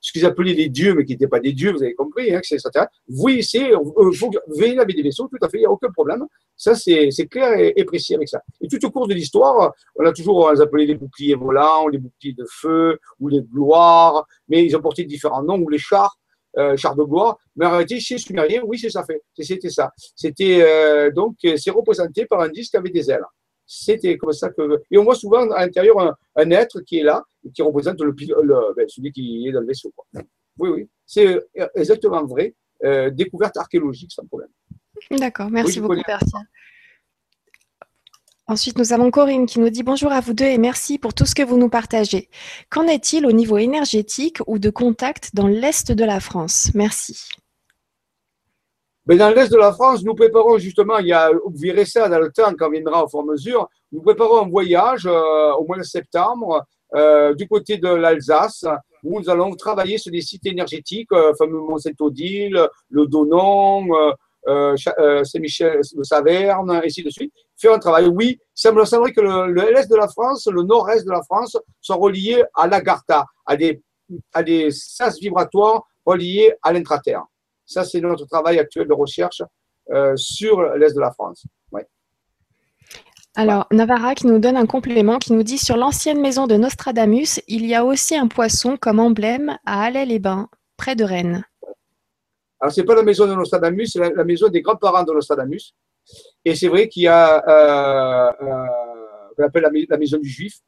ce 0.00 0.12
qu'ils 0.12 0.24
appelaient 0.24 0.54
les 0.54 0.68
dieux, 0.68 0.94
mais 0.94 1.04
qui 1.04 1.12
n'étaient 1.12 1.28
pas 1.28 1.40
des 1.40 1.52
dieux, 1.52 1.72
vous 1.72 1.82
avez 1.82 1.94
compris, 1.94 2.34
hein, 2.34 2.40
que 2.40 2.46
c'est 2.46 2.58
ça. 2.58 2.70
Oui, 3.08 3.42
c'est, 3.42 3.70
vous 3.72 4.30
venez 4.48 4.78
avec 4.78 4.96
des 4.96 5.02
vaisseaux, 5.02 5.28
tout 5.28 5.44
à 5.44 5.48
fait, 5.48 5.58
il 5.58 5.60
n'y 5.60 5.66
a 5.66 5.70
aucun 5.70 5.90
problème. 5.90 6.26
Ça, 6.56 6.74
c'est 6.74 7.10
clair 7.30 7.72
et, 7.76 7.84
précis 7.84 8.14
avec 8.14 8.28
ça. 8.28 8.40
Et 8.60 8.68
tout 8.68 8.84
au 8.84 8.90
cours 8.90 9.08
de 9.08 9.14
l'histoire, 9.14 9.72
on 9.96 10.04
a 10.04 10.12
toujours, 10.12 10.36
on 10.36 10.50
les 10.50 10.60
appelait 10.60 10.86
les 10.86 10.94
boucliers 10.94 11.34
volants, 11.34 11.88
les 11.88 11.98
boucliers 11.98 12.34
de 12.34 12.46
feu, 12.48 12.98
ou 13.18 13.28
les 13.28 13.42
gloires, 13.42 14.26
mais 14.48 14.64
ils 14.64 14.76
ont 14.76 14.80
porté 14.80 15.04
différents 15.04 15.42
noms, 15.42 15.58
ou 15.58 15.68
les 15.68 15.78
chars. 15.78 16.16
Euh, 16.58 16.76
chars 16.76 16.96
de 16.96 17.04
gloire, 17.04 17.38
mais 17.54 17.64
en 17.64 17.70
réalité, 17.70 18.00
chez 18.00 18.14
les 18.16 18.20
Sumériens, 18.20 18.62
oui, 18.64 18.76
c'est 18.76 18.90
ça 18.90 19.04
fait, 19.04 19.22
c'était 19.38 19.70
ça. 19.70 19.92
C'était 20.16 20.60
euh, 20.62 21.12
donc, 21.12 21.36
c'est 21.42 21.70
représenté 21.70 22.26
par 22.26 22.40
un 22.40 22.48
disque 22.48 22.74
avec 22.74 22.92
des 22.92 23.08
ailes. 23.08 23.22
C'était 23.72 24.18
comme 24.18 24.32
ça 24.32 24.50
que. 24.50 24.82
Et 24.90 24.98
on 24.98 25.04
voit 25.04 25.14
souvent 25.14 25.48
à 25.52 25.64
l'intérieur 25.64 26.16
un, 26.34 26.50
être 26.50 26.80
qui 26.80 26.98
est 26.98 27.04
là, 27.04 27.22
et 27.46 27.52
qui 27.52 27.62
représente 27.62 28.00
le, 28.00 28.10
ben, 28.10 28.88
celui 28.88 29.12
qui 29.12 29.46
est 29.46 29.52
dans 29.52 29.60
le 29.60 29.66
vaisseau. 29.68 29.94
Oui, 30.58 30.70
oui, 30.70 30.88
c'est 31.06 31.36
euh, 31.36 31.68
exactement 31.76 32.24
vrai. 32.24 32.56
Euh, 32.82 33.10
découverte 33.10 33.56
archéologique 33.56 34.10
sans 34.10 34.26
problème. 34.26 34.48
D'accord, 35.12 35.50
merci 35.50 35.78
beaucoup, 35.78 36.02
Persia. 36.04 36.40
Ensuite, 38.48 38.76
nous 38.76 38.92
avons 38.92 39.12
Corinne 39.12 39.46
qui 39.46 39.60
nous 39.60 39.70
dit 39.70 39.84
bonjour 39.84 40.10
à 40.10 40.20
vous 40.20 40.34
deux 40.34 40.46
et 40.46 40.58
merci 40.58 40.98
pour 40.98 41.14
tout 41.14 41.24
ce 41.24 41.36
que 41.36 41.44
vous 41.44 41.56
nous 41.56 41.68
partagez. 41.68 42.28
Qu'en 42.70 42.88
est-il 42.88 43.24
au 43.24 43.30
niveau 43.30 43.58
énergétique 43.58 44.38
ou 44.48 44.58
de 44.58 44.70
contact 44.70 45.30
dans 45.32 45.46
l'Est 45.46 45.92
de 45.92 46.04
la 46.04 46.18
France? 46.18 46.72
Merci. 46.74 47.28
Mais 49.10 49.16
dans 49.16 49.30
l'Est 49.30 49.50
de 49.50 49.56
la 49.56 49.72
France, 49.72 50.04
nous 50.04 50.14
préparons 50.14 50.56
justement, 50.58 50.98
il 50.98 51.08
y 51.08 51.12
a, 51.12 51.32
vous 51.32 51.58
verrez 51.58 51.84
ça 51.84 52.08
dans 52.08 52.20
le 52.20 52.30
temps 52.30 52.54
quand 52.56 52.70
viendra 52.70 53.02
au 53.02 53.08
fur 53.08 53.24
mesure, 53.24 53.68
nous 53.90 54.00
préparons 54.02 54.46
un 54.46 54.48
voyage 54.48 55.04
euh, 55.04 55.50
au 55.54 55.66
mois 55.66 55.78
de 55.78 55.82
septembre 55.82 56.64
euh, 56.94 57.34
du 57.34 57.48
côté 57.48 57.76
de 57.78 57.88
l'Alsace 57.88 58.64
où 59.02 59.18
nous 59.18 59.28
allons 59.28 59.52
travailler 59.56 59.98
sur 59.98 60.12
des 60.12 60.20
sites 60.20 60.46
énergétiques, 60.46 61.10
euh, 61.10 61.34
fameux 61.34 61.58
Mont-Saint-Odile, 61.58 62.68
le 62.88 63.06
Donon, 63.06 63.88
euh, 64.46 64.76
Saint-Michel 64.76 65.80
de 65.92 66.04
Saverne, 66.04 66.70
ainsi 66.70 67.02
de 67.02 67.10
suite. 67.10 67.32
Faire 67.60 67.72
un 67.72 67.80
travail, 67.80 68.06
oui, 68.06 68.38
ça 68.54 68.70
me 68.70 68.84
semble 68.84 69.10
que 69.10 69.22
l'Est 69.72 69.90
de 69.90 69.96
la 69.96 70.06
France, 70.06 70.46
le 70.46 70.62
nord-est 70.62 71.04
de 71.04 71.10
la 71.10 71.24
France 71.24 71.56
sont 71.80 71.98
reliés 71.98 72.44
à 72.54 72.68
l'Agartha, 72.68 73.26
à 73.44 73.56
des, 73.56 73.82
à 74.32 74.44
des 74.44 74.70
sas 74.70 75.18
vibratoires 75.18 75.82
reliés 76.06 76.54
à 76.62 76.72
l'intraterre. 76.72 77.24
Ça, 77.70 77.84
c'est 77.84 78.00
notre 78.00 78.26
travail 78.26 78.58
actuel 78.58 78.88
de 78.88 78.92
recherche 78.92 79.42
euh, 79.92 80.16
sur 80.16 80.60
l'Est 80.74 80.92
de 80.92 81.00
la 81.00 81.12
France. 81.12 81.46
Alors, 83.36 83.68
Navarra 83.70 84.16
qui 84.16 84.26
nous 84.26 84.40
donne 84.40 84.56
un 84.56 84.66
complément 84.66 85.20
qui 85.20 85.32
nous 85.32 85.44
dit 85.44 85.56
sur 85.56 85.76
l'ancienne 85.76 86.20
maison 86.20 86.48
de 86.48 86.56
Nostradamus, 86.56 87.40
il 87.46 87.64
y 87.64 87.76
a 87.76 87.84
aussi 87.84 88.16
un 88.16 88.26
poisson 88.26 88.76
comme 88.76 88.98
emblème 88.98 89.56
à 89.64 89.84
Alais-les-Bains, 89.84 90.48
près 90.76 90.96
de 90.96 91.04
Rennes. 91.04 91.44
Alors, 92.58 92.72
ce 92.74 92.80
n'est 92.80 92.86
pas 92.86 92.96
la 92.96 93.04
maison 93.04 93.28
de 93.28 93.34
Nostradamus, 93.34 93.92
c'est 93.92 94.00
la, 94.00 94.24
maison 94.24 94.48
des 94.48 94.62
grands-parents 94.62 95.04
de 95.04 95.12
Nostradamus. 95.12 95.72
Et 96.44 96.56
c'est 96.56 96.66
vrai 96.66 96.88
qu'il 96.88 97.04
y 97.04 97.08
a, 97.08 97.40
euh, 97.48 98.32
euh, 98.42 99.44
appelle 99.46 99.70
la, 99.88 99.96
maison 99.96 100.18
du 100.18 100.28
juif, 100.28 100.58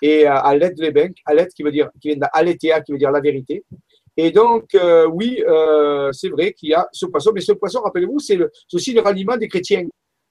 et 0.00 0.24
à 0.24 0.36
Alet 0.36 0.72
les 0.76 0.92
bains 0.92 1.10
qui 1.52 1.64
veut 1.64 1.72
dire, 1.72 1.90
qui 2.00 2.10
vient 2.10 2.18
d'Aletea, 2.18 2.80
qui 2.82 2.92
veut 2.92 2.98
dire 2.98 3.10
la 3.10 3.20
vérité. 3.20 3.64
Et 4.16 4.30
donc, 4.30 4.74
euh, 4.74 5.06
oui, 5.06 5.42
euh, 5.46 6.12
c'est 6.12 6.28
vrai 6.28 6.52
qu'il 6.52 6.70
y 6.70 6.74
a 6.74 6.88
ce 6.92 7.06
poisson, 7.06 7.32
mais 7.34 7.40
ce 7.40 7.52
poisson, 7.52 7.80
rappelez-vous, 7.80 8.20
c'est 8.20 8.38
aussi 8.72 8.92
le 8.92 9.00
ralliement 9.00 9.36
des 9.36 9.48
chrétiens. 9.48 9.86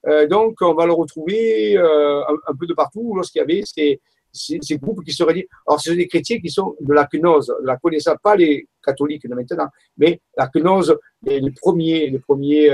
Euh, 0.07 0.27
donc, 0.27 0.57
on 0.61 0.73
va 0.73 0.85
le 0.85 0.93
retrouver 0.93 1.77
un, 1.77 2.55
peu 2.57 2.65
de 2.65 2.73
partout 2.73 3.13
lorsqu'il 3.15 3.39
y 3.39 3.43
avait 3.43 3.61
ces, 3.65 4.01
ces, 4.31 4.77
groupes 4.77 5.03
qui 5.03 5.11
se 5.11 5.23
réunissent. 5.23 5.47
Alors, 5.67 5.81
ce 5.81 5.91
sont 5.91 5.97
des 5.97 6.07
chrétiens 6.07 6.39
qui 6.39 6.49
sont 6.49 6.75
de 6.79 6.93
la 6.93 7.07
gnose, 7.11 7.53
la 7.63 7.77
connaissance, 7.77 8.15
pas 8.23 8.35
les 8.35 8.67
catholiques 8.81 9.27
de 9.27 9.35
maintenant, 9.35 9.67
mais 9.97 10.21
la 10.37 10.49
gnose, 10.53 10.97
les, 11.23 11.51
premiers, 11.51 12.09
les 12.09 12.19
premiers 12.19 12.69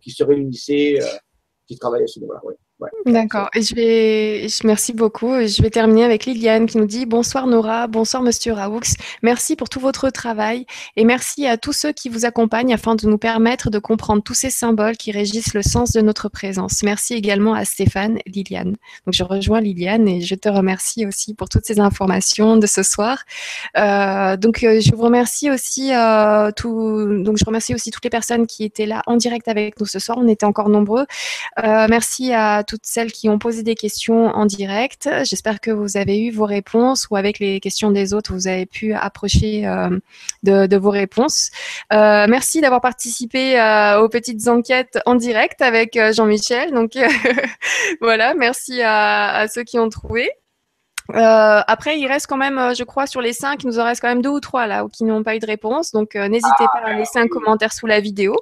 qui 0.00 0.10
se 0.10 0.22
réunissaient, 0.22 0.98
qui 1.66 1.76
travaillaient 1.76 2.04
à 2.04 2.08
ce 2.08 2.20
niveau-là. 2.20 2.40
D'accord. 3.06 3.48
Je 3.54 3.74
vais, 3.74 4.46
merci 4.64 4.92
beaucoup. 4.92 5.34
Je 5.34 5.62
vais 5.62 5.70
terminer 5.70 6.04
avec 6.04 6.26
Liliane 6.26 6.66
qui 6.66 6.78
nous 6.78 6.86
dit 6.86 7.06
bonsoir 7.06 7.46
Nora, 7.46 7.86
bonsoir 7.86 8.22
Monsieur 8.22 8.52
Raoux. 8.52 8.80
Merci 9.22 9.56
pour 9.56 9.68
tout 9.68 9.80
votre 9.80 10.10
travail 10.10 10.66
et 10.96 11.04
merci 11.04 11.46
à 11.46 11.56
tous 11.56 11.72
ceux 11.72 11.92
qui 11.92 12.08
vous 12.08 12.24
accompagnent 12.24 12.74
afin 12.74 12.94
de 12.94 13.06
nous 13.06 13.18
permettre 13.18 13.70
de 13.70 13.78
comprendre 13.78 14.22
tous 14.22 14.34
ces 14.34 14.50
symboles 14.50 14.96
qui 14.96 15.12
régissent 15.12 15.54
le 15.54 15.62
sens 15.62 15.92
de 15.92 16.00
notre 16.00 16.28
présence. 16.28 16.82
Merci 16.82 17.14
également 17.14 17.54
à 17.54 17.64
Stéphane, 17.64 18.18
Liliane. 18.26 18.76
Donc 19.06 19.14
je 19.14 19.24
rejoins 19.24 19.60
Liliane 19.60 20.08
et 20.08 20.20
je 20.20 20.34
te 20.34 20.48
remercie 20.48 21.06
aussi 21.06 21.34
pour 21.34 21.48
toutes 21.48 21.66
ces 21.66 21.80
informations 21.80 22.56
de 22.56 22.66
ce 22.66 22.82
soir. 22.82 23.24
Euh, 23.76 24.36
donc 24.36 24.62
euh, 24.62 24.80
je 24.80 24.94
vous 24.94 25.02
remercie 25.02 25.50
aussi 25.50 25.92
euh, 25.94 26.50
tout, 26.54 27.22
donc 27.22 27.36
je 27.38 27.44
remercie 27.44 27.74
aussi 27.74 27.90
toutes 27.90 28.04
les 28.04 28.10
personnes 28.10 28.46
qui 28.46 28.64
étaient 28.64 28.86
là 28.86 29.02
en 29.06 29.16
direct 29.16 29.48
avec 29.48 29.78
nous 29.80 29.86
ce 29.86 29.98
soir. 29.98 30.18
On 30.20 30.28
était 30.28 30.46
encore 30.46 30.68
nombreux. 30.68 31.06
merci 31.62 32.32
à 32.32 32.62
toutes 32.72 32.86
celles 32.86 33.12
qui 33.12 33.28
ont 33.28 33.38
posé 33.38 33.62
des 33.62 33.74
questions 33.74 34.28
en 34.28 34.46
direct. 34.46 35.06
J'espère 35.24 35.60
que 35.60 35.70
vous 35.70 35.98
avez 35.98 36.18
eu 36.18 36.30
vos 36.30 36.46
réponses 36.46 37.06
ou 37.10 37.16
avec 37.16 37.38
les 37.38 37.60
questions 37.60 37.90
des 37.90 38.14
autres, 38.14 38.32
vous 38.32 38.48
avez 38.48 38.64
pu 38.64 38.94
approcher 38.94 39.66
euh, 39.66 39.98
de, 40.42 40.76
vos 40.78 40.88
réponses. 40.88 41.50
Euh, 41.92 42.24
merci 42.30 42.62
d'avoir 42.62 42.80
participé 42.80 43.60
euh, 43.60 44.00
aux 44.00 44.08
petites 44.08 44.48
enquêtes 44.48 44.98
en 45.04 45.16
direct 45.16 45.60
avec 45.60 45.98
Jean-Michel. 46.14 46.72
Donc 46.72 46.92
voilà, 48.00 48.32
merci 48.32 48.80
à, 48.82 49.48
ceux 49.52 49.64
qui 49.64 49.78
ont 49.78 49.90
trouvé. 49.90 50.30
après, 51.12 51.98
il 51.98 52.06
reste 52.06 52.26
quand 52.26 52.38
même, 52.38 52.74
je 52.74 52.84
crois, 52.84 53.06
sur 53.06 53.20
les 53.20 53.34
cinq, 53.34 53.64
il 53.64 53.66
nous 53.66 53.80
en 53.80 53.84
reste 53.84 54.00
quand 54.00 54.08
même 54.08 54.22
deux 54.22 54.30
ou 54.30 54.40
trois 54.40 54.66
là 54.66 54.86
qui 54.90 55.04
n'ont 55.04 55.22
pas 55.22 55.36
eu 55.36 55.40
de 55.40 55.46
réponse. 55.46 55.92
Donc, 55.92 56.14
n'hésitez 56.14 56.64
pas 56.72 56.80
à 56.86 56.94
laisser 56.94 57.18
un 57.18 57.28
commentaire 57.28 57.74
sous 57.74 57.86
la 57.86 58.00
vidéo. 58.00 58.34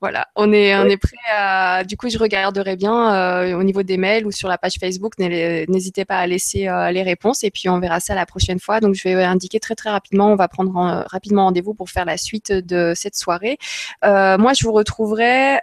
Voilà, 0.00 0.28
on 0.36 0.52
est, 0.52 0.76
on 0.76 0.84
est 0.84 0.96
prêt 0.96 1.16
à. 1.28 1.82
Du 1.82 1.96
coup, 1.96 2.08
je 2.08 2.18
regarderai 2.18 2.76
bien 2.76 3.16
euh, 3.16 3.58
au 3.58 3.64
niveau 3.64 3.82
des 3.82 3.96
mails 3.96 4.26
ou 4.26 4.30
sur 4.30 4.48
la 4.48 4.56
page 4.56 4.74
Facebook. 4.78 5.14
N'hésitez 5.18 6.04
pas 6.04 6.18
à 6.18 6.26
laisser 6.28 6.68
euh, 6.68 6.92
les 6.92 7.02
réponses 7.02 7.42
et 7.42 7.50
puis 7.50 7.68
on 7.68 7.80
verra 7.80 7.98
ça 7.98 8.14
la 8.14 8.24
prochaine 8.24 8.60
fois. 8.60 8.78
Donc, 8.78 8.94
je 8.94 9.02
vais 9.02 9.24
indiquer 9.24 9.58
très 9.58 9.74
très 9.74 9.90
rapidement. 9.90 10.30
On 10.30 10.36
va 10.36 10.46
prendre 10.46 11.04
rapidement 11.08 11.46
rendez-vous 11.46 11.74
pour 11.74 11.90
faire 11.90 12.04
la 12.04 12.16
suite 12.16 12.52
de 12.52 12.92
cette 12.94 13.16
soirée. 13.16 13.58
Euh, 14.04 14.38
moi, 14.38 14.52
je 14.52 14.62
vous 14.64 14.72
retrouverai 14.72 15.58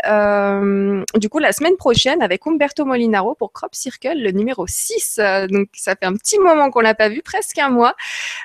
du 1.15 1.30
coup 1.30 1.39
la 1.39 1.53
semaine 1.53 1.77
prochaine 1.77 2.22
avec 2.22 2.45
Umberto 2.45 2.83
Molinaro 2.83 3.35
pour 3.35 3.53
Crop 3.53 3.73
Circle, 3.73 4.17
le 4.17 4.31
numéro 4.31 4.67
6. 4.67 5.17
donc, 5.49 5.69
ça 5.73 5.95
fait 5.95 6.05
un 6.05 6.14
petit 6.14 6.39
moment 6.39 6.72
qu'on 6.72 6.81
l'a 6.81 6.95
pas 6.95 7.07
vu, 7.07 7.22
presque 7.22 7.57
un 7.57 7.69
mois. 7.69 7.95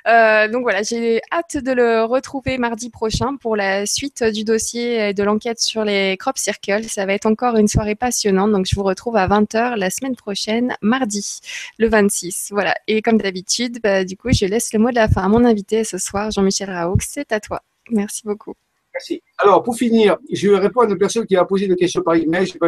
donc 0.07 0.63
voilà, 0.63 0.85
j'ai 0.85 1.21
hâte 1.33 1.57
de 1.57 1.73
le 1.73 2.05
retrouver 2.05 2.59
mardi 2.59 2.91
prochain 2.91 3.35
pour 3.41 3.57
la 3.57 3.87
suite 3.87 4.23
du 4.23 4.45
dossier 4.45 5.09
et 5.09 5.15
de 5.15 5.23
l'enquête 5.25 5.59
sur 5.59 5.80
les 5.85 6.17
crop 6.17 6.39
circles. 6.39 6.85
Ça 6.85 7.07
va 7.07 7.15
être 7.15 7.27
encore 7.27 7.57
une 7.57 7.69
soirée 7.69 7.95
passionnante. 7.95 8.53
Donc, 8.53 8.67
je 8.67 8.75
vous 8.75 8.83
retrouve 8.83 9.17
à 9.17 9.27
20h 9.29 9.77
la 9.77 9.91
semaine 9.91 10.17
prochaine, 10.17 10.77
mardi, 10.83 11.41
le 11.79 11.89
26. 11.89 12.49
Voilà. 12.51 12.75
Et 12.87 13.03
comme 13.03 13.19
d'habitude, 13.19 13.81
bah, 13.83 14.05
du 14.05 14.17
coup, 14.17 14.29
je 14.33 14.47
laisse 14.47 14.73
le 14.73 14.79
mot 14.79 14.91
de 14.91 14.97
la 14.97 15.09
fin 15.09 15.23
à 15.23 15.29
mon 15.29 15.45
invité 15.45 15.85
ce 15.85 15.99
soir, 15.99 16.31
Jean-Michel 16.31 16.71
Raoux. 16.71 16.99
C'est 17.01 17.33
à 17.33 17.41
toi. 17.41 17.63
Merci 17.91 18.23
beaucoup. 18.25 18.55
Merci. 18.93 19.23
Alors, 19.39 19.63
pour 19.63 19.77
finir, 19.77 20.17
je 20.33 20.49
vais 20.49 20.59
répondre 20.59 20.89
à 20.89 20.93
une 20.93 20.99
personne 20.99 21.25
qui 21.25 21.37
a 21.37 21.45
posé 21.45 21.67
une 21.67 21.77
question 21.77 22.03
par 22.03 22.17
email. 22.17 22.47
Je 22.47 22.59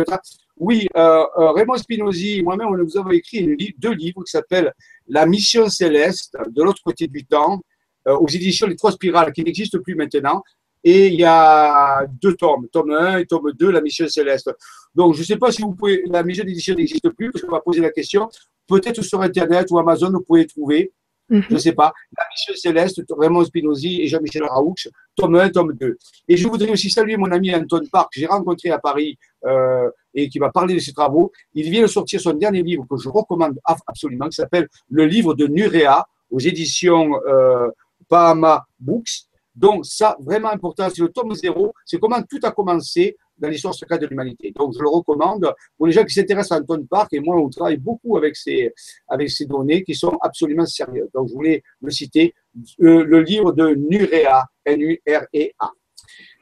oui, 0.56 0.86
euh, 0.96 1.24
euh, 1.38 1.50
Raymond 1.50 1.76
Spinozzi 1.76 2.38
et 2.38 2.42
moi-même, 2.42 2.68
nous 2.68 2.96
avons 2.96 3.10
écrit 3.10 3.74
deux 3.78 3.92
livres 3.92 4.22
qui 4.22 4.30
s'appellent 4.30 4.72
La 5.08 5.26
mission 5.26 5.68
céleste 5.68 6.36
de 6.48 6.62
l'autre 6.62 6.80
côté 6.84 7.08
du 7.08 7.24
temps, 7.24 7.60
euh, 8.06 8.16
aux 8.16 8.28
éditions 8.28 8.66
Les 8.66 8.76
Trois 8.76 8.92
Spirales, 8.92 9.32
qui 9.32 9.42
n'existent 9.42 9.80
plus 9.80 9.96
maintenant. 9.96 10.42
Et 10.84 11.08
il 11.08 11.14
y 11.14 11.24
a 11.24 12.04
deux 12.20 12.34
tomes, 12.34 12.68
tome 12.72 12.90
1 12.92 13.18
et 13.18 13.26
tome 13.26 13.52
2, 13.52 13.70
la 13.70 13.80
mission 13.80 14.08
céleste. 14.08 14.50
Donc, 14.94 15.14
je 15.14 15.20
ne 15.20 15.24
sais 15.24 15.36
pas 15.36 15.52
si 15.52 15.62
vous 15.62 15.74
pouvez, 15.74 16.02
la 16.06 16.22
mission 16.22 16.44
d'édition 16.44 16.74
n'existe 16.74 17.08
plus, 17.10 17.30
parce 17.30 17.44
qu'on 17.44 17.52
va 17.52 17.60
poser 17.60 17.80
la 17.80 17.90
question. 17.90 18.28
Peut-être 18.66 19.02
sur 19.02 19.20
Internet 19.20 19.68
ou 19.70 19.78
Amazon, 19.78 20.10
vous 20.10 20.22
pouvez 20.22 20.46
trouver. 20.46 20.92
Mhm. 21.32 21.44
Je 21.48 21.54
ne 21.54 21.58
sais 21.58 21.72
pas. 21.72 21.92
La 22.16 22.24
mission 22.30 22.54
céleste, 22.54 23.02
Raymond 23.10 23.44
Spinozzi 23.44 24.02
et 24.02 24.06
Jean-Michel 24.06 24.44
Raoux, 24.44 24.74
tome 25.16 25.36
1, 25.36 25.50
tome 25.50 25.72
2. 25.74 25.96
Et 26.28 26.36
je 26.36 26.46
voudrais 26.48 26.70
aussi 26.70 26.90
saluer 26.90 27.16
mon 27.16 27.30
ami 27.30 27.54
Anton 27.54 27.82
Park, 27.90 28.12
que 28.12 28.20
j'ai 28.20 28.26
rencontré 28.26 28.70
à 28.70 28.78
Paris 28.78 29.18
euh, 29.46 29.88
et 30.14 30.28
qui 30.28 30.38
m'a 30.40 30.50
parlé 30.50 30.74
de 30.74 30.80
ses 30.80 30.92
travaux. 30.92 31.32
Il 31.54 31.70
vient 31.70 31.82
de 31.82 31.86
sortir 31.86 32.20
son 32.20 32.34
dernier 32.34 32.62
livre 32.62 32.84
que 32.88 32.96
je 32.96 33.08
recommande 33.08 33.58
absolument, 33.86 34.28
qui 34.28 34.36
s'appelle 34.36 34.68
Le 34.90 35.06
livre 35.06 35.34
de 35.34 35.46
Nurea 35.46 36.06
aux 36.30 36.40
éditions 36.40 37.18
euh, 37.26 37.68
Bahama 38.10 38.66
Books. 38.78 39.26
Donc, 39.54 39.84
ça, 39.84 40.16
vraiment 40.20 40.50
important, 40.50 40.88
c'est 40.88 41.02
le 41.02 41.08
tome 41.08 41.34
zéro, 41.34 41.74
c'est 41.84 41.98
comment 41.98 42.22
tout 42.22 42.40
a 42.42 42.50
commencé 42.52 43.16
dans 43.36 43.48
l'histoire 43.48 43.74
secrète 43.74 44.00
de 44.00 44.06
l'humanité. 44.06 44.52
Donc, 44.56 44.72
je 44.74 44.80
le 44.80 44.88
recommande 44.88 45.52
pour 45.76 45.86
les 45.86 45.92
gens 45.92 46.04
qui 46.04 46.14
s'intéressent 46.14 46.58
à 46.58 46.60
Anton 46.60 46.86
Park, 46.88 47.12
et 47.12 47.20
moi, 47.20 47.36
on 47.36 47.48
travaille 47.48 47.76
beaucoup 47.76 48.16
avec 48.16 48.36
ces, 48.36 48.72
avec 49.08 49.30
ces 49.30 49.46
données 49.46 49.82
qui 49.82 49.94
sont 49.94 50.16
absolument 50.20 50.66
sérieuses. 50.66 51.10
Donc, 51.12 51.28
je 51.28 51.34
voulais 51.34 51.62
le 51.80 51.90
citer, 51.90 52.34
euh, 52.80 53.04
le 53.04 53.20
livre 53.22 53.52
de 53.52 53.74
NUREA, 53.74 54.44
N-U-R-E-A. 54.64 55.70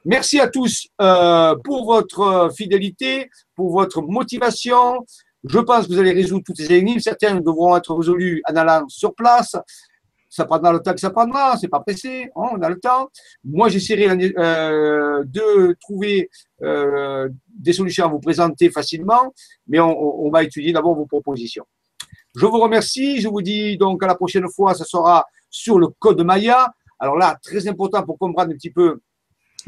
Merci 0.05 0.41
à 0.41 0.49
tous 0.49 0.89
euh, 1.01 1.55
pour 1.65 1.85
votre 1.85 2.51
fidélité, 2.57 3.29
pour 3.55 3.71
votre 3.73 4.01
motivation. 4.03 5.05
Je 5.45 5.59
pense 5.59 5.87
que 5.87 5.93
vous 5.93 5.99
allez 5.99 6.13
résoudre 6.13 6.45
toutes 6.45 6.57
ces 6.57 6.73
énigmes. 6.73 7.01
Certaines 7.01 7.41
devront 7.41 7.77
être 7.77 7.95
résolues 7.95 8.43
en 8.49 8.57
allant 8.57 8.89
sur 8.89 9.15
place 9.15 9.57
ça 10.31 10.45
prendra 10.45 10.73
le 10.73 10.79
temps 10.79 10.95
que 10.95 11.01
ça 11.01 11.11
prendra, 11.11 11.57
c'est 11.59 11.69
pas 11.69 11.81
pressé, 11.81 12.31
hein, 12.37 12.49
on 12.53 12.63
a 12.63 12.69
le 12.69 12.79
temps. 12.79 13.11
Moi, 13.45 13.69
j'essaierai 13.69 14.33
euh, 14.39 15.25
de 15.27 15.77
trouver 15.81 16.31
euh, 16.63 17.29
des 17.49 17.73
solutions 17.73 18.05
à 18.05 18.09
vous 18.09 18.21
présenter 18.21 18.71
facilement, 18.71 19.35
mais 19.67 19.81
on, 19.81 20.31
va 20.31 20.45
étudier 20.45 20.73
d'abord 20.73 20.95
vos 20.95 21.07
propositions. 21.07 21.65
Je 22.37 22.47
vous 22.47 22.61
remercie, 22.61 23.21
je 23.21 23.29
vous 23.29 23.43
dis 23.43 23.77
donc 23.77 24.05
à 24.05 24.07
la 24.07 24.15
prochaine 24.15 24.49
fois, 24.49 24.73
ça 24.75 24.85
sera 24.85 25.27
sur 25.51 25.81
le 25.81 25.89
code 25.99 26.23
Maya. 26.23 26.73
Alors 27.01 27.17
là, 27.17 27.37
très 27.43 27.67
important 27.67 28.05
pour 28.05 28.17
comprendre 28.17 28.53
un 28.53 28.55
petit 28.55 28.71
peu 28.71 29.01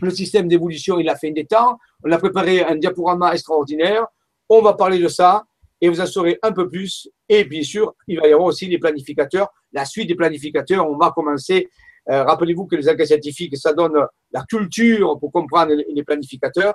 le 0.00 0.10
système 0.10 0.46
d'évolution 0.46 1.00
et 1.00 1.02
la 1.02 1.16
fin 1.16 1.32
des 1.32 1.44
temps. 1.44 1.76
On 2.04 2.12
a 2.12 2.18
préparé 2.18 2.62
un 2.62 2.76
diaporama 2.76 3.32
extraordinaire. 3.32 4.06
On 4.48 4.62
va 4.62 4.74
parler 4.74 5.00
de 5.00 5.08
ça 5.08 5.44
et 5.80 5.88
vous 5.88 6.00
en 6.00 6.06
saurez 6.06 6.38
un 6.42 6.52
peu 6.52 6.68
plus. 6.68 7.10
Et 7.28 7.42
bien 7.44 7.62
sûr, 7.64 7.94
il 8.06 8.20
va 8.20 8.28
y 8.28 8.32
avoir 8.32 8.46
aussi 8.46 8.66
les 8.66 8.78
planificateurs 8.78 9.48
la 9.72 9.84
suite 9.84 10.08
des 10.08 10.14
planificateurs. 10.14 10.88
On 10.88 10.96
va 10.96 11.10
commencer. 11.10 11.68
Euh, 12.10 12.24
rappelez-vous 12.24 12.66
que 12.66 12.76
les 12.76 12.88
enquêtes 12.88 13.06
scientifiques, 13.06 13.56
ça 13.56 13.72
donne 13.72 13.94
la 14.32 14.42
culture 14.42 15.18
pour 15.18 15.30
comprendre 15.32 15.72
les 15.74 16.02
planificateurs. 16.04 16.74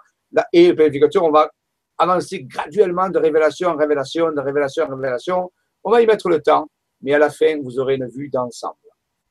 Et 0.53 0.67
les 0.67 0.73
planificateurs, 0.73 1.23
on 1.23 1.31
va 1.31 1.49
avancer 1.97 2.43
graduellement 2.43 3.09
de 3.09 3.19
révélation 3.19 3.69
en 3.69 3.75
révélation, 3.75 4.31
de 4.31 4.39
révélation 4.39 4.85
en 4.85 4.95
révélation. 4.95 5.51
On 5.83 5.91
va 5.91 6.01
y 6.01 6.05
mettre 6.05 6.29
le 6.29 6.41
temps, 6.41 6.69
mais 7.01 7.13
à 7.13 7.19
la 7.19 7.29
fin, 7.29 7.57
vous 7.61 7.79
aurez 7.79 7.95
une 7.95 8.07
vue 8.07 8.29
d'ensemble. 8.29 8.75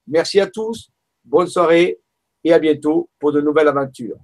Merci 0.07 0.41
à 0.41 0.47
tous, 0.47 0.91
bonne 1.25 1.47
soirée 1.47 1.99
et 2.45 2.53
à 2.53 2.59
bientôt 2.59 3.09
pour 3.19 3.33
de 3.33 3.41
nouvelles 3.41 3.69
aventures. 3.69 4.19